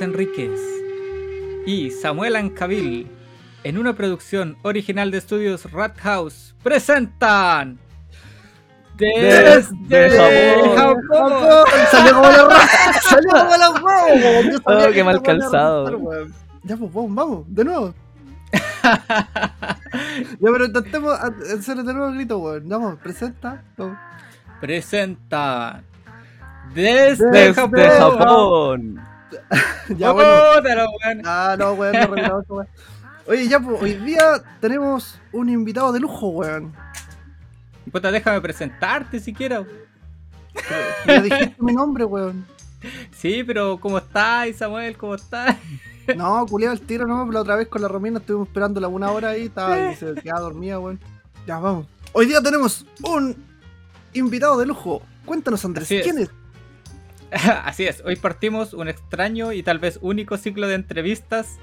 Enríquez 0.00 0.60
y 1.66 1.90
Samuel 1.90 2.36
Ancabil, 2.36 3.10
en 3.64 3.78
una 3.78 3.94
producción 3.94 4.56
original 4.62 5.10
de 5.10 5.18
estudios 5.18 5.70
Rat 5.70 5.98
House, 5.98 6.54
presentan. 6.62 7.78
Desde 8.96 10.10
Japón. 10.76 11.32
Salió 11.90 12.14
como 12.14 12.30
la. 12.30 12.68
Salió 13.02 13.30
como 13.30 13.56
la 13.56 14.62
Oh, 14.64 14.86
que 14.86 14.92
qué 14.92 15.04
mal 15.04 15.22
calzado. 15.22 16.26
Ya, 16.64 16.76
pues 16.76 16.92
vamos, 16.92 17.14
vamos, 17.14 17.44
de 17.48 17.64
nuevo. 17.64 17.94
Ya, 20.40 20.50
pero 20.52 20.66
intentemos 20.66 21.18
hacer 21.18 21.78
de 21.78 21.94
nuevo 21.94 22.08
el 22.08 22.14
grito, 22.14 22.38
weón. 22.38 22.68
Vamos, 22.68 22.98
presenta. 22.98 23.62
Vamos. 23.76 23.98
Presentan. 24.60 25.82
Desde, 26.74 27.30
Desde 27.30 27.54
Japón. 27.54 27.80
Japón. 27.98 29.00
Ya, 29.96 30.12
bueno. 30.12 30.30
Ah, 31.24 31.56
no, 31.58 31.72
weón, 31.72 31.92
no 31.94 32.06
repitamos 32.06 32.44
eso, 32.44 32.54
weón. 32.54 32.68
Oye, 33.26 33.48
ya, 33.48 33.60
pues, 33.60 33.82
hoy 33.82 33.94
día 33.94 34.42
tenemos 34.60 35.18
un 35.32 35.48
invitado 35.48 35.92
de 35.92 36.00
lujo, 36.00 36.28
weón. 36.28 36.74
Puta, 37.90 38.10
déjame 38.10 38.40
presentarte 38.40 39.20
siquiera. 39.20 39.64
Ya 41.06 41.22
dijiste 41.22 41.56
mi 41.58 41.72
nombre, 41.72 42.04
weón. 42.04 42.46
Sí, 43.10 43.42
pero 43.44 43.76
¿cómo 43.80 43.98
estás, 43.98 44.54
Samuel? 44.56 44.96
¿Cómo 44.96 45.16
estás? 45.16 45.56
No, 46.16 46.46
culiado 46.46 46.74
el 46.74 46.80
tiro, 46.80 47.08
no, 47.08 47.18
pero 47.22 47.32
la 47.32 47.40
otra 47.40 47.56
vez 47.56 47.66
con 47.66 47.82
la 47.82 47.88
Romina 47.88 48.18
estuvimos 48.18 48.46
esperando 48.46 48.80
la 48.80 48.86
una 48.86 49.10
hora 49.10 49.30
ahí, 49.30 49.46
estaba 49.46 49.90
y 49.90 49.96
se 49.96 50.14
quedaba 50.14 50.40
dormida, 50.40 50.78
weón. 50.78 51.00
Ya, 51.44 51.58
vamos. 51.58 51.86
Hoy 52.12 52.26
día 52.26 52.40
tenemos 52.40 52.86
un 53.02 53.36
invitado 54.12 54.58
de 54.58 54.66
lujo. 54.66 55.02
Cuéntanos, 55.24 55.64
Andrés, 55.64 55.86
Así 55.88 55.96
es. 55.96 56.02
¿quién 56.04 56.18
es? 56.18 56.30
Así 57.64 57.84
es, 57.86 58.02
hoy 58.04 58.16
partimos 58.16 58.72
un 58.74 58.88
extraño 58.88 59.52
y 59.52 59.62
tal 59.62 59.78
vez 59.78 59.98
único 60.02 60.36
ciclo 60.36 60.66
de 60.66 60.74
entrevistas 60.74 61.58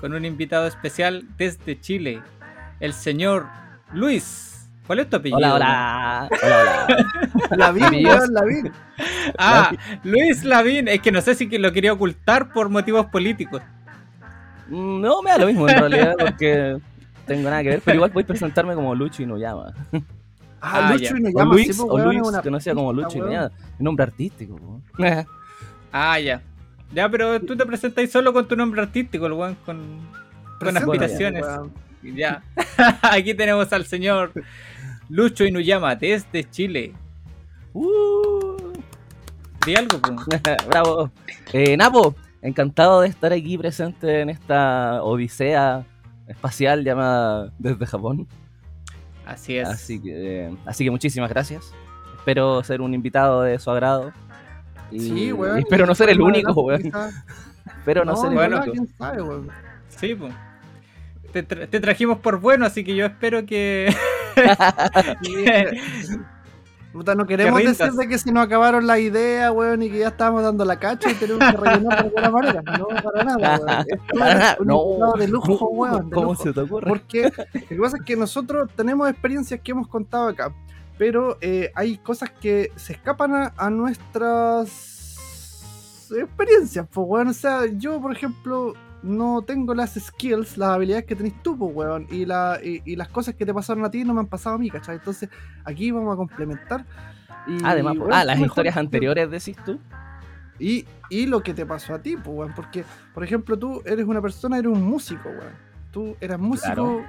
con 0.00 0.14
un 0.14 0.24
invitado 0.24 0.66
especial 0.66 1.24
desde 1.36 1.78
Chile, 1.80 2.22
el 2.80 2.92
señor 2.94 3.46
Luis. 3.92 4.46
¿Cuál 4.86 5.00
es 5.00 5.10
tu 5.10 5.16
apellido? 5.16 5.38
Hola, 5.38 5.54
hola. 5.54 6.28
Hola, 6.42 6.86
hola. 6.88 7.56
La 7.56 7.70
vi, 7.72 7.80
Maravilloso. 7.80 8.16
weón, 8.18 8.34
la 8.34 8.44
vi. 8.44 8.54
Ah, 9.38 9.72
Luis 10.02 10.42
Lavín. 10.44 10.88
Es 10.88 11.00
que 11.00 11.12
no 11.12 11.20
sé 11.20 11.34
si 11.36 11.48
que 11.48 11.58
lo 11.60 11.70
quería 11.72 11.92
ocultar 11.92 12.52
por 12.52 12.68
motivos 12.70 13.06
políticos. 13.06 13.62
Mm, 14.68 15.00
No, 15.00 15.22
me 15.22 15.30
da 15.30 15.38
lo 15.38 15.46
mismo 15.46 15.68
en 15.68 15.78
realidad 15.78 16.14
porque 16.18 16.78
tengo 17.26 17.48
nada 17.50 17.62
que 17.62 17.68
ver, 17.68 17.82
pero 17.84 17.94
igual 17.96 18.10
voy 18.10 18.24
a 18.24 18.26
presentarme 18.26 18.74
como 18.74 18.94
Lucho 18.96 19.22
Inuyama. 19.22 19.72
Ah, 20.60 20.88
Ah, 20.88 20.92
Lucho 20.92 21.14
nos 21.14 21.34
O 21.34 21.44
Luis, 21.46 21.70
así, 21.70 21.78
pues, 21.80 21.90
o 21.90 21.98
Luis, 22.04 22.20
es 22.20 22.28
una 22.28 22.42
conocida 22.42 22.74
como 22.74 22.92
Lucho. 22.92 23.18
Inuyama. 23.18 23.50
Un 23.78 23.84
nombre 23.84 24.02
artístico. 24.04 24.56
weón. 24.98 25.26
Ah, 25.92 26.18
ya. 26.20 26.42
Ya, 26.92 27.08
pero 27.08 27.40
tú 27.40 27.56
te 27.56 27.64
presentas 27.64 28.10
solo 28.10 28.32
con 28.32 28.46
tu 28.46 28.56
nombre 28.56 28.80
artístico, 28.82 29.26
el 29.26 29.32
weón, 29.32 29.56
con, 29.64 30.00
con 30.58 30.76
aspiraciones. 30.76 31.44
Ya. 32.02 32.42
Aquí 33.02 33.34
tenemos 33.34 33.72
al 33.72 33.84
señor 33.86 34.32
Lucho 35.08 35.44
Inuyama 35.44 35.94
desde 35.96 36.48
Chile. 36.50 36.92
Uh, 37.72 38.56
Di 39.64 39.74
algo. 39.76 39.98
Bravo. 40.68 41.10
Eh, 41.52 41.76
Napo, 41.76 42.14
encantado 42.42 43.02
de 43.02 43.08
estar 43.08 43.32
aquí 43.32 43.56
presente 43.58 44.20
en 44.20 44.30
esta 44.30 45.02
odisea 45.02 45.84
espacial 46.26 46.84
llamada 46.84 47.52
desde 47.58 47.86
Japón. 47.86 48.26
Así 49.30 49.56
es. 49.56 49.68
Así 49.68 50.00
que, 50.00 50.46
eh, 50.46 50.56
así 50.66 50.84
que 50.84 50.90
muchísimas 50.90 51.30
gracias. 51.30 51.72
Espero 52.16 52.62
ser 52.64 52.80
un 52.80 52.92
invitado 52.94 53.42
de 53.42 53.58
su 53.58 53.70
agrado. 53.70 54.12
Y, 54.90 55.00
Sí, 55.00 55.32
weón. 55.32 55.58
y 55.58 55.60
espero 55.60 55.86
no 55.86 55.94
ser 55.94 56.10
el 56.10 56.20
único, 56.20 56.52
weón. 56.62 56.82
Espero 57.78 58.04
no, 58.04 58.12
No, 58.12 58.16
ser 58.16 58.30
el 58.30 58.34
bueno, 58.34 58.56
único. 58.58 58.72
quién 58.72 58.88
sabe, 58.98 59.22
weón. 59.22 59.48
Sí. 59.88 60.16
Te, 61.32 61.46
tra- 61.46 61.68
te 61.68 61.80
trajimos 61.80 62.18
por 62.18 62.40
bueno, 62.40 62.66
así 62.66 62.82
que 62.84 62.94
yo 62.96 63.06
espero 63.06 63.46
que. 63.46 63.94
Puta, 66.92 67.14
no 67.14 67.24
queremos 67.24 67.62
decir 67.62 67.92
de 67.92 68.08
que 68.08 68.18
se 68.18 68.32
nos 68.32 68.44
acabaron 68.44 68.84
las 68.86 68.98
ideas, 68.98 69.52
weón, 69.52 69.82
y 69.82 69.90
que 69.90 69.98
ya 69.98 70.08
estábamos 70.08 70.42
dando 70.42 70.64
la 70.64 70.76
cacha 70.76 71.10
y 71.10 71.14
tenemos 71.14 71.48
que 71.48 71.56
rellenar 71.56 72.02
de 72.02 72.08
alguna 72.08 72.30
manera. 72.30 72.62
No, 72.62 72.88
para 72.88 73.24
nada, 73.24 73.58
weón. 73.58 73.86
Es 74.12 74.18
nada, 74.18 74.56
un 74.58 74.66
no. 74.66 75.12
de 75.16 75.28
lujo, 75.28 75.68
weón. 75.70 76.10
¿Cómo 76.10 76.34
se 76.34 76.52
te 76.52 76.60
ocurre? 76.60 76.88
Porque 76.88 77.32
lo 77.52 77.68
que 77.68 77.76
pasa 77.76 77.96
es 77.98 78.02
que 78.04 78.16
nosotros 78.16 78.70
tenemos 78.74 79.08
experiencias 79.08 79.60
que 79.60 79.70
hemos 79.70 79.86
contado 79.86 80.28
acá, 80.28 80.52
pero 80.98 81.38
eh, 81.40 81.70
hay 81.76 81.96
cosas 81.98 82.30
que 82.30 82.72
se 82.74 82.94
escapan 82.94 83.34
a, 83.34 83.52
a 83.56 83.70
nuestras 83.70 85.16
experiencias, 86.10 86.88
pues, 86.92 87.06
weón. 87.08 87.28
O 87.28 87.32
sea, 87.32 87.66
yo, 87.66 88.00
por 88.00 88.10
ejemplo, 88.12 88.74
no 89.02 89.42
tengo 89.42 89.74
las 89.74 89.94
skills, 89.94 90.58
las 90.58 90.70
habilidades 90.70 91.04
que 91.06 91.16
tenés 91.16 91.42
tú, 91.42 91.56
pues, 91.56 91.74
weón. 91.74 92.06
Y, 92.10 92.26
la, 92.26 92.58
y, 92.62 92.82
y 92.84 92.96
las 92.96 93.08
cosas 93.08 93.34
que 93.34 93.46
te 93.46 93.54
pasaron 93.54 93.84
a 93.84 93.90
ti 93.90 94.04
no 94.04 94.12
me 94.14 94.20
han 94.20 94.26
pasado 94.26 94.56
a 94.56 94.58
mí, 94.58 94.70
¿cachai? 94.70 94.96
Entonces, 94.96 95.28
aquí 95.64 95.90
vamos 95.90 96.12
a 96.12 96.16
complementar. 96.16 96.84
Y, 97.46 97.58
Además, 97.64 97.96
weón, 97.96 98.12
ah, 98.12 98.24
las 98.24 98.36
mejor 98.36 98.48
historias 98.48 98.76
anteriores 98.76 99.30
decís 99.30 99.56
tú. 99.64 99.78
y, 100.58 100.84
y 101.08 101.26
lo 101.26 101.42
que 101.42 101.54
te 101.54 101.64
pasó 101.64 101.94
a 101.94 101.98
ti, 102.02 102.16
pues, 102.16 102.28
weón. 102.36 102.52
Porque, 102.54 102.84
por 103.14 103.24
ejemplo, 103.24 103.58
tú 103.58 103.82
eres 103.86 104.04
una 104.06 104.20
persona, 104.20 104.58
eres 104.58 104.70
un 104.72 104.82
músico, 104.82 105.28
weón. 105.28 105.54
Tú 105.90 106.16
eras 106.20 106.38
músico, 106.38 106.66
Claro. 106.74 107.04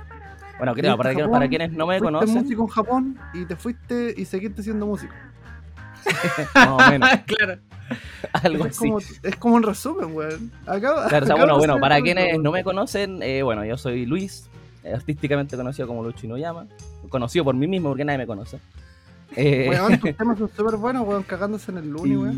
Bueno, 0.58 0.76
creo, 0.76 0.96
para, 0.96 1.10
a 1.10 1.14
que- 1.14 1.22
Japón, 1.22 1.32
para 1.34 1.50
quienes 1.50 1.72
no 1.72 1.88
me 1.88 1.98
fuiste 1.98 2.14
conocen, 2.14 2.44
músico 2.44 2.62
en 2.62 2.68
Japón 2.68 3.20
y 3.34 3.46
te 3.46 3.56
fuiste 3.56 4.14
y 4.16 4.26
seguiste 4.26 4.62
siendo 4.62 4.86
músico. 4.86 5.14
más 6.56 6.68
o 6.68 6.90
menos, 6.92 7.10
claro. 7.26 7.60
algo 8.34 8.66
es, 8.66 8.72
así. 8.78 8.80
como, 8.88 9.00
es 9.00 9.36
como 9.38 9.56
un 9.56 9.64
resumen, 9.64 10.16
weón. 10.16 10.52
Acaba, 10.66 11.08
Claro, 11.08 11.26
o 11.26 11.28
sea, 11.28 11.36
acabo 11.36 11.38
bueno, 11.40 11.58
bueno, 11.58 11.80
para 11.80 12.02
quienes 12.02 12.40
no 12.40 12.52
me 12.52 12.64
conocen, 12.64 13.22
eh, 13.24 13.44
bueno, 13.44 13.66
yo 13.66 13.78
soy 13.78 14.06
Luis, 14.06 14.50
artísticamente 14.94 15.56
conocido 15.58 15.88
como 15.88 16.04
Lucho 16.04 16.26
Inuyama, 16.26 16.68
conocido 17.10 17.44
por 17.46 17.56
mí 17.56 17.68
mismo 17.68 17.90
porque 17.90 18.06
nadie 18.06 18.20
me 18.20 18.28
conoce. 18.28 18.60
Eh, 19.36 19.68
Weón, 19.70 20.00
tus 20.00 20.16
temas 20.18 20.38
son 20.38 20.50
súper 20.56 20.76
buenos, 20.78 21.08
weón, 21.08 21.24
cagándose 21.24 21.72
en 21.72 21.78
el 21.78 21.96
weón. 21.96 22.34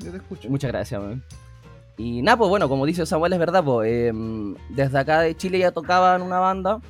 y- 0.00 0.04
Yo 0.04 0.10
te 0.10 0.16
escucho. 0.18 0.48
Muchas 0.50 0.70
gracias, 0.70 1.00
weón. 1.00 1.22
Y 1.96 2.22
nada, 2.22 2.36
pues 2.36 2.50
bueno, 2.50 2.68
como 2.68 2.86
dice 2.86 3.06
Samuel, 3.06 3.34
es 3.34 3.38
verdad, 3.38 3.62
pues 3.62 3.88
eh, 3.88 4.12
desde 4.70 4.98
acá 4.98 5.20
de 5.20 5.36
Chile 5.36 5.60
ya 5.60 5.70
tocaba 5.70 6.16
en 6.16 6.22
una 6.22 6.40
banda. 6.40 6.80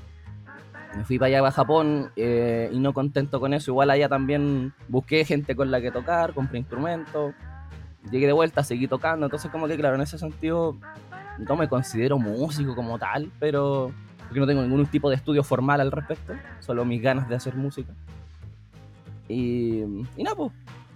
Me 0.97 1.05
fui 1.05 1.19
para 1.19 1.29
allá, 1.29 1.41
para 1.41 1.51
Japón, 1.53 2.11
eh, 2.17 2.71
y 2.73 2.79
no 2.79 2.93
contento 2.93 3.41
con 3.41 3.53
eso, 3.53 3.71
igual 3.71 3.91
allá 3.91 4.09
también 4.09 4.73
busqué 4.89 5.25
gente 5.25 5.57
con 5.57 5.71
la 5.71 5.81
que 5.81 5.91
tocar, 5.91 6.33
compré 6.35 6.59
instrumentos, 6.59 7.35
llegué 8.11 8.27
de 8.27 8.33
vuelta, 8.33 8.63
seguí 8.63 8.87
tocando, 8.87 9.27
entonces 9.27 9.51
como 9.51 9.67
que 9.67 9.77
claro, 9.77 9.97
en 9.97 10.03
ese 10.03 10.19
sentido 10.19 10.77
no 11.39 11.57
me 11.57 11.69
considero 11.69 12.19
músico 12.19 12.75
como 12.77 12.99
tal, 12.99 13.31
pero 13.41 13.93
porque 14.21 14.41
no 14.41 14.47
tengo 14.47 14.63
ningún 14.63 14.87
tipo 14.87 15.11
de 15.11 15.17
estudio 15.17 15.43
formal 15.43 15.81
al 15.81 15.91
respecto, 15.91 16.35
solo 16.61 16.85
mis 16.85 17.03
ganas 17.03 17.29
de 17.29 17.35
hacer 17.37 17.57
música. 17.57 17.93
Y, 19.29 19.83
y 20.17 20.23
nada, 20.23 20.37
pues. 20.37 20.53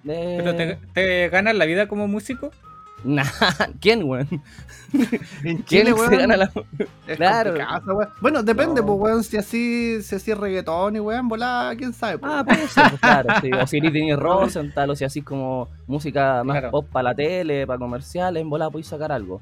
eh, 0.06 0.40
¿Pero 0.42 0.78
te 0.92 1.28
ganas 1.28 1.56
la 1.56 1.64
vida 1.64 1.88
como 1.88 2.06
músico? 2.06 2.50
Nah, 3.04 3.22
¿quién, 3.80 4.02
weón? 4.02 4.26
En 5.44 5.58
¿Quién 5.58 5.64
Chile, 5.64 5.84
se 5.86 5.92
weón, 5.92 6.10
gana 6.10 6.36
la.? 6.36 6.50
es 7.06 7.16
claro. 7.16 7.54
weón. 7.86 8.08
Bueno, 8.20 8.42
depende, 8.42 8.80
No. 8.80 8.86
pues, 8.88 8.98
weón, 9.00 9.22
si 9.24 9.36
así, 9.36 10.02
si 10.02 10.16
así 10.16 10.30
es 10.32 10.38
reggaetón 10.38 10.96
y 10.96 11.00
weón, 11.00 11.28
volá, 11.28 11.72
quién 11.78 11.92
sabe, 11.92 12.18
pues. 12.18 12.32
Ah, 12.34 12.42
puede 12.44 12.66
ser, 12.68 12.88
pues, 12.90 13.00
claro. 13.00 13.28
Sí. 13.40 13.50
O 13.52 13.66
si 13.66 13.76
eres 13.78 13.92
Disney 13.92 14.14
Rosenthal, 14.16 14.90
o 14.90 14.96
si 14.96 15.04
así 15.04 15.22
como 15.22 15.68
música 15.86 16.42
más 16.44 16.54
Claro. 16.56 16.70
pop 16.72 16.86
para 16.90 17.04
la 17.04 17.14
tele, 17.14 17.66
para 17.66 17.78
comerciales, 17.78 18.40
en 18.40 18.50
volada 18.50 18.70
podéis 18.70 18.88
sacar 18.88 19.12
algo. 19.12 19.40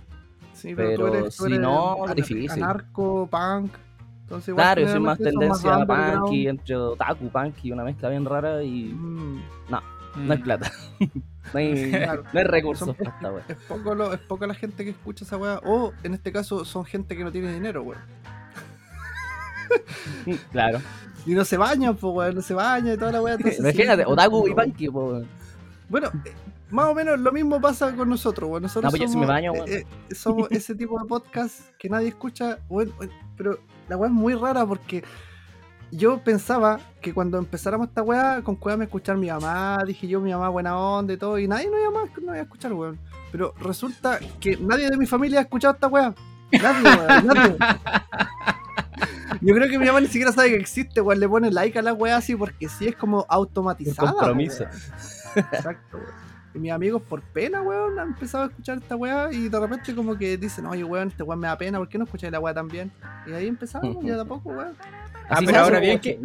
sí, 0.53 0.75
pero 0.75 1.31
si 1.31 1.59
no, 1.59 2.05
anar- 2.05 2.15
difícil. 2.15 2.51
Anarco, 2.63 3.27
punk. 3.31 3.73
Entonces, 4.23 4.49
igual, 4.49 4.65
Claro, 4.65 4.81
yo 4.83 4.89
soy 4.89 5.01
más 5.01 5.19
tendencia 5.19 5.79
underground. 5.79 6.21
punky, 6.23 6.49
entre 6.49 6.77
otaku, 6.77 7.29
punky, 7.31 7.71
una 7.73 7.85
mezcla 7.85 8.09
bien 8.09 8.25
rara 8.25 8.63
y 8.63 8.87
Mm, 8.93 9.41
no 9.71 9.81
hay 10.33 10.39
plata. 10.39 10.71
no, 11.01 11.59
hay, 11.59 11.91
Claro. 11.91 12.25
no 12.33 12.39
hay 12.41 12.47
recursos 12.47 12.87
Son- 12.87 12.97
para 12.97 13.11
esta 13.11 13.33
wea. 13.33 13.45
Es 13.49 13.57
poco, 13.69 13.95
lo, 13.95 14.13
es 14.13 14.21
poco 14.21 14.47
la 14.47 14.55
gente 14.55 14.85
que 14.85 14.91
escucha 14.91 15.25
esa 15.25 15.37
weá. 15.37 15.61
O 15.65 15.93
en 16.03 16.15
este 16.15 16.33
caso 16.33 16.65
son 16.65 16.85
gente 16.85 17.17
que 17.17 17.25
no 17.25 17.33
tiene 17.33 17.53
dinero, 17.53 17.83
weón. 17.83 18.01
Claro. 20.53 20.81
Y 21.25 21.35
no 21.35 21.45
se 21.45 21.57
bañan, 21.57 21.97
pues 21.97 22.13
weón, 22.15 22.35
no 22.37 22.43
se 22.43 22.55
bañan 22.55 22.95
y 22.95 22.99
toda 22.99 23.13
la 23.13 23.23
weá. 23.23 23.37
Imagínate, 23.59 24.03
sí, 24.05 24.09
otaku 24.11 24.49
y 24.49 24.89
po, 24.89 25.05
weón. 25.07 25.29
Bueno, 25.89 26.09
eh, 26.25 26.33
más 26.71 26.87
o 26.87 26.95
menos 26.95 27.19
lo 27.19 27.33
mismo 27.33 27.61
pasa 27.61 27.95
con 27.95 28.09
nosotros, 28.09 28.49
weón. 28.49 28.63
Nosotros 28.63 28.93
No, 28.93 28.97
pues 28.99 29.11
somos, 29.11 29.27
me 29.27 29.33
baño, 29.33 29.53
eh, 29.67 29.85
eh, 30.11 30.15
somos 30.15 30.49
ese 30.51 30.75
tipo 30.75 30.99
de 31.01 31.07
podcast 31.07 31.71
que 31.79 31.89
nadie 31.89 32.09
escucha, 32.09 32.59
weón, 32.69 32.93
weón, 32.99 33.11
pero 33.37 33.59
la 33.89 33.97
weá 33.97 34.09
es 34.09 34.15
muy 34.15 34.35
rara 34.35 34.65
porque 34.67 35.03
yo 35.91 36.19
pensaba 36.23 36.81
que 37.01 37.15
cuando 37.15 37.39
empezáramos 37.39 37.89
esta 37.89 38.03
weá, 38.03 38.43
con 38.43 38.57
cueva 38.57 38.77
me 38.77 38.85
escuchar 38.85 39.17
mi 39.17 39.29
mamá, 39.29 39.79
dije 39.87 40.09
yo 40.09 40.21
mi 40.21 40.33
mamá 40.33 40.49
buena 40.49 40.77
onda 40.79 41.13
y 41.15 41.17
todo, 41.17 41.39
y 41.39 41.47
nadie 41.47 41.71
no 41.71 41.79
iba 41.79 41.91
más, 41.91 42.11
no 42.19 42.33
iba 42.33 42.35
a 42.35 42.43
escuchar, 42.43 42.73
weón. 42.73 42.99
Pero 43.33 43.55
resulta 43.61 44.19
que 44.41 44.57
nadie 44.57 44.91
de 44.91 44.97
mi 44.97 45.07
familia 45.07 45.39
ha 45.41 45.43
escuchado 45.43 45.75
esta 45.75 45.87
weá. 45.89 46.15
Nadie, 46.53 46.83
weón, 46.83 47.27
nadie. 47.27 47.57
Yo 49.41 49.55
creo 49.55 49.69
que 49.69 49.79
mi 49.79 49.87
mamá 49.87 50.01
ni 50.01 50.07
siquiera 50.07 50.33
sabe 50.33 50.51
que 50.51 50.57
existe, 50.57 51.01
weón. 51.01 51.21
Le 51.21 51.29
pone 51.29 51.51
like 51.51 51.79
a 51.79 51.83
la 51.83 51.93
weá 51.93 52.17
así 52.17 52.35
porque 52.35 52.69
sí 52.69 52.89
es 52.89 52.97
como 52.97 53.27
automatizada. 53.29 54.13
Compromiso. 54.13 54.65
weón. 54.65 55.47
Exacto, 55.53 55.99
weón. 55.99 56.27
Y 56.57 56.59
mis 56.59 56.73
amigos, 56.73 57.03
por 57.03 57.21
pena, 57.21 57.61
weón, 57.61 57.99
han 57.99 58.09
empezado 58.09 58.45
a 58.45 58.47
escuchar 58.47 58.79
esta 58.79 58.97
weá 58.97 59.31
y 59.31 59.51
de 59.51 59.61
repente 59.61 59.95
como 59.95 60.17
que 60.17 60.39
dicen, 60.39 60.65
oye, 60.65 60.85
weón, 60.85 61.09
este 61.09 61.23
weón 61.23 61.39
me 61.39 61.49
da 61.49 61.59
pena, 61.59 61.77
¿por 61.79 61.87
qué 61.87 61.99
no 61.99 62.05
escucháis 62.05 62.33
la 62.33 62.41
weá 62.41 62.55
también? 62.55 62.91
Y 63.27 63.33
ahí 63.33 63.47
empezamos, 63.47 64.03
ya 64.03 64.15
de 64.15 64.23
a 64.23 64.25
poco, 64.25 64.49
weón. 64.51 64.75
Ah, 65.29 65.41
pero 65.45 65.59
ahora 65.59 65.81
bien 65.81 65.99
que- 65.99 66.19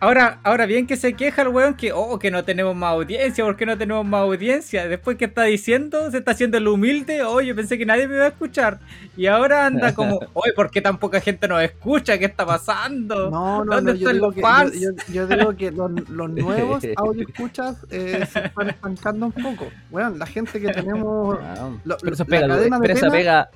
Ahora, 0.00 0.40
ahora 0.42 0.66
bien 0.66 0.86
que 0.86 0.96
se 0.96 1.12
queja 1.14 1.42
el 1.42 1.48
weón 1.48 1.74
que, 1.74 1.92
oh, 1.92 2.18
que 2.18 2.32
no 2.32 2.42
tenemos 2.42 2.74
más 2.74 2.92
audiencia, 2.94 3.44
¿por 3.44 3.56
qué 3.56 3.64
no 3.64 3.78
tenemos 3.78 4.04
más 4.04 4.22
audiencia? 4.22 4.88
Después 4.88 5.16
que 5.16 5.26
está 5.26 5.44
diciendo, 5.44 6.10
se 6.10 6.18
está 6.18 6.32
haciendo 6.32 6.58
el 6.58 6.66
humilde, 6.66 7.22
oh, 7.22 7.40
yo 7.40 7.54
pensé 7.54 7.78
que 7.78 7.86
nadie 7.86 8.08
me 8.08 8.16
iba 8.16 8.24
a 8.24 8.28
escuchar. 8.28 8.80
Y 9.16 9.26
ahora 9.26 9.66
anda 9.66 9.94
como, 9.94 10.18
oye, 10.32 10.52
¿por 10.54 10.70
qué 10.70 10.80
tan 10.80 10.98
poca 10.98 11.20
gente 11.20 11.46
nos 11.46 11.62
escucha? 11.62 12.18
¿Qué 12.18 12.24
está 12.24 12.44
pasando? 12.44 13.30
No, 13.30 13.64
no, 13.64 13.74
¿Dónde 13.76 13.92
no, 13.92 13.98
están 13.98 14.18
los 14.18 14.34
que, 14.34 14.40
fans? 14.40 14.72
yo, 14.80 14.90
yo- 14.90 15.12
yo 15.12 15.26
digo 15.28 15.56
que 15.56 15.70
los, 15.70 15.90
los 16.10 16.30
nuevos 16.30 16.82
audio 16.96 17.26
escuchas 17.28 17.76
eh, 17.90 18.26
se 18.32 18.46
están 18.46 18.70
estancando 18.70 19.26
un 19.26 19.32
poco. 19.32 19.68
Weón, 19.92 20.18
la 20.18 20.26
gente 20.26 20.60
que 20.60 20.68
tenemos, 20.72 21.38
Ah, 21.40 21.70
lo- 21.84 21.96
pero 21.98 22.14
eso 22.14 22.24
la 22.24 22.30
pega, 22.30 22.48
cadena 22.48 22.76
de 22.78 22.82
pero 22.82 22.94
esa 22.94 23.10
pena- 23.10 23.12
pega. 23.12 23.50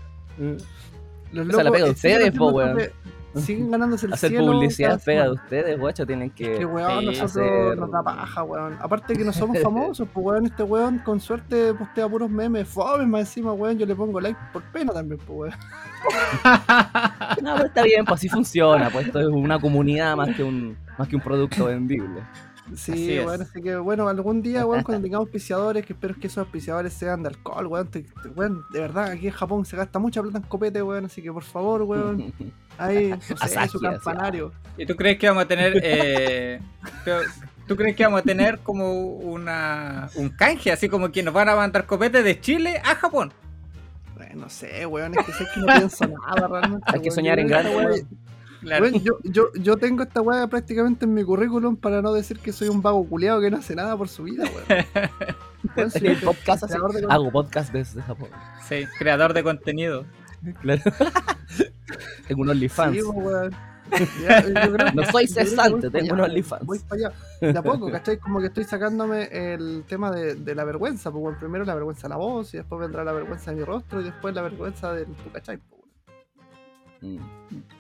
los 1.33 1.49
Esa 1.49 1.63
la 1.65 1.71
pega 1.73 1.87
ustedes, 1.91 2.31
po, 2.33 2.51
weón. 2.51 2.79
Siguen 3.41 3.71
ganándose 3.71 4.07
el 4.07 4.13
Hacer 4.13 4.31
cielo 4.31 4.53
publicidad 4.53 4.89
cada 4.91 4.99
pega 5.05 5.25
de 5.25 5.31
ustedes, 5.33 5.79
guacho, 5.79 6.07
tienen 6.07 6.31
que. 6.31 6.59
Que 6.59 6.65
weón, 6.65 7.01
Sí, 7.01 7.07
nosotros 7.07 7.31
hacer- 7.37 7.79
nos 7.79 7.91
da 7.91 8.03
paja, 8.03 8.43
weón. 8.45 8.77
Aparte 8.81 9.15
que 9.17 9.25
no 9.25 9.33
somos 9.33 9.59
famosos, 9.63 10.09
pues 10.13 10.25
weón, 10.27 10.47
este 10.47 10.63
weón 10.63 10.99
con 11.01 11.21
suerte 11.21 11.75
postea 11.75 12.09
puros 12.09 12.31
memes, 12.31 12.69
fomes 12.69 13.07
más 13.09 13.21
encima, 13.23 13.53
weón, 13.53 13.77
yo 13.79 13.87
le 13.87 13.95
pongo 13.95 14.21
like 14.21 14.39
por 14.53 14.63
pena 14.65 14.93
también, 14.93 15.21
pues 15.27 15.39
weón. 15.39 15.55
No, 17.43 17.55
pero 17.55 17.67
está 17.67 17.83
bien, 17.83 18.05
pues 18.05 18.21
así 18.21 18.29
funciona, 18.29 18.91
pues 18.91 19.07
esto 19.07 19.21
es 19.21 19.27
una 19.27 19.59
comunidad 19.61 20.17
más 20.17 20.35
que 20.37 20.43
un, 20.43 20.77
más 20.99 21.09
que 21.09 21.17
un 21.17 21.23
producto 21.23 21.67
vendible. 21.67 22.23
Sí, 22.75 23.13
es. 23.19 23.27
weón, 23.27 23.43
así 23.43 23.61
que 23.61 23.77
bueno, 23.77 24.09
algún 24.09 24.41
día, 24.41 24.65
weón, 24.65 24.83
cuando 24.85 25.03
tengamos 25.07 25.27
auspiciadores, 25.27 25.85
que 25.85 25.93
espero 25.93 26.15
que 26.19 26.27
esos 26.29 26.39
auspiciadores 26.39 26.93
sean 26.95 27.23
de 27.23 27.29
alcohol, 27.29 27.67
weón, 27.67 27.89
te- 27.89 28.03
te- 28.05 28.29
weón, 28.35 28.65
de 28.73 28.81
verdad, 28.81 29.11
aquí 29.11 29.27
en 29.27 29.33
Japón 29.35 29.65
se 29.67 29.77
gasta 29.77 29.99
mucha 29.99 30.23
plata 30.23 30.39
en 30.39 30.45
copete, 30.45 30.83
weón, 30.83 31.05
así 31.05 31.23
que 31.23 31.31
por 31.33 31.43
favor, 31.45 31.83
weón, 31.83 32.33
ahí, 32.79 33.11
no 33.11 33.21
sé, 33.21 33.37
su 33.37 33.59
así. 33.59 33.79
campanario. 33.81 34.53
¿Y 34.79 34.87
tú 34.87 34.97
crees 34.97 35.19
que 35.19 35.29
vamos 35.29 35.45
a 35.45 35.49
tener, 35.49 35.79
eh, 35.83 36.61
pero- 37.05 37.21
tú 37.67 37.77
crees 37.77 37.95
que 37.97 38.05
vamos 38.05 38.21
a 38.21 38.25
tener 38.25 38.59
como 38.61 38.93
una 38.95 40.09
un 40.17 40.31
canje, 40.31 40.73
así 40.73 40.89
como 40.89 41.11
que 41.13 41.23
nos 41.23 41.35
van 41.35 41.49
a 41.51 41.57
mandar 41.57 41.85
copetes 41.87 42.25
de 42.25 42.41
Chile 42.41 42.81
a 42.85 42.95
Japón? 42.95 43.33
No 44.35 44.49
sé, 44.51 44.85
weón, 44.85 45.15
es 45.17 45.25
que 45.27 45.33
sé 45.33 45.45
que 45.55 45.61
no 45.61 45.67
pienso 45.67 46.07
nada 46.09 46.49
realmente. 46.49 46.85
Hay 46.89 46.95
que 47.01 47.09
weón. 47.09 47.15
soñar 47.15 47.39
en 47.39 47.47
grande, 47.47 47.77
weón. 47.77 48.09
Claro. 48.65 48.89
Yo, 48.89 49.19
yo, 49.23 49.53
yo 49.55 49.77
tengo 49.77 50.03
esta 50.03 50.23
weá 50.23 50.47
prácticamente 50.47 51.05
en 51.05 51.13
mi 51.13 51.23
currículum 51.23 51.77
para 51.77 52.01
no 52.01 52.15
decir 52.15 52.39
que 52.39 52.51
soy 52.51 52.69
un 52.69 52.81
vago 52.81 53.07
culiado 53.07 53.41
que 53.41 53.51
no 53.51 53.59
hace 53.59 53.75
nada 53.75 53.95
por 53.97 54.09
su 54.09 54.25
vida, 54.25 54.45
weón. 54.45 55.91
Soy 55.91 56.09
El 56.09 56.17
podcast 56.19 56.65
creador 56.65 56.93
de 56.93 57.07
Hago 57.09 57.31
podcast 57.31 57.73
desde 57.73 58.01
Japón. 58.03 58.29
Sí, 58.67 58.87
creador 58.99 59.35
de 59.35 59.43
contenido. 59.43 60.07
Claro. 60.61 60.83
Tengo 62.29 62.43
un 62.43 62.51
OnlyFans. 62.51 62.97
Sí, 62.97 63.03
weón. 63.03 63.55
Ya, 64.23 64.43
creo 64.73 64.93
No 64.95 65.05
soy 65.05 65.27
cesante, 65.27 65.91
tengo 65.91 66.15
un 66.15 66.21
allá, 66.21 66.31
OnlyFans. 66.31 66.65
Voy 66.65 66.79
para 66.79 67.09
allá. 67.09 67.17
De 67.41 67.59
a 67.59 67.63
poco, 67.63 67.91
¿cachai? 67.91 68.19
Como 68.19 68.41
que 68.41 68.47
estoy 68.47 68.65
sacándome 68.65 69.29
el 69.31 69.85
tema 69.87 70.11
de, 70.11 70.37
de 70.37 70.55
la 70.55 70.65
vergüenza. 70.65 71.11
Pues 71.11 71.23
bueno, 71.23 71.39
primero 71.39 71.65
la 71.67 71.75
vergüenza 71.75 72.03
de 72.05 72.09
la 72.09 72.17
voz, 72.17 72.55
y 72.55 72.57
después 72.57 72.81
vendrá 72.81 73.05
la 73.05 73.13
vergüenza 73.13 73.51
de 73.51 73.59
mi 73.59 73.65
rostro, 73.65 74.01
y 74.01 74.05
después 74.05 74.35
la 74.35 74.41
vergüenza 74.41 74.95
del 74.95 75.07
tu 75.07 75.31
cachai. 75.31 75.59
weón. 77.01 77.17
Mm. 77.17 77.74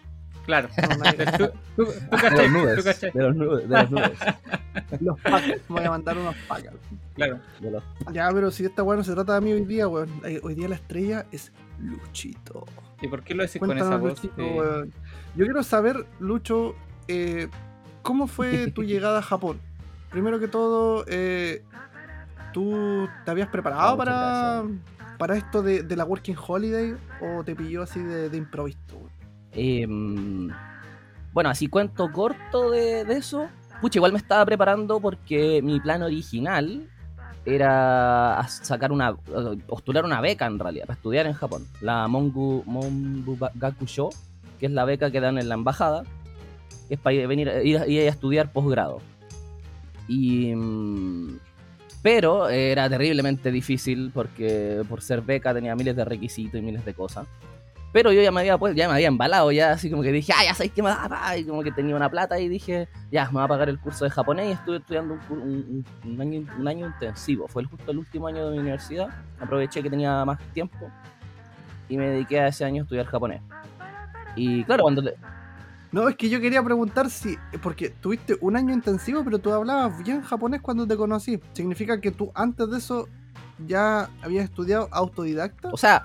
Claro. 0.47 0.69
No, 0.77 0.97
nadie- 0.97 1.25
Tú, 1.39 1.47
tú, 1.77 1.85
tú 1.87 2.17
De 2.17 2.75
los 2.77 2.85
cachai. 2.85 3.11
De 3.13 3.23
los 3.23 3.35
nudes. 3.37 3.69
De 3.69 3.77
los 3.83 3.91
nudes. 3.91 4.11
Los 5.01 5.21
packs, 5.21 5.47
me 5.69 5.77
voy 5.77 5.85
a 5.85 5.91
mandar 5.91 6.19
unos 6.19 6.35
packs. 6.49 6.69
Claro. 7.15 7.39
de 7.61 7.71
los- 7.71 7.83
Ya, 8.13 8.29
pero 8.33 8.51
si 8.51 8.65
esta 8.65 8.83
weá 8.83 8.97
no 8.97 9.05
se 9.05 9.13
trata 9.13 9.35
de 9.35 9.41
mí 9.41 9.53
hoy 9.53 9.65
día, 9.65 9.89
weón. 9.89 10.09
Hoy 10.43 10.55
día 10.55 10.69
la 10.69 10.75
estrella 10.75 11.27
es 11.33 11.53
Luchito. 11.81 12.65
¿Y 13.01 13.09
por 13.09 13.23
qué 13.23 13.35
lo 13.35 13.43
decís 13.45 13.61
con 13.61 13.77
esa 13.77 13.97
voz? 13.97 14.11
Luchito, 14.11 14.41
eh? 14.43 14.55
weón. 14.59 14.93
Yo 15.37 15.45
quiero 15.47 15.63
saber, 15.63 16.07
Lucho, 16.21 16.75
eh, 17.09 17.49
¿cómo 18.03 18.27
fue 18.27 18.71
tu 18.75 18.83
llegada 18.83 19.19
a 19.21 19.23
Japón? 19.23 19.61
Primero 20.11 20.39
que 20.39 20.49
todo, 20.49 21.05
eh, 21.09 21.63
¿tú 22.53 23.09
te 23.25 23.31
habías 23.31 23.49
preparado 23.49 23.97
para, 23.97 24.63
para 25.19 25.37
esto 25.37 25.63
de, 25.63 25.83
de 25.83 25.97
la 25.97 26.05
Working 26.05 26.37
Holiday 26.47 26.95
o 27.21 27.43
te 27.45 27.57
pilló 27.57 27.83
así 27.83 28.01
de, 28.01 28.29
de 28.29 28.37
improviso? 28.37 28.79
Em, 29.55 30.51
bueno, 31.33 31.51
así 31.51 31.69
cuento 31.69 32.11
corto 32.13 32.71
de, 32.71 33.03
eso. 33.03 33.49
Pucha, 33.81 33.99
igual 33.99 34.13
me 34.13 34.19
estaba 34.19 34.45
preparando 34.45 35.01
porque 35.01 35.61
mi 35.63 35.81
plan 35.81 36.03
original 36.03 36.89
era 37.45 38.47
sacar 38.49 38.91
una, 38.91 39.15
postular 39.15 40.05
una 40.05 40.21
beca 40.21 40.47
en 40.47 40.59
realidad, 40.59 40.87
para 40.87 40.97
estudiar 40.97 41.27
en 41.27 41.35
Japón. 41.35 41.67
La 41.81 42.09
Mongu, 42.09 42.63
Monbugakusho, 42.67 44.11
que 44.59 44.67
es 44.67 44.73
la 44.73 44.85
beca 44.85 45.11
que 45.11 45.21
dan 45.21 45.39
en 45.39 45.49
la 45.49 45.55
embajada, 45.55 46.05
es 46.89 46.99
para 46.99 47.15
ir, 47.15 47.27
venir, 47.27 47.53
ir, 47.65 47.83
ir 47.87 48.01
a 48.01 48.11
estudiar 48.11 48.53
posgrado. 48.53 49.01
Y, 50.09 50.55
pero 52.03 52.49
era 52.49 52.89
terriblemente 52.89 53.51
difícil 53.51 54.11
porque 54.13 54.83
por 54.89 55.01
ser 55.01 55.23
beca 55.23 55.55
tenía 55.55 55.75
miles 55.75 55.97
de 55.97 56.05
requisitos 56.05 56.61
y 56.61 56.63
miles 56.63 56.85
de 56.85 56.95
cosas. 56.95 57.27
Pero 57.95 58.11
yo 58.13 58.21
ya 58.21 58.33
me 58.33 58.41
había 58.41 58.59
pues, 58.59 58.75
ya 58.75 58.89
me 58.89 58.95
había 58.95 59.07
embalado, 59.07 59.53
ya 59.53 59.71
así 59.71 59.89
como 59.89 60.03
que 60.03 60.11
dije, 60.11 60.33
ah, 60.37 60.43
ya 60.45 60.53
sabéis 60.53 60.73
que 60.73 60.83
me 60.83 60.89
da, 60.89 61.09
pa", 61.09 61.37
y 61.39 61.45
como 61.45 61.63
que 61.63 61.71
tenía 61.71 61.95
una 61.95 62.11
plata 62.11 62.41
y 62.41 62.49
dije, 62.49 62.89
ya, 63.13 63.27
me 63.31 63.35
va 63.39 63.45
a 63.45 63.49
pagar 63.49 63.69
el 63.69 63.79
curso 63.79 64.05
de 64.05 64.11
japonés 64.11 64.49
y 64.49 64.51
estuve 64.51 64.79
estudiando 64.79 65.17
un, 65.31 65.85
un- 66.05 66.21
año, 66.21 66.45
un 66.59 66.67
año 66.69 66.87
intensivo. 66.89 67.47
Fue 67.47 67.65
justo 67.65 67.93
el 67.93 67.99
último 67.99 68.27
año 68.27 68.47
de 68.47 68.51
mi 68.53 68.59
universidad. 68.59 69.09
Aproveché 69.41 69.81
que 69.81 69.89
tenía 69.91 70.25
más 70.25 70.41
tiempo 70.53 70.91
y 71.89 71.97
me 71.97 72.09
dediqué 72.09 72.41
a 72.41 72.49
ese 72.49 72.65
año 72.65 72.83
a 72.83 72.85
estudiar 72.85 73.07
japonés. 73.07 73.41
Y 74.37 74.65
claro, 74.65 74.83
cuando 74.83 75.03
te- 75.05 75.15
No, 75.93 76.09
es 76.09 76.17
que 76.17 76.29
yo 76.29 76.41
quería 76.41 76.61
preguntar 76.65 77.09
si, 77.09 77.39
porque 77.63 77.91
tuviste 77.91 78.37
un 78.41 78.57
año 78.57 78.75
intensivo, 78.75 79.23
pero 79.23 79.39
tú 79.39 79.53
hablabas 79.53 79.97
bien 80.03 80.23
japonés 80.23 80.61
cuando 80.61 80.85
te 80.85 80.97
conocí. 80.97 81.41
¿Significa 81.53 82.01
que 82.01 82.11
tú 82.11 82.33
antes 82.35 82.69
de 82.69 82.79
eso 82.79 83.09
ya 83.69 84.09
habías 84.21 84.47
estudiado 84.47 84.89
autodidacta? 84.91 85.69
O 85.71 85.77
sea, 85.77 86.05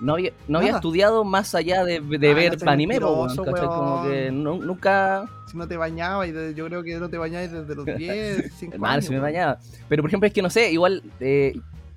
no 0.00 0.14
había, 0.14 0.32
no 0.48 0.58
había 0.58 0.72
estudiado 0.76 1.24
más 1.24 1.54
allá 1.54 1.84
de, 1.84 2.00
de 2.00 2.30
Ah, 2.30 2.34
ver 2.34 2.62
no 2.64 2.70
anime, 2.70 2.98
weón. 2.98 3.36
Como 3.36 4.02
que 4.04 4.30
nu- 4.32 4.62
nunca. 4.62 5.26
Si 5.46 5.56
no 5.56 5.66
te 5.68 5.76
bañabas, 5.76 6.28
y 6.28 6.54
yo 6.54 6.66
creo 6.66 6.82
que 6.82 6.98
no 6.98 7.08
te 7.08 7.18
bañabas 7.18 7.52
desde 7.52 7.74
los 7.74 7.84
10, 7.98 8.52
5 8.56 8.78
Mal, 8.78 8.92
años. 8.92 9.04
se 9.06 9.12
me 9.12 9.18
bañaba. 9.20 9.58
Pero 9.88 10.02
por 10.02 10.10
ejemplo, 10.10 10.26
es 10.26 10.32
que 10.32 10.42
no 10.42 10.50
sé, 10.50 10.70
igual. 10.72 11.02
eh, 11.20 11.52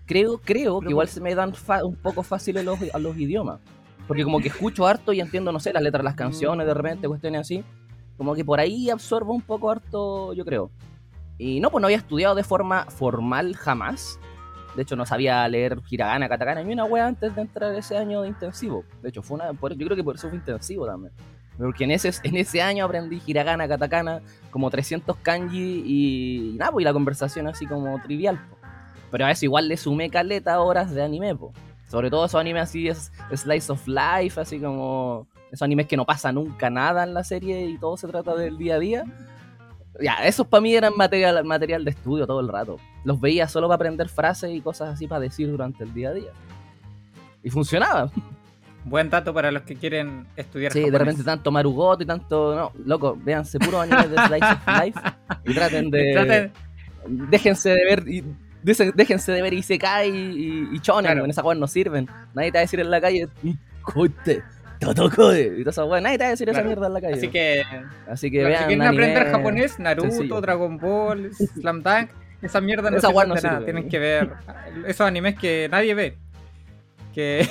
creo 0.06 0.38
creo 0.44 0.80
que 0.80 0.86
Pero 0.86 0.90
igual 0.92 1.08
por- 1.08 1.14
se 1.14 1.22
me 1.22 1.34
dan 1.36 1.54
fa- 1.54 1.84
un 1.86 1.96
poco 1.96 2.24
fáciles 2.24 2.66
los, 2.66 2.78
a 2.94 3.00
los 3.00 3.18
idiomas. 3.18 3.60
Porque 4.08 4.24
como 4.26 4.40
que 4.42 4.50
escucho 4.50 4.86
harto 4.86 5.14
y 5.14 5.22
entiendo, 5.22 5.52
no 5.54 5.60
sé, 5.62 5.72
las 5.72 5.82
letras 5.82 6.02
de 6.02 6.06
las 6.06 6.16
canciones 6.16 6.68
de 6.68 6.74
repente, 6.74 7.08
cuestiones 7.08 7.42
así. 7.42 7.64
Como 8.18 8.36
que 8.36 8.44
por 8.44 8.60
ahí 8.60 8.90
absorbo 8.90 9.34
un 9.34 9.42
poco 9.42 9.72
harto, 9.72 10.34
yo 10.34 10.44
creo. 10.44 10.70
Y 11.38 11.60
no, 11.62 11.72
pues 11.72 11.82
no 11.82 11.88
había 11.88 11.98
estudiado 11.98 12.36
de 12.36 12.44
forma 12.44 12.86
formal 12.90 13.56
jamás. 13.56 14.20
De 14.76 14.82
hecho, 14.82 14.96
no 14.96 15.06
sabía 15.06 15.48
leer 15.48 15.80
hiragana, 15.90 16.28
katakana, 16.28 16.64
ni 16.64 16.74
una 16.74 16.86
wea 16.86 17.08
antes 17.08 17.36
de 17.36 17.42
entrar 17.42 17.74
ese 17.76 17.98
año 17.98 18.22
de 18.24 18.30
intensivo. 18.30 18.84
De 19.02 19.10
hecho, 19.10 19.22
fue 19.22 19.36
una, 19.36 19.52
yo 19.52 19.86
creo 19.86 19.96
que 19.96 20.04
por 20.04 20.16
eso 20.16 20.30
fue 20.30 20.38
intensivo 20.38 20.86
también. 20.88 21.14
Porque 21.58 21.84
en 21.84 21.92
ese, 21.92 22.12
en 22.24 22.36
ese 22.36 22.62
año 22.62 22.86
aprendí 22.86 23.22
hiragana, 23.26 23.68
katakana, 23.68 24.22
como 24.50 24.72
300 24.72 25.16
kanji 25.18 25.84
y, 25.86 26.56
nada, 26.58 26.72
pues 26.72 26.84
la 26.84 26.94
conversación 26.94 27.48
así 27.48 27.68
como 27.68 28.02
trivial. 28.02 28.40
Pero 29.12 29.26
a 29.26 29.32
eso 29.32 29.46
igual 29.46 29.68
le 29.68 29.78
sumé 29.78 30.10
caleta 30.10 30.60
horas 30.60 30.94
de 30.94 31.04
anime, 31.04 31.36
po. 31.36 31.54
Sobre 31.88 32.10
todo 32.10 32.26
esos 32.26 32.40
animes 32.40 32.64
así, 32.64 32.88
es 32.88 33.12
slice 33.36 33.72
of 33.72 33.88
life, 33.88 34.42
así 34.42 34.60
como 34.60 35.28
esos 35.52 35.62
animes 35.62 35.86
que 35.86 35.96
no 35.96 36.06
pasa 36.06 36.32
nunca 36.32 36.72
nada 36.72 37.04
en 37.04 37.14
la 37.14 37.24
serie 37.24 37.68
y 37.68 37.78
todo 37.78 37.96
se 37.96 38.08
trata 38.08 38.34
del 38.36 38.58
día 38.58 38.76
a 38.76 38.80
día. 38.80 39.04
Ya, 40.02 40.16
esos 40.26 40.48
para 40.48 40.62
mí 40.62 40.74
eran 40.76 40.94
material, 40.98 41.44
material 41.46 41.86
de 41.86 41.92
estudio 41.92 42.26
todo 42.26 42.40
el 42.40 42.48
rato. 42.48 42.78
Los 43.04 43.20
veía 43.22 43.48
solo 43.48 43.68
para 43.68 43.76
aprender 43.76 44.10
frases 44.10 44.52
y 44.52 44.60
cosas 44.62 44.90
así 44.94 45.08
para 45.08 45.22
decir 45.22 45.50
durante 45.50 45.84
el 45.84 45.94
día 45.94 46.10
a 46.10 46.14
día. 46.14 46.32
Y 47.44 47.50
funcionaba. 47.50 48.10
Buen 48.86 49.10
dato 49.10 49.34
para 49.34 49.50
los 49.52 49.62
que 49.64 49.76
quieren 49.78 50.26
estudiar 50.36 50.74
Sí, 50.74 50.80
de 50.80 50.86
japonés. 50.86 51.00
repente 51.08 51.24
tanto 51.24 51.52
Marugoto 51.52 52.04
y 52.04 52.06
tanto. 52.06 52.54
No, 52.56 52.72
loco, 52.86 53.18
véanse 53.24 53.58
puro 53.60 53.80
animes 53.80 54.10
de 54.12 54.18
Slice 54.18 54.46
of 54.46 54.68
Life 54.84 55.00
y 55.46 55.54
traten 55.54 55.90
de. 55.90 56.14
Traten- 56.16 56.52
Déjense 57.08 57.70
de 57.70 57.86
ver. 57.86 58.08
Y, 58.08 58.24
déjense 58.64 59.32
de 59.32 59.42
ver 59.42 59.54
Isekai 59.54 60.10
y, 60.10 60.14
y, 60.16 60.76
y 60.76 60.80
Shonen, 60.80 61.12
Claro. 61.12 61.24
en 61.26 61.30
esas 61.30 61.44
weas 61.46 61.60
no 61.60 61.68
sirven. 61.68 62.10
Nadie 62.34 62.52
te 62.52 62.58
va 62.58 62.60
a 62.60 62.62
decir 62.64 62.80
en 62.80 62.90
la 62.92 63.00
calle. 63.00 63.28
Totokode. 64.96 65.56
Y 65.58 65.64
todas 65.64 65.76
esas 65.76 65.88
weas, 65.88 66.04
nadie 66.04 66.18
te 66.18 66.24
va 66.24 66.28
a 66.28 66.32
decir 66.32 66.50
esa 66.50 66.64
mierda 66.64 66.88
en 66.88 66.94
la 66.94 67.02
calle. 67.02 67.14
Así 67.16 67.28
que, 67.30 67.64
Así 68.08 68.32
que 68.32 68.44
vean. 68.44 68.66
quieren 68.68 68.82
anime 68.82 69.06
aprender 69.06 69.32
japonés, 69.32 69.80
Naruto, 69.80 70.10
sencillo. 70.12 70.42
Dragon 70.42 70.78
Ball, 70.78 71.32
Slam 71.62 71.82
Dunk, 71.84 72.10
esa 72.42 72.60
mierda 72.62 72.92
no 72.92 72.98
Esa 72.98 73.10
weá 73.10 73.26
no 73.26 73.36
de 73.36 73.42
nada. 73.42 73.56
sirve. 73.60 73.66
Tienen 73.72 73.90
que 73.90 74.00
ver 74.00 74.30
esos 74.88 75.08
animes 75.08 75.38
que 75.40 75.68
nadie 75.72 75.94
ve. 75.96 76.18
Que 77.14 77.48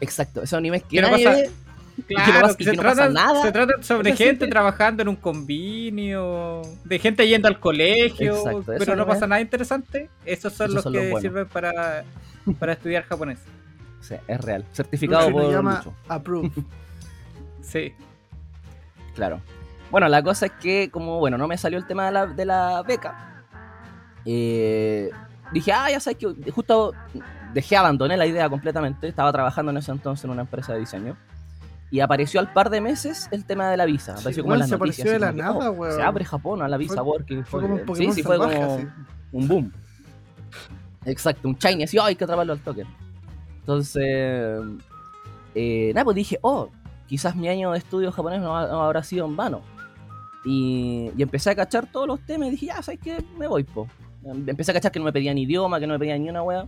Exacto, 0.00 0.42
esos 0.42 0.56
animes 0.56 0.82
que 0.82 0.88
¿Qué 0.96 1.02
no 1.02 1.10
nadie 1.10 1.24
pasa? 1.24 1.36
ve 1.38 1.50
Claro, 2.06 2.48
que 2.50 2.58
que 2.58 2.64
se, 2.70 2.76
no 2.76 2.82
pasa 2.84 2.94
trata, 2.94 3.12
nada. 3.12 3.42
se 3.42 3.50
trata 3.50 3.82
sobre 3.82 4.10
Eso 4.10 4.18
sí 4.18 4.24
gente 4.24 4.44
que- 4.44 4.50
trabajando 4.52 5.02
en 5.02 5.08
un 5.08 5.16
convinio, 5.16 6.62
de 6.84 6.98
gente 7.00 7.26
yendo 7.26 7.48
al 7.48 7.58
colegio, 7.58 8.36
Exacto, 8.36 8.62
pero 8.78 8.94
no 8.94 9.02
es- 9.02 9.08
pasa 9.08 9.26
nada 9.26 9.40
interesante. 9.40 10.08
Esos 10.24 10.52
son 10.52 10.66
Esos 10.66 10.74
los 10.76 10.84
son 10.84 10.92
que 10.92 11.10
los 11.10 11.20
sirven 11.20 11.48
para, 11.48 12.04
para 12.60 12.74
estudiar 12.74 13.02
japonés. 13.02 13.38
Sí, 14.00 14.14
es 14.26 14.40
real. 14.40 14.64
Certificado 14.72 15.30
por 15.30 15.50
llama 15.50 15.76
Lucho. 15.78 15.94
Approve. 16.08 16.50
Sí. 17.62 17.92
Claro. 19.14 19.40
Bueno, 19.90 20.08
la 20.08 20.22
cosa 20.22 20.46
es 20.46 20.52
que, 20.52 20.90
como 20.90 21.18
bueno, 21.18 21.36
no 21.36 21.46
me 21.48 21.58
salió 21.58 21.78
el 21.78 21.86
tema 21.86 22.06
de 22.06 22.12
la, 22.12 22.26
de 22.26 22.44
la 22.46 22.82
beca, 22.82 23.44
eh, 24.24 25.10
dije, 25.52 25.72
ah, 25.72 25.90
ya 25.90 26.00
sabes 26.00 26.18
que 26.18 26.50
justo 26.50 26.92
dejé, 27.52 27.76
abandoné 27.76 28.16
la 28.16 28.26
idea 28.26 28.48
completamente. 28.48 29.08
Estaba 29.08 29.32
trabajando 29.32 29.70
en 29.72 29.78
ese 29.78 29.90
entonces 29.90 30.24
en 30.24 30.30
una 30.30 30.42
empresa 30.42 30.72
de 30.72 30.80
diseño. 30.80 31.16
Y 31.90 32.00
apareció 32.00 32.40
al 32.40 32.52
par 32.52 32.68
de 32.70 32.80
meses 32.82 33.28
el 33.32 33.44
tema 33.46 33.70
de 33.70 33.76
la 33.78 33.86
visa. 33.86 34.14
Sí, 34.16 34.20
Apareció 34.20 34.42
como 34.44 34.54
en 34.54 34.60
las 34.60 34.68
se 34.68 34.76
noticias. 34.78 35.06
apareció 35.06 35.26
de 35.28 35.36
la 35.42 35.48
como 35.48 35.58
nada, 35.60 35.70
oh, 35.70 35.72
weón. 35.72 35.94
Se 35.96 36.02
abre 36.02 36.24
Japón 36.24 36.62
a 36.62 36.68
la 36.68 36.76
visa 36.76 36.94
Fue- 36.96 37.02
working. 37.04 37.44
Fue 37.46 37.62
como 37.62 37.74
un 37.76 37.80
Pokémon 37.86 38.12
sí, 38.14 38.20
sí, 38.20 38.22
fue 38.22 38.36
salvaje, 38.36 38.60
como 38.60 38.74
así. 38.76 38.86
un 39.32 39.48
boom. 39.48 39.72
Exacto, 41.04 41.48
un 41.48 41.54
shiny 41.56 41.84
así, 41.84 41.96
¡ay, 41.98 42.08
hay 42.08 42.16
que 42.16 42.24
atraparlo 42.24 42.52
al 42.52 42.60
token! 42.60 42.86
Entonces, 43.68 44.62
eh, 45.54 45.92
nada, 45.94 46.04
pues 46.06 46.14
dije, 46.16 46.38
oh, 46.40 46.70
quizás 47.06 47.36
mi 47.36 47.48
año 47.48 47.72
de 47.72 47.78
estudio 47.78 48.10
japonés 48.10 48.40
no, 48.40 48.56
ha- 48.56 48.66
no 48.66 48.82
habrá 48.82 49.02
sido 49.02 49.26
en 49.26 49.36
vano. 49.36 49.60
Y, 50.42 51.10
y 51.14 51.20
empecé 51.22 51.50
a 51.50 51.54
cachar 51.54 51.86
todos 51.92 52.06
los 52.08 52.18
temas 52.20 52.48
y 52.48 52.52
dije, 52.52 52.66
ya, 52.66 52.80
¿sabes 52.80 52.98
qué? 52.98 53.22
Me 53.38 53.46
voy, 53.46 53.64
po. 53.64 53.86
Empecé 54.24 54.70
a 54.70 54.74
cachar 54.74 54.90
que 54.90 54.98
no 54.98 55.04
me 55.04 55.12
pedían 55.12 55.36
idioma, 55.36 55.78
que 55.78 55.86
no 55.86 55.92
me 55.92 55.98
pedían 55.98 56.22
ni 56.22 56.30
una 56.30 56.42
wea. 56.42 56.66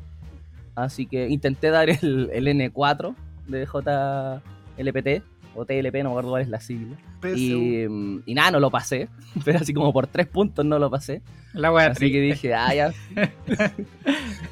Así 0.74 1.06
que 1.06 1.26
intenté 1.30 1.70
dar 1.70 1.88
el, 1.88 2.28
el 2.34 2.46
N4 2.46 3.14
de 3.48 3.64
JLPT 3.66 5.24
o 5.54 5.64
TLP, 5.64 5.96
no 5.96 6.04
me 6.04 6.10
acuerdo 6.10 6.30
cuál 6.30 6.42
es 6.42 6.48
la 6.48 6.60
sigla. 6.60 6.96
Y, 7.34 7.84
y 8.24 8.34
nada, 8.34 8.52
no 8.52 8.60
lo 8.60 8.70
pasé. 8.70 9.08
Pero 9.44 9.58
así 9.58 9.74
como 9.74 9.92
por 9.92 10.06
tres 10.06 10.26
puntos 10.26 10.64
no 10.64 10.78
lo 10.78 10.90
pasé. 10.90 11.22
La 11.52 11.72
wea 11.72 11.88
Así 11.88 12.12
que 12.12 12.20
dije, 12.20 12.54
ah, 12.54 12.72
ya. 12.74 12.92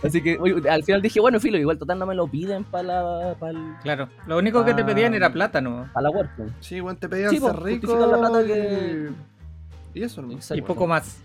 Así 0.05 0.23
que 0.23 0.39
uy, 0.39 0.63
al 0.69 0.83
final 0.85 1.03
dije, 1.03 1.21
bueno, 1.21 1.41
filo, 1.41 1.59
igual 1.59 1.79
total 1.79 1.99
no 1.99 2.07
me 2.07 2.15
lo 2.15 2.27
piden 2.27 2.65
para 2.65 2.83
la, 2.85 3.35
pa 3.39 3.51
el- 3.51 3.75
Claro. 3.83 4.09
Lo 4.27 4.39
único 4.39 4.65
que 4.65 4.75
te 4.75 4.85
pedían 4.85 5.15
era 5.15 5.33
plátano. 5.33 5.89
pa 5.93 6.01
la 6.03 6.11
workflow. 6.11 6.51
Sí, 6.61 6.81
weón, 6.81 6.97
te 6.97 7.09
pedían 7.09 7.31
Sí, 7.31 7.39
ser 7.39 7.57
rico. 7.57 7.87
justifican 7.87 8.11
la 8.11 8.19
plata 8.19 8.45
que- 8.47 9.09
Y 9.95 10.03
eso, 10.03 10.21
hermano. 10.21 10.39
Exacto. 10.39 10.59
Y 10.59 10.63
poco 10.63 10.87
más. 10.87 11.21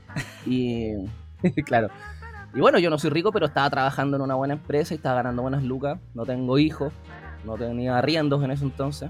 Y 0.45 0.91
claro. 1.65 1.89
Y 2.55 2.59
bueno, 2.59 2.77
yo 2.79 2.89
no 2.91 2.99
soy 2.99 3.09
rico, 3.09 3.31
pero 3.31 3.47
estaba 3.47 3.69
trabajando 3.69 4.15
en 4.17 4.21
una 4.23 4.35
buena 4.35 4.53
empresa 4.53 4.93
y 4.93 4.97
estaba 4.97 5.15
ganando 5.15 5.41
buenas 5.41 5.63
lucas. 5.63 5.99
No 6.13 6.23
tengo 6.25 6.59
hijos, 6.59 6.93
no 7.45 7.55
tenía 7.55 7.97
arriendos 7.97 8.43
en 8.43 8.51
ese 8.51 8.63
entonces. 8.63 9.09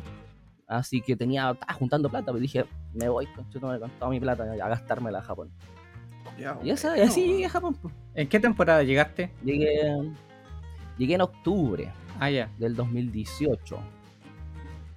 Así 0.78 1.02
que 1.02 1.16
tenía, 1.16 1.52
estaba 1.52 1.74
juntando 1.74 2.10
plata, 2.10 2.28
pero 2.28 2.40
dije, 2.40 2.66
me 2.94 3.08
voy 3.10 3.28
con 3.28 3.46
toda 3.50 4.10
mi 4.10 4.20
plata 4.20 4.44
a 4.44 4.68
gastármela 4.70 5.20
a 5.20 5.22
Japón. 5.22 5.52
Ya, 6.40 6.58
Y, 6.64 6.72
esa- 6.72 6.94
así 6.94 7.28
llegué 7.28 7.46
a 7.46 7.50
Japón. 7.50 7.76
pues. 7.82 7.94
¿En 8.16 8.28
qué 8.28 8.40
temporada 8.40 8.82
llegaste? 8.84 9.32
Llegué, 9.44 9.94
llegué 10.98 11.14
en 11.16 11.22
octubre. 11.22 11.92
Ah, 12.20 12.30
ya. 12.30 12.50
del 12.58 12.76
2018. 12.76 13.78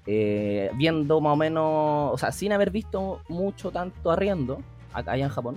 Eh, 0.07 0.71
viendo 0.77 1.21
más 1.21 1.33
o 1.33 1.37
menos, 1.37 2.13
o 2.13 2.17
sea, 2.19 2.31
sin 2.33 2.53
haber 2.53 2.71
visto 2.71 3.21
mucho 3.29 3.71
tanto 3.73 4.11
arriendo 4.11 4.63
acá 4.93 5.13
allá 5.13 5.25
en 5.25 5.31
Japón. 5.31 5.57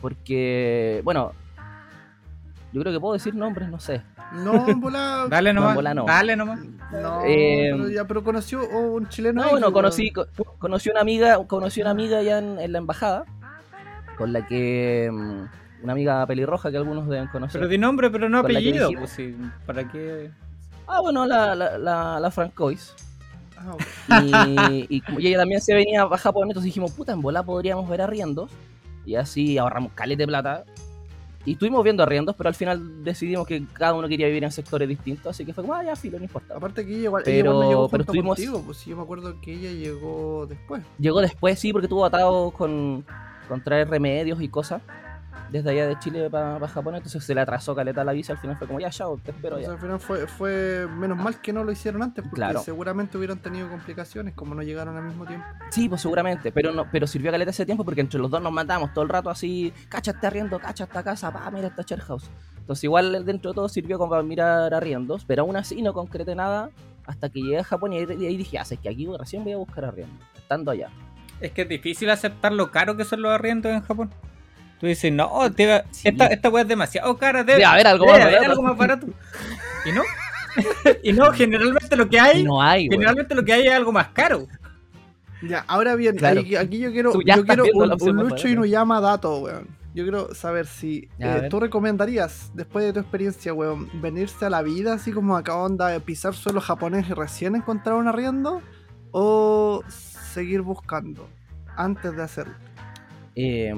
Porque, 0.00 1.00
bueno, 1.04 1.32
yo 2.72 2.80
creo 2.80 2.92
que 2.92 3.00
puedo 3.00 3.14
decir 3.14 3.34
nombres, 3.34 3.68
no 3.68 3.80
sé. 3.80 4.02
No, 4.44 4.68
en 4.68 4.80
volá. 4.80 5.26
Dale 5.28 5.52
nomás. 5.52 5.74
bola 5.74 5.94
no. 5.94 6.04
Dale 6.06 6.36
nomás. 6.36 6.60
No, 6.92 7.20
Eh, 7.24 7.70
pero 7.72 7.88
ya, 7.90 8.04
pero 8.06 8.22
conoció 8.24 8.60
a 8.60 8.78
un 8.78 9.08
chileno. 9.08 9.40
No, 9.40 9.46
ahí, 9.46 9.50
bueno, 9.52 9.72
conocí, 9.72 10.10
co- 10.10 10.26
conocí 10.58 10.90
una 10.90 11.00
amiga, 11.00 11.38
conocí 11.46 11.80
una 11.80 11.90
amiga 11.90 12.18
allá 12.18 12.38
en, 12.38 12.58
en 12.58 12.72
la 12.72 12.78
embajada, 12.78 13.24
con 14.16 14.32
la 14.32 14.46
que 14.46 15.08
mm, 15.12 15.82
una 15.84 15.92
amiga 15.92 16.26
pelirroja 16.26 16.70
que 16.70 16.76
algunos 16.76 17.08
deben 17.08 17.28
conocer. 17.28 17.60
Pero 17.60 17.68
di 17.70 17.78
nombre, 17.78 18.10
pero 18.10 18.28
no 18.28 18.38
apellido. 18.38 18.90
Pues 18.98 19.10
sí, 19.10 19.34
¿Para 19.66 19.90
qué? 19.90 20.30
Ah, 20.86 21.00
bueno, 21.00 21.26
la, 21.26 21.54
la, 21.54 21.78
la, 21.78 22.20
la 22.20 22.30
Francois. 22.30 22.94
Ah, 23.56 23.74
ok. 23.74 23.82
Y, 24.08 24.96
y, 24.96 25.26
ella 25.28 25.38
también 25.38 25.60
se 25.60 25.74
venía 25.74 26.02
a 26.02 26.18
Japón, 26.18 26.48
entonces 26.48 26.64
dijimos, 26.66 26.92
puta, 26.92 27.12
en 27.12 27.22
bola 27.22 27.42
podríamos 27.42 27.88
ver 27.88 28.02
arriendos. 28.02 28.50
Y 29.06 29.14
así 29.14 29.56
ahorramos 29.58 29.92
calete 29.94 30.22
de 30.22 30.26
plata. 30.26 30.64
Y 31.44 31.52
estuvimos 31.52 31.82
viendo 31.82 32.02
arriendos, 32.04 32.36
pero 32.36 32.48
al 32.48 32.54
final 32.54 33.02
decidimos 33.02 33.46
que 33.46 33.64
cada 33.72 33.94
uno 33.94 34.06
quería 34.08 34.26
vivir 34.28 34.44
en 34.44 34.52
sectores 34.52 34.88
distintos, 34.88 35.26
así 35.26 35.44
que 35.44 35.52
fue 35.52 35.64
como, 35.64 35.74
ah, 35.74 35.82
ya, 35.82 35.96
filo, 35.96 36.18
no 36.18 36.24
importa. 36.24 36.56
Aparte 36.56 36.86
que 36.86 36.92
ella 36.92 37.04
igual, 37.04 37.22
Pero- 37.24 37.34
ella 37.34 37.44
igual 37.50 37.60
no 37.64 37.68
llegó 37.68 37.88
pero 37.88 38.02
estuvimos- 38.04 38.36
contigo, 38.36 38.62
pues 38.64 38.78
sí, 38.78 38.90
yo 38.90 38.96
me 38.96 39.02
acuerdo 39.02 39.40
que 39.40 39.52
ella 39.54 39.72
llegó 39.72 40.46
después. 40.46 40.82
Llegó 40.98 41.20
después, 41.20 41.58
sí, 41.58 41.72
porque 41.72 41.88
tuvo 41.88 42.04
atados 42.04 42.52
con, 42.52 43.04
con 43.48 43.62
traer 43.64 43.88
remedios 43.90 44.40
y 44.40 44.48
cosas 44.48 44.82
desde 45.52 45.70
allá 45.70 45.86
de 45.86 45.98
Chile 45.98 46.28
para 46.30 46.66
Japón, 46.66 46.94
entonces 46.96 47.22
se 47.22 47.34
le 47.34 47.40
atrasó 47.42 47.74
caleta 47.74 48.02
la 48.02 48.12
visa, 48.12 48.32
al 48.32 48.38
final 48.38 48.56
fue 48.56 48.66
como, 48.66 48.80
ya, 48.80 48.90
chao, 48.90 49.18
te 49.22 49.30
espero 49.30 49.58
Entonces, 49.58 49.66
ya. 49.68 49.72
al 49.74 49.78
final 49.80 50.00
fue, 50.00 50.26
fue 50.26 50.88
menos 50.88 51.18
mal 51.18 51.40
que 51.40 51.52
no 51.52 51.62
lo 51.62 51.70
hicieron 51.70 52.02
antes, 52.02 52.22
porque 52.24 52.34
Claro. 52.36 52.60
seguramente 52.62 53.18
hubieran 53.18 53.38
tenido 53.38 53.68
complicaciones 53.68 54.34
como 54.34 54.54
no 54.54 54.62
llegaron 54.62 54.96
al 54.96 55.04
mismo 55.04 55.26
tiempo. 55.26 55.46
Sí, 55.70 55.88
pues 55.88 56.00
seguramente, 56.00 56.50
pero 56.50 56.72
no, 56.72 56.86
pero 56.90 57.06
sirvió 57.06 57.30
caleta 57.30 57.50
ese 57.50 57.66
tiempo 57.66 57.84
porque 57.84 58.00
entre 58.00 58.18
los 58.18 58.30
dos 58.30 58.42
nos 58.42 58.52
matábamos 58.52 58.92
todo 58.94 59.04
el 59.04 59.10
rato 59.10 59.28
así, 59.30 59.72
cacha 59.88 60.12
arriendo, 60.22 60.58
cacha 60.58 60.84
esta 60.84 61.02
casa, 61.04 61.30
pa, 61.32 61.50
mira 61.50 61.68
esta 61.68 61.82
share 61.82 62.00
house. 62.00 62.30
Entonces 62.58 62.84
igual 62.84 63.24
dentro 63.24 63.50
de 63.50 63.54
todo 63.56 63.68
sirvió 63.68 63.98
como 63.98 64.10
para 64.10 64.22
mirar 64.22 64.72
arriendos, 64.72 65.24
pero 65.26 65.42
aún 65.42 65.56
así 65.56 65.82
no 65.82 65.92
concreté 65.92 66.34
nada 66.34 66.70
hasta 67.06 67.28
que 67.28 67.40
llegué 67.42 67.58
a 67.58 67.64
Japón 67.64 67.92
y 67.92 67.98
ahí, 67.98 68.06
y 68.18 68.26
ahí 68.26 68.36
dije, 68.36 68.58
ah, 68.58 68.62
es 68.62 68.78
que 68.78 68.88
aquí 68.88 69.06
recién 69.18 69.42
voy 69.44 69.52
a 69.52 69.56
buscar 69.58 69.84
arriendo, 69.84 70.14
estando 70.36 70.70
allá. 70.70 70.88
Es 71.40 71.50
que 71.50 71.62
es 71.62 71.68
difícil 71.68 72.08
aceptar 72.08 72.52
lo 72.52 72.70
caro 72.70 72.96
que 72.96 73.04
son 73.04 73.20
los 73.22 73.32
arriendos 73.32 73.72
en 73.72 73.80
Japón. 73.82 74.10
Tú 74.82 74.88
dices, 74.88 75.12
no, 75.12 75.30
te- 75.52 75.84
Sí. 75.92 76.08
esta, 76.08 76.26
esta 76.26 76.48
weá 76.50 76.62
es 76.64 76.68
demasiado 76.68 77.16
cara. 77.16 77.44
Debe, 77.44 77.52
Debe 77.60 77.64
haber 77.66 77.86
algo 77.86 78.04
debe 78.06 78.18
más 78.18 78.26
haber 78.26 78.34
barato. 78.40 78.50
algo 78.50 78.62
más 78.64 78.76
barato. 78.76 79.06
¿Y 79.86 79.92
no? 79.92 80.02
y 81.04 81.12
no, 81.12 81.32
generalmente 81.32 81.96
lo 81.96 82.08
que 82.08 82.18
hay, 82.18 82.42
No 82.42 82.60
hay, 82.60 82.88
generalmente 82.90 83.34
lo 83.36 83.44
que 83.44 83.52
hay 83.52 83.66
es 83.68 83.72
algo 83.72 83.92
más 83.92 84.08
caro. 84.08 84.48
Ya, 85.40 85.64
ahora 85.68 85.94
bien, 85.94 86.16
Claro. 86.16 86.40
aquí, 86.40 86.56
aquí 86.56 86.78
yo 86.80 86.90
quiero, 86.92 87.12
yo 87.24 87.44
quiero 87.44 87.64
un, 87.72 87.82
un 87.84 87.88
Lucho 87.90 88.12
barata. 88.24 88.48
Inuyama 88.48 89.00
dato, 89.00 89.38
weón. 89.38 89.68
Yo 89.94 90.02
quiero 90.04 90.34
saber 90.34 90.66
si 90.66 91.08
Ya, 91.18 91.36
eh, 91.38 91.48
tú 91.48 91.60
recomendarías, 91.60 92.50
después 92.54 92.84
de 92.84 92.92
tu 92.92 92.98
experiencia, 93.00 93.52
weón, 93.54 93.88
venirse 94.00 94.44
a 94.46 94.50
la 94.50 94.62
vida 94.62 94.94
así 94.94 95.12
como 95.12 95.36
acá 95.36 95.54
onda, 95.56 95.96
pisar 96.00 96.34
suelo 96.34 96.60
japonés 96.60 97.08
y 97.08 97.12
recién 97.12 97.54
encontrar 97.54 97.94
un 97.96 98.08
arriendo, 98.08 98.62
o 99.12 99.82
seguir 99.88 100.62
buscando 100.62 101.28
antes 101.76 102.16
de 102.16 102.22
hacerlo. 102.22 102.54
Eh, 103.34 103.74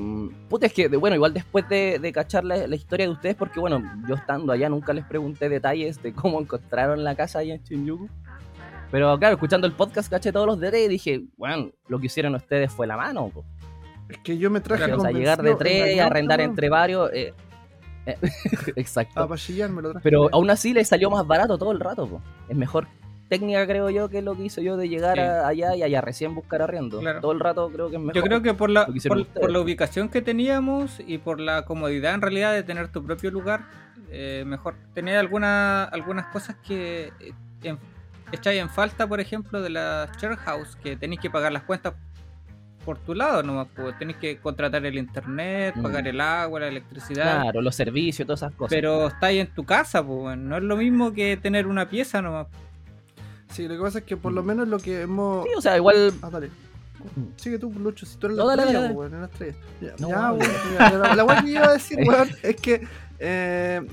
puta, 0.48 0.66
es 0.66 0.72
que, 0.72 0.88
de- 0.88 0.96
bueno, 0.96 1.14
igual 1.16 1.32
después 1.32 1.68
de, 1.68 1.98
de 2.00 2.12
cachar 2.12 2.44
la, 2.44 2.66
la 2.66 2.74
historia 2.76 3.06
de 3.06 3.12
ustedes, 3.12 3.36
porque 3.36 3.60
bueno, 3.60 3.82
yo 4.08 4.16
estando 4.16 4.52
allá 4.52 4.68
nunca 4.68 4.92
les 4.92 5.04
pregunté 5.04 5.48
detalles 5.48 6.02
de 6.02 6.12
cómo 6.12 6.40
encontraron 6.40 7.04
la 7.04 7.14
casa 7.14 7.38
allá 7.40 7.54
en 7.54 7.62
Shinjuku. 7.62 8.08
Pero 8.90 9.18
claro, 9.18 9.34
escuchando 9.34 9.66
el 9.66 9.72
podcast 9.72 10.10
caché 10.10 10.32
todos 10.32 10.46
los 10.46 10.58
detalles 10.60 10.86
y 10.86 10.88
dije, 10.88 11.22
bueno, 11.36 11.70
lo 11.88 11.98
que 12.00 12.06
hicieron 12.06 12.34
ustedes 12.34 12.72
fue 12.72 12.86
la 12.86 12.96
mano. 12.96 13.28
po. 13.28 13.44
Es 14.08 14.18
que 14.18 14.36
yo 14.38 14.50
me 14.50 14.60
traje 14.60 14.84
Claro, 14.84 14.98
O 14.98 15.00
sea, 15.00 15.10
convencido, 15.10 15.20
llegar 15.20 15.42
de 15.42 15.54
tres, 15.56 16.00
arrendar 16.00 16.40
entre 16.40 16.68
varios. 16.68 17.10
eh, 17.12 17.32
eh, 18.06 18.16
exacto. 18.76 19.26
Me 19.28 19.82
lo 19.82 19.90
traje. 19.92 20.02
Pero 20.02 20.28
aún 20.32 20.50
así 20.50 20.72
le 20.74 20.84
salió 20.84 21.10
más 21.10 21.26
barato 21.26 21.56
todo 21.58 21.72
el 21.72 21.80
rato. 21.80 22.06
po. 22.06 22.20
Es 22.48 22.56
mejor 22.56 22.86
técnica, 23.28 23.66
creo 23.66 23.90
yo, 23.90 24.08
que 24.08 24.22
lo 24.22 24.34
que 24.36 24.44
hice 24.44 24.62
yo 24.62 24.76
de 24.76 24.88
llegar 24.88 25.16
Sí. 25.16 25.20
a- 25.22 25.46
allá 25.46 25.74
y 25.76 25.82
allá 25.82 26.00
recién 26.00 26.34
buscar 26.34 26.62
arriendo. 26.62 27.00
Claro. 27.00 27.20
Todo 27.20 27.32
el 27.32 27.40
rato 27.40 27.70
creo 27.72 27.88
que 27.90 27.96
es 27.96 28.00
mejor. 28.02 28.14
Yo 28.14 28.22
creo 28.22 28.42
que 28.42 28.54
por 28.54 28.70
la, 28.70 28.86
que 28.86 29.08
por, 29.08 29.26
por 29.26 29.50
la 29.50 29.60
ubicación 29.60 30.08
que 30.08 30.22
teníamos 30.22 31.00
y 31.06 31.18
por 31.18 31.40
la 31.40 31.64
comodidad 31.64 32.14
en 32.14 32.20
realidad 32.22 32.52
de 32.52 32.62
tener 32.62 32.88
tu 32.88 33.04
propio 33.04 33.30
lugar, 33.30 33.62
eh, 34.10 34.44
mejor. 34.46 34.74
Tenía 34.94 35.18
alguna, 35.20 35.84
algunas 35.84 36.26
cosas 36.26 36.56
que 36.66 37.12
eh, 37.20 37.32
en- 37.62 37.78
echáis 38.32 38.60
en 38.60 38.68
falta, 38.70 39.06
por 39.06 39.20
ejemplo, 39.20 39.60
de 39.62 39.70
la 39.70 40.08
share 40.20 40.36
house, 40.36 40.76
que 40.76 40.96
tenéis 40.96 41.20
que 41.20 41.30
pagar 41.30 41.52
las 41.52 41.62
cuentas 41.64 41.94
por 42.84 42.98
tu 42.98 43.14
lado 43.14 43.42
nomás, 43.42 43.68
pues 43.74 43.98
tenéis 43.98 44.18
que 44.18 44.36
contratar 44.38 44.84
el 44.84 44.98
internet, 44.98 45.74
Mm. 45.74 45.82
pagar 45.82 46.06
el 46.06 46.20
agua, 46.20 46.60
la 46.60 46.68
electricidad. 46.68 47.40
Claro, 47.42 47.62
los 47.62 47.74
servicios, 47.74 48.26
todas 48.26 48.42
esas 48.42 48.52
cosas. 48.54 48.70
Pero 48.76 49.06
estáis 49.06 49.40
en 49.40 49.46
tu 49.54 49.64
casa, 49.64 50.04
pues 50.04 50.36
no 50.36 50.58
es 50.58 50.62
lo 50.62 50.76
mismo 50.76 51.12
que 51.14 51.38
tener 51.38 51.66
una 51.66 51.88
pieza 51.88 52.20
nomás. 52.20 52.46
Sí, 53.54 53.68
lo 53.68 53.76
que 53.76 53.80
pasa 53.80 53.98
es 53.98 54.04
que 54.04 54.16
por 54.16 54.32
lo 54.32 54.42
menos 54.42 54.68
lo 54.68 54.78
que 54.78 55.02
hemos... 55.02 55.44
Sí, 55.44 55.50
o 55.56 55.60
sea, 55.60 55.76
igual 55.76 56.12
Ah, 56.22 56.30
dale. 56.30 56.50
Sigue 57.36 57.58
tú, 57.58 57.70
Lucho, 57.70 58.06
si 58.06 58.16
tú 58.16 58.26
eres 58.26 58.38
No, 58.38 58.46
la 58.46 58.54
estrella, 58.54 58.90
weón, 58.92 59.12
eres 59.12 59.20
la 59.20 59.26
estrella. 59.26 59.54
Ya, 59.80 59.94
No, 59.98 60.08
ya, 60.08 60.32
weón, 60.32 60.52
mira, 60.70 60.90
la, 60.98 61.14
la 61.16 61.24
weá 61.24 61.42
que 61.42 61.50
iba 61.50 61.66
a 61.66 61.72
decir, 61.72 61.98
weón, 62.06 62.28
es 62.42 62.56
que 62.56 62.86
eh, 63.18 63.86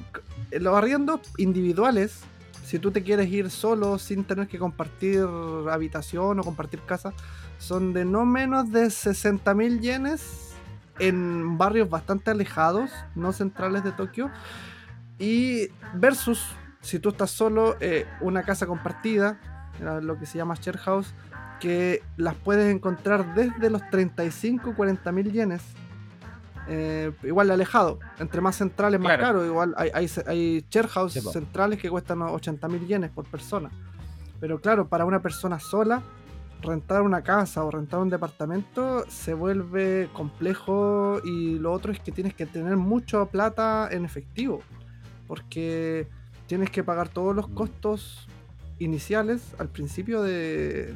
los 0.59 0.75
arriendos 0.75 1.19
individuales, 1.37 2.21
si 2.65 2.79
tú 2.79 2.91
te 2.91 3.03
quieres 3.03 3.29
ir 3.29 3.49
solo 3.49 3.99
sin 3.99 4.23
tener 4.23 4.47
que 4.47 4.57
compartir 4.57 5.25
habitación 5.69 6.39
o 6.39 6.43
compartir 6.43 6.79
casa, 6.81 7.13
son 7.59 7.93
de 7.93 8.05
no 8.05 8.25
menos 8.25 8.71
de 8.71 8.89
60 8.89 9.53
mil 9.55 9.81
yenes 9.81 10.53
en 10.99 11.57
barrios 11.57 11.89
bastante 11.89 12.31
alejados, 12.31 12.89
no 13.15 13.33
centrales 13.33 13.83
de 13.83 13.91
Tokio. 13.91 14.31
Y 15.19 15.67
versus, 15.95 16.43
si 16.81 16.97
tú 16.99 17.09
estás 17.09 17.31
solo, 17.31 17.75
eh, 17.79 18.05
una 18.21 18.43
casa 18.43 18.65
compartida, 18.65 19.39
lo 19.81 20.17
que 20.19 20.25
se 20.25 20.37
llama 20.37 20.55
share 20.55 20.77
house, 20.77 21.13
que 21.59 22.01
las 22.17 22.35
puedes 22.35 22.73
encontrar 22.73 23.33
desde 23.35 23.69
los 23.69 23.81
35, 23.89 24.73
40 24.75 25.11
mil 25.11 25.31
yenes. 25.31 25.61
eh, 26.67 27.11
igual 27.23 27.49
alejado, 27.49 27.99
entre 28.19 28.39
más 28.39 28.55
centrales 28.55 28.99
más 28.99 29.17
Claro. 29.17 29.23
caro, 29.39 29.45
igual 29.45 29.73
hay, 29.77 29.89
hay, 29.95 30.07
hay 30.27 30.65
share 30.69 30.87
house 30.87 31.13
Sí, 31.13 31.19
centrales 31.19 31.79
que 31.79 31.89
cuestan 31.89 32.21
80 32.21 32.67
mil 32.69 32.85
yenes 32.87 33.09
por 33.09 33.25
persona. 33.25 33.69
Pero 34.39 34.61
claro, 34.61 34.87
para 34.87 35.03
una 35.05 35.21
persona 35.21 35.59
sola, 35.59 36.01
rentar 36.61 37.01
una 37.01 37.23
casa 37.23 37.63
o 37.63 37.71
rentar 37.71 37.99
un 37.99 38.09
departamento 38.11 39.03
se 39.09 39.33
vuelve 39.33 40.07
complejo 40.13 41.19
y 41.25 41.57
lo 41.57 41.73
otro 41.73 41.91
es 41.91 41.99
que 41.99 42.11
tienes 42.11 42.35
que 42.35 42.45
tener 42.45 42.77
mucha 42.77 43.25
plata 43.25 43.89
en 43.91 44.05
efectivo, 44.05 44.61
porque 45.27 46.07
tienes 46.45 46.69
que 46.69 46.83
pagar 46.83 47.09
todos 47.09 47.35
los 47.35 47.49
Mm. 47.49 47.53
costos 47.55 48.27
iniciales 48.83 49.41
al 49.59 49.69
principio 49.69 50.21
de 50.23 50.93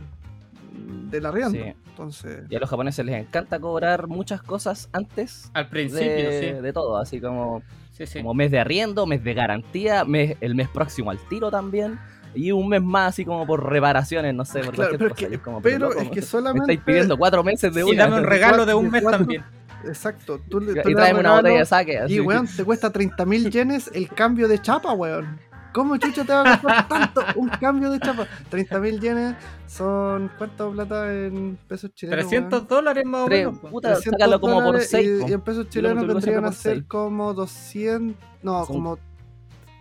del 1.10 1.26
arriendo. 1.26 1.52
Sí. 1.64 1.74
Entonces, 1.90 2.44
Y 2.50 2.56
a 2.56 2.60
los 2.60 2.70
japoneses 2.70 3.06
les 3.06 3.16
encanta 3.16 3.58
cobrar 3.60 4.08
muchas 4.08 4.42
cosas 4.42 4.90
antes 4.92 5.50
Al 5.54 5.70
principio, 5.70 6.06
de, 6.30 6.56
sí. 6.58 6.62
de 6.62 6.74
todo, 6.74 6.98
así 6.98 7.22
como, 7.22 7.62
Sí, 7.92 8.06
sí. 8.06 8.20
como 8.20 8.34
mes 8.34 8.52
de 8.52 8.60
arriendo, 8.60 9.06
mes 9.06 9.24
de 9.24 9.34
garantía, 9.34 10.04
mes, 10.04 10.36
el 10.42 10.56
mes 10.56 10.68
próximo 10.68 11.12
al 11.12 11.20
tiro 11.30 11.50
también, 11.50 11.98
y 12.34 12.52
un 12.52 12.68
mes 12.68 12.82
más 12.82 13.14
así 13.14 13.24
como 13.24 13.48
por 13.48 13.64
reparaciones, 13.70 14.36
no 14.36 14.44
sé, 14.44 14.60
por 14.60 14.74
claro, 14.76 14.92
pero, 14.98 15.06
es 15.08 15.14
cosa. 15.14 15.28
que- 15.30 15.36
y 15.36 15.38
como, 15.38 15.62
pero 15.62 15.88
loco, 15.88 16.02
es 16.02 16.10
que 16.10 16.16
me 16.18 16.22
solamente 16.22 16.74
estáis 16.74 16.86
pidiendo 16.86 17.18
cuatro 17.18 17.42
meses 17.46 17.74
de 17.74 17.80
Y 17.80 17.84
una. 17.84 18.04
dame 18.08 18.18
un 18.18 18.24
regalo 18.26 18.66
de 18.66 18.74
un 18.74 18.86
de 18.86 18.92
mes 18.92 19.02
cuatro- 19.04 19.20
también. 19.20 19.44
exacto, 19.86 20.42
tú, 20.50 20.62
y 20.62 20.74
tú 20.82 20.92
tráeme 20.92 21.22
una 21.22 21.36
botella 21.38 21.60
de 21.60 21.66
saque. 21.66 21.94
y 21.94 21.96
así. 21.96 22.20
weón, 22.20 22.48
te 22.48 22.66
cuesta 22.66 22.92
30 22.92 23.26
mil 23.26 23.50
yenes 23.50 23.90
el 23.94 24.10
cambio 24.10 24.50
de 24.50 24.62
chapa, 24.62 24.92
weón. 24.92 25.40
¿Cómo 25.76 25.98
chucha 25.98 26.24
te 26.24 26.32
va 26.32 26.54
a 26.54 26.62
costar 26.62 26.88
tanto 26.88 27.22
un 27.36 27.50
cambio 27.50 27.92
de 27.92 28.00
chapa? 28.00 28.26
30 28.50 28.80
mil 28.80 29.00
yenes 29.02 29.36
son 29.68 30.32
¿cuánto 30.38 30.72
plata 30.72 31.14
en 31.14 31.58
pesos 31.68 31.94
chilenos? 31.94 32.30
300 32.30 32.66
dólares 32.66 33.04
más 33.06 33.26
o 33.26 33.28
menos. 33.28 33.60
puta, 33.60 33.90
300 33.96 34.18
sácalo 34.20 34.40
como 34.40 34.54
por 34.56 34.64
dólares 34.68 34.88
6. 34.90 35.24
y, 35.28 35.30
y 35.30 35.34
en 35.34 35.42
pesos 35.42 35.68
chilenos 35.70 36.08
vendrían 36.08 36.46
a 36.46 36.52
ser 36.54 36.86
como 36.86 37.34
200, 37.34 38.16
no, 38.42 38.66
Son 38.66 38.74
como 38.76 38.98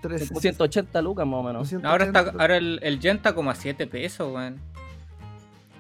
300. 0.03 0.29
Como 0.31 0.41
180 0.41 1.01
lucas 1.03 1.27
más 1.29 1.39
o 1.41 1.43
menos. 1.45 1.73
Ahora, 1.85 2.05
está, 2.07 2.23
280. 2.25 2.43
ahora 2.43 2.57
el, 2.57 2.81
el 2.83 2.99
yen 2.99 3.17
está 3.19 3.33
como 3.33 3.51
a 3.51 3.55
7 3.55 3.87
pesos, 3.87 4.35
weón. 4.35 4.59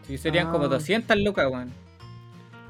Sí, 0.07 0.17
serían 0.17 0.47
Ah. 0.47 0.53
como 0.53 0.69
200 0.69 1.17
lucas, 1.19 1.47
weón. 1.51 1.73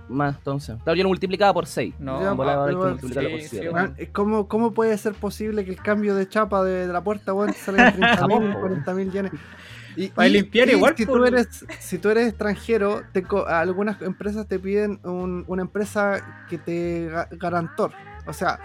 Más 0.08 0.36
entonces. 0.36 0.76
Claro, 0.84 0.96
yo 0.96 1.02
lo 1.02 1.08
multiplicaba 1.08 1.52
por 1.54 1.66
6. 1.66 1.94
No, 1.98 2.20
Ya, 2.22 2.30
En 2.32 2.36
volada 2.36 2.64
hay 2.66 2.70
que 2.74 2.76
pero- 2.76 2.88
multiplicarlo 2.90 3.30
por 3.30 3.40
sí, 3.40 4.06
¿Cómo, 4.12 4.48
¿Cómo 4.48 4.72
puede 4.74 4.96
ser 4.98 5.14
posible 5.14 5.64
que 5.64 5.70
el 5.70 5.80
cambio 5.80 6.14
de 6.14 6.28
chapa 6.28 6.62
de, 6.62 6.86
de 6.86 6.92
la 6.92 7.02
puerta, 7.02 7.32
weón, 7.32 7.52
salga 7.54 7.88
en 7.88 7.94
30 7.96 8.16
Jamón, 8.18 8.44
mil, 8.44 8.52
po, 8.52 8.60
40 8.60 8.94
mil 8.94 9.10
yenes? 9.12 9.32
Y, 9.96 10.08
Para 10.08 10.28
limpiar 10.28 10.68
igual, 10.70 10.94
Si 10.96 11.06
por- 11.06 11.18
tú, 11.20 11.24
eres, 11.24 11.64
si 11.78 11.98
tú 11.98 12.10
eres 12.10 12.26
extranjero, 12.28 13.02
te 13.12 13.24
algunas 13.46 14.02
empresas 14.02 14.46
te 14.48 14.58
piden 14.58 14.98
un- 15.04 15.44
una 15.46 15.62
empresa 15.62 16.44
que 16.50 16.58
te 16.58 17.08
ga- 17.12 17.28
garantor. 17.38 17.92
O 18.26 18.32
sea, 18.32 18.58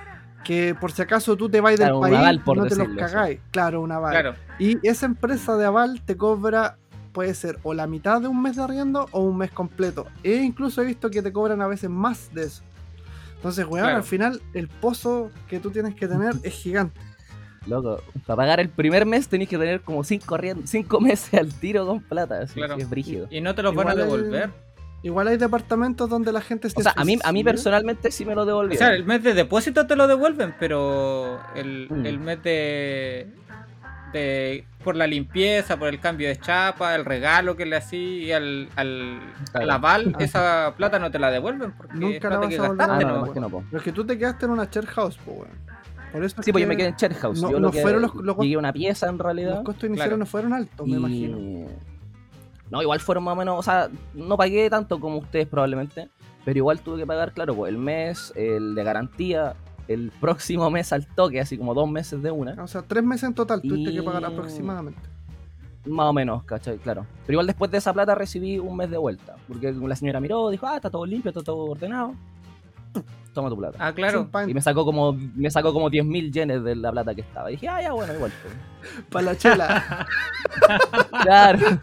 que 0.44 0.74
por 0.74 0.92
si 0.92 1.04
acaso 1.04 1.38
tú 1.38 1.48
te 1.48 1.62
vas 1.62 1.74
del 1.74 1.80
Claro, 1.82 1.98
un 1.98 2.02
país, 2.02 2.18
aval, 2.18 2.40
por 2.44 2.58
no 2.58 2.66
te 2.66 2.76
los 2.76 2.88
cagáis. 2.98 3.40
Claro, 3.52 3.82
un 3.82 3.92
aval. 3.92 4.12
Claro. 4.12 4.36
Y 4.58 4.80
esa 4.88 5.06
empresa 5.06 5.56
de 5.56 5.66
aval 5.66 6.02
te 6.04 6.18
cobra, 6.18 6.79
puede 7.12 7.34
ser 7.34 7.58
o 7.64 7.74
la 7.74 7.88
mitad 7.88 8.22
de 8.22 8.28
un 8.28 8.42
mes 8.42 8.56
de 8.56 8.64
arriendo 8.64 9.08
o 9.12 9.22
un 9.22 9.38
mes 9.38 9.52
completo. 9.52 10.08
E 10.24 10.36
incluso 10.38 10.82
he 10.82 10.86
visto 10.86 11.10
que 11.10 11.22
te 11.22 11.32
cobran 11.32 11.62
a 11.62 11.68
veces 11.68 11.90
más 11.90 12.34
de 12.34 12.44
eso. 12.46 12.64
Entonces, 13.36 13.66
weón, 13.66 13.86
Claro. 13.86 13.98
al 13.98 14.04
final 14.04 14.42
el 14.54 14.68
pozo 14.68 15.32
que 15.48 15.60
tú 15.60 15.72
tienes 15.72 15.96
que 15.96 16.08
tener 16.08 16.34
es 16.44 16.54
gigante. 16.54 17.00
Loco, 17.68 18.02
para 18.26 18.38
pagar 18.38 18.60
el 18.60 18.70
primer 18.70 19.06
mes 19.06 19.28
tenéis 19.28 19.50
que 19.50 19.58
tener 19.58 19.82
como 19.82 20.04
5 20.04 20.38
cinco 20.66 21.00
meses 21.02 21.34
al 21.34 21.54
tiro 21.54 21.86
con 21.86 22.00
plata. 22.02 22.42
Así 22.42 22.56
Claro. 22.56 22.78
que 22.78 22.84
es 22.84 22.90
brígido. 22.90 23.28
Y 23.30 23.42
no 23.42 23.54
te 23.56 23.62
los 23.64 23.76
van 23.76 23.90
a 23.90 23.96
devolver. 23.96 24.50
Igual 25.02 25.30
hay 25.30 25.38
departamentos 25.38 26.10
donde 26.10 26.34
la 26.34 26.42
gente 26.42 26.70
se 26.70 26.78
O 26.78 26.84
sea, 26.84 26.94
a 26.96 27.06
mí, 27.06 27.18
a 27.24 27.32
mí 27.32 27.42
personalmente 27.42 28.12
sí 28.12 28.26
me 28.26 28.36
lo 28.36 28.42
O 28.42 28.46
devolvieron. 28.46 28.86
sea, 28.86 28.94
el 28.96 29.06
mes 29.06 29.24
de 29.24 29.34
depósito 29.34 29.88
te 29.88 29.96
lo 29.96 30.08
devuelven, 30.08 30.54
pero 30.60 31.40
el, 31.56 31.88
Mm. 31.90 32.06
el 32.06 32.20
mes 32.20 32.44
de, 32.44 33.28
de. 34.14 34.66
por 34.84 34.96
la 34.96 35.08
limpieza, 35.08 35.78
por 35.78 35.88
el 35.90 36.00
cambio 36.00 36.28
de 36.30 36.38
chapa, 36.38 36.96
el 36.96 37.04
regalo 37.06 37.56
que 37.58 37.66
le 37.66 37.76
hacía 37.76 38.38
al, 38.38 38.70
al, 38.76 39.20
Claro. 39.52 39.64
al 39.66 39.70
aval, 39.72 40.16
esa 40.20 40.74
plata 40.78 41.00
no 41.00 41.12
te 41.12 41.20
la 41.20 41.30
devuelven 41.32 41.74
porque 41.74 41.96
Nunca 41.98 42.16
es 42.18 42.24
la 42.24 42.38
vas 42.38 42.48
que 42.50 42.56
a 42.56 42.62
volver 42.62 42.78
gastaste, 42.78 43.06
ah, 43.06 43.08
no, 43.10 43.26
¿no? 43.26 43.34
que 43.34 43.40
no, 43.42 43.50
po. 43.50 43.64
Pero 43.70 43.78
es 43.78 43.84
que 43.84 43.92
tú 43.92 44.06
te 44.06 44.18
quedaste 44.18 44.46
en 44.46 44.52
una 44.52 44.66
share 44.72 44.86
house, 44.88 45.18
po, 45.18 45.32
weón. 45.34 45.70
Por 46.12 46.24
eso 46.24 46.40
es 46.40 46.46
Sí, 46.46 46.52
pues 46.52 46.64
yo 46.64 46.68
me 46.68 46.76
quedé 46.76 46.88
en 46.88 46.96
Share 46.96 47.14
House. 47.14 47.40
no- 47.40 47.52
yo 47.52 47.60
no 47.60 47.68
lo 47.68 47.72
que 47.72 47.82
fueron 47.82 48.02
los- 48.02 48.16
los- 48.16 48.38
llegué 48.38 48.56
a 48.56 48.60
una 48.60 48.74
pieza 48.74 49.08
en 49.10 49.20
realidad. 49.20 49.56
los 49.58 49.64
costos 49.64 49.84
iniciales 49.90 50.10
Claro. 50.10 50.18
no 50.18 50.26
fueron 50.26 50.54
altos, 50.54 50.88
me 50.88 50.94
y- 50.94 50.98
imagino. 50.98 51.68
No, 52.72 52.82
igual 52.82 53.00
fueron 53.00 53.24
más 53.26 53.34
o 53.34 53.36
menos, 53.36 53.60
o 53.60 53.64
sea, 53.64 53.90
no 54.16 54.38
pagué 54.38 54.70
tanto 54.70 55.00
como 55.00 55.18
ustedes 55.18 55.46
probablemente, 55.48 56.08
pero 56.46 56.58
igual 56.58 56.80
tuve 56.80 57.00
que 57.00 57.06
pagar, 57.06 57.32
claro, 57.34 57.54
pues 57.56 57.70
el 57.72 57.78
mes, 57.78 58.32
el 58.36 58.74
de 58.76 58.84
garantía, 58.84 59.54
el 59.90 60.12
próximo 60.22 60.70
mes 60.70 60.94
al 60.94 61.06
toque, 61.08 61.42
así 61.42 61.58
como 61.58 61.74
dos 61.74 61.90
meses 61.90 62.22
de 62.22 62.32
una, 62.32 62.64
O 62.64 62.68
sea, 62.68 62.82
tres 62.84 63.04
meses 63.04 63.24
en 63.24 63.34
total 63.34 63.62
tuviste 63.62 63.92
que 63.92 64.02
pagar 64.04 64.22
Y- 64.22 64.26
aproximadamente. 64.26 65.02
más 65.86 66.06
o 66.08 66.14
menos, 66.14 66.44
¿cachai? 66.44 66.78
Claro. 66.78 67.06
Pero 67.26 67.34
igual 67.36 67.48
después 67.48 67.72
de 67.72 67.80
esa 67.80 67.92
plata 67.92 68.14
recibí 68.16 68.60
un 68.60 68.78
mes 68.78 68.90
de 68.92 68.98
vuelta, 68.98 69.36
porque 69.48 69.72
la 69.74 69.96
señora 69.96 70.20
miró, 70.20 70.50
dijo, 70.50 70.68
ah, 70.68 70.76
está 70.76 70.90
todo 70.90 71.06
limpio, 71.06 71.30
está 71.30 71.42
todo 71.42 71.66
ordenado, 71.72 72.14
toma 73.34 73.50
tu 73.50 73.58
plata. 73.58 73.78
Ah, 73.80 73.94
claro. 73.94 74.30
Y 74.48 74.54
me 74.54 74.62
sacó 74.62 74.86
como 74.86 75.14
me 75.14 75.50
sacó 75.52 75.74
como 75.74 75.90
10.000 75.90 76.32
yenes 76.32 76.64
de 76.64 76.76
la 76.76 76.92
plata 76.92 77.14
que 77.16 77.22
estaba. 77.22 77.50
Y 77.50 77.56
dije, 77.56 77.68
ah, 77.68 77.82
ya, 77.82 77.92
bueno, 77.94 78.14
igual. 78.14 78.32
pues". 78.42 78.54
para 79.10 79.26
la 79.26 79.36
chela. 79.38 80.08
Claro. 81.24 81.82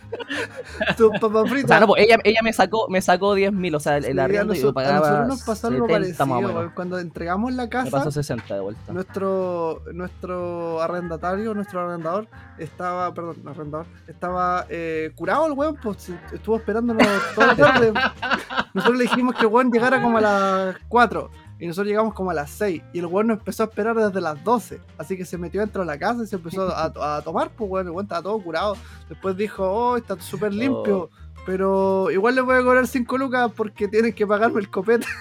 tu 0.96 1.10
papa 1.20 1.44
frita. 1.46 1.66
O 1.66 1.68
sea, 1.68 1.80
no, 1.80 1.86
pues 1.88 2.04
ella, 2.04 2.16
ella 2.24 2.40
me 2.42 2.52
sacó 2.52 2.88
me 2.88 3.00
sacó 3.00 3.36
10.000, 3.36 3.76
o 3.76 3.80
sea, 3.80 3.96
el, 3.98 4.04
el 4.06 4.18
arriendo 4.18 4.54
y 4.54 4.58
yo 4.58 4.66
nosotros- 4.66 4.84
a 4.84 4.88
pagaba 4.88 5.08
nosotros 5.08 5.28
nos 5.28 5.42
pasó 5.44 5.66
algo 5.68 5.86
70 5.88 6.26
parecido. 6.26 6.72
Cuando 6.74 6.98
entregamos 6.98 7.52
la 7.52 7.64
Me 7.64 7.68
casa, 7.68 7.90
pasó 7.90 8.10
60 8.10 8.54
de 8.54 8.60
vuelta. 8.60 8.92
nuestro 8.92 9.82
nuestro 9.92 10.80
arrendatario, 10.82 11.54
nuestro 11.54 11.80
arrendador, 11.80 12.28
estaba, 12.58 13.12
perdón, 13.14 13.36
arrendador, 13.46 13.86
estaba 14.06 14.66
eh, 14.68 15.12
curado 15.14 15.46
el 15.46 15.52
weón, 15.52 15.76
pues 15.82 16.10
estuvo 16.32 16.56
esperándonos 16.56 17.06
toda 17.34 17.46
la 17.48 17.56
tarde. 17.56 17.92
Nosotros 18.74 18.98
le 18.98 19.04
dijimos 19.04 19.34
que 19.34 19.42
el 19.42 19.46
weón 19.48 19.70
llegara 19.70 20.00
como 20.02 20.18
a 20.18 20.20
las 20.20 20.76
4 20.88 21.30
y 21.58 21.66
nosotros 21.66 21.88
llegamos 21.88 22.12
como 22.14 22.30
a 22.30 22.34
las 22.34 22.50
6 22.50 22.82
y 22.92 22.98
el 22.98 23.06
weón 23.06 23.28
nos 23.28 23.38
empezó 23.38 23.62
a 23.62 23.66
esperar 23.66 23.96
desde 23.96 24.20
las 24.20 24.42
12. 24.44 24.80
Así 24.98 25.16
que 25.16 25.24
se 25.24 25.38
metió 25.38 25.60
dentro 25.60 25.82
de 25.82 25.86
la 25.86 25.98
casa 25.98 26.22
y 26.22 26.26
se 26.26 26.36
empezó 26.36 26.68
a, 26.74 27.16
a 27.16 27.22
tomar, 27.22 27.50
pues 27.56 27.70
weón, 27.70 27.86
el 27.86 27.92
weón 27.92 28.04
estaba 28.04 28.22
todo 28.22 28.38
curado. 28.40 28.76
Después 29.08 29.36
dijo, 29.36 29.64
oh, 29.70 29.96
está 29.96 30.20
súper 30.20 30.52
limpio. 30.52 31.10
Pero 31.46 32.10
igual 32.10 32.34
le 32.34 32.40
voy 32.40 32.56
a 32.56 32.62
cobrar 32.62 32.86
5 32.86 33.18
lucas 33.18 33.52
porque 33.56 33.86
tienen 33.88 34.12
que 34.12 34.26
pagarme 34.26 34.60
el 34.60 34.68
copete. 34.70 35.06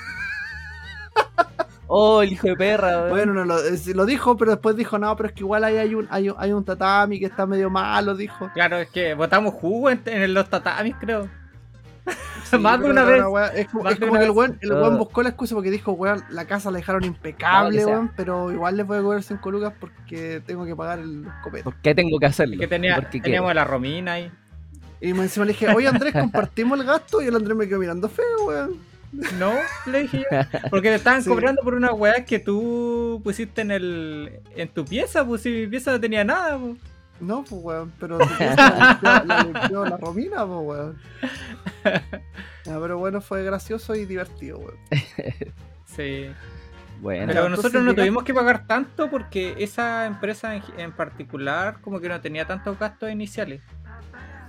Oh, 1.88 2.24
el 2.24 2.34
hijo 2.34 2.48
de 2.48 2.56
perra, 2.56 2.98
weón. 3.04 3.10
Bueno, 3.12 3.34
no, 3.36 3.46
lo, 3.46 3.60
eh, 3.64 3.80
lo 3.94 4.08
dijo, 4.08 4.36
pero 4.38 4.50
después 4.52 4.76
dijo, 4.76 4.98
no, 4.98 5.16
pero 5.16 5.30
es 5.30 5.36
que 5.36 5.42
igual 5.42 5.64
ahí 5.64 5.78
hay 5.78 5.94
un, 5.94 6.08
hay, 6.10 6.30
un- 6.30 6.36
hay 6.40 6.52
un 6.52 6.66
tatami 6.66 7.20
que 7.20 7.28
está 7.28 7.46
medio 7.46 7.70
malo, 7.70 8.16
dijo. 8.16 8.50
Claro, 8.56 8.78
es 8.78 8.90
que 8.90 9.14
botamos 9.14 9.54
jugo 9.54 9.92
en, 9.92 10.02
en 10.06 10.34
los 10.34 10.50
tatamis, 10.50 10.96
creo. 11.00 11.30
Sí, 12.50 12.58
Más 12.60 12.80
de 12.80 12.90
una 12.90 13.04
vez. 13.04 13.24
wea- 13.24 13.48
es 13.56 13.68
como, 13.68 13.84
Más 13.84 13.94
es 13.94 14.00
de 14.00 14.06
como 14.06 14.12
una 14.14 14.20
que 14.22 14.26
el 14.26 14.32
vez. 14.32 14.38
weón, 14.38 14.60
el 14.62 14.72
Ah. 14.72 14.76
weón 14.82 14.98
buscó 14.98 15.24
la 15.24 15.30
excusa 15.30 15.56
porque 15.56 15.72
dijo, 15.72 15.92
weón, 15.94 16.24
la 16.30 16.46
casa 16.46 16.70
la 16.72 16.78
dejaron 16.78 17.04
impecable, 17.04 17.86
weón, 17.86 18.12
pero 18.16 18.52
igual 18.52 18.78
les 18.78 18.86
voy 18.86 18.98
a 19.00 19.02
cobrar 19.02 19.24
5 19.24 19.52
lucas 19.52 19.74
porque 19.80 20.42
tengo 20.46 20.66
que 20.66 20.76
pagar 20.76 21.00
el 21.00 21.26
copete. 21.44 21.64
¿Por 21.64 21.76
qué 21.78 21.96
tengo 21.96 22.20
que 22.20 22.26
hacerlo? 22.28 22.58
Que 22.60 22.68
tenía, 22.68 22.96
Porque 22.96 23.20
teníamos 23.20 23.54
la 23.56 23.64
Romina 23.64 24.14
ahí. 24.14 24.32
Y 25.02 25.14
me- 25.14 25.24
encima 25.24 25.46
le 25.46 25.54
dije, 25.54 25.68
oye 25.74 25.88
Andrés, 25.88 26.14
compartimos 26.54 26.80
el 26.80 26.86
gasto 26.86 27.22
y 27.22 27.26
el 27.28 27.36
Andrés 27.36 27.58
me 27.58 27.68
quedó 27.68 27.80
mirando 27.80 28.08
feo, 28.10 28.46
weón. 28.48 28.96
No, 29.40 29.54
le 29.86 30.02
dije 30.04 30.20
yo. 30.30 30.38
Porque 30.70 30.90
te 30.90 30.96
estaban 30.96 31.22
Sí. 31.24 31.30
cobrando 31.30 31.62
por 31.62 31.74
una 31.74 31.94
weá 31.94 32.26
que 32.26 32.38
tú 32.40 33.22
pusiste 33.24 33.62
en 33.62 33.72
el 33.72 34.40
en 34.56 34.68
tu 34.68 34.84
pieza, 34.84 35.26
pues 35.26 35.42
si 35.42 35.50
mi 35.52 35.68
pieza 35.68 35.92
no 35.92 36.00
tenía 36.00 36.24
nada, 36.24 36.58
pues. 36.58 36.74
No, 37.20 37.44
pues 37.44 37.62
weón, 37.64 37.94
pero 38.00 38.18
la 38.20 39.24
la 39.26 39.44
limpió 39.44 39.86
la 39.86 39.98
Romina, 39.98 40.46
pues 40.46 40.60
weón. 40.64 40.98
Ya, 42.66 42.80
pero 42.80 42.98
bueno, 42.98 43.22
fue 43.22 43.44
gracioso 43.44 43.94
y 43.96 44.06
divertido, 44.06 44.60
weón. 44.60 44.78
Sí. 45.86 46.28
Bueno, 47.02 47.28
Pero 47.28 47.48
nosotros 47.50 47.74
no 47.84 47.92
llegaste- 47.92 47.96
tuvimos 48.02 48.24
que 48.24 48.34
pagar 48.34 48.68
tanto 48.68 49.10
porque 49.10 49.56
esa 49.60 50.06
empresa 50.06 50.56
en, 50.56 50.64
en 50.78 50.92
particular 50.92 51.78
como 51.82 52.00
que 52.00 52.10
no 52.10 52.20
tenía 52.22 52.48
tantos 52.48 52.78
gastos 52.80 53.12
iniciales. 53.12 53.62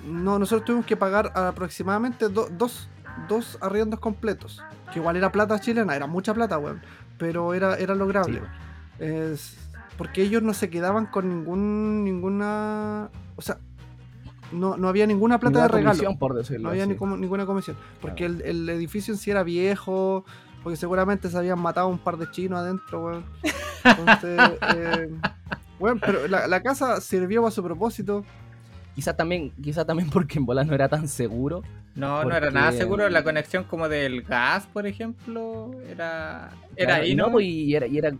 No, 0.04 0.38
nosotros 0.38 0.64
tuvimos 0.64 0.86
que 0.86 0.96
pagar 0.96 1.32
aproximadamente 1.34 2.28
do- 2.28 2.48
dos, 2.50 2.88
dos 3.28 3.58
arriendos 3.60 4.00
completos. 4.00 4.62
Que 4.92 4.98
igual 5.00 5.16
era 5.16 5.30
plata 5.30 5.58
chilena, 5.60 5.94
era 5.94 6.06
mucha 6.06 6.32
plata, 6.34 6.56
weón. 6.58 6.80
Pero 7.18 7.52
era, 7.54 7.76
era 7.76 7.94
lograble. 7.94 8.40
Sí. 8.98 9.04
Es 9.04 9.65
porque 9.98 10.22
ellos 10.22 10.42
no 10.42 10.54
se 10.54 10.70
quedaban 10.70 11.06
con 11.06 11.28
ningún 11.28 12.04
ninguna. 12.04 13.10
O 13.36 13.42
sea, 13.42 13.58
no, 14.52 14.76
no 14.76 14.88
había 14.88 15.06
ninguna 15.06 15.38
plata 15.40 15.54
Ninguna 15.58 15.68
de 15.68 15.78
regalo. 15.78 15.96
comisión, 15.98 16.18
por 16.18 16.34
decirlo 16.34 16.62
No 16.64 16.68
había 16.70 16.84
así. 16.84 16.92
ni 16.92 16.96
como- 16.98 17.16
ninguna 17.16 17.46
comisión. 17.46 17.76
Porque 18.00 18.26
el, 18.26 18.42
el 18.42 18.68
edificio 18.68 19.12
en 19.14 19.18
sí 19.18 19.30
era 19.30 19.42
viejo. 19.42 20.24
Porque 20.62 20.76
seguramente 20.76 21.30
se 21.30 21.38
habían 21.38 21.60
matado 21.60 21.86
un 21.88 21.98
par 21.98 22.16
de 22.16 22.28
chinos 22.30 22.58
adentro, 22.58 23.04
weón. 23.04 23.24
Entonces, 23.84 24.40
eh, 24.76 25.10
bueno, 25.78 26.00
pero 26.04 26.26
la, 26.26 26.48
la 26.48 26.60
casa 26.62 27.00
sirvió 27.00 27.40
para 27.42 27.52
su 27.52 27.62
propósito. 27.62 28.24
Quizá 28.96 29.14
también, 29.14 29.52
quizá 29.62 29.84
también 29.84 30.10
porque 30.10 30.38
en 30.38 30.46
bola 30.46 30.64
no 30.64 30.74
era 30.74 30.88
tan 30.88 31.06
seguro. 31.06 31.62
No, 31.94 32.24
no 32.24 32.34
era 32.36 32.50
nada 32.50 32.72
seguro. 32.72 33.08
La 33.08 33.22
conexión 33.22 33.64
como 33.64 33.88
del 33.88 34.22
gas, 34.22 34.66
por 34.66 34.86
ejemplo, 34.86 35.70
era, 35.88 36.50
era 36.76 36.86
Claro, 36.88 37.02
ahí, 37.04 37.10
y 37.12 37.14
¿no? 37.14 37.40
y 37.40 37.74
era, 37.74 37.86
y 37.86 37.98
era- 37.98 38.12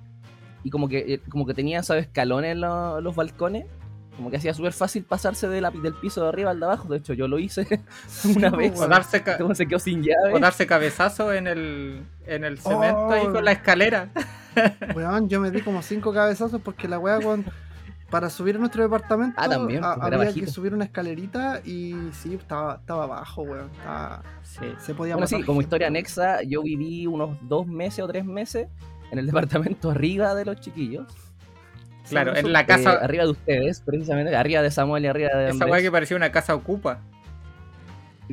y 0.66 0.70
como 0.70 0.88
que 0.88 0.98
eh, 1.14 1.20
como 1.30 1.46
que 1.46 1.54
tenía 1.54 1.80
esos 1.80 1.96
escalones 1.96 2.52
en 2.52 2.60
lo- 2.60 3.00
los 3.00 3.14
balcones, 3.14 3.66
como 4.16 4.30
que 4.30 4.38
hacía 4.38 4.54
súper 4.54 4.72
fácil 4.72 5.04
pasarse 5.04 5.46
de 5.48 5.60
la- 5.60 5.70
del 5.70 5.94
piso 5.94 6.22
de 6.22 6.28
arriba 6.28 6.50
al 6.50 6.58
de 6.58 6.66
abajo. 6.66 6.88
De 6.88 6.96
hecho, 6.98 7.12
yo 7.12 7.28
lo 7.28 7.38
hice 7.38 7.66
una 8.36 8.50
Sí, 8.50 8.56
vez. 8.56 8.80
O 8.80 8.88
darse, 8.88 9.22
se 9.54 9.66
quedó 9.68 9.78
sin 9.78 10.02
llave. 10.02 10.32
o 10.34 10.38
darse 10.38 10.66
cabezazo 10.66 11.32
en 11.32 11.46
el, 11.46 12.02
en 12.26 12.44
el 12.44 12.58
cemento 12.58 13.10
ahí 13.12 13.26
Oh. 13.28 13.32
con 13.32 13.44
la 13.44 13.52
escalera. 13.52 14.08
Weón, 14.94 15.28
yo 15.28 15.40
me 15.40 15.50
di 15.50 15.60
como 15.60 15.82
cinco 15.82 16.12
cabezazos 16.12 16.60
porque 16.62 16.88
la 16.88 16.98
weá 16.98 17.20
con. 17.20 17.44
Para 18.10 18.30
subir 18.30 18.54
a 18.54 18.60
nuestro 18.60 18.84
departamento 18.84 19.34
Ah, 19.36 19.48
también, 19.48 19.82
a- 19.82 19.94
había 19.94 20.18
bajito. 20.18 20.46
que 20.46 20.50
subir 20.52 20.72
una 20.72 20.84
escalerita 20.84 21.60
y 21.64 21.92
sí, 22.12 22.34
estaba, 22.34 22.76
estaba 22.76 23.02
abajo, 23.02 23.42
weón. 23.42 23.68
Estaba- 23.76 24.22
Sí. 24.44 24.64
se 24.78 24.94
podía 24.94 25.14
Bueno, 25.16 25.26
sí, 25.26 25.42
como 25.42 25.60
historia 25.60 25.88
anexa, 25.88 26.42
yo 26.44 26.62
viví 26.62 27.08
unos 27.08 27.36
dos 27.42 27.66
meses 27.66 28.04
o 28.04 28.06
tres 28.06 28.24
meses 28.24 28.68
en 29.10 29.18
el 29.18 29.26
departamento 29.32 29.90
arriba 29.90 30.34
de 30.34 30.44
los 30.44 30.60
chiquillos. 30.60 31.06
Claro, 32.08 32.36
en 32.36 32.52
la 32.52 32.64
casa. 32.66 32.94
Eh, 32.94 32.98
arriba 33.02 33.24
de 33.24 33.30
ustedes, 33.30 33.80
precisamente, 33.80 34.36
arriba 34.36 34.62
de 34.62 34.70
Samuel 34.70 35.04
y 35.04 35.08
arriba 35.08 35.30
de 35.34 35.50
esa 35.50 35.66
weá 35.66 35.80
que 35.80 35.90
parecía 35.90 36.16
una 36.16 36.30
casa 36.30 36.54
ocupa. 36.54 37.00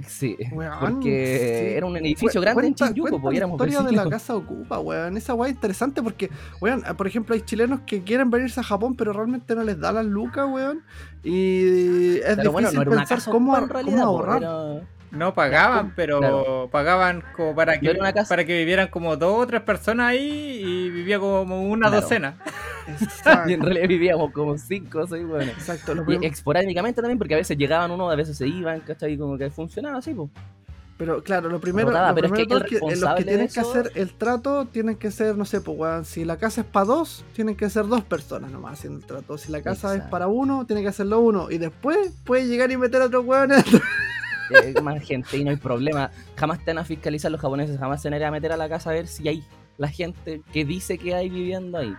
Sí, 0.07 0.36
porque 0.79 1.69
sí. 1.69 1.77
era 1.77 1.86
un 1.86 1.95
edificio 1.97 2.41
grande 2.41 2.62
cuenta- 2.62 2.88
en 2.88 2.93
cuenta 2.95 3.19
pues 3.19 3.33
la 3.33 3.38
éramos 3.38 3.55
historia 3.62 3.81
de 3.88 3.95
la 3.95 4.09
casa 4.09 4.36
ocupa, 4.36 4.79
weón. 4.79 5.17
Esa 5.17 5.36
weá 5.36 5.49
es 5.49 5.55
interesante 5.55 6.01
porque, 6.01 6.31
weón, 6.59 6.81
por 6.97 7.05
ejemplo, 7.05 7.36
hay 7.36 7.41
chilenos 7.41 7.81
que 7.86 8.01
quieren 8.03 8.31
venirse 8.31 8.59
a 8.59 8.63
Japón, 8.63 8.95
pero 8.95 9.13
realmente 9.13 9.53
no 9.55 9.63
les 9.63 9.79
da 9.79 9.91
las 9.91 10.05
lucas, 10.05 10.47
weón. 10.51 10.81
Y 11.23 12.15
es 12.17 12.21
Pero 12.21 12.36
difícil 12.36 12.51
bueno, 12.51 12.71
no 12.71 12.81
era 12.81 12.89
una 12.91 12.99
pensar 13.01 13.17
casa 13.19 13.31
cómo, 13.31 13.51
ocupa 13.51 13.63
en 13.65 13.69
realidad, 13.69 13.97
cómo 14.05 14.07
ahorrar. 14.09 14.38
era- 14.41 14.88
No 15.13 15.34
pagaban, 15.34 15.91
Claro. 15.91 15.93
pero 15.95 16.69
pagaban 16.71 17.23
como 17.36 17.54
para 17.56 17.80
que, 17.80 17.91
una 17.91 18.12
casa- 18.13 18.30
para 18.30 18.45
que 18.45 18.58
vivieran 18.58 18.88
como 18.88 19.15
dos 19.15 19.43
o 19.43 19.47
tres 19.47 19.62
personas 19.62 20.08
ahí 20.10 20.62
y 20.65 20.89
vivía 20.89 21.19
como 21.19 21.62
una 21.63 21.88
Claro. 21.88 22.02
docena. 22.02 22.38
Exacto. 22.88 23.49
Y 23.52 23.54
en 23.54 23.62
realidad 23.62 23.88
vivíamos 23.88 24.32
como 24.32 24.58
cinco 24.58 24.99
o 25.02 25.08
seis, 25.08 25.26
bueno. 25.26 25.52
Exacto, 25.52 25.93
lo 25.93 26.12
Y 26.12 26.26
esporádicamente 26.26 27.02
también, 27.02 27.17
porque 27.19 27.36
a 27.36 27.38
veces 27.38 27.58
llegaban 27.58 27.91
uno, 27.91 28.10
a 28.10 28.15
veces 28.15 28.38
se 28.38 28.47
iban, 28.47 28.80
¿cachai? 28.82 29.15
Como 29.17 29.38
que 29.38 29.49
funcionaba 29.52 29.99
así, 29.99 30.13
pues. 30.15 30.30
Pero 30.97 31.23
claro, 31.23 31.49
lo 31.49 31.60
primero, 31.60 31.88
Notaba, 31.88 32.10
lo 32.10 32.15
pero 32.15 32.28
es 32.28 32.32
que 32.34 32.38
primero 32.45 32.63
el 32.65 32.69
que, 32.69 32.78
en 32.78 33.02
los 33.02 33.15
que 33.15 33.23
tienen 33.23 33.47
que 33.47 33.60
hacer 33.60 33.91
el 33.95 34.13
trato 34.13 34.65
tienen 34.65 34.95
que 34.95 35.10
ser, 35.12 35.36
no 35.36 35.43
sé, 35.43 35.60
pues 35.60 35.78
weón, 35.78 36.06
si 36.06 36.23
la 36.23 36.38
casa 36.38 36.62
es 36.62 36.67
para 36.67 36.86
dos, 36.86 37.26
tienen 37.34 37.56
que 37.56 37.69
ser 37.69 37.88
dos 37.88 38.04
personas 38.04 38.52
nomás 38.52 38.73
haciendo 38.73 38.99
el 38.99 39.06
trato. 39.06 39.38
Si 39.38 39.52
la 39.52 39.62
casa 39.62 39.95
es 39.95 40.02
para 40.04 40.28
uno, 40.28 40.65
tiene 40.65 40.82
que 40.84 40.88
hacerlo 40.89 41.19
uno. 41.19 41.49
Y 41.52 41.58
después 41.58 41.97
puede 42.23 42.47
llegar 42.47 42.71
y 42.71 42.78
meter 42.78 43.02
a 43.02 43.06
otro 43.06 43.21
weón. 43.21 43.52
Eh, 44.49 44.82
más 44.82 45.01
gente 45.01 45.38
y 45.38 45.43
no 45.43 45.51
hay 45.51 45.58
problema. 45.58 46.12
Jamás 46.36 46.60
te 46.60 46.65
van 46.71 46.79
a 46.79 46.84
fiscalizar 46.86 47.32
los 47.32 47.39
japoneses, 47.41 47.77
jamás 47.79 48.01
se 48.01 48.10
van 48.10 48.13
a 48.15 48.17
ir 48.17 48.25
a 48.25 48.32
meter 48.32 48.51
a 48.51 48.58
la 48.58 48.67
casa 48.69 48.89
a 48.89 48.93
ver 48.93 49.08
si 49.08 49.27
hay 49.27 49.43
la 49.77 49.88
gente 49.88 50.41
que 50.51 50.65
dice 50.65 50.97
que 50.97 51.15
hay 51.15 51.29
viviendo 51.29 51.77
ahí. 51.77 51.95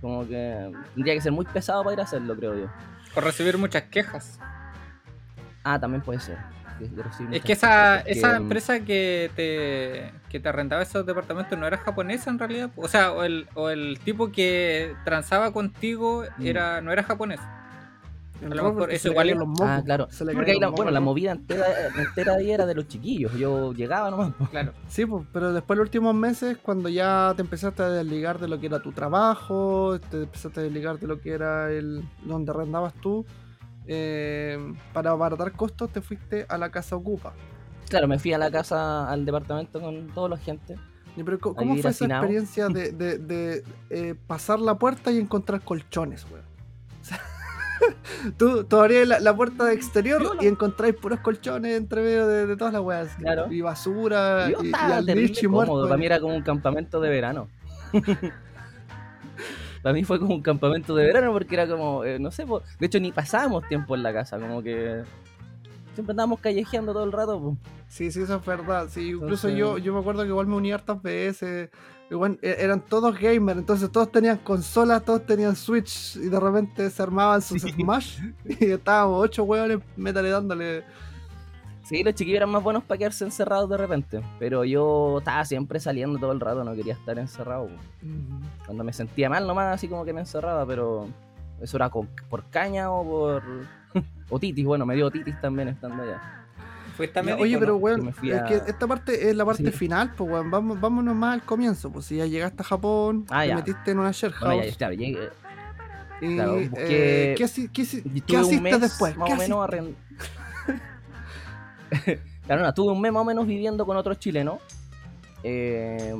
Como 0.00 0.26
que 0.28 0.70
tendría 0.94 1.14
que 1.14 1.20
ser 1.20 1.32
muy 1.32 1.44
pesado 1.46 1.82
para 1.82 1.94
ir 1.94 2.00
a 2.00 2.04
hacerlo, 2.04 2.36
creo 2.36 2.54
yo. 2.56 2.66
Por 3.14 3.24
recibir 3.24 3.58
muchas 3.58 3.84
quejas. 3.84 4.38
Ah, 5.64 5.78
también 5.80 6.02
puede 6.02 6.20
ser. 6.20 6.38
Es 7.32 7.42
que 7.42 7.54
esa, 7.54 7.98
esa 8.02 8.36
empresa 8.36 8.78
que 8.80 9.32
te, 9.34 10.12
que 10.28 10.38
te 10.38 10.48
arrendaba 10.48 10.82
esos 10.82 11.04
departamentos 11.04 11.58
no 11.58 11.66
era 11.66 11.76
japonesa 11.78 12.30
en 12.30 12.38
realidad. 12.38 12.70
O 12.76 12.86
sea, 12.86 13.10
o 13.12 13.24
el, 13.24 13.48
o 13.54 13.68
el 13.70 13.98
tipo 14.04 14.30
que 14.30 14.94
transaba 15.04 15.52
contigo 15.52 16.24
Mm. 16.38 16.46
era, 16.46 16.80
no 16.80 16.92
era 16.92 17.02
japonés. 17.02 17.40
A 18.44 18.54
lo 18.54 18.72
mejor 18.72 18.92
eso 18.92 19.08
igual 19.08 19.28
los 19.28 19.48
mocos, 19.48 19.66
Ah, 19.66 19.82
claro. 19.84 20.06
se 20.10 20.24
le 20.24 20.32
Porque 20.32 20.52
ahí 20.52 20.60
la, 20.60 20.66
los 20.68 20.76
bueno, 20.76 20.90
la 20.92 21.00
mocos. 21.00 21.12
movida 21.14 21.32
entera, 21.32 21.66
entera 21.96 22.34
ahí 22.34 22.50
era 22.52 22.66
de 22.66 22.74
los 22.74 22.86
chiquillos. 22.86 23.32
Yo 23.34 23.72
llegaba 23.72 24.10
nomás. 24.10 24.32
Claro. 24.50 24.72
Sí, 24.88 25.06
pues, 25.06 25.24
pero 25.32 25.52
después 25.52 25.76
los 25.76 25.86
últimos 25.86 26.14
meses, 26.14 26.56
cuando 26.62 26.88
ya 26.88 27.32
te 27.34 27.42
empezaste 27.42 27.82
a 27.82 27.88
desligar 27.88 28.38
de 28.38 28.46
lo 28.48 28.60
que 28.60 28.66
era 28.66 28.80
tu 28.80 28.92
trabajo, 28.92 29.98
te 30.10 30.22
empezaste 30.22 30.60
a 30.60 30.62
desligar 30.62 30.98
de 31.00 31.06
lo 31.08 31.20
que 31.20 31.32
era 31.32 31.70
el 31.72 32.02
donde 32.24 32.50
arrendabas 32.52 32.94
tú, 33.00 33.26
eh, 33.86 34.58
para 34.92 35.10
abaratar 35.10 35.52
costos 35.52 35.90
te 35.90 36.00
fuiste 36.00 36.46
a 36.48 36.58
la 36.58 36.70
casa 36.70 36.94
ocupa. 36.96 37.32
Claro, 37.88 38.06
me 38.06 38.18
fui 38.18 38.32
a 38.34 38.38
la 38.38 38.50
casa, 38.50 39.10
al 39.10 39.24
departamento 39.24 39.80
con 39.80 40.08
toda 40.08 40.28
la 40.28 40.36
gente. 40.36 40.76
Pero, 41.16 41.40
¿Cómo 41.40 41.74
fue 41.76 41.90
esa 41.90 42.04
experiencia 42.04 42.68
de, 42.68 42.92
de- 42.92 43.18
de, 43.18 43.64
eh, 43.90 44.14
pasar 44.28 44.60
la 44.60 44.78
puerta 44.78 45.10
y 45.10 45.18
encontrar 45.18 45.62
colchones, 45.62 46.24
weón? 46.30 46.44
Tú, 48.36 48.64
tú 48.64 48.76
abrías 48.78 49.06
la, 49.06 49.20
la 49.20 49.34
puerta 49.36 49.64
de 49.64 49.74
exterior 49.74 50.20
Viola. 50.20 50.42
y 50.42 50.46
encontráis 50.46 50.94
puros 50.94 51.20
colchones 51.20 51.76
entre 51.76 52.02
medio 52.02 52.26
de, 52.26 52.46
de 52.46 52.56
todas 52.56 52.72
las 52.72 52.82
weas. 52.82 53.14
Claro. 53.16 53.52
Y 53.52 53.60
basura, 53.60 54.48
y, 54.48 54.66
y 54.68 54.72
al 54.72 55.06
cómodo. 55.06 55.50
muerto. 55.50 55.82
Para 55.84 55.96
mí 55.96 56.06
era 56.06 56.20
como 56.20 56.34
un 56.34 56.42
campamento 56.42 57.00
de 57.00 57.08
verano. 57.10 57.48
Para 59.82 59.92
mí 59.92 60.02
fue 60.04 60.18
como 60.18 60.34
un 60.34 60.42
campamento 60.42 60.94
de 60.96 61.04
verano 61.06 61.32
porque 61.32 61.54
era 61.54 61.68
como, 61.68 62.04
eh, 62.04 62.18
no 62.18 62.30
sé, 62.32 62.44
po, 62.44 62.62
de 62.80 62.86
hecho 62.86 62.98
ni 62.98 63.12
pasábamos 63.12 63.66
tiempo 63.68 63.94
en 63.94 64.02
la 64.02 64.12
casa, 64.12 64.38
como 64.38 64.60
que 64.62 65.02
siempre 65.94 66.12
andábamos 66.12 66.40
callejeando 66.40 66.92
todo 66.92 67.04
el 67.04 67.12
rato. 67.12 67.38
po. 67.40 67.56
Sí, 67.88 68.10
sí, 68.10 68.22
eso 68.22 68.36
es 68.36 68.44
verdad. 68.44 68.88
Sí, 68.90 69.10
incluso 69.10 69.48
Entonces- 69.48 69.56
yo, 69.56 69.78
yo 69.78 69.94
me 69.94 70.00
acuerdo 70.00 70.22
que 70.22 70.28
igual 70.28 70.46
me 70.48 70.56
uní 70.56 70.72
hartas 70.72 71.00
veces. 71.00 71.70
E- 72.10 72.56
eran 72.60 72.80
todos 72.80 73.18
gamers, 73.18 73.58
entonces 73.58 73.90
todos 73.92 74.10
tenían 74.10 74.38
consolas, 74.38 75.04
todos 75.04 75.26
tenían 75.26 75.54
Switch 75.54 76.16
y 76.16 76.28
de 76.28 76.40
repente 76.40 76.88
se 76.90 77.02
armaban 77.02 77.42
sus 77.42 77.60
Sí. 77.62 77.70
Smash 77.72 78.20
y 78.60 78.66
estábamos 78.70 79.22
ocho 79.22 79.44
hueones 79.44 79.78
métale 79.96 80.30
dándole. 80.30 80.84
Sí, 81.84 82.02
los 82.04 82.14
chiquillos 82.14 82.36
eran 82.38 82.50
más 82.50 82.62
buenos 82.62 82.82
para 82.84 82.98
quedarse 82.98 83.24
encerrados 83.24 83.68
de 83.70 83.76
repente, 83.78 84.20
pero 84.38 84.62
yo 84.64 85.18
estaba 85.18 85.42
siempre 85.46 85.80
saliendo 85.80 86.18
todo 86.18 86.32
el 86.32 86.40
rato, 86.40 86.62
no 86.62 86.74
quería 86.74 86.92
estar 86.94 87.18
encerrado. 87.18 87.68
Cuando 88.66 88.84
me 88.84 88.92
sentía 88.92 89.30
mal 89.30 89.46
nomás, 89.46 89.74
así 89.74 89.88
como 89.88 90.04
que 90.04 90.12
me 90.12 90.20
encerraba, 90.20 90.66
pero 90.66 91.08
eso 91.62 91.76
era 91.78 91.88
con- 91.88 92.08
por 92.28 92.44
caña 92.50 92.90
o 92.90 93.04
por... 93.04 93.42
o 94.28 94.38
titis, 94.38 94.66
bueno, 94.66 94.84
me 94.84 94.96
dio 94.96 95.10
titis 95.10 95.40
también 95.40 95.68
estando 95.68 96.02
allá. 96.02 96.37
A 97.06 97.22
Ya, 97.22 97.22
médico, 97.22 97.42
Oye, 97.42 97.58
pero 97.58 97.72
¿no? 97.72 97.78
weón, 97.78 98.12
fui 98.12 98.30
es 98.30 98.38
a- 98.40 98.44
que 98.46 98.54
esta 98.66 98.86
parte 98.86 99.28
es 99.30 99.36
la 99.36 99.44
parte 99.44 99.64
Sí. 99.70 99.70
final, 99.72 100.12
pues 100.16 100.30
weón, 100.30 100.50
vamos, 100.50 100.80
vámonos 100.80 101.14
más 101.14 101.34
al 101.34 101.42
comienzo, 101.42 101.90
pues 101.90 102.06
si 102.06 102.16
ya 102.16 102.26
llegaste 102.26 102.62
a 102.62 102.64
Japón, 102.64 103.24
Ah, 103.30 103.42
te 103.42 103.48
ya. 103.48 103.56
metiste 103.56 103.90
en 103.92 103.98
una 103.98 104.10
share 104.12 104.32
Bueno, 104.40 104.54
ya, 104.56 104.62
house. 104.62 104.98
llegué- 104.98 105.30
y, 106.20 106.34
claro, 106.34 106.58
eh, 106.58 106.68
busqué- 106.70 107.34
¿qué, 107.36 107.44
haci- 107.44 107.70
qué 107.72 107.82
qué 108.26 108.78
después? 108.78 109.16
Más 109.16 109.28
¿Qué 109.28 109.34
o 109.34 109.36
menos 109.36 109.68
hiciste? 109.68 109.82
arrend- 109.82 109.94
claro, 112.46 112.62
no, 112.62 112.74
tuve 112.74 112.92
un 112.92 113.00
mes 113.00 113.12
más 113.12 113.22
o 113.22 113.24
menos 113.24 113.46
viviendo 113.46 113.86
con 113.86 113.96
otros 113.96 114.18
chilenos. 114.18 114.58
eh, 115.44 116.12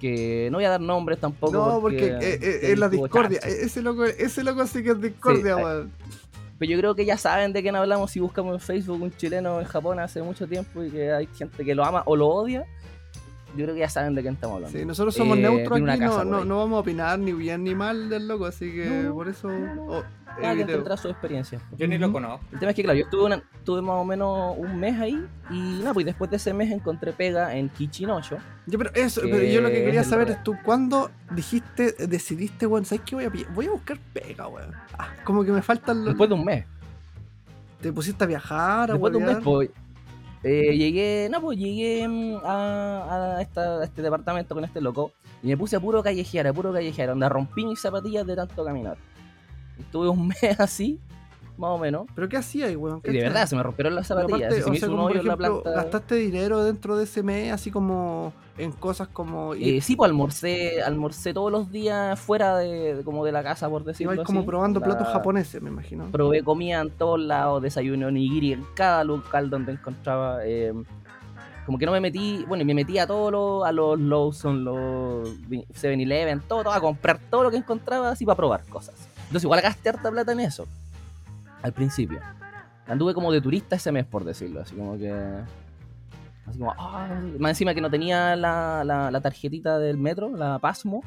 que 0.00 0.48
no 0.50 0.58
voy 0.58 0.64
a 0.66 0.70
dar 0.70 0.80
nombres 0.80 1.18
tampoco. 1.18 1.52
No, 1.54 1.80
porque 1.80 2.08
eh, 2.08 2.18
eh, 2.20 2.58
es 2.72 2.78
la 2.78 2.88
discordia. 2.90 3.40
chancho. 3.40 3.56
Ese 3.56 3.80
loco, 3.80 4.04
ese 4.04 4.44
loco 4.44 4.66
sí 4.66 4.82
que 4.82 4.90
es 4.90 5.00
discordia, 5.00 5.56
Sí, 5.56 5.62
weón. 5.62 5.92
Pero 6.58 6.70
yo 6.72 6.78
creo 6.78 6.94
que 6.94 7.04
ya 7.04 7.18
saben 7.18 7.52
de 7.52 7.62
quién 7.62 7.76
hablamos 7.76 8.10
si 8.10 8.20
buscamos 8.20 8.54
en 8.54 8.60
Facebook 8.60 9.02
un 9.02 9.10
chileno 9.16 9.60
en 9.60 9.66
Japón 9.66 9.98
hace 10.00 10.22
mucho 10.22 10.46
tiempo 10.46 10.82
y 10.82 10.90
que 10.90 11.12
hay 11.12 11.26
gente 11.36 11.64
que 11.64 11.74
lo 11.74 11.84
ama 11.84 12.02
o 12.06 12.16
lo 12.16 12.28
odia. 12.28 12.64
Yo 13.56 13.64
creo 13.64 13.74
que 13.74 13.80
ya 13.80 13.88
saben 13.88 14.14
de 14.14 14.22
quién 14.22 14.34
estamos 14.34 14.56
hablando. 14.56 14.78
Sí, 14.78 14.84
nosotros 14.84 15.14
somos 15.14 15.38
Eh, 15.38 15.42
neutros 15.42 15.80
aquí, 15.88 16.00
no, 16.00 16.24
no, 16.24 16.44
no 16.44 16.58
vamos 16.58 16.76
a 16.76 16.80
opinar 16.80 17.18
ni 17.18 17.32
bien 17.32 17.64
ni 17.64 17.74
mal 17.74 18.08
del 18.10 18.28
loco, 18.28 18.44
así 18.46 18.70
que 18.72 18.84
No, 19.04 19.14
por 19.14 19.28
eso. 19.28 19.48
oh, 19.88 20.02
Cada 20.36 20.48
quien 20.52 20.60
eviteo. 20.60 20.76
tendrá 20.76 20.96
su 20.96 21.08
experiencia. 21.08 21.60
Yo 21.76 21.86
ni 21.88 21.98
lo 21.98 22.12
conozco. 22.12 22.44
El 22.52 22.58
tema 22.58 22.70
es 22.70 22.76
que, 22.76 22.82
claro, 22.82 22.98
yo 22.98 23.04
estuve, 23.04 23.24
una- 23.24 23.42
estuve 23.54 23.82
más 23.82 23.96
o 23.96 24.04
menos 24.04 24.54
un 24.58 24.78
mes 24.78 25.00
ahí 25.00 25.24
y 25.50 25.78
nada, 25.78 25.92
pues 25.94 26.06
después 26.06 26.30
de 26.30 26.36
ese 26.36 26.52
mes 26.52 26.70
encontré 26.70 27.12
pega 27.12 27.54
en 27.56 27.68
Kichinocho. 27.68 28.36
Yo, 28.66 28.78
pero 28.78 28.90
eso, 28.94 29.22
que 29.22 29.28
pero 29.28 29.42
yo 29.44 29.60
lo 29.60 29.68
que 29.68 29.84
quería 29.84 30.00
es 30.02 30.06
saber 30.08 30.30
es 30.30 30.42
tú, 30.42 30.56
¿cuándo 30.64 31.10
dijiste, 31.30 31.92
decidiste, 32.06 32.66
weón, 32.66 32.84
¿sabes 32.84 33.02
qué 33.06 33.14
voy 33.16 33.24
a 33.24 33.30
pillar? 33.30 33.52
Voy 33.54 33.66
a 33.66 33.70
buscar 33.70 33.98
pega, 34.12 34.46
weón. 34.48 34.72
Ah, 34.98 35.08
como 35.24 35.44
que 35.44 35.52
me 35.52 35.62
faltan 35.62 35.98
los. 35.98 36.06
Después 36.08 36.28
de 36.28 36.34
un 36.34 36.44
mes. 36.44 36.64
Te 37.80 37.92
pusiste 37.92 38.24
a 38.24 38.26
viajar, 38.26 38.90
a 38.90 38.94
Después 38.94 39.12
de 39.12 39.18
un 39.18 39.26
mes, 39.26 39.36
pues, 39.44 39.70
eh, 40.42 40.76
llegué, 40.76 41.28
no, 41.30 41.40
pues 41.40 41.58
llegué 41.58 42.06
mm, 42.08 42.36
a, 42.44 43.36
a 43.38 43.42
esta- 43.42 43.78
a 43.80 43.84
este 43.84 44.00
departamento 44.02 44.54
con 44.54 44.64
este 44.64 44.80
loco 44.80 45.12
y 45.42 45.48
me 45.48 45.56
puse 45.56 45.76
a 45.76 45.80
puro 45.80 46.02
callejear, 46.02 46.46
a 46.46 46.52
puro 46.52 46.72
callejear, 46.72 47.08
donde 47.10 47.28
rompí 47.28 47.64
mis 47.66 47.80
zapatillas 47.80 48.26
de 48.26 48.34
tanto 48.36 48.64
caminar. 48.64 48.96
Estuve 49.78 50.08
un 50.08 50.28
mes 50.42 50.58
así, 50.60 50.98
más 51.58 51.70
o 51.70 51.78
menos, 51.78 52.06
¿Pero 52.14 52.28
qué 52.28 52.36
hacías 52.36 52.68
ahí, 52.68 52.76
weón? 52.76 53.00
de 53.02 53.12
verdad 53.12 53.46
se 53.46 53.56
me 53.56 53.62
rompieron 53.62 53.94
las 53.94 54.06
zapatillas, 54.06 54.40
aparte, 54.42 54.62
se 54.62 54.70
me 54.70 54.76
sea, 54.78 54.86
hizo 54.88 54.94
un 54.94 55.00
hoyo 55.00 55.20
en 55.20 55.26
la 55.26 55.34
ejemplo, 55.34 55.62
planta. 55.62 55.82
¿gastaste 55.82 56.14
dinero 56.16 56.62
dentro 56.64 56.96
de 56.98 57.04
ese 57.04 57.22
mes, 57.22 57.50
así 57.52 57.70
como 57.70 58.32
en 58.58 58.72
cosas 58.72 59.08
como... 59.08 59.54
Eh, 59.54 59.80
sí, 59.80 59.96
pues 59.96 60.08
almorcé, 60.10 60.82
almorcé 60.82 61.32
todos 61.34 61.50
los 61.52 61.70
días 61.72 62.18
fuera 62.20 62.56
de, 62.58 63.00
como 63.04 63.24
de 63.24 63.32
la 63.32 63.42
casa, 63.42 63.68
por 63.70 63.84
decirlo 63.84 64.12
Ibais 64.12 64.24
así. 64.26 64.34
como 64.34 64.44
probando 64.46 64.80
La- 64.80 64.86
platos 64.86 65.08
japoneses, 65.08 65.62
me 65.62 65.70
imagino. 65.70 66.04
Probé 66.12 66.42
comida 66.42 66.80
en 66.80 66.90
todos 66.90 67.20
lados, 67.20 67.62
desayuno 67.62 68.10
nigiri 68.10 68.52
en 68.52 68.64
cada 68.74 69.02
local 69.04 69.48
donde 69.48 69.72
encontraba. 69.72 70.44
eh, 70.44 70.72
como 71.64 71.78
que 71.78 71.86
no 71.86 71.92
me 71.92 72.00
metí, 72.00 72.44
bueno, 72.46 72.64
me 72.64 72.74
metí 72.74 72.96
a 72.98 73.06
todos 73.06 73.32
los, 73.32 73.66
a 73.66 73.72
los 73.72 73.98
Lawson, 73.98 74.62
los 74.64 75.28
7-Eleven, 75.50 76.40
todo, 76.46 76.62
todo, 76.62 76.72
a 76.72 76.80
comprar 76.80 77.18
todo 77.30 77.42
lo 77.44 77.50
que 77.50 77.56
encontraba 77.56 78.10
así 78.10 78.24
para 78.24 78.36
probar 78.36 78.62
cosas. 78.68 79.05
Entonces 79.26 79.44
igual 79.44 79.60
gasté 79.60 79.90
harta 79.90 80.10
plata 80.10 80.32
en 80.32 80.40
eso, 80.40 80.66
al 81.62 81.72
principio. 81.72 82.20
Anduve 82.86 83.14
como 83.14 83.32
de 83.32 83.40
turista 83.40 83.76
ese 83.76 83.90
mes, 83.92 84.06
por 84.06 84.24
decirlo, 84.24 84.60
así 84.60 84.74
como 84.74 84.96
que 84.96 85.12
Así 86.46 86.58
como, 86.58 86.72
ah, 86.78 87.08
más 87.38 87.50
encima 87.50 87.74
que 87.74 87.80
no 87.80 87.90
tenía 87.90 88.36
la, 88.36 88.84
la, 88.84 89.10
la 89.10 89.20
tarjetita 89.20 89.78
del 89.78 89.96
metro, 89.98 90.30
la 90.36 90.58
Pasmo. 90.58 91.02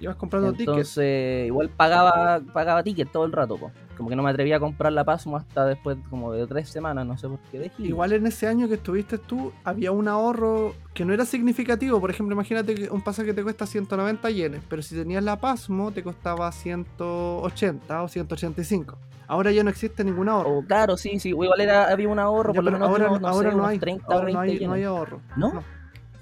Ibas 0.00 0.16
comprando 0.16 0.52
tickets. 0.52 0.68
Entonces, 0.68 1.46
igual 1.46 1.68
pagaba, 1.70 2.40
pagaba 2.52 2.82
ticket 2.82 3.10
todo 3.10 3.24
el 3.24 3.32
rato, 3.32 3.56
po. 3.56 3.72
Como 3.96 4.08
que 4.08 4.14
no 4.14 4.22
me 4.22 4.30
atrevía 4.30 4.56
a 4.56 4.60
comprar 4.60 4.92
la 4.92 5.04
Pasmo 5.04 5.36
hasta 5.36 5.64
después 5.64 5.98
como 6.08 6.32
de 6.32 6.46
tres 6.46 6.68
semanas, 6.68 7.04
no 7.04 7.18
sé 7.18 7.28
por 7.28 7.40
qué 7.50 7.58
dejé. 7.58 7.82
Igual 7.82 8.12
en 8.12 8.26
ese 8.28 8.46
año 8.46 8.68
que 8.68 8.74
estuviste 8.74 9.18
tú, 9.18 9.52
había 9.64 9.90
un 9.90 10.06
ahorro 10.06 10.74
que 10.94 11.04
no 11.04 11.12
era 11.12 11.24
significativo. 11.24 12.00
Por 12.00 12.10
ejemplo, 12.10 12.32
imagínate 12.34 12.76
que 12.76 12.88
un 12.90 13.02
pasaje 13.02 13.34
te 13.34 13.42
cuesta 13.42 13.66
190 13.66 14.30
yenes, 14.30 14.62
pero 14.68 14.82
si 14.82 14.94
tenías 14.94 15.24
la 15.24 15.40
Pasmo 15.40 15.90
te 15.90 16.04
costaba 16.04 16.50
180 16.52 18.02
o 18.02 18.08
185. 18.08 18.98
Ahora 19.26 19.50
ya 19.50 19.64
no 19.64 19.70
existe 19.70 20.04
ningún 20.04 20.28
ahorro. 20.28 20.58
O, 20.58 20.64
claro, 20.64 20.96
sí, 20.96 21.18
sí, 21.18 21.30
igual 21.30 21.60
era, 21.60 21.90
había 21.90 22.08
un 22.08 22.20
ahorro, 22.20 22.54
Ya, 22.54 22.62
por 22.62 22.64
lo 22.64 22.70
pero 22.70 22.78
menos 22.78 22.88
ahora, 22.88 23.10
unos, 23.10 23.20
no 23.20 23.28
ahora 23.28 23.50
sé, 23.50 23.56
no 23.56 23.62
unos 23.62 23.70
hay, 23.70 23.78
30 23.78 24.06
o 24.06 24.12
ahora 24.12 24.32
no 24.32 24.40
20 24.40 24.62
hay, 24.62 24.66
no 24.68 24.72
hay 24.74 24.82
ahorro. 24.84 25.20
¿No? 25.36 25.64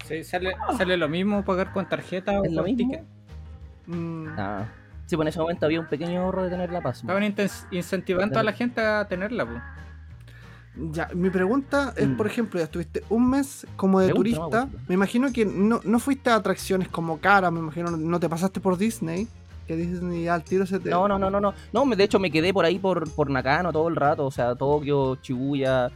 Sí, 0.05 0.23
sale, 0.23 0.51
sale 0.77 0.97
lo 0.97 1.07
mismo 1.07 1.45
pagar 1.45 1.71
con 1.73 1.87
tarjeta 1.87 2.39
o 2.41 2.43
¿Es 2.43 2.51
lo 2.53 2.63
con 2.63 2.75
ticket. 2.75 3.16
Mm, 3.87 4.27
Ah. 4.37 4.65
Sí, 5.05 5.15
pues 5.15 5.23
en 5.25 5.29
ese 5.29 5.39
momento 5.39 5.65
había 5.65 5.79
un 5.79 5.87
pequeño 5.87 6.21
ahorro 6.21 6.43
de 6.43 6.49
tener 6.49 6.69
la 6.71 6.81
Pasmo. 6.81 7.09
Estaban 7.09 7.33
incentivando 7.71 8.39
a 8.39 8.43
la 8.43 8.51
gente 8.53 8.81
a 8.81 9.07
tenerla, 9.07 9.45
pues. 9.45 9.61
Ya, 10.91 11.07
mi 11.15 11.29
pregunta 11.31 11.93
es, 11.95 12.07
Mm. 12.07 12.17
por 12.17 12.27
ejemplo, 12.27 12.59
ya 12.59 12.65
estuviste 12.65 13.03
un 13.09 13.29
mes 13.29 13.65
como 13.77 13.99
de 13.99 14.07
Me 14.07 14.13
gusta, 14.13 14.23
me 14.29 14.35
turista. 14.35 14.61
gusta. 14.65 14.83
Me 14.87 14.93
imagino 14.95 15.31
que 15.33 15.43
no, 15.45 15.79
no 15.83 15.99
fuiste 15.99 16.29
a 16.29 16.35
atracciones 16.35 16.87
como 16.89 17.19
caras, 17.19 17.51
me 17.51 17.59
imagino, 17.59 17.89
no 17.91 18.19
te 18.19 18.29
pasaste 18.29 18.59
por 18.59 18.77
Disney. 18.77 19.27
Que 19.65 19.75
Disney 19.75 20.27
al 20.27 20.43
tiro 20.43 20.65
se 20.65 20.79
te. 20.79 20.89
No, 20.89 21.07
no, 21.07 21.17
no, 21.17 21.29
no, 21.31 21.39
no. 21.41 21.53
No, 21.73 21.85
de 21.95 22.03
hecho 22.03 22.19
me 22.19 22.29
quedé 22.29 22.53
por 22.53 22.63
ahí 22.65 22.77
por, 22.77 23.09
por 23.11 23.29
Nakano 23.29 23.71
todo 23.73 23.87
el 23.89 23.95
rato, 23.95 24.25
o 24.25 24.31
sea, 24.31 24.55
Tokio, 24.55 25.15
Shibuya, 25.21 25.89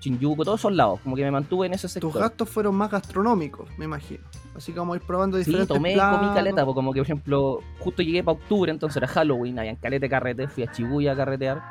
Shinjuku, 0.00 0.44
todos 0.44 0.60
esos 0.60 0.72
lados. 0.72 1.00
Como 1.00 1.14
que 1.16 1.22
me 1.22 1.30
mantuve 1.30 1.66
en 1.66 1.74
ese 1.74 1.88
sector. 1.88 2.10
Tus 2.12 2.20
gastos 2.20 2.48
fueron 2.50 2.74
más 2.74 2.90
gastronómicos, 2.90 3.68
me 3.78 3.84
imagino. 3.84 4.24
Así 4.56 4.72
como 4.72 4.94
ir 4.94 5.02
probando 5.02 5.36
Sí, 5.38 5.44
diferentes 5.44 5.68
tomé, 5.68 5.94
platos. 5.94 6.18
comí 6.20 6.34
caleta, 6.34 6.64
pues 6.64 6.74
como 6.74 6.92
que 6.92 7.00
por 7.00 7.06
ejemplo, 7.06 7.60
justo 7.78 8.02
llegué 8.02 8.24
para 8.24 8.38
octubre, 8.38 8.70
entonces 8.70 8.96
era 8.96 9.06
Halloween, 9.06 9.58
habían 9.58 9.76
caleta 9.76 10.04
de 10.04 10.10
carrete, 10.10 10.48
fui 10.48 10.64
a 10.64 10.72
Shibuya 10.72 11.12
a 11.12 11.16
carretear. 11.16 11.62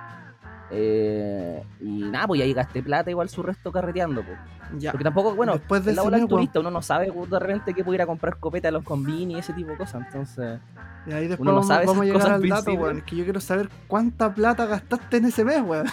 Eh, 0.72 1.64
y 1.82 2.04
nada, 2.04 2.26
pues 2.28 2.42
ahí 2.42 2.52
gasté 2.54 2.82
plata 2.82 3.10
igual 3.12 3.30
su 3.30 3.44
resto 3.44 3.72
carreteando, 3.72 4.24
pues. 4.24 4.38
Ya. 4.80 4.92
Porque 4.92 5.04
tampoco, 5.04 5.36
bueno, 5.36 5.54
Después 5.54 5.86
de 5.86 5.92
en 5.92 5.96
la 5.98 6.04
weón. 6.04 6.28
turista 6.28 6.60
uno 6.60 6.72
no 6.72 6.82
sabe 6.82 7.12
pues, 7.12 7.30
de 7.30 7.38
repente 7.40 7.74
que 7.74 7.84
pudiera 7.84 8.08
comprar 8.08 8.38
copeta 8.40 8.70
a 8.70 8.72
los 8.72 8.84
combini 8.84 9.36
y 9.36 9.38
ese 9.38 9.54
tipo 9.54 9.72
de 9.72 9.78
cosas, 9.78 10.04
entonces... 10.08 10.60
Y 11.06 11.12
ahí 11.14 11.28
después 11.28 11.42
uno 11.42 11.52
no 11.52 11.56
vamos, 11.58 11.68
sabe 11.68 11.86
vamos 11.86 12.02
a 12.02 12.06
llegar 12.06 12.22
cosas 12.22 12.34
al 12.36 12.50
dato, 12.50 12.72
weón. 12.74 12.98
Es 12.98 13.04
que 13.04 13.16
yo 13.16 13.24
quiero 13.26 13.40
saber 13.40 13.70
cuánta 13.88 14.34
plata 14.34 14.66
gastaste 14.66 15.18
en 15.18 15.26
ese 15.26 15.46
mes, 15.46 15.62
weón. 15.62 15.86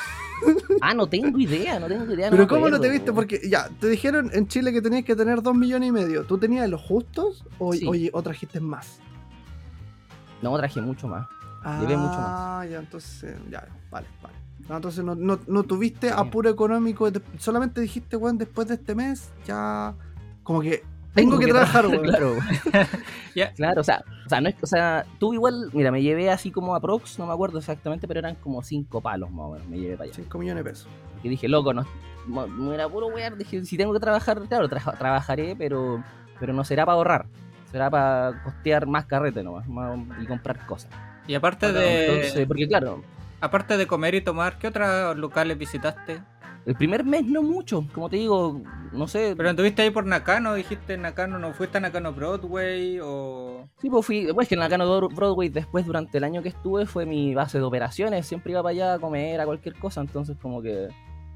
Ah, 0.81 0.95
no 0.95 1.07
tengo 1.09 1.39
idea, 1.39 1.79
no 1.79 1.87
tengo 1.87 2.13
idea. 2.13 2.29
Pero 2.31 2.47
¿cómo 2.49 2.69
no 2.69 2.81
te 2.81 2.89
viste? 2.91 3.13
Porque 3.13 3.41
ya, 3.49 3.69
te 3.81 3.89
dijeron 3.89 4.31
en 4.33 4.49
Chile 4.49 4.73
que 4.73 4.83
tenías 4.83 5.05
que 5.05 5.15
tener 5.15 5.41
2 5.43 5.55
millones 5.55 5.89
y 5.91 5.93
medio. 5.93 6.25
¿Tú 6.25 6.39
tenías 6.39 6.69
los 6.69 6.81
justos 6.81 7.45
o, 7.59 7.73
Sí. 7.73 7.87
oye, 7.87 8.11
o 8.13 8.23
trajiste 8.23 8.59
más? 8.61 8.99
No, 10.43 10.57
traje 10.57 10.81
mucho 10.81 11.07
más. 11.07 11.29
Llevé 11.81 11.97
mucho 11.97 12.17
Ah, 12.19 12.67
ya, 12.69 12.79
entonces, 12.81 13.37
ya, 13.49 13.65
vale, 13.91 14.09
vale. 14.21 14.35
No, 14.69 14.77
entonces 14.77 15.05
no, 15.05 15.15
no, 15.15 15.39
no 15.47 15.63
tuviste 15.63 16.09
Sí. 16.09 16.15
apuro 16.17 16.51
económico, 16.51 17.09
solamente 17.39 17.81
dijiste, 17.81 18.17
weón, 18.17 18.39
después 18.39 18.67
de 18.67 18.75
este 18.75 18.95
mes, 18.97 19.31
ya, 19.47 19.95
como 20.43 20.61
que 20.61 20.83
tengo, 21.15 21.39
que, 21.39 21.47
trabajar, 21.49 21.87
weón. 21.87 22.03
claro. 22.05 22.37
Ya. 23.35 23.51
Claro, 23.53 23.81
o 23.81 23.85
sea, 23.85 24.05
o 24.27 24.29
sea, 24.29 24.41
no 24.43 24.49
es, 24.51 24.57
o 24.63 24.67
sea, 24.67 25.07
tú 25.19 25.33
igual, 25.33 25.71
mira, 25.73 25.91
me 25.91 26.03
llevé 26.03 26.31
así 26.31 26.51
como 26.51 26.75
a 26.75 26.81
Prox, 26.81 27.19
no 27.19 27.27
me 27.27 27.33
acuerdo 27.33 27.59
exactamente, 27.59 28.07
pero 28.07 28.21
eran 28.21 28.35
como 28.37 28.63
cinco 28.63 29.01
palos 29.01 29.31
más 29.31 29.47
o 29.47 29.53
menos, 29.53 29.67
me 29.69 29.79
llevé 29.79 29.97
para 29.97 30.05
allá. 30.05 30.15
5 30.15 30.39
millones 30.39 30.65
de 30.65 30.71
pesos. 30.71 30.89
Y 31.23 31.29
dije, 31.31 31.49
loco, 31.49 31.73
no, 31.73 31.87
no, 32.27 32.73
era 32.75 32.89
puro 32.89 33.07
wear, 33.07 33.37
dije, 33.37 33.65
si 33.65 33.77
tengo 33.79 33.93
que 33.95 34.01
trabajar, 34.01 34.41
claro, 34.49 34.69
tra- 34.69 34.99
trabajaré, 34.99 35.57
pero, 35.57 36.03
pero 36.39 36.53
no 36.53 36.63
será 36.65 36.85
para 36.85 36.97
ahorrar, 36.97 37.27
será 37.71 37.89
para 37.89 38.43
costear 38.45 38.87
más 38.87 39.07
carrete 39.07 39.43
nomás, 39.43 39.67
más- 39.67 39.99
y 40.21 40.27
comprar 40.27 40.67
cosas. 40.67 40.91
Y 41.27 41.35
aparte 41.35 41.73
de, 41.73 42.01
Entonces, 42.07 42.47
porque 42.47 42.69
claro, 42.69 43.03
aparte 43.41 43.77
de 43.79 43.87
comer 43.87 44.15
y 44.17 44.21
tomar, 44.21 44.59
¿qué 44.59 44.67
otros 44.69 45.17
locales 45.17 45.57
visitaste? 45.57 46.21
El 46.65 46.75
primer 46.77 47.05
mes 47.05 47.25
no 47.27 47.43
mucho, 47.43 47.85
como 47.93 48.09
te 48.09 48.17
digo, 48.17 48.61
no 48.93 49.09
sé, 49.09 49.35
Pero 49.37 49.51
anduviste 49.51 49.83
ahí 49.83 49.91
por 49.91 50.07
Nakano, 50.07 50.55
dijiste 50.55 50.97
Nakano, 50.97 51.39
¿no 51.39 51.53
fuiste 51.55 51.79
a 51.79 51.81
Nakano 51.81 52.13
Broadway 52.13 52.99
o...? 53.03 53.69
Sí, 53.81 53.91
pues 53.91 54.07
fui, 54.07 54.29
pues 54.33 54.49
que 54.49 54.55
en 54.55 54.61
Nakano 54.61 54.87
Bro- 54.87 55.09
Broadway 55.09 55.49
después 55.49 55.85
durante 55.87 56.19
el 56.19 56.25
año 56.25 56.43
que 56.43 56.51
estuve 56.51 56.87
fue 56.87 57.05
mi 57.07 57.35
base 57.35 57.59
de 57.59 57.65
operaciones, 57.65 58.27
siempre 58.27 58.53
iba 58.53 58.63
para 58.63 58.71
allá 58.71 58.95
a 58.95 58.99
comer, 58.99 59.41
a 59.41 59.45
cualquier 59.47 59.75
cosa, 59.77 60.01
entonces 60.03 60.37
como 60.41 60.63
que 60.63 60.89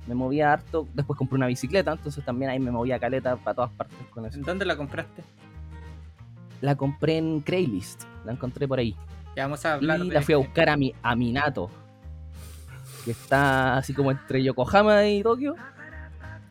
me 0.07 0.15
movía 0.15 0.53
harto, 0.53 0.87
después 0.95 1.17
compré 1.19 1.37
una 1.37 1.49
bicicleta, 1.49 1.91
entonces 1.93 2.25
también 2.25 2.51
ahí 2.51 2.61
me 2.61 2.71
movía 2.71 2.99
caleta 3.01 3.35
para 3.37 3.55
todas 3.57 3.71
partes 3.73 3.99
con 4.11 4.25
eso. 4.27 4.37
¿En 4.39 4.45
dónde 4.45 4.65
la 4.65 4.77
compraste? 4.77 5.25
La 6.61 6.77
compré 6.77 7.19
en 7.19 7.41
Craigslist, 7.41 8.05
la 8.25 8.33
encontré 8.33 8.67
por 8.69 8.79
ahí. 8.79 8.95
Ya 9.35 9.43
vamos 9.43 9.65
a 9.67 9.75
hablar 9.75 9.99
Y 10.01 10.09
de- 10.09 10.15
la 10.15 10.23
fui 10.23 10.35
a 10.35 10.39
buscar 10.39 10.69
a 10.71 10.77
mi 10.77 10.95
a 11.03 11.15
Minato, 11.17 11.69
que 13.07 13.13
está 13.13 13.77
así 13.79 13.95
como 13.95 14.11
entre 14.11 14.43
Yokohama 14.43 15.07
y 15.07 15.23
Tokio. 15.23 15.55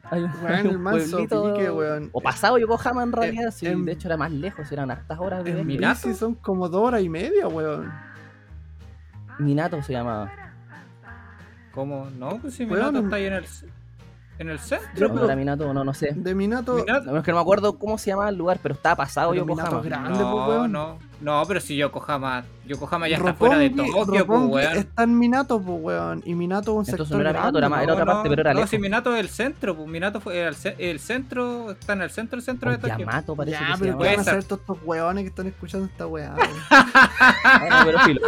Hay 0.09 0.21
un, 0.23 0.31
Weón, 0.31 0.45
hay 0.53 0.59
el 0.67 0.75
un 0.77 0.81
manso 0.81 1.17
pueblito- 1.17 1.53
pique, 1.53 1.69
weón. 1.69 2.09
O 2.13 2.21
pasado 2.21 2.57
Yokohama 2.57 3.03
en 3.03 3.11
realidad, 3.11 3.51
sí, 3.51 3.67
en- 3.67 3.85
de 3.85 3.91
hecho 3.91 4.07
era 4.07 4.15
más 4.17 4.31
lejos, 4.31 4.71
eran 4.71 4.89
hartas 4.89 5.19
horas 5.19 5.43
de 5.43 5.59
En. 5.59 5.67
¿Minato? 5.67 6.13
son 6.13 6.35
como 6.35 6.69
dos 6.69 6.81
horas 6.87 7.01
y 7.03 7.09
media, 7.09 7.47
weón. 7.47 7.91
Minato 9.39 9.81
se 9.83 9.93
llamaba. 9.93 10.31
¿Cómo? 11.73 12.07
No, 12.17 12.37
pues 12.39 12.53
si 12.53 12.63
Weón, 12.65 12.85
Minato 12.93 12.99
está 13.05 13.15
ahí 13.17 13.25
en 13.25 13.33
el, 13.33 13.45
en 14.37 14.49
el 14.49 14.59
centro. 14.59 14.89
Yo, 14.95 15.07
No, 15.13 15.25
era 15.25 15.35
Minato, 15.35 15.73
no, 15.73 15.83
no 15.83 15.93
sé. 15.93 16.11
De 16.15 16.35
Minato, 16.35 16.75
Minato. 16.75 17.11
No, 17.11 17.17
es 17.19 17.23
que 17.23 17.31
no 17.31 17.37
me 17.37 17.41
acuerdo 17.41 17.77
cómo 17.79 17.97
se 17.97 18.09
llamaba 18.11 18.29
el 18.29 18.35
lugar, 18.35 18.59
pero 18.61 18.75
estaba 18.75 18.95
pasado 18.97 19.31
Pero 19.31 19.45
Yokohama. 19.45 19.81
Grande, 19.81 20.19
no, 20.19 20.31
pues, 20.45 20.47
weón. 20.49 20.71
no, 20.71 20.99
no, 21.21 21.43
pero 21.47 21.59
si 21.61 21.75
Yokohama, 21.77 22.43
Yokohama 22.65 23.07
ya 23.07 23.17
está 23.17 23.33
fuera 23.33 23.57
de 23.57 23.69
Tokio, 23.69 24.25
pues 24.27 24.41
weón. 24.41 24.77
está 24.77 25.03
en 25.03 25.17
Minato, 25.17 25.61
pues, 25.61 25.77
weón. 25.81 26.21
Y 26.25 26.33
Minato 26.35 26.71
es 26.71 26.75
un 26.89 26.93
Entonces 26.93 27.07
sector 27.07 27.17
no 27.23 27.29
era 27.29 27.39
Minato, 27.39 27.57
grande, 27.57 27.59
era 27.59 27.69
pues, 27.69 27.83
era 27.83 27.93
otra 27.93 28.05
No, 28.05 28.11
parte, 28.11 28.29
pero 28.29 28.41
era 28.41 28.51
no, 28.53 28.55
lejos. 28.59 28.69
si 28.69 28.77
Minato 28.79 29.13
es 29.15 29.19
el 29.21 29.29
centro, 29.29 29.75
pues 29.75 29.87
Minato 29.87 30.19
fue 30.19 30.41
el, 30.47 30.55
el 30.79 30.99
centro, 30.99 31.71
está 31.71 31.93
en 31.93 32.01
el 32.01 32.09
centro, 32.09 32.37
el 32.37 32.43
centro 32.43 32.69
de 32.71 32.75
O 32.77 32.79
Tokio. 32.79 32.97
Yamato 32.99 33.35
parece 33.35 33.57
Ya, 33.59 33.59
que 33.59 33.73
pero 33.79 33.85
llamaba. 33.85 33.85
¿qué 33.85 33.89
van 33.89 33.95
a 33.95 33.97
Puede 33.97 34.21
hacer 34.31 34.33
ser. 34.33 34.43
todos 34.43 34.61
estos 34.61 34.77
weones 34.83 35.23
que 35.23 35.27
están 35.29 35.47
escuchando 35.47 35.85
esta 35.85 36.07
weá? 36.07 36.33
weón? 36.35 36.49
Bueno, 37.59 37.75
pero 37.85 37.99
filo. 37.99 38.21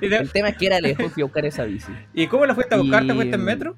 ¿Y, 0.00 0.08
de- 0.08 0.16
El 0.18 0.30
tema 0.32 0.48
es 0.48 0.56
que 0.56 0.66
era 0.66 0.80
lejos, 0.80 1.12
fui 1.12 1.22
a 1.22 1.26
buscar 1.26 1.44
esa 1.46 1.62
bici. 1.64 1.92
¿Y 2.14 2.26
cómo 2.26 2.44
la 2.46 2.54
fuiste 2.54 2.74
a 2.74 2.78
buscar? 2.78 3.06
¿Te 3.06 3.14
fuiste 3.14 3.36
en 3.36 3.44
metro? 3.44 3.76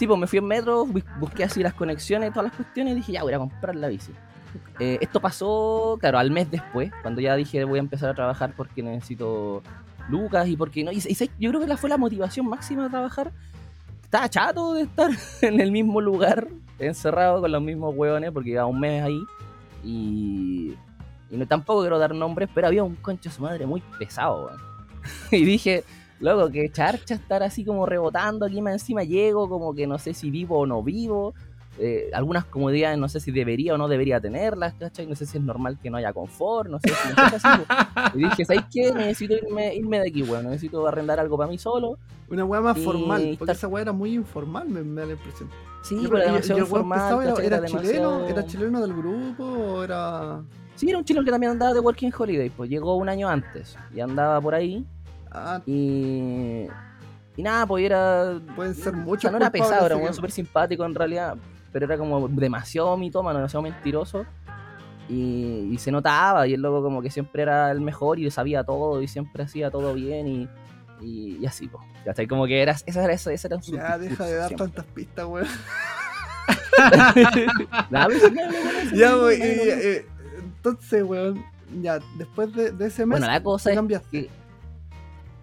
Sí, 0.00 0.06
pues 0.06 0.18
me 0.18 0.26
fui 0.26 0.38
en 0.38 0.46
metro, 0.46 0.86
bu- 0.86 1.04
busqué 1.18 1.44
así 1.44 1.62
las 1.62 1.74
conexiones, 1.74 2.30
todas 2.32 2.44
las 2.46 2.54
cuestiones 2.54 2.94
y 2.94 2.96
dije, 2.96 3.12
ya 3.12 3.22
voy 3.22 3.34
a 3.34 3.38
comprar 3.38 3.76
la 3.76 3.88
bici. 3.88 4.12
Eh, 4.78 4.96
esto 5.02 5.20
pasó, 5.20 5.98
claro, 6.00 6.18
al 6.18 6.30
mes 6.30 6.50
después, 6.50 6.90
cuando 7.02 7.20
ya 7.20 7.36
dije 7.36 7.62
voy 7.64 7.78
a 7.78 7.82
empezar 7.82 8.08
a 8.08 8.14
trabajar 8.14 8.54
porque 8.56 8.82
necesito 8.82 9.62
lucas 10.08 10.48
y 10.48 10.56
porque 10.56 10.82
no. 10.84 10.90
Yo 10.92 11.50
creo 11.50 11.60
que 11.60 11.66
la 11.66 11.76
fue 11.76 11.90
la 11.90 11.98
motivación 11.98 12.46
máxima 12.48 12.84
de 12.84 12.88
trabajar. 12.88 13.30
Estaba 14.02 14.26
chato 14.30 14.72
de 14.72 14.82
estar 14.84 15.10
en 15.42 15.60
el 15.60 15.70
mismo 15.70 16.00
lugar, 16.00 16.48
encerrado 16.78 17.42
con 17.42 17.52
los 17.52 17.60
mismos 17.62 17.94
hueones, 17.94 18.32
porque 18.32 18.50
iba 18.50 18.64
un 18.64 18.80
mes 18.80 19.02
ahí. 19.04 19.20
Y, 19.84 20.74
y 21.30 21.36
no, 21.36 21.46
tampoco 21.46 21.82
quiero 21.82 21.98
dar 21.98 22.14
nombres, 22.14 22.48
pero 22.54 22.66
había 22.68 22.82
un 22.84 22.96
concho 22.96 23.28
de 23.28 23.34
su 23.36 23.42
madre 23.42 23.66
muy 23.66 23.82
pesado. 23.98 24.50
Y 25.30 25.44
dije, 25.44 25.84
loco, 26.20 26.50
que 26.50 26.70
charcha 26.70 27.14
estar 27.14 27.42
así 27.42 27.64
como 27.64 27.86
rebotando 27.86 28.46
aquí 28.46 28.60
más 28.62 28.74
encima. 28.74 29.02
Llego, 29.02 29.48
como 29.48 29.74
que 29.74 29.86
no 29.86 29.98
sé 29.98 30.14
si 30.14 30.30
vivo 30.30 30.58
o 30.60 30.66
no 30.66 30.82
vivo. 30.82 31.34
Eh, 31.78 32.10
algunas 32.12 32.44
comodidades 32.44 32.98
no 32.98 33.08
sé 33.08 33.20
si 33.20 33.30
debería 33.30 33.72
o 33.74 33.78
no 33.78 33.88
debería 33.88 34.20
tenerlas, 34.20 34.74
¿cachai? 34.74 35.06
No 35.06 35.14
sé 35.14 35.24
si 35.24 35.38
es 35.38 35.44
normal 35.44 35.78
que 35.82 35.88
no 35.88 35.96
haya 35.96 36.12
confort, 36.12 36.68
no 36.68 36.78
sé 36.78 36.88
si 36.90 37.14
pasa 37.14 37.36
así, 37.36 37.62
po. 38.12 38.18
Y 38.18 38.24
dije, 38.24 38.44
¿sabes 38.44 38.64
qué? 38.70 38.92
Necesito 38.92 39.34
irme, 39.34 39.74
irme 39.74 40.00
de 40.00 40.08
aquí, 40.08 40.22
weón. 40.22 40.44
Necesito 40.46 40.86
arrendar 40.86 41.18
algo 41.20 41.38
para 41.38 41.48
mí 41.48 41.56
solo. 41.56 41.96
Una 42.28 42.44
weá 42.44 42.60
más 42.60 42.76
Y 42.76 42.84
formal, 42.84 43.20
porque 43.38 43.52
estar- 43.52 43.56
esa 43.56 43.68
weá 43.68 43.82
era 43.82 43.92
muy 43.92 44.12
informal, 44.14 44.68
me, 44.68 44.82
me 44.82 45.00
da 45.00 45.06
la 45.06 45.12
impresión. 45.14 45.48
Sí, 45.82 45.96
Yo- 46.02 46.10
pero 46.10 46.22
demasiado 46.24 46.60
informal, 46.60 46.98
pesado 46.98 47.22
era, 47.22 47.32
era 47.46 47.56
Era 47.56 47.66
chileno, 47.66 48.10
demasiado- 48.10 48.26
era 48.28 48.46
chileno 48.46 48.80
del 48.82 48.92
grupo 48.94 49.44
o 49.44 49.82
era. 49.82 50.42
Sí, 50.74 50.88
era 50.90 50.98
un 50.98 51.04
chileno 51.04 51.24
que 51.24 51.30
también 51.30 51.52
andaba 51.52 51.72
de 51.72 51.80
Working 51.80 52.12
Holiday, 52.16 52.50
pues 52.50 52.68
llegó 52.68 52.96
un 52.96 53.08
año 53.08 53.28
antes 53.28 53.76
y 53.94 54.00
andaba 54.00 54.38
por 54.40 54.54
ahí 54.54 54.84
Ah, 55.30 55.60
y... 55.66 56.66
Y 57.36 57.42
nada, 57.42 57.66
pues 57.66 57.84
era... 57.84 58.38
pueden 58.56 58.74
ser 58.74 58.94
O 58.94 58.98
muchos. 58.98 59.22
sea, 59.22 59.30
no 59.30 59.36
era 59.38 59.50
pesado, 59.50 59.86
era 59.86 59.96
un 59.96 60.12
súper 60.12 60.30
simpático 60.30 60.84
en 60.84 60.94
realidad, 60.94 61.36
pero 61.72 61.86
era 61.86 61.96
como 61.96 62.28
demasiado 62.28 62.96
mitómano, 62.96 63.38
demasiado 63.38 63.62
mentiroso. 63.62 64.26
Y, 65.08 65.70
y 65.72 65.78
se 65.78 65.90
notaba, 65.90 66.46
y 66.46 66.54
el 66.54 66.60
loco 66.60 66.82
como 66.82 67.02
que 67.02 67.10
siempre 67.10 67.42
era 67.42 67.70
el 67.72 67.80
mejor 67.80 68.18
y 68.20 68.30
sabía 68.30 68.62
todo 68.62 69.02
y 69.02 69.08
siempre 69.08 69.42
hacía 69.42 69.70
todo 69.70 69.92
bien 69.94 70.26
y, 70.28 70.48
y, 71.00 71.38
y 71.40 71.46
así, 71.46 71.66
pues. 71.68 71.82
¿Cachai? 72.04 72.26
Como 72.28 72.46
que 72.46 72.62
era, 72.62 72.72
esa 72.86 73.04
era, 73.04 73.12
esa, 73.12 73.32
esa 73.32 73.48
era 73.48 73.60
su 73.62 73.72
Ya, 73.72 73.98
deja 73.98 74.24
de 74.24 74.34
dar 74.36 74.48
siempre. 74.48 74.66
tantas 74.68 74.84
pistas, 74.86 75.24
weón. 75.26 75.46
Pues, 77.90 78.22
Ya, 78.92 79.16
eh, 79.32 80.06
entonces, 80.38 81.02
weón, 81.02 81.44
ya, 81.80 81.98
después 82.16 82.52
de, 82.54 82.72
de 82.72 82.86
ese 82.86 83.06
mes, 83.06 83.18
Bueno, 83.20 83.32
la 83.32 83.42
cosa 83.42 83.70
es 83.70 83.76
cambiaste. 83.76 84.08
que... 84.26 84.39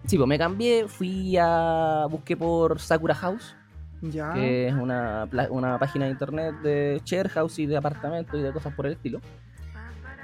Sí, 0.06 0.16
pues 0.16 0.28
me 0.28 0.38
cambié, 0.38 0.88
fui 0.88 1.36
a... 1.38 2.06
busqué 2.10 2.36
por 2.36 2.80
Sakura 2.80 3.14
House, 3.14 3.54
Ya. 4.00 4.32
que 4.32 4.68
es 4.68 4.74
una, 4.74 5.28
una 5.50 5.78
página 5.78 6.06
de 6.06 6.12
internet 6.12 6.54
de 6.62 7.02
share 7.04 7.28
house 7.28 7.58
y 7.58 7.66
de 7.66 7.76
apartamentos 7.76 8.38
y 8.38 8.42
de 8.42 8.52
cosas 8.52 8.72
por 8.74 8.86
el 8.86 8.92
estilo. 8.92 9.20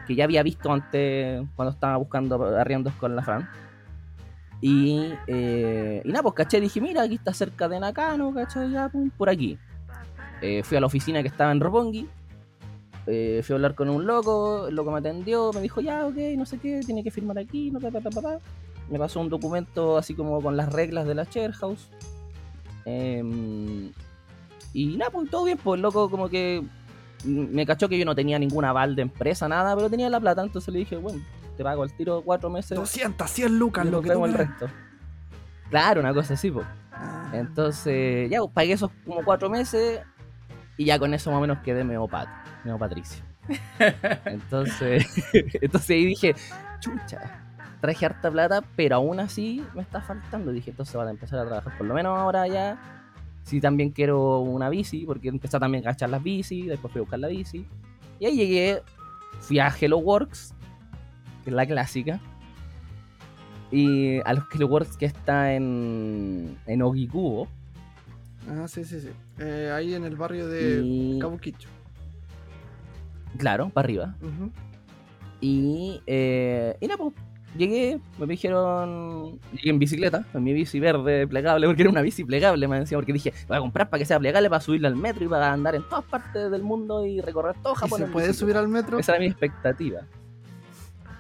Que 0.06 0.14
ya 0.14 0.24
había 0.24 0.42
visto 0.42 0.72
antes 0.72 1.42
cuando 1.56 1.72
estaba 1.72 1.96
buscando 1.96 2.42
arriendos 2.56 2.92
con 2.94 3.14
la 3.16 3.22
Fran. 3.22 3.48
Y, 4.60 5.12
eh, 5.26 6.00
y 6.04 6.08
nada, 6.08 6.22
pues 6.22 6.34
caché, 6.34 6.60
dije, 6.60 6.80
mira, 6.80 7.02
aquí 7.02 7.16
está 7.16 7.34
cerca 7.34 7.68
de 7.68 7.78
Nakano, 7.80 8.32
caché, 8.32 8.70
ya, 8.70 8.88
pum, 8.88 9.10
por 9.10 9.28
aquí. 9.28 9.58
Eh, 10.40 10.62
fui 10.62 10.76
a 10.76 10.80
la 10.80 10.86
oficina 10.86 11.20
que 11.22 11.28
estaba 11.28 11.52
en 11.52 11.60
Roppongi. 11.60 12.08
eh, 13.06 13.42
fui 13.44 13.52
a 13.52 13.56
hablar 13.56 13.74
con 13.74 13.90
un 13.90 14.06
loco, 14.06 14.66
el 14.68 14.74
loco 14.74 14.90
me 14.90 14.98
atendió, 14.98 15.50
me 15.52 15.60
dijo, 15.60 15.82
ya, 15.82 16.06
ok, 16.06 16.16
no 16.38 16.46
sé 16.46 16.56
qué, 16.58 16.80
tiene 16.86 17.02
que 17.04 17.10
firmar 17.10 17.38
aquí, 17.38 17.70
no, 17.70 17.78
pa, 17.78 17.90
pa, 17.90 18.00
pa, 18.00 18.22
pa". 18.22 18.38
Me 18.90 18.98
pasó 18.98 19.20
un 19.20 19.28
documento 19.28 19.96
así 19.96 20.14
como 20.14 20.40
con 20.42 20.56
las 20.56 20.72
reglas 20.72 21.06
de 21.06 21.14
la 21.14 21.24
share 21.24 21.52
house. 21.52 21.88
Em, 22.84 23.92
y 24.72 24.96
nada, 24.96 25.10
pues 25.10 25.30
todo 25.30 25.44
bien, 25.44 25.58
pues 25.62 25.78
el 25.78 25.82
loco 25.82 26.10
como 26.10 26.28
que 26.28 26.62
me 27.24 27.64
cachó 27.64 27.88
que 27.88 27.98
yo 27.98 28.04
no 28.04 28.14
tenía 28.14 28.38
ningún 28.38 28.64
aval 28.64 28.94
de 28.96 29.02
empresa, 29.02 29.48
nada, 29.48 29.74
pero 29.74 29.88
tenía 29.88 30.10
la 30.10 30.20
plata, 30.20 30.42
entonces 30.42 30.72
le 30.72 30.80
dije, 30.80 30.96
bueno, 30.96 31.24
te 31.56 31.64
pago 31.64 31.84
el 31.84 31.96
tiro 31.96 32.22
cuatro 32.22 32.50
meses 32.50 32.76
200, 32.76 33.30
100 33.30 33.58
lucas, 33.58 33.86
y 33.86 33.90
lo 33.90 34.02
que 34.02 34.10
tú 34.10 34.24
el 34.24 34.34
resto. 34.34 34.68
Claro, 35.70 36.00
una 36.00 36.12
cosa 36.12 36.34
así, 36.34 36.50
pues. 36.50 36.66
Ah. 36.92 37.30
Entonces, 37.32 38.30
ya, 38.30 38.40
pues, 38.40 38.52
pagué 38.52 38.72
esos 38.72 38.90
como 39.04 39.24
cuatro 39.24 39.48
meses 39.48 40.00
y 40.76 40.84
ya 40.84 40.98
con 40.98 41.14
eso 41.14 41.30
más 41.30 41.38
o 41.38 41.40
menos 41.40 41.58
quedé 41.58 41.84
medio 41.84 42.06
pat, 42.06 42.28
medio 42.64 42.78
patricio. 42.78 43.22
Entonces, 44.24 45.06
entonces 45.60 45.90
ahí 45.90 46.06
dije, 46.06 46.34
chucha, 46.80 47.43
traje 47.84 48.06
harta 48.06 48.30
plata, 48.30 48.62
pero 48.76 48.96
aún 48.96 49.20
así 49.20 49.62
me 49.74 49.82
está 49.82 50.00
faltando. 50.00 50.50
Dije, 50.52 50.70
entonces 50.70 50.94
van 50.96 51.08
a 51.08 51.10
empezar 51.10 51.38
a 51.38 51.44
trabajar 51.46 51.76
por 51.76 51.86
lo 51.86 51.94
menos 51.94 52.18
ahora 52.18 52.46
ya. 52.48 53.02
Si 53.42 53.60
también 53.60 53.90
quiero 53.90 54.40
una 54.40 54.70
bici, 54.70 55.04
porque 55.04 55.28
empecé 55.28 55.58
también 55.58 55.84
a 55.86 55.90
cachar 55.90 56.08
las 56.08 56.22
bici, 56.22 56.62
después 56.66 56.90
fui 56.92 57.00
a 57.00 57.02
buscar 57.02 57.18
la 57.20 57.28
bici. 57.28 57.66
Y 58.18 58.26
ahí 58.26 58.36
llegué, 58.36 58.82
fui 59.40 59.58
a 59.58 59.68
Hello 59.68 59.98
Works, 59.98 60.54
que 61.44 61.50
es 61.50 61.56
la 61.56 61.66
clásica. 61.66 62.20
Y 63.70 64.20
a 64.20 64.32
los 64.32 64.44
Hello 64.52 64.66
Works 64.68 64.96
que 64.96 65.06
está 65.06 65.52
en, 65.52 66.56
en 66.66 66.82
Ogikubo. 66.82 67.48
Ah, 68.48 68.66
sí, 68.68 68.84
sí, 68.84 69.00
sí. 69.00 69.10
Eh, 69.38 69.70
ahí 69.74 69.94
en 69.94 70.04
el 70.04 70.16
barrio 70.16 70.46
de 70.48 70.80
Y, 70.82 71.18
Kabukicho. 71.18 71.68
claro, 73.36 73.68
para 73.70 73.84
arriba. 73.86 74.14
Y, 75.40 76.00
eh, 76.06 76.76
y 76.80 76.88
pues, 76.88 77.12
llegué, 77.56 78.00
me 78.18 78.26
dijeron, 78.26 79.38
llegué 79.52 79.70
en 79.70 79.78
bicicleta, 79.78 80.24
en 80.34 80.44
mi 80.44 80.52
bici 80.52 80.80
verde 80.80 81.26
plegable, 81.26 81.66
porque 81.66 81.82
era 81.82 81.90
una 81.90 82.02
bici 82.02 82.24
plegable, 82.24 82.68
me 82.68 82.80
decía, 82.80 82.98
porque 82.98 83.12
dije, 83.12 83.32
voy 83.48 83.56
a 83.56 83.60
comprar 83.60 83.88
para 83.90 83.98
que 83.98 84.04
sea 84.04 84.18
plegable, 84.18 84.48
para 84.48 84.60
subirla 84.60 84.88
al 84.88 84.96
metro 84.96 85.24
y 85.24 85.28
para 85.28 85.52
andar 85.52 85.74
en 85.74 85.82
todas 85.88 86.04
partes 86.04 86.50
del 86.50 86.62
mundo 86.62 87.04
y 87.06 87.20
recorrer 87.20 87.56
todo 87.62 87.74
¿Y 87.74 87.76
Japón. 87.76 87.98
se 87.98 88.04
en 88.04 88.12
puede 88.12 88.28
bicicleta. 88.28 88.52
subir 88.52 88.56
al 88.56 88.68
metro? 88.68 88.98
Esa 88.98 89.12
era 89.12 89.20
mi 89.20 89.26
expectativa. 89.26 90.00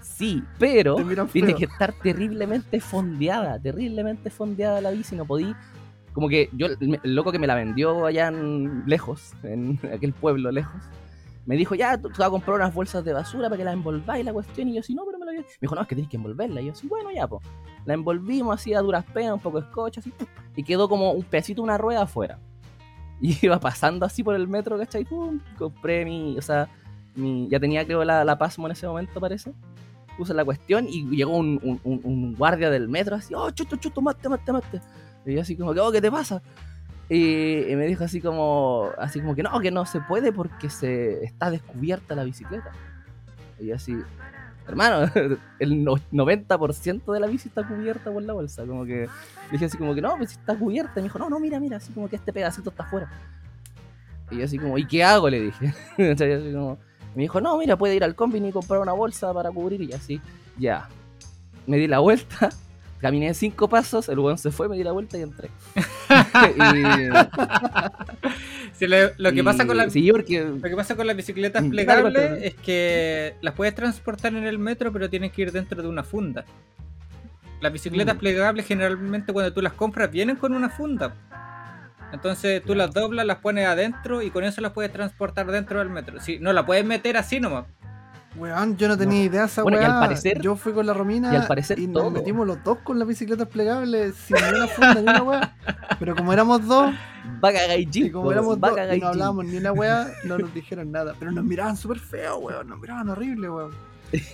Sí, 0.00 0.42
pero 0.58 0.96
tiene 1.32 1.54
que 1.54 1.64
estar 1.64 1.92
terriblemente 1.92 2.80
fondeada, 2.80 3.58
terriblemente 3.58 4.30
fondeada 4.30 4.80
la 4.80 4.90
bici, 4.90 5.16
no 5.16 5.24
podí. 5.24 5.54
Como 6.12 6.28
que 6.28 6.48
yo, 6.52 6.68
el 6.68 7.14
loco 7.16 7.32
que 7.32 7.40
me 7.40 7.48
la 7.48 7.56
vendió 7.56 8.06
allá 8.06 8.28
en, 8.28 8.84
lejos, 8.86 9.32
en 9.42 9.80
aquel 9.92 10.12
pueblo 10.12 10.52
lejos, 10.52 10.80
me 11.46 11.56
dijo, 11.56 11.74
ya, 11.74 11.98
tú, 11.98 12.08
vas 12.10 12.20
a 12.20 12.30
comprar 12.30 12.56
unas 12.56 12.72
bolsas 12.72 13.04
de 13.04 13.12
basura 13.12 13.48
para 13.48 13.58
que 13.58 13.64
la 13.64 13.72
envolváis 13.72 14.24
la 14.24 14.32
cuestión. 14.32 14.68
Y 14.68 14.74
yo, 14.74 14.82
sí, 14.82 14.94
no, 14.94 15.04
pero 15.04 15.13
me 15.34 15.40
la 15.40 15.46
voy 15.46 15.50
a-". 15.50 15.52
Me 15.52 15.58
dijo, 15.60 15.74
no, 15.74 15.82
es 15.82 15.88
que 15.88 15.94
tienes 15.94 16.10
que 16.10 16.16
envolverla. 16.16 16.60
Y 16.60 16.66
yo, 16.66 16.74
sí, 16.74 16.86
bueno, 16.88 17.10
ya, 17.10 17.26
pues. 17.26 17.42
La 17.84 17.94
envolvimos 17.94 18.54
así 18.54 18.72
a 18.74 18.80
duras 18.80 19.04
penas, 19.04 19.34
un 19.34 19.40
poco 19.40 19.60
de 19.60 19.66
scotch, 19.68 19.98
así, 19.98 20.12
y 20.56 20.62
quedó 20.62 20.88
como 20.88 21.12
un 21.12 21.22
pedacito 21.24 21.62
una 21.62 21.76
rueda 21.78 22.02
afuera. 22.02 22.38
Y 23.20 23.36
iba 23.46 23.60
pasando 23.60 24.06
así 24.06 24.22
por 24.22 24.34
el 24.34 24.48
metro, 24.48 24.78
¿cachai? 24.78 25.04
Pum, 25.04 25.40
compré 25.58 26.04
mi, 26.04 26.36
o 26.38 26.42
sea, 26.42 26.68
ya 27.16 27.60
tenía 27.60 27.84
creo 27.84 28.04
la, 28.04 28.24
la 28.24 28.36
Pasmo 28.38 28.66
en 28.66 28.72
ese 28.72 28.86
momento, 28.86 29.20
parece. 29.20 29.52
Puse 30.16 30.32
la 30.32 30.44
cuestión 30.44 30.86
y 30.88 31.04
llegó 31.16 31.36
un, 31.36 31.80
un- 31.84 32.34
guardia 32.36 32.70
del 32.70 32.88
metro 32.88 33.16
así, 33.16 33.34
oh, 33.34 33.50
chuto, 33.50 33.76
chuto, 33.76 34.00
mate, 34.00 34.28
mate, 34.28 34.52
mate. 34.52 34.80
Y 35.26 35.34
yo 35.34 35.40
así 35.40 35.56
como 35.56 35.70
oh, 35.70 35.92
¿qué 35.92 36.00
te 36.00 36.10
pasa? 36.10 36.40
Y, 37.08 37.70
y 37.70 37.76
me 37.76 37.86
dijo 37.86 38.04
así 38.04 38.20
como, 38.20 38.90
así 38.98 39.20
como 39.20 39.34
que 39.34 39.42
no, 39.42 39.58
que 39.60 39.70
no 39.70 39.84
se 39.86 40.00
puede 40.00 40.32
porque 40.32 40.70
se 40.70 41.24
está 41.24 41.50
descubierta 41.50 42.14
la 42.14 42.24
bicicleta. 42.24 42.72
Y 43.58 43.66
yo 43.66 43.74
así, 43.76 43.94
hermano, 44.68 45.10
el 45.58 45.84
no- 45.84 45.96
90% 46.12 47.12
de 47.12 47.20
la 47.20 47.26
bici 47.26 47.48
está 47.48 47.66
cubierta 47.66 48.12
por 48.12 48.22
la 48.22 48.32
bolsa. 48.32 48.64
Como 48.66 48.84
que 48.84 49.08
dije 49.52 49.64
así 49.66 49.76
como 49.78 49.94
que 49.94 50.00
no, 50.00 50.16
pues 50.16 50.32
está 50.32 50.56
cubierta. 50.56 50.92
Y 50.96 50.98
me 50.98 51.02
dijo, 51.04 51.18
no, 51.18 51.28
no, 51.28 51.38
mira, 51.40 51.60
mira, 51.60 51.76
así 51.78 51.92
como 51.92 52.08
que 52.08 52.16
este 52.16 52.32
pedacito 52.32 52.70
está 52.70 52.82
afuera. 52.84 53.10
Y 54.30 54.38
yo 54.38 54.44
así 54.44 54.58
como, 54.58 54.78
¿y 54.78 54.86
qué 54.86 55.04
hago? 55.04 55.28
Le 55.28 55.40
dije. 55.40 55.74
Yo 55.98 56.12
así 56.12 56.52
como- 56.52 56.78
me 57.14 57.22
dijo, 57.22 57.40
no, 57.40 57.56
mira, 57.58 57.76
puede 57.76 57.94
ir 57.94 58.02
al 58.02 58.14
combine 58.16 58.48
y 58.48 58.52
comprar 58.52 58.80
una 58.80 58.92
bolsa 58.92 59.32
para 59.32 59.50
cubrir 59.52 59.80
y 59.82 59.92
así. 59.92 60.20
Ya. 60.58 60.88
Me 61.66 61.76
di 61.76 61.86
la 61.86 62.00
vuelta, 62.00 62.50
caminé 63.00 63.32
cinco 63.34 63.68
pasos, 63.68 64.08
el 64.08 64.18
weón 64.18 64.36
se 64.38 64.50
fue, 64.50 64.68
me 64.68 64.76
di 64.76 64.82
la 64.82 64.90
vuelta 64.92 65.16
y 65.16 65.22
entré. 65.22 65.48
Sí, 68.74 68.86
lo, 68.86 68.96
lo 69.18 69.32
que 69.32 69.40
Y- 69.40 69.42
pasa 69.42 69.66
con 69.66 69.76
la, 69.76 69.88
Sí, 69.90 70.10
porque... 70.10 70.40
lo 70.44 70.60
que 70.60 70.76
pasa 70.76 70.96
con 70.96 71.06
las 71.06 71.16
bicicletas 71.16 71.62
Mm, 71.62 71.70
plegables 71.70 72.42
es 72.42 72.54
que 72.54 73.34
las 73.40 73.54
puedes 73.54 73.74
transportar 73.74 74.34
en 74.34 74.44
el 74.44 74.58
metro, 74.58 74.92
pero 74.92 75.08
tienes 75.08 75.32
que 75.32 75.42
ir 75.42 75.52
dentro 75.52 75.80
de 75.80 75.88
una 75.88 76.02
funda. 76.02 76.44
Las 77.60 77.72
bicicletas 77.72 78.16
Mm. 78.16 78.18
plegables 78.18 78.66
generalmente 78.66 79.32
cuando 79.32 79.52
tú 79.52 79.62
las 79.62 79.72
compras 79.74 80.10
vienen 80.10 80.36
con 80.36 80.54
una 80.54 80.68
funda. 80.70 81.14
Entonces 82.12 82.62
tú 82.64 82.74
las 82.74 82.92
doblas, 82.92 83.24
las 83.26 83.38
pones 83.38 83.66
adentro 83.66 84.22
y 84.22 84.30
con 84.30 84.44
eso 84.44 84.60
las 84.60 84.72
puedes 84.72 84.92
transportar 84.92 85.46
dentro 85.50 85.78
del 85.78 85.88
metro. 85.90 86.20
Sí, 86.20 86.38
no 86.40 86.52
la 86.52 86.64
puedes 86.66 86.84
meter 86.84 87.16
así 87.16 87.40
nomás. 87.40 87.64
Weón, 88.36 88.76
yo 88.76 88.88
no 88.88 88.98
tenía 88.98 89.18
No. 89.20 89.24
idea 89.26 89.40
de 89.42 89.46
esa 89.46 89.62
Bueno, 89.62 89.78
y 89.78 89.80
weá. 89.80 89.94
al 89.94 90.00
parecer- 90.08 90.40
yo 90.40 90.56
fui 90.56 90.72
con 90.72 90.86
la 90.86 90.92
Romina 90.94 91.32
y 91.32 91.36
al 91.36 91.46
parecer 91.46 91.78
nos 91.78 91.92
todo. 91.92 92.10
metimos 92.10 92.46
los 92.46 92.62
dos 92.64 92.78
con 92.78 92.98
las 92.98 93.06
bicicletas 93.06 93.46
plegables 93.46 94.16
sin 94.16 94.36
ni 94.36 94.56
una 94.56 94.66
funda 94.66 94.94
ni 94.94 95.00
una 95.02 95.22
weá. 95.22 95.54
Pero 96.00 96.16
como 96.16 96.32
éramos 96.32 96.66
dos, 96.66 96.92
y 97.80 98.10
como 98.10 98.32
éramos 98.32 98.58
dos 98.60 98.70
y 98.92 99.00
no 99.00 99.06
hablábamos 99.08 99.44
ni 99.44 99.56
una 99.56 99.72
weá, 99.72 100.08
no 100.24 100.36
nos 100.38 100.52
dijeron 100.52 100.90
nada. 100.90 101.14
Pero 101.18 101.30
nos 101.30 101.44
miraban 101.44 101.76
súper 101.76 102.00
feo, 102.00 102.38
weón. 102.38 102.68
Nos 102.68 102.80
miraban 102.80 103.08
horrible, 103.08 103.48
weón. 103.48 103.72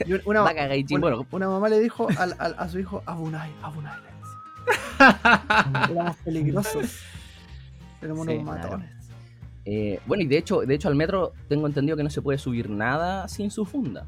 Y 0.06 0.12
una, 0.12 0.22
una, 0.24 0.52
bueno, 0.98 1.26
una 1.30 1.48
mamá 1.48 1.68
le 1.68 1.78
dijo 1.80 2.08
al- 2.18 2.36
al- 2.38 2.54
a 2.58 2.68
su 2.68 2.78
hijo, 2.78 3.02
Abunai, 3.06 3.50
Abunai. 3.62 3.98
Éramos 5.90 6.16
peligrosos. 6.24 7.00
Éramos 8.02 8.26
Sí, 8.26 8.32
unos 8.36 8.56
claro. 8.56 8.82
Eh, 9.72 10.00
bueno, 10.04 10.24
y 10.24 10.26
de 10.26 10.36
hecho, 10.36 10.62
de 10.62 10.74
hecho 10.74 10.88
al 10.88 10.96
metro 10.96 11.32
tengo 11.48 11.64
entendido 11.68 11.96
que 11.96 12.02
no 12.02 12.10
se 12.10 12.20
puede 12.20 12.38
subir 12.38 12.68
nada 12.68 13.28
sin 13.28 13.52
su 13.52 13.64
funda. 13.64 14.04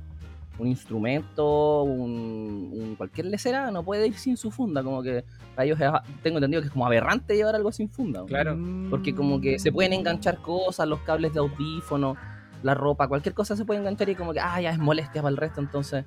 Un 0.58 0.66
instrumento, 0.66 1.82
un, 1.84 2.70
un- 2.72 2.94
cualquier 2.96 3.26
lecera 3.28 3.70
no 3.70 3.84
puede 3.84 4.08
ir 4.08 4.14
sin 4.18 4.36
su 4.36 4.50
funda. 4.50 4.82
Como 4.82 5.02
que 5.04 5.24
para 5.54 5.64
ellos 5.66 5.80
es- 5.80 6.20
tengo 6.22 6.38
entendido 6.38 6.62
que 6.62 6.66
es 6.66 6.72
como 6.72 6.84
aberrante 6.84 7.36
llevar 7.36 7.54
algo 7.54 7.70
sin 7.70 7.88
funda. 7.88 8.24
Claro. 8.26 8.58
Porque 8.90 9.14
como 9.14 9.40
que 9.40 9.58
se 9.60 9.70
pueden 9.70 9.92
enganchar 9.92 10.38
cosas, 10.38 10.88
los 10.88 10.98
cables 11.00 11.32
de 11.32 11.38
audífono, 11.38 12.16
la 12.64 12.74
ropa, 12.74 13.06
cualquier 13.06 13.34
cosa 13.34 13.54
se 13.56 13.64
puede 13.64 13.78
enganchar 13.80 14.08
y 14.08 14.14
como 14.16 14.32
que, 14.32 14.40
ah, 14.40 14.60
ya 14.60 14.70
es 14.70 14.78
molestia 14.78 15.22
para 15.22 15.30
el 15.30 15.36
resto, 15.36 15.60
entonces 15.60 16.04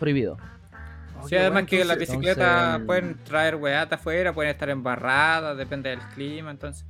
prohibido. 0.00 0.36
Oh, 1.20 1.28
Sí, 1.28 1.34
además 1.36 1.52
bueno, 1.64 1.68
que 1.68 1.84
las 1.84 1.98
bicicletas 1.98 2.64
entonces- 2.76 2.86
pueden 2.86 3.18
traer 3.24 3.56
weata 3.56 3.94
afuera, 3.96 4.32
pueden 4.32 4.50
estar 4.50 4.68
embarradas, 4.70 5.56
depende 5.56 5.90
del 5.90 6.00
clima, 6.14 6.50
entonces. 6.50 6.84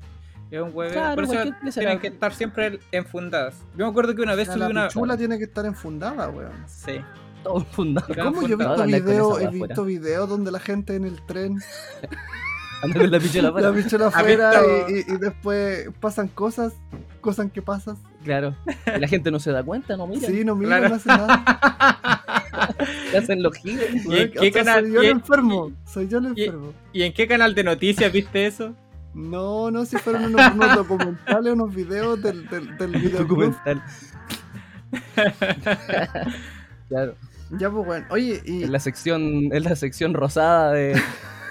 Es 0.50 0.60
un 0.62 0.70
hueve. 0.72 0.92
Claro, 0.92 1.14
Por 1.14 1.24
eso 1.24 1.52
tienen 1.80 1.98
que 1.98 2.06
estar 2.08 2.32
siempre 2.34 2.78
enfundadas. 2.92 3.56
Yo 3.76 3.84
me 3.84 3.90
acuerdo 3.90 4.14
que 4.14 4.22
una 4.22 4.34
vez 4.34 4.48
O 4.48 4.52
sea, 4.52 4.54
subí 4.54 4.60
la 4.74 4.80
una. 4.80 4.88
pichula 4.88 5.16
tiene 5.16 5.38
que 5.38 5.44
estar 5.44 5.66
enfundada, 5.66 6.28
weón. 6.30 6.52
Sí. 6.66 7.00
Todo 7.42 7.60
fundado. 7.66 8.06
Claro, 8.06 8.32
¿Cómo 8.32 8.46
yo 8.48 8.54
he 8.54 8.56
visto 8.58 8.84
videos, 8.84 9.40
he 9.42 9.48
visto 9.48 9.84
videos 9.84 10.28
donde 10.28 10.50
la 10.50 10.58
gente 10.60 10.96
en 10.96 11.04
el 11.04 11.20
tren 11.26 11.58
Anda 12.82 13.00
con 13.00 13.10
la 13.10 13.18
pichola 13.20 13.48
afuera. 13.48 13.70
la 13.70 13.76
pichula 13.76 14.06
¿Has 14.06 14.14
afuera 14.16 14.52
y, 14.88 14.92
y- 14.92 15.14
y 15.14 15.16
después 15.18 15.88
pasan 16.00 16.28
cosas, 16.28 16.72
cosas 17.20 17.50
que 17.52 17.60
pasan. 17.60 17.96
Claro. 18.24 18.56
Y 18.96 19.00
la 19.00 19.08
gente 19.08 19.30
no 19.30 19.40
se 19.40 19.50
da 19.52 19.62
cuenta, 19.64 19.96
no 19.96 20.06
mira. 20.06 20.26
Sí, 20.28 20.44
no 20.44 20.56
Claro. 20.58 20.88
no 20.88 20.94
hacen 20.94 21.08
nada. 21.16 22.24
Le 23.12 23.18
hacen 23.18 23.42
los 23.42 23.54
giros. 23.56 23.84
¿Y 23.92 23.98
en 23.98 24.08
Weón, 24.08 24.30
qué 24.30 24.38
o 24.38 24.42
sea, 24.42 24.52
canal- 24.52 24.84
Soy 24.84 24.92
yo 24.94 25.02
y 25.02 25.06
el 25.06 25.10
en- 25.12 25.16
enfermo. 25.18 25.72
Soy 25.86 26.08
yo 26.08 26.18
el 26.18 26.24
y- 26.36 26.44
enfermo. 26.44 26.72
¿Y 26.92 27.02
en 27.02 27.12
qué 27.12 27.26
canal 27.26 27.54
de 27.54 27.64
noticias 27.64 28.12
viste 28.12 28.46
eso? 28.46 28.74
No, 29.14 29.70
no, 29.70 29.84
si 29.84 29.96
fueron 29.96 30.26
unos, 30.26 30.54
unos 30.54 30.74
documentales, 30.76 31.52
unos 31.52 31.74
videos 31.74 32.22
del, 32.22 32.46
del, 32.48 32.76
del 32.76 32.92
videoclub. 33.00 33.28
documental. 33.28 33.82
claro. 36.88 37.14
Ya, 37.58 37.70
pues, 37.70 37.86
bueno. 37.86 38.06
Oye, 38.10 38.42
y 38.44 38.64
En 38.64 38.72
la 38.72 38.78
sección, 38.80 39.22
en 39.52 39.64
la 39.64 39.74
sección 39.76 40.14
rosada 40.14 40.72
de, 40.72 41.00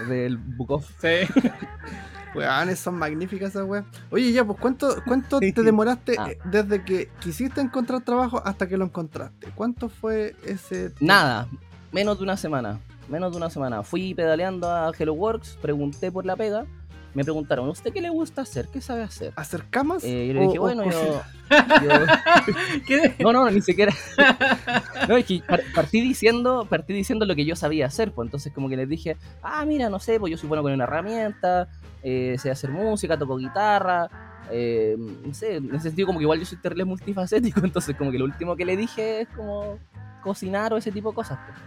del 0.07 0.37
Book 0.37 0.71
of. 0.71 0.89
Sí. 1.01 1.27
weones, 2.35 2.77
son 2.79 2.95
magníficas 2.95 3.49
esas 3.49 3.63
weas. 3.67 3.85
Oye, 4.11 4.31
ya, 4.31 4.45
pues, 4.45 4.59
¿cuánto, 4.59 5.01
cuánto 5.07 5.39
te 5.39 5.63
demoraste 5.63 6.15
Ah. 6.19 6.29
desde 6.45 6.83
que 6.83 7.09
quisiste 7.19 7.61
encontrar 7.61 8.01
trabajo 8.01 8.41
hasta 8.45 8.67
que 8.67 8.77
lo 8.77 8.85
encontraste? 8.85 9.47
¿Cuánto 9.55 9.89
fue 9.89 10.35
ese 10.45 10.91
tiempo? 10.91 11.05
Nada, 11.05 11.47
menos 11.91 12.17
de 12.19 12.23
una 12.23 12.37
semana. 12.37 12.79
Menos 13.09 13.31
de 13.31 13.37
una 13.37 13.49
semana. 13.49 13.81
Fui 13.83 14.13
pedaleando 14.13 14.69
a 14.69 14.91
Hello 14.97 15.13
Works, 15.13 15.57
pregunté 15.61 16.11
por 16.11 16.25
la 16.25 16.35
pega. 16.35 16.65
Me 17.13 17.23
preguntaron, 17.23 17.67
¿usted 17.69 17.91
qué 17.91 18.01
le 18.01 18.09
gusta 18.09 18.41
hacer? 18.43 18.67
¿Qué 18.71 18.79
sabe 18.81 19.01
hacer? 19.03 19.33
¿Hacer 19.35 19.63
camas? 19.69 20.03
Eh, 20.03 20.27
yo 20.27 20.33
le 20.33 20.39
o- 20.39 20.43
dije, 20.43 20.59
o 20.59 20.61
bueno, 20.61 20.83
yo, 20.83 21.21
cocinar? 21.49 21.81
yo- 21.83 22.81
¿Qué? 22.87 23.15
No, 23.19 23.31
no, 23.33 23.49
ni 23.49 23.61
siquiera. 23.61 23.93
No, 25.07 25.15
es 25.15 25.25
que 25.25 25.41
par- 25.47 25.63
partí 25.73 26.01
diciendo, 26.01 26.67
partí 26.69 26.91
diciendo 26.93 27.25
lo 27.25 27.33
que 27.35 27.45
yo 27.45 27.55
sabía 27.55 27.85
hacer, 27.85 28.11
pues 28.11 28.27
entonces 28.27 28.51
como 28.53 28.67
que 28.67 28.75
les 28.75 28.89
dije, 28.89 29.15
ah, 29.41 29.63
mira, 29.65 29.89
no 29.89 29.99
sé, 29.99 30.19
pues 30.19 30.31
yo 30.31 30.37
soy 30.37 30.49
bueno 30.49 30.61
con 30.63 30.73
una 30.73 30.83
herramienta, 30.83 31.69
eh, 32.03 32.35
sé 32.39 32.51
hacer 32.51 32.71
música, 32.71 33.17
toco 33.17 33.37
guitarra, 33.37 34.09
eh, 34.51 34.95
no 34.97 35.33
sé, 35.33 35.55
en 35.57 35.73
ese 35.73 35.83
sentido 35.89 36.07
como 36.07 36.19
que 36.19 36.23
igual 36.23 36.39
yo 36.39 36.45
soy 36.45 36.57
terrible 36.57 36.83
multifacético, 36.83 37.61
entonces 37.63 37.95
como 37.95 38.11
que 38.11 38.19
lo 38.19 38.25
último 38.25 38.55
que 38.57 38.65
le 38.65 38.75
dije 38.75 39.21
es 39.21 39.27
como 39.29 39.79
cocinar 40.21 40.73
o 40.73 40.77
ese 40.77 40.91
tipo 40.91 41.09
de 41.11 41.15
cosas. 41.15 41.39
pues. 41.47 41.57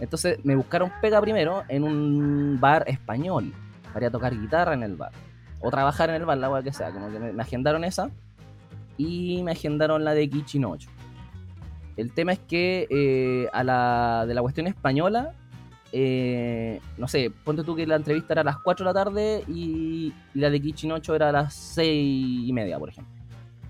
Entonces 0.00 0.38
me 0.44 0.56
buscaron 0.56 0.90
pega 1.00 1.20
primero 1.20 1.62
en 1.68 1.84
un 1.84 2.58
bar 2.60 2.82
español, 2.88 3.52
para 3.92 4.08
a 4.08 4.10
tocar 4.10 4.38
guitarra 4.38 4.74
en 4.74 4.82
el 4.82 4.96
bar, 4.96 5.12
o 5.60 5.70
trabajar 5.70 6.10
en 6.10 6.16
el 6.16 6.24
bar, 6.24 6.38
la 6.38 6.50
wea 6.50 6.62
que 6.62 6.72
sea, 6.72 6.90
como 6.90 7.10
que 7.10 7.18
me, 7.18 7.32
me 7.32 7.42
agendaron 7.42 7.84
esa 7.84 8.10
y 8.96 9.42
me 9.42 9.52
agendaron 9.52 10.04
la 10.04 10.14
de 10.14 10.28
Kichinocho. 10.28 10.90
El 11.96 12.12
tema 12.12 12.32
es 12.32 12.38
que 12.38 12.86
eh, 12.90 13.48
a 13.52 13.64
la 13.64 14.24
de 14.26 14.34
la 14.34 14.40
cuestión 14.40 14.66
española, 14.66 15.34
eh, 15.92 16.80
no 16.96 17.06
sé, 17.06 17.30
ponte 17.44 17.64
tú 17.64 17.76
que 17.76 17.86
la 17.86 17.96
entrevista 17.96 18.32
era 18.32 18.40
a 18.40 18.44
las 18.44 18.58
4 18.58 18.84
de 18.84 18.88
la 18.88 19.04
tarde 19.04 19.44
y, 19.46 20.12
y 20.34 20.40
la 20.40 20.48
de 20.48 20.60
Kichinocho 20.60 21.14
era 21.14 21.28
a 21.28 21.32
las 21.32 21.54
6 21.54 22.48
y 22.48 22.52
media, 22.52 22.78
por 22.78 22.88
ejemplo. 22.88 23.12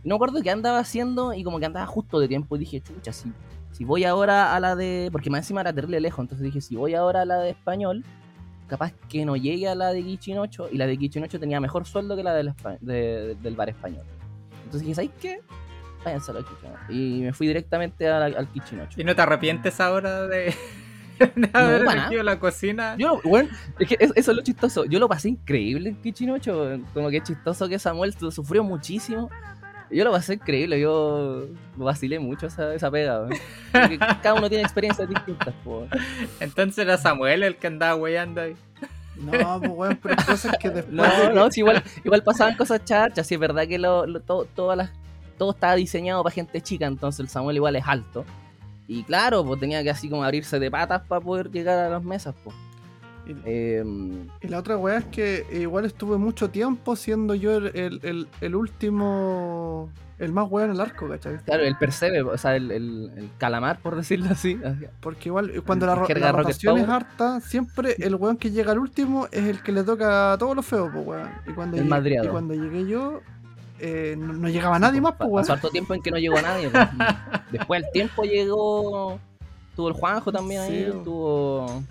No 0.05 0.11
me 0.11 0.14
acuerdo 0.16 0.43
qué 0.43 0.51
andaba 0.51 0.79
haciendo 0.79 1.33
y 1.33 1.45
como 1.45 1.59
que 1.59 1.66
andaba 1.66 1.87
justo 1.87 2.20
de 2.20 2.29
tiempo 2.29 2.57
y 2.57 2.61
dije, 2.61 2.81
chucha, 2.81 3.12
si, 3.12 3.33
si 3.73 3.85
voy 3.85 4.05
ahora 4.05 4.55
a 4.55 4.61
la 4.61 4.77
de... 4.77 5.09
Porque 5.12 5.31
más 5.31 5.41
encima 5.41 5.61
era 5.61 5.73
terrible 5.73 6.01
lejos, 6.01 6.20
entonces 6.20 6.45
dije, 6.45 6.61
si 6.61 6.77
voy 6.77 6.95
ahora 6.95 7.23
a 7.23 7.25
la 7.25 7.39
de 7.39 7.51
español, 7.51 8.05
capaz 8.73 8.93
que 9.09 9.25
no 9.25 9.37
llegue 9.37 9.68
a 9.68 9.75
la 9.75 9.93
de 9.93 10.03
Kichinocho 10.03 10.68
y 10.70 10.77
la 10.79 10.87
de 10.87 10.97
Kichinocho 10.97 11.39
tenía 11.39 11.61
mejor 11.61 11.85
sueldo 11.87 12.16
que 12.16 12.23
la 12.23 12.35
del, 12.35 12.53
de- 12.81 13.37
del 13.41 13.55
bar 13.57 13.68
español. 13.68 14.05
Entonces 14.64 14.81
dije, 14.83 14.95
¿sabes 14.95 15.11
qué? 15.20 15.41
Váyanse 16.05 16.31
a 16.31 16.35
la 16.35 16.41
Kichinocho. 16.41 16.81
Y 16.93 17.20
me 17.20 17.33
fui 17.33 17.47
directamente 17.47 18.09
la- 18.09 18.25
al 18.25 18.49
Kichinocho. 18.49 19.01
¿Y 19.01 19.05
no 19.05 19.14
te 19.14 19.23
arrepientes 19.23 19.79
ahora 19.81 20.27
de, 20.27 20.55
de 21.37 21.51
haber 21.53 21.85
nada. 21.85 21.93
elegido 21.99 22.23
la 22.23 22.39
cocina? 22.41 22.97
Yo, 22.99 23.20
bueno, 23.25 23.49
es 23.79 23.89
que 23.89 23.97
es- 24.01 24.12
eso 24.16 24.31
es 24.33 24.37
lo 24.37 24.43
chistoso. 24.43 24.85
Yo 24.87 24.99
lo 24.99 25.09
pasé 25.09 25.29
increíble 25.29 25.91
en 25.91 25.97
Kichinocho. 26.03 26.81
Como 26.95 27.11
que 27.11 27.18
es 27.18 27.23
chistoso 27.25 27.68
que 27.68 27.79
Samuel 27.79 28.14
su- 28.14 28.31
sufrió 28.33 28.64
muchísimo. 28.64 29.29
Yo 29.93 30.05
lo 30.05 30.11
pasé 30.12 30.34
increíble. 30.34 30.80
Yo 30.80 31.47
vacilé 31.76 32.18
mucho 32.18 32.47
esa, 32.47 32.74
esa 32.74 32.90
pega. 32.90 33.26
cada 34.22 34.34
uno 34.34 34.49
tiene 34.49 34.64
experiencias 34.64 35.09
distintas. 35.09 35.55
po. 35.64 35.86
Entonces 36.40 36.78
era 36.78 36.97
Samuel 36.99 37.43
el 37.43 37.57
que 37.57 37.66
andaba 37.66 37.95
weyando 37.97 38.40
ahí. 38.40 38.57
No, 39.16 39.61
pues 39.61 39.70
weón, 39.74 39.99
pero 40.03 40.14
hay 40.18 40.24
cosas 40.24 40.57
que 40.59 40.70
después. 40.70 40.95
No, 40.95 41.03
de- 41.05 41.34
no, 41.34 41.51
sí, 41.51 41.61
igual, 41.61 41.82
igual 42.05 42.22
pasaban 42.22 42.57
cosas 42.57 42.84
charchas. 42.84 43.26
Sí, 43.26 43.34
es 43.34 43.40
verdad 43.40 43.68
que 43.68 43.78
lo, 43.78 44.07
lo- 44.07 44.20
todo, 44.20 44.47
todas 44.47 44.76
las, 44.76 44.90
todo 45.38 45.51
estaba 45.51 45.74
diseñado 45.74 46.22
para 46.22 46.34
gente 46.34 46.61
chica. 46.62 46.86
Entonces 46.86 47.20
el 47.20 47.28
Samuel 47.28 47.57
igual 47.57 47.76
es 47.76 47.84
alto. 47.86 48.24
Y 48.88 49.05
claro, 49.05 49.45
pues 49.45 49.61
tenía 49.61 49.82
que 49.82 49.90
así 49.90 50.09
como 50.09 50.24
abrirse 50.24 50.59
de 50.59 50.70
patas 50.70 51.03
para 51.07 51.20
poder 51.20 51.51
llegar 51.51 51.78
a 51.78 51.88
las 51.88 52.03
mesas. 52.03 52.34
Pues. 52.43 52.57
Y- 53.27 53.37
Em, 53.45 54.27
Y 54.41 54.49
la 54.49 54.59
otra 54.59 54.77
weá 54.77 54.99
es 54.99 55.05
que 55.07 55.47
igual 55.53 55.85
estuve 55.85 56.16
mucho 56.18 56.51
tiempo 56.51 56.97
siendo 56.97 57.35
yo 57.35 57.57
el, 57.57 57.66
el, 57.77 58.01
el- 58.03 58.29
el 58.41 58.55
último. 58.57 59.91
El 60.18 60.31
más 60.33 60.49
weón 60.49 60.68
en 60.70 60.77
el 60.77 60.81
arco, 60.81 61.09
¿cachai? 61.09 61.39
Claro, 61.39 61.64
el 61.64 61.77
percebe, 61.77 62.23
o 62.23 62.39
sea, 62.39 62.55
el, 62.55 63.29
calamar, 63.39 63.81
por 63.81 63.97
decirlo 63.97 64.27
así. 64.31 64.57
Porque 65.01 65.29
igual 65.31 65.51
cuando 65.66 65.85
la, 65.87 65.97
la 65.97 66.31
rotación 66.33 66.79
es 66.79 66.89
harta, 66.89 67.41
siempre 67.41 67.97
el 67.99 68.14
weón 68.14 68.37
que 68.37 68.53
llega 68.53 68.70
al 68.70 68.79
último 68.79 69.27
es 69.33 69.45
el 69.49 69.62
que 69.64 69.73
le 69.73 69.83
toca 69.83 70.33
a 70.35 70.39
todos 70.39 70.55
los 70.55 70.64
feos, 70.64 70.91
pues 70.93 71.05
weón. 71.07 71.29
Y 71.49 71.53
cuando, 71.53 71.77
El 71.77 71.83
llegué, 71.85 71.91
madriado. 71.91 72.27
y 72.27 72.31
cuando 72.31 72.55
llegué 72.55 72.87
yo, 72.87 73.20
eh, 73.81 74.14
no, 74.16 74.33
no 74.33 74.49
llegaba 74.49 74.79
nadie 74.79 75.01
más, 75.01 75.14
pues 75.16 75.29
weón. 75.29 75.43
Pasó 75.43 75.55
harto 75.55 75.70
tiempo 75.70 75.93
en 75.95 76.03
que 76.03 76.12
no 76.12 76.18
llegó 76.18 76.41
nadie. 76.41 76.70
pues. 76.70 76.89
Después 77.51 77.83
el 77.85 77.91
tiempo 77.93 78.23
llegó. 78.23 79.18
Tuvo 79.75 79.89
el 79.89 79.95
Juanjo 79.95 80.31
también 80.31 80.61
ahí. 80.61 80.93
Tuvo. 81.03 81.83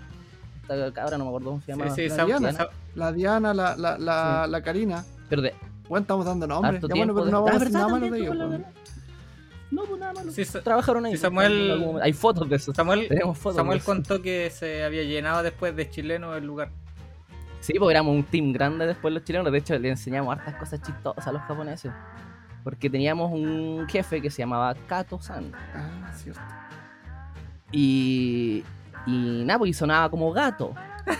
Esta 0.62 0.92
cabra, 0.92 1.18
no 1.18 1.24
me 1.24 1.30
acuerdo 1.30 1.48
cómo 1.50 1.60
se 1.60 1.72
llama. 1.72 1.90
Sí, 1.90 2.02
sí, 2.02 2.08
la 2.08 2.16
Sam- 2.16 2.26
Diana. 2.26 2.52
Sam- 2.52 2.68
La 2.94 3.12
Diana, 3.12 3.54
la, 3.54 3.76
la, 3.76 3.98
la, 3.98 4.46
la 4.46 4.62
Karina. 4.62 5.04
Pero 5.28 5.42
de 5.42 5.54
Weón, 5.88 6.02
estamos 6.04 6.24
dando 6.24 6.46
nombres. 6.46 6.80
Ya 6.82 6.94
bueno, 6.94 7.14
pero 7.14 7.26
no 7.26 7.42
vamos 7.42 7.50
a 7.50 7.58
decir 7.58 7.72
nada 7.74 7.88
malo 7.88 8.10
de 8.10 8.18
ellos. 8.18 8.36
No, 9.70 9.84
pues 9.84 10.00
nada 10.00 10.12
malo. 10.12 10.30
sí, 10.30 10.44
Trabajaron 10.62 11.06
ahí. 11.06 11.12
Sí, 11.12 11.18
Samuel- 11.18 11.82
pues, 11.92 12.02
Hay 12.04 12.12
fotos 12.12 12.48
de 12.48 12.56
eso. 12.56 12.74
Samuel, 12.74 13.08
Tenemos 13.08 13.38
fotos. 13.38 13.56
Samuel 13.56 13.78
de 13.78 13.82
eso. 13.82 13.86
contó 13.92 14.22
que 14.22 14.50
se 14.50 14.84
había 14.84 15.02
llenado 15.02 15.42
después 15.42 15.74
de 15.74 15.88
chileno 15.90 16.34
el 16.36 16.44
lugar. 16.46 16.70
Sí, 17.60 17.74
porque 17.78 17.92
éramos 17.92 18.14
un 18.14 18.24
team 18.24 18.52
grande 18.52 18.86
después 18.86 19.12
los 19.14 19.24
chilenos. 19.24 19.50
De 19.50 19.58
hecho, 19.58 19.78
le 19.78 19.88
enseñamos 19.90 20.36
hartas 20.36 20.56
cosas 20.56 20.82
chistosas 20.82 21.26
a 21.26 21.32
los 21.32 21.42
japoneses. 21.42 21.90
Porque 22.64 22.90
teníamos 22.90 23.32
un 23.32 23.86
jefe 23.88 24.20
que 24.20 24.30
se 24.30 24.42
llamaba 24.42 24.74
Kato-san. 24.86 25.52
Ah, 25.74 26.12
cierto. 26.14 26.40
Y, 27.72 28.64
y 29.06 29.44
nada, 29.44 29.58
pues 29.58 29.76
sonaba 29.76 30.10
como 30.10 30.32
gato. 30.32 30.74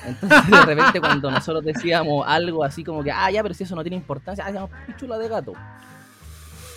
Entonces, 0.07 0.51
de 0.51 0.75
repente, 0.75 1.01
cuando 1.01 1.31
nosotros 1.31 1.65
decíamos 1.65 2.25
algo 2.27 2.63
así 2.65 2.85
como 2.85 3.03
que, 3.03 3.11
ah, 3.11 3.31
ya, 3.31 3.43
pero 3.43 3.55
si 3.55 3.65
eso 3.65 3.75
no 3.75 3.83
tiene 3.83 3.97
importancia, 3.97 4.45
ah, 4.45 4.49
se 4.49 4.55
llama 4.55 4.69
pichula 4.87 5.19
de 5.19 5.29
gato. 5.29 5.53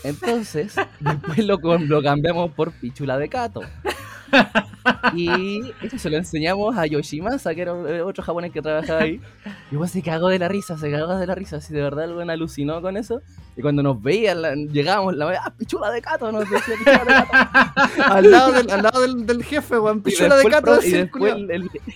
Entonces, 0.03 0.75
después 0.99 1.39
lo, 1.45 1.57
lo 1.57 2.01
cambiamos 2.01 2.51
por 2.51 2.71
pichula 2.71 3.17
de 3.17 3.27
gato. 3.27 3.61
Y 5.13 5.61
eso 5.81 5.97
se 5.97 6.09
lo 6.09 6.17
enseñamos 6.17 6.77
a 6.77 6.85
Yoshimasa, 6.85 7.55
que 7.55 7.61
era 7.61 7.71
eh, 7.71 8.01
otro 8.01 8.23
japonés 8.23 8.51
que 8.51 8.61
trabajaba 8.61 9.01
ahí. 9.01 9.19
Y 9.71 9.77
pues 9.77 9.91
se 9.91 10.01
cagó 10.01 10.29
de 10.29 10.39
la 10.39 10.47
risa, 10.47 10.77
se 10.77 10.91
cagó 10.91 11.15
de 11.17 11.25
la 11.25 11.35
risa. 11.35 11.57
Así 11.57 11.73
de 11.73 11.81
verdad, 11.81 12.05
el 12.05 12.13
buen 12.13 12.29
alucinó 12.29 12.81
con 12.81 12.97
eso. 12.97 13.21
Y 13.57 13.61
cuando 13.61 13.81
nos 13.81 14.01
veía, 14.01 14.35
la- 14.35 14.55
llegábamos, 14.55 15.15
la 15.15 15.41
ah, 15.43 15.53
pichula 15.57 15.89
de 15.91 16.01
gato, 16.01 16.31
nos 16.31 16.49
decía 16.49 16.75
pichula 16.77 16.99
de 16.99 17.13
gato. 17.13 17.31
al 18.05 18.31
lado 18.31 18.51
del, 18.51 18.69
al 18.69 18.83
lado 18.83 19.01
del, 19.01 19.25
del 19.25 19.43
jefe, 19.43 19.79
weón. 19.79 20.01
Pichula 20.01 20.35
de 20.37 20.49
gato 20.49 20.79
y 20.83 21.09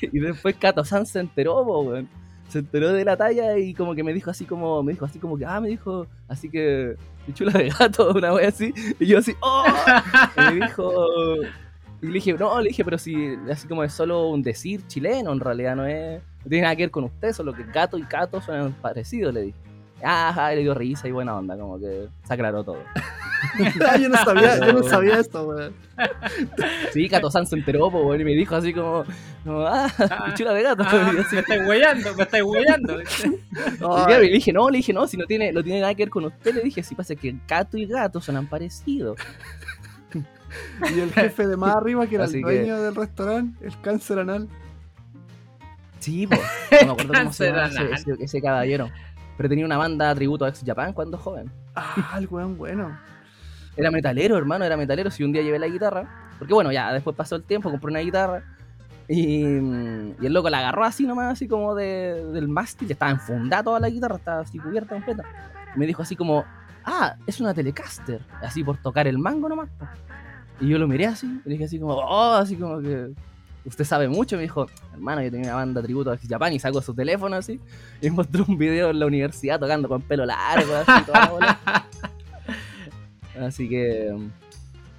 y 0.02 0.20
después 0.20 0.56
Kato 0.56 0.84
San 0.84 1.06
se 1.06 1.20
enteró, 1.20 1.62
weón. 1.64 2.08
Se 2.50 2.60
enteró 2.60 2.92
de 2.92 3.06
la 3.06 3.16
talla 3.16 3.58
y 3.60 3.76
como 3.76 3.94
que 3.94 4.04
me 4.04 4.12
dijo 4.14 4.32
así 4.32 4.46
como, 4.46 4.82
me 4.82 4.94
dijo 4.94 5.06
así 5.06 5.20
como 5.20 5.38
que, 5.38 5.46
ah, 5.46 5.60
me 5.62 5.68
dijo, 5.70 6.08
así 6.28 6.50
que, 6.50 6.96
pichula 7.28 7.52
de 7.52 7.70
gato, 7.70 8.12
una 8.16 8.34
wea 8.34 8.50
así. 8.50 8.74
Y 9.00 9.06
yo 9.06 9.20
así, 9.20 9.36
oh, 9.42 9.66
y 10.36 10.54
me 10.56 10.66
dijo, 10.66 10.92
y 12.02 12.08
le 12.08 12.14
dije, 12.14 12.34
no, 12.34 12.60
le 12.62 12.70
dije, 12.70 12.86
pero 12.86 12.98
si, 12.98 13.36
así 13.52 13.68
como 13.68 13.84
es 13.84 13.94
solo 13.94 14.30
un 14.30 14.42
decir 14.42 14.86
chileno, 14.88 15.34
en 15.34 15.40
realidad 15.40 15.76
no 15.76 15.86
es, 15.86 16.22
no 16.44 16.50
tiene 16.50 16.64
nada 16.64 16.76
que 16.76 16.84
ver 16.84 16.92
con 16.92 17.04
usted, 17.04 17.34
solo 17.34 17.54
que 17.54 17.64
gato 17.64 17.98
y 17.98 18.04
cato 18.04 18.42
suenan 18.42 18.74
parecidos, 18.74 19.34
le 19.34 19.42
dije. 19.42 19.60
Ajá, 20.02 20.54
y 20.54 20.58
le 20.58 20.62
dio 20.62 20.74
risa 20.74 21.08
y 21.08 21.12
buena 21.12 21.36
onda, 21.36 21.58
como 21.58 21.78
que 21.78 22.08
se 22.24 22.34
aclaró 22.34 22.64
todo. 22.64 22.78
Ah, 23.86 23.98
yo 24.02 24.10
no 24.10 24.18
sabía, 24.18 24.58
yo 24.66 24.74
no 24.74 24.84
sabía 24.84 25.20
esto, 25.20 25.44
weón. 25.44 25.74
Sí, 26.94 27.10
Kato 27.10 27.30
San 27.30 27.46
se 27.46 27.58
enteró, 27.58 27.92
po, 27.92 28.02
weón, 28.04 28.22
y 28.22 28.24
me 28.24 28.32
dijo 28.32 28.56
así 28.56 28.74
como, 28.74 29.04
como, 29.44 29.62
ah, 29.68 29.92
pichula 30.28 30.54
de 30.54 30.64
gato. 30.64 30.84
Ah, 30.86 31.12
así, 31.20 31.36
me 31.36 31.42
estáis 31.42 31.68
weyando, 31.68 32.16
me 32.16 32.24
estáis 32.24 32.44
weyando. 32.46 33.02
Y 33.02 34.12
le 34.12 34.30
dije, 34.30 34.54
no, 34.54 34.70
le 34.70 34.78
dije, 34.78 34.94
no, 34.94 35.06
si 35.06 35.18
no 35.18 35.26
tiene, 35.26 35.52
no 35.52 35.62
tiene 35.64 35.82
nada 35.82 35.94
que 35.94 36.04
ver 36.04 36.10
con 36.10 36.26
usted, 36.26 36.56
le 36.56 36.62
dije, 36.62 36.82
si 36.82 36.96
pasa 36.96 37.16
que 37.16 37.36
gato 37.48 37.78
y 37.78 37.86
gato 37.86 38.22
suenan 38.22 38.48
parecidos. 38.48 39.20
y 40.96 41.00
el 41.00 41.12
jefe 41.14 41.48
de 41.48 41.58
más 41.58 41.76
arriba, 41.76 42.06
que 42.08 42.16
era 42.16 42.24
Así 42.26 42.38
el 42.38 42.46
que- 42.46 42.56
dueño 42.58 42.82
del 42.82 42.96
restaurante, 42.96 43.66
el 43.66 43.80
cáncer 43.82 44.20
anal. 44.20 44.48
Sí, 46.00 46.28
pues. 46.28 46.40
No 46.86 46.88
me 46.88 46.92
acuerdo 47.02 47.14
cómo 47.14 47.34
se 47.34 47.48
llama 47.48 47.66
ese, 47.66 47.76
Cancelanal. 47.78 47.94
ese- 48.16 48.24
ese 48.24 48.42
caballero. 48.42 48.90
Pero 49.38 49.50
tenía 49.50 49.66
una 49.66 49.78
banda 49.78 50.14
tributo 50.16 50.46
a 50.46 50.50
Ex 50.50 50.64
Japan 50.66 50.94
cuando 50.94 51.18
joven. 51.18 51.52
Ah, 51.76 52.16
el 52.18 52.28
weón 52.28 52.58
bueno. 52.58 52.98
Era 53.78 53.92
metalero, 53.92 54.38
hermano, 54.38 54.66
era 54.66 54.76
metalero. 54.76 55.12
Si 55.12 55.24
un 55.24 55.32
día 55.32 55.42
llevé 55.42 55.60
la 55.60 55.68
guitarra. 55.68 56.32
Porque 56.38 56.54
bueno, 56.54 56.72
ya 56.72 56.92
después 56.94 57.16
pasó 57.16 57.36
el 57.36 57.44
tiempo, 57.44 57.70
compré 57.70 57.90
una 57.92 58.00
guitarra. 58.00 58.44
Y, 59.08 59.44
y 59.44 60.26
el 60.26 60.34
loco 60.34 60.50
la 60.50 60.60
agarró 60.60 60.84
así 60.84 61.06
nomás, 61.08 61.34
así 61.34 61.48
como 61.48 61.74
de, 61.76 62.26
del 62.34 62.48
mástil. 62.48 62.92
Estaba 62.92 63.12
enfundada 63.12 63.64
toda 63.64 63.80
la 63.80 63.90
guitarra, 63.90 64.18
estaba 64.18 64.42
así 64.42 64.60
cubierta 64.60 64.96
completa. 64.96 65.24
Y 65.76 65.80
me 65.80 65.86
dijo 65.88 66.02
así 66.02 66.16
como, 66.16 66.44
ah, 66.86 67.16
es 67.26 67.40
una 67.42 67.54
Telecaster. 67.54 68.22
Así 68.42 68.64
por 68.64 68.78
tocar 68.78 69.08
el 69.08 69.18
mango 69.18 69.50
nomás. 69.50 69.70
Y 70.62 70.68
yo 70.68 70.78
lo 70.78 70.88
miré 70.88 71.06
así, 71.06 71.26
y 71.26 71.50
le 71.50 71.54
dije 71.54 71.66
así 71.66 71.80
como, 71.80 71.94
oh, 71.94 72.34
así 72.34 72.56
como 72.56 72.82
que 72.82 73.12
usted 73.66 73.86
sabe 73.86 74.08
mucho. 74.08 74.36
Me 74.36 74.44
dijo, 74.44 74.68
hermano, 74.94 75.22
yo 75.22 75.32
tenía 75.32 75.48
una 75.48 75.56
banda 75.56 75.82
tributo 75.82 76.12
a 76.12 76.18
Japan 76.18 76.54
y 76.54 76.60
saco 76.60 76.82
su 76.82 76.94
teléfono 76.94 77.36
así. 77.36 77.60
Y 78.02 78.10
mostró 78.10 78.46
un 78.48 78.58
video 78.58 78.90
en 78.90 79.00
la 79.00 79.06
universidad 79.06 79.60
tocando 79.60 79.88
con 79.88 80.02
pelo 80.02 80.26
largo, 80.26 80.76
así, 80.76 81.06
toda 81.06 81.40
la. 81.40 81.86
Así 83.46 83.70
que. 83.70 84.14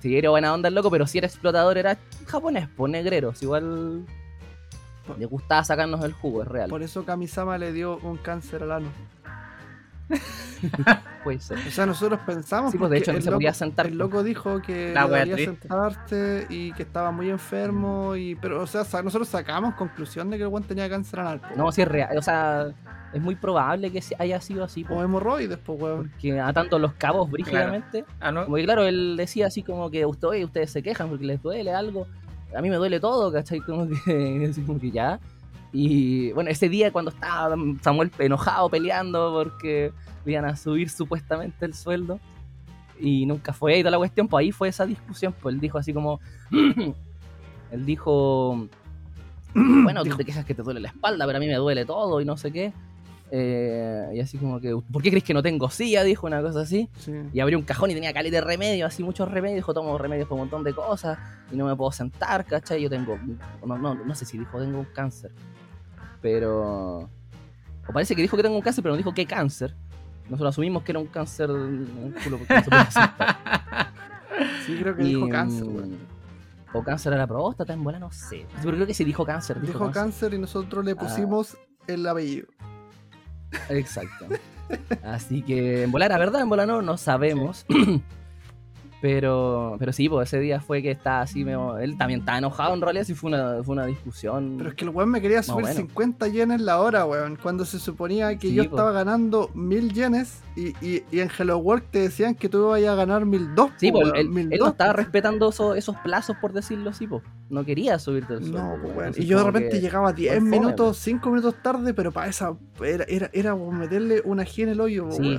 Sí, 0.00 0.16
era 0.16 0.30
buena 0.30 0.54
onda 0.54 0.68
el 0.68 0.74
loco, 0.74 0.90
pero 0.90 1.06
si 1.06 1.18
era 1.18 1.26
explotador, 1.26 1.76
era 1.76 1.98
japonés, 2.26 2.68
pues 2.74 2.90
negreros. 2.90 3.42
Igual. 3.42 4.06
Le 5.18 5.26
gustaba 5.26 5.62
sacarnos 5.64 6.02
el 6.04 6.12
jugo, 6.12 6.42
es 6.42 6.48
real. 6.48 6.70
Por 6.70 6.82
eso 6.82 7.04
Kamisama 7.04 7.58
le 7.58 7.72
dio 7.72 7.98
un 7.98 8.16
cáncer 8.16 8.62
al 8.62 8.72
ano. 8.72 8.88
Puede 11.24 11.40
ser. 11.40 11.58
O 11.58 11.70
sea, 11.70 11.86
nosotros 11.86 12.20
pensamos. 12.26 12.72
Sí, 12.72 12.78
pues 12.78 12.90
de 12.90 12.98
hecho 12.98 13.12
no 13.12 13.18
el 13.18 13.22
se 13.22 13.30
loco- 13.30 13.36
podía 13.38 13.54
sentar. 13.54 13.86
El 13.86 13.98
loco 13.98 14.22
dijo 14.22 14.60
que 14.62 14.92
La 14.94 15.02
no 15.06 15.08
triste. 15.14 15.44
sentarse 15.46 16.46
y 16.48 16.72
que 16.72 16.82
estaba 16.82 17.10
muy 17.10 17.28
enfermo. 17.30 18.16
y 18.16 18.34
Pero, 18.36 18.62
o 18.62 18.66
sea, 18.66 18.82
nosotros 19.02 19.28
sacamos 19.28 19.74
conclusión 19.74 20.30
de 20.30 20.36
que 20.38 20.44
el 20.44 20.48
weón 20.48 20.64
tenía 20.64 20.88
cáncer 20.88 21.20
anal. 21.20 21.40
po. 21.40 21.48
No, 21.56 21.72
si 21.72 21.82
es 21.82 21.88
real. 21.88 22.16
O 22.16 22.22
sea, 22.22 22.68
es 23.12 23.20
muy 23.20 23.36
probable 23.36 23.90
que 23.90 24.00
se- 24.02 24.16
haya 24.18 24.40
sido 24.40 24.64
así. 24.64 24.84
po, 24.84 24.94
O 24.96 25.02
hemorroides, 25.02 25.58
pues, 25.58 25.80
weón. 25.80 26.10
Porque 26.10 26.40
atando 26.40 26.78
los 26.78 26.94
cabos 26.94 27.30
brígidamente. 27.30 28.04
Ah, 28.20 28.32
no. 28.32 28.44
Como 28.44 28.56
que 28.56 28.64
claro, 28.64 28.84
él 28.84 29.16
decía 29.16 29.46
así 29.46 29.62
como 29.62 29.90
que 29.90 30.06
usted, 30.06 30.28
oye, 30.28 30.44
ustedes 30.44 30.70
se 30.70 30.82
quejan 30.82 31.08
porque 31.08 31.24
les 31.26 31.42
duele 31.42 31.72
algo. 31.74 32.06
A 32.56 32.60
mí 32.62 32.68
me 32.70 32.76
duele 32.76 32.98
todo, 32.98 33.30
¿cachai? 33.32 33.60
Como 33.60 33.88
que, 33.88 34.50
como 34.66 34.80
que 34.80 34.90
ya. 34.90 35.20
Y 35.72 36.32
bueno, 36.32 36.50
ese 36.50 36.68
día 36.68 36.92
cuando 36.92 37.10
estaba 37.10 37.54
Samuel 37.80 38.10
enojado 38.18 38.68
peleando 38.68 39.32
porque 39.32 39.92
le 40.24 40.32
iban 40.32 40.44
a 40.44 40.56
subir 40.56 40.90
supuestamente 40.90 41.64
el 41.64 41.74
sueldo 41.74 42.18
y 42.98 43.24
nunca 43.24 43.52
fue 43.52 43.78
y 43.78 43.82
toda 43.82 43.92
la 43.92 43.98
cuestión, 43.98 44.28
pues 44.28 44.42
ahí 44.42 44.52
fue 44.52 44.68
esa 44.68 44.84
discusión, 44.84 45.34
pues 45.40 45.54
él 45.54 45.60
dijo 45.60 45.78
así 45.78 45.92
como, 45.92 46.20
él 47.70 47.86
dijo, 47.86 48.68
bueno, 49.54 50.04
tú 50.04 50.16
te 50.16 50.24
quejas 50.24 50.44
que 50.44 50.54
te 50.54 50.62
duele 50.62 50.80
la 50.80 50.88
espalda, 50.88 51.24
pero 51.26 51.38
a 51.38 51.40
mí 51.40 51.46
me 51.46 51.54
duele 51.54 51.84
todo 51.86 52.20
y 52.20 52.24
no 52.24 52.36
sé 52.36 52.52
qué. 52.52 52.72
Eh, 53.32 54.10
y 54.14 54.20
así 54.20 54.38
como 54.38 54.60
que, 54.60 54.76
¿por 54.92 55.02
qué 55.02 55.10
crees 55.10 55.22
que 55.24 55.32
no 55.34 55.42
tengo 55.42 55.70
silla? 55.70 56.02
Dijo 56.02 56.26
una 56.26 56.42
cosa 56.42 56.62
así. 56.62 56.88
Sí. 56.98 57.12
Y 57.32 57.40
abrió 57.40 57.58
un 57.58 57.64
cajón 57.64 57.90
y 57.90 57.94
tenía 57.94 58.12
caleta 58.12 58.36
de 58.36 58.40
remedios, 58.40 58.88
así 58.92 59.02
muchos 59.04 59.30
remedios. 59.30 59.56
Dijo, 59.58 59.72
tomo 59.74 59.96
remedios 59.98 60.28
por 60.28 60.34
un 60.34 60.40
montón 60.42 60.64
de 60.64 60.74
cosas 60.74 61.18
y 61.52 61.56
no 61.56 61.66
me 61.66 61.76
puedo 61.76 61.92
sentar, 61.92 62.44
¿cachai? 62.44 62.82
Yo 62.82 62.90
tengo, 62.90 63.18
no, 63.64 63.78
no, 63.78 63.94
no 63.94 64.14
sé 64.14 64.24
si 64.24 64.36
dijo 64.38 64.58
tengo 64.58 64.78
un 64.80 64.86
cáncer, 64.86 65.30
pero... 66.20 67.08
O 67.88 67.92
parece 67.92 68.14
que 68.14 68.22
dijo 68.22 68.36
que 68.36 68.42
tengo 68.42 68.56
un 68.56 68.62
cáncer, 68.62 68.82
pero 68.82 68.92
no 68.94 68.98
dijo 68.98 69.12
qué 69.14 69.26
cáncer. 69.26 69.74
Nosotros 70.28 70.50
asumimos 70.54 70.82
que 70.84 70.92
era 70.92 70.98
un 71.00 71.06
cáncer 71.06 71.50
el 71.50 72.14
culo 72.22 72.38
porque 72.38 72.54
no 72.54 72.62
se 72.62 72.70
podía 72.70 72.90
sentar. 72.90 73.36
Sí, 74.64 74.76
creo 74.80 74.96
que 74.96 75.02
Y, 75.02 75.08
dijo 75.08 75.28
cáncer, 75.28 75.64
mm, 75.64 75.76
weón. 75.76 75.98
O 76.72 76.82
cáncer 76.84 77.12
a 77.12 77.16
la 77.16 77.26
próstata, 77.26 77.72
en 77.74 77.82
bola, 77.84 77.98
no 77.98 78.10
sé. 78.10 78.46
Pero 78.62 78.74
creo 78.76 78.86
que 78.86 78.94
sí 78.94 79.04
dijo 79.04 79.24
cáncer. 79.26 79.60
Dijo, 79.60 79.72
Dijo 79.72 79.84
cáncer. 79.86 80.02
cáncer 80.02 80.34
y 80.34 80.38
nosotros 80.38 80.84
le 80.84 80.92
Ah. 80.92 80.96
pusimos 80.96 81.58
el 81.86 82.06
apellido. 82.06 82.46
Exacto. 83.68 84.26
Así 85.02 85.42
que 85.42 85.82
en 85.84 85.90
volar, 85.92 86.10
la 86.10 86.18
verdad, 86.18 86.40
en 86.42 86.48
volar 86.48 86.66
no, 86.68 86.82
no 86.82 86.96
sabemos. 86.96 87.66
Pero, 89.02 89.76
pero 89.78 89.94
sí, 89.94 90.10
pues 90.10 90.28
ese 90.28 90.38
día 90.40 90.60
fue 90.60 90.82
que 90.82 90.90
está 90.90 91.22
así, 91.22 91.42
medio- 91.42 91.78
él 91.78 91.96
también 91.96 92.20
está 92.20 92.36
enojado 92.36 92.74
en 92.74 92.82
realidad, 92.82 93.04
sí 93.04 93.14
fue 93.14 93.28
una, 93.30 93.62
fue 93.64 93.72
una 93.72 93.86
discusión. 93.86 94.56
Pero 94.58 94.68
es 94.68 94.76
que 94.76 94.84
el 94.84 94.90
weón 94.90 95.08
me 95.08 95.22
quería 95.22 95.42
subir 95.42 95.62
bueno. 95.62 95.74
50 95.80 96.28
yenes 96.28 96.60
la 96.60 96.78
hora, 96.82 97.06
weón. 97.06 97.36
Cuando 97.42 97.64
se 97.64 97.78
suponía 97.78 98.36
que 98.36 98.48
Sí, 98.48 98.54
yo 98.54 98.64
po. 98.64 98.76
estaba 98.76 98.92
ganando 98.92 99.50
1000 99.54 99.94
yenes 99.94 100.42
y, 100.54 100.74
y, 100.86 101.02
y 101.10 101.20
en 101.20 101.30
Hello 101.30 101.56
Work 101.56 101.86
te 101.90 102.00
decían 102.00 102.34
que 102.34 102.50
tú 102.50 102.76
ibas 102.76 102.92
a 102.92 102.94
ganar 102.94 103.24
1002. 103.24 103.70
sí, 103.78 103.90
pues 103.90 104.06
él, 104.08 104.12
él 104.16 104.28
1002, 104.28 104.58
no 104.60 104.68
estaba 104.68 104.90
po. 104.92 104.96
respetando 104.98 105.48
eso- 105.48 105.74
esos 105.74 105.96
plazos, 106.00 106.36
por 106.38 106.52
decirlo 106.52 106.90
así, 106.90 107.06
pues. 107.06 107.22
No 107.50 107.64
quería 107.64 107.98
subirte 107.98 108.34
el 108.34 108.40
sueldo. 108.40 108.58
No, 108.58 108.70
pues, 108.80 108.94
pues, 108.94 109.06
entonces 109.08 109.24
Y 109.24 109.26
yo 109.26 109.38
de 109.38 109.44
repente 109.44 109.80
llegaba 109.80 110.12
10 110.12 110.36
fome, 110.36 110.50
minutos, 110.50 110.96
5 110.98 111.30
minutos 111.30 111.56
tarde, 111.62 111.92
pero 111.92 112.12
para 112.12 112.28
esa. 112.28 112.56
Era, 112.82 113.04
era, 113.08 113.28
era 113.32 113.56
meterle 113.56 114.22
una 114.24 114.44
G 114.44 114.62
en 114.62 114.68
el 114.70 114.80
hoyo, 114.80 115.08
po, 115.08 115.16
Sí. 115.16 115.38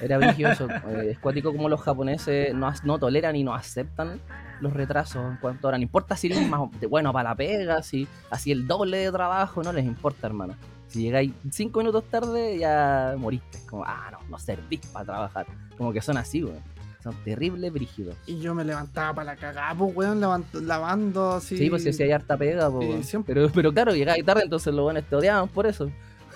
Era 0.00 0.18
brilloso. 0.18 0.68
es 1.02 1.18
cuático 1.18 1.52
como 1.52 1.68
los 1.68 1.80
japoneses 1.80 2.54
no, 2.54 2.72
no 2.84 2.98
toleran 2.98 3.34
y 3.34 3.42
no 3.42 3.54
aceptan 3.54 4.20
los 4.60 4.72
retrasos 4.72 5.32
en 5.32 5.36
cuanto 5.38 5.66
a 5.66 5.68
hora. 5.68 5.78
No 5.78 5.82
importa 5.82 6.16
si 6.16 6.28
eres 6.28 6.48
más 6.48 6.60
bueno 6.88 7.12
para 7.12 7.30
la 7.30 7.34
pega, 7.34 7.82
si 7.82 8.06
así 8.30 8.52
el 8.52 8.66
doble 8.66 8.98
de 8.98 9.10
trabajo, 9.10 9.62
no 9.62 9.72
les 9.72 9.84
importa, 9.84 10.26
hermano. 10.26 10.54
Si 10.86 11.02
llegáis 11.02 11.32
cinco 11.50 11.80
minutos 11.80 12.04
tarde, 12.04 12.58
ya 12.58 13.14
moriste. 13.16 13.58
Como, 13.68 13.84
ah, 13.84 14.10
no, 14.12 14.18
no 14.28 14.38
servís 14.38 14.80
para 14.92 15.04
trabajar. 15.04 15.46
Como 15.76 15.92
que 15.92 16.00
son 16.00 16.16
así, 16.16 16.44
weón. 16.44 16.60
Son 17.02 17.14
terribles 17.24 17.72
brígidos. 17.72 18.14
Y 18.26 18.40
yo 18.40 18.54
me 18.54 18.62
levantaba 18.64 19.14
para 19.14 19.34
la 19.34 19.36
cagada, 19.36 19.74
pues, 19.74 19.94
weón, 19.96 20.20
lavando, 20.20 20.60
lavando 20.60 21.32
así. 21.32 21.56
Sí, 21.56 21.70
pues 21.70 21.82
si 21.82 21.88
hacía 21.90 22.14
harta 22.16 22.36
pega, 22.36 22.70
pues, 22.70 23.16
pero, 23.26 23.48
pero 23.50 23.72
claro, 23.72 23.94
llegáis 23.94 24.24
tarde, 24.24 24.42
entonces 24.44 24.74
los 24.74 24.82
buenos 24.82 25.04
te 25.04 25.16
odiaban 25.16 25.48
por 25.48 25.66
eso. 25.66 25.90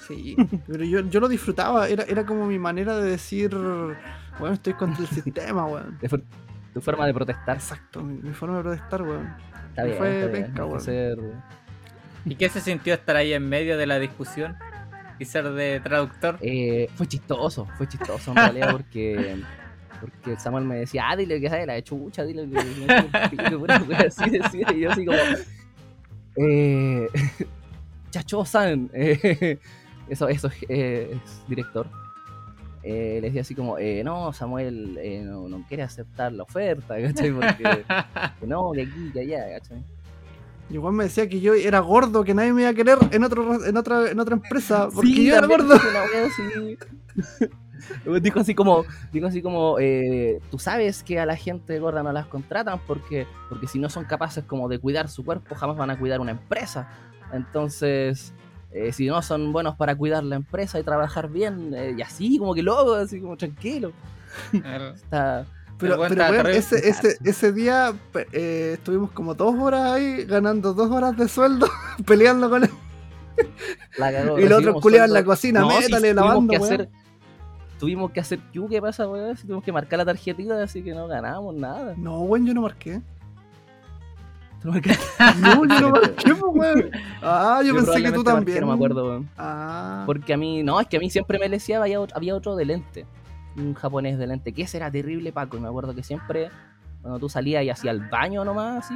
Sí, 0.08 0.36
pero 0.66 0.84
yo, 0.84 1.00
yo 1.00 1.20
lo 1.20 1.28
disfrutaba, 1.28 1.88
era, 1.88 2.04
era 2.04 2.24
como 2.26 2.46
mi 2.46 2.58
manera 2.58 2.96
de 2.96 3.10
decir, 3.10 3.54
bueno, 4.38 4.54
estoy 4.54 4.72
contra 4.74 5.02
el 5.02 5.08
sistema, 5.08 5.66
weón. 5.66 5.98
Tu 6.74 6.80
forma 6.80 7.06
de 7.06 7.14
protestar. 7.14 7.56
Exacto, 7.56 8.02
mi, 8.02 8.14
mi 8.20 8.34
forma 8.34 8.56
de 8.56 8.62
protestar, 8.64 9.02
weón. 9.02 9.32
Está 9.68 9.84
bien, 9.84 9.96
fue 9.96 10.14
está 10.20 10.26
bien. 10.32 10.44
penca, 10.46 10.64
weón. 10.66 10.80
ser- 10.80 11.18
¿Y 12.24 12.34
qué 12.36 12.48
se 12.48 12.60
sintió 12.60 12.94
estar 12.94 13.14
ahí 13.16 13.32
en 13.32 13.48
medio 13.48 13.76
de 13.78 13.86
la 13.86 13.98
discusión 14.00 14.56
y 15.18 15.24
ser 15.26 15.50
de 15.52 15.78
traductor? 15.80 16.38
Eh, 16.40 16.88
fue 16.96 17.06
chistoso, 17.06 17.68
fue 17.76 17.86
chistoso 17.86 18.30
en 18.32 18.36
realidad 18.38 18.72
porque, 18.72 19.36
porque 20.00 20.38
Samuel 20.38 20.64
me 20.64 20.76
decía, 20.76 21.08
ah, 21.08 21.16
dile 21.16 21.40
que 21.40 21.48
sabe 21.48 21.66
la 21.66 21.82
chucha, 21.82 22.24
dile 22.24 22.48
que 22.48 23.96
así 24.06 24.30
decía, 24.30 24.66
y 24.74 24.80
yo 24.80 24.90
así 24.90 25.04
como, 25.04 25.18
eh, 26.36 27.08
Chacho-san, 28.10 28.90
eh, 28.92 29.58
eso, 30.08 30.28
eso 30.28 30.50
eh, 30.68 31.10
es 31.24 31.48
director. 31.48 31.88
Eh, 32.86 33.18
le 33.22 33.28
decía 33.28 33.40
así 33.40 33.54
como, 33.54 33.78
eh, 33.78 34.04
no, 34.04 34.32
Samuel 34.34 34.98
eh, 35.00 35.22
no, 35.24 35.48
no 35.48 35.64
quiere 35.66 35.82
aceptar 35.82 36.32
la 36.32 36.42
oferta, 36.42 37.00
¿cachai? 37.00 37.32
Porque 37.32 37.84
que 38.40 38.46
no, 38.46 38.72
que 38.72 38.82
aquí, 38.82 39.10
que 39.10 39.20
allá, 39.20 39.58
¿cachai? 39.58 39.82
Y 40.68 40.74
igual 40.74 40.92
me 40.92 41.04
decía 41.04 41.26
que 41.26 41.40
yo 41.40 41.54
era 41.54 41.80
gordo, 41.80 42.24
que 42.24 42.34
nadie 42.34 42.52
me 42.52 42.62
iba 42.62 42.70
a 42.70 42.74
querer 42.74 42.98
en, 43.10 43.24
otro, 43.24 43.64
en, 43.64 43.76
otra, 43.76 44.10
en 44.10 44.20
otra 44.20 44.34
empresa, 44.34 44.88
porque 44.94 45.08
Sí, 45.08 45.26
yo 45.26 45.36
era 45.36 45.46
gordo. 45.46 45.74
dijo 48.22 48.40
así. 48.40 48.54
como, 48.54 48.84
dijo 49.12 49.26
así 49.26 49.42
como, 49.42 49.78
eh, 49.78 50.40
tú 50.50 50.58
sabes 50.58 51.02
que 51.02 51.18
a 51.20 51.26
la 51.26 51.36
gente 51.36 51.78
gorda 51.78 52.02
no 52.02 52.12
las 52.12 52.26
contratan 52.26 52.80
porque, 52.86 53.26
porque 53.48 53.66
si 53.66 53.78
no 53.78 53.88
son 53.88 54.04
capaces 54.04 54.44
como 54.44 54.68
de 54.68 54.78
cuidar 54.78 55.08
su 55.08 55.24
cuerpo, 55.24 55.54
jamás 55.54 55.76
van 55.76 55.90
a 55.90 55.98
cuidar 55.98 56.20
una 56.20 56.32
empresa. 56.32 56.88
Entonces, 57.32 58.32
eh, 58.72 58.92
si 58.92 59.06
no 59.06 59.22
son 59.22 59.52
buenos 59.52 59.76
para 59.76 59.94
cuidar 59.96 60.24
la 60.24 60.36
empresa 60.36 60.78
y 60.78 60.82
trabajar 60.82 61.28
bien, 61.28 61.72
eh, 61.74 61.94
y 61.96 62.02
así, 62.02 62.38
como 62.38 62.54
que 62.54 62.62
loco, 62.62 62.94
así 62.94 63.20
como 63.20 63.36
tranquilo. 63.36 63.92
Está, 64.52 65.46
Pero, 65.78 66.08
terrible. 66.08 66.56
ese, 66.56 66.88
ese, 66.88 67.16
ese 67.22 67.52
día 67.52 67.94
eh, 68.32 68.72
estuvimos 68.74 69.10
como 69.12 69.34
dos 69.34 69.54
horas 69.60 69.92
ahí, 69.92 70.24
ganando 70.24 70.74
dos 70.74 70.90
horas 70.90 71.16
de 71.16 71.28
sueldo, 71.28 71.68
peleando 72.06 72.50
con 72.50 72.64
él. 72.64 72.70
la 73.96 74.12
cagó. 74.12 74.38
Y 74.40 74.48
los 74.48 74.58
otros 74.58 74.82
culiados 74.82 75.08
en 75.08 75.14
la 75.14 75.24
cocina, 75.24 75.60
No, 75.60 75.68
métale, 75.68 76.12
lavando, 76.14 76.52
que 76.52 76.58
weón. 76.58 76.72
hacer 76.74 76.88
Tuvimos 77.78 78.10
que 78.12 78.20
hacer 78.20 78.38
¿qué 78.70 78.80
pasa, 78.80 79.08
weón? 79.08 79.36
Si 79.36 79.42
tuvimos 79.42 79.64
que 79.64 79.72
marcar 79.72 79.98
la 79.98 80.04
tarjetita, 80.04 80.62
así 80.62 80.82
que 80.82 80.94
no 80.94 81.06
ganamos 81.06 81.54
nada. 81.54 81.94
No, 81.96 82.20
weón, 82.22 82.46
yo 82.46 82.54
no 82.54 82.62
marqué. 82.62 83.00
Tú 84.62 84.68
no 84.68 84.74
marcaste 84.74 85.04
No, 85.40 85.64
yo 85.66 85.80
no 85.80 85.90
marqué, 85.90 86.34
pues, 86.34 86.42
weón. 86.54 86.90
Ah, 87.20 87.60
yo, 87.64 87.74
pensé 87.74 88.02
que 88.02 88.12
tú 88.12 88.22
marqué, 88.22 88.30
también. 88.32 88.60
No 88.60 88.66
me 88.68 88.72
acuerdo, 88.74 89.04
weón. 89.06 89.28
Ah, 89.36 90.04
Porque 90.06 90.32
a 90.32 90.36
mí, 90.36 90.62
no, 90.62 90.80
es 90.80 90.86
que 90.86 90.96
a 90.96 91.00
mí 91.00 91.10
siempre 91.10 91.38
me 91.38 91.48
leseaba, 91.48 91.84
había 91.84 92.00
otro, 92.00 92.16
había 92.16 92.34
otro 92.34 92.56
de 92.56 92.64
lente. 92.64 93.06
Un 93.56 93.74
japonés 93.74 94.18
de 94.18 94.26
lente, 94.26 94.52
que 94.52 94.62
ese 94.62 94.78
era 94.78 94.90
terrible, 94.90 95.32
Paco. 95.32 95.56
Y 95.56 95.60
me 95.60 95.68
acuerdo 95.68 95.94
que 95.94 96.02
siempre, 96.02 96.50
cuando 97.02 97.18
tú 97.18 97.28
salías 97.28 97.62
y 97.64 97.70
hacías 97.70 97.94
el 97.94 98.08
baño 98.08 98.44
nomás, 98.44 98.84
así, 98.84 98.94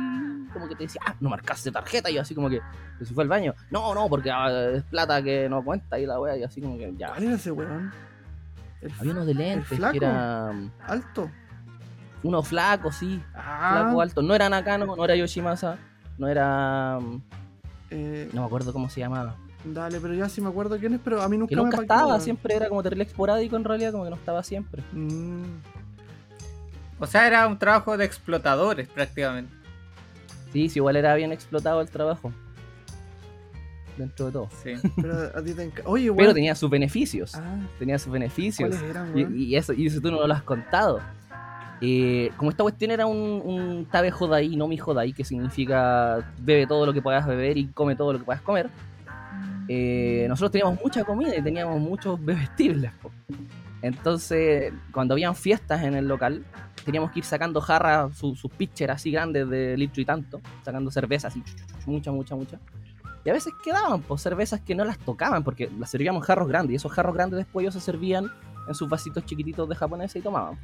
como 0.53 0.69
que 0.69 0.75
te 0.75 0.85
decía, 0.85 1.01
ah, 1.07 1.15
no 1.21 1.29
marcaste 1.29 1.71
tarjeta. 1.71 2.11
Y 2.11 2.15
yo 2.15 2.23
así 2.23 2.35
como 2.35 2.49
que, 2.49 2.61
"¿Pero 2.95 3.07
si 3.07 3.13
fue 3.15 3.25
al 3.25 3.29
baño. 3.29 3.55
No, 3.71 3.95
no, 3.95 4.09
porque 4.09 4.31
ah, 4.31 4.71
es 4.75 4.83
plata 4.85 5.23
que 5.23 5.49
no 5.49 5.63
cuenta 5.63 5.99
y 5.99 6.07
la 6.07 6.19
wea, 6.21 6.37
y 6.37 6.43
así 6.45 6.61
como 6.61 6.79
que 6.79 6.93
ya. 6.97 7.09
¿cuál 7.09 7.25
era 7.25 7.35
ese 7.35 7.51
weón? 7.53 7.93
El 8.81 8.93
Había 8.99 9.13
uno 9.13 9.25
de 9.27 9.35
lentes, 9.35 9.67
flaco? 9.79 9.93
que 9.93 9.97
era 9.99 10.51
alto. 10.87 11.31
uno 12.23 12.43
flaco, 12.43 12.93
sí, 12.93 13.23
Ah, 13.35 13.81
flaco 13.83 14.01
alto. 14.01 14.23
No 14.23 14.35
era 14.35 14.49
Nakano, 14.49 14.95
no 14.97 15.05
era 15.05 15.17
Yoshimasa, 15.17 15.79
no 16.17 16.29
era. 16.29 16.99
um, 17.01 17.21
eh, 17.91 18.29
No 18.33 18.43
me 18.43 18.47
acuerdo 18.47 18.73
cómo 18.73 18.89
se 18.89 19.01
llamaba. 19.01 19.37
dale, 19.65 20.01
pero 20.01 20.15
ya 20.15 20.29
sí 20.29 20.41
me 20.41 20.49
acuerdo 20.49 20.79
quién 20.79 20.95
es, 20.95 21.01
pero 21.03 21.23
a 21.23 21.29
mí 21.29 21.37
nunca 21.37 21.51
Que 21.51 21.57
nunca 21.57 21.81
estaba, 21.83 22.21
siempre 22.21 22.55
era 22.55 22.69
como 22.69 22.83
terrible 22.83 23.05
esporádico 23.05 23.57
en 23.57 23.65
realidad, 23.65 23.93
como 23.93 24.05
que 24.05 24.11
no 24.11 24.17
estaba 24.17 24.43
siempre. 24.43 24.83
Mm, 24.93 25.43
O 27.01 27.07
sea, 27.07 27.27
era 27.27 27.47
un 27.47 27.59
trabajo 27.59 27.97
de 27.97 28.05
explotadores 28.05 28.89
prácticamente. 28.89 29.53
Sí, 30.53 30.69
sí, 30.69 30.79
igual 30.79 30.97
era 30.97 31.15
bien 31.15 31.31
explotado 31.33 31.81
el 31.81 31.89
trabajo. 31.91 32.33
Dentro 33.99 34.27
de 34.27 34.33
todo. 34.33 34.49
Sí. 34.63 34.73
pero 34.97 35.15
a 35.37 35.43
ti 35.43 35.53
te 35.53 35.71
Oye. 35.85 36.11
Pero 36.17 36.33
tenía 36.33 36.55
sus 36.55 36.71
beneficios. 36.71 37.35
Ah, 37.35 37.59
Tenía 37.79 37.99
sus 37.99 38.11
beneficios. 38.13 38.71
¿cuáles 38.71 38.89
eran, 38.91 39.19
Y, 39.19 39.45
y 39.45 39.57
eso, 39.57 39.73
y 39.75 39.87
eso 39.89 40.01
tú 40.01 40.11
no 40.11 40.27
lo 40.27 40.33
has 40.33 40.43
contado. 40.45 41.01
Eh, 41.81 42.31
como 42.37 42.51
esta 42.51 42.63
cuestión 42.65 42.91
era 42.91 43.07
un, 43.07 43.41
un 43.45 43.87
tabe 43.91 44.11
jodai, 44.11 44.57
no 44.57 44.67
mi 44.69 44.77
jodai, 44.79 45.13
que 45.13 45.25
significa 45.25 46.33
bebe 46.41 46.67
todo 46.67 46.87
lo 46.87 46.93
que 46.93 47.03
puedas 47.03 47.27
beber 47.27 47.57
y 47.59 47.67
come 47.69 47.95
todo 47.97 48.13
lo 48.13 48.19
que 48.21 48.25
puedas 48.25 48.43
comer. 48.43 48.69
eh, 49.69 50.27
nosotros 50.29 50.51
teníamos 50.53 50.81
mucha 50.83 51.05
comida 51.05 51.37
y 51.37 51.43
teníamos 51.43 51.79
muchos 51.81 52.19
bebestibles. 52.25 52.91
po. 53.03 53.11
Entonces, 53.83 54.73
cuando 54.93 55.15
habían 55.15 55.35
fiestas 55.37 55.83
en 55.85 55.95
el 55.95 56.09
local, 56.09 56.43
teníamos 56.85 57.13
que 57.13 57.21
ir 57.21 57.25
sacando 57.25 57.61
jarras, 57.61 58.17
su- 58.17 58.35
sus 58.35 58.51
pitchers 58.51 58.93
así 58.95 59.11
grandes 59.13 59.49
de 59.49 59.77
litro 59.77 60.03
y 60.03 60.05
tanto, 60.05 60.41
sacando 60.65 60.91
cerveza 60.91 61.29
así, 61.29 61.43
mucha, 61.87 62.11
mucha, 62.11 62.35
mucha. 62.35 62.59
Y 63.29 63.31
a 63.31 63.35
veces 63.35 63.53
quedaban 63.63 64.01
pues, 64.01 64.23
cervezas 64.23 64.59
que 64.63 64.75
no 64.75 64.87
las 64.87 64.97
tocaban, 64.97 65.45
porque 65.45 65.71
las 65.79 65.91
servíamos 65.91 66.25
jarros 66.25 66.49
grandes, 66.49 66.73
y 66.73 66.77
esos 66.77 66.91
jarros 66.91 67.15
grandes 67.15 67.37
después 67.37 67.63
ellos 67.63 67.75
se 67.75 67.81
servían 67.83 68.33
en 68.67 68.75
sus 68.75 68.89
vasitos 68.89 69.23
chiquititos 69.27 69.69
de 69.69 69.75
japonesa 69.75 70.19
y 70.19 70.23
tomaban. 70.23 70.59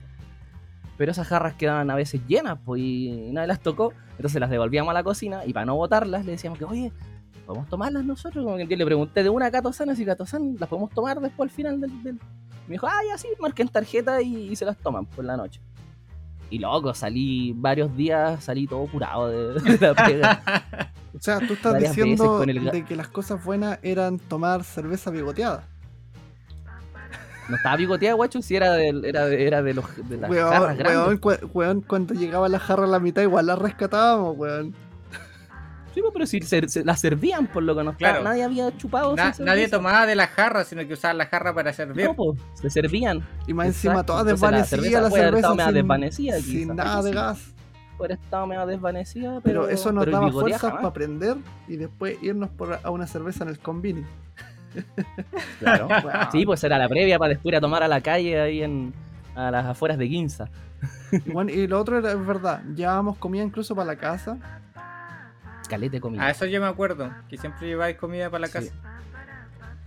Pero 0.97 1.13
esas 1.13 1.29
jarras 1.29 1.57
quedaban 1.57 1.91
a 1.91 1.95
veces 1.95 2.23
llenas, 2.27 2.59
pues, 2.65 2.81
y 2.81 3.29
nadie 3.33 3.49
las 3.49 3.61
tocó. 3.61 3.93
Entonces 4.13 4.41
las 4.41 4.49
devolvíamos 4.49 4.91
a 4.93 4.95
la 4.95 5.03
cocina 5.03 5.45
y 5.45 5.53
para 5.53 5.67
no 5.67 5.77
botarlas 5.77 6.25
le 6.25 6.33
decíamos 6.33 6.59
que, 6.59 6.65
oye, 6.65 6.91
¿podemos 7.45 7.69
tomarlas 7.69 8.03
nosotros? 8.03 8.43
Como 8.43 8.57
que 8.57 8.67
yo 8.67 8.77
le 8.79 8.87
pregunté 8.87 9.23
de 9.23 9.29
una 9.29 9.49
a 9.49 9.95
si 9.95 10.07
Catozán 10.07 10.57
las 10.59 10.67
podemos 10.67 10.89
tomar 10.89 11.21
después 11.21 11.51
al 11.51 11.55
final 11.55 11.83
del... 11.83 12.03
del... 12.03 12.15
Me 12.67 12.77
dijo, 12.77 12.87
ah, 12.87 13.01
ya 13.07 13.19
sí, 13.19 13.29
marquen 13.41 13.69
tarjeta 13.69 14.23
y 14.23 14.57
se 14.57 14.65
las 14.65 14.79
toman 14.79 15.05
por 15.05 15.27
la 15.27 15.37
noche. 15.37 15.61
Y 16.55 16.59
loco, 16.61 16.95
salí 16.95 17.53
varios 17.57 17.97
días, 17.97 18.45
salí 18.45 18.67
todo 18.69 18.87
curado 18.87 19.29
de, 19.29 19.61
de 19.77 19.79
la 19.87 19.95
pega. 19.95 20.43
O 21.17 21.21
sea, 21.21 21.39
tú 21.41 21.55
estás 21.55 21.73
Varias 21.73 21.95
diciendo 21.97 22.43
el 22.45 22.71
de 22.71 22.85
que 22.85 22.95
las 22.95 23.09
cosas 23.09 23.45
buenas 23.45 23.79
eran 23.83 24.19
tomar 24.21 24.63
cerveza 24.63 25.11
bigoteada. 25.11 25.67
No 27.49 27.57
estaba 27.57 27.77
bigoteada, 27.77 28.15
guacho, 28.15 28.41
si 28.41 28.57
era 28.57 28.73
de, 28.73 28.89
era 29.05 29.27
de, 29.27 29.47
era 29.47 29.63
de, 29.63 29.75
los, 29.75 29.85
de 30.09 30.17
las 30.17 30.31
jarras 30.31 30.61
Weón, 30.61 30.77
grandes. 30.79 30.97
weón, 30.97 31.19
cu- 31.19 31.51
weón, 31.53 31.81
cuando 31.83 32.15
llegaba 32.15 32.49
la 32.49 32.59
jarra 32.59 32.85
a 32.85 32.87
la 32.89 33.01
mitad, 33.01 33.21
igual 33.23 33.47
la 33.47 33.57
rescatábamos, 33.57 34.37
weón. 34.39 34.75
Sí, 35.95 36.01
pues, 36.01 36.13
pero 36.13 36.27
si 36.27 36.41
se, 36.41 36.69
se- 36.69 36.85
la 36.85 36.97
servían, 36.97 37.47
por 37.47 37.63
lo 37.63 37.77
que 37.77 37.85
nos 37.85 37.97
Claro. 37.97 38.23
nadie 38.25 38.43
había 38.43 38.77
chupado. 38.77 39.15
Na- 39.15 39.33
nadie 39.39 39.69
tomaba 39.69 40.07
de 40.07 40.17
la 40.17 40.27
jarra, 40.27 40.65
sino 40.65 40.85
que 40.87 40.95
usaba 40.95 41.15
la 41.15 41.27
jarra 41.27 41.55
para 41.55 41.73
servir. 41.73 42.07
No, 42.07 42.15
pues, 42.15 42.41
se 42.55 42.69
servían. 42.69 43.25
Y 43.47 43.55
más 43.55 43.69
encima 43.69 43.95
Exacto, 43.95 44.13
toda 44.15 44.21
entonces 44.23 44.41
la 44.43 44.57
desvanecida 44.59 45.01
la 45.01 45.11
cerveza 45.11 46.11
sin, 46.11 46.33
sin 46.43 46.61
quizás. 46.63 46.77
nada 46.77 47.03
de 47.03 47.09
Sí. 47.11 47.15
gas. 47.15 47.51
Por 47.97 48.11
estado 48.11 48.45
medio 48.49 48.67
desvanecida, 48.67 49.41
Pero, 49.45 49.63
pero, 49.63 49.69
eso 49.69 49.93
nos 49.93 50.05
pero 50.05 50.19
daba 50.19 50.33
fuerzas 50.33 50.73
para 50.73 50.89
aprender 50.89 51.37
y 51.69 51.77
después 51.77 52.21
irnos 52.23 52.51
por 52.51 52.81
a 52.83 52.91
una 52.91 53.07
cerveza 53.07 53.45
en 53.45 53.51
el 53.51 53.59
convini. 53.61 54.05
Claro. 55.61 55.89
Sí, 56.33 56.45
pues 56.45 56.63
era 56.65 56.77
la 56.79 56.89
previa 56.89 57.19
para 57.19 57.31
después 57.31 57.53
ir 57.53 57.57
a 57.57 57.61
tomar 57.61 57.83
a 57.85 57.89
la 57.89 58.01
calle 58.01 58.41
ahí 58.41 58.63
en 58.63 58.93
a 59.37 59.51
las 59.51 59.67
afueras 59.67 59.99
de 59.99 60.09
Ginza. 60.09 60.49
Y, 61.13 61.31
bueno, 61.31 61.51
y 61.53 61.67
lo 61.67 61.81
otro 61.81 61.99
era 61.99 62.13
es 62.13 62.27
verdad, 62.27 62.63
llevábamos 62.75 63.17
comida 63.19 63.43
incluso 63.43 63.75
para 63.75 63.87
la 63.87 63.97
casa. 63.97 64.39
Calete 65.69 65.97
de 65.97 66.01
comida. 66.01 66.25
A 66.25 66.31
eso 66.31 66.47
yo 66.47 66.61
me 66.61 66.67
acuerdo, 66.67 67.11
que 67.29 67.37
siempre 67.39 67.67
lleváis 67.67 67.97
comida 67.97 68.31
para 68.31 68.41
la 68.43 68.47
Sí. 68.49 68.53
casa. 68.53 68.75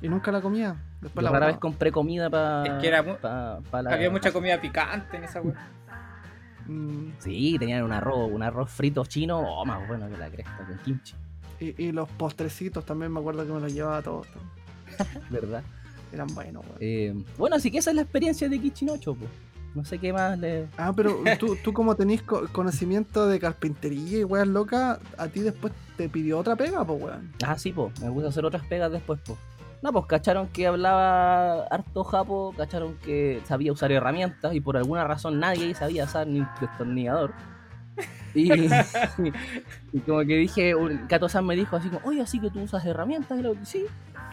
Y 0.02 0.08
nunca 0.10 0.32
la 0.32 0.42
comía. 0.42 0.76
Después 1.02 1.24
la 1.24 1.32
rara 1.32 1.48
vez 1.48 1.58
compré 1.58 1.92
comida 1.92 2.30
para. 2.30 2.66
Es 2.66 2.82
que 2.82 2.88
era 2.88 3.04
mu- 3.04 3.16
Había 3.90 4.10
mucha 4.10 4.32
comida 4.32 4.60
picante 4.62 5.18
en 5.18 5.24
esa 5.24 5.42
wea. 5.42 5.56
Mm, 6.68 7.12
Sí, 7.20 7.56
tenían 7.60 7.84
un 7.84 7.92
arroz, 7.94 8.30
un 8.32 8.44
arroz 8.44 8.70
frito 8.70 9.06
chino, 9.06 9.40
oh, 9.40 9.66
más 9.66 9.88
bueno 9.88 10.10
que 10.10 10.18
la 10.18 10.30
cresta, 10.30 10.58
con 10.68 10.78
kimchi, 10.80 11.16
y, 11.60 11.82
y 11.86 11.92
los 11.94 12.10
postrecitos 12.10 12.86
también 12.86 13.12
me 13.12 13.20
acuerdo 13.20 13.46
que 13.46 13.54
me 13.54 13.60
los 13.62 13.74
llevaba 13.74 14.02
todos. 14.02 14.28
¿verdad? 15.30 15.64
Eran 16.12 16.28
buenos, 16.34 16.64
weón. 16.66 16.78
Eh, 16.80 17.14
bueno, 17.38 17.56
así 17.56 17.72
que 17.72 17.78
esa 17.80 17.90
es 17.92 17.96
la 17.96 18.02
experiencia 18.04 18.48
de 18.50 18.60
Kichinocho, 18.60 19.16
pues. 19.16 19.30
No 19.78 19.86
sé 19.86 20.00
qué 20.00 20.12
más 20.12 20.40
le. 20.40 20.68
Ah, 20.76 20.92
pero 20.96 21.20
tú, 21.40 21.56
tú 21.64 21.72
como 21.72 21.96
tenés 21.96 22.24
co- 22.24 22.48
conocimiento 22.52 23.28
de 23.28 23.40
carpintería 23.40 24.20
y 24.20 24.24
weas 24.24 24.48
locas, 24.48 24.98
a 25.20 25.28
ti 25.28 25.42
después 25.42 25.72
te 25.96 26.10
pidió 26.10 26.40
otra 26.40 26.56
pega, 26.56 26.84
pues 26.84 27.00
weón. 27.02 27.32
Ah, 27.46 27.58
sí, 27.60 27.72
pues. 27.72 27.98
Me 28.02 28.10
gusta 28.10 28.30
hacer 28.30 28.44
otras 28.44 28.66
pegas 28.66 28.92
después, 28.92 29.20
pues. 29.24 29.38
No, 29.84 29.94
pues 29.94 30.08
cacharon 30.08 30.48
que 30.48 30.66
hablaba 30.66 31.66
harto 31.68 32.04
japo, 32.04 32.56
cacharon 32.58 32.96
que 33.06 33.40
sabía 33.46 33.72
usar 33.72 33.92
herramientas 33.92 34.56
y 34.56 34.60
por 34.62 34.76
alguna 34.78 35.04
razón 35.04 35.40
nadie 35.40 35.76
sabía 35.76 36.06
usar 36.06 36.26
ni 36.26 36.40
un 36.40 36.48
destornillador. 36.60 37.34
Y, 38.34 38.52
y 39.94 40.00
como 40.00 40.20
que 40.22 40.38
dije, 40.38 40.74
Kato 41.08 41.30
San 41.30 41.46
me 41.46 41.56
dijo 41.56 41.76
así 41.76 41.90
como, 41.90 42.02
oye, 42.08 42.22
así 42.22 42.40
que 42.40 42.50
tú 42.50 42.60
usas 42.62 42.84
herramientas. 42.86 43.38
Y 43.38 43.44
le 43.44 43.50
digo, 43.50 43.64
sí. 43.66 43.86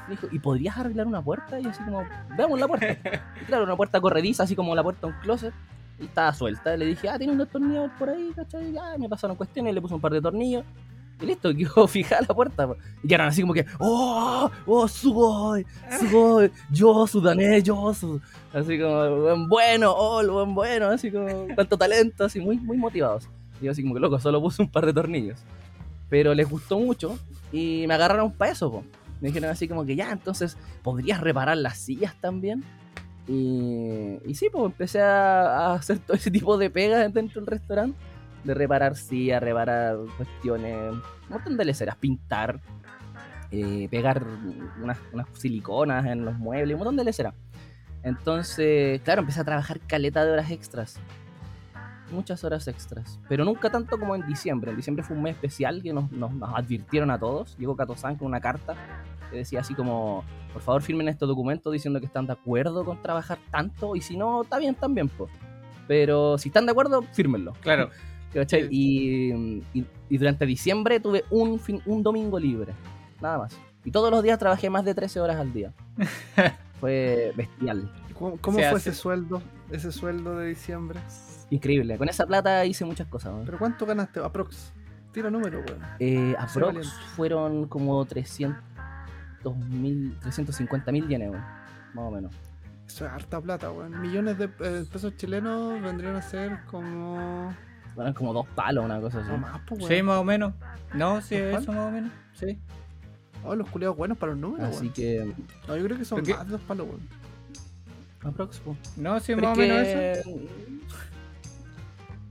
Me 0.09 0.17
dijo, 0.17 0.29
¿y 0.31 0.39
podrías 0.39 0.77
arreglar 0.77 1.07
una 1.07 1.23
puerta? 1.23 1.59
Y 1.59 1.67
así 1.67 1.83
como, 1.83 2.03
veamos 2.37 2.61
la 2.61 2.69
puerta. 2.69 3.21
Y 3.41 3.45
claro, 3.47 3.65
una 3.65 3.77
puerta 3.77 4.01
corrediza, 4.01 4.43
así 4.43 4.55
como 4.55 4.75
la 4.75 4.83
puerta 4.83 5.07
de 5.07 5.13
un 5.13 5.21
closet. 5.21 5.55
Y 5.99 6.05
estaba 6.05 6.33
suelta. 6.35 6.75
Y 6.75 6.79
le 6.79 6.87
dije, 6.87 7.09
ah, 7.09 7.19
tiene 7.19 7.33
un 7.33 7.39
destornillador 7.39 7.91
por 7.99 8.11
ahí, 8.11 8.33
¿cachai? 8.35 8.73
Ya, 8.73 8.99
me 8.99 9.09
pasaron 9.09 9.37
cuestiones, 9.37 9.75
le 9.75 9.81
puse 9.81 9.95
un 9.95 10.01
par 10.01 10.13
de 10.13 10.21
tornillos. 10.21 10.65
Y 11.21 11.27
listo, 11.27 11.55
quedó 11.57 11.87
fijada 11.87 12.27
la 12.29 12.35
puerta. 12.35 12.69
Y 13.03 13.09
quedaron 13.09 13.29
así 13.29 13.41
como 13.41 13.55
que, 13.55 13.65
¡Oh! 13.79 14.51
¡Oh, 14.67 14.89
sugoi! 14.89 15.65
¡Sugoi! 15.99 16.51
¡Yo, 16.71 17.07
sudanés! 17.07 17.63
¡Yo, 17.65 17.95
su! 17.95 18.21
Así 18.53 18.79
como, 18.79 19.21
buen 19.21 19.49
bueno, 19.49 19.93
¡Oh, 19.97 20.23
lo 20.23 20.35
buen 20.35 20.55
bueno! 20.55 20.89
Así 20.89 21.11
como, 21.11 21.47
tanto 21.55 21.79
talento, 21.79 22.25
así 22.25 22.41
muy, 22.41 22.59
muy 22.59 22.77
motivados. 22.77 23.29
Y 23.61 23.67
yo 23.67 23.71
así 23.71 23.83
como 23.83 23.95
que, 23.95 24.01
loco, 24.01 24.19
solo 24.19 24.41
puse 24.41 24.63
un 24.63 24.71
par 24.71 24.85
de 24.85 24.93
tornillos. 24.93 25.39
Pero 26.11 26.35
les 26.35 26.49
gustó 26.49 26.79
mucho 26.79 27.19
y 27.53 27.85
me 27.89 27.95
agarraron 27.95 28.33
para 28.33 28.53
eso, 28.53 28.71
po. 28.71 28.85
Me 29.21 29.29
dijeron 29.29 29.51
así 29.51 29.69
como 29.69 29.85
que, 29.85 29.97
ya, 29.97 30.11
entonces, 30.11 30.57
¿podrías 30.83 31.21
reparar 31.21 31.57
las 31.57 31.79
sillas 31.79 32.15
también? 32.21 32.65
Y, 33.27 34.19
y 34.27 34.35
sí, 34.35 34.49
pues 34.53 34.67
empecé 34.67 35.01
a, 35.01 35.71
a 35.71 35.75
hacer 35.75 35.99
todo 35.99 36.17
ese 36.17 36.31
tipo 36.31 36.59
de 36.59 36.71
pegas 36.71 37.13
dentro 37.13 37.41
del 37.41 37.47
restaurante. 37.47 37.99
De 38.45 38.53
reparar 38.53 38.95
sillas, 38.97 39.43
reparar 39.43 39.97
cuestiones, 40.19 40.93
un 40.93 41.03
montón 41.31 41.57
de 41.57 41.65
leceras, 41.65 41.97
pintar, 41.97 42.61
eh, 43.51 43.89
pegar 43.91 44.23
unas, 44.83 44.99
unas 45.15 45.27
siliconas 45.33 46.05
en 46.05 46.27
los 46.27 46.37
muebles, 46.37 46.75
un 46.75 46.81
montón 46.81 46.97
de 46.97 47.05
leceras. 47.05 47.33
Entonces, 48.03 49.01
claro, 49.01 49.23
empecé 49.23 49.41
a 49.41 49.45
trabajar 49.45 49.81
caleta 49.81 50.27
de 50.27 50.33
horas 50.33 50.51
extras. 50.51 51.01
Muchas 52.15 52.45
horas 52.45 52.67
extras. 52.69 53.19
Pero 53.29 53.45
nunca 53.45 53.71
tanto 53.71 53.99
como 53.99 54.15
en 54.15 54.27
diciembre. 54.27 54.71
En 54.71 54.77
diciembre 54.77 55.03
fue 55.05 55.17
un 55.17 55.23
mes 55.23 55.35
especial 55.35 55.83
que 55.83 55.93
nos, 55.93 56.11
nos- 56.13 56.33
nos 56.33 56.55
advirtieron 56.55 57.11
a 57.11 57.19
todos. 57.19 57.57
Llegó 57.59 57.77
Catozán 57.77 58.17
con 58.17 58.27
una 58.29 58.41
carta 58.41 58.75
que 59.31 59.39
decía 59.39 59.61
así 59.61 59.75
como, 59.75 60.23
por 60.53 60.63
favor 60.63 60.83
firmen 60.83 61.09
este 61.09 61.27
documento 61.27 61.71
diciendo 61.71 61.99
que 62.01 62.07
están 62.07 62.27
de 62.27 62.33
acuerdo 62.35 62.85
con 62.85 63.03
trabajar 63.03 63.39
tanto. 63.51 63.97
Y 63.97 64.01
si 64.01 64.17
no, 64.17 64.43
está 64.43 64.59
bien 64.59 64.75
también, 64.75 65.09
pues. 65.09 65.31
Pero 65.89 66.39
si 66.39 66.49
están 66.49 66.67
de 66.67 66.73
acuerdo, 66.73 67.03
fírmenlo. 67.13 67.53
Claro. 67.61 67.91
¿Cachai? 68.33 68.63
Sí. 68.63 68.69
Y, 68.71 69.63
y- 69.79 69.87
y 70.09 70.19
durante 70.19 70.45
diciembre 70.47 71.01
tuve 71.01 71.25
un, 71.31 71.59
fin, 71.59 71.81
un 71.87 72.03
domingo 72.03 72.39
libre, 72.39 72.73
nada 73.21 73.39
más. 73.39 73.57
Y 73.85 73.91
todos 73.91 74.11
los 74.11 74.23
días 74.23 74.39
trabajé 74.39 74.71
más 74.71 74.85
de 74.85 74.95
13 74.95 75.21
horas 75.21 75.37
al 75.37 75.53
día. 75.53 75.73
Fue 76.81 77.33
bestial, 77.37 77.91
¿Cómo, 78.19 78.37
fue 78.39 78.65
hace. 78.67 78.91
ese 78.91 78.95
sueldo? 78.95 79.43
Ese 79.71 79.91
sueldo 79.93 80.37
de 80.37 80.49
diciembre. 80.49 81.01
Increíble. 81.55 81.97
Con 81.99 82.09
esa 82.09 82.27
plata 82.27 82.65
hice 82.65 82.85
muchas 82.85 83.07
cosas. 83.09 83.33
¿no? 83.33 83.43
¿Pero 83.45 83.59
cuánto 83.59 83.87
ganaste? 83.87 84.21
Aprox. 84.21 84.73
Tira 85.13 85.31
número, 85.31 85.61
weón. 85.61 85.79
Eh, 86.01 86.35
aprox 86.39 86.93
fueron 87.15 87.69
como 87.69 88.05
300 88.05 88.57
mil, 89.69 90.17
350 90.21 90.91
mil 90.93 91.07
yenes, 91.09 91.31
weón, 91.31 91.43
más 91.95 92.05
o 92.05 92.11
menos. 92.11 92.35
Eso 92.87 93.07
es 93.07 93.13
harta 93.13 93.41
plata, 93.41 93.71
weón. 93.71 94.01
Millones 94.01 94.37
de 94.39 94.51
eh, 94.61 94.85
pesos 94.93 95.17
chilenos 95.17 95.81
vendrían 95.81 96.17
a 96.17 96.23
ser 96.23 96.61
como. 96.67 97.55
Fueron 97.95 98.13
como 98.13 98.33
dos 98.33 98.47
palos, 98.57 98.85
una 98.85 99.01
cosa 99.01 99.21
así. 99.21 99.29
No 99.31 99.39
más, 99.39 99.61
pues, 99.69 99.85
Sí, 99.87 99.95
weón. 99.95 100.07
más 100.07 100.19
o 100.19 100.25
menos. 100.25 100.53
No, 100.95 101.21
sí, 101.23 101.37
eso 101.37 101.73
más 101.73 101.87
o 101.87 101.91
menos. 101.93 102.11
Sí. 102.33 102.59
Oh, 103.45 103.55
los 103.55 103.69
culiados 103.69 103.97
buenos 103.97 104.19
para 104.19 104.33
los 104.33 104.41
números, 104.41 104.69
Así 104.71 104.81
weón. 104.87 104.93
que, 104.95 105.35
No, 105.69 105.77
yo 105.77 105.85
creo 105.85 105.99
que 105.99 106.05
son 106.05 106.19
más 106.29 106.47
de 106.47 106.53
dos 106.53 106.61
palos, 106.63 106.89
weón. 106.89 107.01
aprox. 108.25 108.61
No, 108.97 109.21
sí, 109.21 109.35
Pero 109.37 109.49
más 109.49 109.57
o 109.57 109.61
menos 109.61 109.79
eso. 109.87 110.31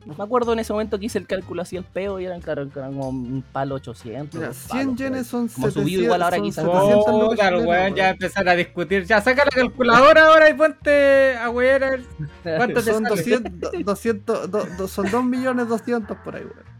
Que- 0.03 0.17
Me 0.17 0.23
acuerdo 0.23 0.53
en 0.53 0.59
ese 0.59 0.73
momento 0.73 0.99
que 0.99 1.05
hice 1.05 1.17
el 1.17 1.27
cálculo 1.27 1.61
así 1.61 1.77
el 1.77 1.83
peo 1.83 2.19
y 2.19 2.25
eran, 2.25 2.41
claro, 2.41 2.69
que 2.69 2.79
eran 2.79 2.93
como 2.93 3.09
un 3.09 3.43
palo 3.51 3.75
800. 3.75 4.35
Mira, 4.35 4.47
dos 4.47 4.57
100 4.57 4.67
palos, 4.67 4.85
por 4.85 4.89
ahí. 4.89 4.95
yenes 5.11 5.27
son 5.27 5.47
Como 5.47 5.67
700. 5.67 5.73
subido 5.83 6.03
igual 6.03 6.21
ahora 6.23 6.37
son 6.37 6.45
quizás. 6.45 6.65
700 6.65 6.89
lucas 7.13 7.29
Puta, 7.29 7.47
el 7.47 7.53
chilenas, 7.55 7.67
weón, 7.67 7.95
ya 7.95 8.03
weón. 8.03 8.13
empezar 8.13 8.49
a 8.49 8.55
discutir. 8.55 9.05
Ya 9.05 9.21
saca 9.21 9.43
la 9.45 9.51
calculadora 9.51 10.27
ahora 10.27 10.49
y 10.49 10.53
ponte 10.53 11.37
a 11.37 11.49
ver 11.51 12.03
¿Cuánto 12.43 12.83
te 12.83 12.91
Son 12.91 13.03
sale? 13.03 13.15
200, 13.15 13.71
200 13.85 14.51
do- 14.51 14.65
do- 14.77 14.87
son 14.87 15.09
2 15.09 15.23
millones 15.23 15.67
200 15.67 16.17
por 16.17 16.35
ahí, 16.35 16.43
weón. 16.43 16.73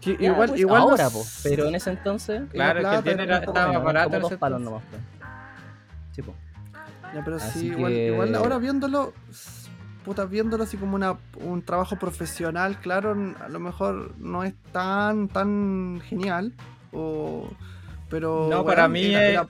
Que 0.00 0.16
Ya, 0.18 0.32
igual, 0.32 0.48
pues, 0.50 0.60
igual 0.60 0.80
ahora, 0.82 1.04
los- 1.04 1.12
po, 1.14 1.24
pero 1.42 1.66
en 1.66 1.74
ese 1.76 1.90
entonces. 1.90 2.42
Claro, 2.50 2.74
que 2.80 2.80
plata, 2.82 2.98
un 3.10 3.16
poco 3.16 3.58
estaba 3.58 3.78
barato 3.78 4.20
dos 4.20 4.34
palos 4.34 4.60
nomás. 4.60 4.82
po. 4.82 4.96
Sí, 6.12 6.22
po. 6.22 6.34
Ya, 7.14 7.24
pero 7.24 7.36
Así 7.36 7.58
sí, 7.60 7.66
igual, 7.68 7.92
que- 7.92 8.06
igual 8.08 8.34
ahora 8.34 8.58
viéndolo, 8.58 9.14
puta, 10.04 10.24
viéndolo 10.26 10.64
así 10.64 10.76
como 10.76 10.94
una, 10.94 11.16
un 11.40 11.62
trabajo 11.62 11.96
profesional, 11.96 12.78
claro, 12.80 13.16
a 13.40 13.48
lo 13.48 13.58
mejor 13.60 14.12
no 14.18 14.44
es 14.44 14.54
tan, 14.72 15.28
tan 15.28 16.00
genial, 16.08 16.52
o, 16.92 17.48
pero... 18.08 18.48
No, 18.50 18.64
para 18.64 18.86
mí 18.88 19.06
era- 19.06 19.24
era- 19.26 19.48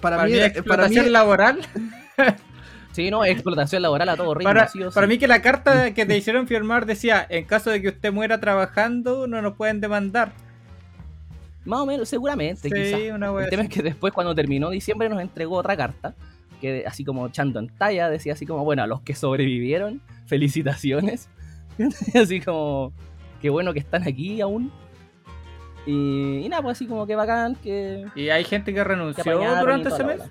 para, 0.00 0.16
Para 0.16 0.28
mí, 0.28 0.34
era- 0.34 0.46
explotación 0.46 0.94
para 0.94 1.04
mí- 1.04 1.10
laboral. 1.10 1.60
Sí, 2.92 3.10
no, 3.10 3.24
explotación 3.24 3.82
laboral 3.82 4.08
a 4.08 4.16
todo 4.16 4.34
ritmo. 4.34 4.50
Para, 4.50 4.68
sí 4.68 4.78
mí 5.08 5.18
que 5.18 5.26
la 5.26 5.42
carta 5.42 5.92
que 5.94 6.06
te 6.06 6.16
hicieron 6.16 6.46
firmar 6.46 6.86
decía, 6.86 7.26
en 7.28 7.44
caso 7.44 7.70
de 7.70 7.82
que 7.82 7.88
usted 7.88 8.12
muera 8.12 8.38
trabajando, 8.38 9.26
no 9.26 9.42
nos 9.42 9.56
pueden 9.56 9.80
demandar. 9.80 10.30
Más 11.64 11.80
o 11.80 11.86
menos, 11.86 12.08
seguramente, 12.08 12.68
Sí, 12.68 12.72
quizás. 12.72 13.00
una 13.12 13.30
El 13.42 13.50
tema 13.50 13.64
es 13.64 13.68
que 13.68 13.82
después, 13.82 14.12
cuando 14.12 14.32
terminó 14.32 14.70
diciembre, 14.70 15.08
nos 15.08 15.20
entregó 15.20 15.56
otra 15.56 15.76
carta. 15.76 16.14
Que 16.64 16.86
así 16.86 17.04
como 17.04 17.26
echando 17.26 17.58
en 17.58 17.68
talla, 17.68 18.08
decía 18.08 18.32
así 18.32 18.46
como, 18.46 18.64
bueno, 18.64 18.82
a 18.82 18.86
los 18.86 19.02
que 19.02 19.14
sobrevivieron, 19.14 20.00
felicitaciones. 20.24 21.28
así 22.14 22.40
como, 22.40 22.94
qué 23.42 23.50
bueno 23.50 23.74
que 23.74 23.80
están 23.80 24.02
aquí 24.08 24.40
aún. 24.40 24.72
Y, 25.84 26.38
y 26.38 26.48
nada, 26.48 26.62
pues 26.62 26.78
así 26.78 26.86
como 26.86 27.06
que 27.06 27.16
bacán, 27.16 27.54
que... 27.56 28.06
¿Y 28.14 28.30
hay 28.30 28.44
gente 28.44 28.72
que 28.72 28.82
renunció 28.82 29.38
durante 29.60 29.90
ese 29.90 30.04
mes? 30.04 30.22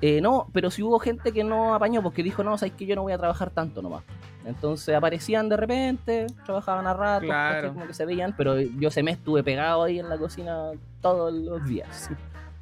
Eh, 0.00 0.20
no, 0.20 0.48
pero 0.52 0.72
sí 0.72 0.82
hubo 0.82 0.98
gente 0.98 1.30
que 1.30 1.44
no 1.44 1.72
apañó 1.72 2.02
porque 2.02 2.24
dijo, 2.24 2.42
no, 2.42 2.58
sabes 2.58 2.74
que 2.74 2.84
yo 2.84 2.96
no 2.96 3.02
voy 3.02 3.12
a 3.12 3.18
trabajar 3.18 3.50
tanto 3.50 3.80
nomás. 3.80 4.02
Entonces 4.44 4.92
aparecían 4.92 5.48
de 5.48 5.56
repente, 5.56 6.26
trabajaban 6.44 6.84
a 6.88 6.94
rato, 6.94 7.26
Claro. 7.26 7.74
como 7.74 7.86
que 7.86 7.94
se 7.94 8.04
veían, 8.04 8.34
pero 8.36 8.60
yo 8.60 8.88
ese 8.88 9.04
mes 9.04 9.18
estuve 9.18 9.44
pegado 9.44 9.84
ahí 9.84 10.00
en 10.00 10.08
la 10.08 10.18
cocina 10.18 10.72
todos 11.00 11.32
los 11.32 11.64
días. 11.64 12.10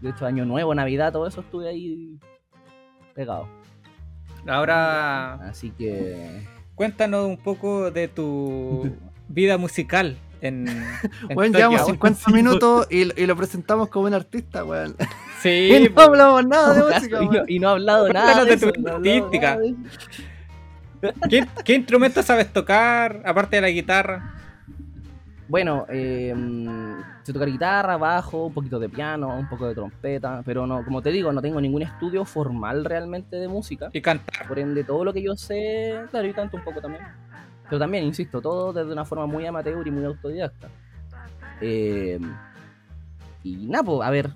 De 0.01 0.11
hecho, 0.11 0.26
Año 0.26 0.44
Nuevo, 0.44 0.74
Navidad, 0.74 1.12
todo 1.12 1.26
eso 1.26 1.40
estuve 1.40 1.68
ahí 1.68 2.18
pegado. 3.14 3.49
Ahora, 4.47 5.34
Así 5.49 5.70
que... 5.70 6.47
cuéntanos 6.74 7.26
un 7.26 7.38
poco 7.38 7.90
de 7.90 8.09
tu 8.09 8.94
vida 9.28 9.59
musical 9.59 10.16
en, 10.40 10.66
Tokio. 11.28 11.53
llevamos 11.53 11.86
50 11.86 12.30
minutos 12.30 12.86
y, 12.90 13.20
y 13.20 13.26
lo 13.26 13.36
presentamos 13.36 13.88
como 13.88 14.07
un 14.07 14.14
artista, 14.14 14.64
weón. 14.64 14.94
Sí, 15.40 15.49
Y 15.72 15.88
no 15.88 16.01
hablamos 16.03 16.47
nada 16.47 16.74
de 16.74 16.94
música, 16.94 17.22
y, 17.22 17.28
no, 17.28 17.42
y 17.49 17.59
no 17.59 17.68
he 17.68 17.72
hablado 17.72 18.12
nada 18.12 18.44
de 18.44 18.57
de, 18.57 18.72
tu 18.72 18.80
no 18.80 18.97
artística. 18.97 19.59
de. 19.59 19.74
¿Qué, 21.28 21.47
qué 21.64 21.74
instrumento 21.74 22.22
sabes 22.22 22.53
tocar, 22.53 23.22
aparte 23.24 23.57
de 23.57 23.62
la 23.62 23.68
guitarra? 23.68 24.34
Bueno, 25.49 25.86
eh, 25.88 26.34
sé 27.27 27.33
tocar 27.33 27.49
guitarra, 27.51 27.97
bajo, 27.97 28.47
un 28.47 28.55
poquito 28.55 28.79
de 28.79 28.89
piano, 28.89 29.37
un 29.37 29.49
poco 29.49 29.66
de 29.66 29.74
trompeta, 29.74 30.43
pero 30.45 30.66
no, 30.66 30.85
como 30.85 31.03
te 31.03 31.11
digo, 31.11 31.33
no 31.33 31.43
tengo 31.43 31.61
ningún 31.61 31.83
estudio 31.83 32.24
formal 32.24 32.85
realmente 32.85 33.37
de 33.37 33.49
música. 33.49 33.91
Y 33.93 34.01
cantar. 34.01 34.47
Por 34.49 34.59
ende, 34.59 34.85
todo 34.85 35.05
lo 35.05 35.12
que 35.12 35.22
yo 35.22 35.35
sé, 35.37 36.01
claro, 36.11 36.27
y 36.27 36.33
canto 36.33 36.57
un 36.57 36.64
poco 36.64 36.81
también. 36.81 37.05
Pero 37.68 37.79
también, 37.79 38.05
insisto, 38.05 38.41
todo 38.41 38.72
desde 38.72 38.93
una 38.93 39.05
forma 39.05 39.27
muy 39.27 39.45
amateur 39.45 39.87
y 39.87 39.91
muy 39.91 40.05
autodidacta. 40.05 40.68
Eh, 41.61 42.18
y 43.43 43.66
nada, 43.66 43.85
pues, 43.85 44.07
a 44.07 44.11
ver, 44.11 44.31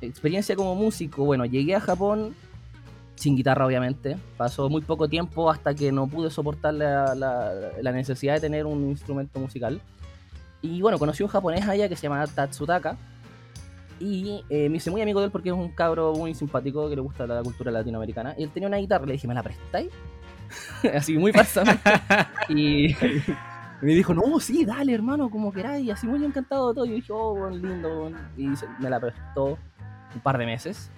experiencia 0.00 0.54
como 0.56 0.74
músico, 0.74 1.24
bueno, 1.24 1.44
llegué 1.44 1.74
a 1.74 1.80
Japón 1.80 2.34
sin 3.16 3.34
guitarra, 3.36 3.66
obviamente. 3.66 4.16
Pasó 4.36 4.68
muy 4.68 4.82
poco 4.82 5.08
tiempo 5.08 5.50
hasta 5.50 5.74
que 5.74 5.90
no 5.90 6.06
pude 6.06 6.30
soportar 6.30 6.74
la, 6.74 7.14
la- 7.14 7.52
la 7.82 7.92
necesidad 7.92 8.34
de 8.34 8.40
tener 8.40 8.64
un 8.66 8.88
instrumento 8.90 9.40
musical. 9.40 9.80
Y 10.60 10.82
bueno, 10.82 10.98
conocí 10.98 11.22
a 11.22 11.26
un 11.26 11.30
japonés 11.30 11.66
allá 11.66 11.88
que 11.88 11.96
se 11.96 12.02
llama 12.02 12.26
Tatsutaka. 12.26 12.96
Y 14.00 14.44
eh, 14.48 14.68
me 14.68 14.76
hice 14.76 14.90
muy 14.90 15.02
amigo 15.02 15.20
de 15.20 15.26
él 15.26 15.32
porque 15.32 15.48
es 15.48 15.54
un 15.54 15.70
cabro 15.72 16.12
muy 16.14 16.34
simpático 16.34 16.88
que 16.88 16.96
le 16.96 17.02
gusta 17.02 17.26
la 17.26 17.42
cultura 17.42 17.70
latinoamericana. 17.70 18.34
Y 18.38 18.44
él 18.44 18.50
tenía 18.50 18.68
una 18.68 18.76
guitarra, 18.78 19.06
le 19.06 19.12
dije, 19.12 19.26
¿me 19.26 19.34
la 19.34 19.42
prestáis? 19.42 19.90
Así 20.94 21.16
muy 21.16 21.32
falsamente. 21.32 21.80
y 22.48 22.94
me 23.82 23.92
dijo, 23.94 24.14
no, 24.14 24.38
sí, 24.40 24.64
dale, 24.64 24.94
hermano, 24.94 25.30
como 25.30 25.52
queráis. 25.52 25.90
Así 25.90 26.06
muy 26.06 26.24
encantado 26.24 26.68
de 26.68 26.74
todo. 26.74 26.84
Y 26.86 26.90
yo 26.90 26.94
dije, 26.94 27.12
oh, 27.12 27.34
bueno, 27.34 27.56
lindo. 27.56 28.00
bueno. 28.00 28.18
Y 28.36 28.48
me 28.80 28.90
la 28.90 29.00
prestó 29.00 29.58
un 30.14 30.20
par 30.22 30.38
de 30.38 30.46
meses. 30.46 30.90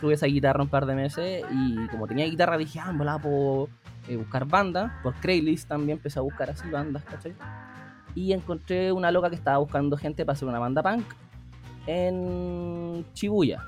Tuve 0.00 0.14
esa 0.14 0.26
guitarra 0.26 0.62
un 0.62 0.68
par 0.68 0.86
de 0.86 0.94
meses. 0.94 1.44
Y 1.50 1.86
como 1.88 2.06
tenía 2.06 2.26
guitarra, 2.26 2.56
dije, 2.56 2.80
ah, 2.80 2.92
me 2.92 3.04
la 3.04 3.18
puedo 3.18 3.68
eh, 4.08 4.16
buscar 4.16 4.46
bandas. 4.46 4.92
Por 5.02 5.14
Craigslist 5.14 5.68
también 5.68 5.98
empecé 5.98 6.18
a 6.18 6.22
buscar 6.22 6.50
así 6.50 6.68
bandas, 6.68 7.04
¿cachai? 7.04 7.34
Y 8.14 8.32
encontré 8.32 8.92
una 8.92 9.10
loca 9.10 9.28
que 9.30 9.36
estaba 9.36 9.58
buscando 9.58 9.96
gente 9.96 10.24
para 10.24 10.34
hacer 10.34 10.48
una 10.48 10.58
banda 10.58 10.82
punk 10.82 11.04
en 11.86 13.04
Shibuya. 13.14 13.64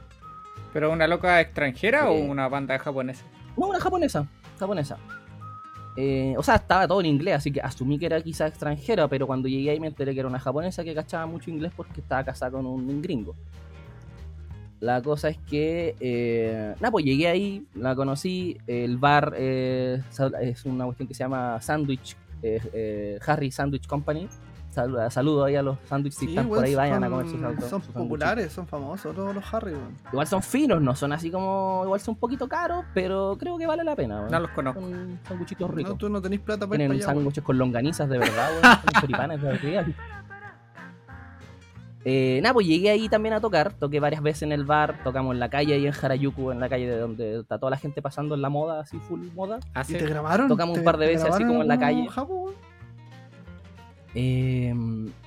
¿Pero 0.72 0.92
una 0.92 1.06
loca 1.06 1.40
extranjera 1.40 2.08
o 2.10 2.14
Eh. 2.14 2.26
una 2.28 2.48
banda 2.48 2.78
japonesa? 2.78 3.24
No, 3.56 3.68
una 3.68 3.80
japonesa. 3.80 4.26
Japonesa. 4.58 4.96
Eh, 5.96 6.34
o 6.36 6.42
sea, 6.42 6.56
estaba 6.56 6.86
todo 6.86 7.00
en 7.00 7.06
inglés, 7.06 7.36
así 7.36 7.50
que 7.50 7.60
asumí 7.60 7.98
que 7.98 8.04
era 8.06 8.20
quizá 8.20 8.46
extranjera, 8.46 9.08
pero 9.08 9.26
cuando 9.26 9.48
llegué 9.48 9.70
ahí 9.70 9.80
me 9.80 9.86
enteré 9.86 10.12
que 10.12 10.20
era 10.20 10.28
una 10.28 10.38
japonesa 10.38 10.84
que 10.84 10.94
cachaba 10.94 11.24
mucho 11.26 11.50
inglés 11.50 11.72
porque 11.74 12.00
estaba 12.02 12.22
casada 12.22 12.52
con 12.52 12.66
un 12.66 13.00
gringo. 13.00 13.34
La 14.80 15.00
cosa 15.00 15.30
es 15.30 15.38
que, 15.38 15.96
eh, 16.00 16.74
nada, 16.78 16.90
pues 16.90 17.02
llegué 17.06 17.28
ahí, 17.28 17.66
la 17.74 17.94
conocí, 17.94 18.58
el 18.66 18.98
bar 18.98 19.32
eh, 19.38 20.02
es 20.42 20.64
una 20.66 20.84
cuestión 20.84 21.08
que 21.08 21.14
se 21.14 21.24
llama 21.24 21.58
Sandwich, 21.62 22.14
eh, 22.42 22.60
eh, 22.72 23.18
Harry 23.26 23.50
Sandwich 23.50 23.86
Company. 23.86 24.28
Sal- 24.70 25.10
saludo 25.10 25.44
ahí 25.44 25.56
a 25.56 25.62
los 25.62 25.78
sándwiches 25.88 26.18
si 26.18 26.26
Sí, 26.26 26.32
están 26.32 26.48
por 26.48 26.62
ahí, 26.62 26.74
vayan 26.74 27.02
a 27.02 27.08
son- 27.08 27.16
comer 27.18 27.30
sus 27.32 27.42
autos. 27.42 27.64
Son 27.70 27.82
sus 27.82 27.94
populares, 27.94 28.52
son 28.52 28.66
famosos 28.66 29.14
todos 29.16 29.34
los 29.34 29.54
Harry, 29.54 29.72
weón. 29.72 29.96
Igual 30.12 30.26
son 30.26 30.42
finos, 30.42 30.82
no 30.82 30.94
son 30.94 31.12
así 31.14 31.30
como. 31.30 31.80
Igual 31.84 31.98
son 32.00 32.12
un 32.12 32.18
poquito 32.20 32.46
caros, 32.46 32.84
pero 32.92 33.36
creo 33.40 33.56
que 33.56 33.66
vale 33.66 33.84
la 33.84 33.96
pena. 33.96 34.18
weón. 34.20 34.30
No 34.30 34.40
los 34.40 34.50
conozco. 34.50 34.80
Son 34.82 35.18
sanguchitos 35.26 35.70
ricos. 35.70 35.92
No, 35.92 35.96
tú 35.98 36.10
no 36.10 36.20
tenés 36.20 36.40
plata 36.40 36.66
para 36.66 36.82
ir 36.82 36.90
Tienen 36.90 37.02
sándwiches 37.02 37.42
con 37.42 37.56
longanizas 37.56 38.06
de 38.08 38.18
verdad, 38.18 38.50
weón. 38.52 38.62
Son 38.92 39.00
choripanes 39.00 39.40
de 39.40 39.48
verdad. 39.48 39.86
Eh, 42.08 42.38
nada, 42.40 42.52
pues 42.54 42.68
llegué 42.68 42.90
ahí 42.90 43.08
también 43.08 43.34
a 43.34 43.40
tocar. 43.40 43.72
Toqué 43.72 43.98
varias 43.98 44.22
veces 44.22 44.42
en 44.42 44.52
el 44.52 44.64
bar. 44.64 45.02
Tocamos 45.02 45.34
en 45.34 45.40
la 45.40 45.50
calle 45.50 45.74
ahí 45.74 45.86
en 45.88 45.92
Harajuku, 45.92 46.52
en 46.52 46.60
la 46.60 46.68
calle 46.68 46.86
de 46.88 46.98
donde 46.98 47.40
está 47.40 47.58
toda 47.58 47.70
la 47.70 47.78
gente 47.78 48.00
pasando 48.00 48.36
en 48.36 48.42
la 48.42 48.48
moda, 48.48 48.78
así 48.80 48.96
full 49.00 49.26
moda. 49.34 49.58
¿Y 49.58 49.68
Hace- 49.74 49.98
te 49.98 50.06
grabaron? 50.06 50.46
Tocamos 50.46 50.74
un 50.76 50.82
¿Te- 50.82 50.84
par 50.84 50.98
de 50.98 51.06
veces 51.08 51.24
así 51.28 51.44
como 51.44 51.62
en 51.62 51.68
la 51.68 51.78
calle. 51.80 52.06
Eh, 54.18 54.72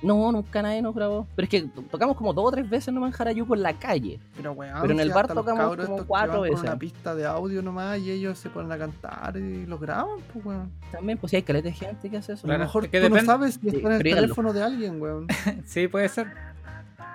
no, 0.02 0.32
nunca 0.32 0.62
nadie 0.62 0.82
nos 0.82 0.92
grabó. 0.94 1.24
Pero 1.36 1.44
es 1.44 1.48
que 1.50 1.62
to- 1.62 1.82
tocamos 1.82 2.16
como 2.16 2.32
dos 2.32 2.46
o 2.46 2.50
tres 2.50 2.68
veces 2.68 2.92
nomás 2.92 3.14
en 3.14 3.22
Harajuku 3.22 3.54
en 3.54 3.62
la 3.62 3.78
calle. 3.78 4.18
Pero, 4.36 4.50
weón, 4.52 4.78
Pero 4.80 4.94
en 4.94 5.00
el 5.00 5.08
si 5.08 5.14
bar 5.14 5.28
tocamos 5.28 5.76
como 5.76 6.04
cuatro 6.06 6.32
con 6.38 6.42
veces. 6.42 6.60
una 6.62 6.76
pista 6.76 7.14
de 7.14 7.24
audio 7.24 7.62
nomás 7.62 8.00
y 8.00 8.10
ellos 8.10 8.36
se 8.36 8.50
ponen 8.50 8.72
a 8.72 8.78
cantar 8.78 9.36
y 9.36 9.64
los 9.66 9.78
graban, 9.80 10.18
pues, 10.32 10.44
weón. 10.44 10.72
También, 10.90 11.18
pues 11.18 11.30
si 11.30 11.36
hay 11.36 11.42
caleta 11.42 11.68
de 11.68 11.74
gente 11.74 12.10
que 12.10 12.16
hace 12.16 12.32
eso. 12.32 12.48
A 12.48 12.52
lo 12.52 12.58
mejor 12.58 12.86
es 12.86 12.90
que 12.90 12.98
tú 13.00 13.08
no 13.10 13.14
depende- 13.14 13.26
sabes 13.26 13.54
si 13.54 13.60
Sí, 13.70 13.76
está 13.76 13.88
en 13.90 13.94
el 13.94 14.02
teléfono 14.02 14.52
de 14.52 14.62
alguien, 14.62 15.00
weón. 15.00 15.26
Sí, 15.66 15.86
puede 15.86 16.08
ser. 16.08 16.49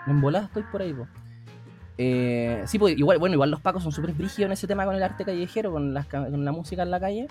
En 0.07 0.21
volada 0.21 0.45
estoy 0.45 0.63
por 0.63 0.81
ahí, 0.81 0.93
po. 0.93 1.07
Eh, 1.97 2.63
sí, 2.65 2.77
pues 2.77 2.97
igual, 2.97 3.17
bueno, 3.19 3.33
igual 3.35 3.51
los 3.51 3.61
pacos 3.61 3.83
son 3.83 3.91
súper 3.91 4.13
brígidos 4.13 4.47
en 4.47 4.51
ese 4.51 4.67
tema 4.67 4.85
con 4.85 4.95
el 4.95 5.03
arte 5.03 5.23
callejero, 5.23 5.71
con, 5.71 5.93
las 5.93 6.07
con 6.07 6.43
la 6.43 6.51
música 6.51 6.83
en 6.83 6.91
la 6.91 6.99
calle. 6.99 7.27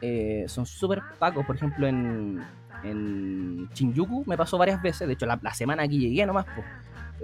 Eh, 0.00 0.44
son 0.48 0.66
súper 0.66 1.02
pacos, 1.18 1.44
por 1.44 1.56
ejemplo, 1.56 1.86
en, 1.86 2.42
en 2.84 3.68
Shinjuku 3.72 4.24
me 4.26 4.36
pasó 4.36 4.58
varias 4.58 4.82
veces, 4.82 5.06
de 5.06 5.14
hecho 5.14 5.26
la, 5.26 5.38
la 5.42 5.54
semana 5.54 5.86
que 5.86 5.98
llegué 5.98 6.24
nomás, 6.26 6.44
po. 6.46 6.62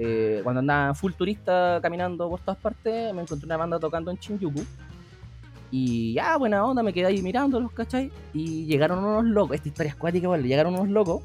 Eh, 0.00 0.40
cuando 0.44 0.60
andaba 0.60 0.94
full 0.94 1.12
turista 1.12 1.80
caminando 1.82 2.28
por 2.28 2.40
todas 2.40 2.58
partes, 2.58 3.12
me 3.14 3.22
encontré 3.22 3.46
una 3.46 3.56
banda 3.56 3.78
tocando 3.78 4.10
en 4.10 4.16
Shinjuku. 4.16 4.64
Y 5.70 6.14
ya, 6.14 6.36
buena 6.38 6.64
onda, 6.64 6.82
me 6.82 6.92
quedé 6.92 7.06
ahí 7.06 7.20
mirándolos, 7.20 7.72
¿cachai? 7.72 8.10
Y 8.32 8.64
llegaron 8.66 9.04
unos 9.04 9.24
locos, 9.24 9.56
esta 9.56 9.68
historia 9.68 9.90
es 9.90 9.96
cuática, 9.96 10.24
igual, 10.24 10.42
llegaron 10.42 10.74
unos 10.74 10.88
locos 10.88 11.22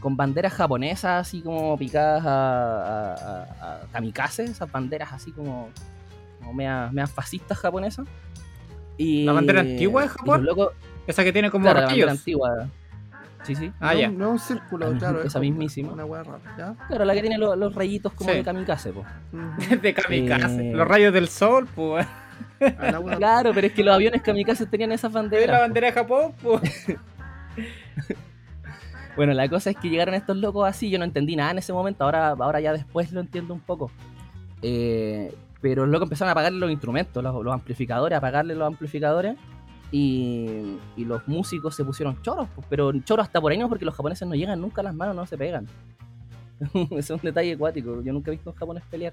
con 0.00 0.16
banderas 0.16 0.52
japonesas 0.54 1.26
así 1.28 1.42
como 1.42 1.76
picadas 1.78 2.24
a, 2.26 3.14
a, 3.14 3.14
a- 3.14 3.74
a 3.74 3.80
kamikaze, 3.92 4.44
esas 4.44 4.70
banderas 4.70 5.12
así 5.12 5.30
como, 5.32 5.68
como 6.38 6.52
meas, 6.54 6.92
meas 6.92 7.10
fascistas 7.10 7.58
japonesas. 7.58 8.06
Y, 8.96 9.24
¿La 9.24 9.32
bandera 9.32 9.60
antigua 9.60 10.02
de 10.02 10.08
Japón? 10.08 10.44
locos- 10.44 10.72
Esa 11.06 11.24
que 11.24 11.32
tiene 11.32 11.50
como 11.50 11.64
claro, 11.64 11.80
la 11.80 11.86
bandera 11.86 12.10
antigua. 12.12 12.68
Sí, 13.42 13.54
sí. 13.54 13.72
Ah, 13.80 13.94
no, 13.94 14.00
ya. 14.00 14.08
no 14.10 14.26
es 14.26 14.30
un 14.32 14.38
círculo, 14.38 14.88
Esa 14.90 14.98
claro. 14.98 15.22
es 15.22 15.32
como 15.32 15.42
mismísima. 15.42 15.92
Una 15.94 16.04
rara, 16.04 16.38
¿ya? 16.58 16.74
Claro, 16.88 17.04
la 17.06 17.14
que 17.14 17.20
tiene 17.22 17.38
lo- 17.38 17.56
los 17.56 17.74
rayitos 17.74 18.12
como 18.12 18.28
Sí. 18.30 18.36
de 18.36 18.44
kamikaze, 18.44 18.92
po. 18.92 19.04
De 19.82 19.94
kamikaze. 19.94 20.70
Eh. 20.70 20.74
Los 20.74 20.86
rayos 20.86 21.14
del 21.14 21.28
sol, 21.28 21.66
pues. 21.74 22.06
La 22.60 23.00
Claro, 23.16 23.52
pero 23.54 23.66
es 23.66 23.72
que 23.72 23.82
los 23.82 23.94
aviones 23.94 24.20
kamikaze 24.20 24.66
tenían 24.66 24.92
esas 24.92 25.10
De 25.12 25.18
banderas. 25.18 25.46
la 25.48 25.56
po. 25.56 25.60
bandera 25.62 25.86
de 25.86 25.92
Japón, 25.94 26.32
pues. 26.42 26.86
Bueno, 29.16 29.32
la 29.34 29.48
cosa 29.48 29.70
es 29.70 29.76
que 29.76 29.88
llegaron 29.88 30.14
estos 30.14 30.36
locos 30.36 30.68
así, 30.68 30.88
yo 30.90 30.98
no 30.98 31.04
entendí 31.04 31.36
nada 31.36 31.50
en 31.50 31.58
ese 31.58 31.72
momento, 31.72 32.04
ahora, 32.04 32.28
ahora 32.30 32.60
ya 32.60 32.72
después 32.72 33.12
lo 33.12 33.20
entiendo 33.20 33.54
un 33.54 33.60
poco. 33.60 33.90
Eh, 34.62 35.34
pero 35.60 35.84
los 35.84 35.92
locos 35.92 36.06
empezaron 36.06 36.30
a 36.30 36.32
apagarle 36.32 36.58
los 36.58 36.70
instrumentos, 36.70 37.22
los, 37.22 37.52
amplificadores, 37.52 38.14
a 38.14 38.18
apagarle 38.18 38.54
los 38.54 38.66
amplificadores. 38.66 39.36
Y, 39.92 40.78
los 40.96 41.26
músicos 41.26 41.74
se 41.74 41.84
pusieron 41.84 42.22
choros, 42.22 42.48
pues, 42.54 42.64
pero 42.70 42.92
choros 43.00 43.26
hasta 43.26 43.40
por 43.40 43.50
ahí 43.50 43.58
no, 43.58 43.68
porque 43.68 43.84
los 43.84 43.94
japoneses 43.94 44.26
no 44.28 44.36
llegan 44.36 44.60
nunca 44.60 44.82
a 44.82 44.84
las 44.84 44.94
manos, 44.94 45.16
no 45.16 45.26
se 45.26 45.36
pegan. 45.36 45.66
Es 46.90 47.10
un 47.10 47.20
detalle 47.22 47.54
acuático, 47.54 48.00
yo 48.02 48.12
nunca 48.12 48.30
he 48.30 48.34
visto 48.34 48.50
a 48.50 48.52
un 48.52 48.58
japonés 48.58 48.84
pelear. 48.88 49.12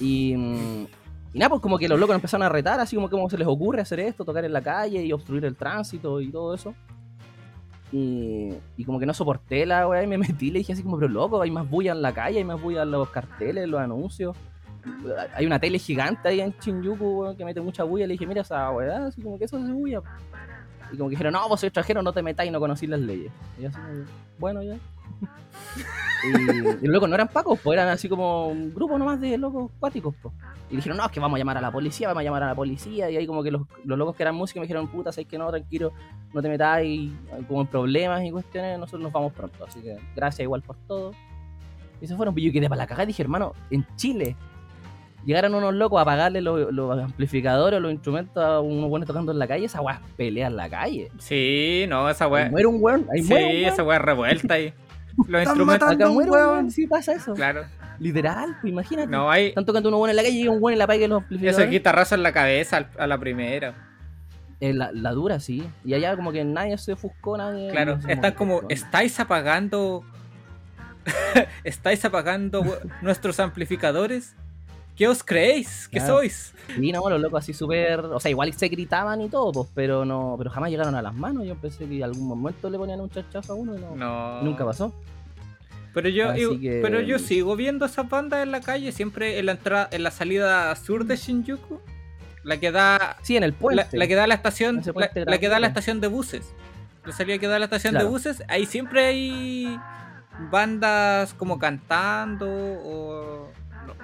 Y, 0.00 0.32
y 0.32 1.38
nada, 1.38 1.50
pues 1.50 1.60
como 1.60 1.76
que 1.76 1.88
los 1.88 2.00
locos 2.00 2.14
empezaron 2.14 2.46
a 2.46 2.48
retar, 2.48 2.80
así 2.80 2.96
como 2.96 3.10
cómo 3.10 3.28
se 3.28 3.36
les 3.36 3.46
ocurre 3.46 3.82
hacer 3.82 4.00
esto, 4.00 4.24
tocar 4.24 4.44
en 4.44 4.52
la 4.52 4.62
calle 4.62 5.04
y 5.04 5.12
obstruir 5.12 5.44
el 5.44 5.56
tránsito 5.56 6.20
y 6.20 6.30
todo 6.30 6.54
eso. 6.54 6.74
Y, 7.92 8.52
y 8.76 8.84
como 8.84 8.98
que 8.98 9.06
no 9.06 9.14
soporté 9.14 9.64
la 9.64 9.86
weá 9.86 10.02
y 10.02 10.06
me 10.06 10.18
metí 10.18 10.50
le 10.50 10.58
dije 10.58 10.72
así 10.72 10.82
como, 10.82 10.98
pero 10.98 11.08
loco, 11.08 11.40
hay 11.40 11.50
más 11.50 11.68
bulla 11.68 11.92
en 11.92 12.02
la 12.02 12.12
calle, 12.12 12.38
hay 12.38 12.44
más 12.44 12.60
bulla 12.60 12.82
en 12.82 12.90
los 12.90 13.08
carteles, 13.10 13.68
los 13.68 13.80
anuncios. 13.80 14.36
Hay 15.34 15.46
una 15.46 15.58
tele 15.58 15.78
gigante 15.78 16.28
ahí 16.28 16.40
en 16.40 16.54
Shinjuku 16.60 17.34
que 17.36 17.44
mete 17.44 17.60
mucha 17.60 17.82
bulla. 17.82 18.06
Le 18.06 18.12
dije, 18.12 18.26
mira 18.26 18.42
esa 18.42 18.70
weá, 18.70 19.06
así 19.06 19.20
como 19.20 19.38
que 19.38 19.44
eso 19.44 19.58
es 19.58 19.68
bulla. 19.70 20.00
Y 20.92 20.96
como 20.96 21.08
que 21.08 21.14
dijeron, 21.14 21.32
no, 21.32 21.48
vos 21.48 21.60
sois 21.60 21.68
extranjero, 21.68 22.02
no 22.02 22.12
te 22.12 22.22
metáis, 22.22 22.50
no 22.52 22.60
conocís 22.60 22.88
las 22.88 23.00
leyes. 23.00 23.32
Y 23.58 23.62
yo 23.62 23.68
así 23.68 23.78
bueno, 24.38 24.62
ya. 24.62 24.74
y, 26.24 26.84
y 26.84 26.86
los 26.86 26.92
locos 26.92 27.08
no 27.08 27.14
eran 27.14 27.28
pacos, 27.28 27.58
pues 27.62 27.76
eran 27.76 27.88
así 27.88 28.08
como 28.08 28.48
un 28.48 28.74
grupo 28.74 28.98
nomás 28.98 29.20
de 29.20 29.38
locos 29.38 29.70
cuáticos, 29.78 30.14
pues. 30.20 30.34
Y 30.70 30.76
dijeron, 30.76 30.98
no, 30.98 31.06
es 31.06 31.12
que 31.12 31.20
vamos 31.20 31.36
a 31.36 31.38
llamar 31.38 31.58
a 31.58 31.60
la 31.60 31.70
policía, 31.70 32.08
vamos 32.08 32.22
a 32.22 32.24
llamar 32.24 32.42
a 32.42 32.46
la 32.46 32.54
policía. 32.54 33.08
Y 33.08 33.16
ahí 33.16 33.26
como 33.26 33.42
que 33.42 33.50
los, 33.50 33.62
los 33.84 33.96
locos 33.96 34.16
que 34.16 34.24
eran 34.24 34.34
músicos 34.34 34.60
me 34.60 34.66
dijeron, 34.66 34.88
puta, 34.88 35.12
sabes 35.12 35.28
que 35.28 35.38
no, 35.38 35.48
tranquilo, 35.48 35.92
no 36.34 36.42
te 36.42 36.48
metáis 36.48 37.12
como 37.46 37.60
en 37.60 37.66
problemas 37.68 38.24
y 38.24 38.30
cuestiones, 38.30 38.78
nosotros 38.78 39.02
nos 39.02 39.12
vamos 39.12 39.32
pronto. 39.32 39.64
Así 39.64 39.80
que 39.80 39.96
gracias 40.14 40.40
igual 40.40 40.62
por 40.62 40.76
todo. 40.88 41.12
Y 42.00 42.06
se 42.06 42.16
fueron, 42.16 42.34
pero 42.34 42.46
yo 42.46 42.52
quedé 42.52 42.68
para 42.68 42.80
la 42.80 42.86
cagada 42.86 43.04
y 43.04 43.06
dije, 43.06 43.22
hermano, 43.22 43.52
en 43.70 43.86
Chile 43.96 44.36
llegaron 45.26 45.54
unos 45.54 45.74
locos 45.74 46.00
a 46.00 46.04
pagarle 46.04 46.40
los, 46.40 46.72
los 46.72 46.98
amplificadores 47.02 47.76
o 47.76 47.80
los 47.80 47.92
instrumentos 47.92 48.42
a 48.42 48.60
unos 48.60 48.88
buenos 48.88 49.06
tocando 49.06 49.32
en 49.32 49.38
la 49.38 49.46
calle, 49.46 49.66
esa 49.66 49.80
weá 49.82 50.00
pelea 50.16 50.46
en 50.46 50.56
la 50.56 50.70
calle. 50.70 51.10
Sí, 51.18 51.84
no, 51.88 52.08
esa 52.08 52.24
Ahí 52.26 52.30
weá. 52.30 52.48
muere 52.50 52.66
un 52.66 52.78
weón, 52.80 53.06
ahí 53.12 53.22
Sí, 53.22 53.28
muere 53.28 53.44
un 53.46 53.52
weón. 53.56 53.72
esa 53.72 53.82
weá 53.84 53.98
revuelta 53.98 54.54
ahí. 54.54 54.72
Los 55.16 55.26
Están 55.26 55.40
instrumentos. 55.42 55.66
matando 55.88 56.04
Acá 56.04 56.08
un 56.08 56.14
muere 56.14 56.30
un 56.30 56.36
weón. 56.36 56.50
weón, 56.52 56.70
sí 56.70 56.86
pasa 56.86 57.12
eso. 57.14 57.34
Claro. 57.34 57.64
Literal, 57.98 58.56
pues 58.60 58.70
imagínate. 58.72 59.08
No, 59.08 59.30
hay 59.30 59.46
Están 59.48 59.64
tocando 59.64 59.88
unos 59.88 59.98
buenos 59.98 60.12
en 60.12 60.16
la 60.16 60.22
calle 60.22 60.34
y 60.36 60.40
llega 60.42 60.52
un 60.52 60.62
weón 60.62 60.74
y 60.74 60.76
le 60.78 60.84
apague 60.84 61.08
los 61.08 61.22
amplificadores. 61.22 61.58
ese 61.66 61.70
guitarrazo 61.70 62.14
en 62.14 62.22
la 62.22 62.32
cabeza 62.32 62.88
a 62.98 63.06
la 63.06 63.18
primera. 63.18 63.74
Eh, 64.60 64.72
la, 64.74 64.90
la 64.92 65.10
dura, 65.12 65.40
sí. 65.40 65.66
Y 65.84 65.94
allá 65.94 66.14
como 66.16 66.32
que 66.32 66.42
nadie 66.44 66.76
se 66.78 66.92
ofuscó, 66.92 67.36
nadie... 67.36 67.70
Claro, 67.70 67.98
no 68.02 68.08
están 68.08 68.32
como. 68.34 68.62
¿estáis 68.68 69.18
apagando? 69.20 70.02
¿Estáis 71.64 72.04
apagando 72.04 72.62
nuestros 73.02 73.38
amplificadores? 73.40 74.34
¿Qué 74.96 75.06
os 75.08 75.22
creéis 75.22 75.88
Claro. 75.90 76.06
sois? 76.14 76.52
Sí, 76.74 76.90
no, 76.90 77.08
los 77.10 77.20
locos 77.20 77.40
así 77.44 77.52
súper... 77.52 78.00
O 78.00 78.18
sea, 78.18 78.30
igual 78.30 78.52
se 78.54 78.68
gritaban 78.68 79.20
y 79.20 79.28
todo, 79.28 79.52
pues, 79.52 79.68
pero 79.74 80.04
no 80.04 80.34
pero 80.38 80.50
jamás 80.50 80.70
llegaron 80.70 80.94
a 80.94 81.02
las 81.02 81.14
manos. 81.14 81.46
Yo 81.46 81.54
pensé 81.56 81.86
que 81.86 81.96
en 81.98 82.02
algún 82.04 82.26
momento 82.26 82.70
le 82.70 82.78
ponían 82.78 83.00
un 83.00 83.10
chachazo 83.10 83.52
a 83.52 83.56
uno 83.56 83.76
y 83.76 83.80
no, 83.80 83.94
No. 83.94 84.42
nunca 84.42 84.64
pasó. 84.64 84.92
Pero 85.92 86.08
yo, 86.08 86.30
Así 86.30 86.40
yo- 86.42 86.60
que- 86.60 86.80
pero 86.82 87.00
yo 87.00 87.18
sigo 87.18 87.56
viendo 87.56 87.84
esas 87.86 88.08
bandas 88.08 88.42
en 88.42 88.50
la 88.52 88.60
calle, 88.60 88.90
siempre 88.92 89.38
en 89.38 89.46
la 89.46 89.52
entrada, 89.52 89.88
en 89.92 90.02
la 90.02 90.10
salida 90.10 90.74
sur 90.76 91.04
de 91.06 91.16
Shinjuku, 91.16 91.80
la 92.42 92.58
que 92.58 92.70
da, 92.70 93.16
Sí, 93.22 93.36
en 93.36 93.42
el 93.44 93.52
puente. 93.52 93.86
la 93.96 94.06
que 94.06 94.14
da 94.14 94.26
la 94.26 94.34
estación, 94.34 94.82
la, 94.94 95.38
que 95.38 95.48
da 95.48 95.56
a 95.56 95.60
la 95.60 95.66
estación 95.68 96.00
de 96.00 96.08
buses, 96.08 96.52
la 97.04 97.12
salida 97.12 97.38
que 97.38 97.46
da 97.48 97.56
a 97.56 97.58
la 97.58 97.64
estación 97.66 97.94
de 97.94 98.04
buses, 98.04 98.42
ahí 98.48 98.66
siempre 98.66 99.06
hay 99.06 99.78
bandas 100.50 101.32
como 101.34 101.58
cantando 101.58 102.46
o 102.46 103.45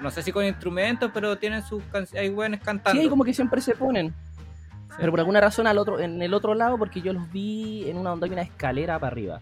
no, 0.01 0.11
sé 0.11 0.21
si 0.23 0.31
con 0.31 0.45
instrumentos, 0.45 1.11
pero 1.13 1.37
tienen 1.37 1.63
sus 1.63 1.83
canciones, 1.85 2.21
hay 2.21 2.29
buenos 2.29 2.59
cantando. 2.61 3.01
Sí, 3.01 3.09
como 3.09 3.23
que 3.23 3.33
siempre 3.33 3.61
se 3.61 3.75
ponen. 3.75 4.09
Sí. 4.09 4.95
Pero 4.97 5.11
por 5.11 5.19
alguna 5.19 5.41
razón 5.41 5.65
al 5.67 5.77
otro, 5.77 5.99
en 5.99 6.21
el 6.21 6.33
otro 6.33 6.53
lado, 6.53 6.77
porque 6.77 7.01
yo 7.01 7.13
los 7.13 7.31
vi 7.31 7.89
en 7.89 7.97
una 7.97 8.11
donde 8.11 8.25
hay 8.27 8.31
una 8.33 8.41
escalera 8.43 8.99
para 8.99 9.11
arriba. 9.11 9.41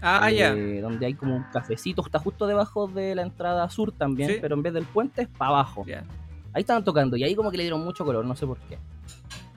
Ah, 0.00 0.30
ya. 0.30 0.52
eh, 0.52 0.80
Donde 0.80 1.06
hay 1.06 1.14
como 1.14 1.34
un 1.36 1.44
cafecito, 1.52 2.02
está 2.04 2.18
justo 2.20 2.46
debajo 2.46 2.86
de 2.86 3.14
la 3.16 3.22
entrada 3.22 3.68
sur 3.68 3.92
también, 3.92 4.30
Sí. 4.30 4.38
pero 4.40 4.54
en 4.54 4.62
vez 4.62 4.72
del 4.72 4.84
puente 4.84 5.22
es 5.22 5.28
para 5.28 5.50
abajo. 5.50 5.84
Ya. 5.86 6.04
Ahí 6.52 6.60
estaban 6.62 6.84
tocando 6.84 7.16
y 7.16 7.24
ahí 7.24 7.34
como 7.34 7.50
que 7.50 7.56
le 7.56 7.64
dieron 7.64 7.84
mucho 7.84 8.04
color, 8.04 8.24
no 8.24 8.34
sé 8.36 8.46
por 8.46 8.58
qué. 8.58 8.78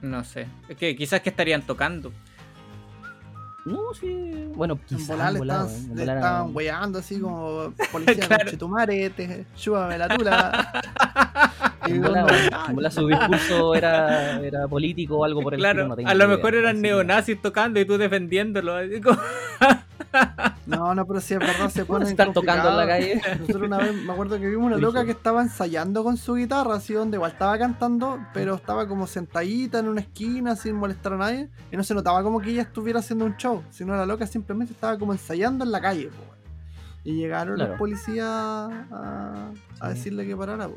No 0.00 0.24
sé. 0.24 0.46
Es 0.68 0.76
que 0.76 0.96
quizás 0.96 1.20
que 1.20 1.30
estarían 1.30 1.62
tocando. 1.62 2.12
No, 3.64 3.78
sí. 3.98 4.48
Bueno, 4.56 4.74
En 4.90 4.96
quizás 4.96 5.32
en 5.32 5.38
volar, 5.38 5.66
le 5.94 6.02
estaban 6.02 6.50
weando 6.54 6.98
así 6.98 7.20
como 7.20 7.72
policía 7.92 8.26
Claro. 8.26 8.50
chetumare, 8.50 9.10
te 9.10 9.46
chúbame 9.56 9.98
la 9.98 10.08
tula. 10.08 10.82
En 11.84 12.00
volar- 12.00 12.92
su 12.92 13.08
discurso 13.08 13.74
era, 13.74 14.40
era 14.40 14.68
político 14.68 15.18
o 15.18 15.24
algo 15.24 15.42
por 15.42 15.54
el 15.54 15.58
Claro, 15.60 15.80
estilo, 15.80 15.88
no 15.88 15.96
tengo 15.96 16.08
a 16.10 16.14
lo 16.14 16.24
idea. 16.26 16.36
mejor 16.36 16.54
eran 16.54 16.80
neonazis 16.80 17.42
tocando 17.42 17.80
y 17.80 17.84
tú 17.84 17.98
defendiéndolo. 17.98 18.76
así 18.76 19.00
como- 19.00 19.18
No, 20.66 20.94
no, 20.94 21.04
pero 21.06 21.20
si 21.20 21.34
es 21.34 21.40
verdad 21.40 21.68
se 21.70 21.80
¿Cómo 21.84 21.94
ponen 21.98 22.06
se 22.06 22.12
están 22.12 22.32
tocando 22.32 22.68
en 22.70 22.76
la 22.76 22.86
calle? 22.86 23.20
Nosotros 23.40 23.62
una 23.62 23.78
vez 23.78 23.94
me 23.94 24.12
acuerdo 24.12 24.38
que 24.38 24.46
vimos 24.48 24.66
una 24.66 24.76
loca 24.76 25.04
que 25.04 25.10
estaba 25.10 25.42
ensayando 25.42 26.04
con 26.04 26.16
su 26.16 26.34
guitarra, 26.34 26.76
así 26.76 26.94
donde 26.94 27.16
igual 27.16 27.32
estaba 27.32 27.58
cantando, 27.58 28.20
pero 28.32 28.54
estaba 28.54 28.86
como 28.86 29.08
sentadita 29.08 29.80
en 29.80 29.88
una 29.88 30.00
esquina 30.02 30.54
sin 30.54 30.76
molestar 30.76 31.14
a 31.14 31.16
nadie. 31.16 31.50
Y 31.72 31.76
no 31.76 31.82
se 31.82 31.94
notaba 31.94 32.22
como 32.22 32.40
que 32.40 32.50
ella 32.50 32.62
estuviera 32.62 33.00
haciendo 33.00 33.24
un 33.24 33.36
show, 33.36 33.62
sino 33.70 33.96
la 33.96 34.06
loca 34.06 34.24
simplemente 34.26 34.72
estaba 34.72 34.96
como 34.98 35.12
ensayando 35.12 35.64
en 35.64 35.72
la 35.72 35.80
calle. 35.80 36.06
po. 36.08 36.22
Y 37.04 37.14
llegaron 37.16 37.56
Claro. 37.56 37.70
los 37.72 37.78
policías 37.80 38.24
a, 38.28 39.50
a 39.80 39.88
Sí. 39.88 39.94
decirle 39.94 40.24
que 40.26 40.36
parara. 40.36 40.68
po. 40.68 40.76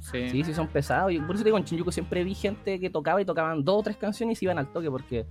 Sí. 0.00 0.28
Sí, 0.30 0.44
sí, 0.44 0.54
son 0.54 0.68
pesados. 0.68 1.10
Y 1.12 1.18
por 1.20 1.34
eso 1.34 1.42
te 1.42 1.48
digo, 1.48 1.58
en 1.58 1.64
Shinjuku 1.64 1.90
siempre 1.90 2.22
vi 2.24 2.34
gente 2.34 2.78
que 2.78 2.90
tocaba 2.90 3.20
y 3.20 3.24
tocaban 3.24 3.64
dos 3.64 3.80
o 3.80 3.82
tres 3.82 3.96
canciones 3.96 4.36
y 4.36 4.38
se 4.38 4.44
iban 4.44 4.58
al 4.58 4.66
toque 4.72 4.90
porque. 4.90 5.26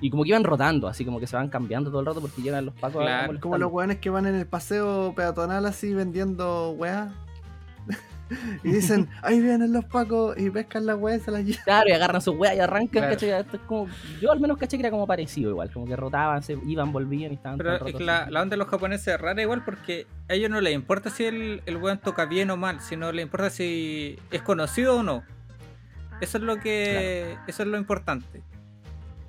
Y 0.00 0.10
como 0.10 0.22
que 0.24 0.28
iban 0.30 0.44
rotando, 0.44 0.88
así 0.88 1.04
como 1.04 1.18
que 1.20 1.26
se 1.26 1.36
van 1.36 1.48
cambiando 1.48 1.90
todo 1.90 2.00
el 2.00 2.06
rato 2.06 2.20
porque 2.20 2.42
llegan 2.42 2.66
los 2.66 2.74
pacos 2.74 3.02
a 3.02 3.04
Claro. 3.06 3.26
molestando. 3.28 3.40
Como 3.40 3.58
los 3.58 3.72
weones 3.72 3.98
que 3.98 4.10
van 4.10 4.26
en 4.26 4.34
el 4.34 4.46
paseo 4.46 5.14
peatonal 5.16 5.64
así 5.66 5.94
vendiendo 5.94 6.70
weá. 6.72 7.12
y 8.64 8.72
dicen, 8.72 9.08
ahí 9.22 9.40
vienen 9.40 9.72
los 9.72 9.84
pacos 9.86 10.36
y 10.36 10.50
pescan 10.50 10.84
las 10.84 10.98
weas 10.98 11.22
y 11.22 11.24
se 11.24 11.30
las 11.30 11.44
llevan. 11.44 11.62
Claro, 11.64 11.88
y 11.88 11.92
agarran 11.92 12.20
sus 12.20 12.36
weas 12.36 12.56
y 12.56 12.60
arrancan, 12.60 12.88
Claro. 13.04 13.14
¿cachai? 13.14 13.30
Esto 13.30 13.56
es 13.56 13.62
como, 13.62 13.86
yo 14.20 14.32
al 14.32 14.40
menos 14.40 14.58
caché 14.58 14.76
que 14.76 14.82
era 14.82 14.90
como 14.90 15.06
parecido 15.06 15.50
igual, 15.50 15.70
como 15.72 15.86
que 15.86 15.96
rotaban, 15.96 16.42
se 16.42 16.58
iban, 16.66 16.92
volvían 16.92 17.32
y 17.32 17.36
estaban 17.36 17.56
Pero 17.56 17.86
es 17.86 18.00
la, 18.00 18.28
la 18.30 18.42
onda 18.42 18.54
de 18.54 18.58
los 18.58 18.68
japoneses 18.68 19.06
es 19.14 19.20
rara 19.20 19.40
igual 19.40 19.64
porque 19.64 20.06
a 20.28 20.34
ellos 20.34 20.50
no 20.50 20.60
les 20.60 20.74
importa 20.74 21.08
si 21.08 21.24
el, 21.24 21.62
el 21.64 21.76
weón 21.78 21.98
toca 21.98 22.26
bien 22.26 22.50
o 22.50 22.56
mal, 22.58 22.80
sino 22.80 23.12
les 23.12 23.22
importa 23.24 23.48
si 23.48 24.18
es 24.30 24.42
conocido 24.42 24.98
o 24.98 25.02
no. 25.02 25.22
Eso 26.20 26.38
es 26.38 26.44
lo 26.44 26.56
que. 26.56 27.36
Eso 27.46 27.62
es 27.62 27.68
lo 27.68 27.76
importante. 27.76 28.42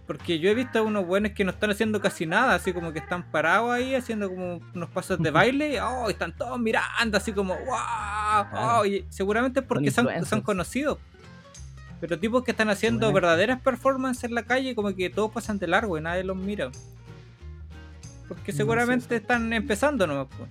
Porque 0.07 0.39
yo 0.39 0.49
he 0.49 0.55
visto 0.55 0.79
a 0.79 0.81
unos 0.81 1.05
buenos 1.05 1.33
que 1.33 1.43
no 1.43 1.51
están 1.51 1.69
haciendo 1.69 1.99
casi 1.99 2.25
nada, 2.25 2.55
así 2.55 2.71
como 2.71 2.93
que 2.93 2.99
están 2.99 3.29
parados 3.29 3.71
ahí 3.71 3.93
haciendo 3.93 4.29
como 4.29 4.61
unos 4.73 4.89
pasos 4.89 5.19
de 5.19 5.31
baile, 5.31 5.73
y, 5.73 5.77
oh, 5.79 6.09
están 6.09 6.35
todos 6.35 6.57
mirando, 6.57 7.17
así 7.17 7.33
como, 7.33 7.55
wow, 7.55 8.45
oh, 8.53 8.85
y 8.85 9.05
seguramente 9.09 9.59
es 9.59 9.65
porque 9.65 9.91
son, 9.91 10.07
son 10.25 10.41
conocidos. 10.41 10.97
Pero 11.99 12.17
tipos 12.19 12.43
que 12.43 12.51
están 12.51 12.69
haciendo 12.69 13.11
verdaderas 13.11 13.59
performances 13.61 14.25
en 14.25 14.35
la 14.35 14.43
calle, 14.43 14.75
como 14.75 14.95
que 14.95 15.09
todos 15.09 15.31
pasan 15.31 15.59
de 15.59 15.67
largo 15.67 15.97
y 15.97 16.01
nadie 16.01 16.23
los 16.23 16.37
mira. 16.37 16.71
Porque 18.27 18.51
seguramente 18.51 19.15
están 19.15 19.51
empezando 19.51 20.05
nomás. 20.05 20.27
pues. 20.37 20.49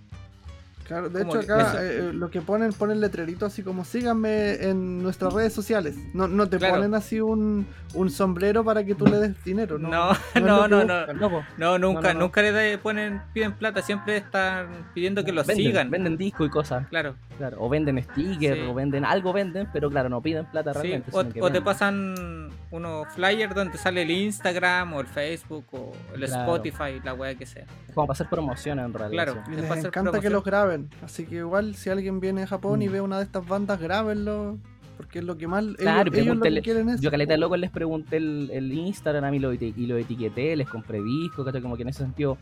Claro, 0.86 1.08
de 1.08 1.22
hecho 1.22 1.38
acá 1.40 1.74
eh, 1.82 2.10
lo 2.12 2.30
que 2.30 2.40
ponen, 2.40 2.72
ponen 2.72 3.00
letrerito 3.00 3.46
así 3.46 3.62
como 3.62 3.84
síganme 3.84 4.54
en 4.68 5.02
nuestras 5.02 5.32
redes 5.32 5.52
sociales. 5.52 5.96
No, 6.14 6.28
no 6.28 6.48
te 6.48 6.58
Claro. 6.58 6.74
ponen 6.76 6.94
así 6.94 7.20
un, 7.20 7.66
un 7.94 8.10
sombrero 8.10 8.64
para 8.64 8.84
que 8.84 8.94
tú 8.94 9.06
le 9.06 9.18
des 9.18 9.44
dinero, 9.44 9.78
¿no? 9.78 9.88
No, 9.90 10.12
no, 10.40 10.68
no, 10.68 10.84
no. 10.84 11.06
nunca, 11.06 11.42
no, 11.58 11.78
no. 11.78 12.14
nunca 12.14 12.42
le 12.42 12.78
ponen, 12.78 13.20
piden 13.32 13.54
plata, 13.54 13.82
siempre 13.82 14.16
están 14.16 14.68
pidiendo 14.94 15.24
que 15.24 15.32
los 15.32 15.46
venden, 15.46 15.66
sigan. 15.66 15.90
Venden 15.90 16.16
disco 16.16 16.44
y 16.44 16.50
cosas, 16.50 16.86
Claro. 16.88 17.16
Claro. 17.38 17.56
O 17.60 17.68
venden 17.68 18.02
stickers, 18.02 18.58
Sí. 18.60 18.66
o 18.68 18.74
venden 18.74 19.04
algo, 19.04 19.32
venden, 19.32 19.68
pero 19.72 19.90
claro, 19.90 20.08
no 20.08 20.20
piden 20.20 20.46
plata 20.46 20.72
Sí, 20.74 20.80
realmente. 20.80 21.10
o, 21.12 21.20
sino 21.22 21.32
que 21.34 21.42
o 21.42 21.50
te 21.50 21.60
pasan 21.62 22.50
unos 22.70 23.06
flyers 23.14 23.54
donde 23.54 23.78
sale 23.78 24.02
el 24.02 24.10
Instagram 24.10 24.92
o 24.94 25.00
el 25.00 25.06
Facebook 25.06 25.64
o 25.72 25.92
el 26.14 26.20
Claro. 26.24 26.42
Spotify, 26.56 27.00
la 27.04 27.14
weá 27.14 27.34
que 27.34 27.46
sea. 27.46 27.64
Como 27.94 28.06
para 28.06 28.14
hacer 28.14 28.28
promoción 28.28 28.78
en 28.78 28.92
realidad. 28.92 29.24
Claro. 29.24 29.42
Les 29.50 29.70
a 29.70 29.78
encanta 29.78 30.20
que 30.20 30.30
los 30.30 30.44
graben. 30.44 30.88
Así 31.02 31.26
que 31.26 31.36
igual 31.36 31.74
si 31.74 31.90
alguien 31.90 32.20
viene 32.20 32.42
a 32.42 32.46
Japón 32.46 32.82
y 32.82 32.88
Mm. 32.88 32.92
ve 32.92 33.00
una 33.00 33.18
de 33.18 33.24
estas 33.24 33.46
bandas, 33.46 33.80
grábenlo. 33.80 34.58
Porque 34.96 35.18
es 35.18 35.26
lo 35.26 35.36
que 35.36 35.46
más 35.46 35.62
ellos, 35.62 35.76
Claro, 35.76 36.10
y 36.14 36.20
ellos 36.20 36.36
lo 36.36 36.42
que 36.42 36.62
quieren 36.62 36.88
es. 36.88 37.02
Yo 37.02 37.10
caleta 37.10 37.34
de 37.34 37.38
loco 37.38 37.54
les 37.58 37.70
pregunté 37.70 38.16
el, 38.16 38.48
el 38.50 38.72
Instagram 38.72 39.34
y 39.34 39.38
lo, 39.40 39.52
eti- 39.52 39.74
y 39.76 39.84
lo 39.86 39.98
etiqueté, 39.98 40.56
les 40.56 40.66
compré 40.66 41.02
discos. 41.02 41.46
Como 41.60 41.76
que 41.76 41.82
en 41.82 41.88
ese 41.90 41.98
sentido, 42.02 42.38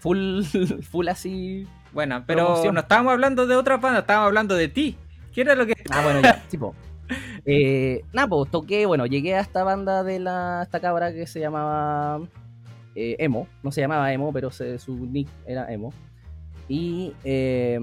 full, 0.00 0.42
full 0.90 1.08
así. 1.08 1.66
Bueno, 1.94 2.24
pero 2.26 2.44
Promoción. 2.46 2.74
no 2.74 2.80
estábamos 2.80 3.12
hablando 3.12 3.46
de 3.46 3.56
otra 3.56 3.76
banda, 3.78 4.00
estábamos 4.00 4.26
hablando 4.26 4.54
de 4.56 4.68
ti. 4.68 4.96
¿Qué 5.32 5.40
era 5.42 5.54
lo 5.54 5.64
que.? 5.66 5.74
Ah, 5.90 6.02
bueno, 6.02 6.20
ya, 6.20 6.42
tipo. 6.48 6.74
Eh, 7.46 8.02
nada, 8.14 8.26
pues 8.28 8.50
toqué, 8.50 8.86
bueno, 8.86 9.04
llegué 9.04 9.34
a 9.34 9.40
esta 9.40 9.62
banda 9.64 10.02
de 10.02 10.18
la, 10.18 10.62
esta 10.62 10.80
cabra 10.80 11.12
que 11.12 11.26
se 11.26 11.38
llamaba 11.40 12.20
eh, 12.94 13.16
Emo, 13.18 13.46
no 13.62 13.70
se 13.70 13.82
llamaba 13.82 14.10
Emo, 14.10 14.32
pero 14.32 14.50
se- 14.50 14.78
su 14.78 14.94
nick 14.96 15.28
era 15.46 15.70
Emo. 15.70 15.92
Y, 16.66 17.12
eh, 17.22 17.78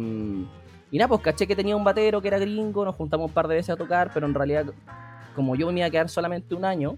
y 0.89 0.97
nada, 0.97 1.07
pues 1.09 1.22
caché 1.22 1.45
que 1.45 1.55
tenía 1.55 1.76
un 1.76 1.84
batero 1.84 2.20
que 2.24 2.30
era 2.30 2.39
gringo, 2.39 2.84
nos 2.84 2.95
juntamos 2.95 3.28
un 3.28 3.34
par 3.36 3.47
de 3.47 3.53
veces 3.53 3.70
a 3.70 3.76
tocar, 3.78 4.09
pero 4.12 4.26
en 4.26 4.34
realidad, 4.34 4.66
como 5.36 5.55
yo 5.55 5.72
me 5.72 5.82
iba 5.82 5.86
a 5.88 5.91
quedar 5.91 6.09
solamente 6.09 6.55
un 6.55 6.66
año, 6.66 6.97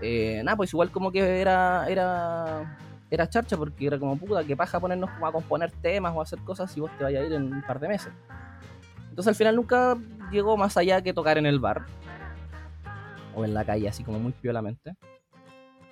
eh, 0.00 0.40
nada, 0.42 0.56
pues 0.56 0.72
igual 0.72 0.90
como 0.90 1.12
que 1.12 1.42
era, 1.42 1.86
era, 1.90 2.78
era 3.10 3.28
charcha, 3.28 3.56
porque 3.56 3.86
era 3.86 3.98
como 3.98 4.16
puta, 4.16 4.44
que 4.44 4.56
paja 4.56 4.78
ponernos 4.78 5.10
como 5.10 5.26
a 5.26 5.32
componer 5.32 5.72
temas 5.82 6.14
o 6.14 6.20
a 6.20 6.22
hacer 6.22 6.38
cosas 6.40 6.70
si 6.70 6.80
vos 6.80 6.90
te 6.96 7.04
vayas 7.04 7.22
a 7.22 7.26
ir 7.26 7.32
en 7.32 7.52
un 7.52 7.62
par 7.62 7.80
de 7.80 7.88
meses. 7.88 8.12
Entonces 9.08 9.28
al 9.28 9.34
final 9.34 9.56
nunca 9.56 9.96
llegó 10.30 10.56
más 10.56 10.76
allá 10.76 11.02
que 11.02 11.12
tocar 11.12 11.36
en 11.36 11.46
el 11.46 11.58
bar. 11.58 11.86
O 13.34 13.44
en 13.44 13.52
la 13.52 13.64
calle, 13.64 13.88
así 13.88 14.04
como 14.04 14.18
muy 14.18 14.32
piolamente. 14.32 14.94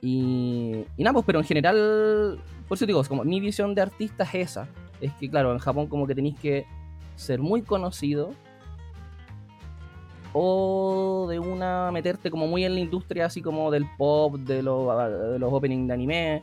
Y, 0.01 0.85
y 0.97 1.03
nada, 1.03 1.14
pues, 1.14 1.27
pero 1.27 1.41
en 1.41 1.45
general, 1.45 2.41
por 2.69 2.77
eso 2.77 2.87
digo, 2.87 3.03
como 3.05 3.25
mi 3.25 3.41
visión 3.41 3.75
de 3.75 3.83
artista 3.83 4.25
es 4.25 4.35
esa. 4.35 4.69
Es 5.01 5.12
que, 5.14 5.29
claro, 5.29 5.53
en 5.53 5.59
Japón 5.59 5.89
como 5.89 6.07
que 6.07 6.14
tenéis 6.14 6.39
que 6.39 6.66
ser 7.16 7.41
muy 7.41 7.62
conocido. 7.62 8.31
O 10.33 11.27
de 11.29 11.39
una 11.41 11.91
meterte 11.91 12.31
como 12.31 12.47
muy 12.47 12.64
en 12.64 12.75
la 12.75 12.81
industria 12.81 13.27
así 13.27 13.43
como 13.43 13.71
del 13.71 13.87
pop, 13.97 14.37
de, 14.37 14.62
los 14.62 14.87
de 15.33 15.39
los 15.39 15.53
openings 15.53 15.89
de 15.89 15.95
anime. 15.95 16.43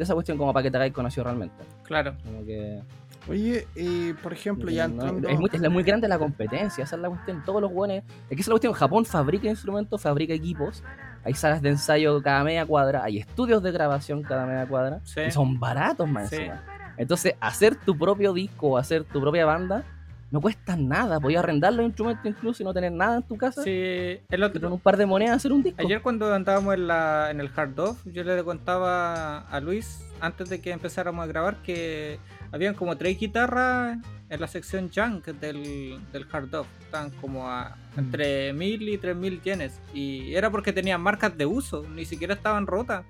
De 0.00 0.04
esa 0.04 0.14
cuestión 0.14 0.38
como 0.38 0.50
para 0.54 0.62
que 0.62 0.70
te 0.70 0.78
hagáis 0.78 0.94
conocido 0.94 1.24
realmente. 1.24 1.62
Claro. 1.82 2.14
Como 2.24 2.42
que... 2.46 2.80
Oye, 3.28 3.66
y 3.76 4.14
por 4.14 4.32
ejemplo, 4.32 4.70
ya 4.70 4.88
No, 4.88 4.94
entrando. 4.94 5.28
es, 5.28 5.38
muy, 5.38 5.50
es 5.52 5.70
muy 5.70 5.82
grande 5.82 6.08
la 6.08 6.18
competencia, 6.18 6.84
esa 6.84 6.96
es 6.96 7.02
la 7.02 7.10
cuestión. 7.10 7.42
Todos 7.44 7.60
los 7.60 7.70
buenos. 7.70 7.98
Es 7.98 8.02
que 8.30 8.34
esa 8.36 8.40
es 8.40 8.48
la 8.48 8.52
cuestión. 8.54 8.72
Japón 8.72 9.04
fabrica 9.04 9.46
instrumentos, 9.46 10.00
fabrica 10.00 10.32
equipos. 10.32 10.82
Hay 11.22 11.34
salas 11.34 11.60
de 11.60 11.68
ensayo 11.68 12.22
cada 12.22 12.42
media 12.44 12.64
cuadra. 12.64 13.04
Hay 13.04 13.18
estudios 13.18 13.62
de 13.62 13.72
grabación 13.72 14.22
cada 14.22 14.46
media 14.46 14.66
cuadra. 14.66 15.00
Sí. 15.04 15.20
Y 15.28 15.30
son 15.32 15.60
baratos, 15.60 16.08
más 16.08 16.30
Sí. 16.30 16.36
encima. 16.36 16.62
Entonces, 16.96 17.34
hacer 17.40 17.76
tu 17.76 17.94
propio 17.98 18.32
disco 18.32 18.68
o 18.68 18.78
hacer 18.78 19.04
tu 19.04 19.20
propia 19.20 19.44
banda 19.44 19.84
no 20.30 20.40
cuesta 20.40 20.76
nada. 20.76 21.18
Podías 21.18 21.42
arrendar 21.42 21.72
los 21.72 21.84
instrumentos 21.84 22.24
incluso 22.24 22.62
y 22.62 22.66
no 22.66 22.72
tener 22.72 22.92
nada 22.92 23.16
en 23.16 23.22
tu 23.24 23.36
casa. 23.36 23.62
Sí, 23.62 23.70
el 23.70 24.20
Y 24.28 24.36
con 24.36 24.42
otro. 24.42 24.74
un 24.74 24.80
par 24.80 24.96
de 24.96 25.06
monedas 25.06 25.36
hacer 25.36 25.52
un 25.52 25.62
disco. 25.62 25.80
Ayer 25.82 26.00
cuando 26.02 26.32
andábamos 26.32 26.74
en, 26.74 26.86
la, 26.86 27.30
en 27.30 27.40
el 27.40 27.50
Hard 27.54 27.78
Off, 27.80 28.00
yo 28.06 28.22
le 28.22 28.42
contaba 28.44 29.38
a 29.40 29.60
Luis, 29.60 30.04
antes 30.20 30.48
de 30.48 30.60
que 30.60 30.70
empezáramos 30.70 31.24
a 31.24 31.26
grabar, 31.26 31.56
que 31.62 32.18
habían 32.52 32.74
como 32.74 32.96
tres 32.96 33.18
guitarras 33.18 33.98
en 34.28 34.40
la 34.40 34.46
sección 34.46 34.90
junk 34.94 35.26
del, 35.26 35.98
del 36.12 36.26
Hard 36.30 36.54
Off. 36.54 36.68
Estaban 36.80 37.10
como 37.20 37.48
a 37.48 37.76
entre 37.96 38.52
1000 38.52 38.88
y 38.88 38.98
3000 38.98 39.42
yenes. 39.42 39.80
Y 39.92 40.34
era 40.34 40.48
porque 40.50 40.72
tenían 40.72 41.00
marcas 41.00 41.36
de 41.36 41.46
uso, 41.46 41.84
ni 41.94 42.04
siquiera 42.04 42.34
estaban 42.34 42.66
rotas. 42.68 43.04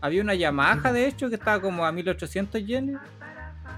Había 0.00 0.20
una 0.20 0.34
Yamaha, 0.34 0.92
de 0.92 1.06
hecho, 1.06 1.28
que 1.28 1.36
estaba 1.36 1.60
como 1.62 1.86
a 1.86 1.92
1800 1.92 2.66
yenes. 2.66 2.96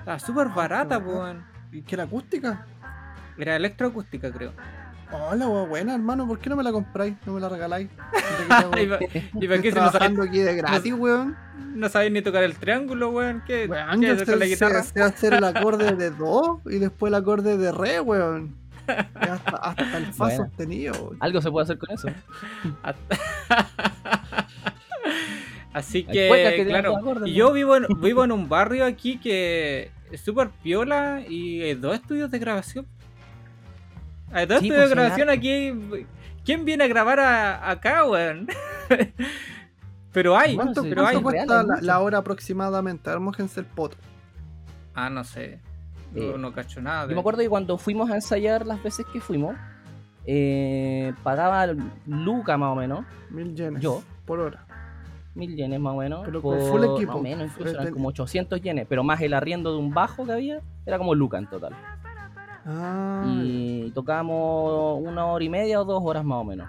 Estaba 0.00 0.18
súper 0.18 0.48
barata, 0.48 0.98
pues. 1.02 1.36
¿Y 1.76 1.82
que 1.82 1.94
era 1.94 2.04
acústica? 2.04 2.64
Era 3.36 3.56
electroacústica, 3.56 4.32
creo. 4.32 4.52
Hola, 5.12 5.46
wea 5.48 5.64
buena, 5.66 5.94
hermano. 5.94 6.26
¿Por 6.26 6.38
qué 6.38 6.48
no 6.50 6.56
me 6.56 6.62
la 6.62 6.72
compráis? 6.72 7.14
¿No 7.26 7.34
me 7.34 7.40
la 7.40 7.48
regaláis? 7.50 7.88
¿Y 8.44 8.48
pa- 8.48 8.70
para 8.70 8.98
qué 9.62 9.70
si 9.70 9.76
no 9.78 9.90
trabajando 9.90 10.22
aquí 10.22 10.38
de 10.38 10.56
gratis, 10.56 10.94
weón. 10.94 11.36
no 11.74 11.88
sabéis 11.88 12.12
ni 12.12 12.22
tocar 12.22 12.42
el 12.44 12.56
triángulo, 12.56 13.10
weón? 13.10 13.42
¿Qué, 13.46 13.66
Weón, 13.66 14.00
qué 14.00 14.10
hacer 14.10 14.26
con 14.26 14.38
la 14.38 14.46
guitarra? 14.46 14.82
sé- 14.82 15.02
hacer 15.02 15.34
el 15.34 15.44
acorde 15.44 15.94
de 15.94 16.10
do 16.16 16.60
y 16.64 16.78
después 16.78 17.10
el 17.10 17.14
acorde 17.14 17.56
de 17.58 17.70
re, 17.72 18.00
weón. 18.00 18.56
Hasta, 18.86 19.56
hasta 19.56 19.98
el 19.98 20.06
fa 20.06 20.24
Buena. 20.24 20.36
sostenido, 20.46 20.94
weón. 20.94 21.16
Algo 21.20 21.42
se 21.42 21.50
puede 21.50 21.64
hacer 21.64 21.78
con 21.78 21.90
eso. 21.90 22.08
Así 25.72 26.04
que 26.04 26.64
claro, 26.66 26.98
¿no? 27.02 27.26
yo 27.26 27.52
vivo 27.52 27.76
en, 27.76 27.84
vivo 28.00 28.24
en 28.24 28.32
un 28.32 28.48
barrio 28.48 28.86
aquí 28.86 29.18
que 29.18 29.90
es 30.10 30.20
súper 30.20 30.50
piola 30.62 31.22
y 31.28 31.62
hay 31.62 31.74
dos 31.74 31.94
estudios 31.94 32.30
de 32.30 32.38
grabación. 32.38 32.86
Hay 34.32 34.46
dos 34.46 34.60
Sí, 34.60 34.66
estudios 34.66 34.88
pues, 34.88 34.90
de 34.90 34.94
grabación 34.96 35.30
aquí. 35.30 36.06
¿Quién 36.44 36.64
viene 36.64 36.84
a 36.84 36.88
grabar 36.88 37.20
a- 37.20 37.70
acá, 37.70 38.04
weón? 38.04 38.46
Pero 40.12 40.36
hay, 40.36 40.54
¿Cuánto, 40.56 40.82
pero 40.82 41.02
cuánto 41.02 41.18
hay. 41.18 41.22
cuesta 41.22 41.62
la, 41.82 42.00
hora 42.00 42.18
aproximadamente? 42.18 43.10
Armójense 43.10 43.60
el 43.60 43.66
poto. 43.66 43.98
Ah, 44.94 45.10
no 45.10 45.22
sé. 45.24 45.60
No, 46.14 46.22
Eh, 46.22 46.34
no 46.38 46.52
cacho 46.54 46.80
nada. 46.80 47.02
Yo 47.02 47.08
de- 47.08 47.14
me 47.14 47.20
acuerdo 47.20 47.40
que 47.42 47.48
cuando 47.50 47.76
fuimos 47.76 48.10
a 48.10 48.14
ensayar 48.14 48.64
las 48.64 48.82
veces 48.82 49.04
que 49.12 49.20
fuimos, 49.20 49.54
eh, 50.24 51.12
pagaba 51.22 51.66
Luca 52.06 52.56
más 52.56 52.70
o 52.72 52.76
menos, 52.76 53.04
Mil 53.28 53.54
yenes. 53.54 53.82
Yo. 53.82 54.02
Por 54.24 54.40
hora. 54.40 54.64
Mil 55.36 55.54
yenes 55.54 55.78
más 55.78 55.94
o 55.94 55.98
menos. 55.98 56.22
Pero 56.24 56.42
con 56.42 56.60
full 56.60 56.82
equipo. 56.84 57.12
Más 57.12 57.20
o 57.20 57.22
menos, 57.22 57.50
incluso 57.52 57.74
eran 57.80 57.92
como 57.92 58.08
800 58.08 58.60
yenes, 58.60 58.86
pero 58.88 59.04
más 59.04 59.20
el 59.20 59.34
arriendo 59.34 59.72
de 59.72 59.78
un 59.78 59.92
bajo 59.92 60.24
que 60.24 60.32
había, 60.32 60.60
era 60.84 60.98
como 60.98 61.14
Luca 61.14 61.38
en 61.38 61.46
total. 61.48 61.74
Ah, 62.64 63.24
Y 63.28 63.90
tocábamos 63.92 65.00
una 65.02 65.26
hora 65.26 65.44
y 65.44 65.48
media 65.48 65.80
o 65.80 65.84
dos 65.84 66.02
horas 66.04 66.24
más 66.24 66.38
o 66.38 66.44
menos. 66.44 66.68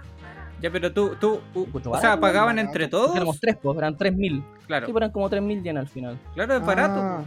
Ya, 0.61 0.71
pero 0.71 0.91
tú, 0.91 1.15
tú, 1.19 1.39
o 1.53 1.97
sea, 1.99 2.19
pagaban 2.19 2.57
entre 2.57 2.85
Porque 2.85 2.87
todos. 2.87 3.15
Éramos 3.15 3.39
tres, 3.39 3.57
pues, 3.61 3.77
eran 3.77 3.95
3000. 3.95 4.43
Claro, 4.65 4.85
Sí, 4.87 4.91
pero 4.93 5.05
eran 5.05 5.11
como 5.11 5.29
3000 5.29 5.63
yenes 5.63 5.81
al 5.81 5.87
final. 5.87 6.17
claro, 6.33 6.55
es 6.55 6.65
barato. 6.65 6.99
ah, 6.99 7.23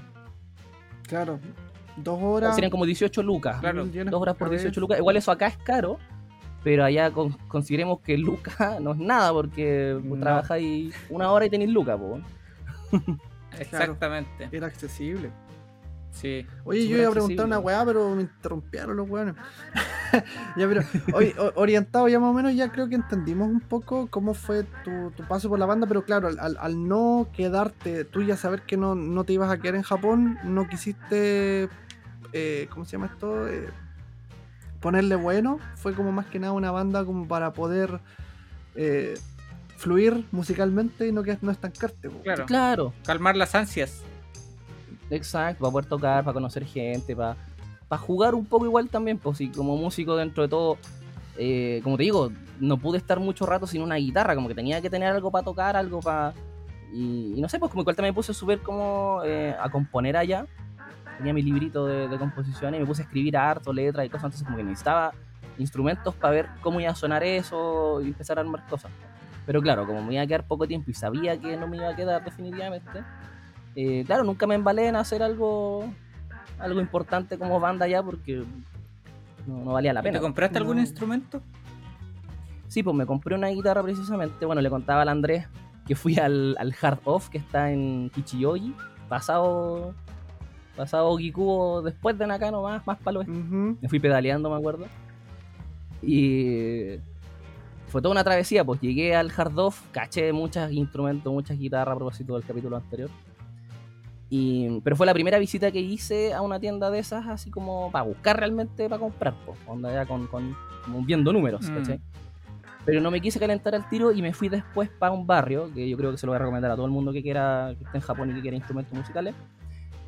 Claro. 1.06 1.38
Dos 1.96 2.18
horas. 2.22 2.54
Serían 2.54 2.70
como 2.70 2.86
18 2.86 3.22
lucas. 3.22 3.60
Claro. 3.60 3.84
mil 3.84 4.10
Dos 4.10 4.20
horas 4.20 4.36
por 4.36 4.48
cabeza. 4.48 4.62
18 4.64 4.80
lucas. 4.80 4.98
Igual 4.98 5.16
eso 5.16 5.30
acá 5.30 5.46
es 5.48 5.56
caro, 5.58 5.98
pero 6.64 6.84
allá 6.84 7.10
con- 7.10 7.32
consideremos 7.48 8.00
que 8.00 8.16
lucas 8.18 8.56
no 8.80 8.92
es 8.92 8.98
nada 8.98 9.32
porque 9.32 9.98
No. 10.02 10.16
trabajáis 10.18 10.94
una 11.08 11.30
hora 11.32 11.46
y 11.46 11.50
tenéis 11.50 11.70
lucas, 11.70 11.98
pues. 12.00 12.22
Exactamente. 13.58 14.48
Era 14.52 14.66
accesible. 14.66 15.30
Sí. 16.12 16.44
Oye, 16.64 16.88
yo 16.88 16.96
iba 16.98 17.08
a 17.08 17.12
preguntar 17.12 17.46
una 17.46 17.60
weá, 17.60 17.84
pero 17.84 18.14
me 18.16 18.22
interrumpieron 18.22 18.96
los 18.96 19.08
weones. 19.08 19.36
ya, 20.56 20.66
pero, 20.68 20.82
o- 21.14 21.52
orientado 21.60 22.08
ya 22.08 22.18
más 22.18 22.30
o 22.30 22.32
menos, 22.32 22.52
ya 22.54 22.70
creo 22.72 22.88
que 22.88 22.96
entendimos 22.96 23.48
un 23.48 23.60
poco 23.60 24.08
cómo 24.08 24.34
fue 24.34 24.64
tu, 24.84 25.12
tu 25.12 25.22
paso 25.28 25.48
por 25.48 25.58
la 25.60 25.66
banda, 25.66 25.86
pero 25.86 26.02
claro, 26.04 26.26
al, 26.26 26.38
al- 26.40 26.56
al 26.60 26.88
no 26.88 27.28
quedarte, 27.32 28.04
tú 28.04 28.22
ya 28.22 28.36
saber 28.36 28.62
que 28.62 28.76
no, 28.76 28.96
no 28.96 29.22
te 29.22 29.34
ibas 29.34 29.50
a 29.52 29.58
quedar 29.58 29.76
en 29.76 29.82
Japón, 29.82 30.36
no 30.42 30.68
quisiste, 30.68 31.68
eh, 32.32 32.68
¿cómo 32.72 32.84
se 32.84 32.92
llama 32.92 33.06
esto? 33.06 33.46
Eh, 33.48 33.68
ponerle 34.80 35.16
bueno, 35.16 35.58
fue 35.76 35.94
como 35.94 36.10
más 36.12 36.26
que 36.26 36.38
nada 36.38 36.52
una 36.52 36.70
banda 36.70 37.04
como 37.04 37.28
para 37.28 37.52
poder 37.52 38.00
eh, 38.74 39.14
fluir 39.76 40.24
musicalmente 40.32 41.06
y 41.06 41.12
no, 41.12 41.22
que, 41.22 41.38
no 41.40 41.50
estancarte. 41.50 42.08
Claro. 42.22 42.46
Claro, 42.46 42.92
Calmar 43.04 43.36
las 43.36 43.54
ansias. 43.54 44.02
exacto, 45.10 45.60
para 45.60 45.72
poder 45.72 45.86
tocar, 45.86 46.24
para 46.24 46.34
conocer 46.34 46.64
gente, 46.64 47.14
para, 47.14 47.36
para 47.88 48.00
jugar 48.00 48.34
un 48.34 48.46
poco 48.46 48.64
igual 48.64 48.88
también, 48.88 49.18
pues 49.18 49.38
sí, 49.38 49.48
como 49.50 49.76
músico 49.76 50.16
dentro 50.16 50.42
de 50.42 50.48
todo, 50.48 50.78
eh, 51.36 51.80
como 51.82 51.96
te 51.96 52.04
digo, 52.04 52.30
no 52.58 52.78
pude 52.78 52.98
estar 52.98 53.20
mucho 53.20 53.46
rato 53.46 53.66
sin 53.66 53.82
una 53.82 53.96
guitarra, 53.96 54.34
como 54.34 54.48
que 54.48 54.54
tenía 54.54 54.80
que 54.80 54.90
tener 54.90 55.08
algo 55.08 55.30
para 55.30 55.44
tocar, 55.44 55.76
algo 55.76 56.00
para... 56.00 56.34
Y, 56.92 57.34
y 57.36 57.40
no 57.40 57.48
sé, 57.48 57.58
pues 57.58 57.70
como 57.70 57.82
igual 57.82 57.94
también 57.94 58.12
me 58.12 58.16
puse 58.16 58.34
súper 58.34 58.60
como 58.60 59.22
eh, 59.24 59.54
a 59.58 59.70
componer 59.70 60.16
allá, 60.16 60.46
tenía 61.20 61.34
mi 61.34 61.42
librito 61.42 61.86
de, 61.86 62.08
de 62.08 62.18
composición 62.18 62.74
y 62.74 62.78
me 62.78 62.86
puse 62.86 63.02
a 63.02 63.04
escribir 63.04 63.36
harto, 63.36 63.72
letras 63.72 64.06
y 64.06 64.08
cosas, 64.08 64.24
entonces 64.24 64.44
como 64.44 64.56
que 64.56 64.64
necesitaba 64.64 65.12
instrumentos 65.58 66.14
para 66.14 66.32
ver 66.32 66.48
cómo 66.62 66.80
iba 66.80 66.90
a 66.90 66.94
sonar 66.94 67.22
eso 67.22 68.00
y 68.00 68.06
empezar 68.08 68.38
a 68.38 68.40
armar 68.40 68.66
cosas. 68.66 68.90
Pero 69.44 69.60
claro, 69.60 69.86
como 69.86 70.02
me 70.02 70.14
iba 70.14 70.22
a 70.22 70.26
quedar 70.26 70.46
poco 70.46 70.66
tiempo 70.66 70.90
y 70.90 70.94
sabía 70.94 71.38
que 71.38 71.56
no 71.58 71.68
me 71.68 71.76
iba 71.76 71.90
a 71.90 71.94
quedar 71.94 72.24
definitivamente, 72.24 73.04
eh, 73.76 74.02
claro, 74.06 74.24
nunca 74.24 74.46
me 74.46 74.54
embalé 74.54 74.88
en 74.88 74.96
hacer 74.96 75.22
algo 75.22 75.84
algo 76.58 76.80
importante 76.80 77.38
como 77.38 77.60
banda 77.60 77.86
ya 77.86 78.02
porque 78.02 78.42
no, 79.46 79.64
no 79.64 79.72
valía 79.72 79.92
la 79.92 80.00
¿Y 80.00 80.04
pena. 80.04 80.18
¿Te 80.18 80.22
compraste 80.22 80.58
algún 80.58 80.78
instrumento? 80.78 81.42
Sí, 82.68 82.82
pues 82.82 82.96
me 82.96 83.04
compré 83.04 83.34
una 83.34 83.48
guitarra 83.48 83.82
precisamente. 83.82 84.46
Bueno, 84.46 84.62
le 84.62 84.70
contaba 84.70 85.02
al 85.02 85.08
Andrés 85.08 85.46
que 85.86 85.94
fui 85.96 86.18
al, 86.18 86.56
al 86.58 86.74
Hard 86.80 87.00
Off 87.04 87.28
que 87.28 87.38
está 87.38 87.70
en 87.70 88.10
Kichiyogi, 88.14 88.74
pasado 89.08 89.94
pasado 90.80 91.16
Gikubo 91.16 91.82
después 91.82 92.16
de 92.18 92.26
Nakano 92.26 92.62
más, 92.62 92.86
más 92.86 92.98
para 92.98 93.10
el 93.12 93.16
oeste. 93.18 93.32
Ujú. 93.32 93.76
Me 93.80 93.88
fui 93.88 93.98
pedaleando, 94.00 94.48
me 94.50 94.56
acuerdo. 94.56 94.86
Y 96.02 96.96
fue 97.88 98.00
toda 98.00 98.12
una 98.12 98.24
travesía, 98.24 98.64
pues 98.64 98.80
llegué 98.80 99.14
al 99.14 99.30
Hard 99.36 99.58
Off, 99.58 99.82
caché 99.92 100.32
muchos 100.32 100.70
instrumentos, 100.72 101.32
muchas 101.32 101.58
guitarras 101.58 101.94
a 101.94 101.96
propósito 101.98 102.34
del 102.34 102.44
capítulo 102.44 102.76
anterior. 102.76 103.10
Y, 104.30 104.80
pero 104.82 104.94
fue 104.94 105.06
la 105.06 105.12
primera 105.12 105.38
visita 105.38 105.72
que 105.72 105.80
hice 105.80 106.32
a 106.32 106.40
una 106.40 106.60
tienda 106.60 106.88
de 106.90 107.00
esas, 107.00 107.26
así 107.26 107.50
como 107.50 107.90
para 107.90 108.04
buscar 108.04 108.38
realmente 108.38 108.88
para 108.88 109.00
comprar, 109.00 109.34
pues, 109.44 109.58
onda 109.66 109.92
ya 109.92 110.06
con, 110.06 110.28
con 110.28 110.56
como 110.84 111.02
viendo 111.04 111.32
números, 111.32 111.68
Mm. 111.68 111.74
¿cachai? 111.74 112.00
Pero 112.86 113.00
no 113.02 113.10
me 113.10 113.20
quise 113.20 113.38
calentar 113.38 113.74
al 113.74 113.86
tiro 113.90 114.10
y 114.12 114.22
me 114.22 114.32
fui 114.32 114.48
después 114.48 114.88
para 114.88 115.12
un 115.12 115.26
barrio, 115.26 115.70
que 115.74 115.86
yo 115.88 115.96
creo 115.98 116.12
que 116.12 116.16
se 116.16 116.24
lo 116.26 116.30
voy 116.32 116.36
a 116.36 116.38
recomendar 116.38 116.70
a 116.70 116.76
todo 116.76 116.86
el 116.86 116.92
mundo 116.92 117.12
que 117.12 117.22
quiera, 117.22 117.74
que 117.76 117.84
esté 117.84 117.98
en 117.98 118.02
Japón 118.02 118.30
y 118.30 118.34
que 118.34 118.40
quiera 118.40 118.56
instrumentos 118.56 118.96
musicales, 118.96 119.34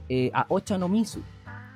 eh, 0.09 0.31
a 0.35 0.45
Ochanomizu 0.49 1.21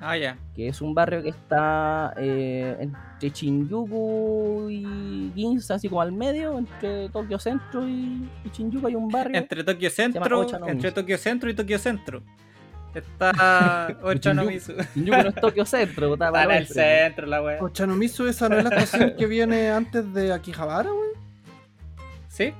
Ah, 0.01 0.17
ya. 0.17 0.37
que 0.55 0.69
es 0.69 0.81
un 0.83 0.95
barrio 0.95 1.23
que 1.23 1.31
está 1.31 2.13
eh, 2.19 2.77
entre 2.81 3.31
Shinjuku 3.31 4.69
y 4.71 5.33
Ginza, 5.35 5.75
así 5.77 5.89
como 5.89 6.03
al 6.03 6.13
medio, 6.13 6.59
entre 6.59 7.09
Tokio 7.09 7.39
Centro 7.39 7.89
y, 7.89 8.29
y 8.45 8.51
Shinjuku 8.53 8.87
hay 8.87 8.95
un 8.95 9.09
barrio. 9.09 9.37
Entre 9.39 9.65
Tokio 9.65 9.89
Centro, 9.91 10.47
entre 10.69 10.93
Tokio 10.93 11.17
Centro 11.19 11.51
y 11.51 11.55
Tokio 11.55 11.79
Centro. 11.79 12.23
Está 12.95 13.97
Ochanomizu. 14.03 14.73
Shinjuku 14.95 15.17
no 15.23 15.29
es 15.31 15.35
Tokio 15.35 15.65
Centro, 15.65 16.13
está 16.13 16.27
Está 16.27 16.33
para 16.33 16.45
en 16.57 16.61
el 16.63 16.67
centro 16.69 17.27
la 17.27 17.43
wea. 17.43 17.63
Ochanomizu, 17.63 18.27
esa 18.27 18.49
no 18.51 18.59
es 18.59 18.65
la 18.65 18.71
estación 18.77 19.15
que 19.17 19.27
viene 19.27 19.71
antes 19.71 20.13
de 20.13 20.33
Akihabara, 20.33 20.93
weón. 20.93 21.07
¿Sí? 22.29 22.53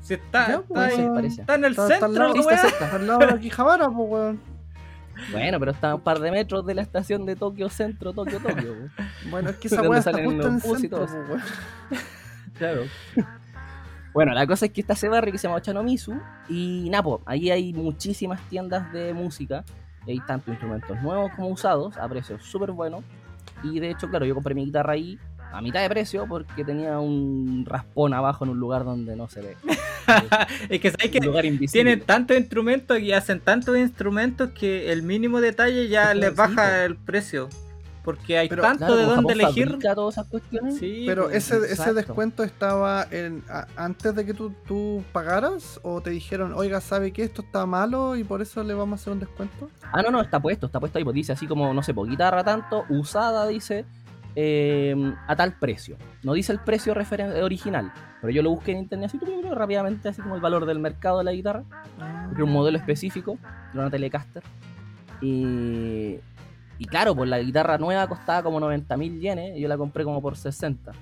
Sí, 0.00 0.14
está, 0.14 0.46
Ya, 0.46 0.54
está, 0.54 0.62
pues, 0.68 0.98
ahí. 0.98 1.08
parece. 1.12 1.40
está 1.40 1.54
en 1.56 1.64
el 1.64 1.70
Está- 1.72 1.82
está 1.92 2.06
al 2.06 2.12
centro, 2.12 2.22
lado- 2.28 2.34
está 2.40 2.46
wea. 2.48 2.58
cerca. 2.58 2.84
Está 2.84 2.96
al 2.96 3.06
lado 3.06 3.18
de 3.18 3.32
Akihabara, 3.34 3.86
pues, 3.88 4.08
weón. 4.10 4.40
Bueno, 5.32 5.58
pero 5.58 5.72
está 5.72 5.90
a 5.90 5.94
un 5.96 6.00
par 6.00 6.20
de 6.20 6.30
metros 6.30 6.64
de 6.66 6.74
la 6.74 6.82
estación 6.82 7.26
de 7.26 7.36
Tokio 7.36 7.68
Centro, 7.68 8.12
Tokio, 8.12 8.40
Tokio. 8.40 8.74
Bueno, 9.30 9.50
es 9.50 9.56
que 9.56 9.68
esa 9.68 9.82
weá 9.82 9.98
está 9.98 10.12
justo 10.12 10.48
en 10.48 10.60
centro, 10.60 11.06
pues. 11.28 11.42
Claro. 12.54 12.82
Bueno, 14.12 14.32
la 14.32 14.46
cosa 14.46 14.66
es 14.66 14.72
que 14.72 14.80
está 14.80 14.94
ese 14.94 15.08
barrio 15.08 15.30
que 15.30 15.38
se 15.38 15.46
llama 15.46 15.58
Ochanomizu 15.58 16.14
y 16.48 16.88
Napo, 16.90 17.22
ahí 17.24 17.50
hay 17.50 17.72
muchísimas 17.72 18.40
tiendas 18.48 18.92
de 18.92 19.12
música 19.14 19.64
hay 20.10 20.20
tanto 20.20 20.50
instrumentos 20.50 21.00
nuevos 21.02 21.32
como 21.34 21.48
usados 21.48 21.96
a 21.96 22.08
precios 22.08 22.42
súper 22.42 22.72
buenos 22.72 23.04
y 23.62 23.80
de 23.80 23.90
hecho, 23.90 24.08
claro, 24.08 24.24
yo 24.24 24.34
compré 24.34 24.54
mi 24.54 24.64
guitarra 24.64 24.92
ahí 24.92 25.18
a 25.52 25.60
mitad 25.62 25.80
de 25.80 25.88
precio 25.88 26.26
porque 26.28 26.64
tenía 26.64 26.98
un 26.98 27.64
raspón 27.66 28.12
abajo 28.14 28.44
en 28.44 28.50
un 28.50 28.58
lugar 28.60 28.84
donde 28.84 29.16
no 29.16 29.28
se 29.28 29.40
ve. 29.42 29.56
Es 30.70 30.80
que 30.80 30.90
sabes 30.90 31.10
que 31.10 31.20
tienen 31.70 32.00
tantos 32.00 32.36
instrumentos 32.36 32.98
y 32.98 33.12
hacen 33.12 33.40
tantos 33.40 33.76
instrumentos 33.76 34.50
que 34.52 34.90
el 34.90 35.02
mínimo 35.02 35.40
detalle 35.40 35.88
ya 35.88 36.14
les 36.14 36.34
baja 36.34 36.84
el 36.84 36.96
precio. 36.96 37.48
porque 38.04 38.38
hay 38.38 38.48
Pero- 38.48 38.62
tanto 38.62 38.86
Claro, 38.86 38.96
de 38.96 39.04
dónde 39.04 39.32
elegir. 39.34 39.78
todas 39.94 40.14
esas 40.14 40.26
cuestiones. 40.28 40.78
Sí, 40.78 41.04
Pero 41.06 41.24
pues. 41.24 41.36
ese, 41.50 41.58
ese 41.70 41.92
descuento 41.92 42.42
estaba 42.42 43.06
en, 43.10 43.42
a- 43.50 43.66
antes 43.76 44.14
de 44.14 44.24
que 44.24 44.32
tú, 44.32 44.50
tú 44.66 45.04
pagaras 45.12 45.78
o 45.82 46.00
te 46.00 46.08
dijeron, 46.08 46.54
oiga, 46.54 46.80
¿sabe 46.80 47.12
que 47.12 47.22
esto 47.24 47.42
está 47.42 47.66
malo 47.66 48.16
y 48.16 48.24
por 48.24 48.40
eso 48.40 48.62
le 48.64 48.72
vamos 48.72 48.98
a 48.98 49.02
hacer 49.02 49.12
un 49.12 49.20
descuento? 49.20 49.68
Ah, 49.92 50.00
no, 50.00 50.10
no, 50.10 50.22
está 50.22 50.40
puesto, 50.40 50.64
está 50.64 50.80
puesto 50.80 50.96
ahí, 50.96 51.04
pues 51.04 51.16
dice 51.16 51.32
así 51.32 51.46
como, 51.46 51.74
no 51.74 51.82
sé, 51.82 51.92
por 51.92 52.08
guitarra 52.08 52.42
tanto, 52.42 52.86
usada, 52.88 53.46
dice, 53.46 53.84
eh, 54.36 54.94
a 55.26 55.34
tal 55.36 55.54
precio. 55.58 55.96
No 56.22 56.32
dice 56.32 56.52
el 56.52 56.60
precio 56.60 56.92
original, 57.42 57.92
pero 58.20 58.32
yo 58.32 58.42
lo 58.42 58.50
busqué 58.50 58.72
en 58.72 58.78
internet 58.78 59.10
así 59.14 59.18
rápidamente, 59.50 60.08
así 60.08 60.20
como 60.22 60.34
el 60.36 60.40
valor 60.40 60.66
del 60.66 60.78
mercado 60.78 61.18
de 61.18 61.24
la 61.24 61.32
guitarra, 61.32 61.64
porque 62.26 62.36
era 62.36 62.44
un 62.44 62.52
modelo 62.52 62.78
específico, 62.78 63.38
era 63.72 63.82
una 63.82 63.90
Telecaster. 63.90 64.42
Y, 65.20 66.16
y 66.78 66.84
claro, 66.86 67.14
pues 67.14 67.28
la 67.28 67.38
guitarra 67.40 67.78
nueva 67.78 68.06
costaba 68.06 68.42
como 68.42 68.60
90 68.60 68.96
mil 68.96 69.18
yenes 69.20 69.56
y 69.56 69.60
yo 69.60 69.68
la 69.68 69.76
compré 69.76 70.04
como 70.04 70.22
por 70.22 70.36
60. 70.36 70.92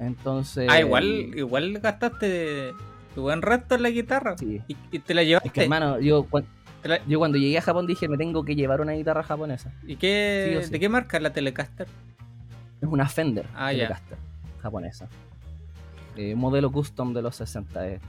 Entonces... 0.00 0.68
Ah, 0.70 0.80
igual, 0.80 1.04
igual 1.04 1.78
gastaste 1.78 2.72
tu 3.14 3.22
buen 3.22 3.42
resto 3.42 3.76
en 3.76 3.82
la 3.82 3.90
guitarra. 3.90 4.36
Sí. 4.36 4.60
Y, 4.66 4.76
y 4.90 4.98
te 4.98 5.14
la 5.14 5.22
llevaste. 5.22 5.48
Es 5.48 5.52
que 5.52 5.62
hermano, 5.62 6.00
yo, 6.00 6.24
cuan- 6.24 6.44
Te 6.82 6.88
la- 6.88 7.04
yo 7.06 7.18
cuando 7.20 7.38
llegué 7.38 7.58
a 7.58 7.62
Japón 7.62 7.86
dije, 7.86 8.08
me 8.08 8.16
tengo 8.16 8.44
que 8.44 8.56
llevar 8.56 8.80
una 8.80 8.92
guitarra 8.92 9.22
japonesa. 9.22 9.72
¿Y 9.86 9.94
qué, 9.96 10.48
Sí 10.50 10.56
o 10.56 10.62
sí. 10.64 10.70
de 10.70 10.80
qué 10.80 10.88
marca 10.88 11.16
es 11.18 11.22
la 11.22 11.32
Telecaster? 11.32 11.86
Es 12.80 12.88
una 12.88 13.08
Fender 13.08 13.46
Ah, 13.54 13.72
japonesa. 14.62 15.08
Eh, 16.16 16.34
un 16.34 16.40
modelo 16.40 16.70
custom 16.70 17.12
de 17.12 17.22
los 17.22 17.36
60. 17.36 17.86
Es 17.88 18.00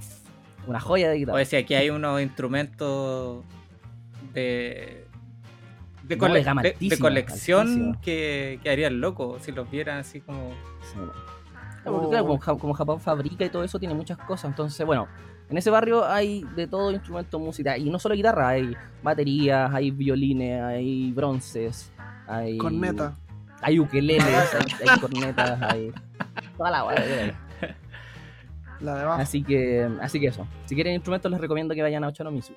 una 0.67 0.79
joya 0.79 1.09
de 1.09 1.15
O 1.15 1.17
guitarra. 1.19 1.45
sea, 1.45 1.59
aquí 1.59 1.73
hay 1.73 1.89
unos 1.89 2.21
instrumentos 2.21 3.43
de. 4.33 5.05
Cole- 6.19 6.45
colección 6.99 7.97
que, 8.01 8.59
que 8.61 8.69
harían 8.69 9.01
loco 9.01 9.37
si 9.39 9.51
los 9.51 9.69
vieran 9.71 9.97
así 9.99 10.21
como. 10.21 10.51
Sí, 10.93 10.99
porque, 11.83 12.07
claro, 12.09 12.25
como, 12.27 12.39
Ja- 12.39 12.55
como 12.57 12.73
Japón 12.73 12.99
fabrica 12.99 13.43
y 13.45 13.49
todo 13.49 13.63
eso, 13.63 13.79
tiene 13.79 13.93
muchas 13.95 14.17
cosas. 14.19 14.51
Entonces, 14.51 14.85
bueno, 14.85 15.07
en 15.49 15.57
ese 15.57 15.69
barrio 15.71 16.05
hay 16.05 16.43
de 16.55 16.67
todo 16.67 16.91
instrumento 16.91 17.39
musical. 17.39 17.79
Y 17.81 17.89
no 17.89 17.97
solo 17.97 18.13
guitarra, 18.15 18.49
hay 18.49 18.75
baterías, 19.01 19.73
hay 19.73 19.89
violines, 19.91 20.61
hay 20.61 21.11
bronces, 21.11 21.91
hay. 22.27 22.57
Corneta. 22.57 23.15
Hay 23.65 23.79
ukeleles, 23.79 24.23
hay, 24.23 24.87
hay 24.87 24.99
cornetas, 24.99 25.59
hay. 25.59 25.91
Toda 26.55 26.69
la 26.69 26.87
hay. 26.87 27.33
La 28.79 28.95
de. 28.95 29.03
Así 29.23 29.41
que, 29.41 29.89
así 29.99 30.19
que 30.19 30.27
eso. 30.27 30.47
Si 30.65 30.75
quieren 30.75 30.93
instrumentos, 30.93 31.31
les 31.31 31.41
recomiendo 31.41 31.73
que 31.73 31.81
vayan 31.81 32.03
a 32.03 32.09
Ochanomizu. 32.09 32.53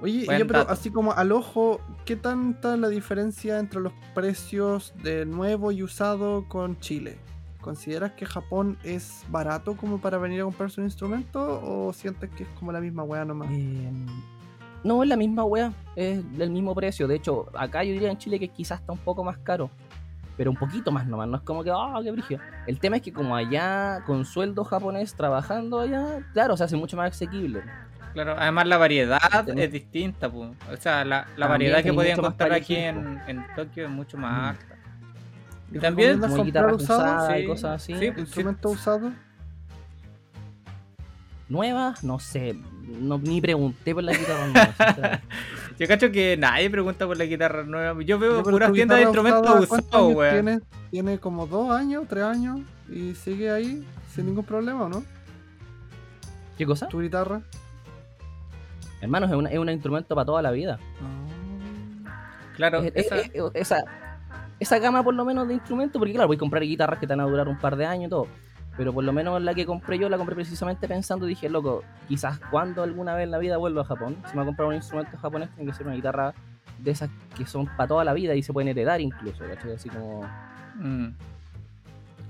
Oye, 0.00 0.26
ya, 0.26 0.44
pero 0.44 0.68
así 0.68 0.90
como 0.90 1.12
al 1.12 1.30
ojo, 1.30 1.80
¿qué 2.04 2.16
tanta 2.16 2.76
la 2.76 2.88
diferencia 2.88 3.60
entre 3.60 3.80
los 3.80 3.92
precios 4.16 4.92
de 5.04 5.26
nuevo 5.26 5.70
y 5.70 5.84
usado 5.84 6.48
con 6.48 6.76
Chile? 6.80 7.18
¿Consideras 7.60 8.10
que 8.12 8.26
Japón 8.26 8.78
es 8.82 9.24
barato 9.28 9.76
como 9.76 10.00
para 10.00 10.18
venir 10.18 10.40
a 10.40 10.44
comprarse 10.44 10.80
un 10.80 10.88
instrumento 10.88 11.60
o 11.62 11.92
sientes 11.92 12.30
que 12.30 12.42
es 12.42 12.48
como 12.58 12.72
la 12.72 12.80
misma 12.80 13.04
weá 13.04 13.24
nomás? 13.24 13.48
Eh, 13.52 13.92
no, 14.82 15.04
es 15.04 15.08
la 15.08 15.16
misma 15.16 15.44
wea, 15.44 15.72
es 15.94 16.36
del 16.36 16.50
mismo 16.50 16.74
precio. 16.74 17.06
De 17.06 17.14
hecho, 17.14 17.46
acá 17.54 17.84
yo 17.84 17.92
diría 17.92 18.10
en 18.10 18.18
Chile 18.18 18.40
que 18.40 18.48
quizás 18.48 18.80
está 18.80 18.92
un 18.92 18.98
poco 18.98 19.22
más 19.22 19.38
caro, 19.38 19.70
pero 20.42 20.50
un 20.50 20.56
poquito 20.56 20.90
más 20.90 21.06
nomás. 21.06 21.28
No 21.28 21.36
es 21.36 21.42
como 21.44 21.62
que, 21.62 21.70
ah, 21.70 22.00
qué 22.02 22.10
brillo. 22.10 22.40
El 22.66 22.80
tema 22.80 22.96
es 22.96 23.02
que, 23.02 23.12
como 23.12 23.36
allá, 23.36 24.02
con 24.04 24.24
sueldo 24.24 24.64
japonés 24.64 25.14
trabajando 25.14 25.78
allá, 25.78 26.18
claro, 26.32 26.56
se 26.56 26.64
hace 26.64 26.74
mucho 26.74 26.96
más 26.96 27.12
asequible. 27.12 27.62
Claro, 28.12 28.34
además 28.36 28.66
la 28.66 28.76
variedad 28.76 29.48
es 29.56 29.70
distinta, 29.70 30.28
po. 30.28 30.52
o 30.72 30.76
sea, 30.80 31.04
la, 31.04 31.28
la 31.36 31.46
variedad 31.46 31.80
que 31.80 31.92
podía 31.92 32.14
encontrar 32.14 32.52
aquí 32.52 32.74
en, 32.74 33.20
en 33.28 33.46
Tokio 33.54 33.84
es 33.84 33.90
mucho 33.90 34.16
Mm. 34.18 34.20
más 34.20 34.50
alta. 34.58 34.74
¿Y 35.72 35.78
también 35.78 36.18
Como 36.18 36.42
guitarras 36.44 36.72
usadas 36.74 37.38
y 37.38 37.42
Sí, 37.42 37.46
cosas 37.46 37.70
así. 37.82 37.94
sí. 37.96 38.12
¿Instrumento 38.16 38.68
usado? 38.70 39.12
Nuevas, 41.48 42.02
no 42.02 42.18
sé, 42.18 42.56
no, 43.00 43.18
ni 43.18 43.40
pregunté 43.40 43.94
por 43.94 44.02
la 44.02 44.12
guitarra 44.12 44.46
nueva. 44.48 45.20
Yo 45.82 45.88
cacho 45.88 46.12
que 46.12 46.36
nadie 46.36 46.70
pregunta 46.70 47.06
por 47.08 47.16
la 47.16 47.24
guitarra 47.24 47.64
nueva. 47.64 48.00
Yo 48.04 48.16
veo 48.16 48.42
puras 48.44 48.72
tiendas 48.72 48.98
de 48.98 49.02
instrumentos 49.02 49.42
usada, 49.42 49.66
¿cuántos 49.66 49.88
usados, 49.88 50.14
weón. 50.14 50.32
Tiene, 50.34 50.60
tiene 50.92 51.18
como 51.18 51.46
dos 51.48 51.70
años, 51.72 52.04
tres 52.08 52.22
años 52.22 52.60
y 52.88 53.14
sigue 53.16 53.50
ahí 53.50 53.84
sin 54.14 54.26
ningún 54.26 54.44
problema, 54.44 54.84
¿o 54.84 54.88
no? 54.88 55.02
¿Qué 56.56 56.64
cosa? 56.66 56.86
Tu 56.86 57.00
guitarra. 57.00 57.42
Hermanos, 59.00 59.30
es, 59.30 59.36
una- 59.36 59.50
es 59.50 59.58
un 59.58 59.68
instrumento 59.70 60.14
para 60.14 60.24
toda 60.24 60.40
la 60.40 60.52
vida. 60.52 60.78
Claro, 62.54 62.78
Es- 62.82 62.92
es- 62.94 63.06
esa- 63.06 63.16
es- 63.18 63.30
es- 63.34 63.42
esa, 63.54 63.84
esa 64.60 64.78
gama 64.78 65.02
por 65.02 65.14
lo 65.14 65.24
menos 65.24 65.48
de 65.48 65.54
instrumentos, 65.54 65.98
porque 65.98 66.12
claro, 66.12 66.28
voy 66.28 66.36
a 66.36 66.38
comprar 66.38 66.62
guitarras 66.62 67.00
que 67.00 67.08
te 67.08 67.12
van 67.12 67.26
a 67.26 67.28
durar 67.28 67.48
un 67.48 67.58
par 67.58 67.74
de 67.74 67.86
años 67.86 68.06
y 68.06 68.10
todo. 68.10 68.28
Pero 68.76 68.92
por 68.92 69.04
lo 69.04 69.12
menos 69.12 69.40
la 69.42 69.54
que 69.54 69.66
compré 69.66 69.98
yo 69.98 70.08
la 70.08 70.16
compré 70.16 70.34
precisamente 70.34 70.88
pensando, 70.88 71.26
dije, 71.26 71.48
loco, 71.50 71.82
quizás 72.08 72.38
cuando 72.50 72.82
alguna 72.82 73.14
vez 73.14 73.24
en 73.24 73.30
la 73.30 73.38
vida 73.38 73.58
vuelva 73.58 73.82
a 73.82 73.84
Japón, 73.84 74.16
si 74.24 74.30
me 74.30 74.36
voy 74.36 74.42
a 74.42 74.46
comprar 74.46 74.68
un 74.68 74.74
instrumento 74.74 75.16
japonés, 75.18 75.50
tiene 75.54 75.70
que 75.70 75.76
ser 75.76 75.86
una 75.86 75.94
guitarra 75.96 76.32
de 76.78 76.90
esas 76.90 77.10
que 77.36 77.44
son 77.46 77.66
para 77.76 77.86
toda 77.86 78.04
la 78.04 78.12
vida 78.14 78.34
y 78.34 78.42
se 78.42 78.52
pueden 78.52 78.68
heredar 78.68 79.00
incluso, 79.00 79.44
¿cachai? 79.46 79.72
Así 79.74 79.88
como 79.90 80.22
mm. 80.76 81.08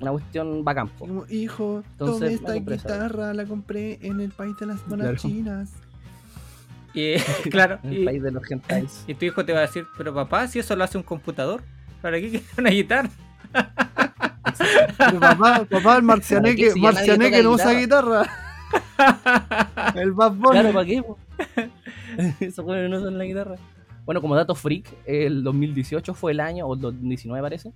una 0.01 0.11
cuestión 0.11 0.65
bacán. 0.65 0.89
po. 0.89 1.07
Como, 1.07 1.25
hijo, 1.31 1.83
Entonces, 1.93 2.33
esta 2.33 2.57
esa. 2.57 2.65
guitarra, 2.75 3.35
la 3.35 3.45
compré 3.47 3.99
en 4.03 4.21
el 4.21 4.31
país 4.33 4.57
de 4.59 4.67
las 4.67 4.87
monas 4.89 5.05
Claro. 5.07 5.19
chinas. 5.19 5.73
Y, 6.93 7.15
claro, 7.51 7.79
En 7.85 7.93
el 7.93 8.03
y, 8.03 8.05
país 8.05 8.23
de 8.23 8.31
los 8.33 8.45
gentais. 8.45 9.05
y 9.07 9.15
tu 9.15 9.25
hijo 9.25 9.45
te 9.45 9.53
va 9.53 9.61
a 9.61 9.63
decir, 9.63 9.87
pero 9.97 10.13
papá, 10.13 10.49
si 10.49 10.59
eso 10.59 10.75
lo 10.75 10.83
hace 10.85 10.99
un 10.99 11.05
computador, 11.05 11.63
¿para 12.03 12.21
qué 12.21 12.31
quieres 12.31 12.59
una 12.59 12.71
guitarra? 12.71 13.11
Papá, 15.21 15.67
papá, 15.71 15.97
el 15.97 16.03
marcianeque, 16.03 16.71
¿Para 16.71 16.73
qué 16.73 16.73
si 16.73 16.81
ya 16.81 16.93
nadie 16.93 16.95
marcianeque 16.95 17.43
no 17.43 17.51
usa 17.53 17.73
guitarra. 17.73 18.23
el 19.95 20.13
Bad 20.13 20.33
Bunny. 20.33 20.61
Claro, 20.61 20.73
¿para 20.73 20.87
qué? 20.87 21.03
po? 21.03 21.19
Eso 22.41 22.63
bueno, 22.63 22.89
no 22.89 23.01
son 23.01 23.19
la 23.19 23.25
guitarra. 23.25 23.57
Bueno, 24.05 24.21
como 24.21 24.35
dato 24.35 24.55
freak, 24.55 24.87
el 25.07 25.45
2018 25.45 26.15
fue 26.15 26.33
el 26.33 26.41
año, 26.41 26.67
o 26.67 26.75
el 26.75 26.81
2019 26.81 27.41
parece, 27.41 27.73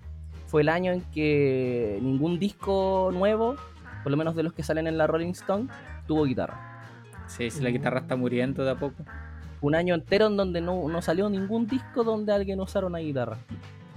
fue 0.47 0.63
el 0.63 0.69
año 0.69 0.93
en 0.93 1.03
que 1.13 1.99
ningún 2.03 2.39
disco 2.39 3.11
nuevo, 3.13 3.57
por 4.03 4.11
lo 4.11 4.17
menos 4.17 4.35
de 4.35 4.43
los 4.43 4.53
que 4.53 4.63
salen 4.63 4.87
en 4.87 4.99
la 4.99 5.07
Rolling 5.07 5.31
Stone, 5.31 5.69
tuvo 6.07 6.25
guitarra. 6.25 6.83
Sí, 7.29 7.51
si 7.51 7.63
la 7.63 7.71
guitarra 7.71 8.01
está 8.01 8.17
muriendo 8.17 8.65
de 8.65 8.71
a 8.71 8.75
poco. 8.77 9.05
Un 9.61 9.75
año 9.75 9.95
entero 9.95 10.27
en 10.27 10.37
donde 10.37 10.61
no, 10.61 10.89
no 10.89 11.03
salió 11.03 11.29
ningún 11.29 11.67
disco 11.67 12.05
donde 12.05 12.33
alguien 12.33 12.61
usara 12.61 12.87
una 12.87 12.99
guitarra. 12.99 13.39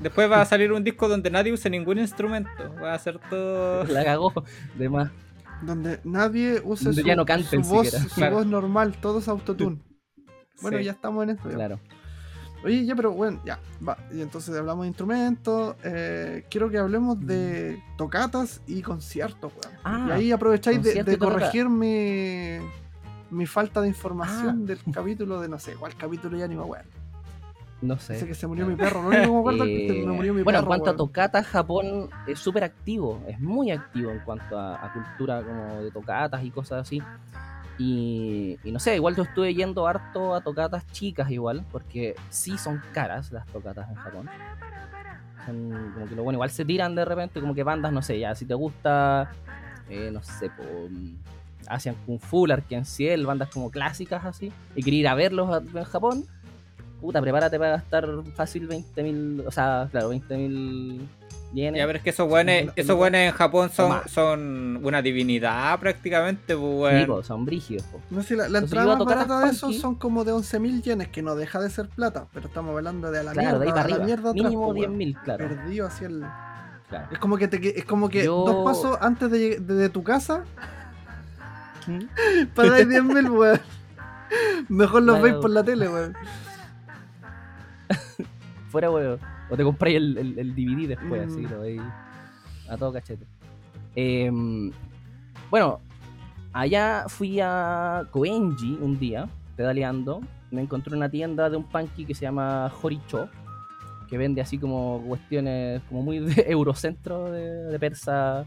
Después 0.01 0.31
va 0.31 0.41
a 0.41 0.45
salir 0.45 0.71
un 0.71 0.83
disco 0.83 1.07
donde 1.07 1.29
nadie 1.29 1.51
use 1.51 1.69
ningún 1.69 1.99
instrumento. 1.99 2.73
Va 2.81 2.93
a 2.93 2.99
ser 2.99 3.19
todo. 3.29 3.83
La 3.85 4.03
cagó 4.05 4.33
de 4.77 4.89
más. 4.89 5.11
Donde 5.61 5.99
nadie 6.05 6.61
use 6.63 6.85
Donde 6.85 7.01
su, 7.01 7.07
ya 7.07 7.15
no 7.15 7.25
canten 7.25 7.63
su 7.65 7.69
voz, 7.71 7.87
siquiera. 7.87 8.05
su 8.09 8.15
Claro. 8.15 8.35
voz 8.37 8.45
normal, 8.45 8.95
todo 9.01 9.19
es 9.19 9.27
autotune. 9.27 9.79
Bueno, 10.61 10.77
Sí. 10.77 10.85
ya 10.85 10.91
estamos 10.91 11.23
en 11.23 11.31
esto. 11.31 11.49
ya. 11.49 11.55
Claro. 11.55 11.79
Oye, 12.63 12.85
ya, 12.85 12.93
pero 12.95 13.11
bueno, 13.13 13.41
ya, 13.45 13.57
va. 13.87 13.97
Y 14.13 14.21
entonces 14.21 14.53
hablamos 14.57 14.83
de 14.83 14.87
instrumentos. 14.89 15.75
eh, 15.83 16.45
quiero 16.49 16.69
que 16.69 16.77
hablemos 16.77 17.19
de 17.25 17.81
tocatas 17.97 18.61
y 18.67 18.81
conciertos, 18.81 19.51
weón. 19.53 19.77
Ah, 19.83 20.05
y 20.09 20.11
ahí 20.11 20.31
aprovecháis 20.33 20.81
de, 20.83 21.03
de 21.03 21.17
corregir 21.17 21.69
mi, 21.69 22.57
mi 23.29 23.45
falta 23.45 23.79
de 23.81 23.87
información 23.87 24.61
Ah. 24.63 24.65
del 24.65 24.79
capítulo 24.93 25.39
de 25.39 25.47
no 25.47 25.57
sé 25.59 25.73
cuál 25.75 25.95
capítulo 25.95 26.37
ya 26.37 26.47
ni 26.49 26.55
me 26.55 26.63
acuerdo. 26.63 26.89
No 27.81 27.95
Dice 27.95 28.19
sé. 28.19 28.27
que 28.27 28.33
se 28.33 28.45
murió 28.47 28.65
mi 28.65 28.75
perro. 28.75 29.09
Que 29.09 29.17
me 29.27 29.37
acuerdo 29.39 29.63
es 29.63 29.69
que 29.69 29.87
se 29.87 29.93
Eh, 30.01 30.05
me 30.05 30.11
murió 30.13 30.33
mi 30.33 30.43
bueno, 30.43 30.59
perro. 30.59 30.63
en 30.63 30.67
cuanto 30.67 30.85
a 30.89 30.93
weón. 30.93 30.97
tocatas, 30.97 31.47
Japón 31.47 32.09
es 32.27 32.39
súper 32.39 32.63
activo, 32.65 33.21
es 33.27 33.39
muy 33.39 33.71
activo 33.71 34.11
en 34.11 34.19
cuanto 34.19 34.57
a, 34.59 34.75
a 34.85 34.91
cultura 34.93 35.41
como 35.41 35.81
de 35.83 35.91
tocatas 35.91 36.43
y 36.43 36.51
cosas 36.51 36.81
así. 36.81 37.01
Y, 37.77 38.57
y 38.65 38.71
no 38.73 38.79
sé, 38.79 38.95
igual 38.95 39.15
yo 39.15 39.23
estuve 39.23 39.53
yendo 39.53 39.87
harto 39.87 40.35
a 40.35 40.41
tocatas 40.41 40.85
chicas 40.91 41.31
igual, 41.31 41.63
porque 41.71 42.15
sí 42.29 42.57
son 42.57 42.81
caras 42.91 43.31
las 43.31 43.45
tocatas 43.47 43.87
en 43.89 43.95
Japón. 43.95 44.29
Son 45.45 45.91
como 45.93 46.05
que 46.07 46.15
lo 46.15 46.23
bueno, 46.23 46.35
igual 46.37 46.49
se 46.49 46.65
tiran 46.65 46.95
de 46.95 47.05
repente, 47.05 47.39
como 47.39 47.55
que 47.55 47.63
bandas, 47.63 47.93
no 47.93 48.01
sé, 48.01 48.19
ya, 48.19 48.35
si 48.35 48.45
te 48.45 48.53
gusta, 48.53 49.31
eh, 49.89 50.09
no 50.11 50.21
sé, 50.21 50.49
po, 50.49 50.63
mm, 50.89 51.15
Asian 51.67 51.95
Kung 52.05 52.19
Fu, 52.19 52.45
Arken 52.51 52.83
Ciel, 52.85 53.25
bandas 53.25 53.49
como 53.49 53.71
clásicas 53.71 54.25
así, 54.25 54.51
y 54.75 54.83
querer 54.83 54.99
ir 54.99 55.07
a 55.07 55.15
verlos 55.15 55.49
a- 55.49 55.57
en 55.79 55.83
Japón, 55.85 56.25
puta, 56.99 57.21
prepárate 57.21 57.57
para 57.57 57.71
gastar 57.71 58.07
fácil 58.35 58.67
20 58.67 59.03
mil, 59.03 59.43
o 59.45 59.51
sea, 59.51 59.87
claro, 59.91 60.09
20 60.09 60.37
mil 60.37 61.07
yenes. 61.53 61.79
Ya, 61.79 61.85
pero 61.87 61.97
es 61.97 62.03
que 62.03 62.09
esos 62.11 62.27
buenos, 62.29 62.65
no- 62.65 62.71
esos 62.75 62.95
buenos 62.95 63.19
en 63.21 63.31
Japón 63.31 63.69
son, 63.73 64.01
son 64.07 64.79
una 64.83 65.01
divinidad 65.01 65.79
prácticamente, 65.79 66.55
pues, 66.55 67.01
Sí, 67.01 67.07
po, 67.07 67.23
son 67.23 67.45
brígidos, 67.45 67.83
po. 67.87 67.99
No 68.11 68.21
sé, 68.21 68.35
la, 68.35 68.43
la 68.49 68.59
Entonces 68.59 68.77
entrada 68.77 68.95
más 68.97 69.05
barata 69.05 69.39
de 69.45 69.51
esos 69.51 69.75
son 69.77 69.95
como 69.95 70.23
de 70.25 70.31
11.000 70.33 70.81
yenes, 70.83 71.07
que 71.07 71.21
no 71.21 71.35
deja 71.35 71.59
de 71.59 71.69
ser 71.69 71.89
plata, 71.89 72.27
pero 72.33 72.47
estamos 72.47 72.75
hablando 72.75 73.09
de 73.11 73.19
a 73.19 73.23
la 73.23 73.31
Claro, 73.33 73.59
de 73.59 73.65
ahí 73.65 73.71
mierda, 73.71 73.73
para 73.73 73.85
a 73.85 73.87
la 73.87 73.93
arriba. 73.95 74.05
mierda 74.05 74.29
atrás, 74.29 74.43
Mínimo 74.45 74.67
po, 74.67 74.73
10 74.73 74.87
weón. 74.87 74.97
mil, 74.97 75.17
claro. 75.23 75.47
Perdido 75.47 75.87
hacia 75.87 76.07
el... 76.07 76.19
claro. 76.89 77.07
Es 77.11 77.17
como 77.19 77.37
que, 77.37 77.47
te, 77.47 77.79
es 77.79 77.85
como 77.85 78.09
que 78.09 78.25
Yo- 78.25 78.45
dos 78.45 78.63
pasos 78.65 78.97
antes 79.01 79.31
de, 79.31 79.59
de, 79.59 79.73
de 79.73 79.89
tu 79.89 80.03
casa 80.03 80.43
¿Mm? 81.87 82.45
pagáis 82.55 82.87
10.000, 82.87 83.29
weón. 83.31 83.59
Mejor 84.67 85.01
los 85.01 85.15
Claro. 85.17 85.23
veis 85.23 85.35
por 85.41 85.49
la 85.49 85.63
tele, 85.63 85.87
weón. 85.89 86.13
Fuera, 88.69 88.89
weón. 88.91 89.19
O 89.49 89.57
te 89.57 89.63
compráis 89.63 89.97
el, 89.97 90.17
el, 90.17 90.39
el 90.39 90.55
DVD 90.55 90.87
después, 90.89 91.27
así, 91.27 91.41
Mm. 91.41 91.49
lo 91.51 91.59
veis 91.61 91.81
a 92.69 92.77
todo 92.77 92.93
cachete. 92.93 93.25
Em, 93.95 94.71
bueno, 95.49 95.79
allá 96.53 97.05
fui 97.07 97.39
a 97.41 98.05
Koenji 98.11 98.77
un 98.81 98.99
día, 98.99 99.27
pedaleando. 99.55 100.21
Me 100.51 100.61
encontré 100.61 100.95
una 100.95 101.09
tienda 101.09 101.49
de 101.49 101.57
un 101.57 101.63
punky 101.63 102.05
que 102.05 102.13
se 102.15 102.21
llama 102.21 102.71
Horicho, 102.81 103.27
que 104.07 104.17
vende 104.17 104.41
así 104.41 104.57
como 104.57 105.01
cuestiones 105.07 105.81
como 105.89 106.01
muy 106.03 106.19
de 106.19 106.45
eurocentro 106.51 107.31
de, 107.31 107.65
de 107.65 107.79
persa, 107.79 108.45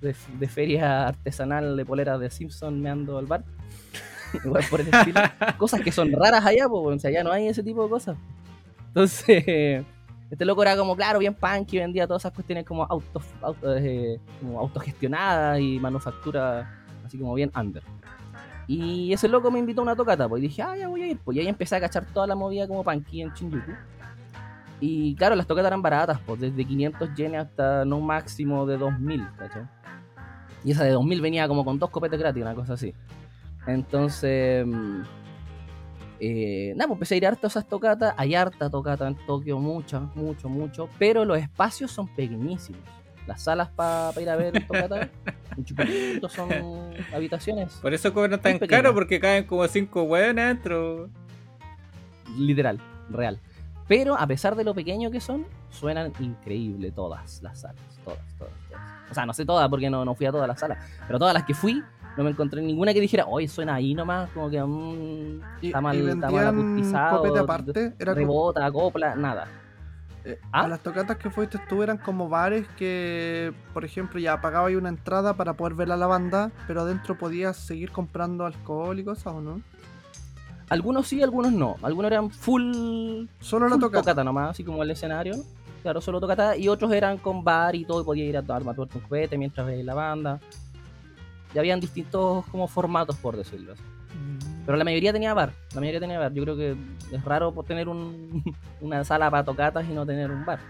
de, 0.00 0.14
de 0.38 0.48
feria 0.48 1.08
artesanal 1.08 1.76
de 1.76 1.84
poleras 1.84 2.20
de 2.20 2.30
Simpson 2.30 2.80
meando 2.80 3.16
al 3.18 3.26
bar. 3.26 3.44
Igual 4.44 4.64
por 4.70 4.80
el 4.80 4.88
estilo. 4.88 5.20
Cosas 5.58 5.80
que 5.82 5.92
son 5.92 6.10
raras 6.12 6.44
allá, 6.44 6.68
pues, 6.68 6.96
o 6.96 6.98
sea, 6.98 7.10
allá 7.10 7.22
no 7.24 7.32
hay 7.32 7.48
ese 7.48 7.62
tipo 7.62 7.82
de 7.84 7.90
cosas. 7.90 8.16
Entonces, 8.92 9.84
este 10.30 10.44
loco 10.44 10.62
era 10.62 10.76
como, 10.76 10.94
claro, 10.94 11.18
bien 11.18 11.34
punky, 11.34 11.78
vendía 11.78 12.06
todas 12.06 12.22
esas 12.22 12.32
cuestiones 12.32 12.64
como, 12.64 12.84
auto, 12.84 13.22
auto- 13.40 13.76
eh, 13.76 14.20
como 14.40 14.60
autogestionadas 14.60 15.60
y 15.60 15.78
manufactura 15.78 16.70
así 17.04 17.18
como 17.18 17.34
bien 17.34 17.50
under. 17.56 17.82
Y 18.68 19.12
ese 19.12 19.28
loco 19.28 19.50
me 19.50 19.58
invitó 19.58 19.80
a 19.80 19.84
una 19.84 19.96
tocata, 19.96 20.28
pues, 20.28 20.42
y 20.42 20.48
dije, 20.48 20.62
ah, 20.62 20.76
ya 20.76 20.88
voy 20.88 21.02
a 21.02 21.06
ir. 21.08 21.18
Pues 21.18 21.36
y 21.36 21.40
ahí 21.40 21.48
empecé 21.48 21.76
a 21.76 21.80
cachar 21.80 22.04
toda 22.06 22.26
la 22.26 22.34
movida 22.34 22.68
como 22.68 22.84
punky 22.84 23.22
en 23.22 23.32
Shinjuku. 23.32 23.72
Y 24.80 25.14
claro, 25.16 25.34
las 25.36 25.46
tocatas 25.46 25.68
eran 25.68 25.82
baratas, 25.82 26.20
pues, 26.24 26.40
desde 26.40 26.64
500 26.64 27.14
yenes 27.14 27.42
hasta 27.42 27.84
no 27.84 28.00
máximo 28.00 28.64
de 28.66 28.76
2000, 28.78 29.26
¿cachai? 29.36 29.62
Y 30.64 30.70
esa 30.72 30.84
de 30.84 30.90
2000 30.90 31.20
venía 31.20 31.48
como 31.48 31.64
con 31.64 31.78
dos 31.78 31.90
copetes 31.90 32.18
gratis, 32.20 32.42
una 32.42 32.54
cosa 32.54 32.74
así. 32.74 32.94
Entonces, 33.66 34.66
mm, 34.66 35.02
eh, 36.24 36.72
nada, 36.76 36.86
pues 36.86 36.96
empecé 36.98 37.14
a 37.14 37.16
ir 37.16 37.26
harto 37.26 37.46
a 37.46 37.48
esas 37.48 37.66
tocatas. 37.66 38.14
Hay 38.16 38.36
harta 38.36 38.70
tocata 38.70 39.08
en 39.08 39.16
Tokio, 39.26 39.58
mucha, 39.58 39.98
mucho, 40.14 40.48
mucho. 40.48 40.88
Pero 40.96 41.24
los 41.24 41.36
espacios 41.36 41.90
son 41.90 42.06
pequeñísimos. 42.14 42.80
Las 43.26 43.42
salas 43.42 43.70
para 43.70 44.12
ir 44.22 44.30
a 44.30 44.36
ver 44.36 44.64
tocatas, 44.68 45.08
son 46.28 46.48
habitaciones. 47.12 47.72
Por 47.82 47.92
eso 47.92 48.14
cobran 48.14 48.40
tan 48.40 48.60
caro, 48.60 48.94
porque 48.94 49.18
caen 49.18 49.44
como 49.44 49.66
cinco 49.66 50.04
hueones 50.04 50.44
adentro. 50.44 51.10
literal, 52.38 52.78
real. 53.10 53.40
Pero 53.88 54.16
a 54.16 54.24
pesar 54.28 54.54
de 54.54 54.62
lo 54.62 54.74
pequeño 54.74 55.10
que 55.10 55.20
son, 55.20 55.44
suenan 55.70 56.12
increíble 56.20 56.92
todas 56.92 57.42
las 57.42 57.62
salas, 57.62 57.98
todas, 58.04 58.20
todas, 58.38 58.54
todas. 58.68 58.82
O 59.10 59.14
sea, 59.14 59.26
no 59.26 59.34
sé 59.34 59.44
todas 59.44 59.68
porque 59.68 59.90
no, 59.90 60.04
no 60.04 60.14
fui 60.14 60.26
a 60.26 60.30
todas 60.30 60.46
las 60.46 60.60
salas, 60.60 60.78
pero 61.04 61.18
todas 61.18 61.34
las 61.34 61.42
que 61.42 61.54
fui, 61.54 61.82
no 62.16 62.24
me 62.24 62.30
encontré 62.30 62.60
ninguna 62.62 62.92
que 62.92 63.00
dijera, 63.00 63.26
oye, 63.26 63.48
suena 63.48 63.74
ahí 63.76 63.94
nomás, 63.94 64.30
como 64.30 64.50
que 64.50 64.62
mm, 64.62 65.40
Y, 65.62 65.66
está 65.68 65.80
mal, 65.80 65.96
y 65.96 66.08
está 66.08 66.30
mal 66.30 66.46
acustizado, 66.48 67.36
aparte. 67.38 67.94
Era 67.98 68.12
como- 68.12 68.14
rebota, 68.14 68.66
acopla, 68.66 69.14
nada. 69.16 69.48
eh, 70.24 70.38
¿Ah? 70.52 70.64
A 70.64 70.68
las 70.68 70.80
tocatas 70.80 71.16
que 71.16 71.30
fuiste 71.30 71.58
tú 71.68 71.82
eran 71.82 71.98
como 71.98 72.28
bares 72.28 72.66
que, 72.76 73.52
por 73.74 73.84
ejemplo, 73.84 74.20
ya 74.20 74.40
pagabas 74.40 74.72
una 74.74 74.88
entrada 74.88 75.34
para 75.34 75.54
poder 75.54 75.74
ver 75.74 75.90
a 75.90 75.96
la 75.96 76.06
banda, 76.06 76.50
pero 76.66 76.82
adentro 76.82 77.16
podías 77.18 77.56
seguir 77.56 77.90
comprando 77.90 78.44
alcohol 78.46 78.98
y 78.98 79.04
cosas, 79.04 79.26
¿o 79.34 79.40
no? 79.40 79.60
Algunos 80.68 81.06
sí, 81.08 81.22
algunos 81.22 81.52
no. 81.52 81.76
Algunos 81.82 82.10
eran 82.10 82.30
full, 82.30 83.26
Solo 83.40 83.68
la 83.68 83.76
tocata. 83.78 84.00
tocata 84.02 84.24
nomás, 84.24 84.50
así 84.50 84.64
como 84.64 84.82
el 84.82 84.90
escenario. 84.90 85.34
Claro, 85.82 86.00
solo 86.00 86.20
tocata. 86.20 86.56
Y 86.56 86.68
otros 86.68 86.92
eran 86.92 87.18
con 87.18 87.42
bar 87.44 87.74
y 87.74 87.84
todo, 87.84 88.00
y 88.00 88.04
podía 88.04 88.24
ir 88.24 88.36
a 88.38 88.42
tomar 88.42 88.78
un 88.78 88.88
juguete 88.88 89.36
mientras 89.36 89.66
veía 89.66 89.82
la 89.84 89.94
banda. 89.94 90.40
Y 91.54 91.58
habían 91.58 91.80
distintos 91.80 92.44
como 92.46 92.66
formatos, 92.68 93.16
por 93.16 93.36
decirlo 93.36 93.72
así. 93.74 93.82
Pero 94.64 94.78
la 94.78 94.84
mayoría 94.84 95.12
tenía 95.12 95.34
bar. 95.34 95.52
La 95.74 95.80
mayoría 95.80 96.00
tenía 96.00 96.18
bar. 96.18 96.32
Yo 96.32 96.42
creo 96.44 96.56
que 96.56 96.76
es 97.10 97.24
raro 97.24 97.52
por 97.52 97.64
tener 97.64 97.88
un, 97.88 98.42
una 98.80 99.04
sala 99.04 99.30
para 99.30 99.44
tocatas 99.44 99.84
y 99.88 99.92
no 99.92 100.06
tener 100.06 100.30
un 100.30 100.44
bar. 100.44 100.60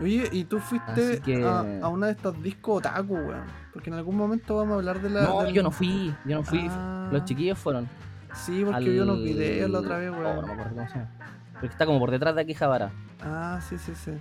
Oye, 0.00 0.28
¿y 0.32 0.44
tú 0.44 0.58
fuiste 0.58 1.20
que- 1.20 1.44
a, 1.44 1.60
a 1.82 1.88
una 1.88 2.06
de 2.06 2.12
estas 2.12 2.42
discos 2.42 2.78
otaku, 2.78 3.14
weón? 3.14 3.44
Porque 3.72 3.90
en 3.90 3.94
algún 3.96 4.16
momento 4.16 4.56
vamos 4.56 4.72
a 4.72 4.74
hablar 4.76 5.00
de 5.00 5.10
la. 5.10 5.22
No, 5.22 5.42
del- 5.42 5.52
yo 5.54 5.62
no 5.62 5.70
fui. 5.70 6.14
Yo 6.24 6.36
no 6.36 6.42
fui. 6.42 6.66
Ah, 6.70 7.08
Los 7.12 7.24
chiquillos 7.24 7.58
fueron. 7.58 7.88
Sí, 8.34 8.62
porque 8.64 8.76
al- 8.78 8.84
vi 8.84 8.98
unos 8.98 9.22
videos 9.22 9.70
la 9.70 9.78
otra 9.80 9.98
vez, 9.98 10.10
Oh, 10.10 10.18
weón. 10.18 10.36
no 10.36 10.42
me 10.46 10.52
acuerdo 10.52 10.74
cómo 10.74 10.88
se 10.88 10.94
llama. 10.94 11.10
Pero 11.52 11.60
que 11.60 11.66
está 11.66 11.86
como 11.86 11.98
por 12.00 12.10
detrás 12.10 12.34
de 12.34 12.40
aquí 12.40 12.54
Javara. 12.54 12.90
Ah, 13.22 13.60
sí, 13.68 13.76
sí, 13.78 13.92
sí. 13.94 14.12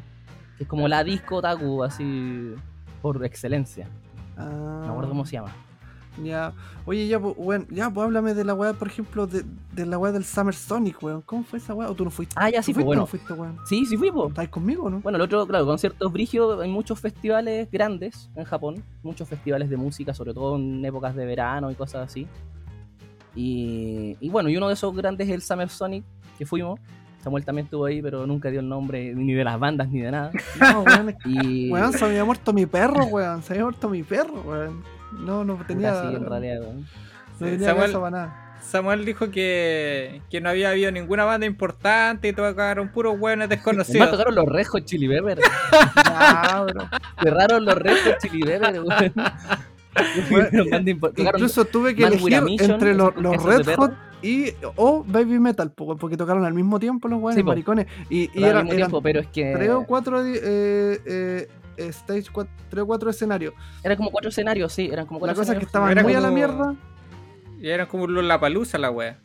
Es 0.60 0.68
como 0.68 0.88
la 0.88 1.04
disco 1.04 1.38
otaku, 1.38 1.84
así 1.84 2.54
por 3.02 3.24
excelencia. 3.26 3.88
Ah, 4.48 4.80
No 4.82 4.86
me 4.86 4.90
acuerdo 4.90 5.10
cómo 5.10 5.26
se 5.26 5.34
llama. 5.34 5.52
Ya. 6.22 6.52
Oye, 6.86 7.08
ya, 7.08 7.20
pues, 7.22 7.36
weón, 7.38 7.68
ya, 7.70 7.90
pues 7.90 8.04
háblame 8.04 8.34
de 8.34 8.44
la 8.44 8.54
weá, 8.54 8.74
por 8.74 8.90
ejemplo, 8.90 9.28
de, 9.28 9.46
de 9.72 9.86
la 9.86 9.98
weá 9.98 10.12
del 10.12 10.26
Summer 10.26 10.54
Sonic, 10.54 11.02
weón. 11.02 11.22
¿Cómo 11.22 11.44
fue 11.44 11.60
esa 11.60 11.74
weá? 11.74 11.90
¿O 11.90 11.96
tú 11.96 12.04
no 12.04 12.12
fuiste? 12.12 12.36
Ah, 12.38 12.50
ya 12.50 12.60
¿Tú 12.60 12.66
sí, 12.66 12.74
pues 12.74 12.84
o 12.84 12.88
bueno. 12.88 13.02
no 13.04 13.06
fuiste, 13.08 13.32
weón? 13.32 13.58
Sí, 13.66 13.86
sí 13.86 13.96
fui, 13.96 14.12
po. 14.12 14.28
¿Estáis 14.28 14.50
conmigo 14.50 14.84
o 14.84 14.90
no? 14.90 15.00
Bueno, 15.00 15.16
el 15.16 15.22
otro, 15.22 15.48
claro, 15.48 15.66
conciertos 15.66 16.12
brigios, 16.12 16.60
hay 16.60 16.70
muchos 16.70 17.00
festivales 17.00 17.70
grandes 17.72 18.30
en 18.36 18.44
Japón, 18.44 18.84
muchos 19.04 19.30
festivales 19.30 19.70
de 19.70 19.78
música, 19.78 20.14
sobre 20.14 20.34
todo 20.34 20.58
en 20.58 20.84
épocas 20.84 21.16
de 21.16 21.26
verano 21.26 21.72
y 21.72 21.76
cosas 21.76 22.10
así. 22.10 22.28
Y, 23.36 24.18
y 24.20 24.30
bueno, 24.30 24.50
y 24.50 24.58
uno 24.58 24.68
de 24.68 24.74
esos 24.74 24.94
grandes 24.96 25.28
es 25.30 25.34
el 25.34 25.42
Summer 25.42 25.70
Sonic, 25.70 26.04
que 26.38 26.46
fuimos. 26.46 26.80
Samuel 27.24 27.46
también 27.46 27.66
estuvo 27.66 27.86
ahí, 27.86 28.02
pero 28.02 28.26
nunca 28.26 28.50
dio 28.50 28.60
el 28.62 28.68
nombre 28.70 29.14
ni 29.14 29.34
de 29.34 29.44
las 29.44 29.60
bandas 29.60 29.90
ni 29.90 30.02
de 30.02 30.12
nada. 30.12 30.32
No, 30.60 30.82
weón, 30.84 31.16
Y 31.26 31.70
weón, 31.72 31.94
se 31.94 32.04
había 32.06 32.26
muerto 32.26 32.52
mi 32.54 32.66
perro, 32.66 33.06
weón. 33.06 33.44
Se 33.44 33.54
había 33.54 33.64
muerto 33.66 33.90
mi 33.90 34.04
perro, 34.04 34.42
weón. 34.46 34.84
No, 35.20 35.44
no 35.44 35.56
tenía. 35.68 35.92
Puta, 35.94 36.10
sí, 36.10 36.16
en 36.16 36.26
realidad, 36.26 36.62
weón. 36.62 36.86
No 37.40 37.48
tenía 37.48 37.68
Samuel- 37.68 37.92
para 37.94 38.10
nada. 38.12 38.38
Samuel 38.62 39.04
dijo 39.06 39.32
que, 39.32 40.22
que 40.30 40.40
no 40.40 40.50
había 40.50 40.70
habido 40.70 40.92
ninguna 40.92 41.26
banda 41.26 41.48
importante 41.48 42.28
y 42.28 42.34
tocaron 42.34 42.90
puros 42.90 43.16
hueones 43.20 43.48
Además 43.48 43.50
desconocidos. 43.66 44.12
tocaron 44.12 44.36
los 44.36 44.46
Red 44.48 44.68
Hot 44.68 44.86
Chili 44.86 45.08
bro. 45.20 45.36
Cerraron 47.22 47.66
los 47.66 47.76
Red 47.76 47.98
Hot 48.06 48.18
Chili 48.22 48.44
Peppers, 48.44 48.80
weón. 48.80 49.14
Incluso 51.18 51.66
tuve 51.66 51.96
que 51.96 52.04
Man 52.04 52.14
elegir 52.14 52.62
entre 52.62 52.94
los, 52.96 53.14
Red. 53.16 53.76
Hot 53.76 53.94
y 54.22 54.54
o 54.76 55.04
Baby 55.04 55.40
Metal, 55.40 55.72
po, 55.72 55.98
porque 55.98 56.16
tocaron 56.16 56.46
al 56.46 56.54
mismo 56.54 56.80
tiempo 56.80 57.08
los 57.08 57.34
Sí, 57.34 57.42
po. 57.42 57.50
maricones. 57.50 57.88
Y, 58.10 58.30
y 58.40 58.44
al 58.44 58.50
era- 58.52 58.64
mismo 58.64 58.74
eran 58.74 58.76
tiempo, 58.78 59.02
pero 59.02 59.20
es 59.20 59.28
que 59.28 59.54
tres 59.56 59.70
o 59.72 59.84
cuatro 59.86 60.24
eh, 60.24 60.40
eh, 61.06 61.48
stage, 61.78 62.26
cuatro, 62.32 62.54
tres 62.70 62.84
o 62.84 62.86
cuatro 62.86 63.10
escenarios. 63.10 63.54
eran 63.84 63.98
como 63.98 64.12
cuatro 64.12 64.30
escenarios, 64.30 64.72
sí, 64.72 64.90
eran 64.92 65.06
como 65.08 65.26
La 65.26 65.34
cosa 65.34 65.54
es 65.54 65.60
que 65.60 65.66
estaban 65.66 65.92
Era 65.92 66.04
muy 66.04 66.14
a 66.14 66.22
la 66.22 66.30
mierda. 66.30 66.76
Y 67.60 67.70
eran 67.70 67.88
como 67.88 68.08
la 68.08 68.40
palusa 68.40 68.78
la 68.78 68.92
wea. 68.92 69.18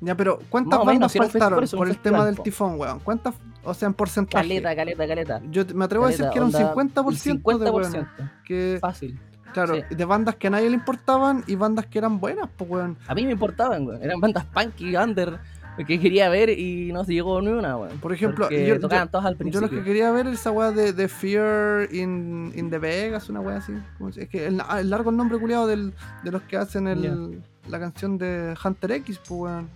Ya, 0.00 0.14
pero 0.16 0.38
¿cuántas 0.50 0.80
menos, 0.84 1.12
bandas 1.14 1.32
faltaron 1.32 1.54
por 1.56 1.64
eso, 1.64 1.76
por 1.78 1.86
un 1.86 1.92
el 1.92 1.98
tema 1.98 2.26
del 2.26 2.34
po. 2.34 2.42
tifón, 2.42 2.78
weón? 2.78 3.00
¿Cuántas? 3.00 3.34
O 3.62 3.72
sea, 3.72 3.86
en 3.86 3.94
porcentaje. 3.94 4.42
Caleta, 4.46 4.76
caleta, 4.76 5.06
caleta. 5.06 5.42
Yo 5.50 5.64
me 5.74 5.86
atrevo 5.86 6.04
a 6.04 6.08
decir 6.08 6.26
que 6.30 6.38
era 6.38 6.44
un 6.46 6.54
onda, 6.54 6.74
50%, 6.74 7.52
el 7.54 7.58
de 7.58 7.70
weones. 7.70 7.92
50%. 7.92 8.30
Que, 8.44 8.78
Fácil. 8.80 9.18
Claro, 9.54 9.76
sí. 9.76 9.94
de 9.94 10.04
bandas 10.04 10.34
que 10.36 10.48
a 10.48 10.50
nadie 10.50 10.68
le 10.68 10.74
importaban 10.76 11.42
y 11.46 11.54
bandas 11.54 11.86
que 11.86 11.98
eran 11.98 12.20
buenas, 12.20 12.50
pues, 12.56 12.68
weón. 12.70 12.98
A 13.06 13.14
mí 13.14 13.24
me 13.24 13.32
importaban, 13.32 13.86
weón. 13.86 14.02
Eran 14.02 14.20
bandas 14.20 14.44
punky, 14.44 14.94
under, 14.96 15.38
que 15.86 15.98
quería 15.98 16.28
ver 16.28 16.50
y 16.50 16.92
no 16.92 17.04
se 17.04 17.14
llegó 17.14 17.40
ni 17.40 17.48
una, 17.48 17.76
weón. 17.76 17.98
Por 17.98 18.12
ejemplo, 18.12 18.48
yo- 18.50 18.78
tocaban 18.80 19.06
yo- 19.06 19.10
todos 19.10 19.24
al 19.24 19.32
Yo 19.34 19.38
principio. 19.38 19.60
lo 19.62 19.70
que 19.70 19.82
quería 19.82 20.10
ver 20.10 20.26
es 20.28 20.34
esa 20.40 20.50
weá 20.52 20.70
de, 20.70 20.92
de 20.92 21.08
Fear 21.08 21.88
in, 21.94 22.52
in 22.54 22.70
the 22.70 22.78
Vegas, 22.78 23.28
una 23.30 23.40
weá 23.40 23.56
así. 23.56 23.72
¿Cómo 23.98 24.12
se- 24.12 24.24
Es 24.24 24.28
que 24.28 24.46
el, 24.46 24.60
el 24.78 24.90
largo 24.90 25.10
el 25.10 25.16
nombre 25.16 25.38
culiado 25.38 25.66
del, 25.66 25.94
de 26.22 26.30
los 26.30 26.42
que 26.42 26.56
hacen 26.58 26.86
el, 26.86 27.42
la 27.68 27.80
canción 27.80 28.18
de 28.18 28.54
Hunter 28.62 28.92
X, 28.92 29.18
pues 29.26 29.30
weón. 29.40 29.68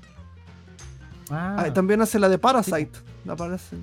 Ah, 1.30 1.56
Ah, 1.66 1.72
también 1.72 2.00
hace 2.00 2.18
la 2.18 2.28
de 2.28 2.38
Parasite. 2.38 2.90
La, 3.24 3.36
Parasite. 3.36 3.82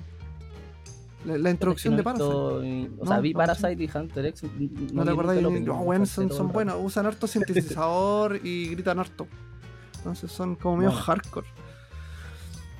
La, 1.26 1.38
la 1.38 1.50
introducción 1.50 1.96
de 1.96 2.02
Parasite. 2.02 2.90
O 2.98 3.06
sea, 3.06 3.20
vi 3.20 3.32
no, 3.32 3.38
Parasite 3.38 3.82
y 3.84 3.90
Hunter 3.94 4.26
X. 4.26 4.44
¿No 4.92 5.04
te 5.04 5.10
acordás? 5.10 5.42
No, 5.42 5.80
weón, 5.80 6.06
son, 6.06 6.30
son 6.30 6.52
buenos. 6.52 6.76
Usan 6.82 7.06
harto 7.06 7.26
sintetizador 7.26 8.40
y 8.44 8.68
gritan 8.70 8.98
harto. 8.98 9.26
Entonces 9.98 10.30
son 10.30 10.54
como 10.56 10.76
medio 10.78 10.90
Bueno. 10.90 11.04
hardcore. 11.04 11.46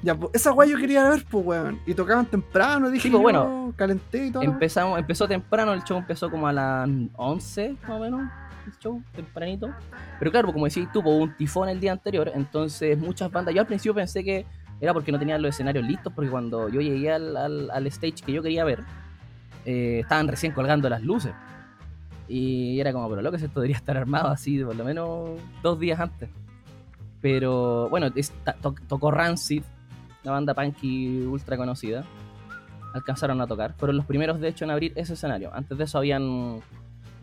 Ya, 0.03 0.17
esa 0.35 0.53
weá 0.53 0.69
yo 0.69 0.77
quería 0.77 1.09
ver, 1.09 1.25
pues 1.29 1.45
weón. 1.45 1.81
Y 1.87 1.95
tocaban 1.95 2.27
temprano, 2.27 2.91
dije 2.91 3.05
Sí, 3.09 3.11
pues, 3.11 3.23
bueno. 3.23 3.73
calenté 3.77 4.27
y 4.27 4.31
todo. 4.31 4.43
Empezamos, 4.43 4.99
empezó 4.99 5.27
temprano, 5.27 5.73
el 5.73 5.83
show 5.83 5.99
empezó 5.99 6.31
como 6.31 6.47
a 6.47 6.53
las 6.53 6.89
11, 7.15 7.77
más 7.83 7.91
o 7.91 7.99
menos, 7.99 8.21
el 8.67 8.73
show, 8.79 9.03
tempranito. 9.15 9.69
Pero 10.21 10.31
claro, 10.31 10.53
como 10.53 10.67
decís 10.67 10.87
tú, 10.93 11.01
hubo 11.01 11.17
un 11.17 11.35
tifón 11.37 11.69
el 11.71 11.81
día 11.81 11.93
anterior, 11.93 12.31
entonces 12.35 12.97
muchas 12.97 13.33
bandas, 13.33 13.55
yo 13.55 13.61
al 13.63 13.67
principio 13.67 13.95
pensé 13.95 14.23
que 14.23 14.47
era 14.81 14.93
porque 14.93 15.13
no 15.13 15.19
tenían 15.19 15.41
los 15.43 15.51
escenarios 15.55 15.87
listos, 15.87 16.13
porque 16.15 16.31
cuando 16.31 16.69
yo 16.69 16.81
llegué 16.81 17.13
al, 17.13 17.37
al- 17.71 17.87
stage 17.87 18.23
que 18.25 18.33
yo 18.33 18.43
quería 18.43 18.65
ver, 18.65 18.83
eh, 19.65 20.01
estaban 20.03 20.29
recién 20.29 20.53
colgando 20.53 20.89
las 20.89 21.03
luces. 21.03 21.33
Y 22.29 22.81
era 22.81 22.93
como, 22.93 23.09
pero 23.09 23.23
lo 23.23 23.31
que 23.31 23.37
esto 23.37 23.61
debería 23.61 23.77
estar 23.77 23.97
armado 23.97 24.29
así, 24.29 24.63
por 24.63 24.75
lo 24.77 24.85
menos 24.85 25.31
dos 25.63 25.79
días 25.79 26.01
antes. 26.01 26.29
Pero 27.21 27.89
bueno, 27.89 28.09
tocó 28.89 29.11
Rancid, 29.11 29.63
una 30.25 30.33
banda 30.33 30.55
punky 30.55 31.21
ultra 31.27 31.57
conocida 31.57 32.05
alcanzaron 32.95 33.41
a 33.41 33.47
tocar. 33.47 33.75
Fueron 33.75 33.97
los 33.97 34.07
primeros, 34.07 34.41
de 34.41 34.49
hecho, 34.49 34.65
en 34.65 34.71
abrir 34.71 34.93
ese 34.97 35.15
escenario. 35.15 35.51
Antes 35.55 35.77
de 35.79 35.85
eso 35.85 35.99
habían 35.99 36.61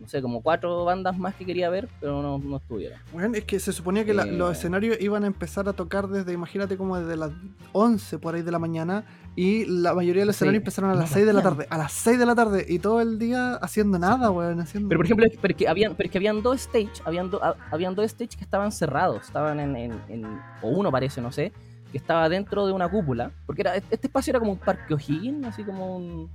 no 0.03 0.09
sé, 0.09 0.21
como 0.21 0.41
cuatro 0.41 0.83
bandas 0.83 1.17
más 1.17 1.33
que 1.33 1.45
quería 1.45 1.69
ver, 1.69 1.87
pero 2.01 2.21
no, 2.21 2.37
no 2.37 2.57
estuvieron. 2.57 2.99
Bueno, 3.13 3.35
es 3.37 3.45
que 3.45 3.57
se 3.59 3.71
suponía 3.71 4.03
que 4.03 4.13
la- 4.13 4.23
Eh. 4.23 4.31
los 4.33 4.51
escenarios 4.57 4.97
iban 4.99 5.23
a 5.23 5.27
empezar 5.27 5.67
a 5.69 5.73
tocar 5.73 6.09
desde, 6.09 6.33
imagínate, 6.33 6.75
como 6.77 6.99
desde 6.99 7.15
las 7.15 7.31
11 7.71 8.19
por 8.19 8.35
ahí 8.35 8.41
de 8.41 8.51
la 8.51 8.59
mañana. 8.59 9.05
Y 9.35 9.65
la 9.65 9.95
mayoría 9.95 10.21
de 10.21 10.25
los 10.27 10.35
Sí. 10.35 10.39
escenarios 10.43 10.61
empezaron 10.61 10.91
a 10.91 10.93
las 10.95 11.09
No 11.09 11.13
6 11.15 11.25
de 11.25 11.33
la 11.33 11.41
tarde. 11.41 11.65
A 11.69 11.77
las 11.77 11.91
6 11.93 12.19
de 12.19 12.25
la 12.25 12.35
tarde. 12.35 12.65
Y 12.69 12.79
todo 12.79 13.01
el 13.01 13.17
día 13.17 13.55
haciendo 13.55 13.97
nada, 13.97 14.29
weón. 14.29 14.59
Haciendo... 14.59 14.89
Pero 14.89 14.99
por 14.99 15.05
ejemplo, 15.05 15.25
es- 15.25 15.37
pero 15.41 15.51
es 15.53 15.57
que 15.57 15.67
habían, 15.67 15.95
pero 15.95 16.05
es 16.07 16.11
que 16.11 16.17
habían 16.19 16.43
dos 16.43 16.59
stage, 16.61 16.91
habían, 17.05 17.31
do- 17.31 17.41
habían 17.71 17.95
dos 17.95 18.05
stage 18.05 18.35
que 18.37 18.43
estaban 18.43 18.71
cerrados, 18.71 19.23
estaban 19.23 19.59
en, 19.59 19.75
en- 19.75 20.01
en- 20.09 20.39
o 20.61 20.67
uno 20.67 20.91
parece, 20.91 21.19
no 21.21 21.31
sé, 21.31 21.51
que 21.91 21.97
estaba 21.97 22.27
dentro 22.27 22.67
de 22.67 22.73
una 22.73 22.89
cúpula, 22.89 23.31
porque 23.45 23.61
era, 23.61 23.75
este 23.77 24.07
espacio 24.07 24.31
era 24.31 24.39
como 24.39 24.51
un 24.51 24.57
parque 24.59 24.93
O'Higgins, 24.93 25.47
así 25.47 25.63
como 25.63 25.95
un, 25.95 26.29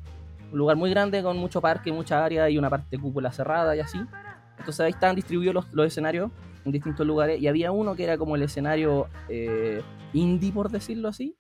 un 0.51 0.59
lugar 0.59 0.77
muy 0.77 0.91
grande 0.91 1.23
con 1.23 1.37
mucho 1.37 1.61
parque, 1.61 1.93
mucha 1.93 2.25
área 2.25 2.49
y 2.49 2.59
una 2.59 2.71
parte 2.71 2.99
cúpula 2.99 3.33
cerrada 3.33 3.77
y 3.77 3.81
así. 3.81 3.99
Entonces 4.59 4.81
ahí 4.81 4.91
estaban 4.91 5.17
distribuidos 5.17 5.55
los, 5.55 5.73
los 5.73 5.87
escenarios 5.87 6.31
en 6.65 6.73
distintos 6.73 7.07
lugares 7.07 7.41
y 7.41 7.49
había 7.49 7.71
uno 7.73 7.95
que 7.95 8.05
era 8.05 8.19
como 8.19 8.37
el 8.37 8.43
escenario 8.43 9.09
eh, 9.29 9.83
indie, 10.13 10.53
por 10.53 10.71
decirlo 10.71 11.09
así, 11.09 11.37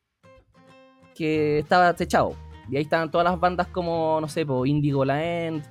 que 1.14 1.58
estaba 1.58 1.92
techado. 1.94 2.34
Y 2.70 2.76
ahí 2.76 2.82
estaban 2.82 3.10
todas 3.10 3.24
las 3.24 3.40
bandas 3.40 3.66
como, 3.68 4.20
no 4.20 4.28
sé, 4.28 4.44
po, 4.44 4.66
Indigo 4.66 5.04
Land, 5.04 5.64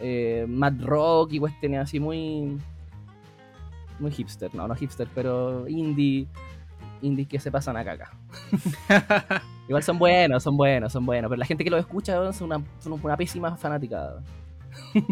eh, 0.00 0.46
Mad 0.48 0.80
Rock 0.80 1.32
y 1.34 1.38
cuestiones 1.38 1.80
así 1.80 2.00
muy. 2.00 2.58
Muy 3.98 4.12
hipster, 4.12 4.54
no, 4.54 4.68
no 4.68 4.74
hipster, 4.74 5.08
pero 5.14 5.66
indie. 5.68 6.28
Indie 7.02 7.26
que 7.26 7.38
se 7.40 7.50
pasan 7.50 7.76
a 7.76 7.84
caca. 7.84 8.10
Igual 9.68 9.82
son 9.82 9.98
buenos, 9.98 10.42
son 10.42 10.56
buenos, 10.56 10.92
son 10.92 11.04
buenos. 11.04 11.28
Pero 11.28 11.38
la 11.38 11.46
gente 11.46 11.62
que 11.64 11.70
los 11.70 11.80
escucha 11.80 12.32
son 12.32 12.46
una, 12.52 12.64
son 12.80 12.98
una 13.02 13.16
pésima 13.16 13.56
fanática. 13.56 14.14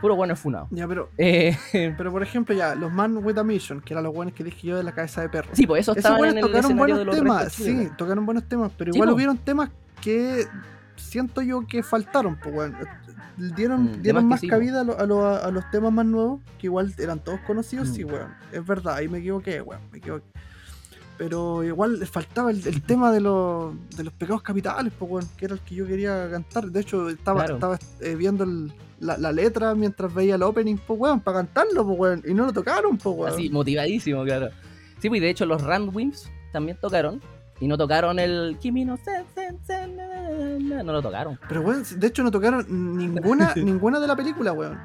Puro 0.00 0.16
bueno 0.16 0.34
funado. 0.34 0.66
Ya, 0.70 0.88
pero, 0.88 1.10
Eh, 1.16 1.56
pero 1.96 2.10
por 2.10 2.22
ejemplo, 2.24 2.54
ya, 2.54 2.74
los 2.74 2.92
Man 2.92 3.18
with 3.18 3.38
a 3.38 3.44
Mission, 3.44 3.80
que 3.80 3.94
eran 3.94 4.02
los 4.04 4.12
buenos 4.12 4.34
que 4.34 4.42
dije 4.42 4.66
yo 4.66 4.76
de 4.76 4.82
la 4.82 4.92
cabeza 4.92 5.20
de 5.22 5.28
perro. 5.28 5.50
sí, 5.52 5.64
pues 5.66 5.82
eso 5.82 5.92
Esos 5.92 5.98
estaban 5.98 6.18
buenos 6.18 6.32
en 6.36 6.38
el 6.38 6.46
tocaron 6.50 6.76
buenos 6.76 7.14
temas, 7.16 7.52
sí, 7.52 7.88
tocaron 7.96 8.26
buenos 8.26 8.44
temas, 8.48 8.72
pero 8.76 8.90
igual 8.92 9.10
po. 9.10 9.14
hubieron 9.14 9.38
temas 9.38 9.70
que 10.00 10.44
siento 10.96 11.40
yo 11.40 11.64
que 11.66 11.82
faltaron, 11.84 12.36
pues, 12.36 12.52
weón. 12.54 12.76
Dieron, 13.56 13.84
Mm, 13.84 14.02
dieron 14.02 14.26
más 14.26 14.40
sí, 14.40 14.46
po. 14.48 14.50
cabida 14.50 14.80
a, 14.80 14.84
lo- 14.84 14.98
a 14.98 15.06
lo- 15.06 15.26
a 15.26 15.50
los 15.52 15.70
temas 15.70 15.92
más 15.92 16.04
nuevos, 16.04 16.40
que 16.58 16.66
igual 16.66 16.92
eran 16.98 17.20
todos 17.20 17.38
conocidos, 17.40 17.88
Mm. 17.90 17.92
sí, 17.94 18.04
weón. 18.04 18.34
Es 18.50 18.66
verdad, 18.66 18.96
ahí 18.96 19.08
me 19.08 19.18
equivoqué, 19.18 19.62
weón, 19.62 19.80
me 19.92 19.98
equivoqué. 19.98 20.24
Pero 21.22 21.62
igual 21.62 22.04
faltaba 22.06 22.50
el, 22.50 22.66
el 22.66 22.82
tema 22.82 23.12
de 23.12 23.20
los, 23.20 23.74
de 23.96 24.02
los 24.02 24.12
pecados 24.12 24.42
capitales, 24.42 24.92
pues, 24.98 25.08
weón, 25.08 25.28
que 25.36 25.44
era 25.44 25.54
el 25.54 25.60
que 25.60 25.76
yo 25.76 25.86
quería 25.86 26.28
cantar. 26.28 26.64
De 26.66 26.80
hecho, 26.80 27.08
estaba, 27.08 27.40
Claro. 27.44 27.54
estaba 27.54 27.78
eh, 28.00 28.16
viendo 28.16 28.42
el- 28.42 28.72
la, 28.98 29.16
la 29.18 29.30
letra 29.30 29.72
mientras 29.76 30.12
veía 30.12 30.34
el 30.34 30.42
opening, 30.42 30.76
pues, 30.84 30.98
weón, 30.98 31.20
para 31.20 31.38
cantarlo, 31.38 31.86
pues, 31.86 31.98
weón. 31.98 32.22
Y 32.26 32.34
no 32.34 32.46
lo 32.46 32.52
tocaron, 32.52 32.98
pues, 32.98 33.16
weón. 33.16 33.32
Así, 33.32 33.48
motivadísimo, 33.50 34.24
claro. 34.24 34.48
Sí, 34.98 35.08
pues 35.08 35.18
y 35.18 35.20
de 35.22 35.30
hecho 35.30 35.46
los 35.46 35.62
Randwimps 35.62 36.28
también 36.52 36.76
tocaron. 36.80 37.20
Y 37.60 37.68
no 37.68 37.78
tocaron 37.78 38.18
el 38.18 38.56
Kimi 38.58 38.84
no 38.84 38.96
Sen, 38.96 39.24
No 40.66 40.92
lo 40.92 41.00
tocaron. 41.02 41.38
Pero, 41.48 41.60
weón, 41.60 41.84
de 41.96 42.06
hecho 42.08 42.24
no 42.24 42.32
tocaron 42.32 42.66
ninguna, 42.98 43.52
ninguna 43.56 44.00
de 44.00 44.06
la 44.08 44.16
película, 44.16 44.52
weón. 44.52 44.76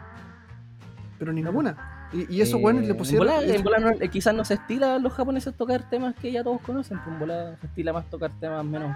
Pero 1.18 1.34
ninguna. 1.34 1.97
Y, 2.14 2.42
Eh, 2.42 2.56
weones 2.56 2.88
le 2.88 2.94
pusieron. 2.94 3.28
En 3.28 3.34
bola, 3.36 3.46
es- 3.48 3.56
en 3.56 3.64
bola 3.64 3.80
no- 3.80 3.90
eh, 3.92 4.10
quizás 4.10 4.34
no 4.34 4.46
se 4.46 4.54
estila 4.56 4.96
a 4.96 5.00
los 5.00 5.12
japoneses 5.14 5.54
tocar 5.56 5.90
temas 5.90 6.16
que 6.16 6.32
ya 6.32 6.44
todos 6.44 6.62
conocen. 6.62 6.98
pues 7.00 7.14
En 7.14 7.20
bola 7.20 7.56
se 7.60 7.68
estila 7.68 7.94
más 7.94 8.10
tocar 8.10 8.32
temas 8.40 8.64
menos, 8.64 8.96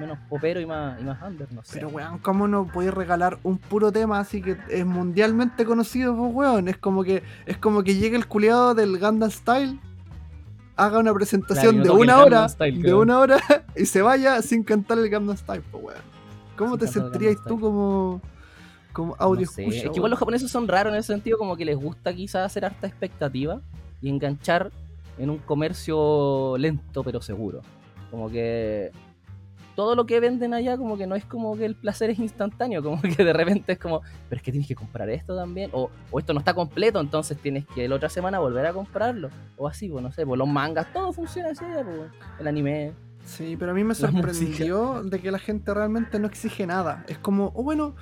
menos 0.00 0.18
popero 0.28 0.60
y 0.60 0.66
más, 0.66 1.00
y 1.00 1.04
más 1.04 1.18
under, 1.22 1.52
no 1.52 1.62
sé. 1.62 1.74
Pero, 1.74 1.88
weón, 1.88 2.18
¿cómo 2.18 2.48
no 2.48 2.66
podéis 2.66 2.94
regalar 2.94 3.38
un 3.44 3.58
puro 3.58 3.92
tema 3.92 4.18
así 4.18 4.42
que 4.42 4.56
es 4.70 4.84
mundialmente 4.84 5.64
conocido, 5.64 6.16
pues, 6.16 6.32
weón? 6.34 6.68
Es 6.68 6.78
como 6.78 7.04
que 7.04 7.22
es 7.46 7.58
como 7.58 7.82
que 7.84 7.94
llegue 7.94 8.16
el 8.16 8.26
culiado 8.26 8.74
del 8.74 8.98
Gundam 8.98 9.30
Style, 9.30 9.78
haga 10.76 10.98
una 10.98 11.12
presentación 11.14 11.76
Claro, 11.76 11.84
y 11.84 11.88
no 11.88 11.94
de 11.94 12.00
una 12.02 12.12
Gangnam 12.16 12.26
hora, 12.40 12.48
Style, 12.48 12.82
de 12.82 12.94
una 12.94 13.18
hora, 13.18 13.38
y 13.76 13.86
se 13.86 14.02
vaya 14.02 14.40
sin 14.42 14.62
cantar 14.64 14.98
el 14.98 15.10
Gundam 15.10 15.36
Style, 15.36 15.62
pues, 15.70 15.84
weón. 15.84 16.00
¿Cómo 16.56 16.70
Sin 16.72 16.78
te 16.80 16.86
sentirías 16.88 17.34
Gangnam 17.36 17.48
tú 17.48 17.60
como, 17.60 18.20
como 18.98 19.14
audio 19.18 19.46
No 19.46 19.52
sé, 19.52 19.62
escucha, 19.62 19.86
Es 19.86 19.90
que 19.90 19.96
igual 19.96 20.10
los 20.10 20.18
japoneses 20.18 20.50
son 20.50 20.66
raros 20.66 20.92
en 20.92 20.98
ese 20.98 21.12
sentido, 21.12 21.38
como 21.38 21.56
que 21.56 21.64
les 21.64 21.76
gusta 21.76 22.12
quizás 22.12 22.44
hacer 22.44 22.64
harta 22.64 22.88
expectativa 22.88 23.60
y 24.02 24.08
enganchar 24.08 24.72
en 25.18 25.30
un 25.30 25.38
comercio 25.38 26.56
lento 26.58 27.04
pero 27.04 27.20
seguro. 27.22 27.62
Como 28.10 28.28
que 28.28 28.90
todo 29.76 29.94
lo 29.94 30.06
que 30.06 30.18
venden 30.18 30.52
allá, 30.52 30.76
como 30.76 30.96
que 30.98 31.06
no 31.06 31.14
es 31.14 31.24
como 31.24 31.56
que 31.56 31.64
el 31.64 31.76
placer 31.76 32.10
es 32.10 32.18
instantáneo, 32.18 32.82
como 32.82 33.00
que 33.00 33.22
de 33.22 33.32
repente 33.32 33.72
es 33.72 33.78
como, 33.78 34.02
pero 34.28 34.38
es 34.38 34.42
que 34.42 34.50
tienes 34.50 34.66
que 34.66 34.74
comprar 34.74 35.08
esto 35.10 35.36
también, 35.36 35.70
o, 35.72 35.90
o 36.10 36.18
esto 36.18 36.32
no 36.32 36.40
está 36.40 36.54
completo, 36.54 36.98
entonces 36.98 37.38
tienes 37.38 37.64
que 37.66 37.88
la 37.88 37.94
otra 37.94 38.08
semana 38.08 38.40
volver 38.40 38.66
a 38.66 38.72
comprarlo, 38.72 39.30
o 39.56 39.68
así, 39.68 39.88
pues 39.88 40.02
no 40.02 40.10
sé, 40.10 40.26
pues 40.26 40.36
los 40.36 40.48
mangas, 40.48 40.92
todo 40.92 41.12
funciona 41.12 41.50
así, 41.50 41.64
pues, 41.64 42.10
el 42.40 42.48
anime. 42.48 42.92
Sí, 43.24 43.56
pero 43.56 43.70
a 43.70 43.74
mí 43.74 43.84
me 43.84 43.94
sorprendió 43.94 45.04
de 45.04 45.20
que 45.20 45.30
la 45.30 45.38
gente 45.38 45.72
realmente 45.72 46.18
no 46.18 46.26
exige 46.26 46.66
nada. 46.66 47.04
Es 47.06 47.18
como, 47.18 47.52
oh, 47.54 47.62
bueno, 47.62 47.94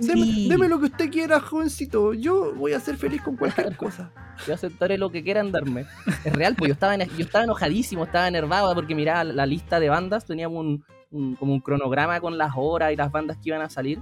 deme, 0.00 0.22
Sí. 0.24 0.48
deme 0.48 0.68
lo 0.68 0.78
que 0.78 0.86
usted 0.86 1.10
quiera, 1.10 1.40
jovencito. 1.40 2.14
Yo 2.14 2.54
voy 2.54 2.72
a 2.72 2.80
ser 2.80 2.96
feliz 2.96 3.22
con 3.22 3.36
cualquier 3.36 3.76
cosa. 3.76 4.10
Yo 4.46 4.54
aceptaré 4.54 4.98
lo 4.98 5.10
que 5.10 5.22
quieran 5.22 5.52
darme. 5.52 5.86
Es 6.24 6.32
real, 6.32 6.54
pues 6.56 6.68
yo 6.68 6.72
estaba, 6.74 6.94
en- 6.94 7.08
yo 7.10 7.24
estaba 7.24 7.44
enojadísimo, 7.44 8.04
estaba 8.04 8.26
enervado 8.28 8.74
porque 8.74 8.94
miraba 8.94 9.24
la 9.24 9.46
lista 9.46 9.78
de 9.80 9.88
bandas, 9.88 10.24
teníamos 10.24 10.58
un, 10.60 10.84
un- 11.10 11.36
como 11.36 11.52
un 11.52 11.60
cronograma 11.60 12.20
con 12.20 12.36
las 12.38 12.52
horas 12.56 12.92
y 12.92 12.96
las 12.96 13.12
bandas 13.12 13.36
que 13.38 13.50
iban 13.50 13.62
a 13.62 13.70
salir. 13.70 14.00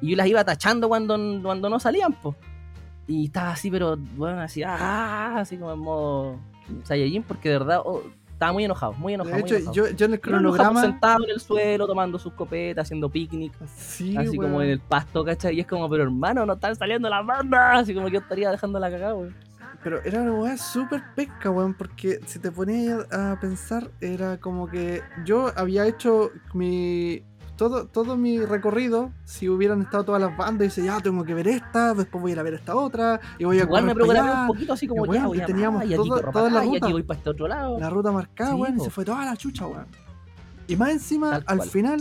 Y 0.00 0.10
yo 0.10 0.16
las 0.16 0.26
iba 0.26 0.42
tachando 0.44 0.88
cuando, 0.88 1.18
cuando 1.42 1.68
no 1.68 1.78
salían, 1.78 2.14
pues. 2.14 2.36
Y 3.06 3.26
estaba 3.26 3.50
así, 3.50 3.70
pero 3.70 3.96
bueno, 4.16 4.40
así, 4.40 4.62
ah, 4.62 5.34
así 5.40 5.56
como 5.58 5.72
en 5.72 5.78
modo 5.80 6.38
Saiyajin, 6.84 7.22
porque 7.24 7.48
de 7.50 7.58
verdad 7.58 7.80
oh, 7.84 8.02
estaba 8.40 8.54
muy 8.54 8.64
enojado, 8.64 8.94
muy 8.94 9.12
enojado. 9.12 9.36
De 9.36 9.42
hecho, 9.42 9.56
enojado. 9.56 9.74
yo, 9.74 9.88
yo 9.90 10.06
en 10.06 10.14
el 10.14 10.20
cronograma. 10.20 10.80
sentado 10.80 11.24
en 11.24 11.30
el 11.30 11.40
suelo, 11.40 11.86
tomando 11.86 12.18
sus 12.18 12.32
copetas, 12.32 12.86
haciendo 12.86 13.10
picnic, 13.10 13.52
Sí, 13.76 14.16
así 14.16 14.38
como 14.38 14.62
en 14.62 14.70
el 14.70 14.80
pasto, 14.80 15.22
¿cachai? 15.22 15.56
Y 15.56 15.60
es 15.60 15.66
como, 15.66 15.90
pero 15.90 16.04
hermano, 16.04 16.46
no 16.46 16.54
están 16.54 16.74
saliendo 16.74 17.10
las 17.10 17.26
bandas, 17.26 17.82
así 17.82 17.92
como 17.92 18.06
que 18.06 18.14
yo 18.14 18.20
estaría 18.20 18.50
dejando 18.50 18.78
la 18.78 18.90
cagada, 18.90 19.14
weón. 19.14 19.34
Pero 19.84 20.02
era 20.04 20.22
una 20.22 20.32
weá 20.32 20.56
súper 20.56 21.02
pesca, 21.14 21.50
weón, 21.50 21.74
porque 21.74 22.20
si 22.24 22.38
te 22.38 22.50
ponías 22.50 23.06
a 23.12 23.38
pensar, 23.38 23.90
era 24.00 24.38
como 24.38 24.66
que 24.68 25.02
yo 25.26 25.52
había 25.54 25.86
hecho 25.86 26.30
mi. 26.54 27.22
Todo, 27.60 27.84
todo 27.84 28.16
mi 28.16 28.38
recorrido, 28.42 29.12
si 29.26 29.46
hubieran 29.50 29.82
estado 29.82 30.02
todas 30.04 30.18
las 30.22 30.34
bandas, 30.34 30.62
y 30.62 30.64
dice, 30.68 30.82
ya 30.82 30.98
tengo 31.00 31.24
que 31.24 31.34
ver 31.34 31.46
esta, 31.46 31.92
después 31.92 32.22
voy 32.22 32.30
a 32.30 32.32
ir 32.32 32.40
a 32.40 32.42
ver 32.42 32.54
esta 32.54 32.74
otra, 32.74 33.20
y 33.38 33.44
voy 33.44 33.58
a 33.58 33.64
Igual 33.64 33.84
me 33.84 33.92
allá, 33.92 34.40
un 34.40 34.46
poquito 34.46 34.72
así 34.72 34.86
como 34.88 35.04
Y, 35.04 35.08
ya 35.08 35.12
weón, 35.12 35.26
voy 35.26 35.38
y 35.38 35.40
a 35.42 35.46
teníamos 35.46 35.84
y 35.84 35.94
todo- 35.94 36.20
toda 36.20 36.32
para 36.32 36.48
la 36.48 36.60
acá, 36.60 36.64
y 36.64 36.68
ruta. 36.70 36.86
aquí 36.86 36.92
voy 36.94 37.02
para 37.02 37.18
este 37.18 37.28
otro 37.28 37.48
lado. 37.48 37.78
la 37.78 37.90
ruta 37.90 38.12
marcada, 38.12 38.54
Sí, 38.54 38.56
weón, 38.56 38.76
y 38.78 38.80
se 38.80 38.88
fue 38.88 39.04
toda 39.04 39.26
la 39.26 39.36
chucha, 39.36 39.66
weón. 39.66 39.84
Y 40.68 40.76
más 40.76 40.88
encima, 40.88 41.32
Tal 41.32 41.44
al 41.48 41.56
cual. 41.58 41.68
final, 41.68 42.00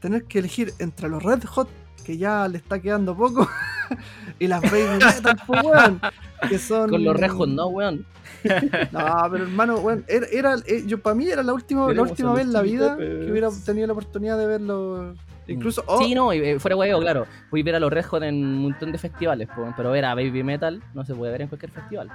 tener 0.00 0.24
que 0.24 0.38
elegir 0.40 0.74
entre 0.78 1.08
los 1.08 1.22
Red 1.22 1.44
Hot, 1.44 1.68
que 2.04 2.18
ya 2.18 2.46
le 2.46 2.58
está 2.58 2.78
quedando 2.78 3.16
poco, 3.16 3.48
y 4.38 4.48
las 4.48 4.60
Baby 4.60 4.98
Metal, 5.02 5.40
pues, 5.46 5.62
weón, 5.64 6.00
que 6.46 6.58
son... 6.58 6.90
Con 6.90 7.02
los 7.04 7.16
rejos, 7.16 7.48
no, 7.48 7.68
weón. 7.68 8.04
No, 8.92 9.28
pero 9.30 9.44
hermano, 9.44 9.76
weón, 9.76 10.04
era, 10.08 10.26
era- 10.30 10.54
eh, 10.66 10.84
yo 10.86 10.98
para 11.00 11.14
mí 11.14 11.28
era 11.28 11.42
la 11.42 11.52
última, 11.52 11.92
la 11.92 12.02
última 12.02 12.32
vez 12.32 12.44
en 12.44 12.52
la 12.52 12.62
vida 12.62 12.96
que 12.96 13.30
hubiera 13.30 13.48
tenido 13.64 13.86
la 13.86 13.92
oportunidad 13.92 14.38
de 14.38 14.46
verlo. 14.46 15.14
Incluso, 15.46 15.82
oh, 15.86 15.98
Sí, 15.98 16.14
no, 16.14 16.32
y, 16.32 16.38
eh, 16.38 16.58
fuera 16.60 16.76
huevo, 16.76 17.00
claro. 17.00 17.26
Voy 17.50 17.62
a 17.62 17.64
ver 17.64 17.74
a 17.74 17.80
los 17.80 17.92
rejos 17.92 18.22
en 18.22 18.34
un 18.36 18.58
montón 18.62 18.92
de 18.92 18.98
festivales, 18.98 19.48
po, 19.48 19.72
pero 19.76 19.90
ver 19.90 20.04
a 20.04 20.14
Baby 20.14 20.44
Metal 20.44 20.80
no 20.94 21.04
se 21.04 21.14
puede 21.14 21.32
ver 21.32 21.42
en 21.42 21.48
cualquier 21.48 21.72
festival. 21.72 22.08
po. 22.08 22.14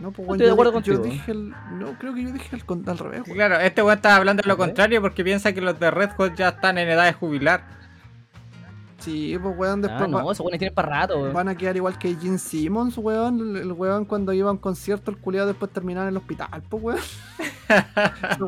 no, 0.00 0.10
pues, 0.10 0.20
estoy 0.20 0.26
weón, 0.26 0.38
de 0.38 0.46
yo, 0.46 0.52
acuerdo 0.52 0.72
yo 0.80 0.94
contigo. 0.94 1.02
dije 1.04 1.30
el, 1.32 1.50
no, 1.78 1.96
creo 1.98 2.12
que 2.14 2.24
yo 2.24 2.32
dije 2.32 2.56
el, 2.56 2.62
al 2.88 2.98
revés. 2.98 3.22
Claro, 3.32 3.60
este 3.60 3.82
weón 3.82 3.96
estaba 3.96 4.16
hablando 4.16 4.42
de 4.42 4.48
lo 4.48 4.56
contrario 4.56 5.00
porque 5.00 5.22
piensa 5.22 5.52
que 5.52 5.60
los 5.60 5.78
de 5.78 5.90
Red 5.90 6.10
Hot 6.16 6.34
ya 6.34 6.48
están 6.48 6.78
en 6.78 6.88
edad 6.88 7.04
de 7.04 7.12
jubilar. 7.12 7.83
Sí, 9.04 9.36
pues 9.42 9.54
weón, 9.58 9.82
después 9.82 10.02
Ah, 10.02 10.06
no, 10.08 10.18
esos 10.32 10.40
weones 10.40 10.58
tienen 10.58 10.74
para 10.74 10.88
rato, 10.88 11.18
weón. 11.20 11.32
van 11.34 11.48
a 11.48 11.54
quedar 11.56 11.76
igual 11.76 11.98
que 11.98 12.14
Gene 12.16 12.38
Simmons, 12.38 12.96
weón. 12.98 13.38
El, 13.40 13.56
el 13.56 13.72
weón 13.72 14.04
cuando 14.04 14.32
iba 14.32 14.48
a 14.48 14.52
un 14.52 14.58
concierto, 14.58 15.10
el 15.10 15.18
culiado 15.18 15.46
después 15.48 15.70
terminaba 15.72 16.06
en 16.06 16.12
el 16.12 16.16
hospital, 16.16 16.62
pues 16.68 16.82
weón. 16.82 16.98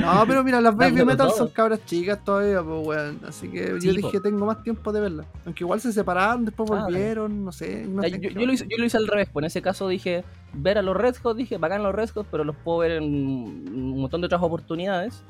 No, 0.00 0.24
pero 0.26 0.42
mira, 0.44 0.60
las 0.60 0.76
Baby 0.76 1.04
Metal 1.04 1.28
todo. 1.28 1.36
son 1.36 1.48
cabras 1.48 1.84
chicas 1.86 2.22
todavía, 2.24 2.62
pues 2.62 2.86
weón. 2.86 3.20
Así 3.26 3.48
que 3.48 3.78
yo 3.80 3.92
dije, 3.92 4.20
tengo 4.20 4.46
más 4.46 4.62
tiempo 4.62 4.92
de 4.92 5.00
verlas. 5.00 5.26
Aunque 5.44 5.64
igual 5.64 5.80
se 5.80 5.92
separaron, 5.92 6.44
después 6.44 6.70
Ah, 6.72 6.84
volvieron, 6.84 7.44
no 7.44 7.52
sé. 7.52 7.86
no 7.88 7.98
O 7.98 8.02
sea, 8.02 8.10
sé 8.10 8.16
yo, 8.16 8.28
qué 8.28 8.34
yo 8.34 8.46
lo 8.46 8.52
hice, 8.52 8.66
yo 8.68 8.76
lo 8.78 8.84
hice 8.84 8.96
al 8.96 9.06
revés, 9.06 9.28
pues 9.32 9.42
en 9.44 9.46
ese 9.48 9.62
caso 9.62 9.88
dije, 9.88 10.24
ver 10.52 10.78
a 10.78 10.82
los 10.82 10.96
Red 10.96 11.16
Hot, 11.22 11.36
dije, 11.36 11.56
bacán 11.58 11.82
los 11.82 11.94
Red 11.94 12.10
Hot, 12.10 12.26
pero 12.30 12.44
los 12.44 12.56
puedo 12.56 12.78
ver 12.78 12.92
en 12.92 13.04
un 13.04 14.00
montón 14.00 14.20
de 14.20 14.26
otras 14.26 14.42
oportunidades. 14.42 15.22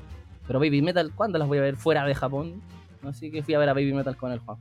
Pero 0.47 0.59
Baby 0.59 0.83
Metal, 0.83 1.13
¿cuándo 1.15 1.39
las 1.39 1.47
voy 1.49 1.59
a 1.59 1.63
ver 1.63 1.77
fuera 1.77 2.05
de 2.05 2.15
Japón? 2.15 2.61
Así 3.03 3.31
que 3.31 3.43
fui 3.43 3.55
a 3.55 3.59
ver 3.59 3.69
a 3.69 3.75
Baby 3.75 3.93
Metal 3.95 4.17
con 4.17 4.33
el 4.33 4.39
Juan. 4.41 4.59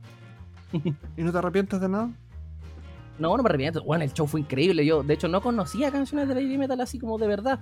¿Y 1.16 1.22
no 1.22 1.32
te 1.32 1.38
arrepientes 1.38 1.80
de 1.80 1.88
nada? 1.88 2.10
No, 3.18 3.36
no 3.36 3.42
me 3.42 3.48
arrepiento. 3.50 3.82
Bueno, 3.84 4.02
el 4.04 4.12
show 4.14 4.26
fue 4.26 4.40
increíble. 4.40 4.86
Yo, 4.86 5.02
de 5.02 5.12
hecho, 5.14 5.28
no 5.28 5.42
conocía 5.42 5.90
canciones 5.92 6.26
de 6.28 6.34
Baby 6.34 6.56
Metal 6.56 6.80
así 6.80 6.98
como 6.98 7.18
de 7.18 7.26
verdad. 7.26 7.60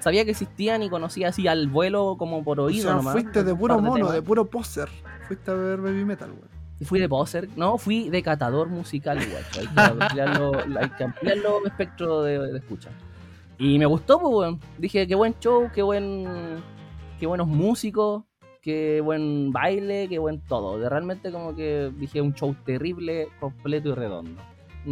Sabía 0.00 0.24
que 0.24 0.32
existían 0.32 0.82
y 0.82 0.90
conocía 0.90 1.28
así 1.28 1.48
al 1.48 1.68
vuelo 1.68 2.16
como 2.18 2.44
por 2.44 2.60
O 2.60 2.64
oído 2.64 2.82
sea, 2.84 2.94
nomás. 2.94 3.14
fuiste 3.14 3.42
de 3.42 3.54
puro 3.54 3.78
mono, 3.80 3.94
temas. 3.94 4.12
de 4.12 4.22
puro 4.22 4.44
poser. 4.44 4.88
Fuiste 5.26 5.50
a 5.50 5.54
ver 5.54 5.80
Baby 5.80 6.04
Metal, 6.04 6.30
weón. 6.30 6.58
Fui 6.84 7.00
de 7.00 7.08
poser, 7.08 7.48
no, 7.56 7.76
fui 7.76 8.08
de 8.08 8.22
catador 8.22 8.68
musical, 8.68 9.20
igual. 9.20 9.42
Hay 9.58 9.66
que 9.66 9.80
ampliarlo, 9.80 10.52
hay 10.78 10.90
que 10.90 11.04
ampliarlo 11.04 11.66
espectro 11.66 12.22
de, 12.22 12.38
de 12.38 12.58
escucha. 12.58 12.90
Y 13.58 13.78
me 13.80 13.86
gustó, 13.86 14.20
pues, 14.20 14.32
weón. 14.32 14.60
Dije, 14.78 15.06
qué 15.08 15.14
buen 15.14 15.34
show, 15.40 15.70
qué 15.74 15.82
buen. 15.82 16.62
Qué 17.18 17.26
buenos 17.26 17.48
músicos, 17.48 18.22
qué 18.68 19.00
buen 19.00 19.50
baile, 19.50 20.08
qué 20.10 20.18
buen 20.18 20.40
todo. 20.40 20.78
De 20.78 20.88
realmente 20.90 21.32
como 21.32 21.56
que 21.56 21.90
dije 21.96 22.20
un 22.20 22.34
show 22.34 22.54
terrible, 22.66 23.28
completo 23.40 23.88
y 23.88 23.94
redondo. 23.94 24.40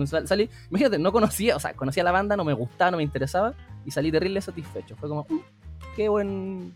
Sal- 0.06 0.26
Salí, 0.26 0.48
imagínate, 0.70 0.98
no 0.98 1.12
conocía, 1.12 1.56
o 1.56 1.60
sea, 1.60 1.74
conocía 1.74 2.02
la 2.02 2.10
banda, 2.12 2.36
no 2.36 2.44
me 2.44 2.54
gustaba, 2.54 2.90
no 2.92 2.96
me 2.96 3.02
interesaba, 3.02 3.52
y 3.84 3.90
salí 3.90 4.10
terrible 4.10 4.40
satisfecho. 4.40 4.96
Fue 4.96 5.08
como, 5.10 5.26
"Mm, 5.28 5.38
qué 5.94 6.08
buen. 6.08 6.72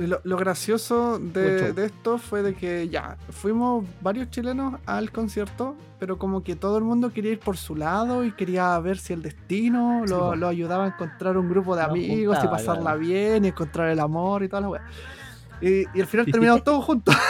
Y 0.00 0.06
Lo, 0.06 0.20
lo 0.24 0.36
gracioso 0.36 1.18
de, 1.18 1.72
de 1.72 1.84
esto 1.86 2.18
fue 2.18 2.42
de 2.42 2.54
que 2.54 2.88
ya, 2.88 3.16
fuimos 3.30 3.84
varios 4.00 4.30
chilenos 4.30 4.74
al 4.86 5.10
concierto, 5.10 5.74
pero 5.98 6.18
como 6.18 6.42
que 6.44 6.54
todo 6.56 6.78
el 6.78 6.84
mundo 6.84 7.10
quería 7.12 7.32
ir 7.32 7.40
por 7.40 7.56
su 7.56 7.74
lado 7.74 8.24
y 8.24 8.30
quería 8.32 8.78
ver 8.78 8.98
si 8.98 9.12
el 9.12 9.22
destino 9.22 10.02
Sí, 10.06 10.12
lo, 10.12 10.18
po. 10.30 10.36
lo 10.36 10.46
ayudaba 10.48 10.84
a 10.84 10.88
encontrar 10.88 11.36
un 11.36 11.48
grupo 11.50 11.74
de 11.74 11.82
Nos 11.82 11.90
amigos 11.90 12.36
y 12.36 12.40
juntaba, 12.40 12.50
pasarla 12.58 12.82
claro. 12.92 12.98
bien 13.00 13.44
y 13.44 13.48
encontrar 13.48 13.88
el 13.90 13.98
amor 14.00 14.44
y 14.44 14.48
toda 14.48 14.62
la 14.62 14.68
weá. 14.68 14.82
Y, 15.60 15.84
y 15.96 16.00
al 16.00 16.06
final 16.06 16.26
terminamos 16.26 16.64
todos 16.64 16.84
juntos. 16.84 17.14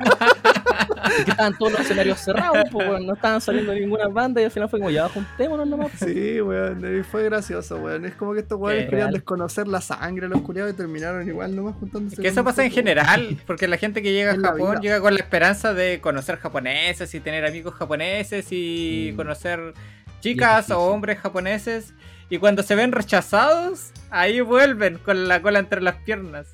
Que 1.24 1.32
estaban 1.32 1.58
todos 1.58 1.72
los 1.72 1.80
escenarios 1.82 2.18
cerrados, 2.20 2.64
pues, 2.70 2.88
weón, 2.88 3.04
no 3.06 3.14
estaban 3.14 3.40
saliendo 3.40 3.74
ninguna 3.74 4.08
banda, 4.08 4.40
y 4.40 4.44
al 4.44 4.50
final 4.50 4.68
fue 4.68 4.78
como, 4.78 4.90
ya 4.90 5.08
juntémonos 5.08 5.66
nomás. 5.66 5.90
pues". 5.98 6.10
Sí, 6.12 6.40
weón, 6.40 6.98
y 6.98 7.02
fue 7.02 7.24
gracioso, 7.24 7.76
weón. 7.78 8.04
Es 8.06 8.14
como 8.14 8.32
que 8.32 8.40
estos 8.40 8.58
weones 8.58 8.84
querían 8.84 9.08
real. 9.08 9.14
desconocer 9.14 9.66
la 9.66 9.80
sangre, 9.80 10.28
los 10.28 10.40
culiados, 10.42 10.72
y 10.72 10.76
terminaron 10.76 11.26
igual 11.26 11.54
nomás 11.56 11.74
juntándose. 11.76 12.14
Es 12.16 12.20
que 12.20 12.28
eso 12.28 12.44
pasa 12.44 12.64
en 12.64 12.70
general, 12.70 13.38
porque 13.46 13.66
la 13.66 13.76
gente 13.76 14.02
que 14.02 14.12
llega 14.12 14.32
a 14.32 14.36
Japón 14.40 14.80
llega 14.80 15.00
con 15.00 15.12
la 15.14 15.20
esperanza 15.20 15.74
de 15.74 16.00
conocer 16.00 16.36
japoneses 16.38 17.12
y 17.14 17.20
tener 17.20 17.44
amigos 17.44 17.74
japoneses 17.74 18.46
y 18.50 19.10
Mm. 19.12 19.16
conocer 19.16 19.74
chicas 20.20 20.66
difícil. 20.66 20.76
o 20.76 20.80
hombres 20.92 21.18
japoneses. 21.18 21.92
Y 22.30 22.38
cuando 22.38 22.62
se 22.62 22.76
ven 22.76 22.92
rechazados, 22.92 23.90
ahí 24.10 24.40
vuelven 24.40 24.98
con 24.98 25.26
la 25.28 25.42
cola 25.42 25.58
entre 25.58 25.80
las 25.82 25.96
piernas. 25.96 26.46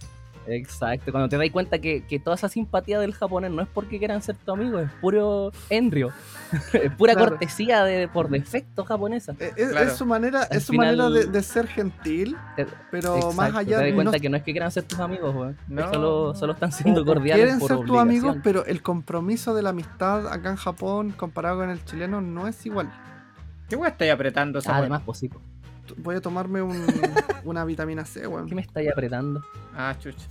Exacto, 0.48 1.10
cuando 1.12 1.28
te 1.28 1.36
das 1.36 1.51
cuenta 1.51 1.78
que, 1.78 2.05
que 2.06 2.18
toda 2.18 2.36
esa 2.36 2.48
simpatía 2.48 2.98
del 3.01 3.12
japonés 3.14 3.51
no 3.51 3.62
es 3.62 3.68
porque 3.73 3.98
quieran 3.98 4.23
ser 4.23 4.36
tu 4.36 4.52
amigo, 4.52 4.78
es 4.78 4.90
puro 5.01 5.52
enrio. 5.70 6.10
es 6.73 6.93
pura 6.93 7.14
Claro. 7.14 7.31
cortesía 7.31 7.85
de, 7.85 8.09
por 8.09 8.28
defecto 8.28 8.85
japonesa. 8.85 9.32
Eh, 9.40 9.52
Es, 9.56 9.68
Claro. 9.70 9.86
es 9.90 9.97
su 9.97 10.06
manera, 10.06 10.43
Al 10.51 10.56
es 10.56 10.64
su 10.64 10.73
final- 10.73 10.97
manera 10.97 11.10
de, 11.18 11.27
de 11.31 11.43
ser 11.43 11.66
gentil, 11.66 12.36
pero 12.90 13.16
Exacto, 13.16 13.32
más 13.36 13.55
allá 13.55 13.78
te 13.78 13.85
das 13.85 13.89
no 13.90 13.94
cuenta 13.97 14.18
que 14.20 14.28
no 14.28 14.36
es 14.36 14.43
que 14.43 14.52
quieran 14.52 14.70
ser 14.70 14.85
tus 14.85 15.01
amigos, 15.01 15.35
weón. 15.35 15.56
No. 15.68 15.93
Solo, 15.93 16.35
solo 16.35 16.52
están 16.52 16.73
siendo 16.73 17.02
o 17.02 17.05
cordiales 17.05 17.43
quieren 17.44 17.59
por 17.59 17.68
ser 17.68 17.78
tus 17.86 17.98
amigos, 17.98 18.36
pero 18.43 18.64
el 18.66 18.82
compromiso 18.82 19.55
de 19.55 19.62
la 19.62 19.70
amistad 19.70 20.28
acá 20.32 20.51
en 20.51 20.56
Japón 20.56 21.12
comparado 21.16 21.59
con 21.59 21.70
el 21.70 21.85
chileno 21.85 22.20
no 22.20 22.47
es 22.47 22.64
igual. 22.66 22.90
¿Qué 23.68 23.74
weá 23.74 23.90
estáis 23.90 24.12
apretando 24.12 24.60
esa 24.60 24.74
Ah, 24.74 24.78
además, 24.78 25.02
pues 25.05 25.18
sí, 25.18 25.28
po. 25.28 25.40
Voy 25.99 26.17
a 26.17 26.21
tomarme 26.21 26.63
un- 26.63 26.85
una 27.45 27.65
vitamina 27.65 28.05
C, 28.05 28.21
¿qué 28.23 28.27
weón. 28.27 28.49
me 28.55 28.63
estáis 28.63 28.91
apretando? 28.91 29.43
Ah, 29.75 29.95
chucha. 29.99 30.27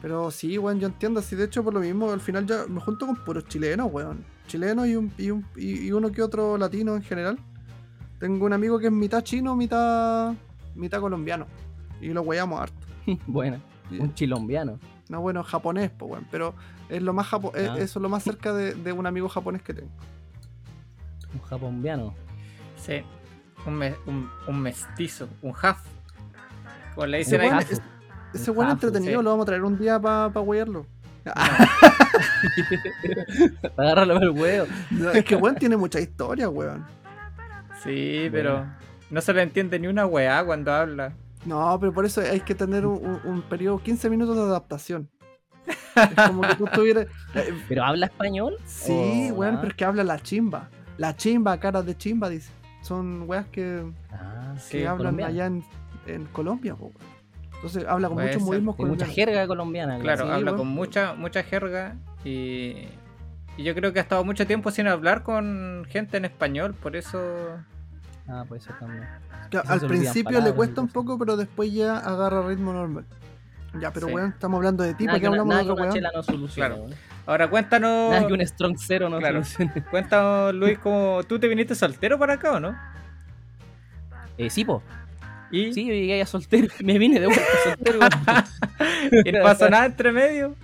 Pero 0.00 0.30
sí, 0.30 0.58
weón, 0.58 0.78
yo 0.78 0.86
entiendo. 0.86 1.20
Así 1.20 1.34
de 1.36 1.44
hecho, 1.44 1.64
por 1.64 1.74
lo 1.74 1.80
mismo, 1.80 2.10
al 2.12 2.20
final 2.20 2.46
ya 2.46 2.64
me 2.68 2.80
junto 2.80 3.06
con 3.06 3.16
puros 3.16 3.44
chilenos, 3.46 3.88
weón. 3.92 4.24
Chilenos 4.46 4.86
y, 4.86 4.96
un, 4.96 5.12
y, 5.18 5.30
un- 5.30 5.44
y- 5.56 5.90
uno 5.92 6.10
que 6.12 6.22
otro 6.22 6.56
latino 6.56 6.94
en 6.94 7.02
general. 7.02 7.38
Tengo 8.20 8.46
un 8.46 8.52
amigo 8.52 8.78
que 8.78 8.86
es 8.86 8.92
mitad 8.92 9.22
chino, 9.22 9.54
mitad, 9.56 10.34
mitad 10.74 11.00
colombiano. 11.00 11.46
Y 12.00 12.08
lo 12.08 12.22
weyamos 12.22 12.60
harto. 12.60 12.86
bueno, 13.26 13.60
Y- 13.90 13.98
un 13.98 14.14
chilombiano. 14.14 14.78
No, 15.08 15.20
bueno, 15.20 15.42
japonés, 15.42 15.90
pues, 15.90 16.12
weón. 16.12 16.26
Pero 16.30 16.54
es 16.88 17.02
lo 17.02 17.12
más 17.12 17.26
japo 17.26 17.52
es- 17.56 17.68
Ah. 17.68 17.74
eso 17.78 17.98
es 17.98 18.02
lo 18.02 18.08
más 18.08 18.22
cerca 18.22 18.52
de, 18.52 18.74
de 18.74 18.92
un 18.92 19.06
amigo 19.06 19.28
japonés 19.28 19.62
que 19.62 19.74
tengo. 19.74 19.90
Un 21.34 21.40
japonbiano. 21.40 22.14
Sí. 22.76 23.02
Un, 23.66 23.74
me- 23.74 23.96
un, 24.06 24.30
un 24.46 24.60
mestizo, 24.60 25.28
un 25.42 25.52
half. 25.60 25.78
Como 26.94 27.06
le 27.06 27.20
Ese 27.20 27.38
dicen 27.38 27.54
ahí. 27.54 27.64
Ese 28.34 28.50
Un 28.50 28.58
weón 28.58 28.70
jafu, 28.70 28.86
entretenido 28.86 29.20
sí. 29.20 29.24
lo 29.24 29.30
vamos 29.30 29.44
a 29.44 29.46
traer 29.46 29.64
un 29.64 29.78
día 29.78 30.00
para 30.00 30.30
pa 30.32 30.40
weyarlo. 30.40 30.86
Agárralo 33.76 34.18
el 34.20 34.30
huevo. 34.30 34.66
No, 34.90 35.10
es 35.10 35.24
que 35.24 35.36
weón 35.36 35.56
tiene 35.56 35.76
mucha 35.76 36.00
historia, 36.00 36.48
weón. 36.48 36.84
Sí, 37.82 38.28
pero 38.32 38.66
no 39.10 39.20
se 39.20 39.32
le 39.32 39.42
entiende 39.42 39.78
ni 39.78 39.86
una 39.86 40.06
weá 40.06 40.44
cuando 40.44 40.72
habla. 40.72 41.12
No, 41.44 41.76
pero 41.80 41.92
por 41.92 42.04
eso 42.04 42.20
hay 42.20 42.40
que 42.40 42.54
tener 42.54 42.84
un, 42.86 43.04
un- 43.04 43.20
un 43.24 43.42
periodo, 43.42 43.80
15 43.82 44.10
minutos 44.10 44.36
de 44.36 44.42
adaptación. 44.42 45.08
Es 45.66 46.08
como 46.26 46.42
que 46.42 46.54
tú 46.56 46.66
estuvieras. 46.66 47.06
eh, 47.34 47.54
¿Pero 47.68 47.84
habla 47.84 48.06
español? 48.06 48.56
sí, 48.64 49.28
Oh, 49.30 49.34
weón, 49.34 49.56
ah. 49.56 49.58
pero 49.60 49.70
es 49.70 49.76
que 49.76 49.84
habla 49.84 50.04
la 50.04 50.18
chimba. 50.18 50.68
La 50.96 51.16
chimba, 51.16 51.58
caras 51.60 51.86
de 51.86 51.96
chimba, 51.96 52.28
dice. 52.28 52.50
Son 52.88 53.24
weas 53.28 53.46
que, 53.48 53.84
Ah, 54.10 54.54
que 54.54 54.60
sí, 54.60 54.84
hablan 54.84 55.20
allá 55.22 55.46
en, 55.46 55.62
en 56.06 56.24
Colombia, 56.26 56.74
po. 56.74 56.90
Entonces 57.56 57.84
habla 57.86 58.08
con 58.08 58.16
Puede 58.16 58.28
muchos 58.28 58.42
modismos 58.42 58.76
Hay 58.78 58.84
mucha 58.86 59.04
colombianos. 59.06 59.14
jerga 59.14 59.46
colombiana. 59.46 59.98
Claro, 59.98 60.24
Sí, 60.24 60.30
habla 60.30 60.50
bueno. 60.52 60.56
con 60.58 60.68
mucha, 60.68 61.14
mucha 61.14 61.42
jerga 61.42 61.96
y, 62.24 62.88
y 63.56 63.62
yo 63.64 63.74
creo 63.74 63.92
que 63.92 63.98
ha 63.98 64.02
estado 64.02 64.24
mucho 64.24 64.46
tiempo 64.46 64.70
sin 64.70 64.86
hablar 64.88 65.22
con 65.22 65.84
gente 65.88 66.16
en 66.16 66.24
español, 66.24 66.74
por 66.74 66.96
eso 66.96 67.20
Ah, 68.28 68.44
puede 68.48 68.60
ser 68.60 68.78
también. 68.78 69.04
Que 69.50 69.58
al 69.58 69.80
principio 69.80 70.40
le 70.40 70.52
cuesta 70.52 70.80
un 70.80 70.88
poco, 70.88 71.18
pero 71.18 71.36
después 71.36 71.72
ya 71.72 71.96
agarra 71.98 72.46
ritmo 72.46 72.72
normal. 72.72 73.04
Ya, 73.80 73.90
pero 73.92 74.06
Sí. 74.08 74.14
weón, 74.14 74.30
estamos 74.30 74.56
hablando 74.58 74.82
de 74.84 74.94
ti, 74.94 75.06
¿para 75.06 75.18
qué 75.20 75.26
hablamos 75.26 75.46
nada 75.48 75.62
de 75.64 75.70
otro 75.70 75.84
weón? 75.84 76.00
no. 76.40 76.46
Claro. 76.48 76.86
Ahora 77.28 77.48
cuéntanos, 77.48 78.10
Nada 78.12 78.26
que 78.26 78.32
un 78.32 78.40
strong 78.46 78.76
cero 78.78 79.08
no 79.08 79.18
Claro. 79.18 79.42
cuéntanos 79.90 80.54
Luis, 80.54 80.78
cómo 80.78 81.20
tú 81.28 81.38
te 81.38 81.46
viniste 81.48 81.74
soltero 81.74 82.18
para 82.18 82.34
acá 82.34 82.52
o 82.52 82.60
no? 82.60 82.76
Eh, 84.36 84.50
sí, 84.50 84.64
po. 84.64 84.82
Y, 85.50 85.72
Sí, 85.72 85.86
yo 85.86 85.92
llegué 85.94 86.20
a 86.20 86.26
soltero. 86.26 86.68
Me 86.84 86.98
vine 86.98 87.20
de 87.20 87.26
vuelta 87.26 87.44
soltero. 87.64 87.98
y 89.24 89.32
no 89.32 89.42
pasó 89.42 89.68
nada 89.70 89.86
entre 89.86 90.12
medio. 90.12 90.54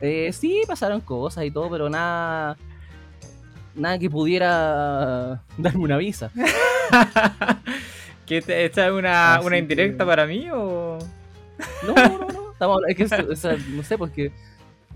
Eh, 0.00 0.30
sí, 0.32 0.62
pasaron 0.66 1.00
cosas 1.00 1.44
y 1.44 1.50
todo, 1.50 1.70
pero 1.70 1.88
nada. 1.88 2.56
Nada 3.74 3.98
que 3.98 4.08
pudiera 4.08 5.42
darme 5.58 5.84
una 5.84 5.96
visa. 5.98 6.30
¿Que 8.24 8.42
te- 8.42 8.64
¿Esta 8.64 8.86
es 8.86 8.92
una, 8.92 9.40
una 9.44 9.58
indirecta 9.58 10.04
que- 10.04 10.08
para 10.08 10.26
mí 10.26 10.48
o...? 10.50 10.98
No, 11.86 11.94
no, 11.94 12.08
no. 12.08 12.28
no. 12.28 12.52
Estamos, 12.52 12.80
es 12.88 12.96
que, 12.96 13.04
o 13.04 13.36
sea, 13.36 13.56
no 13.70 13.82
sé, 13.82 13.98
porque 13.98 14.32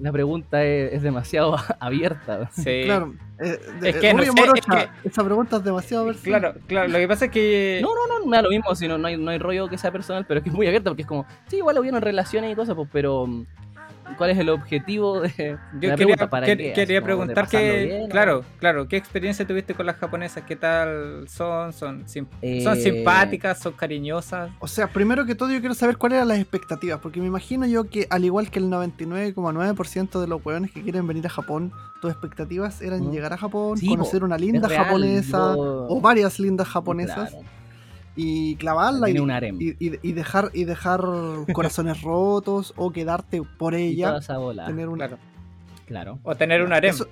la 0.01 0.13
pregunta 0.13 0.65
es, 0.65 0.93
es 0.95 1.03
demasiado 1.03 1.57
abierta. 1.81 2.51
Sí. 2.53 2.83
Claro, 2.85 3.15
eh, 3.39 3.59
de- 3.81 3.91
Es 3.91 3.97
que 3.97 4.15
no 4.15 4.23
sé, 4.23 4.29
es 4.29 4.35
Morocha, 4.35 4.93
esa 5.05 5.25
pregunta 5.25 5.57
es 5.57 5.65
demasiado 5.65 6.07
personal. 6.07 6.41
Claro, 6.41 6.59
claro, 6.67 6.89
lo 6.89 6.99
que 6.99 7.09
pasa 7.09 7.25
es 7.27 7.31
que... 7.31 7.81
No, 7.83 7.89
no, 7.95 8.19
no, 8.21 8.27
me 8.27 8.37
da 8.37 8.43
lo 8.43 8.51
mismo, 8.51 8.75
sino 8.75 8.99
no 8.99 9.07
hay, 9.09 9.17
no 9.17 9.31
hay 9.31 9.39
rollo 9.39 9.69
que 9.69 9.79
sea 9.79 9.91
personal, 9.93 10.25
pero 10.27 10.39
es 10.39 10.45
que 10.45 10.51
es 10.51 10.55
muy 10.57 10.67
abierta 10.67 10.91
porque 10.91 11.03
es 11.03 11.09
como, 11.09 11.27
sí, 11.49 11.57
igual 11.59 11.77
lo 11.77 11.85
en 11.85 12.01
relaciones 12.01 12.53
y 12.53 12.55
cosas, 12.55 12.75
pues, 12.75 12.89
pero 12.93 13.27
mm, 13.27 13.47
¿cuál 14.17 14.31
es 14.31 14.39
el 14.39 14.49
objetivo 14.49 15.21
de, 15.21 15.31
Yo 15.37 15.55
la 15.73 15.81
quería, 15.81 15.97
pregunta? 15.97 16.31
¿Para 16.31 16.47
quer- 16.47 16.57
qué? 16.57 16.73
Así 16.73 16.75
quería 16.75 17.01
como 17.01 17.11
de 17.27 17.35
preguntar 17.35 17.49
que, 17.49 18.07
claro, 18.11 18.45
claro, 18.59 18.89
¿qué 18.89 18.97
experiencia 18.97 19.47
tuviste 19.47 19.75
con 19.75 19.87
las 19.87 19.97
japonesas? 19.97 20.45
¿Qué 20.45 20.57
tal 20.57 21.27
son? 21.29 21.73
¿Son, 21.73 22.09
sim- 22.09 22.27
son 22.63 22.77
Eh, 22.79 22.81
simpáticas? 22.83 23.59
¿Son 23.59 23.73
cariñosas? 23.73 24.51
O 24.61 24.67
sea, 24.69 24.89
primero 24.89 25.25
que 25.27 25.35
todo 25.35 25.51
yo 25.51 25.61
quiero 25.61 25.75
saber 25.75 25.97
cuáles 25.97 26.17
eran 26.17 26.29
las 26.29 26.39
expectativas, 26.39 27.01
porque 27.01 27.21
me 27.21 27.27
imagino 27.27 27.67
yo 27.67 27.85
que 27.85 28.07
al 28.11 28.25
igual 28.25 28.51
que 28.51 28.59
el 28.59 28.69
99,9% 28.69 30.21
de 30.21 30.27
los 30.27 30.45
hueones 30.45 30.71
que 30.71 30.83
quieren 30.83 31.07
venir 31.07 31.27
a 31.27 31.31
Japón, 31.31 31.73
tus 32.01 32.11
expectativas 32.11 32.81
eran 32.83 33.01
Mm. 33.09 33.11
llegar 33.13 33.33
a 33.33 33.37
Japón, 33.37 33.77
Sí, 33.79 33.89
conocer 33.89 34.25
una 34.25 34.39
linda 34.39 34.69
real, 34.69 34.85
japonesa 34.85 35.55
yo- 35.55 35.87
o 35.89 36.01
varias 36.01 36.39
lindas 36.41 36.69
japonesas 36.69 37.31
Claro, 37.31 37.45
y 38.23 38.57
clavarla 38.57 39.09
y, 39.09 39.13
Tiene 39.13 39.21
un 39.25 39.31
harem. 39.31 39.57
y, 39.61 39.71
y- 39.85 39.99
y 40.03 40.13
dejar 40.13 40.51
y 40.53 40.65
dejar 40.65 41.01
corazones 41.53 42.03
rotos 42.03 42.75
o 42.77 42.91
quedarte 42.91 43.43
por 43.59 43.75
y 43.75 43.83
ella, 43.95 44.09
toda 44.09 44.19
esa 44.21 44.39
bola. 44.39 44.67
tener 44.67 44.89
una 44.89 45.07
Claro. 45.09 45.23
Claro. 45.87 46.19
O 46.23 46.35
tener 46.37 46.63
un 46.63 46.73
harem. 46.73 46.91
Eso, 46.91 47.07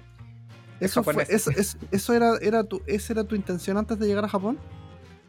eso, 0.81 1.03
fue, 1.03 1.25
eso, 1.29 1.51
eso, 1.51 1.79
eso 1.91 2.13
era, 2.15 2.37
era 2.41 2.63
tu, 2.65 2.81
¿Esa 2.87 3.13
era 3.15 3.25
tu 3.25 3.35
intención 3.35 3.77
antes 3.77 3.99
de 3.99 4.07
llegar 4.07 4.25
a 4.25 4.29
Japón? 4.29 4.59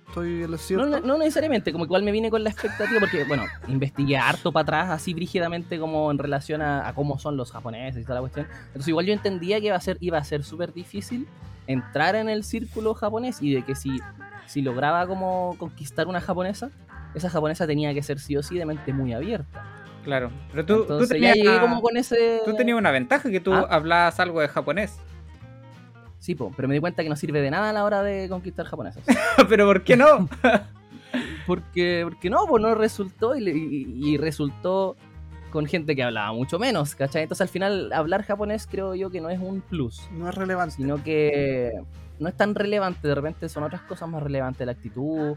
¿Estoy 0.07 0.45
No, 0.47 0.57
cierto? 0.57 0.85
no, 0.88 0.99
no 1.01 1.18
necesariamente, 1.19 1.72
como 1.72 1.85
igual 1.85 2.01
me 2.03 2.11
vine 2.11 2.30
con 2.31 2.43
la 2.43 2.49
expectativa, 2.49 2.99
porque, 2.99 3.23
bueno, 3.26 3.43
investigué 3.68 4.18
harto 4.18 4.51
para 4.51 4.64
atrás, 4.64 4.89
así 4.89 5.14
brígidamente 5.14 5.80
como 5.80 6.10
en 6.11 6.18
relación 6.18 6.61
a, 6.64 6.88
a 6.88 6.93
cómo 6.95 7.19
son 7.19 7.38
los 7.38 7.51
japoneses 7.51 8.01
y 8.01 8.03
toda 8.03 8.15
la 8.15 8.22
cuestión. 8.22 8.47
Entonces 8.68 8.88
igual 8.88 9.06
yo 9.06 9.14
entendía 9.14 9.60
que 9.60 9.68
iba 9.68 9.76
a 9.76 9.81
ser, 9.81 9.97
iba 10.01 10.18
a 10.18 10.23
ser 10.23 10.43
súper 10.43 10.73
difícil 10.73 11.27
entrar 11.68 12.15
en 12.15 12.27
el 12.30 12.43
círculo 12.43 12.95
japonés 12.95 13.39
y 13.41 13.53
de 13.53 13.61
que 13.64 13.76
si, 13.76 13.99
si 14.50 14.62
lograba 14.62 15.06
como 15.08 15.56
conquistar 15.58 16.08
una 16.08 16.20
japonesa, 16.22 16.70
esa 17.16 17.30
japonesa 17.30 17.66
tenía 17.68 17.94
que 17.94 18.04
ser 18.04 18.20
sí 18.20 18.36
o 18.36 18.44
sí 18.44 18.58
de 18.58 18.66
mente 18.66 18.92
muy 18.94 19.14
abierta. 19.14 19.64
Claro. 20.04 20.32
Pero 20.52 20.66
tú, 20.66 20.86
tú 20.86 21.08
tenías, 21.08 21.36
ya 21.44 21.60
como 21.62 21.82
con 21.82 21.96
ese... 21.98 22.42
tú 22.46 22.56
tenías 22.56 22.78
una 22.78 22.92
ventaja 22.92 23.30
que 23.30 23.40
tú 23.40 23.54
Ah. 23.54 23.68
hablabas 23.70 24.20
algo 24.20 24.40
de 24.42 24.48
japonés. 24.48 24.98
Sí, 26.20 26.36
po, 26.36 26.52
pero 26.56 26.68
me 26.68 26.74
di 26.74 26.80
cuenta 26.82 27.04
que 27.04 27.10
no 27.10 27.16
sirve 27.16 27.42
de 27.42 27.50
nada 27.52 27.70
a 27.70 27.74
la 27.74 27.84
hora 27.86 28.04
de 28.04 28.28
conquistar 28.28 28.66
japonesas. 28.66 29.04
Pero 29.50 29.66
¿por 29.66 29.84
qué 29.84 29.96
no? 29.96 30.28
porque, 31.48 32.02
porque 32.04 32.30
no, 32.30 32.46
pues 32.48 32.62
no 32.62 32.76
resultó 32.76 33.36
y, 33.36 33.42
le- 33.42 33.52
y- 33.56 33.88
y 34.14 34.18
resultó 34.18 34.96
con 35.52 35.66
gente 35.66 35.96
que 35.96 36.04
hablaba 36.04 36.32
mucho 36.34 36.60
menos, 36.60 36.94
¿cachai? 36.96 37.24
Entonces 37.24 37.42
al 37.42 37.48
final 37.50 37.92
hablar 37.94 38.24
japonés 38.24 38.68
creo 38.70 38.94
yo 38.96 39.10
que 39.10 39.20
no 39.22 39.30
es 39.30 39.40
un 39.40 39.62
plus, 39.62 40.08
No 40.12 40.30
es 40.30 40.36
relevante. 40.36 40.76
sino 40.76 41.02
que 41.04 41.72
no 42.20 42.28
es 42.30 42.36
tan 42.36 42.54
relevante, 42.56 43.08
de 43.08 43.16
repente 43.16 43.50
son 43.50 43.64
otras 43.64 43.82
cosas 43.84 44.08
más 44.10 44.22
relevantes, 44.22 44.66
la 44.66 44.74
actitud 44.74 45.36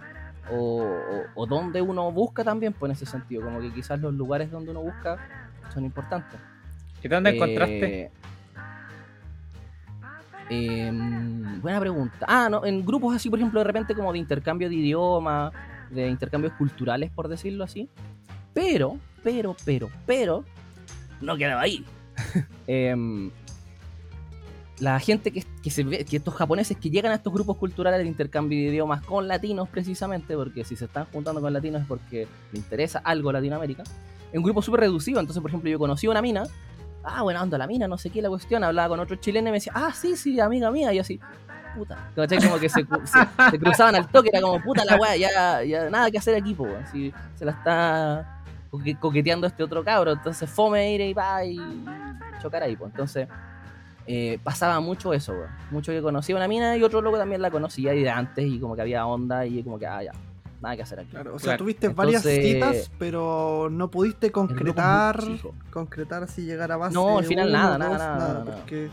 o, 0.51 0.55
o, 0.57 1.23
o 1.35 1.47
donde 1.47 1.81
uno 1.81 2.11
busca 2.13 2.43
también, 2.45 2.73
pues 2.73 2.91
en 2.91 2.97
ese 2.97 3.07
sentido, 3.07 3.43
como 3.43 3.61
que 3.61 3.73
quizás 3.73 4.01
los 4.01 4.13
lugares 4.15 4.51
donde 4.51 4.71
uno 4.73 4.83
busca 4.83 5.17
son 5.73 5.85
importantes. 5.85 6.39
¿Y 7.03 7.09
dónde 7.09 7.31
Eh, 7.31 7.35
encontraste? 7.35 8.11
em, 10.51 11.61
buena 11.61 11.81
pregunta. 11.81 12.27
Ah, 12.29 12.49
no, 12.51 12.65
en 12.65 12.85
grupos 12.85 13.17
así, 13.17 13.31
por 13.31 13.39
ejemplo, 13.39 13.61
de 13.61 13.65
repente 13.65 13.95
como 13.95 14.13
de 14.13 14.19
intercambio 14.19 14.69
de 14.69 14.75
idioma, 14.75 15.51
de 15.91 16.09
intercambios 16.09 16.53
culturales, 16.55 17.11
por 17.11 17.29
decirlo 17.29 17.65
así. 17.65 17.89
Pero, 18.53 18.99
pero, 19.23 19.57
pero, 19.65 19.89
pero, 20.07 20.45
no 21.21 21.37
quedaba 21.37 21.63
ahí. 21.63 21.85
Em, 22.67 23.31
la 24.83 24.99
gente 24.99 25.31
que, 25.31 25.45
que 25.63 25.71
se 25.71 25.85
ve, 25.85 26.05
que 26.05 26.17
estos 26.17 26.35
japoneses 26.35 26.77
que 26.77 26.91
llegan 26.91 27.13
a 27.13 27.15
estos 27.15 27.33
grupos 27.33 27.57
culturales 27.57 28.01
de 28.01 28.07
intercambio 28.07 28.59
de 28.59 28.65
idiomas 28.65 29.01
con 29.05 29.29
latinos 29.29 29.69
precisamente, 29.69 30.35
porque 30.35 30.65
si 30.65 30.75
se 30.75 30.87
están 30.87 31.05
juntando 31.13 31.41
con 31.41 31.53
latinos 31.53 31.83
es 31.83 31.87
porque 31.87 32.27
le 32.53 32.59
interesa 32.59 32.99
algo 32.99 33.31
Latinoamérica, 33.31 33.85
es 33.85 34.37
un 34.37 34.43
grupo 34.43 34.61
súper 34.61 34.81
reducido. 34.81 35.21
Entonces, 35.21 35.41
por 35.41 35.51
ejemplo, 35.51 35.71
yo 35.71 35.79
conocí 35.79 36.09
una 36.09 36.21
mina, 36.21 36.43
ah, 37.05 37.23
buena 37.23 37.43
onda 37.43 37.59
la 37.59 37.69
mina, 37.69 37.87
no 37.87 37.97
sé 37.97 38.11
qué 38.11 38.21
la 38.21 38.29
cuestión, 38.29 38.65
hablaba 38.65 38.89
con 38.89 38.99
otro 38.99 39.15
chileno 39.17 39.49
y 39.51 39.53
me 39.53 39.59
decía, 39.59 39.73
ah, 39.77 39.93
sí, 39.95 40.17
sí, 40.17 40.41
amiga 40.41 40.69
mía, 40.73 40.93
y 40.93 40.99
así, 40.99 41.21
puta. 41.77 42.11
Como 42.17 42.59
que 42.59 42.69
se, 42.69 42.81
se- 42.81 43.51
se 43.53 43.59
cruzaban 43.61 43.95
al 43.95 44.09
toque, 44.09 44.31
era 44.33 44.41
como, 44.41 44.61
puta 44.63 44.85
la 44.85 44.97
weá, 44.97 45.17
ya, 45.17 45.63
ya 45.63 45.91
nada 45.91 46.11
que 46.11 46.19
hacer 46.19 46.35
aquí, 46.35 46.55
weón. 46.59 46.83
así 46.83 47.13
se 47.37 47.45
la 47.45 47.53
está 47.53 48.43
coque- 48.69 48.99
coqueteando 48.99 49.47
este 49.47 49.63
otro 49.63 49.85
cabro, 49.85 50.11
entonces 50.11 50.51
fome 50.51 50.93
ir 50.93 51.03
y 51.03 51.13
va 51.15 51.45
y 51.45 51.57
chocar 52.43 52.65
ahí, 52.65 52.75
pues. 52.75 52.91
Entonces, 52.91 53.29
eh, 54.07 54.39
pasaba 54.43 54.81
mucho 54.81 55.13
eso, 55.13 55.33
weón. 55.33 55.51
Mucho 55.71 55.93
que 55.93 56.03
conocía 56.03 56.37
una 56.37 56.49
mina 56.49 56.77
y 56.77 56.83
otro 56.83 57.01
loco 57.01 57.19
también 57.19 57.41
la 57.43 57.51
conocía 57.51 57.95
y 57.95 58.03
de 58.03 58.11
antes 58.11 58.45
y 58.47 58.59
como 58.59 58.75
que 58.75 58.83
había 58.83 59.07
onda 59.07 59.47
y 59.47 59.63
como 59.63 59.79
que, 59.79 59.87
ah, 59.87 60.03
ya, 60.03 60.13
nada 60.61 60.77
que 60.77 60.83
hacer 60.83 61.01
aquí. 61.01 61.11
Claro, 61.11 61.35
o 61.35 61.39
sea, 61.39 61.45
Claro. 61.53 61.59
tuviste 61.59 61.89
varias 61.89 62.25
Entonces- 62.27 62.53
citas, 62.53 62.91
pero 62.99 63.69
no 63.71 63.91
pudiste 63.91 64.31
concretar, 64.33 65.21
concretar 65.71 66.23
así 66.25 66.43
llegar 66.45 66.71
a 66.73 66.77
base. 66.77 66.95
No, 66.95 67.19
al 67.19 67.25
final 67.25 67.49
uno, 67.49 67.59
nada, 67.59 67.71
dos, 67.71 67.79
nada, 67.79 67.99
nada, 68.19 68.45
nada. 68.45 68.57
porque 68.57 68.89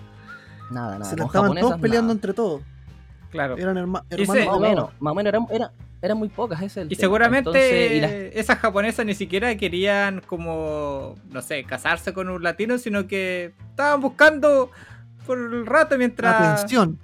Nada, 0.72 0.92
nada. 1.00 1.06
se 1.06 1.16
la 1.18 1.26
estaban 1.26 1.44
japonesas, 1.48 1.70
todos 1.70 1.82
peleando 1.82 2.04
nada. 2.08 2.14
entre 2.14 2.34
todos. 2.34 2.62
Claro. 3.32 3.58
Eran 3.58 3.78
herma- 3.78 4.04
hermanos. 4.10 4.46
Más 4.48 4.56
o 4.56 4.60
menos, 4.60 4.90
más 5.00 5.12
o 5.12 5.16
menos, 5.16 5.30
eran, 5.34 5.46
era- 5.52 5.72
eran 6.02 6.18
muy 6.18 6.30
pocas, 6.30 6.60
ese 6.62 6.66
es 6.66 6.78
el 6.78 6.86
Y 6.92 6.96
tema. 6.96 7.00
seguramente 7.02 7.50
Entonces, 7.50 7.92
y 7.92 8.00
las- 8.02 8.12
esas 8.12 8.58
japonesas 8.58 9.06
ni 9.06 9.14
siquiera 9.14 9.56
querían 9.58 10.22
como, 10.22 11.16
no 11.30 11.42
sé, 11.42 11.64
casarse 11.66 12.14
con 12.14 12.30
un 12.30 12.42
latino, 12.42 12.78
sino 12.80 13.06
que 13.06 13.54
estaban 13.70 14.02
buscando 14.02 14.72
por 15.30 15.38
el 15.54 15.66
rato 15.66 15.98
mientras... 15.98 16.36
Atención. 16.58 16.98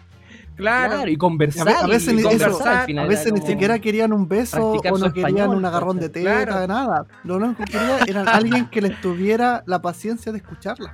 Claro. 0.55 0.93
Claro, 0.95 1.11
y 1.11 1.17
conversar. 1.17 1.67
A 1.67 1.71
ve- 1.71 1.77
a 1.83 1.87
veces 1.87 2.13
y 2.13 2.23
conversar 2.23 2.49
eso, 2.49 2.63
al 2.91 2.99
A 2.99 3.05
veces 3.07 3.33
ni 3.33 3.41
siquiera 3.41 3.77
querían 3.79 4.13
un 4.13 4.27
beso 4.27 4.71
o 4.71 4.75
no 4.75 4.81
querían 4.81 5.05
español, 5.15 5.49
un 5.55 5.65
agarrón 5.65 5.99
de 5.99 6.07
teta, 6.09 6.45
Claro. 6.45 6.67
nada. 6.67 7.05
Lo 7.25 7.35
único 7.35 7.57
que 7.65 7.71
quería 7.73 7.97
era 8.07 8.21
alguien 8.33 8.67
que 8.69 8.81
les 8.81 8.99
tuviera 9.01 9.63
la 9.65 9.81
paciencia 9.81 10.31
de 10.31 10.37
escucharlas. 10.37 10.91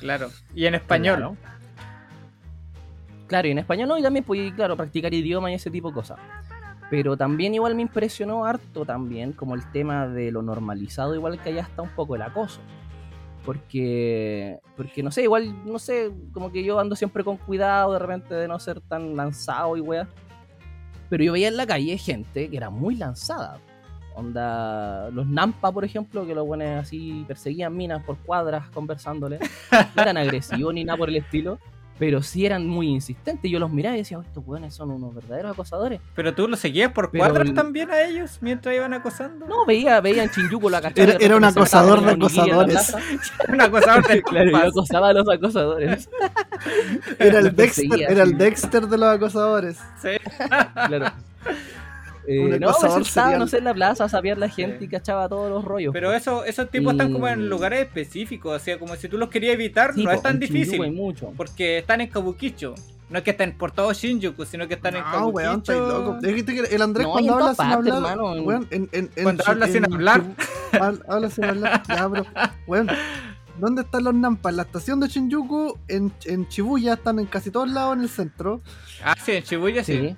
Claro. 0.00 0.28
Y 0.54 0.66
en 0.66 0.74
español. 0.74 1.16
Claro. 1.16 1.36
Claro, 3.28 3.48
y 3.48 3.50
en 3.52 3.58
español 3.58 3.88
no, 3.88 3.96
y 3.98 4.02
también 4.02 4.24
pues, 4.26 4.52
claro, 4.52 4.76
practicar 4.76 5.12
idioma 5.14 5.50
y 5.50 5.54
ese 5.54 5.70
tipo 5.70 5.88
de 5.88 5.94
cosas. 5.94 6.18
Pero 6.90 7.16
también 7.16 7.54
igual 7.54 7.74
me 7.74 7.80
impresionó 7.80 8.44
harto 8.44 8.84
también 8.84 9.32
como 9.32 9.54
el 9.54 9.64
tema 9.72 10.06
de 10.06 10.30
lo 10.30 10.42
normalizado, 10.42 11.14
igual 11.14 11.40
que 11.40 11.48
allá 11.48 11.62
está 11.62 11.80
un 11.80 11.88
poco 11.88 12.14
el 12.16 12.20
acoso. 12.22 12.60
Porque, 13.44 14.60
porque 14.76 15.02
no 15.02 15.10
sé, 15.10 15.22
igual, 15.24 15.64
no 15.64 15.78
sé, 15.78 16.12
como 16.32 16.52
que 16.52 16.62
yo 16.62 16.78
ando 16.78 16.94
siempre 16.94 17.24
con 17.24 17.36
cuidado 17.36 17.92
de 17.92 17.98
repente 17.98 18.34
de 18.34 18.46
no 18.46 18.58
ser 18.58 18.80
tan 18.80 19.16
lanzado 19.16 19.76
y 19.76 19.80
weá. 19.80 20.08
Pero 21.08 21.24
yo 21.24 21.32
veía 21.32 21.48
en 21.48 21.56
la 21.56 21.66
calle 21.66 21.98
gente 21.98 22.48
que 22.48 22.56
era 22.56 22.70
muy 22.70 22.94
lanzada. 22.94 23.58
Onda, 24.14 25.10
los 25.10 25.26
Nampa, 25.26 25.72
por 25.72 25.84
ejemplo, 25.84 26.26
que 26.26 26.34
los 26.34 26.46
buenos 26.46 26.68
así 26.82 27.24
perseguían 27.26 27.76
minas 27.76 28.02
por 28.04 28.16
cuadras 28.18 28.68
conversándole. 28.70 29.38
No 29.96 30.02
eran 30.02 30.16
agresivos 30.18 30.72
ni 30.74 30.84
nada 30.84 30.98
por 30.98 31.08
el 31.08 31.16
estilo, 31.16 31.58
pero 31.98 32.22
sí 32.22 32.44
eran 32.46 32.66
muy 32.66 32.88
insistentes. 32.88 33.50
Yo 33.50 33.58
los 33.58 33.70
miraba 33.70 33.94
y 33.96 33.98
decía, 34.00 34.18
"Oh, 34.18 34.22
estos 34.22 34.42
weones 34.46 34.74
son 34.74 34.90
unos 34.90 35.14
verdaderos 35.14 35.52
acosadores. 35.52 36.00
Pero 36.16 36.34
tú 36.34 36.48
lo 36.48 36.56
seguías 36.56 36.90
por 36.92 37.10
Pero 37.10 37.36
el- 37.42 37.54
también 37.54 37.90
a 37.90 38.02
ellos 38.02 38.38
mientras 38.40 38.74
iban 38.74 38.92
acosando. 38.94 39.46
No, 39.46 39.64
veía, 39.66 40.00
veía 40.00 40.24
en 40.24 40.30
Shinjuku 40.30 40.68
la 40.68 40.80
cachada. 40.80 41.02
Era- 41.10 41.18
de 41.18 41.24
era 41.24 41.36
un 41.36 41.44
acosador 41.44 42.02
de 42.04 42.10
acosadores. 42.12 42.72
plaza. 42.74 42.98
Un 43.52 43.60
acosador 43.60 44.06
del 44.08 44.22
Claro, 44.24 44.50
yo 44.50 44.56
acosaba 44.58 45.08
a 45.08 45.12
los 45.12 45.28
acosadores. 45.28 46.08
Era 47.18 47.38
el 47.38 47.44
Los 47.46 47.56
Dexter, 47.56 48.02
era 48.08 48.22
el. 48.24 48.38
Dexter 48.38 48.86
de 48.88 48.98
los 48.98 49.08
acosadores. 49.08 49.78
Sí. 50.00 50.08
Claro. 50.86 51.12
Eh, 52.26 52.58
no, 52.60 52.72
sentaba, 52.72 53.04
serial. 53.04 53.38
no 53.40 53.46
sé, 53.48 53.58
en 53.58 53.64
la 53.64 53.74
plaza, 53.74 54.08
sabía 54.08 54.34
la 54.36 54.48
gente 54.48 54.78
Sí. 54.78 54.84
y 54.84 54.88
cachaba 54.88 55.28
todos 55.28 55.50
los 55.50 55.64
rollos. 55.64 55.92
Pero 55.92 56.12
eso, 56.12 56.44
esos 56.44 56.70
tipos 56.70 56.92
están 56.92 57.12
como 57.12 57.26
en 57.28 57.48
lugares 57.48 57.80
específicos. 57.80 58.54
O 58.60 58.64
sea, 58.64 58.78
como 58.78 58.94
si 58.96 59.08
tú 59.08 59.18
los 59.18 59.28
querías 59.28 59.54
evitar, 59.54 59.92
Sí, 59.94 60.04
no 60.04 60.10
po, 60.10 60.16
es 60.16 60.22
tan 60.22 60.34
en 60.34 60.40
difícil. 60.40 60.92
mucho. 60.92 61.32
Porque 61.36 61.78
están 61.78 62.00
en 62.00 62.08
Kabukicho. 62.08 62.74
No 63.10 63.18
es 63.18 63.24
que 63.24 63.32
estén 63.32 63.52
por 63.58 63.72
todo 63.72 63.92
Shinjuku, 63.92 64.46
sino 64.46 64.66
que 64.68 64.74
están 64.74 64.96
en 64.96 65.02
No, 65.04 65.10
Kabukicho. 65.10 65.36
weón, 65.36 65.58
estáis 65.58 65.78
loco. 65.80 66.18
Dijiste 66.22 66.54
que 66.54 66.74
el 66.74 66.80
Andrés 66.82 67.06
No, 67.06 67.12
cuando 67.12 67.32
en 67.32 67.38
habla 67.40 67.54
sin 67.54 67.66
hablar, 67.66 68.18
en- 68.36 68.46
weón, 68.46 68.66
en, 68.70 68.88
en, 68.92 69.10
en 69.16 69.22
Cuando 69.24 69.44
habla 69.46 69.66
sin 69.66 69.84
en 69.84 69.92
hablar. 69.92 70.22
Habla 71.08 71.28
sin 71.28 71.44
hablar. 71.44 71.82
Ya, 71.88 72.08
pero, 72.08 72.24
weón, 72.66 72.88
¿dónde 73.58 73.82
están 73.82 74.04
los 74.04 74.14
Nampas? 74.14 74.50
En 74.52 74.56
la 74.56 74.62
estación 74.62 75.00
de 75.00 75.08
Shinjuku, 75.08 75.78
en, 75.88 76.10
en 76.24 76.46
Shibuya, 76.48 76.94
están 76.94 77.18
en 77.18 77.26
casi 77.26 77.50
todos 77.50 77.70
lados 77.70 77.96
en 77.96 78.02
el 78.04 78.08
centro. 78.08 78.62
Ah, 79.04 79.14
sí, 79.22 79.32
en 79.32 79.42
Shibuya 79.42 79.84
sí. 79.84 79.98
Sí. 79.98 80.16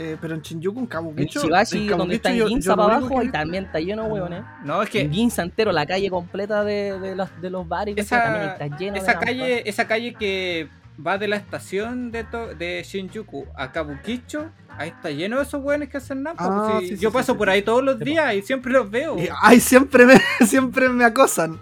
Eh, 0.00 0.16
pero 0.20 0.34
en 0.34 0.42
Shinjuku, 0.42 0.78
en 0.78 0.84
En 0.84 0.88
Kabukicho. 0.88 1.40
Chibashi, 1.40 1.88
en 1.90 1.98
donde 1.98 2.14
está 2.14 2.30
en 2.32 2.46
Ginza 2.46 2.76
para 2.76 2.96
abajo, 2.98 3.18
que- 3.18 3.26
y 3.26 3.30
también 3.30 3.64
está 3.64 3.80
lleno, 3.80 4.04
weones. 4.06 4.42
No, 4.64 4.80
es 4.82 4.90
que 4.90 5.00
En 5.00 5.12
Ginza 5.12 5.42
entero, 5.42 5.72
la 5.72 5.86
calle 5.86 6.08
completa 6.08 6.62
de, 6.62 6.98
de, 7.00 7.16
los, 7.16 7.28
de 7.40 7.50
los 7.50 7.66
bares, 7.66 7.96
y 7.96 8.00
Esa- 8.00 8.22
también 8.22 8.44
está 8.50 8.66
lleno 8.78 8.92
de 8.92 8.98
esa 9.00 9.12
lampas. 9.12 9.24
calle, 9.26 9.68
esa 9.68 9.88
calle 9.88 10.14
que 10.14 10.68
va 11.04 11.18
de 11.18 11.26
la 11.28 11.36
estación 11.36 12.10
de, 12.12 12.22
to- 12.24 12.54
de 12.54 12.82
Shinjuku 12.86 13.46
a 13.56 13.70
Kabukicho, 13.72 14.50
ahí 14.76 14.90
está 14.90 15.10
lleno 15.10 15.36
de 15.38 15.42
esos 15.44 15.62
weones 15.62 15.88
que 15.88 15.96
hacen 15.96 16.22
nada. 16.22 16.36
Ah, 16.38 16.78
sí, 16.80 16.88
sí, 16.90 16.96
yo 16.98 17.10
sí, 17.10 17.14
paso 17.14 17.32
sí, 17.32 17.38
por 17.38 17.48
sí. 17.48 17.54
ahí 17.54 17.62
todos 17.62 17.82
los 17.84 17.98
días 17.98 18.34
y 18.34 18.42
siempre 18.42 18.72
los 18.72 18.88
veo. 18.90 19.18
Y, 19.18 19.28
ay, 19.42 19.58
siempre 19.60 20.06
me, 20.06 20.14
siempre 20.46 20.88
me 20.88 21.04
acosan. 21.04 21.58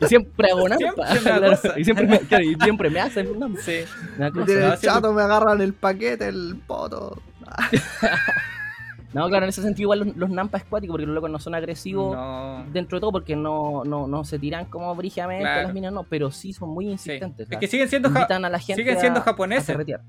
Y 0.00 0.06
siempre 0.06 0.50
hago 0.50 0.66
Siempre 0.68 1.40
me 1.40 1.56
y, 1.80 1.84
siempre 1.84 2.06
me, 2.06 2.18
claro, 2.20 2.44
y 2.44 2.54
siempre 2.56 2.90
me 2.90 3.00
hacen 3.00 3.28
un 3.28 3.38
nampa. 3.40 3.60
Sí. 3.60 3.80
Me 4.18 4.24
Y 4.26 4.28
acosan. 4.28 4.50
en 4.56 4.60
no, 4.60 4.72
el 4.72 4.78
chato 4.80 5.12
me 5.12 5.22
agarran 5.22 5.60
el 5.60 5.72
paquete, 5.74 6.28
el 6.28 6.56
poto. 6.66 7.20
No, 9.14 9.28
claro, 9.28 9.44
en 9.44 9.50
ese 9.50 9.60
sentido 9.60 9.84
igual 9.88 9.98
los, 9.98 10.16
los 10.16 10.30
nampas 10.30 10.62
acuáticos, 10.62 10.94
porque 10.94 11.04
los 11.04 11.14
locos 11.14 11.30
no 11.30 11.38
son 11.38 11.54
agresivos 11.54 12.16
No. 12.16 12.64
dentro 12.72 12.96
de 12.96 13.00
todo, 13.02 13.12
porque 13.12 13.36
no, 13.36 13.84
no, 13.84 14.06
no 14.06 14.24
se 14.24 14.38
tiran 14.38 14.64
como 14.64 14.94
brígidamente 14.96 15.42
Claro. 15.44 15.62
las 15.64 15.74
minas, 15.74 15.92
no, 15.92 16.04
pero 16.04 16.30
sí 16.30 16.54
son 16.54 16.70
muy 16.70 16.86
Sí. 16.86 16.92
insistentes. 16.92 17.46
Es 17.50 17.58
que 17.58 17.66
siguen 17.66 17.90
siendo, 17.90 18.08
ja- 18.10 18.24
a 18.24 18.38
la 18.38 18.58
gente 18.58 18.80
siguen 18.82 18.98
siendo 19.00 19.20
a- 19.20 19.22
japoneses. 19.22 19.76
Pero, 19.86 20.00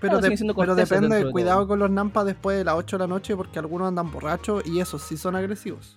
Claro, 0.00 0.16
de- 0.18 0.22
siguen 0.24 0.36
siendo 0.38 0.54
pero 0.54 0.66
corteses 0.74 0.90
depende, 1.00 1.24
de 1.24 1.30
cuidado 1.32 1.60
todo. 1.60 1.68
con 1.68 1.78
los 1.78 1.90
nampas 1.90 2.26
después 2.26 2.58
de 2.58 2.64
las 2.64 2.74
8 2.74 2.98
de 2.98 3.04
la 3.04 3.06
noche 3.08 3.34
porque 3.36 3.58
algunos 3.60 3.86
andan 3.88 4.10
borrachos 4.10 4.66
y 4.66 4.80
esos 4.80 5.00
sí 5.02 5.16
son 5.16 5.34
agresivos. 5.36 5.96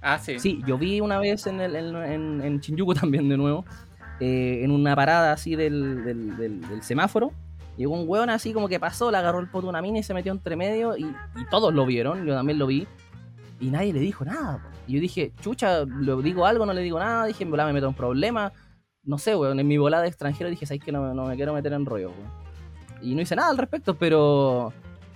Ah, 0.00 0.18
sí. 0.18 0.38
Sí, 0.40 0.60
yo 0.66 0.76
vi 0.78 1.00
una 1.02 1.18
vez 1.18 1.46
en, 1.46 1.60
el, 1.60 1.76
en, 1.76 1.94
en, 1.96 2.40
en 2.42 2.60
Shinjuku 2.60 2.94
también 2.94 3.28
de 3.28 3.36
nuevo, 3.36 3.64
eh, 4.20 4.60
en 4.64 4.70
una 4.70 4.96
parada 4.96 5.32
así 5.32 5.54
del, 5.54 6.02
del, 6.04 6.36
del- 6.38 6.60
del 6.68 6.82
semáforo. 6.82 7.30
Llegó 7.78 7.94
un 7.94 8.08
weón 8.08 8.28
así 8.28 8.52
como 8.52 8.68
que 8.68 8.80
pasó, 8.80 9.08
le 9.12 9.18
agarró 9.18 9.38
el 9.38 9.48
poto 9.48 9.68
a 9.68 9.70
una 9.70 9.80
mina 9.80 10.00
y 10.00 10.02
se 10.02 10.12
metió 10.12 10.32
entre 10.32 10.56
medio 10.56 10.96
y, 10.96 11.06
todos 11.48 11.72
lo 11.72 11.86
vieron, 11.86 12.26
yo 12.26 12.34
también 12.34 12.58
lo 12.58 12.66
vi. 12.66 12.88
Y 13.60 13.70
nadie 13.70 13.92
le 13.92 14.00
dijo 14.00 14.24
nada. 14.24 14.60
Y 14.88 14.94
yo 14.94 15.00
dije, 15.00 15.32
chucha, 15.40 15.84
¿le 15.84 16.16
digo 16.22 16.44
algo? 16.44 16.66
No 16.66 16.72
le 16.72 16.82
digo 16.82 16.98
nada. 16.98 17.26
Dije, 17.26 17.44
en 17.44 17.50
me 17.50 17.72
meto 17.72 17.86
en 17.86 17.94
problemas. 17.94 18.52
No 19.04 19.16
sé, 19.16 19.36
weón, 19.36 19.60
en 19.60 19.66
mi 19.66 19.78
volada 19.78 20.02
de 20.02 20.08
extranjero 20.08 20.50
dije, 20.50 20.66
¿sabes 20.66 20.82
que 20.82 20.90
no, 20.90 21.14
me 21.14 21.36
quiero 21.36 21.54
meter 21.54 21.72
en 21.72 21.86
rollo, 21.86 22.10
weón? 22.10 22.30
Y 23.00 23.14
no 23.14 23.22
hice 23.22 23.36
nada 23.36 23.50
al 23.50 23.58
respecto, 23.58 23.94
pero... 23.94 24.72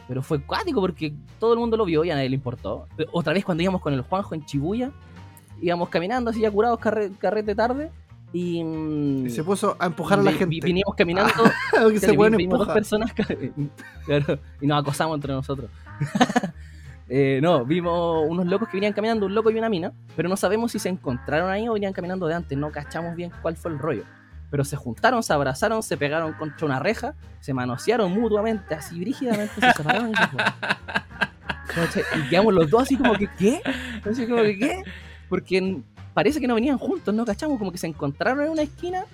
Pero 0.09 0.23
fue 0.23 0.43
cuático 0.43 0.81
porque 0.81 1.15
todo 1.41 1.55
el 1.55 1.59
mundo 1.59 1.77
lo 1.77 1.85
vio 1.85 2.05
y 2.05 2.11
a 2.11 2.15
nadie 2.15 2.29
le 2.29 2.35
importó. 2.37 2.87
Otra 3.13 3.33
vez 3.33 3.45
cuando 3.45 3.63
íbamos 3.63 3.81
con 3.81 3.93
el 3.95 4.03
Juanjo 4.03 4.35
en 4.35 4.45
Chibuya, 4.45 4.93
íbamos 5.61 5.89
caminando 5.89 6.31
así 6.31 6.41
ya 6.41 6.51
curados, 6.51 6.79
carre- 6.79 7.13
carrete 7.19 7.55
tarde. 7.55 7.91
Y, 8.33 8.65
mm, 8.65 9.27
Y 9.27 9.31
se 9.31 9.45
puso 9.45 9.77
a 9.79 9.87
empujar 9.87 10.19
a 10.19 10.23
la 10.23 10.31
vi- 10.31 10.39
gente. 10.39 10.55
vi- 10.55 10.61
Vinimos 10.61 10.95
caminando, 10.97 11.33
que 11.93 11.99
se 12.01 12.15
pueden 12.15 12.33
vi- 12.37 12.45
vimos 12.47 12.59
dos 12.61 12.69
personas 12.69 13.13
ca- 13.13 13.27
claro, 14.07 14.39
y 14.61 14.67
nos 14.67 14.81
acosamos 14.83 15.17
entre 15.17 15.33
nosotros. 15.33 15.71
Eh, 17.15 17.41
no, 17.43 17.67
vimos 17.67 18.25
unos 18.27 18.47
locos 18.47 18.69
que 18.71 18.79
venían 18.79 18.95
caminando, 18.95 19.27
un 19.27 19.35
loco 19.35 19.51
y 19.51 19.59
una 19.59 19.69
mina, 19.69 19.93
pero 20.17 20.31
no 20.31 20.37
sabemos 20.37 20.73
si 20.73 20.79
se 20.79 20.89
encontraron 20.89 21.51
ahí 21.51 21.69
o 21.69 21.75
venían 21.75 21.93
caminando 21.93 22.27
de 22.27 22.33
antes, 22.35 22.57
no 22.57 22.71
cachamos 22.71 23.15
bien 23.15 23.31
cuál 23.43 23.55
fue 23.55 23.71
el 23.71 23.79
rollo. 23.79 24.05
Pero 24.51 24.65
se 24.65 24.77
juntaron, 24.77 25.23
se 25.23 25.35
abrazaron, 25.35 25.83
se 25.83 25.99
pegaron 25.99 26.33
contra 26.33 26.65
una 26.65 26.79
reja, 26.79 27.15
se 27.41 27.53
manosearon 27.53 28.11
mutuamente, 28.19 28.75
así 28.75 28.99
brígidamente, 28.99 29.53
se 29.61 29.73
separaron 29.73 30.11
y 30.11 30.15
se. 30.15 32.01
Y 32.19 32.29
quedamos 32.31 32.55
los 32.55 32.71
dos 32.71 32.83
así 32.85 32.97
como 32.97 33.13
que, 33.15 33.29
¿qué? 33.39 33.61
Así 34.11 34.27
como 34.27 34.41
que, 34.43 34.59
¿qué? 34.59 34.83
Porque 35.29 35.83
parece 36.15 36.41
que 36.41 36.47
no 36.47 36.55
venían 36.55 36.79
juntos, 36.79 37.15
¿no? 37.15 37.25
¿Cachamos? 37.25 37.59
Como 37.59 37.73
que 37.73 37.79
se 37.79 37.87
encontraron 37.87 38.45
en 38.45 38.51
una 38.51 38.63
esquina, 38.63 39.05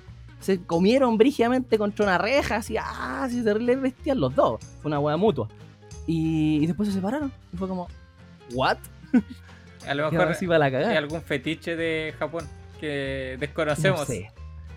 se 0.40 0.60
comieron 0.60 1.18
brígidamente 1.18 1.78
contra 1.78 2.04
una 2.04 2.18
reja, 2.18 2.56
así, 2.56 2.76
ah, 2.76 3.24
así 3.24 3.42
terrible 3.42 3.76
bestial 3.76 4.20
los 4.20 4.34
dos. 4.34 4.60
Fue 4.82 4.88
una 4.88 5.00
hueá 5.00 5.16
mutua. 5.16 5.48
Y, 6.06 6.58
y 6.62 6.66
después 6.66 6.88
se 6.88 6.94
separaron. 6.94 7.32
Y 7.52 7.56
fue 7.56 7.68
como, 7.68 7.88
¿what? 8.54 8.78
A 9.86 9.94
lo 9.94 10.10
mejor 10.10 10.36
hay 10.72 10.96
algún 10.96 11.22
fetiche 11.22 11.76
de 11.76 12.14
Japón 12.18 12.44
que 12.80 13.36
desconocemos. 13.38 14.00
No 14.00 14.06
sé. 14.06 14.30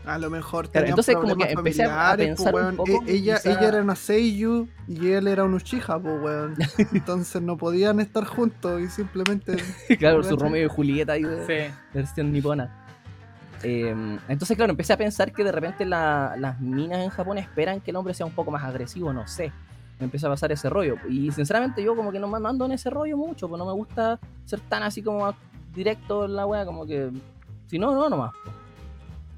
A 0.05 0.17
lo 0.17 0.29
mejor 0.31 0.69
Claro, 0.69 0.87
entonces 0.87 1.15
como 1.15 1.35
que 1.35 1.51
empecé 1.51 1.83
a- 1.83 1.85
a 1.85 2.09
familiares, 2.09 2.27
pensar 2.37 2.51
pues, 2.53 2.65
un 2.65 2.75
poco, 2.75 2.91
E- 3.07 3.11
ella, 3.13 3.35
quizá- 3.37 3.51
ella 3.51 3.67
era 3.67 3.81
una 3.83 3.95
Seiyu 3.95 4.67
y 4.87 5.11
él 5.11 5.27
era 5.27 5.43
un 5.43 5.53
Uchiha, 5.53 5.99
pues, 5.99 6.21
weón. 6.21 6.55
Entonces 6.93 7.41
no 7.41 7.55
podían 7.57 7.99
estar 7.99 8.25
juntos 8.25 8.81
y 8.81 8.87
simplemente... 8.87 9.57
claro, 9.99 10.23
su. 10.23 10.35
Romeo 10.37 10.65
y 10.65 10.69
Julieta 10.69 11.13
ahí 11.13 11.23
de 11.23 11.45
Sí. 11.69 11.73
versión 11.93 12.31
nipona. 12.31 12.77
Eh, 13.63 13.93
entonces, 14.27 14.57
claro, 14.57 14.71
empecé 14.71 14.93
a 14.93 14.97
pensar 14.97 15.31
que 15.31 15.43
de 15.43 15.51
repente 15.51 15.85
la- 15.85 16.35
las 16.37 16.59
minas 16.59 16.99
en 17.03 17.09
Japón 17.09 17.37
esperan 17.37 17.79
que 17.79 17.91
el 17.91 17.97
hombre 17.97 18.13
sea 18.15 18.25
un 18.25 18.31
poco 18.31 18.49
más 18.49 18.63
agresivo, 18.63 19.13
no 19.13 19.27
sé. 19.27 19.51
Me 19.99 20.05
empezó 20.05 20.25
a 20.27 20.29
pasar 20.31 20.51
ese 20.51 20.67
rollo. 20.67 20.95
Y 21.07 21.29
sinceramente 21.31 21.83
yo 21.83 21.95
como 21.95 22.11
que 22.11 22.19
no 22.19 22.27
me 22.27 22.47
ando 22.49 22.65
en 22.65 22.71
ese 22.71 22.89
rollo 22.89 23.17
mucho, 23.17 23.47
pues 23.47 23.59
no 23.59 23.67
me 23.67 23.73
gusta 23.73 24.19
ser 24.45 24.59
tan 24.61 24.81
así 24.81 25.03
como 25.03 25.31
directo 25.75 26.25
en 26.25 26.35
la 26.35 26.47
wea, 26.47 26.65
como 26.65 26.87
que... 26.87 27.11
Si 27.67 27.77
no, 27.77 27.93
no, 27.93 28.09
nomás. 28.09 28.31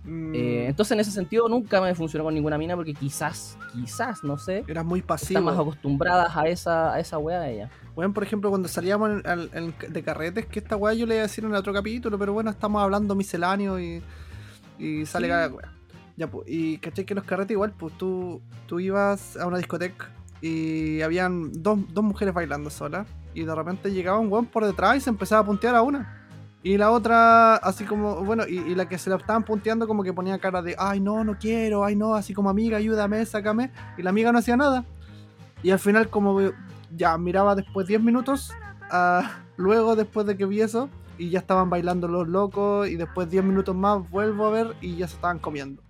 Mm, 0.03 0.33
Eh, 0.35 0.65
entonces 0.67 0.91
en 0.93 0.99
ese 0.99 1.11
sentido 1.11 1.47
nunca 1.49 1.79
me 1.81 1.93
funcionó 1.95 2.23
con 2.25 2.33
ninguna 2.33 2.57
mina 2.57 2.75
porque 2.75 2.93
quizás, 2.93 3.57
quizás, 3.71 4.23
no 4.23 4.37
sé, 4.37 4.63
Eras 4.67 4.85
muy 4.85 5.01
pasivo. 5.01 5.39
están 5.39 5.43
más 5.45 5.59
acostumbradas 5.59 6.35
a 6.35 6.47
esa, 6.47 6.93
a 6.93 6.99
esa 6.99 7.17
wea 7.17 7.39
de 7.39 7.53
ella. 7.55 7.69
Bueno, 7.95 8.13
por 8.13 8.23
ejemplo, 8.23 8.49
cuando 8.49 8.67
salíamos 8.67 9.09
en- 9.11 9.27
al- 9.27 9.49
en- 9.53 9.73
de 9.93 10.03
carretes, 10.03 10.45
que 10.47 10.59
esta 10.59 10.75
weá 10.75 10.93
yo 10.93 11.05
le 11.05 11.15
iba 11.15 11.23
a 11.23 11.27
decir 11.27 11.43
en 11.43 11.51
el 11.51 11.55
otro 11.57 11.73
capítulo, 11.73 12.17
pero 12.17 12.33
bueno, 12.33 12.49
estamos 12.49 12.81
hablando 12.81 13.15
misceláneo 13.15 13.79
y, 13.79 14.01
y 14.79 15.05
sale 15.05 15.27
Sí. 15.27 15.31
cada 15.31 15.47
weá. 15.49 15.71
Ya, 16.17 16.27
pues, 16.29 16.45
y 16.47 16.77
caché 16.77 17.05
que 17.05 17.15
los 17.15 17.23
carretes 17.23 17.51
igual, 17.55 17.71
pues 17.77 17.97
tú, 17.97 18.41
tú 18.67 18.79
ibas 18.79 19.35
a 19.37 19.47
una 19.47 19.57
discoteca 19.57 20.09
y 20.41 21.01
habían 21.01 21.51
dos, 21.63 21.79
dos 21.93 22.03
mujeres 22.03 22.33
bailando 22.33 22.69
solas 22.69 23.07
y 23.33 23.43
de 23.45 23.55
repente 23.55 23.91
llegaba 23.91 24.19
un 24.19 24.31
weón 24.31 24.45
por 24.45 24.65
detrás 24.65 24.97
y 24.97 24.99
se 25.01 25.09
empezaba 25.09 25.41
a 25.41 25.45
puntear 25.45 25.73
a 25.75 25.81
una. 25.81 26.22
Y 26.63 26.77
la 26.77 26.91
otra, 26.91 27.57
así 27.57 27.83
como, 27.83 28.23
bueno, 28.23 28.43
y, 28.47 28.57
y 28.57 28.75
la 28.75 28.87
que 28.87 28.97
se 28.97 29.09
la 29.09 29.17
estaban 29.17 29.43
punteando 29.43 29.85
como 29.85 30.01
que 30.01 30.13
ponía 30.13 30.39
cara 30.39 30.61
de, 30.61 30.75
ay 30.79 31.01
no, 31.01 31.25
no 31.25 31.37
quiero, 31.37 31.83
ay 31.83 31.97
no, 31.97 32.15
así 32.15 32.33
como 32.33 32.49
amiga, 32.49 32.77
ayúdame, 32.77 33.25
sácame. 33.25 33.71
Y 33.97 34.01
la 34.01 34.11
amiga 34.11 34.31
no 34.31 34.39
hacía 34.39 34.55
nada. 34.55 34.85
Y 35.61 35.71
al 35.71 35.79
final 35.79 36.09
como 36.09 36.39
ya 36.95 37.17
miraba 37.17 37.55
después 37.55 37.85
10 37.87 38.01
minutos, 38.01 38.53
ah, 38.89 39.41
luego 39.57 39.97
después 39.97 40.25
de 40.25 40.37
que 40.37 40.45
vi 40.45 40.61
eso, 40.61 40.89
y 41.17 41.29
ya 41.29 41.39
estaban 41.39 41.69
bailando 41.69 42.07
los 42.07 42.29
locos, 42.29 42.87
y 42.87 42.95
después 42.95 43.29
10 43.29 43.43
minutos 43.43 43.75
más 43.75 44.09
vuelvo 44.09 44.47
a 44.47 44.51
ver 44.51 44.75
y 44.79 44.95
ya 44.95 45.07
se 45.07 45.15
estaban 45.15 45.39
comiendo. 45.39 45.83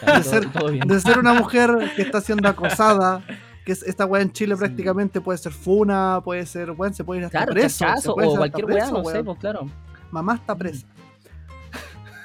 Claro, 0.00 0.22
ser-. 0.22 0.50
De 0.86 1.00
ser 1.00 1.18
una 1.18 1.32
mujer 1.32 1.70
que 1.96 2.02
está 2.02 2.20
siendo 2.20 2.48
acosada, 2.48 3.24
que 3.68 3.72
es, 3.72 3.82
esta 3.82 4.06
weá 4.06 4.22
en 4.22 4.32
Chile 4.32 4.54
Sí. 4.54 4.60
prácticamente 4.60 5.20
puede 5.20 5.36
ser 5.38 5.52
funa, 5.52 6.22
puede 6.24 6.46
ser, 6.46 6.70
weón, 6.70 6.94
se 6.94 7.04
puede 7.04 7.20
ir 7.20 7.26
hasta 7.26 7.36
Claro, 7.40 7.52
preso. 7.52 7.68
se 7.68 7.84
chachazo 7.84 8.14
puede 8.14 8.28
o 8.28 8.36
cualquier 8.36 8.64
weá, 8.64 8.90
no 8.90 9.04
sé, 9.04 9.22
pues 9.22 9.38
claro. 9.38 9.68
Mamá 10.10 10.36
está 10.36 10.54
presa. 10.54 10.86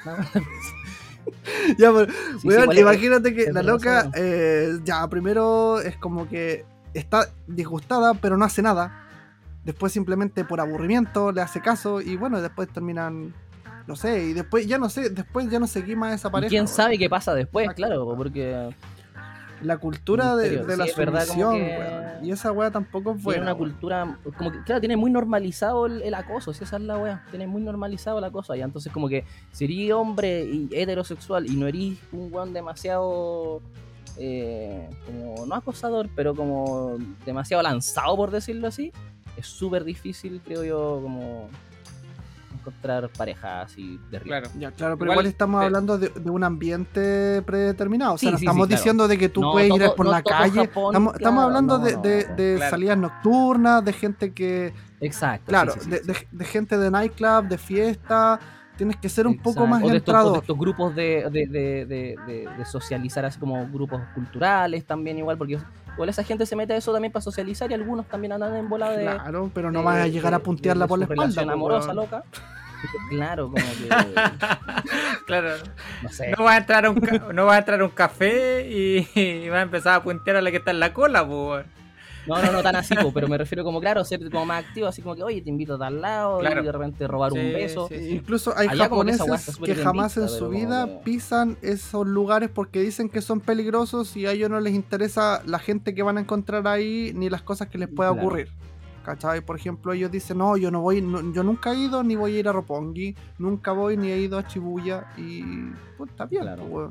No. 0.06 0.16
ya, 1.78 1.92
pero, 1.92 2.06
Sí, 2.06 2.12
sí, 2.40 2.48
weón, 2.48 2.72
es- 2.72 2.78
imagínate 2.78 3.34
que 3.34 3.52
la 3.52 3.62
loca, 3.62 4.10
eh, 4.14 4.78
ya, 4.84 5.06
primero 5.08 5.80
es 5.80 5.96
como 5.98 6.26
que 6.28 6.64
está 6.94 7.28
disgustada, 7.46 8.14
pero 8.14 8.36
no 8.38 8.44
hace 8.46 8.62
nada. 8.62 9.00
Después 9.64 9.92
simplemente 9.92 10.44
por 10.44 10.60
aburrimiento 10.60 11.30
le 11.32 11.40
hace 11.42 11.60
caso 11.60 12.00
y 12.00 12.16
bueno, 12.16 12.40
después 12.40 12.68
terminan, 12.70 13.34
no 13.86 13.96
sé, 13.96 14.24
y 14.24 14.32
después 14.32 14.66
ya 14.66 14.78
no 14.78 14.88
sé, 14.88 15.10
después 15.10 15.50
ya 15.50 15.58
no 15.58 15.66
seguí 15.66 15.94
más 15.94 16.14
esa 16.14 16.28
¿Y 16.28 16.30
pareja. 16.32 16.48
quién 16.50 16.68
sabe 16.68 16.98
qué 16.98 17.08
pasa 17.10 17.34
después? 17.34 17.68
Claro, 17.74 18.14
porque 18.16 18.74
La 19.62 19.78
cultura 19.78 20.36
de, 20.36 20.62
la 20.66 20.84
Sí, 20.84 20.90
es 20.90 20.96
verdad, 20.96 21.26
como 21.26 21.50
sumisión, 21.52 21.54
que- 21.56 21.78
weón. 21.78 22.24
Y 22.24 22.30
esa 22.32 22.52
weá 22.52 22.70
tampoco 22.70 23.10
es 23.12 23.16
tiene 23.16 23.24
buena. 23.24 23.42
una 23.42 23.52
weón. 23.54 23.70
cultura, 23.70 24.18
como 24.36 24.52
que, 24.52 24.62
claro, 24.64 24.80
tiene 24.80 24.96
muy 24.96 25.10
normalizado 25.10 25.86
el, 25.86 26.02
el 26.02 26.14
acoso, 26.14 26.52
si 26.52 26.64
esa 26.64 26.76
es 26.76 26.82
la 26.82 26.98
wea, 26.98 27.24
tiene 27.30 27.46
muy 27.46 27.62
normalizado 27.62 28.18
el 28.18 28.24
acoso 28.24 28.52
allá. 28.52 28.64
Entonces, 28.64 28.92
como 28.92 29.08
que 29.08 29.24
si 29.52 29.64
eres 29.64 29.92
hombre 29.92 30.44
y 30.44 30.68
heterosexual 30.72 31.46
y 31.50 31.56
no 31.56 31.66
eres 31.66 31.98
un 32.12 32.32
weón 32.32 32.52
demasiado, 32.52 33.60
eh, 34.18 34.88
como, 35.06 35.46
no 35.46 35.54
acosador, 35.54 36.08
pero 36.14 36.34
como 36.34 36.96
demasiado 37.26 37.62
lanzado, 37.62 38.16
por 38.16 38.30
decirlo 38.30 38.68
así, 38.68 38.92
es 39.36 39.46
súper 39.46 39.84
difícil, 39.84 40.40
creo 40.44 40.64
yo, 40.64 41.00
como 41.02 41.48
encontrar 42.70 43.08
parejas 43.10 43.66
así 43.72 43.98
de 44.10 44.18
río. 44.18 44.28
Claro. 44.30 44.50
Ya, 44.58 44.70
claro, 44.72 44.96
pero 44.98 45.12
Igual, 45.12 45.16
igual, 45.16 45.26
estamos 45.26 45.62
eh, 45.62 45.64
hablando 45.66 45.98
de, 45.98 46.08
de 46.08 46.30
un 46.30 46.42
ambiente 46.44 47.42
predeterminado. 47.42 48.14
O 48.14 48.18
sea, 48.18 48.28
Sí, 48.28 48.32
no 48.32 48.38
sí, 48.38 48.44
estamos 48.44 48.64
sí, 48.64 48.68
claro. 48.68 48.80
diciendo 48.80 49.08
de 49.08 49.18
que 49.18 49.28
tú 49.28 49.40
No 49.42 49.52
puedes 49.52 49.70
ir 49.74 49.90
por 49.96 50.06
no 50.06 50.12
la 50.12 50.22
calle. 50.22 50.66
Japón, 50.66 50.86
estamos, 50.92 51.14
estamos 51.14 51.18
claro, 51.18 51.40
hablando 51.42 51.78
no, 51.78 51.84
de, 51.84 51.90
de- 51.96 52.26
no. 52.28 52.34
de 52.36 52.54
Claro. 52.56 52.70
salidas 52.70 52.98
nocturnas, 52.98 53.84
de 53.84 53.92
gente 53.92 54.32
que. 54.32 54.72
Exacto. 55.00 55.44
Claro, 55.46 55.72
sí, 55.72 55.80
sí, 55.80 55.84
sí, 55.84 55.90
de, 55.90 55.98
sí. 55.98 56.06
de- 56.06 56.38
de 56.38 56.44
gente 56.44 56.78
de 56.78 56.90
nightclub, 56.90 57.48
de 57.48 57.58
fiesta. 57.58 58.40
Tienes 58.76 58.96
que 58.96 59.08
ser 59.08 59.26
un 59.28 59.36
poco 59.36 59.50
Exacto. 59.64 59.66
más 59.68 59.82
o 59.84 59.88
de 59.88 59.96
estos, 59.98 60.32
de 60.32 60.38
estos 60.40 60.58
grupos 60.58 60.94
de, 60.96 61.28
de, 61.30 61.46
de, 61.46 61.86
de, 61.86 62.16
de- 62.26 62.48
de 62.58 62.64
socializar 62.64 63.24
así 63.24 63.38
como 63.38 63.64
grupos 63.68 64.00
culturales 64.16 64.84
también 64.84 65.16
igual 65.18 65.38
porque 65.38 65.58
igual 65.94 66.08
esa 66.08 66.22
gente 66.24 66.44
se 66.46 66.54
mete 66.56 66.72
a 66.74 66.76
eso 66.76 66.92
también 66.92 67.12
para 67.12 67.22
socializar 67.22 67.70
y 67.70 67.74
algunos 67.74 68.06
también 68.06 68.32
andan 68.32 68.54
en 68.56 68.68
bola 68.68 68.90
de 68.90 69.04
Claro, 69.04 69.50
pero 69.54 69.70
no 69.72 69.78
de- 69.80 69.84
vas 69.84 69.96
a 69.98 70.06
llegar 70.08 70.30
de- 70.32 70.36
a 70.36 70.38
puntearla 70.40 70.84
de 70.84 70.88
por 70.88 70.98
la 70.98 71.04
espalda. 71.06 71.44
po, 71.44 71.50
amorosa 71.50 71.94
loca 71.94 72.24
claro 73.10 73.44
como 73.50 73.56
que 73.64 73.88
claro. 75.26 75.50
no 76.02 76.08
sé 76.10 76.32
No 76.36 76.44
va 76.44 76.52
a 76.52 76.56
entrar 76.58 76.84
a 76.86 76.90
un, 76.90 77.00
no 77.32 77.46
va 77.46 77.54
a 77.54 77.58
entrar 77.58 77.80
a 77.80 77.84
un 77.84 77.90
café 77.90 78.68
y, 78.68 79.08
y 79.20 79.48
va 79.48 79.58
a 79.60 79.62
empezar 79.62 79.94
a 79.94 80.02
puntear 80.02 80.36
a 80.36 80.42
la 80.42 80.50
que 80.50 80.58
está 80.58 80.70
en 80.70 80.80
la 80.80 80.92
cola, 80.92 81.26
pues. 81.26 81.64
No 82.26 82.42
no 82.42 82.52
no 82.52 82.62
tan 82.62 82.76
así 82.76 82.94
po, 82.94 83.12
pero 83.12 83.28
me 83.28 83.36
refiero 83.38 83.64
como 83.64 83.80
claro 83.80 84.04
ser 84.04 84.20
como 84.30 84.46
más 84.46 84.64
activo 84.64 84.86
así 84.86 85.02
como 85.02 85.14
que 85.14 85.22
oye 85.22 85.40
te 85.42 85.50
invito 85.50 85.74
a 85.74 85.78
tal 85.78 86.00
lado 86.00 86.38
Claro. 86.38 86.62
y 86.62 86.64
de 86.64 86.72
repente 86.72 87.06
robar 87.06 87.32
un 87.32 87.52
beso 87.52 87.88
sí. 87.88 87.94
Incluso 88.10 88.52
hay 88.56 88.68
Allá 88.68 88.84
que 88.84 88.90
japoneses 88.90 89.56
que 89.58 89.72
bien 89.72 89.84
jamás 89.84 90.16
en 90.16 90.28
su 90.28 90.38
como 90.46 90.50
vida 90.50 90.86
que- 90.86 91.00
pisan 91.04 91.56
esos 91.62 92.06
lugares 92.06 92.50
porque 92.50 92.80
dicen 92.80 93.08
que 93.08 93.20
son 93.20 93.40
peligrosos 93.40 94.16
y 94.16 94.26
a 94.26 94.32
ellos 94.32 94.50
no 94.50 94.60
les 94.60 94.74
interesa 94.74 95.42
la 95.46 95.58
gente 95.58 95.94
que 95.94 96.02
van 96.02 96.18
a 96.18 96.20
encontrar 96.20 96.66
ahí 96.68 97.12
ni 97.14 97.28
las 97.30 97.42
cosas 97.42 97.68
que 97.68 97.78
les 97.78 97.88
pueda 97.88 98.10
Claro. 98.12 98.26
ocurrir. 98.26 98.48
¿Cachai? 99.04 99.42
Por 99.42 99.56
ejemplo, 99.56 99.92
ellos 99.92 100.10
dicen, 100.10 100.38
no, 100.38 100.56
yo 100.56 100.70
no 100.70 100.80
voy, 100.80 101.02
no- 101.02 101.30
yo 101.34 101.42
nunca 101.42 101.72
he 101.74 101.76
ido 101.76 102.02
ni 102.02 102.16
voy 102.16 102.36
a 102.36 102.38
ir 102.38 102.48
a 102.48 102.52
Roppongi, 102.52 103.14
nunca 103.38 103.72
voy 103.72 103.98
ni 103.98 104.08
he 104.10 104.18
ido 104.18 104.38
a 104.38 104.48
Shibuya 104.48 105.08
y 105.18 105.42
pues 105.98 106.08
está 106.08 106.24
bien, 106.24 106.42
Claro. 106.44 106.64
pues, 106.64 106.88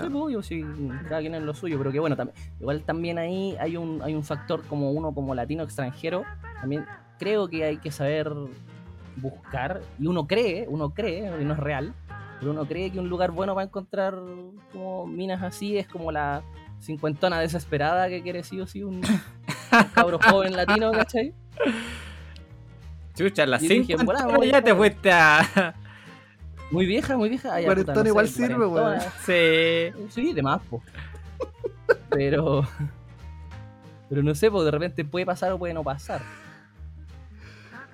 sea, 0.00 0.10
Sí, 0.10 0.16
obvio, 0.16 0.42
sí, 0.42 0.64
cada 1.08 1.20
quien 1.20 1.34
es 1.34 1.42
lo 1.42 1.54
suyo, 1.54 1.78
pero 1.78 1.92
que 1.92 2.00
bueno, 2.00 2.16
tam- 2.16 2.30
igual 2.60 2.82
también 2.82 3.18
ahí 3.18 3.56
hay 3.60 3.76
un, 3.76 4.00
hay 4.02 4.14
un 4.14 4.24
factor 4.24 4.62
como 4.64 4.92
uno 4.92 5.12
como 5.12 5.34
latino 5.34 5.62
extranjero, 5.62 6.24
también 6.60 6.84
creo 7.18 7.48
que 7.48 7.64
hay 7.64 7.78
que 7.78 7.90
saber 7.90 8.32
buscar, 9.16 9.80
y 9.98 10.06
uno 10.06 10.26
cree, 10.26 10.66
uno 10.68 10.90
cree, 10.90 11.30
y 11.40 11.44
no 11.44 11.54
es 11.54 11.60
real, 11.60 11.94
pero 12.38 12.52
uno 12.52 12.66
cree 12.66 12.90
que 12.90 13.00
un 13.00 13.08
lugar 13.08 13.32
bueno 13.32 13.54
va 13.54 13.62
a 13.62 13.64
encontrar 13.64 14.14
como 14.72 15.06
minas 15.06 15.42
así, 15.42 15.76
es 15.76 15.88
como 15.88 16.12
la 16.12 16.42
cincuentona 16.80 17.40
desesperada 17.40 18.08
que 18.08 18.22
quiere 18.22 18.44
sí 18.44 18.60
o 18.60 18.66
sí 18.66 18.82
un, 18.82 19.00
cabro 19.94 20.18
joven 20.22 20.54
latino, 20.54 20.92
¿cachai? 20.92 21.34
Chucha, 23.14 23.46
las 23.46 23.60
Yo 23.62 23.68
dije, 23.68 23.96
5 23.96 24.04
volá, 24.04 24.26
voy 24.26 24.48
ya 24.48 24.62
te 24.62 24.72
fuiste 24.74 25.10
a. 25.10 25.74
Muy 26.70 26.86
vieja, 26.86 27.16
muy 27.16 27.28
vieja. 27.28 27.48
ya, 27.48 27.54
puta, 27.54 27.64
Cuarentona 27.66 28.02
no 28.02 28.08
igual 28.08 28.28
sé, 28.28 28.46
sirve, 28.46 28.66
weón. 28.66 29.00
Sí. 29.24 30.08
Sí, 30.10 30.32
de 30.32 30.42
más, 30.42 30.60
po. 30.62 30.82
Pero. 32.10 32.66
Pero 34.08 34.22
no 34.22 34.34
sé, 34.34 34.50
pues 34.50 34.64
de 34.64 34.70
repente 34.70 35.04
puede 35.04 35.26
pasar 35.26 35.52
o 35.52 35.58
puede 35.58 35.74
no 35.74 35.82
pasar. 35.84 36.20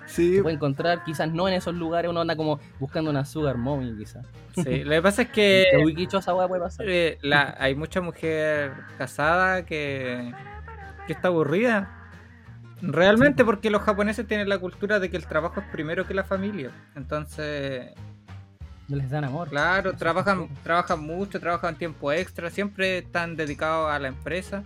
sí, 0.05 0.35
Se 0.37 0.41
puede 0.41 0.55
encontrar, 0.55 1.03
quizás 1.03 1.31
no 1.31 1.47
en 1.47 1.55
esos 1.55 1.75
lugares, 1.75 2.09
uno 2.09 2.21
anda 2.21 2.35
como 2.35 2.59
buscando 2.79 3.09
una 3.09 3.25
sugar 3.25 3.57
mommy, 3.57 3.95
quizás. 3.97 4.25
sí. 4.55 4.83
Lo 4.83 4.91
que 4.91 5.01
pasa 5.01 5.21
es 5.23 5.29
que. 5.29 5.65
Que 5.95 6.03
esa 6.17 6.33
puede 6.47 6.61
pasar. 6.61 6.85
eh, 6.89 7.17
la, 7.21 7.55
hay 7.59 7.75
mucha 7.75 8.01
mujer 8.01 8.73
casada 8.97 9.65
que, 9.65 10.33
que 11.07 11.13
está 11.13 11.29
aburrida. 11.29 11.91
Realmente 12.81 13.45
porque 13.45 13.69
los 13.69 13.81
japoneses 13.81 14.27
tienen 14.27 14.49
la 14.49 14.59
cultura 14.59 14.99
de 14.99 15.09
que 15.09 15.17
el 15.17 15.25
trabajo 15.25 15.61
es 15.61 15.65
primero 15.67 16.05
que 16.05 16.13
la 16.13 16.23
familia. 16.23 16.71
Entonces, 16.95 17.91
No 18.87 18.97
les 18.97 19.09
dan 19.09 19.23
amor. 19.23 19.49
claro, 19.49 19.89
Eso 19.91 19.97
trabajan, 19.99 20.47
trabajan 20.63 20.99
mucho, 20.99 21.39
trabajan 21.39 21.75
tiempo 21.75 22.11
extra, 22.11 22.49
siempre 22.51 22.99
están 22.99 23.35
dedicados 23.35 23.91
a 23.91 23.97
la 23.99 24.07
empresa. 24.09 24.63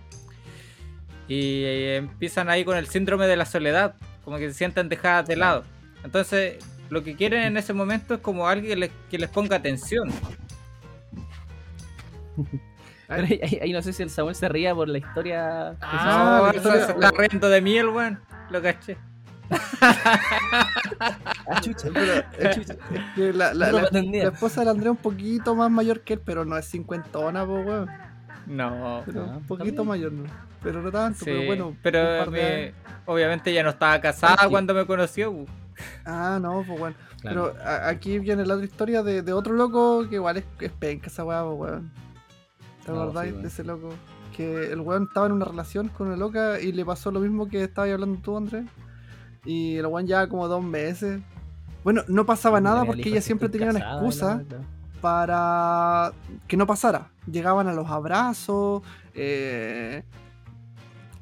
Y 1.26 1.62
eh, 1.64 1.96
empiezan 1.96 2.50
ahí 2.50 2.64
con 2.64 2.76
el 2.76 2.86
síndrome 2.88 3.26
de 3.26 3.36
la 3.36 3.46
soledad, 3.46 3.94
como 4.24 4.36
que 4.36 4.48
se 4.48 4.54
sienten 4.54 4.88
dejadas 4.88 5.26
de 5.28 5.36
lado. 5.36 5.64
Entonces, 6.04 6.56
lo 6.90 7.02
que 7.04 7.14
quieren 7.16 7.42
en 7.44 7.56
ese 7.56 7.72
momento 7.72 8.14
es 8.14 8.20
como 8.20 8.46
alguien 8.48 8.70
que 8.72 8.76
les, 8.76 8.90
que 9.10 9.18
les 9.18 9.30
ponga 9.30 9.56
atención. 9.56 10.10
Ahí, 13.08 13.72
no 13.72 13.82
sé 13.82 13.92
si 13.92 14.02
el 14.04 14.10
Samuel 14.10 14.34
se 14.36 14.48
ría 14.48 14.72
por 14.74 14.88
la 14.88 14.98
historia. 14.98 15.74
Ah, 15.80 16.38
No, 16.40 16.44
la 16.46 16.50
eso 16.50 16.58
historia- 16.58 16.86
se 16.86 16.92
está 16.92 17.10
riendo 17.10 17.48
de 17.48 17.60
mí 17.60 17.76
el 17.76 17.88
weón. 17.88 18.20
Lo 18.50 18.62
caché. 18.62 18.96
Ah, 21.00 21.60
chucha. 21.60 21.88
Pero 21.92 22.12
es, 22.38 22.58
es 22.58 22.76
que 23.14 23.32
la, 23.32 23.54
la- 23.54 23.66
No 23.66 23.72
lo 23.72 23.78
la- 23.78 23.88
pretendía. 23.90 24.24
la 24.24 24.30
esposa 24.30 24.60
del 24.60 24.68
Andrés 24.70 24.86
es 24.86 24.90
un 24.92 24.96
poquito 24.98 25.54
más 25.54 25.70
mayor 25.70 26.00
que 26.02 26.14
él, 26.14 26.20
pero 26.24 26.44
no 26.44 26.56
es 26.56 26.66
cincuentona, 26.66 27.44
po, 27.44 27.60
weón. 27.60 27.88
No. 28.46 29.02
Pero 29.06 29.24
un 29.24 29.46
poquito 29.46 29.84
mayor, 29.84 30.12
¿no? 30.12 30.24
Pero 30.62 30.82
no 30.82 30.90
tanto, 30.90 31.20
Sí, 31.20 31.24
pero 31.26 31.46
bueno. 31.46 31.76
pero 31.82 32.30
me- 32.30 32.40
años. 32.64 32.74
obviamente 33.06 33.52
ya 33.52 33.62
no 33.62 33.70
estaba 33.70 34.00
casada 34.00 34.36
Sí. 34.42 34.48
cuando 34.50 34.74
me 34.74 34.84
conoció. 34.86 35.32
bu. 35.32 35.46
Ah, 36.04 36.38
no, 36.40 36.62
pues 36.66 36.78
bueno. 36.78 36.96
Claro. 37.22 37.52
Pero 37.54 37.64
a- 37.64 37.88
aquí 37.88 38.18
viene 38.18 38.44
la 38.44 38.54
otra 38.54 38.66
historia 38.66 39.02
de, 39.02 39.22
de 39.22 39.32
otro 39.32 39.54
loco 39.54 40.06
que 40.08 40.16
igual 40.16 40.36
es, 40.38 40.44
es 40.60 40.72
penca 40.72 41.06
esa 41.06 41.24
weá, 41.24 41.44
weón. 41.44 41.90
¿Te 42.84 42.92
No, 42.92 43.02
acordáis 43.02 43.28
sí, 43.28 43.32
weón. 43.32 43.42
de 43.42 43.48
ese 43.48 43.64
loco? 43.64 43.88
Que 44.36 44.72
el 44.72 44.80
weón 44.80 45.04
estaba 45.04 45.26
en 45.26 45.32
una 45.32 45.44
relación 45.44 45.88
con 45.88 46.08
una 46.08 46.16
loca 46.16 46.60
y 46.60 46.72
le 46.72 46.84
pasó 46.84 47.10
lo 47.10 47.20
mismo 47.20 47.48
que 47.48 47.62
estabas 47.64 47.90
hablando 47.90 48.20
tú, 48.22 48.36
Andrés. 48.36 48.64
Y 49.44 49.76
el 49.76 49.86
weón 49.86 50.06
ya 50.06 50.28
como 50.28 50.48
dos 50.48 50.62
meses. 50.62 51.20
Bueno, 51.84 52.02
no 52.08 52.26
pasaba 52.26 52.60
nada 52.60 52.84
porque 52.84 53.08
ella 53.08 53.20
si 53.20 53.26
siempre 53.26 53.48
tenía 53.48 53.70
una 53.70 53.78
excusa 54.02 54.34
para 55.00 56.12
que 56.46 56.56
no 56.56 56.66
pasara. 56.66 57.08
Llegaban 57.30 57.68
a 57.68 57.72
los 57.72 57.88
abrazos, 57.88 58.82
eh, 59.14 60.02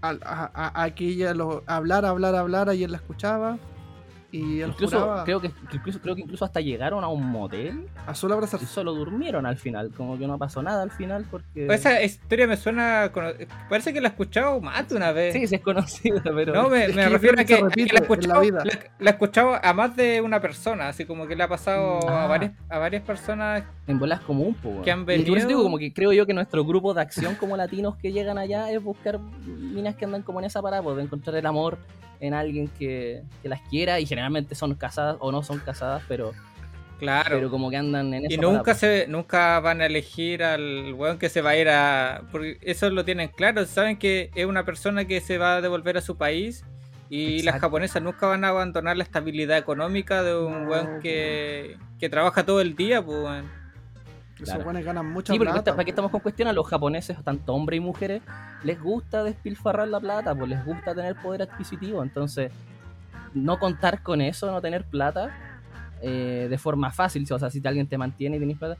a- 0.02 0.82
a 0.82 0.90
que 0.94 1.06
ella 1.08 1.34
lo 1.34 1.62
hablara, 1.66 2.08
hablara, 2.10 2.40
hablara 2.40 2.74
y 2.74 2.82
él 2.84 2.90
la 2.92 2.96
escuchaba. 2.98 3.58
Y 4.30 4.60
él 4.60 4.68
Incluso 4.70 5.00
juraba 5.00 5.24
creo 5.24 5.40
que, 5.40 5.50
incluso 5.72 6.00
creo 6.02 6.14
que 6.14 6.20
incluso 6.20 6.44
hasta 6.44 6.60
llegaron 6.60 7.02
a 7.02 7.08
un 7.08 7.24
motel 7.30 7.86
a 8.06 8.14
solo 8.14 8.34
abrazarse. 8.34 8.66
y 8.66 8.68
solo 8.68 8.92
durmieron 8.92 9.46
al 9.46 9.56
final, 9.56 9.90
como 9.96 10.18
que 10.18 10.26
no 10.26 10.36
pasó 10.36 10.62
nada 10.62 10.82
al 10.82 10.90
final 10.90 11.24
porque 11.30 11.66
Esa 11.66 12.02
historia 12.02 12.46
me 12.46 12.58
suena. 12.58 13.10
Parece 13.70 13.94
que 13.94 14.02
la 14.02 14.08
he 14.08 14.10
escuchado 14.10 14.60
más 14.60 14.86
de 14.86 14.96
una 14.96 15.12
vez. 15.12 15.32
sí, 15.32 15.46
sí 15.46 15.54
es 15.54 15.62
conocida, 15.62 16.20
pero 16.34 16.52
No, 16.52 16.68
me, 16.68 16.88
me 16.88 17.08
refiero 17.08 17.40
a 17.40 17.44
que 17.44 17.54
a 17.54 17.68
que 17.70 17.86
la, 17.86 17.98
he 18.00 18.02
escuchado, 18.02 18.42
la, 18.42 18.64
la 18.98 19.10
he 19.10 19.12
escuchado 19.14 19.58
a 19.64 19.72
más 19.72 19.96
de 19.96 20.20
una 20.20 20.40
persona, 20.40 20.88
así 20.88 21.06
como 21.06 21.26
que 21.26 21.34
le 21.34 21.44
ha 21.44 21.48
pasado 21.48 22.00
Ah. 22.06 22.24
a, 22.24 22.26
varias, 22.26 22.52
a 22.68 22.78
varias 22.78 23.02
personas 23.04 23.62
en 23.86 23.98
bolas 23.98 24.20
como 24.20 24.42
un 24.44 24.54
poco. 24.54 24.82
que 24.82 24.90
han 24.92 25.00
Y 25.00 25.04
por 25.04 25.12
eso 25.14 25.24
venido. 25.24 25.48
digo, 25.48 25.62
como 25.62 25.78
que 25.78 25.90
creo 25.94 26.12
yo 26.12 26.26
que 26.26 26.34
nuestro 26.34 26.66
grupo 26.66 26.92
de 26.92 27.00
acción 27.00 27.34
como 27.36 27.56
latinos 27.56 27.96
que 27.96 28.12
llegan 28.12 28.36
allá 28.36 28.70
es 28.70 28.82
buscar 28.82 29.18
minas 29.46 29.94
que 29.96 30.04
andan 30.04 30.20
como 30.22 30.38
en 30.40 30.44
esa 30.44 30.60
parada, 30.60 30.82
pues, 30.82 30.96
de 30.98 31.04
encontrar 31.04 31.34
el 31.34 31.46
amor 31.46 31.78
en 32.20 32.34
alguien 32.34 32.68
que, 32.78 33.22
que 33.42 33.48
las 33.48 33.60
quiera 33.68 34.00
y 34.00 34.06
generalmente 34.06 34.54
son 34.54 34.74
casadas 34.74 35.16
o 35.20 35.32
no 35.32 35.42
son 35.42 35.58
casadas, 35.60 36.02
pero, 36.08 36.32
Claro. 36.98 37.30
pero 37.36 37.50
como 37.50 37.70
que 37.70 37.76
andan 37.76 38.12
en 38.12 38.24
esa 38.24 38.34
y 38.34 38.38
nunca 38.38 38.74
se 38.74 39.06
nunca 39.08 39.60
van 39.60 39.80
a 39.80 39.86
elegir 39.86 40.42
al 40.42 40.92
weón 40.94 41.18
que 41.18 41.28
se 41.28 41.40
va 41.42 41.50
a 41.50 41.56
ir 41.56 41.68
a. 41.68 42.22
Porque 42.32 42.58
eso 42.62 42.90
lo 42.90 43.04
tienen 43.04 43.28
claro. 43.28 43.64
Saben 43.66 43.98
que 43.98 44.30
es 44.34 44.46
una 44.46 44.64
persona 44.64 45.04
que 45.04 45.20
se 45.20 45.38
va 45.38 45.56
a 45.56 45.60
devolver 45.60 45.96
a 45.96 46.00
su 46.00 46.16
país. 46.16 46.64
Y 47.10 47.42
las 47.42 47.58
japonesas 47.58 48.02
nunca 48.02 48.26
van 48.26 48.44
a 48.44 48.48
abandonar 48.48 48.96
la 48.96 49.02
estabilidad 49.02 49.56
económica 49.56 50.22
de 50.22 50.36
un 50.36 50.64
No, 50.64 50.70
weón 50.70 51.00
que, 51.00 51.78
que 51.98 52.10
trabaja 52.10 52.44
todo 52.44 52.60
el 52.60 52.76
día, 52.76 53.00
pues 53.02 53.16
weón. 53.18 53.57
Esos 54.38 54.54
Claro. 54.54 54.64
weones 54.64 54.84
ganan 54.84 55.06
mucha 55.12 55.32
Sí, 55.32 55.38
plata. 55.38 55.64
para 55.64 55.76
po. 55.84 55.88
estamos 55.88 56.10
con 56.12 56.20
cuestión 56.20 56.48
a 56.48 56.52
los 56.52 56.66
japoneses, 56.66 57.16
tanto 57.24 57.52
hombres 57.54 57.78
y 57.78 57.80
mujeres, 57.80 58.22
les 58.62 58.80
gusta 58.80 59.24
despilfarrar 59.24 59.88
la 59.88 59.98
plata, 59.98 60.34
pues 60.34 60.48
les 60.48 60.64
gusta 60.64 60.94
tener 60.94 61.16
poder 61.16 61.42
adquisitivo. 61.42 62.02
Entonces, 62.02 62.52
no 63.34 63.58
contar 63.58 64.02
con 64.02 64.20
eso, 64.20 64.50
no 64.50 64.60
tener 64.60 64.84
plata 64.84 65.30
eh, 66.00 66.46
de 66.48 66.58
forma 66.58 66.92
fácil, 66.92 67.26
o 67.30 67.38
sea, 67.38 67.50
si 67.50 67.60
alguien 67.66 67.88
te 67.88 67.98
mantiene 67.98 68.36
y 68.36 68.40
tenés 68.40 68.56
plata, 68.58 68.76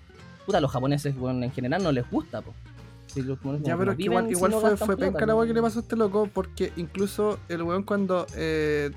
puta, 0.47 0.59
a 0.59 0.61
los 0.61 0.71
japoneses 0.71 1.17
bueno, 1.17 1.43
en 1.43 1.51
general 1.51 1.83
no 1.83 1.91
les 1.93 2.09
gusta, 2.09 2.41
pues. 2.41 2.57
Los 3.17 3.39
Ya, 3.63 3.77
pero 3.77 3.97
que 3.97 4.03
igual, 4.05 4.27
si 4.27 4.33
igual 4.33 4.51
no 4.53 4.61
fue, 4.61 4.77
fue 4.77 4.97
plata, 4.97 5.13
penca 5.13 5.27
la 5.27 5.35
weá 5.35 5.47
que 5.49 5.55
le 5.55 5.63
pasó 5.63 5.81
a 5.81 5.83
este 5.83 5.97
loco, 5.97 6.29
porque 6.33 6.73
incluso 6.77 7.41
el 7.49 7.63
weón 7.63 7.83
cuando 7.83 8.27
eh, 8.37 8.91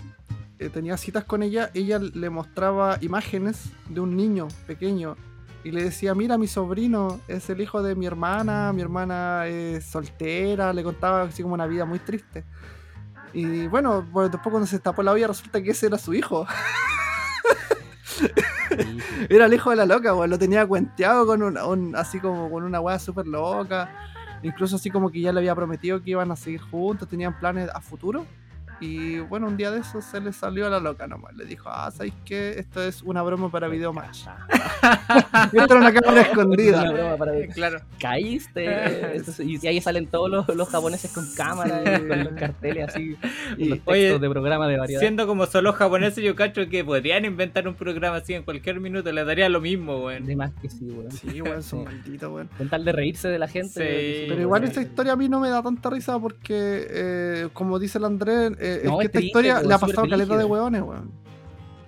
eh, 0.59 0.69
tenía 0.69 0.95
citas 0.97 1.23
con 1.23 1.41
ella, 1.41 1.71
ella 1.73 1.97
le 1.97 2.29
mostraba 2.29 2.97
imágenes 3.01 3.71
de 3.89 3.99
un 4.01 4.15
niño 4.15 4.47
pequeño 4.67 5.15
y 5.63 5.71
le 5.71 5.83
decía, 5.83 6.15
mira, 6.15 6.37
mi 6.37 6.47
sobrino 6.47 7.19
es 7.27 7.49
el 7.49 7.61
hijo 7.61 7.81
de 7.83 7.95
mi 7.95 8.05
hermana, 8.05 8.73
mi 8.73 8.81
hermana 8.81 9.45
es 9.47 9.85
soltera, 9.85 10.73
le 10.73 10.83
contaba 10.83 11.23
así 11.23 11.43
como 11.43 11.53
una 11.53 11.67
vida 11.67 11.85
muy 11.85 11.99
triste. 11.99 12.43
Y 13.33 13.67
bueno, 13.67 14.05
pues 14.11 14.31
después 14.31 14.51
cuando 14.51 14.67
se 14.67 14.79
tapó 14.79 15.03
la 15.03 15.11
olla 15.13 15.27
resulta 15.27 15.61
que 15.61 15.71
ese 15.71 15.87
era 15.87 15.97
su 15.97 16.13
hijo. 16.13 16.45
Era 19.29 19.45
el 19.45 19.53
hijo 19.53 19.69
de 19.69 19.75
la 19.75 19.85
loca, 19.85 20.13
weón. 20.15 20.29
Lo 20.29 20.39
tenía 20.39 20.65
cuenteado 20.65 21.25
con 21.25 21.41
un- 21.43 21.95
así 21.95 22.19
como 22.19 22.49
con 22.49 22.63
una 22.63 22.79
weá 22.79 22.99
súper 22.99 23.27
loca. 23.27 23.89
Incluso 24.43 24.77
así 24.77 24.89
como 24.89 25.11
que 25.11 25.21
ya 25.21 25.31
le 25.31 25.39
había 25.39 25.55
prometido 25.55 26.01
que 26.01 26.11
iban 26.11 26.31
a 26.31 26.35
seguir 26.35 26.61
juntos, 26.61 27.07
tenían 27.07 27.37
planes 27.39 27.69
a 27.73 27.81
futuro. 27.81 28.25
Y 28.81 29.19
bueno, 29.19 29.47
un 29.47 29.55
día 29.57 29.69
de 29.71 29.79
eso 29.79 30.01
se 30.01 30.19
le 30.19 30.33
salió 30.33 30.65
a 30.67 30.69
la 30.69 30.79
loca 30.79 31.05
nomás. 31.07 31.35
Le 31.35 31.45
dijo, 31.45 31.69
ah, 31.71 31.89
¿sabéis 31.91 32.13
qué? 32.25 32.55
Esto 32.57 32.81
es 32.83 33.01
una 33.03 33.21
broma 33.21 33.49
para 33.51 33.67
video 33.67 33.93
match. 33.93 34.23
Esto 35.53 35.63
era 35.65 35.75
una 35.75 35.93
cámara 35.93 36.11
Una 36.13 36.21
escondida. 36.21 36.91
broma 36.91 37.17
para. 37.17 37.31
Claro. 37.53 37.79
Caíste. 37.99 39.15
Eso- 39.17 39.43
y 39.43 39.65
ahí 39.67 39.79
salen 39.81 40.07
todos 40.07 40.29
los, 40.29 40.47
los 40.55 40.67
japoneses 40.69 41.11
con 41.11 41.25
cámara 41.35 41.81
y 41.99 42.07
con 42.07 42.23
los 42.23 42.33
carteles 42.33 42.89
así, 42.89 43.15
Y- 43.57 43.65
los 43.69 43.77
textos 43.77 43.93
Oye, 43.93 44.19
de 44.19 44.29
programa 44.29 44.67
de 44.67 44.77
variedad. 44.77 44.99
Siendo 44.99 45.27
como 45.27 45.45
son 45.45 45.63
los 45.63 45.75
japoneses, 45.75 46.23
yo 46.23 46.35
cacho 46.35 46.67
que 46.67 46.83
podrían 46.83 47.25
inventar 47.25 47.67
un 47.67 47.75
programa 47.75 48.17
así 48.17 48.33
en 48.33 48.43
cualquier 48.43 48.79
minuto, 48.79 49.11
les 49.11 49.25
daría 49.25 49.47
lo 49.49 49.61
mismo, 49.61 50.05
weón. 50.05 50.25
De 50.25 50.35
más 50.35 50.51
que 50.61 50.69
sí, 50.69 50.85
weón. 50.89 51.11
Sí, 51.11 51.41
weón, 51.41 51.61
son 51.61 51.83
malditos, 51.83 52.31
weón. 52.31 52.49
Con 52.57 52.67
tal 52.69 52.83
de 52.83 52.91
reírse 52.91 53.27
de 53.27 53.37
la 53.37 53.47
gente. 53.47 53.69
Sí. 53.69 54.25
Pero 54.27 54.41
igual 54.41 54.63
esta 54.63 54.81
historia 54.81 55.13
a 55.13 55.15
mí 55.15 55.29
no 55.29 55.39
me 55.39 55.49
da 55.49 55.61
tanta 55.61 55.89
risa 55.91 56.17
porque, 56.19 56.87
eh, 56.89 57.49
como 57.53 57.77
dice 57.77 57.97
el 57.99 58.05
Andrés, 58.05 58.51
eh, 58.59 58.70
es 58.77 58.83
No, 58.85 58.97
que 58.97 59.03
es 59.03 59.05
esta 59.07 59.19
triste, 59.19 59.25
historia 59.27 59.53
weón, 59.55 59.67
le 59.67 59.73
ha 59.73 59.77
pasado 59.79 60.07
caleta 60.09 60.37
de 60.37 60.45
weones, 60.45 60.81
weón. 60.81 61.11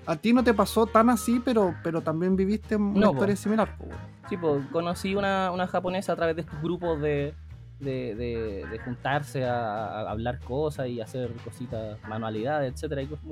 A 0.06 0.16
ti 0.18 0.34
no 0.34 0.44
te 0.44 0.54
pasó 0.54 0.86
tan 0.86 1.10
así, 1.10 1.42
pero, 1.44 1.76
pero 1.84 2.02
también 2.02 2.36
viviste 2.36 2.76
una 2.76 3.00
No, 3.00 3.08
po. 3.08 3.14
historia 3.14 3.36
similar, 3.36 3.78
po, 3.78 3.86
weón. 3.86 4.00
Sí, 4.30 4.38
pues 4.38 4.66
conocí 4.72 5.16
una, 5.16 5.52
una 5.52 5.68
japonesa 5.68 6.14
a 6.14 6.16
través 6.16 6.36
de 6.36 6.42
estos 6.44 6.62
grupos 6.62 7.00
de, 7.02 7.34
de, 7.80 8.16
de- 8.16 8.66
de 8.70 8.80
juntarse 8.80 9.46
a, 9.46 9.86
a 9.86 10.12
hablar 10.12 10.40
cosas 10.40 10.88
y 10.88 11.02
hacer 11.02 11.32
cositas, 11.44 11.98
manualidades, 12.08 12.74
etcétera, 12.74 13.02
y 13.02 13.08
cosas. 13.08 13.26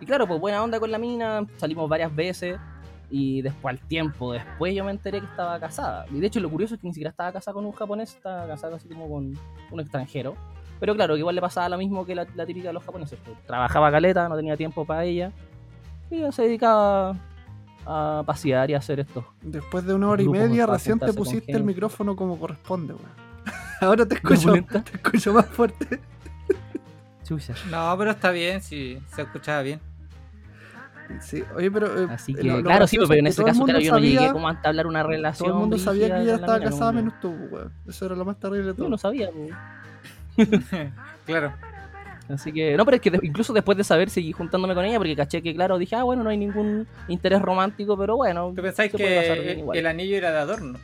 Y 0.00 0.06
claro, 0.06 0.26
pues 0.26 0.40
buena 0.40 0.62
onda 0.62 0.80
con 0.80 0.90
la 0.90 0.98
mina, 0.98 1.46
salimos 1.58 1.88
varias 1.88 2.14
veces 2.14 2.58
y 3.10 3.42
después 3.42 3.78
al 3.78 3.86
tiempo, 3.86 4.32
después 4.32 4.74
yo 4.74 4.84
me 4.84 4.90
enteré 4.90 5.20
que 5.20 5.26
estaba 5.26 5.60
casada. 5.60 6.06
Y 6.10 6.18
de 6.18 6.26
hecho 6.26 6.40
lo 6.40 6.50
curioso 6.50 6.74
es 6.74 6.80
que 6.80 6.86
ni 6.86 6.94
siquiera 6.94 7.10
estaba 7.10 7.30
casada 7.30 7.54
con 7.54 7.64
un 7.66 7.72
japonés, 7.72 8.14
estaba 8.14 8.46
casada 8.46 8.76
así 8.76 8.88
como 8.88 9.08
con 9.08 9.34
un 9.70 9.80
extranjero. 9.80 10.34
Pero 10.82 10.96
claro, 10.96 11.14
que 11.14 11.20
igual 11.20 11.36
le 11.36 11.40
pasaba 11.40 11.68
lo 11.68 11.78
mismo 11.78 12.04
que 12.04 12.12
la, 12.12 12.26
la 12.34 12.44
típica 12.44 12.66
de 12.70 12.72
los 12.72 12.82
japoneses. 12.84 13.16
pues, 13.24 13.36
trabajaba 13.46 13.88
caleta, 13.92 14.28
no 14.28 14.34
tenía 14.34 14.56
tiempo 14.56 14.84
para 14.84 15.04
ella. 15.04 15.30
Y 16.10 16.16
ella 16.16 16.32
se 16.32 16.42
dedicaba 16.42 17.14
a 17.86 18.24
pasear 18.26 18.68
y 18.68 18.74
a 18.74 18.78
hacer 18.78 18.98
esto. 18.98 19.24
Después 19.42 19.86
de 19.86 19.94
una 19.94 20.08
hora 20.08 20.22
y 20.22 20.28
media, 20.28 20.66
recién 20.66 20.98
te 20.98 21.12
pusiste 21.12 21.52
el 21.52 21.62
micrófono 21.62 22.16
como 22.16 22.36
corresponde, 22.36 22.94
weón. 22.94 23.06
Ahora 23.80 24.06
te 24.06 24.16
escucho, 24.16 24.48
¿Opulenta? 24.48 24.82
te 24.82 24.96
escucho 24.96 25.32
más 25.32 25.46
fuerte. 25.46 26.00
Chucha. 27.24 27.54
No, 27.70 27.94
pero 27.96 28.10
está 28.10 28.32
bien, 28.32 28.60
si 28.60 28.98
se 29.14 29.22
escuchaba 29.22 29.62
bien. 29.62 29.78
Sí, 31.20 31.44
oye, 31.54 31.70
pero. 31.70 31.86
eh, 32.02 32.08
Así 32.10 32.32
lo- 32.32 32.40
que, 32.42 32.48
lo 32.48 32.62
claro, 32.64 32.86
sí, 32.88 32.96
pero 32.98 33.14
en 33.14 33.26
ese 33.28 33.36
todo 33.36 33.46
el 33.46 33.50
caso, 33.52 33.58
mundo 33.60 33.72
claro, 33.74 33.84
yo 33.84 33.90
no 33.92 33.96
sabía- 33.98 34.20
llegué 34.20 34.32
como 34.32 34.48
a 34.48 34.50
entablar 34.52 34.86
una 34.88 35.02
relación. 35.04 35.46
Todo 35.48 35.56
el 35.58 35.60
mundo 35.60 35.78
sabía 35.78 36.12
que 36.16 36.22
ella 36.22 36.34
estaba 36.34 36.58
casada, 36.58 36.90
no, 36.90 36.96
menos 37.02 37.20
tú, 37.20 37.30
weón. 37.52 37.72
Eso 37.86 38.06
era 38.06 38.16
lo 38.16 38.24
más 38.24 38.36
terrible 38.40 38.66
de 38.68 38.74
todo. 38.74 38.86
Yo 38.86 38.90
no 38.90 38.98
sabía, 38.98 39.30
po. 39.30 39.46
claro. 41.26 41.52
Así 42.28 42.52
que, 42.52 42.76
no, 42.76 42.84
pero 42.84 42.96
es 42.96 43.02
que 43.02 43.10
de- 43.10 43.20
incluso 43.22 43.52
después 43.52 43.76
de 43.76 43.84
saber 43.84 44.08
seguí 44.08 44.32
juntándome 44.32 44.74
con 44.74 44.84
ella 44.84 44.96
porque 44.96 45.14
caché 45.16 45.42
que, 45.42 45.54
claro, 45.54 45.76
dije, 45.76 45.96
ah, 45.96 46.02
bueno, 46.04 46.22
no 46.22 46.30
hay 46.30 46.38
ningún 46.38 46.86
interés 47.08 47.42
romántico, 47.42 47.96
pero 47.98 48.16
bueno. 48.16 48.52
¿Tú 48.54 48.62
pensáis 48.62 48.92
que 48.92 49.64
el 49.74 49.86
anillo 49.86 50.16
era 50.16 50.30
de 50.30 50.38
adorno? 50.38 50.78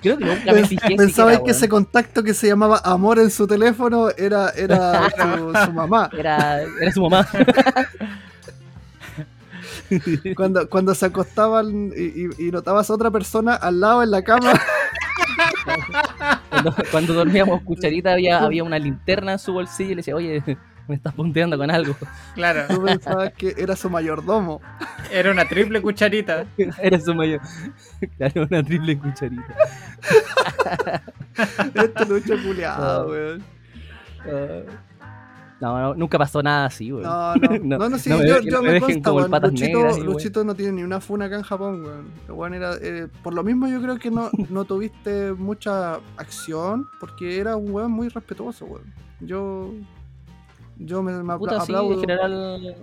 Creo 0.00 0.16
que 0.18 0.24
nunca 0.24 0.52
me 0.52 0.64
fijé 0.66 0.96
Pensaba 0.96 1.42
que 1.42 1.50
ese 1.50 1.68
contacto 1.68 2.22
que 2.22 2.32
se 2.34 2.46
llamaba 2.48 2.80
amor 2.84 3.18
en 3.18 3.30
su 3.30 3.46
teléfono 3.46 4.08
era, 4.16 4.50
era 4.50 5.10
su, 5.10 5.52
su 5.66 5.72
mamá. 5.72 6.08
Era, 6.16 6.62
era 6.62 6.92
su 6.92 7.02
mamá. 7.02 7.26
Cuando, 10.36 10.68
cuando 10.68 10.94
se 10.94 11.06
acostaban 11.06 11.92
y, 11.96 12.22
y- 12.24 12.48
y 12.48 12.50
notabas 12.50 12.88
a 12.90 12.94
otra 12.94 13.10
persona 13.10 13.54
al 13.54 13.78
lado 13.80 14.02
en 14.02 14.10
la 14.10 14.22
cama, 14.22 14.52
Cuando, 16.64 16.82
cuando 16.90 17.14
dormíamos 17.14 17.62
cucharita 17.64 18.12
había, 18.12 18.40
había 18.42 18.64
una 18.64 18.78
linterna 18.78 19.32
en 19.32 19.38
su 19.38 19.52
bolsillo 19.52 19.90
y 19.92 19.94
le 19.94 19.96
decía, 19.96 20.16
oye, 20.16 20.42
me 20.88 20.94
estás 20.94 21.14
punteando 21.14 21.56
con 21.58 21.70
algo. 21.70 21.94
Claro, 22.34 22.64
tú 22.68 22.82
pensabas 22.84 23.32
que 23.32 23.54
era 23.56 23.76
su 23.76 23.88
mayordomo. 23.90 24.60
era 25.12 25.30
una 25.30 25.46
triple 25.48 25.80
cucharita. 25.80 26.44
Era 26.82 27.00
su 27.00 27.14
mayor. 27.14 27.40
Claro, 28.18 28.46
una 28.50 28.62
triple 28.62 28.98
cucharita. 28.98 29.54
Este 31.74 32.04
lucho 32.06 32.34
Ah. 32.34 32.42
culiado, 32.44 33.08
weón. 33.08 33.44
No, 35.60 35.78
no, 35.78 35.94
nunca 35.94 36.18
pasó 36.18 36.42
nada 36.42 36.66
así, 36.66 36.92
weón. 36.92 37.04
No, 37.04 37.34
no, 37.36 37.58
No, 37.62 37.78
no, 37.78 37.88
no, 37.90 37.98
sí, 37.98 38.10
no 38.10 38.18
me 38.18 38.28
yo, 38.28 38.40
yo 38.40 38.62
me 38.62 38.72
me 38.72 38.80
consta, 38.80 39.28
patas 39.28 39.52
Luchito, 39.52 39.78
negras 39.78 39.98
no 40.44 40.54
tiene 40.54 40.72
ni 40.72 40.82
una 40.82 41.00
funa 41.00 41.26
acá 41.26 41.36
en 41.36 41.42
Japón, 41.42 41.84
era, 42.54 42.74
eh, 42.80 43.08
por 43.22 43.34
lo 43.34 43.42
mismo 43.44 43.68
yo 43.68 43.80
creo 43.80 43.98
que 43.98 44.10
no, 44.10 44.30
no 44.50 44.64
tuviste 44.64 45.32
mucha 45.32 45.94
acción, 46.16 46.86
porque 47.00 47.38
era 47.38 47.56
un 47.56 47.70
weón 47.70 47.92
muy 47.92 48.08
respetuoso, 48.08 48.66
weón. 48.66 48.92
Yo 49.20 49.72
Yo 50.78 51.02
me, 51.02 51.12
sí, 51.60 51.66
aplaudo. 51.66 51.94
en 51.94 52.00
general. 52.00 52.76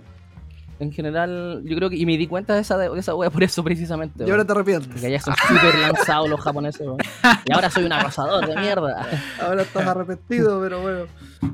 En 0.82 0.90
general, 0.92 1.62
yo 1.64 1.76
creo 1.76 1.88
que. 1.88 1.96
Y 1.96 2.04
me 2.06 2.16
di 2.16 2.26
cuenta 2.26 2.54
de 2.54 2.60
esa, 2.62 2.76
de 2.76 2.98
esa 2.98 3.14
wea 3.14 3.30
por 3.30 3.42
eso 3.42 3.62
precisamente. 3.62 4.24
Y 4.26 4.30
ahora 4.30 4.44
te 4.44 4.50
arrepientes. 4.52 4.88
Porque 4.88 5.06
allá 5.06 5.20
son 5.20 5.34
súper 5.36 5.78
lanzados 5.78 6.28
los 6.28 6.40
japoneses, 6.40 6.80
weón. 6.86 6.98
Y 7.44 7.52
ahora 7.52 7.70
soy 7.70 7.84
un 7.84 7.92
arrasador 7.92 8.46
de 8.46 8.56
mierda. 8.56 9.06
Ahora 9.40 9.62
estás 9.62 9.86
arrepentido, 9.86 10.60
pero 10.60 10.80
bueno. 10.82 11.04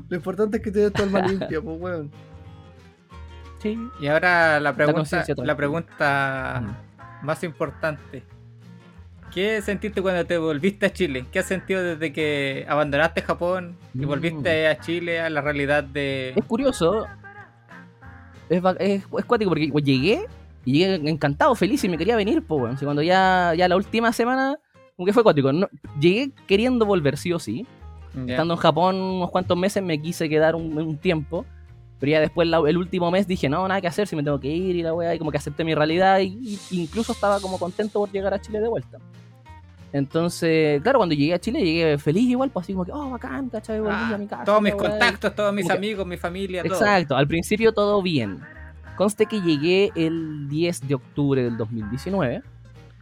Lo 0.09 0.15
importante 0.15 0.57
es 0.57 0.63
que 0.63 0.71
tienes 0.71 0.91
tu 0.93 1.03
alma 1.03 1.21
limpia, 1.21 1.61
pues 1.61 1.77
weón. 1.79 2.11
Sí. 3.61 3.77
Y 4.01 4.07
ahora 4.07 4.59
la 4.59 4.73
pregunta, 4.73 5.23
la 5.37 5.55
pregunta 5.55 6.63
más 7.21 7.43
importante. 7.43 8.23
¿Qué 9.33 9.61
sentiste 9.61 10.01
cuando 10.01 10.25
te 10.25 10.37
volviste 10.39 10.87
a 10.87 10.93
Chile? 10.93 11.25
¿Qué 11.31 11.37
has 11.39 11.45
sentido 11.45 11.83
desde 11.83 12.11
que 12.11 12.65
abandonaste 12.67 13.21
Japón 13.21 13.75
y 13.93 13.99
Mm. 13.99 14.07
volviste 14.07 14.67
a 14.67 14.79
Chile, 14.79 15.19
a 15.21 15.29
la 15.29 15.41
realidad 15.41 15.83
de... 15.83 16.33
Es 16.35 16.45
curioso. 16.45 17.05
Es, 18.49 18.61
es, 18.79 19.03
es 19.17 19.25
cuático 19.25 19.49
porque 19.51 19.69
pues, 19.71 19.83
llegué 19.83 20.25
y 20.65 20.79
llegué 20.79 21.09
encantado, 21.09 21.55
feliz 21.55 21.83
y 21.83 21.89
me 21.89 21.97
quería 21.97 22.15
venir, 22.15 22.43
pues. 22.45 22.73
Así 22.75 22.85
cuando 22.85 23.01
ya, 23.01 23.53
ya 23.55 23.67
la 23.67 23.75
última 23.75 24.11
semana, 24.13 24.57
como 24.95 25.05
que 25.05 25.13
fue 25.13 25.23
cuático. 25.23 25.51
No, 25.53 25.67
llegué 25.99 26.31
queriendo 26.47 26.85
volver 26.85 27.17
sí 27.17 27.31
o 27.33 27.39
sí. 27.39 27.65
Ya. 28.25 28.33
Estando 28.33 28.55
en 28.55 28.59
Japón 28.59 28.95
unos 28.95 29.29
cuantos 29.29 29.55
meses 29.57 29.83
me 29.83 30.01
quise 30.01 30.27
quedar 30.27 30.55
un, 30.55 30.77
un 30.77 30.97
tiempo. 30.97 31.45
Pero 31.99 32.11
ya 32.11 32.21
después, 32.21 32.47
la- 32.47 32.63
el 32.65 32.77
último 32.77 33.11
mes, 33.11 33.27
dije, 33.27 33.49
no, 33.49 33.67
nada 33.67 33.81
que 33.81 33.87
hacer, 33.87 34.07
si 34.07 34.15
me 34.15 34.23
tengo 34.23 34.39
que 34.39 34.47
ir 34.47 34.75
y 34.77 34.81
la 34.83 34.93
weá, 34.93 35.13
y 35.13 35.19
como 35.19 35.31
que 35.31 35.37
acepté 35.37 35.65
mi 35.65 35.75
realidad 35.75 36.19
y, 36.19 36.57
y 36.71 36.81
incluso 36.81 37.11
estaba 37.11 37.41
como 37.41 37.59
contento 37.59 37.99
por 37.99 38.09
llegar 38.09 38.33
a 38.33 38.39
Chile 38.39 38.61
de 38.61 38.69
vuelta. 38.69 38.97
Entonces, 39.91 40.81
claro, 40.83 40.99
cuando 40.99 41.15
llegué 41.15 41.33
a 41.33 41.39
Chile, 41.39 41.59
llegué 41.63 41.97
feliz 41.97 42.23
igual, 42.29 42.49
pues 42.51 42.65
así 42.65 42.73
como 42.73 42.85
que, 42.85 42.91
oh, 42.91 43.09
bacán, 43.09 43.49
¿cachai? 43.49 43.79
Volví 43.79 43.91
Ah, 43.95 44.11
a 44.13 44.17
mi 44.17 44.27
casa. 44.27 44.43
todos 44.43 44.61
mis 44.61 44.75
contactos, 44.75 45.33
todos 45.35 45.53
mis 45.53 45.63
como 45.65 45.73
que- 45.73 45.77
amigos, 45.77 46.05
mi 46.07 46.17
familia, 46.17 46.63
todo. 46.63 46.73
Exacto, 46.73 47.15
al 47.15 47.27
principio 47.27 47.71
todo 47.73 48.01
bien. 48.01 48.39
Conste 48.95 49.25
que 49.25 49.41
llegué 49.41 49.91
el 49.95 50.47
10 50.49 50.87
de 50.87 50.95
octubre 50.95 51.41
del 51.43 51.57
2019, 51.57 52.43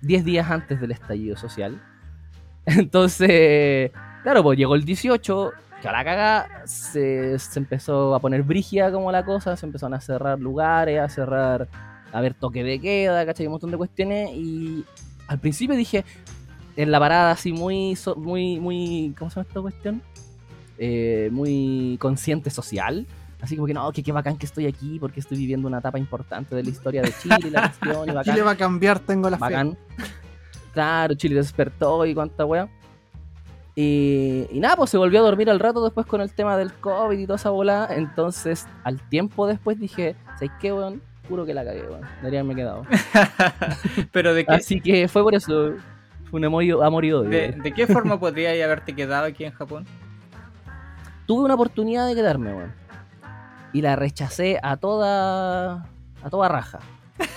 10 0.02 0.24
días 0.24 0.50
antes 0.50 0.80
del 0.80 0.92
estallido 0.92 1.36
social. 1.36 1.82
Entonces, 2.66 3.92
claro, 4.24 4.44
pues 4.44 4.58
llegó 4.58 4.76
el 4.76 4.86
18, 4.86 5.52
que 5.82 5.88
a 5.88 5.92
la 5.92 6.04
caga 6.04 6.48
se, 6.66 7.38
se 7.40 7.60
empezó 7.60 8.16
a 8.16 8.20
poner 8.20 8.44
brígida 8.44 8.92
como 8.92 9.12
la 9.12 9.26
cosa, 9.26 9.56
se 9.58 9.66
empezaron 9.66 9.94
a 9.94 10.02
cerrar 10.02 10.40
lugares, 10.40 11.00
a 11.00 11.10
cerrar, 11.10 11.68
a 12.12 12.22
ver 12.22 12.34
toque 12.34 12.64
de 12.64 12.80
queda, 12.80 13.26
¿cachai? 13.26 13.46
Un 13.48 13.52
montón 13.54 13.72
de 13.72 13.78
cuestiones 13.78 14.30
y 14.34 14.86
al 15.28 15.40
principio 15.40 15.76
dije, 15.76 16.06
en 16.78 16.92
la 16.92 17.00
parada 17.00 17.32
así 17.32 17.52
muy, 17.52 17.98
muy, 18.16 18.60
muy, 18.60 19.14
¿cómo 19.18 19.32
se 19.32 19.36
llama 19.36 19.48
esta 19.48 19.62
cuestión? 19.62 20.02
Eh, 20.78 21.30
muy 21.32 21.98
consciente 22.00 22.52
social. 22.52 23.06
Así 23.42 23.56
como 23.56 23.68
que 23.68 23.74
no, 23.74 23.92
que 23.92 24.04
qué 24.04 24.12
bacán 24.12 24.38
que 24.38 24.46
estoy 24.46 24.68
aquí 24.68 25.00
porque 25.00 25.20
estoy 25.20 25.40
viviendo 25.40 25.68
una 25.68 25.80
etapa 25.80 25.98
importante 25.98 26.56
de 26.56 26.64
la 26.64 26.70
historia 26.70 27.02
de 27.02 27.12
Chile 27.20 27.38
y 27.48 27.50
la 27.50 27.62
cuestión 27.80 28.10
y 28.10 28.12
bacán. 28.12 28.34
Chile 28.34 28.46
va 28.46 28.52
a 28.52 28.56
cambiar, 28.58 29.00
tengo 29.00 29.30
la 29.30 29.38
fe. 29.38 29.42
Bacán. 29.42 29.78
Claro, 30.72 31.16
Chile 31.16 31.36
despertó 31.36 32.06
y 32.06 32.14
cuánta 32.14 32.46
wea. 32.46 32.70
Y, 33.76 34.46
y 34.52 34.60
nada, 34.60 34.76
pues 34.76 34.92
se 34.92 34.98
volvió 34.98 35.20
a 35.20 35.24
dormir 35.24 35.50
al 35.50 35.60
rato 35.60 35.84
después 35.84 36.06
con 36.06 36.22
el 36.22 36.32
tema 36.32 36.58
del 36.58 36.74
COVID 36.74 37.18
y 37.18 37.26
toda 37.26 37.38
esa 37.38 37.50
bola. 37.50 37.88
Entonces, 37.90 38.68
al 38.84 39.02
tiempo 39.10 39.48
después 39.48 39.80
dije, 39.80 40.16
¿sabes 40.36 40.52
qué, 40.62 40.72
weón? 40.72 41.02
Juro 41.28 41.44
que 41.46 41.56
la 41.56 41.66
cagué, 41.66 41.82
weón. 41.82 42.02
Debería 42.18 42.42
haberme 42.42 42.56
quedado. 42.56 42.86
Pero 44.12 44.36
de 44.36 44.46
qué, 44.46 44.54
Así 44.54 44.80
que 44.80 45.08
fue 45.08 45.24
por 45.24 45.34
eso. 45.34 45.74
Fue 46.30 46.40
un 46.40 46.46
amor 46.46 46.64
y, 46.64 46.72
amor 46.72 47.06
y 47.06 47.12
odio. 47.14 47.30
de, 47.30 47.52
de 47.54 47.74
qué 47.74 47.88
forma 47.88 48.20
podrías 48.20 48.54
haberte 48.64 48.94
quedado 48.94 49.26
aquí 49.26 49.46
en 49.46 49.52
Japón? 49.52 49.86
Tuve 51.26 51.44
una 51.46 51.56
oportunidad 51.56 52.08
de 52.08 52.16
quedarme, 52.16 52.54
weón. 52.54 52.74
Y 53.74 53.82
la 53.82 53.96
rechacé 53.96 54.60
a 54.64 54.78
toda. 54.78 55.86
a 56.24 56.30
toda 56.30 56.48
raja. 56.48 56.80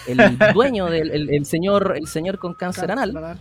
El 0.06 0.18
dueño 0.54 0.86
del 0.86 1.10
el, 1.10 1.30
el 1.34 1.44
señor, 1.46 1.94
el 1.96 2.06
señor 2.06 2.38
con 2.38 2.54
cáncer 2.54 2.90
anal. 2.92 3.38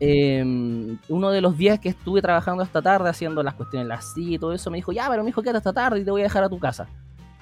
eh, 0.00 0.96
uno 1.08 1.30
de 1.30 1.40
los 1.40 1.56
días 1.56 1.78
que 1.80 1.88
estuve 1.88 2.20
trabajando 2.20 2.62
hasta 2.62 2.82
tarde 2.82 3.08
haciendo 3.08 3.42
las 3.42 3.54
cuestiones, 3.54 3.88
las 3.88 4.12
sí 4.12 4.34
y 4.34 4.38
todo 4.38 4.52
eso, 4.52 4.70
me 4.70 4.76
dijo, 4.78 4.92
ya, 4.92 5.08
pero 5.08 5.22
mi 5.24 5.30
hijo 5.30 5.42
quédate 5.42 5.58
hasta 5.58 5.72
tarde 5.72 6.00
y 6.00 6.04
te 6.04 6.10
voy 6.10 6.20
a 6.20 6.24
dejar 6.24 6.44
a 6.44 6.48
tu 6.48 6.58
casa. 6.58 6.86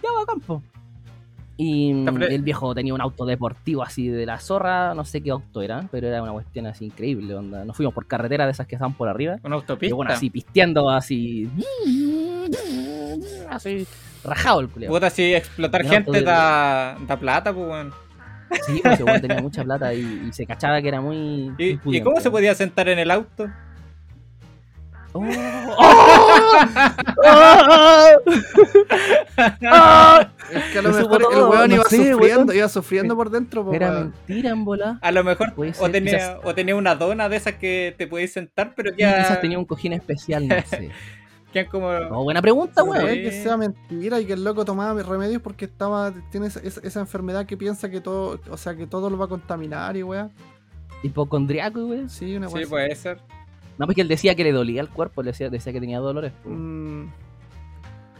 Ya 0.03 0.11
va 0.13 0.23
a 0.23 0.27
campo. 0.27 0.63
Y 1.57 1.93
mm, 1.95 2.23
el 2.23 2.43
viejo 2.43 2.75
tenía 2.75 2.93
un 2.95 3.01
auto 3.01 3.25
deportivo 3.25 3.83
así 3.85 4.09
de 4.09 4.27
la 4.27 4.41
zorra, 4.41 4.93
no 4.95 5.05
sé 5.05 5.21
qué 5.21 5.31
auto 5.31 5.63
era, 5.63 5.87
pero 5.93 6.09
era 6.09 6.21
una 6.23 6.33
cuestión 6.33 6.67
así 6.67 6.87
increíble. 6.87 7.33
Onda. 7.35 7.65
Nos 7.65 7.77
fuimos 7.77 7.95
por 7.95 8.07
carretera 8.07 8.45
de 8.45 8.51
esas 8.53 8.67
que 8.67 8.75
estaban 8.75 8.95
por 8.95 9.09
arriba. 9.09 9.37
¿Una 9.45 9.57
Y 9.57 9.59
autopista? 9.61 9.95
bueno, 9.95 10.13
así 10.13 10.31
pisteando, 10.31 10.91
así. 10.91 11.49
Así, 13.49 13.87
rajado 14.25 14.61
el 14.61 14.69
culiao. 14.69 14.93
Puta, 14.93 15.11
si 15.11 15.33
explotar 15.35 15.85
gente 15.85 16.23
da, 16.23 16.97
da 17.07 17.17
plata, 17.17 17.53
pues, 17.53 17.69
weón. 17.69 17.93
Sí, 18.67 18.81
pues 18.83 19.01
weón 19.01 19.21
tenía 19.21 19.41
mucha 19.41 19.63
plata 19.65 19.95
y, 19.95 20.27
y 20.29 20.33
se 20.33 20.47
cachaba 20.47 20.83
que 20.83 20.89
era 20.89 21.01
muy. 21.01 21.53
¿Y, 21.57 21.79
muy 21.85 21.97
¿Y 21.97 22.01
cómo 22.01 22.21
se 22.21 22.31
podía 22.31 22.55
sentar 22.55 22.89
en 22.89 22.99
el 22.99 23.11
auto? 23.13 23.49
¡Oh! 25.13 25.25
¡Oh! 27.25 28.19
¡Oh! 29.73 30.19
Es 30.53 30.65
que 30.73 30.79
a 30.79 30.83
lo 30.83 30.91
Me 30.91 30.97
mejor 30.99 31.23
el 31.33 31.43
weón 31.43 31.69
no 31.69 31.75
iba 31.77 31.85
sé, 31.85 31.97
sufriendo, 32.13 32.45
weón. 32.47 32.57
iba 32.57 32.69
sufriendo 32.69 33.17
por 33.17 33.31
dentro, 33.31 33.73
Era 33.73 33.91
weón. 33.91 34.15
mentira, 34.27 34.51
en 34.51 34.65
bola. 34.65 34.99
A 35.03 35.11
lo 35.13 35.25
mejor 35.25 35.53
o 35.57 35.73
ser, 35.73 35.93
tenía, 35.93 36.13
quizás- 36.19 36.37
o 36.45 36.55
tenía 36.55 36.77
una 36.77 36.95
dona 36.95 37.29
de 37.29 37.37
esas 37.37 37.55
que 37.55 37.95
te 37.97 38.07
podéis 38.07 38.33
sentar, 38.33 38.75
pero 38.77 38.91
ya 38.97 39.19
Quizás 39.23 39.41
tenía 39.41 39.59
un 39.59 39.65
cojín 39.65 39.93
especial, 39.93 40.47
no 40.49 40.55
sé. 40.67 40.91
como... 41.71 41.93
No, 41.93 42.25
buena 42.25 42.43
pregunta, 42.43 42.83
weón. 42.83 43.03
puede 43.03 43.23
que 43.23 43.31
sea 43.31 43.57
mentira 43.57 44.21
y 44.21 44.27
que 44.27 44.33
el 44.33 44.43
loco 44.43 44.65
tomaba 44.65 45.01
remedios 45.03 45.41
porque 45.41 45.67
estaba 45.67 46.13
tiene 46.33 46.49
esa, 46.49 46.61
esa- 46.61 47.01
enfermedad 47.01 47.47
que 47.47 47.57
piensa 47.57 47.89
que 47.91 48.01
todo, 48.01 48.41
o 48.51 48.57
sea, 48.57 48.75
que 48.75 48.87
todo 48.89 49.09
lo 49.09 49.17
va 49.19 49.27
a 49.27 49.29
contaminar 49.29 49.97
y 49.97 50.03
weá. 50.03 50.31
Hipocondriaco, 51.03 51.85
weón. 51.87 52.09
Sí, 52.09 52.37
una 52.37 52.49
Sí, 52.49 52.65
puede 52.69 52.95
ser. 52.97 53.19
No, 53.79 53.87
porque 53.87 54.01
él 54.03 54.09
decía 54.09 54.35
que 54.35 54.45
le 54.45 54.53
dolía 54.53 54.81
el 54.81 54.89
cuerpo, 54.89 55.23
le 55.23 55.31
decía, 55.33 55.51
decía 55.51 55.73
que 55.73 55.81
tenía 55.81 55.99
dolores. 55.99 56.33
Mm, 56.45 57.07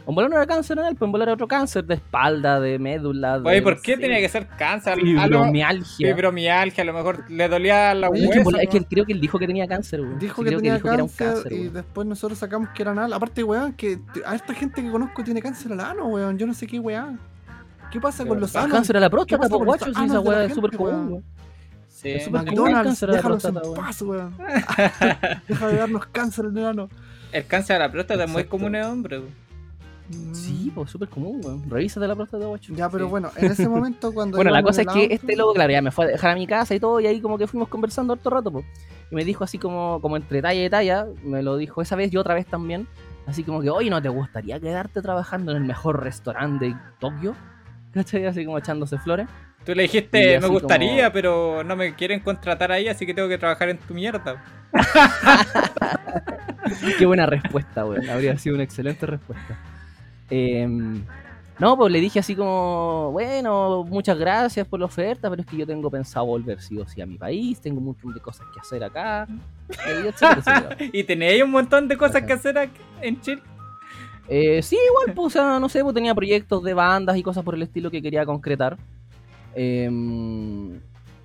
En 0.07 0.13
volar 0.13 0.29
no 0.29 0.35
era 0.37 0.45
cáncer 0.45 0.77
en 0.77 0.85
él, 0.85 0.95
pues 0.95 1.07
en 1.07 1.11
volar 1.11 1.27
era 1.29 1.33
otro 1.33 1.47
cáncer 1.47 1.83
de 1.83 1.95
espalda, 1.95 2.59
de 2.59 2.77
médula. 2.77 3.39
De, 3.39 3.49
Oye, 3.49 3.61
¿por 3.63 3.75
no 3.75 3.81
qué 3.81 3.95
sé, 3.95 4.01
tenía 4.01 4.19
que 4.19 4.29
ser 4.29 4.47
cáncer? 4.47 4.93
A 4.93 4.95
lo- 4.97 5.01
Fibromialgia. 5.03 6.07
Fibromialgia, 6.13 6.81
a 6.83 6.85
lo 6.85 6.93
mejor 6.93 7.23
le 7.29 7.47
dolía 7.49 7.93
la 7.95 8.09
Oye, 8.09 8.25
Es 8.25 8.31
que, 8.31 8.39
hueso. 8.39 8.57
es 8.59 8.69
que 8.69 8.85
creo 8.85 9.05
que 9.05 9.13
él 9.13 9.19
dijo 9.19 9.39
que 9.39 9.47
tenía 9.47 9.67
cáncer, 9.67 10.01
weón. 10.01 10.19
dijo 10.19 10.35
Sí, 10.35 10.43
que 10.43 10.47
creo 10.49 10.59
tenía 10.59 10.73
dijo 10.75 10.87
que 10.89 10.93
era 10.93 11.03
un 11.03 11.09
cáncer, 11.09 11.33
cáncer, 11.33 11.53
y 11.53 11.59
weón. 11.61 11.73
después 11.73 12.07
nosotros 12.07 12.37
sacamos 12.37 12.69
que 12.69 12.83
era 12.83 12.91
anal. 12.91 13.13
Aparte, 13.13 13.43
weón, 13.43 13.73
que 13.73 13.97
a 14.25 14.35
esta 14.35 14.53
gente 14.53 14.83
que 14.83 14.91
conozco 14.91 15.23
tiene 15.23 15.41
cáncer 15.41 15.71
al 15.71 15.79
ano, 15.79 16.05
weón. 16.07 16.37
Yo 16.37 16.45
no 16.45 16.53
sé 16.53 16.67
qué 16.67 16.79
weá. 16.79 17.15
¿Qué 17.91 17.99
pasa 17.99 18.25
con 18.25 18.39
los 18.39 18.55
anos? 18.55 18.71
Cáncer 18.71 18.97
a 18.97 18.99
la 18.99 19.07
¿Qué 19.07 19.11
próstata, 19.11 19.49
po, 19.49 19.57
guacho, 19.65 19.85
si 19.93 20.05
esa 20.05 20.19
weá 20.19 20.43
es 20.45 20.53
súper 20.53 20.77
común, 20.77 20.91
weón? 20.93 21.07
weón. 21.13 21.23
Sí. 21.87 22.09
Es 22.11 22.25
súper 22.25 22.41
común. 22.41 22.53
McDonald's, 22.55 22.83
cáncer 22.89 23.09
a 23.09 23.11
la 23.11 23.17
déjalos 23.17 23.45
en 23.45 23.53
próstata, 23.53 23.71
weón. 23.71 23.85
paz, 23.85 24.01
weón. 24.03 24.37
Deja 25.47 25.67
de 25.67 25.75
darnos 25.77 26.05
cáncer 26.07 26.45
en 26.45 26.57
el 26.59 26.65
ano. 26.67 26.89
El 27.31 27.45
cáncer 27.47 27.77
a 27.77 27.79
la 27.79 27.91
próstata 27.91 28.23
es 28.25 28.29
muy 28.29 28.43
común 28.43 28.75
en 28.75 28.83
hombres. 28.83 29.21
Mm. 29.21 29.44
Sí, 30.33 30.71
pues 30.75 30.91
súper 30.91 31.09
común, 31.09 31.41
weón. 31.43 31.69
Revísate 31.69 32.07
la 32.07 32.15
próstata, 32.15 32.45
guacho. 32.45 32.73
Ya, 32.75 32.89
pero 32.89 33.05
Sí. 33.05 33.09
bueno, 33.11 33.31
en 33.37 33.51
ese 33.51 33.67
momento 33.67 34.11
cuando. 34.13 34.37
Bueno, 34.37 34.51
la 34.51 34.61
cosa 34.61 34.81
es 34.83 34.87
que 34.87 35.07
este 35.11 35.35
loco, 35.35 35.53
claro, 35.53 35.71
ya 35.71 35.81
me 35.81 35.91
fue 35.91 36.05
a 36.05 36.07
dejar 36.09 36.31
a 36.31 36.35
mi 36.35 36.45
casa 36.45 36.75
y 36.75 36.79
todo, 36.79 36.99
y 36.99 37.07
ahí 37.07 37.21
como 37.21 37.37
que 37.37 37.47
fuimos 37.47 37.69
conversando 37.69 38.13
harto 38.13 38.29
rato, 38.29 38.51
pues. 38.51 38.65
Y 39.11 39.15
me 39.15 39.25
dijo 39.25 39.43
así 39.43 39.57
como, 39.57 39.99
como 40.01 40.17
entre 40.17 40.41
talla 40.41 40.63
y 40.63 40.69
talla, 40.69 41.07
me 41.23 41.41
lo 41.41 41.57
dijo 41.57 41.81
esa 41.81 41.95
vez 41.95 42.13
y 42.13 42.17
otra 42.17 42.35
vez 42.35 42.45
también, 42.45 42.87
así 43.25 43.43
como 43.43 43.61
que, 43.61 43.69
oye, 43.69 43.89
¿no 43.89 44.01
te 44.01 44.09
gustaría 44.09 44.59
quedarte 44.59 45.01
trabajando 45.01 45.51
en 45.51 45.57
el 45.57 45.63
mejor 45.63 46.03
restaurante 46.03 46.65
de 46.65 46.75
Tokio? 46.99 47.35
¿Cachai? 47.93 48.25
Así 48.27 48.45
como 48.45 48.57
echándose 48.59 48.99
flores. 48.99 49.27
Tú 49.65 49.73
le 49.73 49.83
dijiste, 49.83 50.39
me 50.39 50.47
gustaría, 50.47 51.05
como- 51.05 51.13
pero 51.13 51.63
no 51.63 51.75
me 51.75 51.95
quieren 51.95 52.19
contratar 52.19 52.71
ahí, 52.71 52.87
así 52.87 53.07
que 53.07 53.15
tengo 53.15 53.27
que 53.27 53.39
trabajar 53.39 53.69
en 53.69 53.79
tu 53.79 53.95
mierda. 53.95 54.43
Qué 56.99 57.05
buena 57.05 57.25
respuesta, 57.25 57.85
weón. 57.85 58.07
Habría 58.09 58.37
sido 58.37 58.55
una 58.55 58.63
excelente 58.63 59.05
respuesta. 59.05 59.57
Em, 60.29 61.03
no, 61.59 61.77
pues 61.77 61.91
le 61.91 62.01
dije 62.01 62.19
así 62.19 62.35
como, 62.35 63.11
bueno, 63.13 63.83
muchas 63.85 64.17
gracias 64.17 64.67
por 64.67 64.79
la 64.79 64.87
oferta, 64.87 65.29
pero 65.29 65.41
es 65.41 65.47
que 65.47 65.55
yo 65.57 65.65
tengo 65.65 65.89
pensado 65.89 66.25
volver 66.25 66.61
sí 66.61 66.77
o 66.77 66.87
sí 66.87 67.01
a 67.01 67.05
mi 67.05 67.17
país, 67.17 67.61
tengo 67.61 67.79
un 67.79 67.85
montón 67.85 68.13
de 68.13 68.19
cosas 68.19 68.45
que 68.53 68.59
hacer 68.59 68.83
acá. 68.83 69.27
y 70.91 71.03
tenéis 71.05 71.43
un 71.43 71.51
montón 71.51 71.87
de 71.87 71.95
cosas 71.97 72.23
que 72.23 72.33
hacer 72.33 72.57
aquí 72.57 72.81
en 73.01 73.21
Chile. 73.21 73.41
Eh, 74.27 74.61
sí, 74.63 74.75
igual, 74.89 75.13
pues, 75.15 75.27
o 75.27 75.29
sea, 75.29 75.59
no 75.59 75.69
sé, 75.69 75.81
pues 75.83 75.93
tenía 75.93 76.13
proyectos 76.15 76.63
de 76.63 76.73
bandas 76.73 77.15
y 77.15 77.23
cosas 77.23 77.43
por 77.43 77.53
el 77.55 77.61
estilo 77.61 77.91
que 77.91 78.01
quería 78.01 78.25
concretar. 78.25 78.75
Em, 79.53 80.79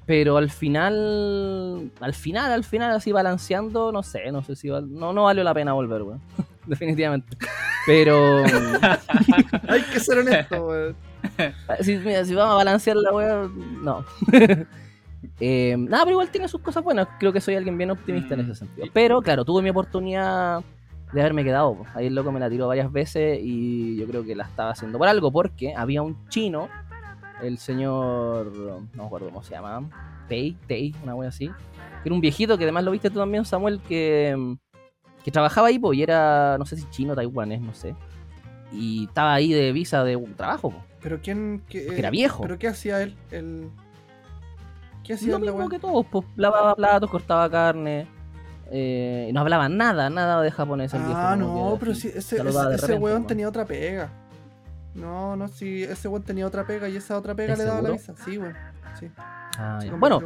pero 0.06 0.36
al 0.36 0.51
final, 0.51 1.90
al 2.01 2.14
final, 2.14 2.52
al 2.52 2.64
final, 2.64 2.93
así 2.94 3.10
balanceando, 3.12 3.90
no 3.90 4.02
sé, 4.02 4.31
no 4.32 4.43
sé 4.43 4.55
si 4.56 4.68
val- 4.68 4.93
no, 4.93 5.12
no 5.12 5.24
valió 5.24 5.43
la 5.44 5.55
pena 5.55 5.72
volver, 5.72 6.02
weón. 6.02 6.20
Definitivamente. 6.79 7.37
Pero 7.87 8.45
Hay 9.69 9.83
que 9.93 10.01
ser 10.01 10.19
honesto, 10.19 10.67
weón. 10.67 10.97
si, 11.81 11.97
mira, 11.99 12.25
si 12.25 12.35
vamos 12.35 12.55
a 12.55 12.57
balancear 12.57 12.97
la 12.97 13.13
weá, 13.13 13.49
no. 13.83 14.05
Em, 15.39 15.85
nada, 15.87 16.05
pero 16.05 16.13
igual 16.13 16.31
tiene 16.31 16.49
sus 16.49 16.61
cosas 16.61 16.83
buenas. 16.83 17.09
Creo 17.19 17.33
que 17.33 17.41
soy 17.41 17.55
alguien 17.57 17.77
bien 17.77 17.91
optimista 17.91 18.35
en 18.35 18.41
Mm. 18.41 18.45
ese 18.45 18.55
sentido. 18.55 18.87
Pero 18.93 19.21
claro, 19.21 19.45
tuve 19.45 19.63
mi 19.63 19.71
oportunidad 19.71 20.63
de 21.13 21.21
haberme 21.21 21.45
quedado. 21.45 21.75
po. 21.77 21.87
Ahí 21.95 22.07
el 22.07 22.15
loco 22.15 22.33
me 22.33 22.41
la 22.41 22.49
tiró 22.49 22.69
varias 22.69 22.91
veces 22.93 23.39
y 23.43 23.97
yo 23.99 24.07
creo 24.07 24.25
que 24.25 24.35
la 24.35 24.45
estaba 24.45 24.71
haciendo 24.71 24.97
por 24.99 25.09
algo, 25.09 25.31
porque 25.33 25.75
había 25.75 26.03
un 26.03 26.27
chino, 26.29 26.69
el 27.43 27.59
señor, 27.59 28.53
no 28.95 29.03
me 29.03 29.05
acuerdo 29.05 29.27
cómo 29.29 29.43
se 29.43 29.51
llama, 29.53 29.89
Pei, 30.29 30.57
Tei, 30.67 30.95
una 31.03 31.15
wea 31.15 31.29
así, 31.31 31.49
que 31.49 32.09
era 32.09 32.15
un 32.15 32.21
viejito 32.21 32.57
que 32.57 32.65
además 32.65 32.85
lo 32.85 32.93
viste 32.93 33.11
tú 33.11 33.19
también, 33.19 33.45
Samuel, 33.45 33.81
que, 33.89 34.57
que 35.25 35.31
trabajaba 35.31 35.69
ahí, 35.69 35.79
po, 35.79 35.93
y 35.93 36.03
era, 36.03 36.57
no 36.59 36.65
sé 36.67 36.77
si 36.77 36.89
chino, 36.91 37.15
taiwanés, 37.15 37.61
no 37.61 37.75
sé. 37.75 37.95
Y 38.73 39.07
estaba 39.07 39.35
ahí 39.35 39.53
de 39.53 39.73
visa 39.73 40.05
de 40.05 40.17
trabajo, 40.37 40.71
po. 40.71 40.85
Pero 41.03 41.21
quién. 41.23 41.63
Qué, 41.69 41.83
Porque 41.87 41.99
era 42.01 42.11
viejo. 42.11 42.43
¿Pero 42.43 42.59
qué 42.59 42.69
hacía 42.69 43.03
él? 43.03 43.17
El... 43.31 43.71
¿Qué 45.03 45.15
hacía 45.15 45.31
Lo 45.31 45.37
él, 45.39 45.45
la 45.47 45.53
mismo 45.53 45.67
weá? 45.67 45.71
que 45.71 45.79
todos, 45.79 46.07
pues 46.07 46.27
lavaba 46.37 46.75
platos, 46.77 47.11
cortaba 47.11 47.51
carne. 47.51 48.07
eh, 48.71 49.31
no 49.33 49.41
hablaba 49.41 49.69
nada, 49.69 50.09
nada 50.11 50.41
de 50.43 50.51
japonés 50.51 50.95
el 50.95 51.03
viejo. 51.03 51.19
Ah, 51.19 51.35
no, 51.37 51.77
pero 51.81 51.95
sí, 51.95 52.09
ese, 52.09 52.19
ese, 52.19 52.37
ese 52.37 52.77
repente, 52.77 52.95
weón 52.95 53.27
tenía 53.27 53.49
otra 53.49 53.65
pega. 53.65 54.11
No, 54.95 55.37
no, 55.37 55.49
sí, 55.49 55.83
ese 55.83 56.07
weón 56.09 56.23
tenía 56.23 56.47
otra 56.47 56.67
pega 56.67 56.89
y 56.89 56.97
esa 56.97 57.17
otra 57.17 57.35
pega 57.35 57.55
¿Es 57.55 57.59
le 57.59 57.65
daba 57.65 57.83
la 57.83 57.91
visa. 57.91 58.15
Sí, 58.25 58.39
weón. 58.39 58.55
Sí. 58.99 59.11
Ah, 59.17 59.79
sí, 59.81 59.91
Bueno. 59.91 60.21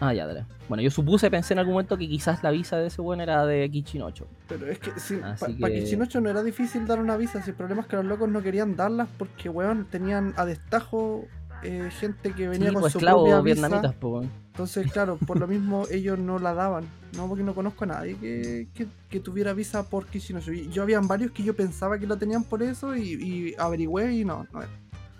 Ah, 0.00 0.12
ya, 0.14 0.26
dale. 0.26 0.44
Bueno, 0.68 0.82
yo 0.82 0.90
supuse, 0.90 1.30
pensé 1.30 1.54
en 1.54 1.60
algún 1.60 1.74
momento 1.74 1.96
que 1.96 2.08
quizás 2.08 2.42
la 2.42 2.50
visa 2.50 2.76
de 2.76 2.88
ese 2.88 3.00
weón 3.00 3.20
era 3.20 3.46
de 3.46 3.70
Kichinocho. 3.70 4.26
Pero 4.48 4.66
es 4.66 4.78
que 4.78 4.90
sí, 4.98 5.16
para 5.60 5.72
que- 5.74 5.80
Kichinocho 5.84 6.20
no 6.20 6.28
era 6.30 6.42
difícil 6.42 6.86
dar 6.86 6.98
una 7.00 7.16
visa. 7.16 7.42
Si 7.42 7.50
el 7.50 7.56
problema 7.56 7.82
es 7.82 7.86
que 7.88 7.96
los 7.96 8.04
locos 8.04 8.28
no 8.28 8.42
querían 8.42 8.76
darlas 8.76 9.08
porque, 9.18 9.48
weón, 9.48 9.86
tenían 9.90 10.34
a 10.36 10.44
destajo 10.44 11.24
eh, 11.62 11.88
gente 11.90 12.32
que 12.32 12.48
venía 12.48 12.68
Sí, 12.68 12.74
con 12.74 12.80
pues 12.82 12.92
su 12.92 12.98
esclavos 12.98 13.22
propia 13.22 13.40
visa. 13.40 13.68
vietnamitas, 13.68 13.94
weón. 14.02 14.30
Entonces, 14.48 14.90
claro, 14.92 15.18
por 15.26 15.38
lo 15.38 15.46
mismo 15.46 15.84
ellos 15.90 16.18
no 16.18 16.38
la 16.38 16.52
daban. 16.54 16.84
No, 17.16 17.28
porque 17.28 17.44
no 17.44 17.54
conozco 17.54 17.84
a 17.84 17.86
nadie 17.86 18.16
que, 18.16 18.68
que, 18.74 18.86
que 19.08 19.20
tuviera 19.20 19.54
visa 19.54 19.88
por 19.88 20.04
Kichinocho. 20.06 20.52
Y 20.52 20.68
Yo 20.68 20.82
habían 20.82 21.08
varios 21.08 21.30
que 21.30 21.42
yo 21.42 21.54
pensaba 21.56 21.98
que 21.98 22.06
lo 22.06 22.18
tenían 22.18 22.44
por 22.44 22.62
eso 22.62 22.94
y, 22.94 23.02
y 23.14 23.54
averigüé 23.58 24.12
y 24.12 24.24
no, 24.24 24.46
no 24.52 24.60
era. 24.60 24.70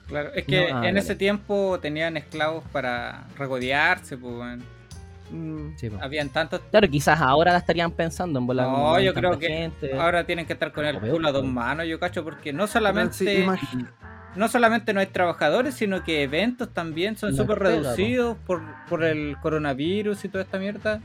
Claro, 0.07 0.31
es 0.35 0.45
que 0.45 0.71
No, 0.71 0.79
ah, 0.79 0.89
en 0.89 0.97
ese 0.97 1.17
tiempo 1.17 1.79
tenían 1.81 2.17
esclavos 2.17 2.65
para 2.73 3.25
regodearse, 3.37 4.17
pues. 4.17 4.59
Mm, 5.31 5.77
Sí, 5.77 5.91
pues. 5.91 6.03
Habían 6.03 6.29
tantos. 6.29 6.61
Claro, 6.71 6.89
quizás 6.89 7.21
ahora 7.21 7.53
la 7.53 7.59
estarían 7.59 7.91
pensando 7.91 8.39
en 8.39 8.47
volar. 8.47 8.69
No, 8.69 9.01
yo 9.01 9.13
creo 9.13 9.39
que 9.39 9.49
gente. 9.49 9.99
Ahora 9.99 10.25
tienen 10.25 10.47
que 10.47 10.53
estar 10.53 10.73
con 10.73 10.85
el 10.85 10.97
O 10.97 11.01
peor, 11.01 11.17
culo 11.17 11.29
a 11.29 11.33
dos 11.33 11.45
manos, 11.45 11.87
yo 11.87 11.99
cacho, 11.99 12.23
porque 12.23 12.53
no 12.53 12.67
solamente, 12.67 13.15
sí, 13.15 13.45
no 14.37 14.49
solamente 14.49 14.93
no 14.93 15.01
hay 15.01 15.07
trabajadores, 15.07 15.75
sino 15.75 16.05
que 16.05 16.23
eventos 16.23 16.73
también 16.73 17.17
son 17.17 17.35
súper 17.35 17.59
reducidos 17.59 18.37
por, 18.47 18.63
por 18.89 19.03
el 19.03 19.37
coronavirus 19.43 20.25
y 20.25 20.29
toda 20.29 20.45
esta 20.45 20.59
mierda. 20.59 21.01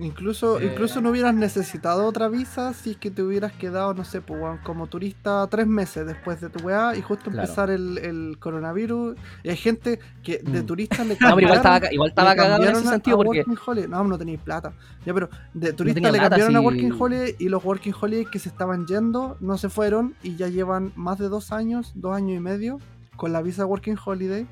Incluso, 0.00 0.58
Eh. 0.60 0.66
incluso 0.72 1.00
no 1.00 1.10
hubieras 1.10 1.34
necesitado 1.36 2.04
otra 2.06 2.26
visa 2.28 2.74
si 2.74 2.90
es 2.92 2.96
que 2.96 3.12
te 3.12 3.22
hubieras 3.22 3.52
quedado, 3.52 3.94
no 3.94 4.02
sé, 4.04 4.20
pues, 4.20 4.40
como 4.64 4.88
turista 4.88 5.46
tres 5.48 5.68
meses 5.68 6.04
después 6.04 6.40
de 6.40 6.48
tu 6.50 6.64
weá 6.64 6.96
y 6.96 7.00
justo 7.00 7.30
Claro. 7.30 7.42
empezar 7.42 7.70
el, 7.70 7.98
el 7.98 8.36
coronavirus. 8.40 9.16
Y 9.44 9.50
hay 9.50 9.56
gente 9.56 10.00
que 10.24 10.38
de 10.38 10.62
Mm. 10.62 10.66
turista 10.66 11.04
le 11.04 11.16
No, 11.20 11.36
pero 11.36 11.46
igual 11.46 11.60
cambiaron- 11.62 11.74
estaba, 11.76 11.92
igual 11.94 12.08
estaba 12.08 12.30
cagado 12.34 12.54
en 12.54 12.56
cambiaron 12.56 12.80
ese 12.82 12.90
sentido 12.90 13.16
porque. 13.18 13.86
No, 13.88 14.02
no 14.04 14.18
tenéis 14.18 14.40
plata. 14.40 14.72
Ya, 15.06 15.14
pero 15.14 15.28
de 15.54 15.72
turista 15.72 16.10
le 16.10 16.18
cambiaron 16.18 16.56
a. 16.56 16.60
Working 16.60 16.92
Holiday 16.98 17.36
y 17.38 17.48
los 17.48 17.64
Working 17.64 17.94
Holiday 18.00 18.24
que 18.26 18.40
se 18.40 18.48
estaban 18.48 18.86
yendo 18.86 19.36
no 19.40 19.58
se 19.58 19.68
fueron 19.68 20.14
y 20.24 20.34
ya 20.34 20.48
llevan 20.48 20.92
más 20.96 21.18
de 21.18 21.28
dos 21.28 21.52
años, 21.52 21.92
dos 21.94 22.16
años 22.16 22.36
y 22.36 22.40
medio 22.40 22.78
con 23.16 23.32
la 23.32 23.42
visa 23.42 23.64
Working 23.64 23.96
Holiday. 24.04 24.46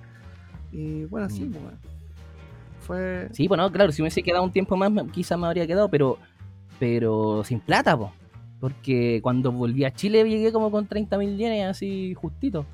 Y 0.70 1.04
bueno, 1.06 1.28
sí, 1.28 1.44
Mm. 1.46 1.52
pues. 1.52 1.91
Fue. 2.82 3.28
Sí, 3.32 3.48
bueno, 3.48 3.70
claro, 3.72 3.92
si 3.92 4.02
me 4.02 4.06
hubiese 4.06 4.22
quedado 4.22 4.44
un 4.44 4.52
tiempo 4.52 4.76
más, 4.76 4.90
quizás 5.12 5.38
me 5.38 5.46
habría 5.46 5.66
quedado, 5.66 5.88
pero 5.88 6.18
pero 6.78 7.44
sin 7.44 7.60
plata, 7.60 7.96
po. 7.96 8.12
Porque 8.58 9.20
cuando 9.22 9.52
volví 9.52 9.84
a 9.84 9.92
Chile 9.92 10.28
llegué 10.28 10.52
como 10.52 10.70
con 10.70 10.86
30 10.86 11.16
mil 11.18 11.36
yenes 11.36 11.64
así 11.66 12.12
justito. 12.14 12.66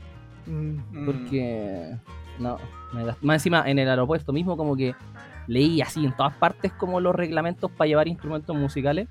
mm. 0.47 1.05
Porque, 1.05 1.97
no, 2.39 2.57
más 3.21 3.37
encima 3.37 3.69
en 3.69 3.79
el 3.79 3.89
aeropuerto 3.89 4.33
mismo 4.33 4.57
como 4.57 4.77
que 4.77 4.95
leí 5.47 5.83
así 5.83 6.05
en 6.05 6.17
todas 6.17 6.35
partes 6.35 6.73
como 6.73 7.01
los 7.01 7.15
reglamentos 7.15 7.71
para 7.71 7.89
llevar 7.89 8.09
instrumentos 8.09 8.57
musicales. 8.57 9.09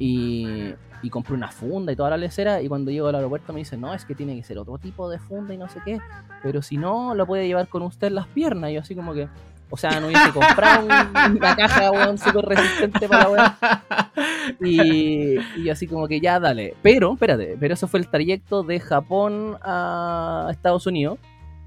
Y, 0.00 0.72
y 1.02 1.10
compré 1.10 1.34
una 1.34 1.52
funda 1.52 1.92
y 1.92 1.96
toda 1.96 2.10
la 2.10 2.16
lecera. 2.16 2.60
Y 2.60 2.68
cuando 2.68 2.90
llego 2.90 3.08
al 3.08 3.14
aeropuerto 3.14 3.52
me 3.52 3.60
dicen, 3.60 3.80
no, 3.80 3.94
es 3.94 4.04
que 4.04 4.14
tiene 4.14 4.34
que 4.36 4.42
ser 4.42 4.58
otro 4.58 4.78
tipo 4.78 5.08
de 5.08 5.18
funda 5.18 5.54
y 5.54 5.58
no 5.58 5.68
sé 5.68 5.80
qué. 5.84 6.00
Pero 6.42 6.62
si 6.62 6.76
no, 6.76 7.14
lo 7.14 7.26
puede 7.26 7.46
llevar 7.46 7.68
con 7.68 7.82
usted 7.82 8.08
en 8.08 8.16
las 8.16 8.26
piernas. 8.26 8.70
Y 8.70 8.74
yo 8.74 8.80
así 8.80 8.94
como 8.94 9.14
que, 9.14 9.28
o 9.70 9.76
sea, 9.76 10.00
no 10.00 10.06
hubiese 10.06 10.30
comprado 10.32 10.84
un- 10.86 11.36
una 11.36 11.56
caja, 11.56 11.90
weón, 11.90 12.16
súper 12.18 12.44
resistente 12.46 13.08
para 13.08 13.24
la 13.24 13.30
weón. 13.30 13.52
Y, 14.60 15.36
y 15.60 15.68
así 15.70 15.86
como 15.86 16.08
que 16.08 16.20
ya, 16.20 16.40
dale. 16.40 16.74
Pero, 16.82 17.12
espérate, 17.12 17.56
pero 17.60 17.74
eso 17.74 17.86
fue 17.86 18.00
el 18.00 18.08
trayecto 18.08 18.62
de 18.62 18.80
Japón 18.80 19.56
a 19.62 20.48
Estados 20.50 20.86
Unidos. 20.86 21.18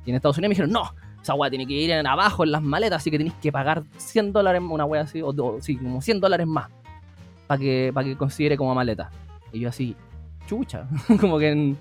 Y 0.05 0.09
en 0.09 0.15
Estados 0.15 0.37
Unidos 0.37 0.49
me 0.49 0.53
dijeron, 0.55 0.71
no, 0.71 0.83
esa 1.21 1.35
weá 1.35 1.49
tiene 1.49 1.67
que 1.67 1.73
ir 1.73 1.91
en 1.91 2.07
abajo 2.07 2.43
en 2.43 2.51
las 2.51 2.61
maletas, 2.63 2.97
así 3.01 3.11
que 3.11 3.17
tenéis 3.17 3.35
que 3.41 3.51
pagar 3.51 3.83
100 3.97 4.33
dólares, 4.33 4.61
una 4.67 4.85
weá 4.85 5.01
así, 5.03 5.21
o, 5.21 5.27
o- 5.29 5.57
sí, 5.61 5.77
como 5.77 6.01
100 6.01 6.19
dólares 6.19 6.47
más, 6.47 6.69
para 7.45 7.59
que, 7.59 7.91
para 7.93 8.05
que 8.07 8.17
considere 8.17 8.57
como 8.57 8.73
maleta. 8.73 9.11
Y 9.53 9.59
yo 9.59 9.69
así, 9.69 9.95
chucha, 10.47 10.87
como 11.21 11.37
que... 11.37 11.51
en- 11.51 11.77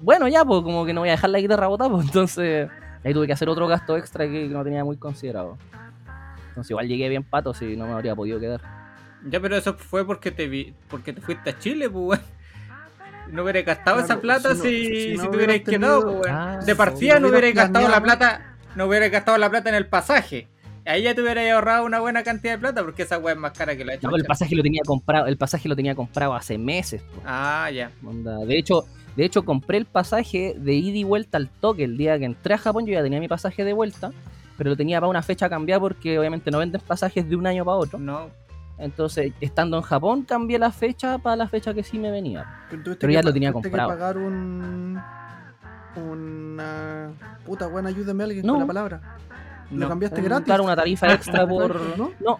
Bueno, 0.00 0.28
ya, 0.28 0.44
pues 0.46 0.62
como 0.62 0.86
que 0.86 0.94
no 0.94 1.00
voy 1.00 1.10
a 1.10 1.12
dejar 1.12 1.28
la 1.30 1.40
guitarra 1.40 1.66
botada, 1.66 1.90
pues 1.90 2.06
entonces 2.06 2.70
ahí 3.04 3.12
tuve 3.14 3.26
que 3.26 3.32
hacer 3.32 3.48
otro 3.48 3.66
gasto 3.66 3.96
extra 3.96 4.26
que 4.26 4.48
no 4.48 4.62
tenía 4.64 4.84
muy 4.84 4.96
considerado. 4.96 5.56
Entonces 6.48 6.70
igual 6.70 6.88
llegué 6.88 7.08
bien 7.08 7.22
pato, 7.24 7.54
si 7.54 7.76
no 7.76 7.86
me 7.86 7.92
habría 7.92 8.14
podido 8.16 8.40
quedar. 8.40 8.60
Ya, 9.28 9.40
pero 9.40 9.56
eso 9.56 9.74
fue 9.74 10.06
porque 10.06 10.30
te 10.30 10.48
vi, 10.48 10.74
porque 10.88 11.12
te 11.12 11.20
fuiste 11.20 11.50
a 11.50 11.58
Chile, 11.58 11.88
pues, 11.90 12.20
weón. 12.20 12.38
No 13.32 13.42
hubierais 13.42 13.66
gastado 13.66 13.98
Claro, 13.98 14.06
esa 14.12 14.20
plata 14.20 14.52
si 14.54 14.58
no- 14.58 14.64
si, 14.64 14.84
si 14.86 15.10
si, 15.10 15.16
no 15.16 15.28
te 15.30 15.36
hubierais 15.36 15.60
hubieras 15.62 15.78
quedado, 15.80 16.00
tenido- 16.00 16.18
pues, 16.20 16.30
weón. 16.32 16.36
Ah, 16.40 16.58
De 16.64 16.74
partida 16.74 17.20
no 17.20 17.28
hubierais 17.28 17.52
hubieras 17.52 17.72
gastado 17.72 17.88
la 17.88 18.02
plata, 18.02 18.56
no 18.74 18.86
hubierais 18.86 19.12
gastado 19.12 19.38
la 19.38 19.50
plata 19.50 19.68
en 19.68 19.74
el 19.74 19.86
pasaje. 19.86 20.48
Ahí 20.86 21.02
ya 21.02 21.14
te 21.14 21.20
hubierais 21.20 21.52
ahorrado 21.52 21.84
una 21.84 22.00
buena 22.00 22.22
cantidad 22.22 22.54
de 22.54 22.58
plata 22.58 22.82
porque 22.82 23.02
esa 23.02 23.18
weá 23.18 23.34
es 23.34 23.38
más 23.40 23.52
cara 23.52 23.76
que 23.76 23.84
la 23.84 23.94
No, 23.96 24.00
pero 24.00 24.16
el 24.16 24.24
pasaje 24.24 24.56
lo 24.56 24.62
tenía 24.62 24.80
comprado, 24.86 25.26
el 25.26 25.36
pasaje 25.36 25.68
lo 25.68 25.76
tenía 25.76 25.94
comprado 25.94 26.34
hace 26.34 26.56
meses. 26.56 27.02
po. 27.02 27.20
Ah, 27.26 27.70
ya. 27.70 27.90
De 28.46 28.56
hecho, 28.58 28.86
de 29.18 29.24
hecho 29.24 29.44
compré 29.44 29.78
el 29.78 29.84
pasaje 29.84 30.54
de 30.56 30.74
ida 30.74 30.96
y 30.96 31.02
vuelta 31.04 31.38
al 31.38 31.48
toque 31.48 31.82
el 31.82 31.96
día 31.98 32.16
que 32.18 32.24
entré 32.24 32.54
a 32.54 32.58
Japón. 32.58 32.86
Yo 32.86 32.92
ya 32.92 33.02
tenía 33.02 33.18
mi 33.18 33.26
pasaje 33.26 33.64
de 33.64 33.72
vuelta, 33.72 34.12
pero 34.56 34.70
lo 34.70 34.76
tenía 34.76 35.00
para 35.00 35.10
una 35.10 35.22
fecha 35.22 35.48
cambiada 35.50 35.80
porque 35.80 36.16
obviamente 36.20 36.52
no 36.52 36.58
venden 36.58 36.80
pasajes 36.86 37.28
de 37.28 37.34
un 37.34 37.44
año 37.46 37.64
para 37.64 37.76
otro. 37.78 37.98
No. 37.98 38.28
Entonces, 38.78 39.32
estando 39.40 39.76
en 39.76 39.82
Japón, 39.82 40.22
cambié 40.22 40.56
la 40.56 40.70
fecha 40.70 41.18
para 41.18 41.34
la 41.34 41.48
fecha 41.48 41.74
que 41.74 41.82
sí 41.82 41.98
me 41.98 42.12
venía. 42.12 42.46
Pero, 42.70 43.10
ya 43.12 43.22
lo 43.22 43.32
tenía 43.32 43.52
comprado. 43.52 43.88
que 43.90 43.94
pagar 43.96 44.18
un. 44.18 45.00
Una. 45.96 47.10
Puta, 47.44 47.66
buena 47.66 47.88
ayúdame 47.88 48.22
a 48.22 48.26
alguien 48.26 48.46
No. 48.46 48.52
con 48.52 48.60
la 48.60 48.66
palabra. 48.66 49.00
¿Lo 49.72 49.78
No. 49.80 49.88
cambiaste 49.88 50.20
Un- 50.20 50.26
gratis? 50.26 50.44
Claro, 50.44 50.62
una 50.64 50.76
tarifa 50.76 51.06
extra 51.12 51.46
por. 51.46 51.98
¿No? 51.98 52.12
No, 52.20 52.38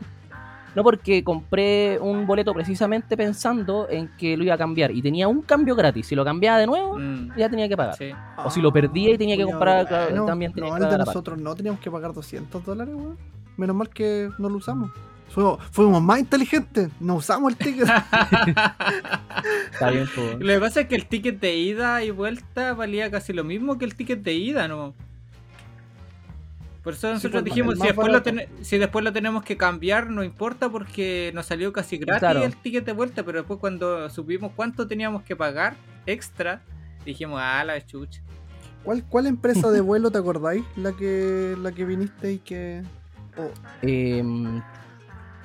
no 0.74 0.82
porque 0.82 1.22
compré 1.24 1.98
un 2.00 2.26
boleto 2.26 2.52
precisamente 2.54 3.16
pensando 3.16 3.88
en 3.90 4.08
que 4.16 4.36
lo 4.36 4.44
iba 4.44 4.54
a 4.54 4.58
cambiar 4.58 4.90
y 4.90 5.02
tenía 5.02 5.26
un 5.28 5.42
cambio 5.42 5.74
gratis. 5.74 6.06
Si 6.06 6.14
lo 6.14 6.24
cambiaba 6.24 6.58
de 6.58 6.66
nuevo, 6.66 6.98
Mm, 6.98 7.30
ya 7.36 7.48
tenía 7.48 7.68
que 7.68 7.76
pagar. 7.76 7.96
sí. 7.96 8.10
O 8.44 8.50
si 8.50 8.60
lo 8.60 8.72
perdía 8.72 9.10
y 9.14 9.18
tenía 9.18 9.36
que 9.36 9.44
comprar, 9.44 9.86
claro, 9.86 10.10
bueno. 10.10 10.26
también 10.26 10.52
tenía 10.52 10.70
No, 10.70 10.76
que 10.76 10.82
el 10.82 10.88
de 10.88 10.92
pagar 10.94 11.06
nosotros 11.06 11.38
no, 11.38 11.54
teníamos 11.54 11.80
que 11.80 11.90
pagar 11.90 12.12
200 12.12 12.64
dólares, 12.64 12.94
weón. 12.94 13.16
Menos 13.56 13.74
mal 13.76 13.88
que 13.88 14.30
no 14.38 14.48
lo 14.48 14.56
usamos. 14.58 14.90
Fuimos, 15.30 15.58
fuimos 15.72 16.00
más 16.02 16.20
inteligentes, 16.20 16.88
no 17.00 17.16
usamos 17.16 17.52
el 17.52 17.58
ticket. 17.58 17.86
Está 19.72 19.90
bien. 19.90 20.08
Lo 20.38 20.46
que 20.54 20.60
pasa 20.60 20.80
es 20.82 20.88
que 20.88 20.94
el 20.96 21.06
ticket 21.06 21.40
de 21.40 21.54
ida 21.56 22.02
y 22.02 22.10
vuelta 22.10 22.72
valía 22.74 23.10
casi 23.10 23.32
lo 23.32 23.44
mismo 23.44 23.78
que 23.78 23.84
el 23.84 23.94
ticket 23.94 24.22
de 24.22 24.34
ida, 24.34 24.68
¿no? 24.68 24.94
Por 26.88 26.94
eso 26.94 27.12
nosotros 27.12 27.42
pues, 27.42 27.44
dijimos, 27.44 27.74
si 27.78 27.82
después, 27.86 28.08
lo 28.10 28.22
ten- 28.22 28.46
si 28.62 28.78
después 28.78 29.04
lo 29.04 29.12
tenemos 29.12 29.42
que 29.42 29.58
cambiar, 29.58 30.08
no 30.08 30.24
importa 30.24 30.70
porque 30.70 31.30
nos 31.34 31.44
salió 31.44 31.70
casi 31.70 31.98
gratis 31.98 32.20
Claro. 32.20 32.42
el 32.44 32.56
ticket 32.56 32.86
de 32.86 32.92
vuelta, 32.92 33.22
pero 33.24 33.40
después 33.40 33.60
cuando 33.60 34.08
supimos 34.08 34.52
cuánto 34.56 34.86
teníamos 34.88 35.22
que 35.22 35.36
pagar 35.36 35.74
extra, 36.06 36.62
dijimos, 37.04 37.40
ah, 37.44 37.62
la 37.62 37.84
chucha. 37.84 38.22
¿Cuál, 38.84 39.04
¿Cuál 39.06 39.26
empresa 39.26 39.70
de 39.70 39.82
vuelo 39.82 40.10
te 40.10 40.16
acordáis? 40.16 40.64
La 40.76 40.92
que, 40.92 41.56
la 41.60 41.72
que 41.72 41.84
viniste 41.84 42.32
y 42.32 42.38
que. 42.38 42.82
oh, 43.36 43.50
Em, 43.82 44.62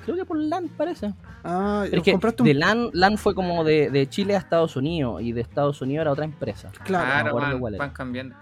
creo 0.06 0.16
que 0.16 0.24
por 0.24 0.38
LAN 0.38 0.68
parece. 0.70 1.12
Ah, 1.44 1.82
Pero 1.84 1.98
es 1.98 2.04
que 2.04 2.12
compraste 2.12 2.42
un. 2.42 2.48
de 2.48 2.54
LAN, 2.54 2.88
LAN 2.94 3.18
fue 3.18 3.34
como 3.34 3.64
de, 3.64 3.90
de 3.90 4.08
Chile 4.08 4.34
a 4.34 4.38
Estados 4.38 4.76
Unidos 4.76 5.20
y 5.20 5.32
de 5.32 5.42
Estados 5.42 5.82
Unidos 5.82 6.00
era 6.04 6.12
otra 6.12 6.24
empresa. 6.24 6.70
Claro. 6.84 7.30
no 7.30 7.34
van, 7.34 7.58
cuál 7.58 7.74
era. 7.74 7.84
van 7.84 7.92
cambiando. 7.92 8.34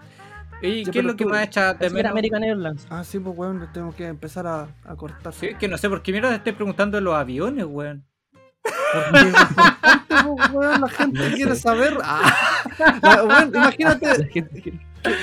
¿Y 0.63 0.85
Ya, 0.85 0.91
qué 0.91 0.99
es 0.99 1.05
lo 1.05 1.15
que 1.15 1.25
tú- 1.25 1.29
más 1.29 1.45
echa 1.45 1.73
de 1.73 1.89
menos? 1.89 2.11
American 2.11 2.43
Airlines. 2.43 2.87
Ah, 2.89 3.03
sí, 3.03 3.19
pues 3.19 3.37
weón, 3.37 3.67
tenemos 3.73 3.95
que 3.95 4.07
empezar 4.07 4.47
a, 4.47 4.67
a 4.85 4.95
cortar. 4.95 5.33
Sí, 5.33 5.47
es 5.47 5.57
que 5.57 5.67
no 5.67 5.77
sé 5.77 5.89
por 5.89 6.01
qué 6.01 6.11
mierda 6.11 6.29
te 6.29 6.35
estoy 6.37 6.53
preguntando 6.53 6.97
de 6.97 7.01
los 7.01 7.13
aviones, 7.15 7.65
weón. 7.65 8.05
Porque 8.63 9.19
es 9.19 9.33
importante, 9.33 10.23
po, 10.23 10.57
weón, 10.57 10.81
la 10.81 10.87
gente 10.89 11.19
No 11.29 11.35
quiere 11.35 11.55
sé. 11.55 11.61
saber. 11.61 11.97
Ah, 12.03 12.33
la- 13.01 13.23
weón, 13.23 13.51
imagínate, 13.53 14.25
gente- 14.31 14.61
¿qué, 14.61 14.61
qué, 14.61 14.79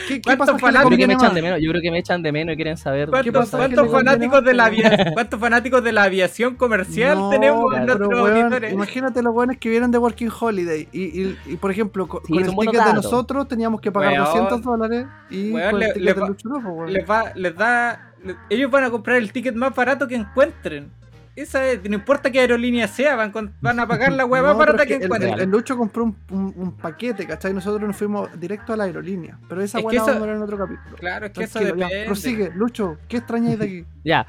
qué 0.08 0.20
¿Cuántos 0.22 0.60
pasaje 0.60 0.72
le 0.72 0.78
Yo 0.82 0.88
creo 0.88 0.98
que 0.98 1.06
me 1.06 1.14
echan 1.14 1.34
de 1.34 1.40
menos, 1.42 1.58
yo 1.62 1.70
creo 1.70 1.82
que 1.82 1.90
me 1.90 1.98
echan 2.00 2.22
de 2.22 2.32
menos 2.32 2.52
y 2.52 2.56
quieren 2.56 2.76
saber 2.76 3.06
¿Qué 3.06 3.10
¿Cuántos, 3.12 3.32
pasa? 3.32 3.56
cuántos 3.56 3.84
¿Qué 3.84 3.90
le 3.90 3.96
fanáticos 3.96 4.44
de 4.44 4.54
la 4.54 4.64
avia- 4.66 5.12
cuántos 5.14 5.40
fanáticos 5.40 5.82
de 5.82 5.92
la 5.92 6.02
aviación 6.02 6.56
comercial 6.56 7.16
No, 7.18 7.30
tenemos 7.30 7.74
en 7.74 7.86
nuestros 7.86 8.08
weón, 8.10 8.36
auditores? 8.36 8.72
imagínate 8.74 9.22
los 9.22 9.32
buenos 9.32 9.56
que 9.56 9.70
vienen 9.70 9.90
de 9.90 9.96
Working 9.96 10.30
Holiday 10.38 10.86
y, 10.92 11.22
y, 11.22 11.38
y, 11.46 11.56
por 11.56 11.70
ejemplo, 11.70 12.06
co- 12.08 12.20
Sí, 12.26 12.34
con, 12.34 12.44
el 12.44 12.50
ticket 12.54 12.84
de 12.84 12.92
nosotros 12.92 13.48
teníamos 13.48 13.80
que 13.80 13.90
pagar 13.90 14.12
Weón. 14.12 14.24
200 14.26 14.62
dólares 14.62 15.06
y 15.30 15.50
Weón, 15.52 15.70
con 15.70 15.82
el 15.82 15.88
le- 15.88 15.94
ticket 15.94 16.02
le 16.04 16.14
de 16.20 16.26
Lucho 16.28 16.48
pues, 16.50 16.64
weón. 16.66 16.92
les 16.92 17.10
va, 17.10 17.24
les 17.34 17.56
da, 17.56 18.12
le- 18.22 18.36
ellos 18.50 18.70
van 18.70 18.84
a 18.84 18.90
comprar 18.90 19.16
el 19.16 19.32
ticket 19.32 19.54
más 19.54 19.74
barato 19.74 20.06
que 20.06 20.14
encuentren. 20.16 20.90
Esa 21.36 21.64
es, 21.70 21.88
no 21.88 21.94
importa 21.94 22.30
qué 22.30 22.40
aerolínea 22.40 22.86
sea, 22.88 23.14
van, 23.16 23.30
con- 23.30 23.54
van 23.60 23.78
a 23.80 23.86
pagar 23.86 24.12
la 24.12 24.24
hueá 24.26 24.42
No, 24.52 24.56
barata 24.56 24.82
es 24.82 24.88
que, 24.88 24.94
encuentren. 25.04 25.34
el- 25.34 25.40
el 25.40 25.48
Lucho 25.50 25.76
compró 25.76 26.04
un, 26.04 26.16
un- 26.30 26.52
un 26.56 26.72
paquete, 26.76 27.26
¿cachai? 27.26 27.54
Nosotros 27.54 27.86
nos 27.86 27.96
fuimos 27.96 28.28
directo 28.38 28.72
a 28.72 28.76
la 28.76 28.84
aerolínea. 28.84 29.38
Pero 29.48 29.62
esa 29.62 29.78
Es 29.78 29.84
la 29.84 29.90
eso- 29.92 30.06
vamos 30.06 30.22
a 30.22 30.26
ver 30.26 30.36
en 30.36 30.42
otro 30.42 30.58
capítulo. 30.58 30.96
Claro, 30.96 31.26
es 31.26 31.32
que 31.32 31.44
eso 31.44 31.58
Tranquilo, 31.60 31.78
ya, 31.78 31.86
depende. 31.86 32.06
prosigue. 32.06 32.50
Lucho, 32.54 32.98
¿qué 33.08 33.16
extrañáis 33.18 33.58
de 33.58 33.64
aquí? 33.64 33.84
Ya. 34.04 34.26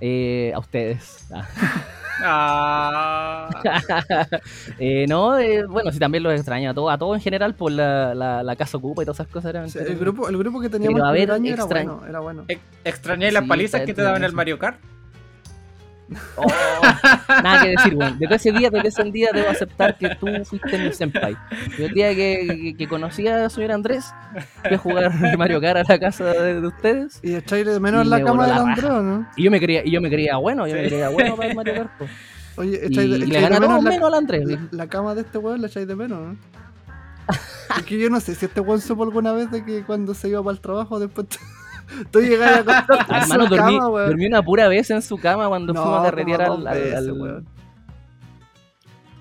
Eh, 0.00 0.52
a 0.54 0.58
ustedes. 0.58 1.26
Ah. 2.24 3.48
Ah, 3.64 4.26
Eh, 4.78 5.06
no, 5.08 5.38
eh, 5.38 5.64
bueno, 5.64 5.90
sí, 5.90 5.98
también 5.98 6.22
los 6.22 6.34
extraño 6.34 6.70
a 6.70 6.74
todos, 6.74 6.92
a 6.92 6.98
todos 6.98 7.16
en 7.16 7.22
general 7.22 7.54
por 7.54 7.72
la, 7.72 8.14
la, 8.14 8.42
la 8.42 8.54
casa 8.54 8.76
ocupa 8.76 9.02
y 9.02 9.06
todas 9.06 9.18
esas 9.18 9.32
cosas. 9.32 9.48
Eran 9.50 9.64
el, 9.74 9.98
grupo, 9.98 10.28
el 10.28 10.36
grupo 10.36 10.60
que 10.60 10.68
teníamos 10.68 10.94
Pero, 11.00 11.06
a 11.06 11.08
en 11.08 11.14
ver, 11.14 11.22
primer 11.22 11.34
año 11.40 11.52
era 11.54 11.62
extraño. 11.62 11.94
bueno, 11.96 12.06
era 12.08 12.20
bueno. 12.20 12.44
ex- 12.48 12.60
¿Extrañáis 12.84 13.32
las 13.32 13.42
Sí, 13.44 13.48
palizas 13.48 13.80
que 13.82 13.94
te 13.94 14.02
daban 14.02 14.18
en 14.22 14.24
el. 14.26 14.32
Mario 14.34 14.58
Kart? 14.58 14.78
Oh, 16.36 16.46
nada 17.28 17.62
que 17.62 17.70
decir, 17.70 17.94
weón. 17.94 18.18
Desde 18.18 18.34
ese 18.34 18.52
día, 18.52 18.70
desde 18.70 18.88
ese 18.88 19.04
día 19.04 19.30
debo 19.32 19.50
aceptar 19.50 19.96
que 19.98 20.14
tú 20.16 20.26
fuiste 20.44 20.78
mi 20.78 20.92
senpai. 20.92 21.36
Yo 21.78 21.86
el 21.86 21.92
día 21.92 22.14
que, 22.14 22.46
que, 22.62 22.76
que 22.76 22.88
conocí 22.88 23.26
a 23.28 23.48
señor 23.50 23.72
Andrés, 23.72 24.12
fui 24.62 24.74
a 24.74 24.78
jugar 24.78 25.12
Mario 25.38 25.60
Kart 25.60 25.88
a 25.88 25.92
la 25.92 25.98
casa 25.98 26.24
de, 26.24 26.60
de 26.60 26.66
ustedes. 26.66 27.20
Y 27.22 27.34
echáis 27.34 27.66
de 27.66 27.78
menos 27.80 28.06
Y 28.06 28.08
la 28.08 28.18
me 28.18 28.24
cama 28.24 28.46
del 28.46 28.56
la 28.56 28.62
Andreo, 28.62 29.02
¿no? 29.02 29.28
Y 29.36 29.44
yo 29.44 29.50
me 29.50 29.60
creía, 29.60 29.82
y 29.84 29.90
yo 29.90 30.00
me 30.00 30.08
creía 30.10 30.36
bueno, 30.36 30.66
yo 30.66 30.74
me 30.74 30.86
creía 30.86 31.08
bueno 31.08 31.36
para 31.36 31.48
el 31.50 31.56
Mario 31.56 31.74
Kart. 31.74 31.90
Oye, 32.56 32.80
Y, 32.86 32.86
echáis 32.86 33.10
de, 33.10 33.18
y 33.18 33.26
le 33.26 33.26
echáis 33.26 33.48
de 33.50 33.60
menos 33.60 33.82
la, 33.82 33.90
menos 33.90 34.08
al 34.08 34.14
Andrés. 34.14 34.44
la, 34.46 34.58
la 34.70 34.86
cama 34.88 35.14
de 35.14 35.22
este 35.22 35.38
weón, 35.38 35.60
la 35.62 35.68
echáis 35.68 35.86
de 35.86 35.96
menos, 35.96 36.18
¿no? 36.20 36.36
Es 37.78 37.84
que 37.84 37.98
yo 37.98 38.10
no 38.10 38.20
sé 38.20 38.34
si 38.34 38.44
este 38.44 38.60
weón 38.60 38.80
supo 38.80 39.04
alguna 39.04 39.32
vez 39.32 39.50
de 39.50 39.64
que 39.64 39.82
cuando 39.84 40.12
se 40.12 40.28
iba 40.28 40.42
para 40.42 40.52
el 40.54 40.60
trabajo 40.60 41.00
después 41.00 41.26
tú 42.10 42.20
llegas 42.20 42.58
a 42.60 42.64
contar 42.86 42.86
Hermano, 43.22 43.46
dormí, 43.46 43.76
cama, 43.78 43.88
weón. 43.88 44.08
dormí 44.08 44.26
una 44.26 44.42
pura 44.42 44.68
vez 44.68 44.90
en 44.90 45.02
su 45.02 45.18
cama 45.18 45.48
cuando 45.48 45.72
No, 45.72 45.82
fuimos 45.82 46.00
a 46.00 46.04
carretear 46.04 46.42
al, 46.42 46.66
al- 46.66 46.74
veces, 46.78 46.94
al- 46.94 47.12
weón. 47.12 47.46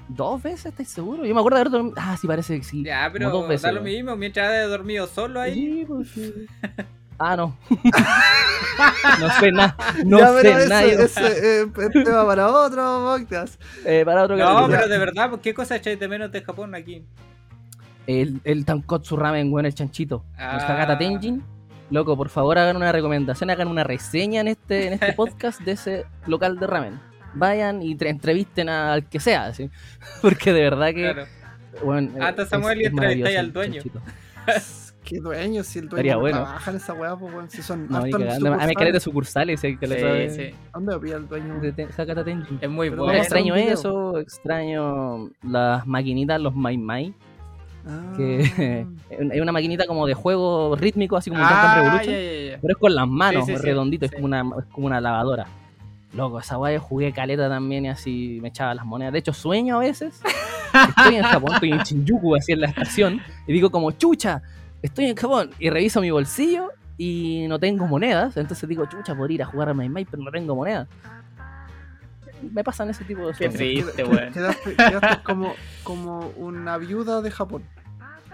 ¿Dos 0.09 0.43
veces? 0.43 0.65
¿Estás 0.67 0.89
seguro? 0.89 1.25
Yo 1.25 1.33
me 1.33 1.39
acuerdo 1.39 1.55
de 1.55 1.61
haber 1.61 1.71
dormido. 1.71 1.95
Ah, 1.97 2.17
sí, 2.19 2.27
parece 2.27 2.57
que 2.57 2.63
sí. 2.65 2.83
Ya, 2.83 3.09
pero 3.13 3.29
dos 3.29 3.47
veces, 3.47 3.61
da 3.61 3.71
lo 3.71 3.81
weón. 3.81 3.93
mismo 3.95 4.15
mientras 4.17 4.49
haya 4.49 4.67
dormido 4.67 5.07
solo 5.07 5.39
ahí. 5.39 5.53
Sí, 5.53 5.85
pues 5.87 6.09
sí. 6.09 6.33
Ah, 7.23 7.35
no. 7.35 7.55
no 9.19 9.29
sé 9.39 9.51
nada. 9.51 9.77
No 10.05 10.17
ya, 10.17 10.29
sé 10.41 10.67
nada. 10.67 10.83
ese, 10.83 11.61
eh, 11.61 11.67
es 11.77 12.03
tema 12.03 12.25
para 12.25 12.47
otro 12.47 12.81
podcast. 13.15 13.61
Eh, 13.85 14.01
para 14.03 14.23
otro 14.23 14.35
No, 14.37 14.67
pero 14.67 14.87
de 14.87 14.97
verdad, 14.97 15.29
¿por 15.29 15.39
¿qué 15.39 15.53
cosa 15.53 15.75
echáis 15.75 15.99
de 15.99 16.07
menos 16.07 16.31
de 16.31 16.41
Japón 16.41 16.73
aquí? 16.73 17.05
El, 18.07 18.41
el 18.43 18.65
Tankotsu 18.65 19.15
Ramen, 19.17 19.53
weón, 19.53 19.67
el 19.67 19.75
chanchito. 19.75 20.25
El 20.35 20.43
Ah. 20.45 20.55
Hakata 20.67 20.97
Tenjin. 20.97 21.43
Loco, 21.91 22.15
por 22.17 22.29
favor 22.29 22.57
hagan 22.57 22.77
una 22.77 22.91
recomendación, 22.91 23.49
hagan 23.49 23.67
una 23.67 23.83
reseña 23.83 24.41
en 24.41 24.47
este, 24.47 24.87
en 24.87 24.93
este 24.93 25.13
podcast 25.17 25.59
de 25.61 25.73
ese 25.73 26.05
local 26.25 26.57
de 26.57 26.65
ramen. 26.67 26.99
Vayan 27.33 27.81
y 27.81 27.95
tre- 27.95 28.09
entrevisten 28.09 28.69
a- 28.69 28.93
al 28.93 29.07
que 29.07 29.19
sea, 29.19 29.53
¿sí? 29.53 29.69
porque 30.21 30.51
de 30.53 30.61
verdad 30.61 30.87
que... 30.87 31.11
Claro. 31.13 31.25
Bueno, 31.83 32.11
Ah, 32.19 32.33
es- 32.37 32.49
Samuel 32.49 32.81
y 32.81 32.85
es 32.85 32.91
entrevistáis 32.91 33.35
maravilloso 33.35 33.39
al 33.39 33.45
el 33.45 33.53
dueño. 33.53 33.81
¿Qué 35.03 35.19
dueño? 35.19 35.63
Si 35.63 35.79
el 35.79 35.89
dueño 35.89 35.97
Estaría 35.99 36.13
no 36.13 36.19
bueno. 36.21 36.37
trabaja 36.43 36.71
en 36.71 36.77
esa 36.77 36.93
weá, 36.93 37.15
pues 37.17 37.33
weón. 37.33 37.49
Si 37.49 37.61
son 37.61 37.87
No, 37.89 38.01
ni 38.05 38.13
hartos 38.13 38.19
mí 38.21 38.27
sucursales. 38.35 38.75
caleta 38.77 38.93
de 38.93 38.99
sucursales, 38.99 39.59
¿sí? 39.59 39.77
que 39.77 39.87
sabe- 39.87 40.29
Sí, 40.29 40.35
sí. 40.51 40.55
¿Dónde 40.73 40.99
pilla 40.99 41.15
el 41.17 41.27
dueño? 41.27 41.59
de 41.59 41.71
Ten- 41.73 41.89
Hakata 41.97 42.23
Tenjin. 42.23 42.59
Es 42.61 42.69
muy 42.69 42.89
Bueno, 42.89 43.11
extraño 43.13 43.55
eso, 43.55 44.19
extraño 44.19 45.29
las 45.43 45.85
maquinitas, 45.87 46.39
los 46.39 46.55
Mai 46.55 46.77
Mai, 46.77 47.13
Ah. 47.87 48.13
que 48.15 48.85
es 49.09 49.41
una 49.41 49.51
maquinita 49.51 49.85
como 49.87 50.05
de 50.05 50.13
juego 50.13 50.75
rítmico, 50.75 51.17
así 51.17 51.29
como 51.29 51.41
Dance 51.41 51.55
Ah, 51.57 51.75
Revolution, 51.81 52.59
pero 52.61 52.73
es 52.73 52.77
con 52.77 52.95
las 52.95 53.07
manos, 53.07 53.45
Sí, 53.45 53.55
sí, 53.55 53.61
redondito, 53.61 54.05
sí. 54.05 54.09
es, 54.09 54.15
como 54.15 54.25
una, 54.25 54.41
es 54.59 54.65
como 54.71 54.87
una 54.87 55.01
lavadora. 55.01 55.47
Loco, 56.13 56.39
esa 56.39 56.57
yo 56.71 56.81
jugué 56.81 57.13
caleta 57.13 57.47
también 57.47 57.85
y 57.85 57.89
así 57.89 58.39
me 58.41 58.49
echaba 58.49 58.73
las 58.75 58.85
monedas. 58.85 59.13
De 59.13 59.19
hecho, 59.19 59.31
sueño 59.33 59.77
a 59.77 59.79
veces. 59.79 60.21
Estoy 60.97 61.15
en 61.15 61.23
Japón, 61.23 61.53
estoy 61.53 61.71
en 61.71 61.79
Shinjuku, 61.79 62.35
así 62.35 62.51
en 62.53 62.61
la 62.61 62.67
estación, 62.67 63.21
y 63.45 63.53
digo 63.53 63.69
como, 63.71 63.91
chucha, 63.91 64.41
estoy 64.81 65.05
en 65.05 65.15
Japón. 65.15 65.49
Y 65.59 65.69
reviso 65.69 65.99
mi 66.01 66.11
bolsillo 66.11 66.69
y 66.97 67.45
no 67.49 67.59
tengo 67.59 67.87
monedas. 67.87 68.37
Entonces 68.37 68.67
digo, 68.69 68.85
chucha, 68.85 69.15
podría 69.15 69.35
ir 69.35 69.43
a 69.43 69.45
jugar 69.45 69.69
a 69.69 69.73
Mai 69.73 69.89
Mai, 69.89 70.05
pero 70.05 70.23
no 70.23 70.31
tengo 70.31 70.55
monedas. 70.55 70.87
Me 72.51 72.63
pasan 72.63 72.89
ese 72.89 73.03
tipo 73.05 73.27
de 73.27 73.33
Qué 73.33 73.49
triste, 73.49 74.03
weón. 74.03 74.31
Quedaste, 74.33 74.75
quedaste 74.75 75.23
como, 75.23 75.53
como 75.83 76.27
una 76.37 76.77
viuda 76.77 77.21
de 77.21 77.31
Japón. 77.31 77.63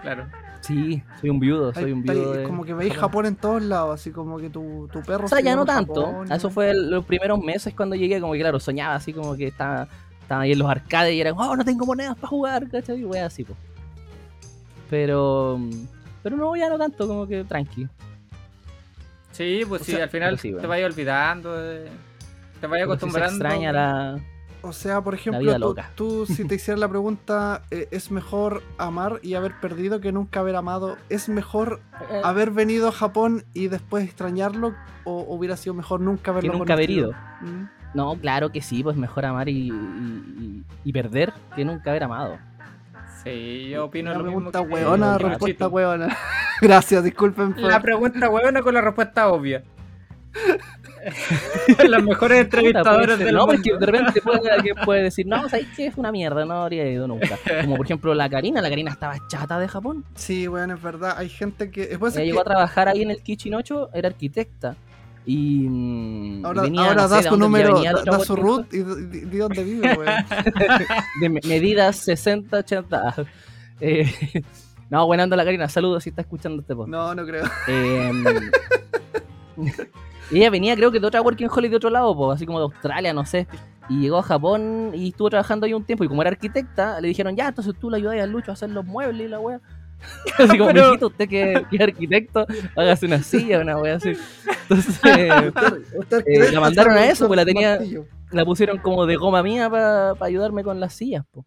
Claro. 0.02 0.26
Sí, 0.60 1.02
soy 1.20 1.30
un 1.30 1.38
viudo, 1.40 1.72
soy 1.72 1.92
un 1.92 2.02
viudo. 2.02 2.32
de- 2.32 2.42
como 2.44 2.64
que 2.64 2.74
veis 2.74 2.92
Japón 2.94 3.26
en 3.26 3.36
todos 3.36 3.62
lados, 3.62 4.00
así 4.00 4.10
como 4.10 4.38
que 4.38 4.50
tu, 4.50 4.88
tu 4.92 5.02
perro 5.02 5.26
O 5.26 5.28
sea, 5.28 5.38
se 5.38 5.44
ya 5.44 5.54
no 5.56 5.64
tanto. 5.64 6.04
Japón, 6.06 6.32
Eso 6.32 6.50
fue 6.50 6.70
el- 6.70 6.90
los 6.90 7.04
primeros 7.04 7.38
meses 7.40 7.72
cuando 7.74 7.94
llegué, 7.96 8.20
como 8.20 8.32
que 8.32 8.40
claro, 8.40 8.58
soñaba 8.58 8.96
así 8.96 9.12
como 9.12 9.36
que 9.36 9.46
estaba, 9.46 9.86
estaba 10.20 10.42
ahí 10.42 10.52
en 10.52 10.58
los 10.58 10.68
arcades 10.68 11.14
y 11.14 11.20
era 11.20 11.30
como, 11.32 11.48
oh, 11.48 11.56
no 11.56 11.64
tengo 11.64 11.86
monedas 11.86 12.16
para 12.16 12.28
jugar, 12.28 12.68
¿cachai? 12.68 13.00
Y 13.00 13.04
wea 13.04 13.26
así, 13.26 13.44
pues. 13.44 13.56
Pero, 14.90 15.60
pero 16.22 16.36
no, 16.36 16.56
ya 16.56 16.68
no 16.68 16.78
tanto, 16.78 17.06
como 17.06 17.26
que 17.26 17.44
tranqui. 17.44 17.86
Sí, 19.32 19.62
pues 19.68 19.82
O 19.82 19.84
sí, 19.84 19.92
sea, 19.92 20.04
al 20.04 20.10
final 20.10 20.38
sí, 20.38 20.52
te 20.52 20.66
vayas 20.66 20.90
olvidando. 20.92 21.56
de- 21.56 21.88
Te 22.60 22.66
vayas 22.66 22.86
Pero 22.88 22.94
sí 22.94 23.00
se 23.00 23.06
acostumbrando. 23.18 23.44
extraña 23.44 23.72
la... 23.72 24.18
O 24.60 24.72
sea, 24.72 25.00
por 25.02 25.14
ejemplo, 25.14 25.40
vida 25.40 25.54
tú, 25.54 25.60
loca. 25.60 25.90
tú, 25.94 26.26
si 26.26 26.44
te 26.44 26.56
hicieran 26.56 26.80
la 26.80 26.88
pregunta, 26.88 27.62
eh, 27.70 27.86
¿es 27.92 28.10
mejor 28.10 28.62
amar 28.76 29.20
y 29.22 29.34
haber 29.34 29.52
perdido 29.60 30.00
que 30.00 30.10
nunca 30.10 30.40
haber 30.40 30.56
amado? 30.56 30.96
¿Es 31.08 31.28
mejor 31.28 31.80
eh, 32.10 32.20
haber 32.24 32.50
venido 32.50 32.88
a 32.88 32.92
Japón 32.92 33.44
y 33.54 33.68
después 33.68 34.04
extrañarlo? 34.04 34.74
¿O 35.04 35.24
hubiera 35.28 35.56
sido 35.56 35.74
mejor 35.74 36.00
nunca 36.00 36.32
haberlo 36.32 36.50
que 36.52 36.58
nunca 36.58 36.72
haber 36.72 36.90
ido. 36.90 37.12
Mm. 37.40 37.64
No, 37.94 38.16
claro 38.16 38.50
que 38.50 38.60
sí, 38.60 38.82
pues 38.82 38.96
mejor 38.96 39.24
amar 39.26 39.48
y, 39.48 39.68
y- 39.68 39.70
y- 39.70 40.64
y 40.84 40.92
perder 40.92 41.32
que 41.54 41.64
nunca 41.64 41.90
haber 41.90 42.02
amado. 42.04 42.36
Sí, 43.22 43.68
yo 43.70 43.84
opino 43.86 44.10
Una 44.10 44.18
lo 44.18 44.24
mismo. 44.24 44.50
pregunta 44.50 44.62
que- 44.66 44.74
hueona, 44.74 45.16
que 45.18 45.24
respuesta 45.28 45.68
hueona. 45.68 46.16
Gracias, 46.60 47.04
disculpen. 47.04 47.52
por- 47.54 47.62
La 47.62 47.80
pregunta 47.80 48.28
huevona 48.28 48.60
con 48.62 48.74
la 48.74 48.80
respuesta 48.80 49.28
obvia. 49.28 49.62
Las 51.88 52.02
mejores 52.02 52.40
entrevistadoras 52.42 53.18
del 53.18 53.34
no, 53.34 53.46
mundo. 53.46 53.54
porque 53.54 53.78
de 53.78 53.86
repente 53.86 54.20
puede, 54.20 54.50
alguien 54.56 54.74
puede 54.84 55.02
decir, 55.04 55.26
no, 55.26 55.48
¿sabes 55.48 55.66
qué? 55.76 55.86
Es 55.86 55.96
una 55.96 56.12
mierda, 56.12 56.44
no 56.44 56.62
habría 56.62 56.88
ido 56.90 57.06
nunca. 57.08 57.38
Como 57.62 57.76
por 57.76 57.86
ejemplo 57.86 58.14
la 58.14 58.28
Karina, 58.28 58.60
la 58.60 58.68
Karina 58.68 58.90
estaba 58.90 59.16
chata 59.28 59.58
de 59.58 59.68
Japón. 59.68 60.04
Sí, 60.14 60.48
weón, 60.48 60.70
es 60.70 60.82
verdad. 60.82 61.14
Hay 61.16 61.28
gente 61.28 61.70
que. 61.70 61.86
Después 61.86 62.14
Ella 62.14 62.22
es 62.22 62.28
llegó 62.28 62.40
a 62.40 62.44
que 62.44 62.50
trabajar 62.50 62.88
ahí 62.88 63.02
en 63.02 63.10
el 63.10 63.22
Kitchen 63.22 63.54
8, 63.54 63.90
era 63.94 64.08
arquitecta. 64.08 64.76
Y 65.26 65.66
mm, 65.68 66.46
ahora 66.46 66.62
venía, 66.62 66.80
ahora 66.88 67.02
no 67.02 67.08
sé 67.08 67.14
da 67.16 67.22
su 67.22 67.36
número, 67.36 67.82
da, 67.82 68.02
da 68.02 68.20
su 68.20 68.34
root 68.34 68.72
y 68.72 68.78
de 68.78 69.38
dónde 69.38 69.62
vive, 69.62 69.92
weón. 69.98 70.24
de 71.20 71.28
me- 71.28 71.40
medidas 71.46 71.96
60, 71.96 72.56
80. 72.58 73.14
Eh, 73.80 74.10
no, 74.90 75.06
buena 75.06 75.24
onda 75.24 75.36
la 75.36 75.44
Karina, 75.44 75.68
saludos 75.68 76.02
si 76.04 76.10
está 76.10 76.22
escuchando 76.22 76.62
este 76.62 76.74
podcast. 76.74 76.90
No, 76.90 77.14
no 77.14 77.26
creo. 77.26 77.44
Eh, 77.68 78.10
ella 80.36 80.50
venía, 80.50 80.76
creo 80.76 80.90
que 80.92 81.00
de 81.00 81.06
otra 81.06 81.20
working 81.22 81.48
holiday 81.50 81.70
de 81.70 81.76
otro 81.76 81.90
lado, 81.90 82.14
po, 82.16 82.30
así 82.32 82.44
como 82.46 82.58
de 82.58 82.64
Australia, 82.64 83.12
no 83.12 83.24
sé. 83.24 83.46
Y 83.88 84.00
llegó 84.00 84.18
a 84.18 84.22
Japón 84.22 84.92
y 84.94 85.08
estuvo 85.08 85.30
trabajando 85.30 85.64
ahí 85.66 85.72
un 85.72 85.84
tiempo. 85.84 86.04
Y 86.04 86.08
como 86.08 86.20
era 86.22 86.30
arquitecta, 86.30 87.00
le 87.00 87.08
dijeron, 87.08 87.34
ya, 87.36 87.48
entonces 87.48 87.74
tú 87.80 87.88
le 87.90 87.96
ayudas 87.96 88.20
a 88.20 88.26
Lucho 88.26 88.50
a 88.50 88.54
hacer 88.54 88.68
los 88.70 88.84
muebles 88.84 89.26
y 89.26 89.28
la 89.30 89.40
wea. 89.40 89.60
Así 90.38 90.58
como, 90.58 90.70
Pero- 90.70 90.86
mijito, 90.88 91.06
usted 91.08 91.28
que, 91.28 91.64
que 91.70 91.76
es 91.76 91.82
arquitecto, 91.82 92.46
hágase 92.76 93.06
una 93.06 93.22
silla, 93.22 93.58
una 93.60 93.78
wea 93.78 93.96
así. 93.96 94.12
Entonces, 94.62 95.00
Eh, 96.26 96.52
la 96.52 96.60
mandaron 96.60 96.92
a 96.94 97.06
eso, 97.06 97.26
pues 97.26 97.36
la 97.36 97.44
tenía- 97.44 97.80
la 98.30 98.44
pusieron 98.44 98.78
como 98.78 99.06
de 99.06 99.16
goma 99.16 99.42
mía 99.42 99.68
para 99.70 100.12
ayudarme 100.20 100.62
con 100.62 100.78
las 100.78 100.92
sillas, 100.94 101.24
po. 101.32 101.44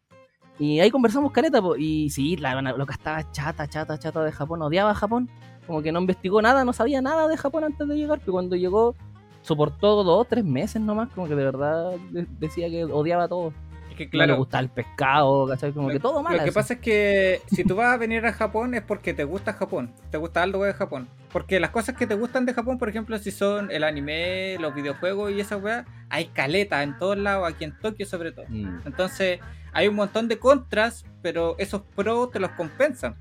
Y 0.60 0.80
ahí 0.80 0.92
conversamos 0.92 1.32
caleta, 1.32 1.62
po. 1.62 1.76
Y 1.78 2.10
sí, 2.10 2.36
la 2.38 2.60
loca 2.62 2.94
estaba 2.94 3.32
chata, 3.32 3.68
chata, 3.68 3.98
chata 3.98 4.24
de 4.24 4.32
Japón, 4.32 4.62
odiaba 4.64 4.94
Japón. 4.96 5.30
Como 5.72 5.82
que 5.82 5.94
no 5.94 6.02
investigó 6.02 6.42
nada, 6.42 6.66
no 6.66 6.74
sabía 6.74 7.02
nada 7.02 7.30
de 7.30 7.38
Japón 7.38 7.64
antes 7.64 7.88
de 7.88 7.96
llegar, 7.96 8.20
pero 8.20 8.34
cuando 8.34 8.58
llegó 8.58 8.94
soportó 9.42 10.04
dos, 10.04 10.28
tres 10.28 10.44
meses 10.44 10.82
nomás, 10.82 11.08
como 11.16 11.30
que 11.30 11.36
de 11.36 11.46
verdad 11.46 11.94
de- 12.12 12.28
decía 12.40 12.70
que 12.70 12.84
odiaba 12.84 13.30
todo. 13.30 13.54
Es 13.90 13.96
que 13.96 14.04
No 14.04 14.10
le 14.12 14.12
claro, 14.12 14.36
gustaba 14.36 14.62
el 14.64 14.70
pescado, 14.70 15.48
¿cachai? 15.48 15.72
Como 15.72 15.88
que 15.88 16.00
todo 16.02 16.22
mal. 16.22 16.36
lo 16.36 16.44
que 16.44 16.52
pasa 16.52 16.74
es 16.74 16.80
que 16.82 17.42
si 17.48 17.64
tú 17.64 17.78
vas 17.78 17.94
a 17.94 17.96
venir 17.98 18.26
a 18.26 18.34
Japón 18.34 18.74
es 18.76 18.82
porque 18.82 19.14
te 19.14 19.24
gusta 19.24 19.54
Japón, 19.54 19.94
te 20.10 20.18
gusta 20.18 20.44
algo 20.44 20.66
de 20.66 20.74
Japón. 20.74 21.08
Porque 21.32 21.62
las 21.62 21.70
cosas 21.70 21.96
que 21.96 22.06
te 22.06 22.16
gustan 22.16 22.46
de 22.46 22.54
Japón, 22.54 22.78
por 22.78 22.90
ejemplo, 22.90 23.18
si 23.18 23.32
son 23.32 23.72
el 23.72 23.86
anime, 23.86 24.58
los 24.60 24.76
videojuegos 24.76 25.32
y 25.32 25.40
esa 25.40 25.56
weá, 25.56 25.86
hay 26.10 26.26
caleta 26.26 26.84
en 26.84 26.98
todos 26.98 27.18
lados, 27.18 27.48
aquí 27.50 27.64
en 27.64 27.80
Tokio 27.80 28.06
sobre 28.06 28.34
todo. 28.34 28.44
Mm. 28.50 28.82
Entonces, 28.86 29.40
hay 29.72 29.88
un 29.88 29.96
montón 29.96 30.28
de 30.28 30.38
contras, 30.38 31.06
pero 31.22 31.56
esos 31.60 31.82
pros 31.96 32.30
te 32.32 32.42
los 32.42 32.52
compensan. 32.52 33.16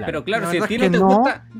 Claro. 0.00 0.06
Pero 0.12 0.24
claro, 0.24 0.44
La 0.46 0.50
si 0.52 0.58
a 0.58 0.66
ti 0.66 0.78
no 0.78 0.90
te 0.90 0.98
no. 0.98 1.06
gusta. 1.06 1.44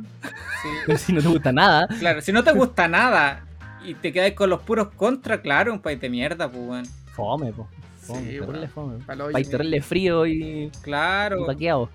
Sí, 0.62 0.69
Pero 0.87 0.99
si 0.99 1.12
no 1.15 1.23
te 1.23 1.29
gusta 1.29 1.53
nada, 1.53 1.89
claro, 1.99 2.21
si 2.21 2.33
no 2.33 2.45
te 2.45 2.53
gusta 2.53 2.87
nada 2.87 3.47
y 3.83 3.95
te 3.95 4.12
quedas 4.12 4.33
con 4.33 4.51
los 4.51 4.61
puros 4.61 4.89
contras, 4.95 5.41
claro, 5.41 5.73
un 5.73 5.81
país 5.81 5.99
de 5.99 6.11
mierda, 6.11 6.51
pues 6.51 6.62
weón. 6.62 6.85
fome, 7.15 7.51
po. 7.53 7.67
Fome, 8.03 8.31
Sí, 8.31 8.41
weón. 8.41 8.69
fome. 8.69 8.99
País 9.33 9.49
frío 9.87 10.27
y, 10.27 10.71
Claro, 10.83 11.45
y 11.45 11.47
paqueado. 11.47 11.89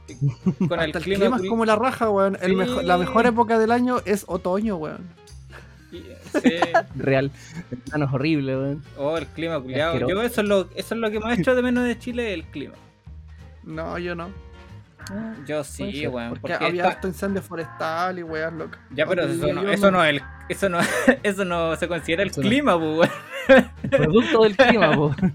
con 0.67 0.79
el 0.79 0.85
Hasta 0.87 0.97
el 0.97 1.03
clima. 1.03 1.19
clima 1.25 1.37
es 1.37 1.47
como 1.47 1.63
la 1.65 1.75
raja, 1.75 2.09
weón. 2.09 2.37
El 2.41 2.51
Sí. 2.51 2.55
mejo- 2.55 2.81
la 2.81 2.97
mejor 2.97 3.27
época 3.27 3.59
del 3.59 3.71
año 3.71 3.97
es 4.05 4.23
otoño, 4.27 4.77
weón. 4.77 5.07
Sí. 5.91 6.03
Real. 6.95 7.29
El 7.71 7.77
plano 7.77 8.05
es 8.05 8.13
horrible, 8.13 8.57
weón. 8.57 8.83
Oh, 8.97 9.15
el 9.17 9.27
clima 9.27 9.59
culiado. 9.59 9.99
Yo 10.07 10.23
eso 10.23 10.41
es 10.41 10.47
lo, 10.47 10.61
eso 10.75 10.95
es 10.95 10.99
lo 11.01 11.11
que 11.11 11.19
más 11.19 11.37
echo 11.37 11.53
de 11.53 11.61
menos 11.61 11.83
de 11.83 11.99
Chile, 11.99 12.33
el 12.33 12.45
clima. 12.45 12.73
No, 13.63 13.99
yo 13.99 14.15
no. 14.15 14.29
Yo 15.45 15.61
Puede 15.61 15.63
sí, 15.63 16.07
weón. 16.07 16.29
Porque, 16.29 16.41
Porque, 16.41 16.65
había 16.65 16.87
harto 16.87 17.07
incendio 17.07 17.41
forestal 17.41 18.17
y 18.19 18.23
weas 18.23 18.51
locas. 18.53 18.79
Ya, 18.91 19.05
pero 19.05 19.23
eso 19.23 19.53
no, 19.53 19.63
yo, 19.63 19.69
eso 19.69 19.91
no 19.91 20.03
es 20.03 20.09
el, 20.15 20.21
eso 20.49 20.69
no, 20.69 20.79
eso 21.23 21.45
no 21.45 21.75
se 21.75 21.87
considera 21.87 22.23
el 22.23 22.29
Eso 22.29 22.41
no. 22.41 22.47
clima, 22.49 22.77
pues, 22.79 23.09
weón. 23.47 23.71
Producto 23.91 24.43
del 24.43 24.55
clima, 24.57 24.91
po. 24.93 25.15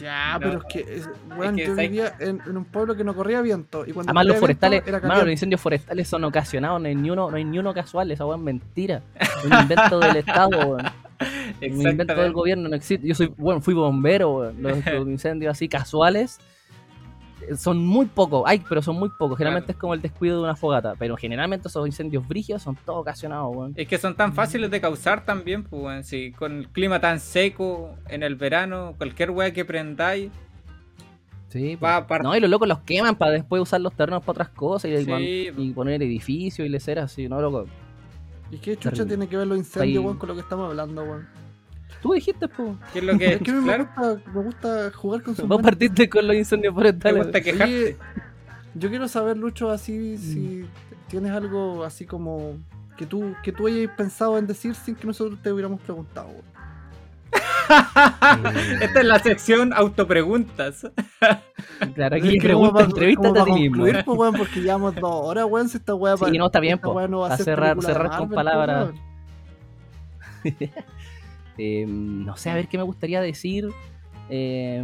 Ya, 0.00 0.34
No. 0.34 0.38
pero 0.40 0.58
es 0.58 0.64
que, 0.72 0.94
es- 0.94 1.10
weón, 1.36 1.56
que 1.56 1.66
yo 1.66 1.74
vivía 1.74 2.14
en, 2.20 2.40
en 2.46 2.56
un 2.56 2.64
pueblo 2.64 2.94
que 2.96 3.02
no 3.02 3.16
corría 3.16 3.42
viento. 3.42 3.84
Y 3.84 3.92
cuando 3.92 4.10
Además, 4.10 4.26
los 4.26 4.36
forestales, 4.36 4.84
mano, 5.02 5.22
los 5.22 5.30
incendios 5.30 5.60
forestales 5.60 6.06
son 6.06 6.22
ocasionados, 6.22 6.80
no 6.80 6.86
hay 6.86 6.94
ni 6.94 7.10
uno, 7.10 7.28
no 7.30 7.36
hay 7.36 7.44
ni 7.44 7.58
uno 7.58 7.74
casual, 7.74 8.10
esa 8.12 8.24
weón 8.24 8.40
es 8.40 8.44
mentira. 8.44 9.02
Es 9.18 9.44
un 9.44 9.52
invento 9.58 9.98
del 9.98 10.16
Estado, 10.18 10.58
weón. 10.58 10.86
Un 11.60 11.88
invento 11.88 12.14
del 12.14 12.32
gobierno, 12.32 12.68
no 12.68 12.76
existe. 12.76 13.08
Yo 13.08 13.14
soy, 13.16 13.34
bueno, 13.36 13.60
fui 13.60 13.74
bombero, 13.74 14.36
weón. 14.36 14.62
Los, 14.62 14.86
los 14.86 15.08
incendios 15.08 15.50
así 15.50 15.68
casuales 15.68 16.38
son 17.56 17.78
muy 17.78 18.06
pocos, 18.06 18.42
hay, 18.46 18.62
pero 18.68 18.82
son 18.82 18.96
muy 18.98 19.08
pocos. 19.18 19.38
Generalmente 19.38 19.72
es 19.72 19.78
como 19.78 19.94
el 19.94 20.02
descuido 20.02 20.36
de 20.38 20.42
una 20.44 20.56
fogata, 20.56 20.94
pero 20.98 21.16
generalmente 21.16 21.68
esos 21.68 21.86
incendios 21.86 22.26
brígidos 22.26 22.62
son 22.62 22.76
todos 22.84 23.00
ocasionados, 23.00 23.54
weón. 23.54 23.72
Es 23.76 23.86
que 23.88 23.98
son 23.98 24.14
tan 24.14 24.32
fáciles 24.34 24.70
de 24.70 24.80
causar 24.80 25.24
también, 25.24 25.64
pues, 25.64 25.82
weón. 25.82 26.04
Sí, 26.04 26.32
con 26.32 26.58
el 26.58 26.68
clima 26.68 27.00
tan 27.00 27.20
seco 27.20 27.94
en 28.08 28.22
el 28.22 28.34
verano, 28.36 28.94
cualquier 28.98 29.30
weá 29.30 29.52
que 29.52 29.64
prendáis 29.64 30.30
Sí, 31.48 31.76
va 31.76 31.96
a 31.96 32.06
par- 32.06 32.22
No, 32.22 32.36
y 32.36 32.40
los 32.40 32.50
locos 32.50 32.68
los 32.68 32.80
queman 32.80 33.16
para 33.16 33.32
después 33.32 33.62
usar 33.62 33.80
los 33.80 33.94
terrenos 33.94 34.20
para 34.20 34.32
otras 34.32 34.48
cosas 34.50 34.90
y, 34.90 35.04
Sí, 35.04 35.48
y 35.56 35.70
poner 35.72 36.02
edificios 36.02 36.66
y 36.66 36.68
lecer 36.68 36.98
así, 36.98 37.26
¿no, 37.26 37.40
loco? 37.40 37.64
¿Y 38.50 38.58
qué 38.58 38.76
chucha 38.76 38.90
Terrible. 38.90 39.06
tiene 39.16 39.28
que 39.28 39.36
ver 39.38 39.46
los 39.46 39.56
incendios, 39.56 40.04
weón, 40.04 40.18
con 40.18 40.28
lo 40.28 40.34
que 40.34 40.42
estamos 40.42 40.68
hablando, 40.68 41.02
weón? 41.04 41.26
Tú 42.02 42.12
dijiste, 42.12 42.46
pues. 42.48 42.70
¿Qué 42.92 42.98
es 43.00 43.04
lo 43.04 43.18
que 43.18 43.32
Es 43.34 43.42
que 43.42 43.52
mí 43.52 43.58
me, 43.60 43.64
claro, 43.64 43.88
gusta, 43.96 44.30
me 44.32 44.42
gusta 44.42 44.90
jugar 44.94 45.22
con 45.22 45.34
sus 45.36 45.48
Vos 45.48 45.60
partiste 45.62 46.08
con 46.08 46.26
los 46.26 46.36
incendios 46.36 46.74
forestales. 46.74 47.24
gusta 47.24 47.40
quejarte? 47.40 47.64
Oye, 47.74 47.96
yo 48.74 48.88
quiero 48.88 49.08
saber, 49.08 49.36
Lucho, 49.36 49.70
así 49.70 50.14
Mm. 50.16 50.18
si 50.18 50.64
tienes 51.08 51.32
algo 51.32 51.84
así 51.84 52.04
como 52.06 52.56
que 52.96 53.06
tú, 53.06 53.34
que 53.42 53.50
tú 53.52 53.66
hayas 53.66 53.90
pensado 53.96 54.38
en 54.38 54.46
decir 54.46 54.74
sin 54.74 54.94
que 54.94 55.06
nosotros 55.06 55.38
te 55.42 55.52
hubiéramos 55.52 55.80
preguntado. 55.80 56.28
Esta 58.80 59.00
es 59.00 59.04
la 59.06 59.18
sección 59.18 59.72
autopreguntas. 59.72 60.86
Claro, 61.94 62.16
Es 62.16 62.24
aquí 62.24 62.38
que 62.40 62.52
como 62.52 62.72
pregunta, 62.72 63.28
como 63.28 63.40
a 63.40 63.44
ti 63.44 63.52
mismo. 63.52 63.76
concluir, 63.76 64.04
pues, 64.04 64.18
weón, 64.18 64.34
porque 64.34 64.60
llevamos 64.60 64.94
dos 64.96 65.10
horas, 65.12 65.44
weón, 65.48 65.68
si 65.68 65.76
esta 65.78 65.94
weá 65.94 66.16
Sí, 66.16 66.36
no, 66.36 66.46
está 66.46 66.58
bien, 66.58 66.80
weá 66.82 67.06
no 67.06 67.20
va 67.20 67.28
a 67.28 67.34
A 67.34 67.36
cerrar- 67.38 67.80
cerrar 67.80 68.18
con 68.18 68.30
palabras. 68.30 68.90
Eh, 71.58 71.84
no 71.86 72.36
sé, 72.36 72.50
a 72.50 72.54
ver 72.54 72.68
qué 72.68 72.78
me 72.78 72.84
gustaría 72.84 73.20
decir. 73.20 73.68
Eh, 74.30 74.82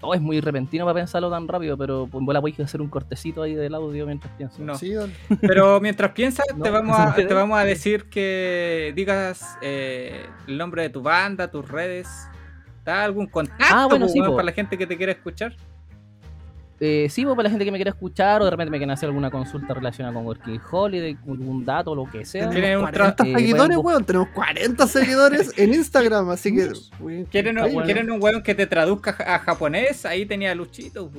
oh, 0.00 0.14
es 0.14 0.20
muy 0.20 0.40
repentino 0.40 0.84
para 0.84 0.94
pensarlo 0.94 1.30
tan 1.30 1.48
rápido, 1.48 1.76
pero 1.76 2.08
pues, 2.10 2.24
voy 2.24 2.54
a 2.58 2.62
hacer 2.62 2.80
un 2.80 2.88
cortecito 2.88 3.42
ahí 3.42 3.54
del 3.54 3.74
audio 3.74 4.06
mientras 4.06 4.32
pienso. 4.34 4.62
No. 4.62 4.76
Sí. 4.76 4.94
Pero 5.40 5.80
mientras 5.80 6.12
piensas, 6.12 6.46
No, 6.56 6.62
te, 6.62 6.70
vamos 6.70 6.98
a, 6.98 7.14
te 7.14 7.34
vamos 7.34 7.58
a 7.58 7.64
decir 7.64 8.08
que 8.08 8.92
digas 8.94 9.58
eh, 9.60 10.26
el 10.46 10.58
nombre 10.58 10.82
de 10.82 10.90
tu 10.90 11.02
banda, 11.02 11.50
tus 11.50 11.68
redes. 11.68 12.08
¿Da 12.84 13.04
algún 13.04 13.26
contacto 13.26 13.64
Ah, 13.68 13.86
bueno, 13.86 14.06
po, 14.06 14.12
sí, 14.12 14.20
para 14.20 14.44
la 14.44 14.52
gente 14.52 14.78
que 14.78 14.86
te 14.86 14.96
quiera 14.96 15.12
escuchar? 15.12 15.54
Eh, 16.80 17.08
sí, 17.10 17.24
pues, 17.24 17.34
para 17.34 17.44
la 17.44 17.50
gente 17.50 17.64
que 17.64 17.72
me 17.72 17.78
quiera 17.78 17.90
escuchar 17.90 18.40
o 18.40 18.44
de 18.44 18.50
repente 18.52 18.70
me 18.70 18.78
quieren 18.78 18.92
hacer 18.92 19.08
alguna 19.08 19.30
consulta 19.30 19.74
relacionada 19.74 20.14
con 20.14 20.24
Working 20.26 20.60
Holiday, 20.70 21.16
algún 21.28 21.64
dato, 21.64 21.92
lo 21.94 22.08
que 22.08 22.24
sea. 22.24 22.48
Tiene 22.50 22.66
Tenemos 22.66 22.88
un 22.88 22.94
tra- 22.94 23.16
40 23.16 23.24
eh, 23.26 23.34
seguidores, 23.36 23.76
weón. 23.78 24.04
Tenemos 24.04 24.28
40 24.28 24.86
seguidores 24.86 25.52
en 25.58 25.74
Instagram, 25.74 26.30
así 26.30 26.54
que. 26.54 26.70
weón, 27.00 27.24
¿Quieren, 27.24 27.58
un- 27.58 27.64
bueno. 27.72 27.84
¿Quieren 27.84 28.10
un 28.12 28.22
weón 28.22 28.42
que 28.44 28.54
te 28.54 28.66
traduzca 28.68 29.16
a 29.26 29.38
japonés? 29.40 30.06
Ahí 30.06 30.24
tenía 30.24 30.54
Luchito. 30.54 31.10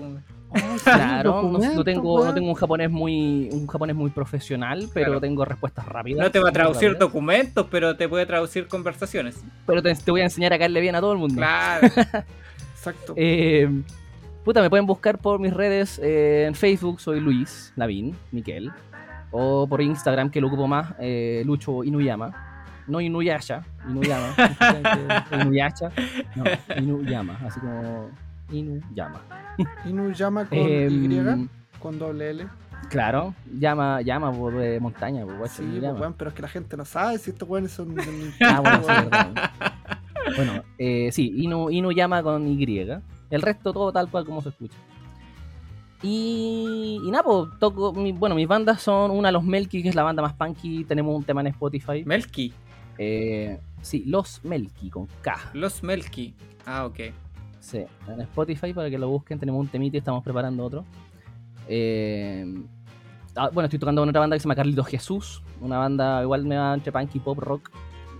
Oh, 0.51 0.57
sí, 0.77 0.83
Claro, 0.83 1.43
no, 1.43 1.83
tengo, 1.83 2.25
no 2.25 2.33
tengo 2.33 2.47
un 2.47 2.55
japonés 2.55 2.89
muy 2.89 3.49
un 3.51 3.67
japonés 3.67 3.95
muy 3.95 4.09
profesional, 4.09 4.89
pero 4.93 5.05
Claro. 5.07 5.19
tengo 5.21 5.45
respuestas 5.45 5.85
rápidas. 5.85 6.23
No 6.25 6.31
te 6.31 6.39
va 6.39 6.49
a 6.49 6.51
traducir 6.51 6.89
rápidas. 6.89 6.99
documentos, 7.01 7.67
pero 7.69 7.95
te 7.97 8.07
puede 8.09 8.25
traducir 8.25 8.67
conversaciones. 8.67 9.43
Pero 9.67 9.83
te, 9.83 9.93
te 9.93 10.09
voy 10.09 10.21
a 10.21 10.23
enseñar 10.23 10.53
a 10.53 10.57
caerle 10.57 10.81
bien 10.81 10.95
a 10.95 11.01
todo 11.01 11.11
el 11.11 11.19
mundo. 11.19 11.35
Claro. 11.35 11.87
Exacto. 12.75 13.13
Eh, 13.15 13.69
puta, 14.43 14.61
me 14.61 14.69
pueden 14.69 14.85
buscar 14.85 15.17
por 15.19 15.39
mis 15.39 15.53
redes. 15.53 15.99
eh, 16.03 16.45
en 16.47 16.55
Facebook 16.55 16.99
soy 16.99 17.19
Luis 17.19 17.73
Lavín, 17.75 18.15
Miquel. 18.31 18.71
O 19.31 19.67
por 19.67 19.81
Instagram, 19.81 20.31
que 20.31 20.41
lo 20.41 20.47
ocupo 20.47 20.67
más, 20.67 20.93
eh, 20.99 21.43
Lucho 21.45 21.83
Inuyama. 21.83 22.45
No 22.87 22.99
Inuyasha, 22.99 23.63
Inuyama. 23.87 24.33
Inuyasha. 25.43 25.91
No, 26.35 26.43
Inuyama, 26.75 27.39
así 27.45 27.59
como 27.59 28.09
Inuyama. 28.51 29.21
Inuyama 29.85 30.45
con 30.45 30.57
Em, 30.57 31.11
Y, 31.11 31.49
con 31.79 31.99
doble 31.99 32.31
L. 32.31 32.47
Claro, 32.89 33.35
llama, 33.53 34.01
llama 34.01 34.31
por 34.31 34.53
montaña, 34.79 35.23
por 35.25 35.37
guacho, 35.37 35.61
Sí, 35.61 35.77
pues, 35.79 35.93
weón, 35.93 36.13
pero 36.13 36.29
es 36.29 36.35
que 36.35 36.41
la 36.41 36.47
gente 36.47 36.75
no 36.75 36.85
sabe 36.85 37.19
si 37.19 37.29
estos 37.29 37.47
weones 37.47 37.71
son. 37.73 37.95
Ah, 38.41 38.61
bueno, 38.61 38.79
sí, 38.81 38.87
weón. 38.87 39.09
verdad. 39.11 39.51
Bueno, 40.35 40.63
eh, 40.79 41.09
sí, 41.11 41.31
Inu, 41.43 41.69
Inuyama 41.69 42.23
con 42.23 42.47
Y. 42.47 42.87
El 43.29 43.41
resto 43.41 43.71
todo 43.73 43.91
tal 43.91 44.09
cual 44.09 44.25
como 44.25 44.41
se 44.41 44.49
escucha. 44.49 44.77
Y, 46.01 46.99
y 47.03 47.11
nada, 47.11 47.23
pues, 47.23 47.49
toco, 47.59 47.91
mi- 47.93 48.13
bueno, 48.13 48.33
mis 48.35 48.47
bandas 48.47 48.81
son 48.81 49.11
una 49.11 49.31
Los 49.31 49.43
Melky, 49.43 49.83
que 49.83 49.89
es 49.89 49.95
la 49.95 50.03
banda 50.03 50.21
más 50.21 50.33
punky, 50.33 50.85
tenemos 50.85 51.15
un 51.15 51.23
tema 51.23 51.41
en 51.41 51.47
Spotify. 51.47 52.03
Melky. 52.05 52.53
Eh, 52.97 53.59
sí, 53.81 54.03
Los 54.05 54.43
Melky 54.45 54.89
con 54.89 55.07
K. 55.21 55.37
Los 55.53 55.83
Melky. 55.83 56.33
Ah, 56.65 56.85
ok. 56.85 56.99
Sí, 57.59 57.79
en 58.07 58.21
Spotify 58.21 58.73
para 58.73 58.89
que 58.89 58.97
lo 58.97 59.09
busquen, 59.09 59.37
tenemos 59.39 59.59
un 59.59 59.67
temito 59.67 59.97
y 59.97 59.99
estamos 59.99 60.23
preparando 60.23 60.63
otro. 60.65 60.85
Eh, 61.67 62.45
ah, 63.35 63.49
bueno, 63.53 63.65
estoy 63.65 63.79
tocando 63.79 64.01
con 64.01 64.09
otra 64.09 64.21
banda 64.21 64.35
que 64.35 64.39
se 64.39 64.45
llama 64.45 64.55
Carlitos 64.55 64.87
Jesús, 64.87 65.43
una 65.59 65.77
banda 65.77 66.21
igual 66.23 66.45
me 66.45 66.55
va 66.57 66.73
entre 66.73 66.91
punk 66.93 67.13
y 67.15 67.19
pop 67.19 67.37
rock, 67.37 67.69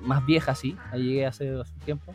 más 0.01 0.25
vieja 0.25 0.53
sí, 0.53 0.75
ahí 0.91 1.03
llegué 1.03 1.25
hace, 1.25 1.49
hace 1.59 1.73
un 1.73 1.79
tiempo. 1.79 2.13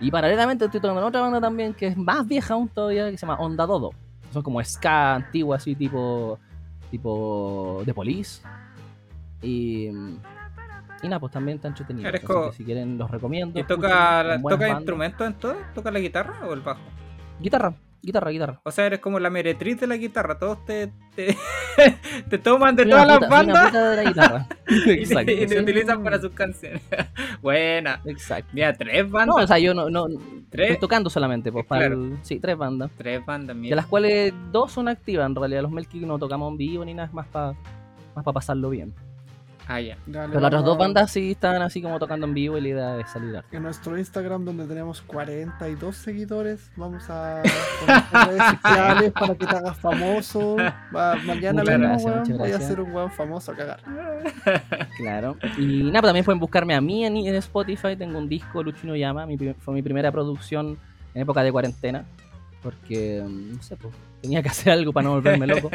Y 0.00 0.10
paralelamente 0.10 0.64
estoy 0.64 0.80
tocando 0.80 1.06
otra 1.06 1.20
banda 1.20 1.40
también 1.40 1.74
que 1.74 1.88
es 1.88 1.96
más 1.96 2.26
vieja 2.26 2.54
aún 2.54 2.68
todavía, 2.68 3.10
que 3.10 3.16
se 3.16 3.26
llama 3.26 3.38
Onda 3.38 3.66
Dodo. 3.66 3.90
Son 4.32 4.42
como 4.42 4.62
ska 4.64 5.14
antigua 5.16 5.56
así, 5.56 5.74
tipo, 5.74 6.38
tipo 6.90 7.82
de 7.84 7.94
Police. 7.94 8.42
Y, 9.42 9.86
y 9.86 11.08
nada, 11.08 11.20
pues 11.20 11.32
también 11.32 11.56
está 11.56 11.68
entretenido. 11.68 12.10
Que 12.10 12.52
si 12.56 12.64
quieren 12.64 12.96
los 12.98 13.10
recomiendo. 13.10 13.58
¿Y 13.58 13.64
toca, 13.64 14.40
toca 14.48 14.68
instrumentos 14.68 15.26
en 15.26 15.34
todo? 15.34 15.56
¿Toca 15.74 15.90
la 15.90 15.98
guitarra 15.98 16.46
o 16.46 16.54
el 16.54 16.60
bajo? 16.60 16.80
Guitarra, 17.40 17.74
guitarra, 18.02 18.30
guitarra. 18.30 18.60
O 18.64 18.70
sea, 18.70 18.86
eres 18.86 18.98
como 19.00 19.18
la 19.20 19.30
meretriz 19.30 19.80
de 19.80 19.86
la 19.86 19.96
guitarra. 19.96 20.38
Todos 20.38 20.64
te, 20.64 20.90
te, 21.14 21.36
te 22.28 22.38
toman 22.38 22.74
de 22.76 22.84
todas 22.86 23.06
las 23.06 23.28
bandas 23.28 23.72
de 23.72 23.96
la 23.96 24.04
guitarra. 24.04 24.46
Exacto. 24.86 25.30
y 25.32 25.46
te 25.46 25.60
utilizan 25.60 26.02
para 26.02 26.20
sus 26.20 26.32
canciones. 26.32 26.82
Buena. 27.40 28.00
Exacto. 28.04 28.50
Mira, 28.52 28.72
tres 28.72 29.04
No, 29.06 29.12
bandas. 29.12 29.44
o 29.44 29.46
sea, 29.46 29.58
yo 29.58 29.72
no, 29.74 29.88
no 29.88 30.06
Tres. 30.50 30.70
estoy 30.72 30.80
tocando 30.80 31.08
solamente, 31.10 31.50
pues, 31.52 31.64
para 31.64 31.86
Claro. 31.86 32.02
el- 32.04 32.18
sí, 32.22 32.38
tres 32.40 32.56
bandas. 32.58 32.90
Tres 32.96 33.24
bandas, 33.24 33.54
De 33.56 33.60
mira. 33.62 33.76
las 33.76 33.86
cuales 33.86 34.34
dos 34.50 34.72
son 34.72 34.88
activas 34.88 35.26
en 35.26 35.34
realidad. 35.34 35.62
Los 35.62 35.70
Melky 35.70 36.00
no 36.00 36.18
tocamos 36.18 36.50
en 36.50 36.56
vivo 36.58 36.84
ni 36.84 36.94
nada, 36.94 37.06
es 37.08 37.14
más 37.14 37.26
para 37.28 37.54
más 38.14 38.24
pa 38.24 38.32
pasarlo 38.32 38.68
bien. 38.68 38.92
Ah, 39.68 39.80
ya. 39.80 39.96
Dale, 40.06 40.28
Pero 40.28 40.40
las 40.40 40.48
otras 40.48 40.64
dos 40.64 40.76
bandas 40.78 41.10
sí 41.10 41.30
están 41.32 41.62
así 41.62 41.80
como 41.80 41.98
tocando 41.98 42.26
en 42.26 42.34
vivo 42.34 42.58
y 42.58 42.60
la 42.62 42.68
idea 42.68 43.00
es 43.00 43.10
salir 43.10 43.42
En 43.52 43.62
nuestro 43.62 43.96
Instagram, 43.98 44.44
donde 44.44 44.66
tenemos 44.66 45.00
42 45.02 45.96
seguidores, 45.96 46.70
vamos 46.76 47.04
a 47.08 47.42
poner 47.80 48.28
redes 48.28 48.42
sociales 48.62 49.12
para 49.12 49.34
que 49.34 49.46
te 49.46 49.56
hagas 49.56 49.76
famoso. 49.78 50.56
Va- 50.94 51.14
mañana 51.24 51.62
Muchas 51.62 51.78
mismo, 51.78 51.88
gracias, 51.88 52.04
weón, 52.04 52.18
muchas 52.20 52.38
voy 52.38 52.50
a 52.52 52.60
ser 52.60 52.80
un 52.80 52.92
weón 52.94 53.10
famoso 53.12 53.52
a 53.52 53.56
cagar. 53.56 53.80
Claro. 54.98 55.36
Y 55.58 55.84
nada, 55.84 56.00
pues 56.00 56.08
también 56.08 56.24
pueden 56.24 56.38
buscarme 56.40 56.74
a 56.74 56.80
mí 56.80 57.04
en, 57.04 57.16
en 57.16 57.34
Spotify. 57.36 57.96
Tengo 57.96 58.18
un 58.18 58.28
disco, 58.28 58.62
Luchino 58.62 58.94
Llama. 58.96 59.26
Mi, 59.26 59.36
fue 59.36 59.74
mi 59.74 59.82
primera 59.82 60.10
producción 60.12 60.78
en 61.14 61.22
época 61.22 61.42
de 61.42 61.50
cuarentena. 61.52 62.04
Porque, 62.62 63.22
mm, 63.26 63.56
no 63.56 63.62
sé, 63.62 63.76
pues, 63.76 63.92
tenía 64.20 64.42
que 64.42 64.48
hacer 64.48 64.72
algo 64.72 64.92
para 64.92 65.04
no 65.04 65.10
volverme 65.14 65.46
loco. 65.46 65.70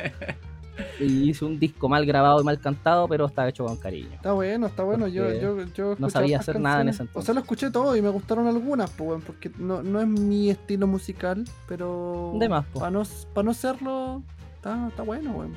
Y 0.99 1.29
hice 1.29 1.45
un 1.45 1.59
disco 1.59 1.89
mal 1.89 2.05
grabado 2.05 2.41
y 2.41 2.43
mal 2.43 2.59
cantado, 2.59 3.07
pero 3.07 3.25
está 3.25 3.47
hecho 3.47 3.65
con 3.65 3.77
cariño. 3.77 4.09
Está 4.13 4.33
bueno, 4.33 4.67
está 4.67 4.83
bueno. 4.83 5.07
Yo, 5.07 5.31
yo, 5.33 5.63
yo 5.73 5.95
no 5.97 6.09
sabía 6.09 6.39
hacer 6.39 6.59
nada 6.59 6.81
en 6.81 6.89
ese 6.89 7.03
O 7.03 7.05
entonces. 7.05 7.25
sea, 7.25 7.33
lo 7.33 7.41
escuché 7.41 7.71
todo 7.71 7.95
y 7.95 8.01
me 8.01 8.09
gustaron 8.09 8.47
algunas, 8.47 8.89
pues, 8.91 9.09
weón, 9.09 9.21
porque 9.21 9.51
no, 9.57 9.83
no 9.83 10.01
es 10.01 10.07
mi 10.07 10.49
estilo 10.49 10.87
musical, 10.87 11.43
pero. 11.67 12.33
De 12.39 12.49
más, 12.49 12.65
po. 12.65 12.79
Para 12.79 12.91
no, 12.91 13.03
pa' 13.33 13.43
no 13.43 13.53
serlo, 13.53 14.21
está, 14.55 14.87
está 14.87 15.03
bueno, 15.03 15.31
weón. 15.31 15.53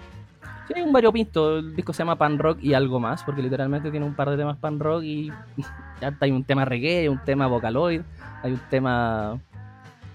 Sí, 0.69 0.75
hay 0.77 0.83
un 0.83 0.93
variopinto. 0.93 1.59
El 1.59 1.75
disco 1.75 1.93
se 1.93 1.99
llama 1.99 2.17
Pan 2.17 2.39
Rock 2.39 2.59
y 2.63 2.75
algo 2.75 3.01
más, 3.01 3.23
porque 3.25 3.43
literalmente 3.43 3.91
tiene 3.91 4.07
un 4.07 4.15
par 4.15 4.31
de 4.31 4.37
temas 4.37 4.57
Pan 4.57 4.79
Rock 4.79 5.03
y 5.03 5.33
ya 6.01 6.17
hay 6.21 6.31
un 6.31 6.45
tema 6.45 6.65
reggae, 6.65 7.09
un 7.09 7.23
tema 7.25 7.47
vocaloid, 7.47 8.03
hay 8.43 8.53
un 8.53 8.61
tema 8.71 9.41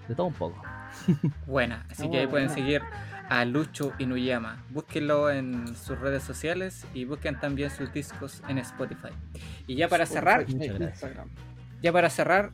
de 0.08 0.16
todo 0.16 0.28
un 0.28 0.34
poco. 0.34 0.62
Buena, 1.46 1.86
así 1.90 2.10
que 2.10 2.20
ahí 2.20 2.28
pueden 2.28 2.50
seguir 2.50 2.82
a 3.30 3.46
Lucho 3.46 3.94
Inuyama. 4.00 4.64
Búsquenlo 4.70 5.32
en 5.32 5.76
sus 5.76 6.00
redes 6.00 6.24
sociales 6.24 6.86
y 6.94 7.06
busquen 7.06 7.40
también 7.40 7.70
sus 7.70 7.92
discos 7.94 8.42
en 8.48 8.58
Spotify. 8.60 9.10
Y 9.68 9.76
ya 9.76 9.88
para 9.88 10.06
cerrar, 10.06 10.46
ya 11.82 11.92
para 11.92 12.10
cerrar, 12.10 12.52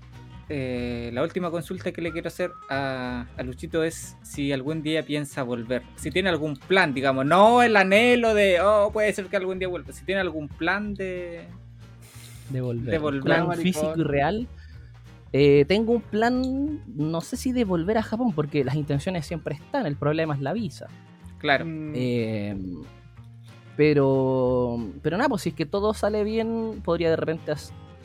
eh, 0.50 1.12
la 1.14 1.24
última 1.24 1.50
consulta 1.50 1.92
que 1.92 2.02
le 2.02 2.12
quiero 2.12 2.28
hacer 2.28 2.52
a, 2.70 3.26
a 3.38 3.44
Luchito 3.44 3.84
es 3.84 4.18
si 4.22 4.52
algún 4.52 4.84
día 4.84 5.04
piensa 5.04 5.44
volver. 5.44 5.84
Si 5.96 6.12
tiene 6.12 6.30
algún 6.30 6.58
plan, 6.58 6.94
digamos, 6.94 7.26
no 7.26 7.62
el 7.64 7.76
anhelo 7.78 8.34
de, 8.34 8.60
oh, 8.62 8.92
puede 8.92 9.14
ser 9.14 9.28
que 9.28 9.38
algún 9.38 9.60
día 9.60 9.68
vuelva. 9.70 9.94
Si 9.94 10.04
tiene 10.04 10.22
algún 10.22 10.50
plan 10.50 10.94
de... 10.94 11.48
De 12.50 12.60
volver. 12.60 12.92
De 12.92 12.98
Un 12.98 13.04
volver. 13.04 13.24
plan 13.24 13.54
físico 13.54 13.94
y 13.96 14.04
real. 14.04 14.48
Eh, 15.34 15.66
tengo 15.68 15.94
un 15.94 16.02
plan, 16.02 16.82
no 16.96 17.22
sé 17.22 17.38
si 17.38 17.52
de 17.54 17.64
volver 17.64 17.98
a 17.98 18.04
Japón, 18.04 18.34
porque 18.34 18.64
las 18.66 18.76
intenciones 18.76 19.26
siempre 19.26 19.56
están, 19.56 19.86
el 19.86 19.96
problema 19.96 20.34
es 20.36 20.42
la 20.42 20.54
visa. 20.54 20.88
Claro, 21.38 21.66
Mm, 21.66 21.94
Eh, 21.96 22.58
pero, 23.78 24.78
pero 25.02 25.18
nada, 25.18 25.30
pues 25.30 25.44
si 25.44 25.50
es 25.50 25.56
que 25.56 25.66
todo 25.66 25.94
sale 25.94 26.24
bien, 26.24 26.82
podría 26.84 27.10
de 27.10 27.16
repente. 27.16 27.54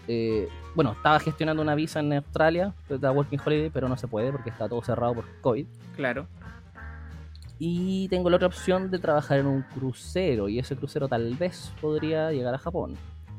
eh, 0.08 0.48
bueno, 0.76 0.92
estaba 0.92 1.18
gestionando 1.18 1.62
una 1.62 1.74
visa 1.74 1.98
en 2.00 2.12
Australia, 2.12 2.72
la 2.88 3.10
Working 3.10 3.40
Holiday, 3.44 3.70
pero 3.70 3.88
no 3.88 3.96
se 3.96 4.06
puede 4.06 4.30
porque 4.30 4.50
está 4.50 4.68
todo 4.68 4.82
cerrado 4.82 5.14
por 5.14 5.24
COVID. 5.40 5.66
claro. 5.96 6.28
Y 7.58 8.06
tengo 8.08 8.28
la 8.28 8.36
otra 8.36 8.48
opción 8.48 8.90
de 8.90 8.98
trabajar 8.98 9.38
en 9.38 9.46
un 9.46 9.62
crucero, 9.62 10.46
y 10.48 10.58
ese 10.58 10.76
crucero 10.76 11.08
tal 11.08 11.34
vez 11.36 11.72
podría 11.80 12.30
llegar 12.30 12.54
a 12.54 12.58
Japón. 12.58 12.94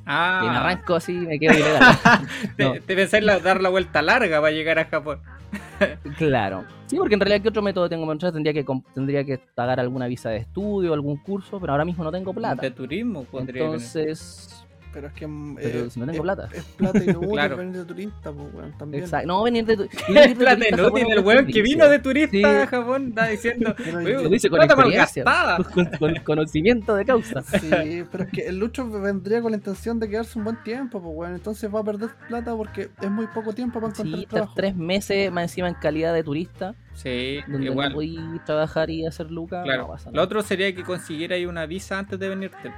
Ah, 0.08 0.42
Y 0.44 0.50
me 0.50 0.56
arranco 0.56 0.96
así 0.96 1.14
y 1.14 1.28
me 1.28 1.38
quedo 1.38 1.54
ilegal. 1.54 1.96
te, 2.58 2.64
No. 2.64 2.74
te 2.86 2.96
en 3.18 3.26
la- 3.26 3.40
dar 3.40 3.62
la 3.62 3.70
vuelta 3.70 4.02
larga 4.02 4.40
para 4.42 4.52
llegar 4.52 4.80
a 4.80 4.86
Japón. 4.86 5.20
Claro. 6.18 6.64
Sí, 6.88 6.96
porque 6.98 7.14
en 7.16 7.20
realidad, 7.20 7.42
¿qué 7.44 7.50
otro 7.50 7.62
método 7.62 7.88
tengo 7.90 8.06
entrar? 8.14 8.32
Tendría 8.32 8.54
que, 8.54 8.66
tendría 8.96 9.24
que 9.24 9.38
pagar 9.54 9.80
alguna 9.80 10.08
visa 10.08 10.30
de 10.30 10.38
estudio, 10.38 10.94
algún 10.94 11.18
curso, 11.18 11.60
pero 11.60 11.74
ahora 11.74 11.84
mismo 11.86 12.04
no 12.04 12.12
tengo 12.12 12.34
plata. 12.34 12.62
De 12.62 12.72
turismo 12.72 13.26
podría. 13.26 13.64
Entonces, 13.66 14.57
Pero 14.98 15.08
es 15.10 15.14
que. 15.14 15.28
mm, 15.28 15.56
Pero 15.58 15.90
si 15.92 16.00
no 16.00 16.06
tengo 16.08 16.18
es, 16.18 16.22
plata. 16.24 16.50
Es 16.52 16.64
plata 16.64 17.04
inútil 17.04 17.30
Claro. 17.34 17.58
venir 17.58 17.76
de 17.78 17.86
turista, 17.86 18.32
pues, 18.32 18.48
weón. 18.52 18.78
También. 18.80 19.04
exacto. 19.04 19.28
No, 19.28 19.44
venir 19.44 19.64
de, 19.64 19.78
tu- 19.78 19.88
venir 20.08 20.30
de 20.30 20.36
Plata 20.36 20.56
turista 20.56 20.76
a 20.76 20.80
inútil, 20.80 21.04
Japón 21.04 21.12
el 21.20 21.24
weón 21.26 21.46
que 21.46 21.62
vino 21.62 21.88
de 21.88 22.00
turista 22.00 22.32
Sí. 22.38 22.44
a 22.44 22.66
Japón 22.68 23.08
está 23.10 23.28
diciendo, 23.28 23.76
Pero 23.84 23.98
"Oye, 24.00 24.12
yo- 24.14 24.22
Lo 24.24 24.30
dice 24.30 24.50
con 24.50 24.58
plata 24.58 24.74
experiencia. 24.74 25.24
malgastada". 25.24 25.64
Con, 25.72 25.86
con 26.00 26.16
conocimiento 26.24 26.96
de 26.96 27.06
causa. 27.06 27.44
Sí, 27.44 28.04
pero 28.12 28.24
es 28.24 28.32
que 28.32 28.48
el 28.48 28.58
Lucho 28.58 28.90
vendría 28.90 29.40
con 29.42 29.52
la 29.52 29.58
intención 29.58 30.00
de 30.00 30.10
quedarse 30.10 30.40
un 30.40 30.46
buen 30.46 30.64
tiempo, 30.64 31.00
pues, 31.00 31.14
weón. 31.16 31.36
Entonces 31.36 31.72
va 31.72 31.82
a 31.82 31.84
perder 31.84 32.10
plata 32.28 32.56
porque 32.56 32.90
es 33.00 33.12
muy 33.12 33.28
poco 33.28 33.54
tiempo 33.54 33.80
para 33.80 33.92
encontrar 33.94 34.20
Sí, 34.22 34.26
trabajo. 34.26 34.54
tres 34.56 34.76
meses 34.76 35.32
más 35.32 35.44
encima 35.44 35.68
en 35.68 35.76
calidad 35.76 36.12
de 36.16 36.24
turista, 36.24 36.74
Sí, 36.96 37.38
donde 37.48 37.68
igual. 37.68 37.94
no 37.94 38.44
trabajar 38.46 38.90
y 38.90 39.06
hacer 39.06 39.30
lucas, 39.30 39.64
Claro. 39.64 39.84
no 39.84 39.88
pasa 39.90 40.10
Lo 40.12 40.24
otro 40.24 40.42
sería 40.42 40.74
que 40.74 40.82
consiguiera 40.84 41.36
ahí 41.36 41.46
una 41.46 41.68
visa 41.68 42.00
antes 42.00 42.18
de 42.18 42.30
venirte. 42.30 42.72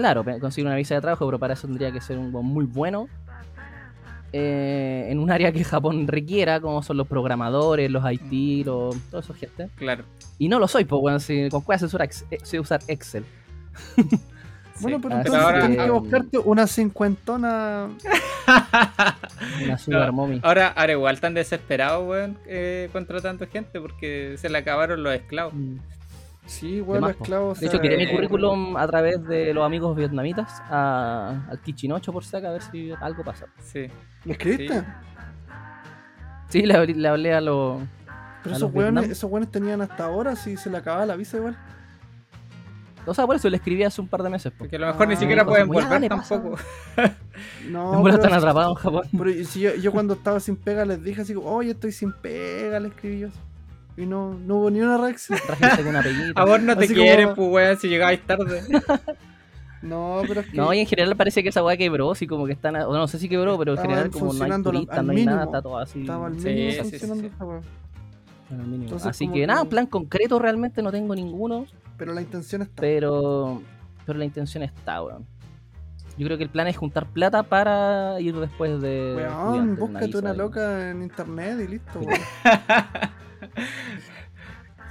Claro, 0.00 0.24
conseguir 0.40 0.66
una 0.66 0.76
visa 0.76 0.94
de 0.94 1.00
trabajo, 1.00 1.26
pero 1.26 1.38
para 1.38 1.54
eso 1.54 1.66
tendría 1.66 1.92
que 1.92 2.00
ser 2.00 2.18
un 2.18 2.30
muy 2.32 2.64
bueno. 2.64 3.08
eh, 4.32 5.08
en 5.10 5.18
un 5.18 5.30
área 5.30 5.50
que 5.50 5.64
Japón 5.64 6.06
requiera, 6.06 6.60
como 6.60 6.82
son 6.84 6.96
los 6.96 7.06
programadores, 7.08 7.90
los 7.90 8.04
IT, 8.10 8.64
los, 8.64 8.96
toda 9.10 9.22
esa 9.22 9.34
gente. 9.34 9.68
Claro. 9.76 10.04
Y 10.38 10.48
no 10.48 10.58
lo 10.60 10.68
soy, 10.68 10.84
pues, 10.84 11.00
bueno, 11.00 11.18
si, 11.18 11.48
con 11.50 11.62
cuál 11.62 11.78
sé 11.80 11.86
usar, 11.86 12.02
ex- 12.02 12.24
sé 12.42 12.60
usar 12.60 12.80
Excel. 12.86 13.24
Bueno, 14.82 14.96
Sí. 14.96 15.02
pero 15.02 15.14
Así 15.16 15.26
entonces 15.26 15.44
ahora- 15.46 15.60
tienes 15.66 15.84
que 15.84 15.90
buscarte 15.90 16.38
una 16.38 16.66
cincuentona. 16.66 17.90
Una 19.64 19.76
sugar 19.78 20.10
mommy. 20.12 20.40
Ahora, 20.42 20.68
ahora 20.68 20.92
igual 20.92 21.14
están 21.16 21.34
desesperados, 21.34 22.08
weón, 22.08 22.38
eh, 22.46 22.88
contratando 22.92 23.46
gente 23.46 23.78
porque 23.78 24.36
se 24.38 24.48
le 24.48 24.56
acabaron 24.56 25.02
los 25.02 25.12
esclavos. 25.14 25.52
Mm. 25.54 25.76
Sí, 26.46 26.78
los 26.78 26.98
po. 26.98 27.08
esclavos. 27.08 27.60
De 27.60 27.66
hecho, 27.66 27.80
tiré 27.80 27.96
mi 27.96 28.10
currículum 28.10 28.76
a 28.76 28.86
través 28.86 29.22
de 29.24 29.54
los 29.54 29.64
amigos 29.64 29.96
vietnamitas 29.96 30.60
a- 30.68 31.46
al 31.48 31.60
Kichinocho 31.60 32.12
por 32.12 32.24
si 32.24 32.36
acaso, 32.36 32.48
a 32.48 32.52
ver 32.52 32.62
si 32.62 32.92
algo 33.00 33.22
pasa. 33.22 33.46
Sí. 33.62 33.86
¿Lo 34.24 34.32
escribiste? 34.32 34.80
Sí. 34.80 34.86
Sí, 36.48 36.62
le, 36.62 36.74
hablé- 36.74 36.94
le 36.96 37.08
hablé 37.08 37.32
a 37.34 37.40
los. 37.40 37.80
Pero 38.42 38.54
¿A 38.54 38.56
esos 38.56 38.60
los 38.62 38.74
weones, 38.74 38.94
Vietnam? 39.02 39.12
esos 39.12 39.30
weones 39.30 39.50
tenían 39.50 39.80
hasta 39.82 40.04
ahora 40.06 40.34
si 40.34 40.56
se 40.56 40.70
le 40.70 40.78
acababa 40.78 41.06
la 41.06 41.14
visa 41.14 41.36
igual. 41.36 41.56
O 43.06 43.14
sea, 43.14 43.26
por 43.26 43.36
eso 43.36 43.48
le 43.48 43.56
escribí 43.56 43.82
hace 43.84 44.00
un 44.00 44.08
par 44.08 44.22
de 44.22 44.30
meses. 44.30 44.50
po. 44.52 44.58
Porque 44.60 44.76
a 44.76 44.78
lo 44.80 44.86
mejor 44.88 45.08
ni 45.08 45.14
Ah, 45.14 45.16
siquiera 45.16 45.44
pueden 45.46 45.68
volver 45.68 45.88
dale, 45.88 46.08
tampoco. 46.08 46.56
No, 47.70 48.02
pero- 48.02 48.16
están 48.16 48.32
atrapados 48.34 48.76
en 48.78 48.82
Japón. 48.82 49.02
Pero 49.16 49.44
si 49.44 49.60
yo, 49.60 49.74
yo 49.76 49.92
cuando 49.92 50.14
estaba 50.14 50.40
sin 50.40 50.56
pega 50.56 50.84
les 50.84 51.02
dije 51.02 51.22
así 51.22 51.32
como, 51.34 51.48
oye, 51.50 51.70
estoy 51.70 51.92
sin 51.92 52.12
pega, 52.12 52.78
le 52.80 52.88
escribí 52.88 53.20
yo. 53.20 53.28
así. 53.28 53.38
Y 54.00 54.06
no, 54.06 54.32
no 54.34 54.56
hubo 54.56 54.70
ni 54.70 54.80
una 54.80 54.96
reacción. 54.96 55.38
Una. 55.86 56.02
A 56.36 56.44
vos 56.44 56.60
no 56.62 56.76
te 56.76 56.84
Así 56.84 56.94
como- 56.94 57.04
quieren, 57.04 57.34
pues, 57.34 57.48
weón, 57.52 57.76
si 57.78 57.88
llegáis 57.88 58.20
tarde. 58.26 58.62
No, 59.82 60.20
pero 60.28 60.42
es 60.42 60.48
que 60.48 60.58
No, 60.58 60.74
y 60.74 60.80
en 60.80 60.86
general 60.86 61.16
parece 61.16 61.42
que 61.42 61.48
esa 61.48 61.64
weá 61.64 61.74
quebró, 61.74 62.10
así 62.10 62.26
como 62.26 62.44
que 62.44 62.52
están. 62.52 62.76
O 62.76 62.92
no 62.92 63.08
sé 63.08 63.18
si 63.18 63.30
quebró, 63.30 63.56
pero 63.58 63.72
en 63.72 63.78
general, 63.78 64.10
como 64.10 64.34
no 64.34 64.44
hay 64.44 64.62
turistas, 64.62 65.02
no 65.02 65.12
hay 65.12 65.24
nada, 65.24 65.44
está 65.44 65.62
todo 65.62 65.78
así. 65.78 66.02
estaba 66.02 66.26
al 66.26 66.38
Sí, 66.38 66.48
mínimo 66.48 66.70
sí, 66.70 66.76
sí, 66.76 66.82
funcionando 66.90 67.22
sí. 67.28 67.30
esa 67.34 67.44
weá. 67.46 67.60
al 68.50 68.56
mínimo. 68.58 68.82
Entonces, 68.84 69.08
Así 69.08 69.24
como 69.24 69.34
que 69.36 69.40
que- 69.40 69.46
nada, 69.46 69.64
plan 69.64 69.86
concreto 69.86 70.38
realmente 70.38 70.82
no 70.82 70.92
tengo 70.92 71.14
ninguno, 71.14 71.64
Pero 71.96 72.12
la 72.12 72.20
intención 72.20 72.60
está. 72.60 72.78
pero. 72.78 73.62
Pero 74.04 74.18
la 74.18 74.24
intención 74.26 74.62
está, 74.64 75.02
weón. 75.02 75.24
Yo 76.18 76.26
creo 76.26 76.36
que 76.36 76.44
el 76.44 76.50
plan 76.50 76.66
es 76.66 76.76
juntar 76.76 77.06
plata 77.06 77.42
para 77.42 78.20
ir 78.20 78.36
después 78.36 78.82
de. 78.82 79.14
Weón, 79.16 79.76
búscate 79.76 80.18
una 80.18 80.34
loca 80.34 80.90
en 80.90 81.02
internet 81.04 81.56
y 81.64 81.68
listo, 81.68 82.00
weón. 82.00 82.20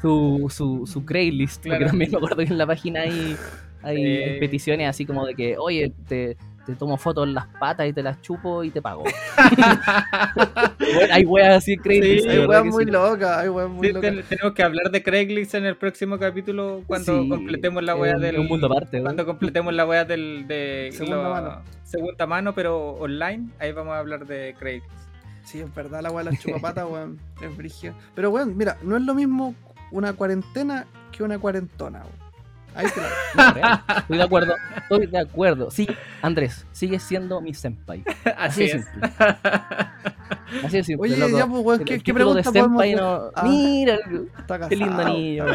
Su, 0.01 0.47
su, 0.49 0.85
su 0.87 1.05
Craigslist, 1.05 1.63
Claro. 1.63 1.79
porque 1.79 1.89
también 1.89 2.11
me 2.11 2.17
acuerdo 2.17 2.37
que 2.37 2.43
en 2.43 2.57
la 2.57 2.65
página 2.67 3.01
hay, 3.01 3.35
hay, 3.83 3.97
Eh. 4.05 4.37
peticiones 4.39 4.87
así 4.89 5.05
como 5.05 5.25
de 5.25 5.35
que, 5.35 5.57
oye, 5.57 5.91
te, 6.07 6.37
te 6.65 6.75
tomo 6.75 6.97
fotos 6.97 7.27
en 7.27 7.33
las 7.33 7.47
patas 7.59 7.87
y 7.87 7.93
te 7.93 8.03
las 8.03 8.21
chupo 8.21 8.63
y 8.63 8.69
te 8.69 8.81
pago. 8.81 9.03
Hay 11.11 11.23
weas 11.25 11.57
así 11.57 11.73
en 11.73 11.79
Craigslist. 11.81 12.23
Sí, 12.23 12.29
de 12.29 12.41
Hay 12.41 12.45
weas 12.47 12.65
muy 12.65 12.85
sí. 12.85 12.91
locas, 12.91 13.37
hay 13.37 13.49
weas 13.49 13.69
muy 13.69 13.87
Sí, 13.87 13.93
locas. 13.93 14.11
ten- 14.11 14.23
tenemos 14.23 14.53
que 14.53 14.63
hablar 14.63 14.91
de 14.91 15.03
Craigslist 15.03 15.55
en 15.55 15.65
el 15.65 15.75
próximo 15.75 16.17
capítulo 16.17 16.83
cuando 16.87 17.21
Sí, 17.23 17.29
completemos 17.29 17.83
la 17.83 17.95
wea 17.95 18.17
del. 18.17 18.39
un 18.39 18.47
mundo 18.47 18.67
aparte, 18.67 18.97
weón. 18.97 19.03
Cuando 19.05 19.25
completemos 19.25 19.73
la 19.73 19.85
wea 19.85 20.05
del. 20.05 20.45
De, 20.47 20.89
Segunda 20.93 21.17
lo- 21.23 21.29
mano. 21.29 21.61
Segunda 21.83 22.27
mano, 22.27 22.53
pero 22.53 22.91
online. 22.91 23.49
Ahí 23.59 23.71
vamos 23.71 23.93
a 23.93 23.99
hablar 23.99 24.25
de 24.25 24.55
Craigslist. 24.59 24.93
Sí, 25.43 25.59
es 25.61 25.73
verdad, 25.73 26.01
la 26.03 26.11
weá 26.11 26.23
de 26.23 26.31
las 26.31 26.39
chupapatas, 26.39 26.85
weón. 26.89 27.19
Es 27.41 27.55
brígida. 27.57 27.93
Pero 28.15 28.29
weón, 28.29 28.55
mira, 28.55 28.77
no 28.83 28.95
es 28.97 29.03
lo 29.03 29.15
mismo 29.15 29.55
una 29.91 30.13
cuarentena 30.13 30.85
que 31.11 31.23
una 31.23 31.37
cuarentona. 31.39 32.03
Ahí 32.75 32.85
te 32.93 33.01
la. 33.01 33.83
Estoy 33.97 34.17
de 34.17 34.23
acuerdo, 34.23 34.53
estoy 34.77 35.07
de 35.07 35.19
acuerdo. 35.19 35.71
Sí, 35.71 35.87
Andrés, 36.21 36.65
sigue 36.71 36.99
siendo 36.99 37.41
mi 37.41 37.53
senpai. 37.53 38.03
Así 38.37 38.37
Así 38.37 38.59
de 38.63 38.71
es. 38.77 38.85
simple. 38.85 39.09
Así 40.63 40.77
de 40.77 40.83
simple, 40.83 41.09
Oye, 41.11 41.17
loco. 41.17 41.37
ya, 41.37 41.47
pues, 41.47 41.63
weón, 41.65 41.83
¿qué, 41.83 41.99
qué 41.99 42.13
pregunta 42.13 42.43
podemos 42.43 42.85
no... 42.95 43.31
Ah. 43.35 43.43
Mira, 43.43 43.97
Está 44.37 44.67
qué 44.69 44.75
lindo 44.75 45.03
niño. 45.03 45.45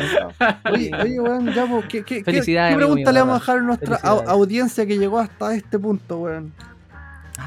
Oye, 0.72 0.90
oye, 1.02 1.20
weón, 1.20 1.52
ya, 1.52 1.66
pues, 1.66 1.84
¿qué, 1.86 2.04
qué, 2.04 2.22
qué- 2.22 2.40
qué 2.40 2.72
pregunta 2.74 2.94
mío, 2.94 3.12
le 3.12 3.20
vamos 3.20 3.36
a 3.36 3.38
dejar 3.40 3.58
a 3.58 3.62
nuestra 3.62 3.96
audiencia 3.96 4.84
que 4.86 4.98
llegó 4.98 5.18
hasta 5.20 5.54
este 5.54 5.78
punto, 5.78 6.18
weón? 6.18 6.52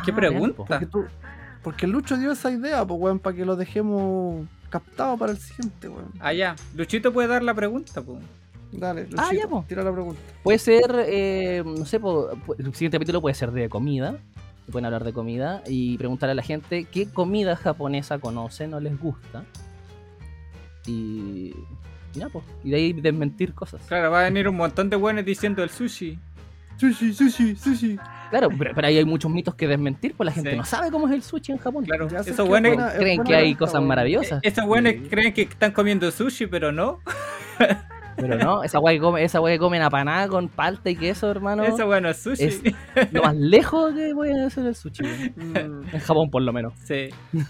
¿Qué 0.05 0.11
Ah, 0.11 0.15
pregunta? 0.15 0.45
real, 0.57 0.67
Porque, 0.67 0.85
tú, 0.85 1.05
porque 1.61 1.87
Lucho 1.87 2.17
dio 2.17 2.31
esa 2.31 2.51
idea, 2.51 2.85
pues, 2.85 2.99
weón, 2.99 3.19
para 3.19 3.35
que 3.35 3.45
lo 3.45 3.55
dejemos 3.57 4.45
captado 4.69 5.17
para 5.17 5.31
el 5.31 5.37
siguiente, 5.37 5.89
weón. 5.89 6.11
Ah, 6.19 6.33
ya. 6.33 6.55
Luchito 6.75 7.11
puede 7.13 7.27
dar 7.27 7.43
la 7.43 7.53
pregunta, 7.53 8.01
pues. 8.01 8.19
Dale, 8.71 9.03
Luchito, 9.03 9.21
Ah, 9.21 9.33
ya, 9.33 9.47
po. 9.47 9.63
tira 9.67 9.83
la 9.83 9.91
pregunta. 9.93 10.19
Puede 10.43 10.59
ser, 10.59 10.83
eh, 11.07 11.63
no 11.65 11.85
sé, 11.85 11.99
po- 11.99 12.29
el 12.57 12.73
siguiente 12.73 12.97
capítulo 12.97 13.21
puede 13.21 13.33
ser 13.35 13.51
de 13.51 13.69
comida. 13.69 14.17
Pueden 14.71 14.85
hablar 14.85 15.05
de 15.05 15.13
comida 15.13 15.63
y 15.65 15.97
preguntar 15.97 16.29
a 16.29 16.33
la 16.33 16.41
gente 16.43 16.83
qué 16.83 17.09
comida 17.09 17.55
japonesa 17.55 18.19
conocen 18.19 18.73
o 18.73 18.79
les 18.81 18.99
gusta. 18.99 19.45
Y. 20.85 21.53
y 22.13 22.19
ya, 22.19 22.29
pues. 22.29 22.43
Y 22.63 22.71
de 22.71 22.75
ahí 22.77 22.93
desmentir 22.93 23.53
cosas. 23.53 23.81
Claro, 23.87 24.11
va 24.11 24.21
a 24.21 24.23
venir 24.23 24.47
un 24.49 24.57
montón 24.57 24.89
de 24.89 24.95
buenos 24.97 25.23
diciendo 25.25 25.63
el 25.63 25.69
sushi. 25.69 26.19
Sushi, 26.77 27.13
sushi, 27.13 27.55
sushi. 27.55 27.99
Claro, 28.29 28.49
pero, 28.57 28.71
pero 28.75 28.87
ahí 28.87 28.97
hay 28.97 29.05
muchos 29.05 29.31
mitos 29.31 29.55
que 29.55 29.67
desmentir, 29.67 30.13
pues 30.15 30.25
la 30.25 30.31
gente 30.31 30.51
Sí. 30.51 30.57
no 30.57 30.65
sabe 30.65 30.91
cómo 30.91 31.07
es 31.07 31.13
el 31.13 31.23
sushi 31.23 31.53
en 31.53 31.57
Japón. 31.57 31.85
Claro, 31.85 32.07
esos 32.07 32.47
buenos, 32.47 32.71
es 32.73 32.93
Creen 32.99 33.17
buena 33.17 33.23
que 33.29 33.35
hay 33.35 33.55
cosas 33.55 33.81
maravillosas. 33.81 34.39
esos 34.43 34.65
buenos 34.65 34.93
Sí. 34.93 34.99
creen 35.09 35.33
que 35.33 35.41
están 35.43 35.71
comiendo 35.71 36.09
sushi, 36.11 36.47
pero 36.47 36.71
no. 36.71 36.99
Pero 38.19 38.35
no, 38.35 38.63
esa 38.63 38.79
que, 38.83 38.99
come, 38.99 39.23
esa 39.23 39.39
que 39.45 39.59
comen 39.59 39.83
apanada 39.83 40.27
con 40.27 40.49
palta 40.49 40.89
y 40.89 40.95
queso, 40.95 41.29
hermano. 41.29 41.61
Esa 41.63 41.85
weá 41.85 42.01
no 42.01 42.09
es 42.09 42.17
sushi. 42.17 42.45
Es 42.95 43.13
lo 43.13 43.21
más 43.21 43.35
lejos 43.35 43.93
que 43.93 44.11
voy 44.11 44.31
a 44.31 44.47
hacer 44.47 44.65
el 44.65 44.73
sushi. 44.73 45.03
Mm, 45.35 45.55
En 45.93 45.99
Japón, 45.99 46.31
por 46.31 46.41
lo 46.41 46.51
menos. 46.51 46.73
Sí. 46.83 47.09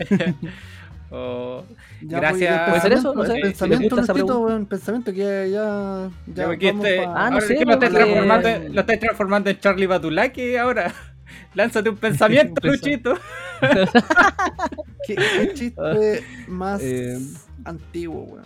Oh, 1.10 1.64
ya, 2.02 2.20
Gracias. 2.20 2.58
pues, 2.60 2.70
¿Puede 2.70 2.82
ser 2.82 2.94
eso? 2.94 3.14
No 3.14 3.22
pensamiento- 3.22 3.34
sé. 3.48 3.52
Pensamiento, 3.52 3.84
¿Le 3.84 3.90
gusta 3.90 4.02
esa 4.04 4.14
Luchito, 4.14 4.26
pregunta? 4.28 4.48
weón, 4.54 4.66
pensamiento 4.66 5.14
que 5.14 5.50
ya. 5.52 6.10
Ya, 6.28 6.58
ya 6.60 6.70
este- 6.70 6.98
pa- 7.06 7.14
Ah, 7.26 7.30
no 7.30 7.42
sé, 7.42 7.56
que 7.56 7.66
lo 7.66 7.72
estáis 7.74 7.92
porque- 7.94 8.06
transformando, 8.06 8.48
en- 8.50 8.76
lo 8.76 8.82
estáis 8.82 9.00
transformando 9.00 9.50
en 9.50 9.60
Charlie 9.60 9.86
Batulaki 9.88 10.56
ahora. 10.58 10.94
Lánzate 11.54 11.90
un 11.90 11.98
pensamiento, 11.98 12.62
Luchito. 12.68 13.18
¿Qué, 15.08 15.16
qué 15.16 15.52
chiste 15.54 16.24
más 16.48 16.82
Eh. 16.84 17.18
antiguo, 17.64 18.24
weón? 18.24 18.46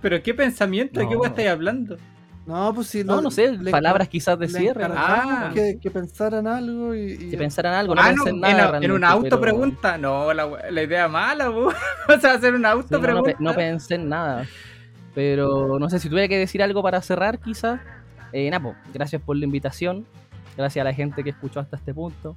Pero 0.00 0.20
qué 0.22 0.34
pensamiento, 0.34 0.98
¿de 0.98 1.06
qué 1.06 1.14
No. 1.14 1.20
weá 1.20 1.28
estáis 1.30 1.48
hablando? 1.48 1.96
No, 2.44 2.74
pues 2.74 2.88
sí. 2.88 3.04
No, 3.04 3.16
lo- 3.16 3.22
no 3.22 3.30
sé, 3.30 3.56
le- 3.56 3.70
palabras 3.70 4.08
quizás 4.08 4.36
de 4.38 4.48
cierre. 4.48 4.88
¿no? 4.88 4.94
Ah. 4.96 5.50
que, 5.54 5.78
que 5.80 5.90
pensaran 5.90 6.46
algo 6.46 6.94
y. 6.94 7.12
y- 7.12 7.30
Si 7.30 7.36
pensaran 7.36 7.74
algo, 7.74 7.94
no 7.94 8.00
ah, 8.02 8.12
no, 8.12 8.24
pensé 8.24 8.30
en 8.30 8.34
en, 8.36 8.40
nada. 8.40 8.52
en 8.52 8.58
realmente, 8.70 8.92
una 8.92 9.08
auto 9.10 9.28
pero- 9.28 9.40
pregunta. 9.40 9.96
No, 9.98 10.32
la, 10.32 10.48
la 10.70 10.82
idea 10.82 11.06
mala, 11.08 11.48
bu. 11.50 11.70
Vamos 12.08 12.24
a 12.24 12.32
hacer 12.34 12.54
una 12.54 12.70
Sí, 12.70 12.74
auto 12.76 12.88
no, 12.90 12.98
no, 12.98 13.02
pregunta. 13.02 13.36
no 13.38 13.54
pensé 13.54 13.94
en 13.94 14.08
nada. 14.08 14.46
Pero 15.14 15.78
no 15.78 15.88
sé 15.90 15.98
si 16.00 16.08
tuviera 16.08 16.26
que 16.28 16.38
decir 16.38 16.62
algo 16.62 16.82
para 16.82 17.00
cerrar, 17.02 17.38
quizás. 17.38 17.80
Eh, 18.32 18.50
Napo, 18.50 18.74
gracias 18.94 19.20
por 19.22 19.36
la 19.36 19.44
invitación. 19.44 20.06
Gracias 20.56 20.80
a 20.82 20.84
la 20.84 20.94
gente 20.94 21.22
que 21.22 21.30
escuchó 21.30 21.60
hasta 21.60 21.76
este 21.76 21.92
punto. 21.94 22.36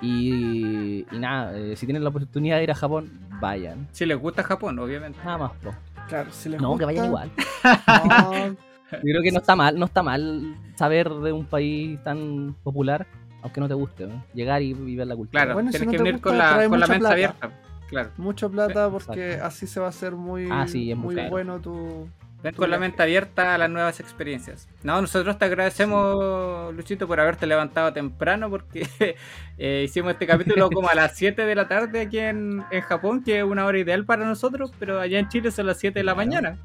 Y, 0.00 1.06
y 1.10 1.18
nada, 1.18 1.56
eh, 1.58 1.74
si 1.76 1.86
tienen 1.86 2.02
la 2.04 2.10
oportunidad 2.10 2.56
de 2.58 2.64
ir 2.64 2.70
a 2.70 2.74
Japón, 2.74 3.10
vayan. 3.40 3.88
Si 3.92 4.04
les 4.06 4.18
gusta 4.18 4.42
Japón, 4.42 4.78
obviamente. 4.78 5.18
Nada 5.24 5.38
más, 5.38 5.52
po. 5.62 5.74
Claro, 6.08 6.30
si 6.32 6.48
les 6.48 6.60
No, 6.60 6.76
que 6.76 6.84
vayan 6.84 7.06
igual. 7.06 7.30
No, 7.96 8.56
Yo 8.92 8.98
creo 9.02 9.22
que 9.22 9.32
no 9.32 9.38
está 9.38 9.54
mal, 9.56 9.78
no 9.78 9.84
está 9.86 10.02
mal 10.02 10.56
saber 10.76 11.08
de 11.10 11.32
un 11.32 11.44
país 11.44 12.02
tan 12.02 12.54
popular, 12.62 13.06
aunque 13.42 13.60
no 13.60 13.68
te 13.68 13.74
guste, 13.74 14.06
¿no? 14.06 14.24
llegar 14.34 14.62
y, 14.62 14.70
y 14.70 14.96
ver 14.96 15.06
la 15.06 15.16
cultura. 15.16 15.42
Claro, 15.42 15.54
Bueno, 15.54 15.70
si 15.72 15.78
tienes 15.78 15.86
no 15.86 15.92
que 15.92 15.98
venir 15.98 16.12
gusta, 16.14 16.28
con 16.28 16.38
la, 16.38 16.68
con 16.68 16.80
la 16.80 16.86
mente 16.86 16.98
plata. 17.00 17.12
abierta. 17.14 17.50
Claro. 17.88 18.10
mucha 18.18 18.48
plata 18.50 18.90
porque 18.90 19.26
exacto. 19.32 19.46
así 19.46 19.66
se 19.66 19.80
va 19.80 19.86
a 19.86 19.88
hacer 19.88 20.12
muy, 20.12 20.48
Ah, 20.50 20.66
sí, 20.68 20.94
muy 20.94 21.14
bueno 21.30 21.58
tu. 21.58 22.08
Ven 22.40 22.54
con 22.54 22.70
la 22.70 22.78
mente 22.78 23.02
abierta 23.02 23.56
a 23.56 23.58
las 23.58 23.68
nuevas 23.68 23.98
experiencias. 23.98 24.68
No, 24.84 25.00
nosotros 25.00 25.36
te 25.38 25.44
agradecemos, 25.46 26.72
Luchito, 26.72 27.08
por 27.08 27.18
haberte 27.18 27.46
levantado 27.48 27.92
temprano 27.92 28.48
porque 28.48 28.86
eh, 29.58 29.82
hicimos 29.84 30.12
este 30.12 30.26
capítulo 30.26 30.70
como 30.72 30.88
a 30.88 30.94
las 30.94 31.16
7 31.16 31.44
de 31.44 31.54
la 31.56 31.66
tarde 31.66 32.02
aquí 32.02 32.18
en, 32.20 32.62
en 32.70 32.80
Japón, 32.82 33.24
que 33.24 33.38
es 33.38 33.44
una 33.44 33.66
hora 33.66 33.78
ideal 33.78 34.04
para 34.04 34.24
nosotros, 34.24 34.72
pero 34.78 35.00
allá 35.00 35.18
en 35.18 35.28
Chile 35.28 35.50
son 35.50 35.66
las 35.66 35.78
7 35.78 35.98
de 35.98 36.04
la 36.04 36.14
Claro. 36.14 36.28
mañana. 36.28 36.58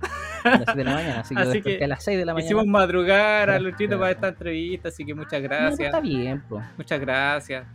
A 0.43 0.49
las 0.49 0.57
7 0.65 0.73
de 0.75 0.83
la 0.83 0.93
mañana, 0.93 1.19
así 1.21 1.33
que, 1.35 1.41
Así 1.41 1.51
desperté 1.53 1.77
que 1.79 1.83
a 1.85 1.87
las 1.87 2.03
6 2.03 2.17
de 2.19 2.25
la 2.25 2.33
mañana. 2.35 2.45
Hicimos 2.45 2.65
madrugar 2.67 3.49
a 3.49 3.59
Luchito 3.59 3.87
claro. 3.87 3.99
para 4.01 4.11
esta 4.11 4.27
entrevista, 4.27 4.89
así 4.89 5.03
que 5.05 5.15
muchas 5.15 5.41
No, 5.41 5.47
pues 5.49 5.59
gracias. 5.59 5.85
está 5.87 5.99
bien, 6.01 6.43
pues. 6.47 6.63
Muchas 6.77 6.99
gracias. 6.99 7.65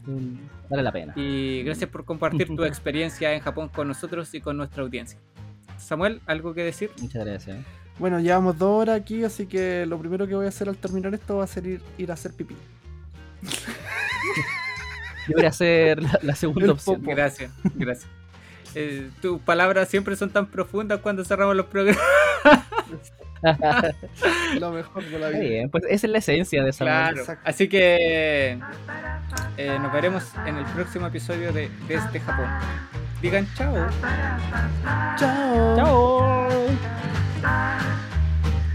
Vale 0.71 0.83
la 0.85 0.93
pena. 0.93 1.13
Y 1.17 1.65
gracias 1.65 1.91
por 1.91 2.05
compartir 2.05 2.47
tu 2.55 2.63
experiencia 2.65 3.33
en 3.35 3.41
Japón 3.41 3.69
con 3.71 3.89
nosotros 3.89 4.33
y 4.35 4.41
con 4.41 4.57
nuestra 4.57 4.85
audiencia. 4.85 5.19
Samuel, 5.79 6.21
¿algo 6.27 6.55
que 6.55 6.63
decir? 6.63 6.91
Muchas 7.01 7.25
gracias. 7.25 7.57
Bueno, 7.99 8.21
llevamos 8.21 8.57
dos 8.59 8.83
horas 8.83 9.01
aquí, 9.01 9.25
así 9.25 9.47
que 9.47 9.85
lo 9.87 9.99
primero 9.99 10.27
que 10.27 10.35
voy 10.35 10.47
a 10.47 10.49
hacer 10.51 10.69
al 10.69 10.77
terminar 10.77 11.13
esto 11.15 11.37
va 11.39 11.45
a 11.45 11.49
ser 11.49 11.67
ir, 11.67 11.83
ir 11.99 12.11
a 12.11 12.15
hacer 12.15 12.33
pipí. 12.33 12.57
Yo 15.27 15.35
voy 15.35 15.45
a 15.45 15.49
hacer 15.49 16.03
la, 16.03 16.19
la 16.23 16.35
segunda 16.35 16.65
El 16.65 16.71
opción. 16.71 17.01
popo. 17.01 17.11
Gracias, 17.11 17.51
gracias. 17.75 18.09
Eh, 18.75 19.11
tus 19.21 19.41
palabras 19.41 19.89
siempre 19.89 20.15
son 20.17 20.31
tan 20.31 20.47
profundas 20.47 21.01
cuando 21.01 21.25
cerramos 21.25 21.57
los 21.57 21.67
programas. 21.67 22.03
Lo 24.61 24.73
mejor 24.73 25.05
de 25.05 25.19
la 25.19 25.27
Está 25.29 25.39
vida. 25.39 25.49
bien, 25.51 25.71
pues 25.71 25.85
esa 25.89 26.07
es 26.07 26.13
la 26.13 26.19
esencia 26.19 26.63
de 26.65 26.71
esa 26.71 26.85
Claro. 26.85 27.23
Así 27.45 27.69
que 27.69 28.59
eh, 29.57 29.79
nos 29.81 29.93
veremos 29.93 30.25
en 30.47 30.57
el 30.57 30.65
próximo 30.67 31.07
episodio 31.07 31.53
de 31.53 31.71
Desde 31.87 32.21
Japón. 32.21 32.49
Digan 33.23 33.47
chao. 33.55 33.75
Chao. 35.19 35.77
Chao. 35.77 37.28
side. 37.41 38.08